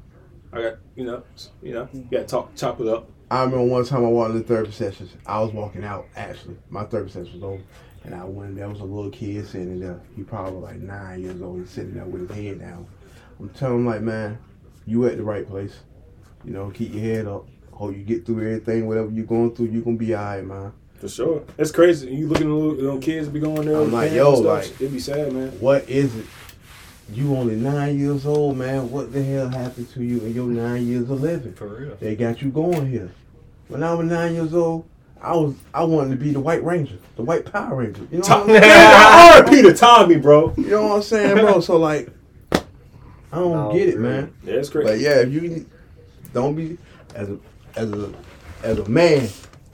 I 0.52 0.62
got 0.62 0.74
you 0.94 1.04
know 1.04 1.22
you 1.62 1.74
know 1.74 1.88
got 2.10 2.18
to 2.18 2.24
talk 2.24 2.54
chop 2.54 2.80
it 2.80 2.88
up. 2.88 3.10
I 3.30 3.42
remember 3.42 3.64
one 3.64 3.84
time 3.84 4.04
I 4.04 4.08
walked 4.08 4.30
in 4.32 4.38
the 4.38 4.44
therapy 4.44 4.70
sessions. 4.72 5.10
I 5.26 5.40
was 5.40 5.52
walking 5.52 5.84
out, 5.84 6.06
actually. 6.16 6.56
My 6.70 6.84
therapy 6.84 7.10
session 7.10 7.34
was 7.34 7.42
over. 7.42 7.62
And 8.04 8.14
I 8.14 8.24
went, 8.24 8.54
there 8.54 8.68
was 8.68 8.78
a 8.80 8.84
little 8.84 9.10
kid 9.10 9.46
sitting 9.48 9.80
there. 9.80 10.00
He 10.14 10.22
probably 10.22 10.60
like 10.60 10.76
nine 10.76 11.22
years 11.22 11.42
old. 11.42 11.58
He's 11.58 11.70
sitting 11.70 11.94
there 11.94 12.04
with 12.04 12.28
his 12.28 12.36
head 12.36 12.60
down. 12.60 12.86
I'm 13.40 13.48
telling 13.50 13.78
him, 13.78 13.86
like, 13.86 14.00
man, 14.02 14.38
you 14.86 15.06
at 15.06 15.16
the 15.16 15.24
right 15.24 15.46
place. 15.48 15.74
You 16.44 16.52
know, 16.52 16.70
keep 16.70 16.94
your 16.94 17.02
head 17.02 17.26
up. 17.26 17.46
Hope 17.72 17.96
you 17.96 18.04
get 18.04 18.24
through 18.24 18.38
everything, 18.46 18.86
whatever 18.86 19.10
you're 19.10 19.26
going 19.26 19.54
through, 19.54 19.66
you're 19.66 19.82
going 19.82 19.98
to 19.98 20.04
be 20.04 20.14
all 20.14 20.24
right, 20.24 20.44
man. 20.44 20.72
For 20.94 21.08
sure, 21.10 21.44
it's 21.58 21.70
crazy. 21.70 22.10
You 22.14 22.26
looking 22.28 22.46
at 22.46 22.52
little, 22.54 22.72
little 22.74 22.98
kids 23.00 23.28
be 23.28 23.38
going 23.38 23.66
there. 23.66 23.82
I'm 23.82 23.92
like, 23.92 24.12
yo, 24.12 24.32
like- 24.32 24.80
it 24.80 24.90
be 24.90 24.98
sad, 24.98 25.30
man. 25.32 25.48
What 25.60 25.86
is 25.90 26.14
it? 26.16 26.24
You 27.12 27.36
only 27.36 27.54
nine 27.54 27.98
years 27.98 28.26
old, 28.26 28.56
man. 28.56 28.90
What 28.90 29.12
the 29.12 29.22
hell 29.22 29.48
happened 29.48 29.88
to 29.94 30.02
you 30.02 30.20
in 30.20 30.34
your 30.34 30.48
nine 30.48 30.86
years 30.86 31.08
of 31.08 31.20
living? 31.22 31.54
For 31.54 31.68
real. 31.68 31.96
They 32.00 32.16
got 32.16 32.42
you 32.42 32.50
going 32.50 32.90
here. 32.90 33.12
When 33.68 33.82
I 33.82 33.94
was 33.94 34.06
nine 34.08 34.34
years 34.34 34.54
old, 34.54 34.88
I 35.20 35.34
was 35.34 35.54
I 35.72 35.84
wanted 35.84 36.10
to 36.10 36.16
be 36.16 36.32
the 36.32 36.40
White 36.40 36.64
Ranger, 36.64 36.98
the 37.16 37.22
White 37.22 37.50
Power 37.50 37.76
Ranger. 37.76 38.06
You 38.10 38.18
know 38.18 38.28
what 38.28 38.30
I'm 38.30 38.46
saying? 38.48 38.62
Yeah, 38.62 39.36
R.P. 39.38 39.62
to 39.62 39.74
Tommy, 39.74 40.16
bro. 40.16 40.52
You 40.56 40.68
know 40.70 40.82
what 40.88 40.96
I'm 40.96 41.02
saying, 41.02 41.36
bro? 41.36 41.60
So 41.60 41.76
like, 41.76 42.10
I 42.52 42.58
don't 43.32 43.52
No, 43.52 43.72
get 43.72 43.88
it, 43.88 43.98
man. 43.98 44.34
Yeah, 44.44 44.54
it's 44.54 44.68
crazy. 44.68 44.88
But 44.88 44.98
yeah, 45.00 45.20
if 45.20 45.32
you 45.32 45.66
don't 46.32 46.54
be 46.54 46.76
as 47.14 47.28
a 47.30 47.38
as 47.76 47.92
a 47.92 48.12
as 48.62 48.78
a 48.78 48.88
man, 48.88 49.28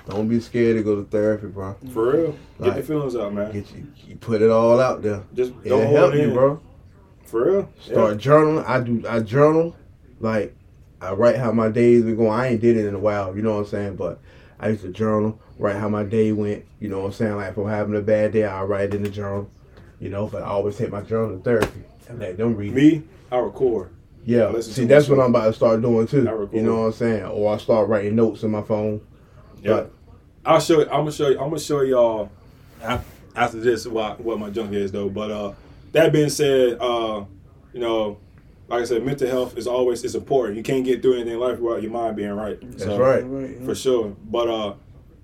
don't 0.08 0.28
be 0.28 0.38
scared 0.40 0.76
to 0.76 0.82
go 0.82 0.96
to 0.96 1.04
therapy, 1.04 1.46
bro. 1.48 1.76
For 1.92 2.12
real, 2.12 2.36
get 2.62 2.76
the 2.76 2.82
feelings 2.82 3.16
out, 3.16 3.32
man. 3.32 3.52
Get 3.52 3.70
you, 3.72 3.86
you 4.06 4.16
put 4.16 4.42
it 4.42 4.50
all 4.50 4.80
out 4.80 5.02
there. 5.02 5.22
Just 5.34 5.52
It'll 5.64 5.78
don't 5.78 5.92
help 5.92 6.12
hold 6.12 6.14
it 6.14 6.28
you, 6.28 6.32
bro. 6.32 6.60
For 7.32 7.50
real. 7.50 7.68
Start 7.80 8.18
journaling. 8.18 8.68
I 8.68 8.80
do. 8.80 9.02
I 9.08 9.20
journal. 9.20 9.74
Like 10.20 10.54
I 11.00 11.14
write 11.14 11.36
how 11.36 11.50
my 11.50 11.70
days 11.70 12.02
been 12.02 12.16
going. 12.16 12.30
I 12.30 12.48
ain't 12.48 12.60
did 12.60 12.76
it 12.76 12.84
in 12.84 12.94
a 12.94 12.98
while. 12.98 13.34
You 13.34 13.40
know 13.40 13.52
what 13.54 13.60
I'm 13.60 13.66
saying? 13.68 13.96
But 13.96 14.20
I 14.60 14.68
used 14.68 14.82
to 14.82 14.90
journal. 14.90 15.40
Write 15.58 15.76
how 15.76 15.88
my 15.88 16.04
day 16.04 16.32
went. 16.32 16.66
You 16.78 16.90
know 16.90 16.98
what 16.98 17.06
I'm 17.06 17.12
saying? 17.12 17.36
Like 17.36 17.52
if 17.52 17.56
I'm 17.56 17.68
having 17.68 17.96
a 17.96 18.02
bad 18.02 18.32
day, 18.32 18.44
I 18.44 18.62
write 18.64 18.90
it 18.90 18.94
in 18.96 19.02
the 19.02 19.08
journal. 19.08 19.50
You 19.98 20.10
know, 20.10 20.26
but 20.26 20.42
I 20.42 20.48
always 20.48 20.76
take 20.76 20.90
my 20.90 21.00
journal 21.00 21.38
to 21.38 21.42
therapy 21.42 21.84
and 22.06 22.18
let 22.18 22.36
them 22.36 22.54
read. 22.54 22.74
Yeah. 22.74 22.82
it. 22.82 22.96
Me, 22.98 23.02
I 23.30 23.38
record. 23.38 23.88
Yeah. 24.26 24.60
See, 24.60 24.84
that's 24.84 25.08
what 25.08 25.18
I'm 25.18 25.30
about 25.30 25.46
to 25.46 25.52
start 25.54 25.80
doing 25.80 26.06
too. 26.06 26.28
I 26.28 26.32
record. 26.32 26.54
You 26.54 26.64
know 26.64 26.80
what 26.80 26.86
I'm 26.88 26.92
saying? 26.92 27.24
Or 27.24 27.54
I 27.54 27.56
start 27.56 27.88
writing 27.88 28.14
notes 28.14 28.42
in 28.42 28.50
my 28.50 28.62
phone. 28.62 29.00
Yeah. 29.62 29.84
I'll 30.44 30.60
show. 30.60 30.82
I'm 30.82 30.88
gonna 30.88 31.12
show 31.12 31.28
you. 31.30 31.40
I'm 31.40 31.48
gonna 31.48 31.60
show 31.60 31.80
y'all 31.80 32.30
after 32.82 33.58
this 33.58 33.86
what 33.86 34.20
what 34.20 34.38
my 34.38 34.50
junk 34.50 34.74
is 34.74 34.92
though. 34.92 35.08
But 35.08 35.30
uh, 35.30 35.52
that 35.92 36.12
being 36.12 36.28
said, 36.30 36.78
uh, 36.80 37.24
you 37.72 37.80
know, 37.80 38.18
like 38.68 38.82
I 38.82 38.84
said, 38.84 39.04
mental 39.04 39.28
health 39.28 39.56
is 39.56 39.66
always 39.66 40.02
is 40.04 40.14
important. 40.14 40.56
You 40.56 40.62
can't 40.62 40.84
get 40.84 41.02
through 41.02 41.14
anything 41.14 41.34
in 41.34 41.40
life 41.40 41.58
without 41.58 41.82
your 41.82 41.90
mind 41.92 42.16
being 42.16 42.32
right. 42.32 42.58
That's 42.62 42.84
So, 42.84 42.98
right. 42.98 43.64
for 43.64 43.74
sure. 43.74 44.16
But 44.24 44.48
uh, 44.48 44.74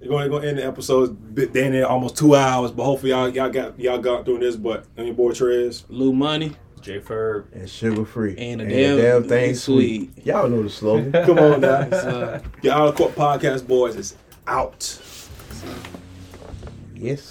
we're 0.01 0.29
going 0.29 0.43
to 0.43 0.49
end 0.49 0.59
the 0.59 0.67
episode. 0.67 1.35
Bit 1.35 1.53
then 1.53 1.73
in 1.75 1.85
almost 1.85 2.17
two 2.17 2.35
hours. 2.35 2.71
But 2.71 2.85
hopefully 2.85 3.11
y'all 3.13 3.29
y'all 3.29 3.49
got 3.51 3.79
y'all 3.81 3.99
got 3.99 4.25
through 4.27 4.41
this. 4.41 4.57
But 4.57 4.85
and 4.97 5.07
your 5.07 5.15
boy 5.17 5.31
Trez. 5.33 5.85
Lou 5.89 6.13
Money. 6.13 6.55
J 6.81 7.01
Ferb. 7.01 7.47
and 7.53 7.69
sugar 7.69 8.05
free. 8.05 8.37
And 8.39 8.61
the 8.61 8.65
the 8.67 8.97
damn 9.03 9.25
thing 9.25 9.55
sweet. 9.57 10.11
sweet. 10.15 10.27
Y'all 10.27 10.49
know 10.49 10.63
the 10.63 10.71
slogan. 10.71 11.11
Come 11.27 11.39
on 11.39 11.61
now. 11.61 11.81
It's, 11.81 11.93
uh, 11.95 12.41
Your 12.63 12.75
Outer 12.75 12.97
Court 12.97 13.15
Podcast 13.17 13.67
Boys 13.67 13.97
is 13.97 14.15
out. 14.47 15.01
yes. 16.95 17.27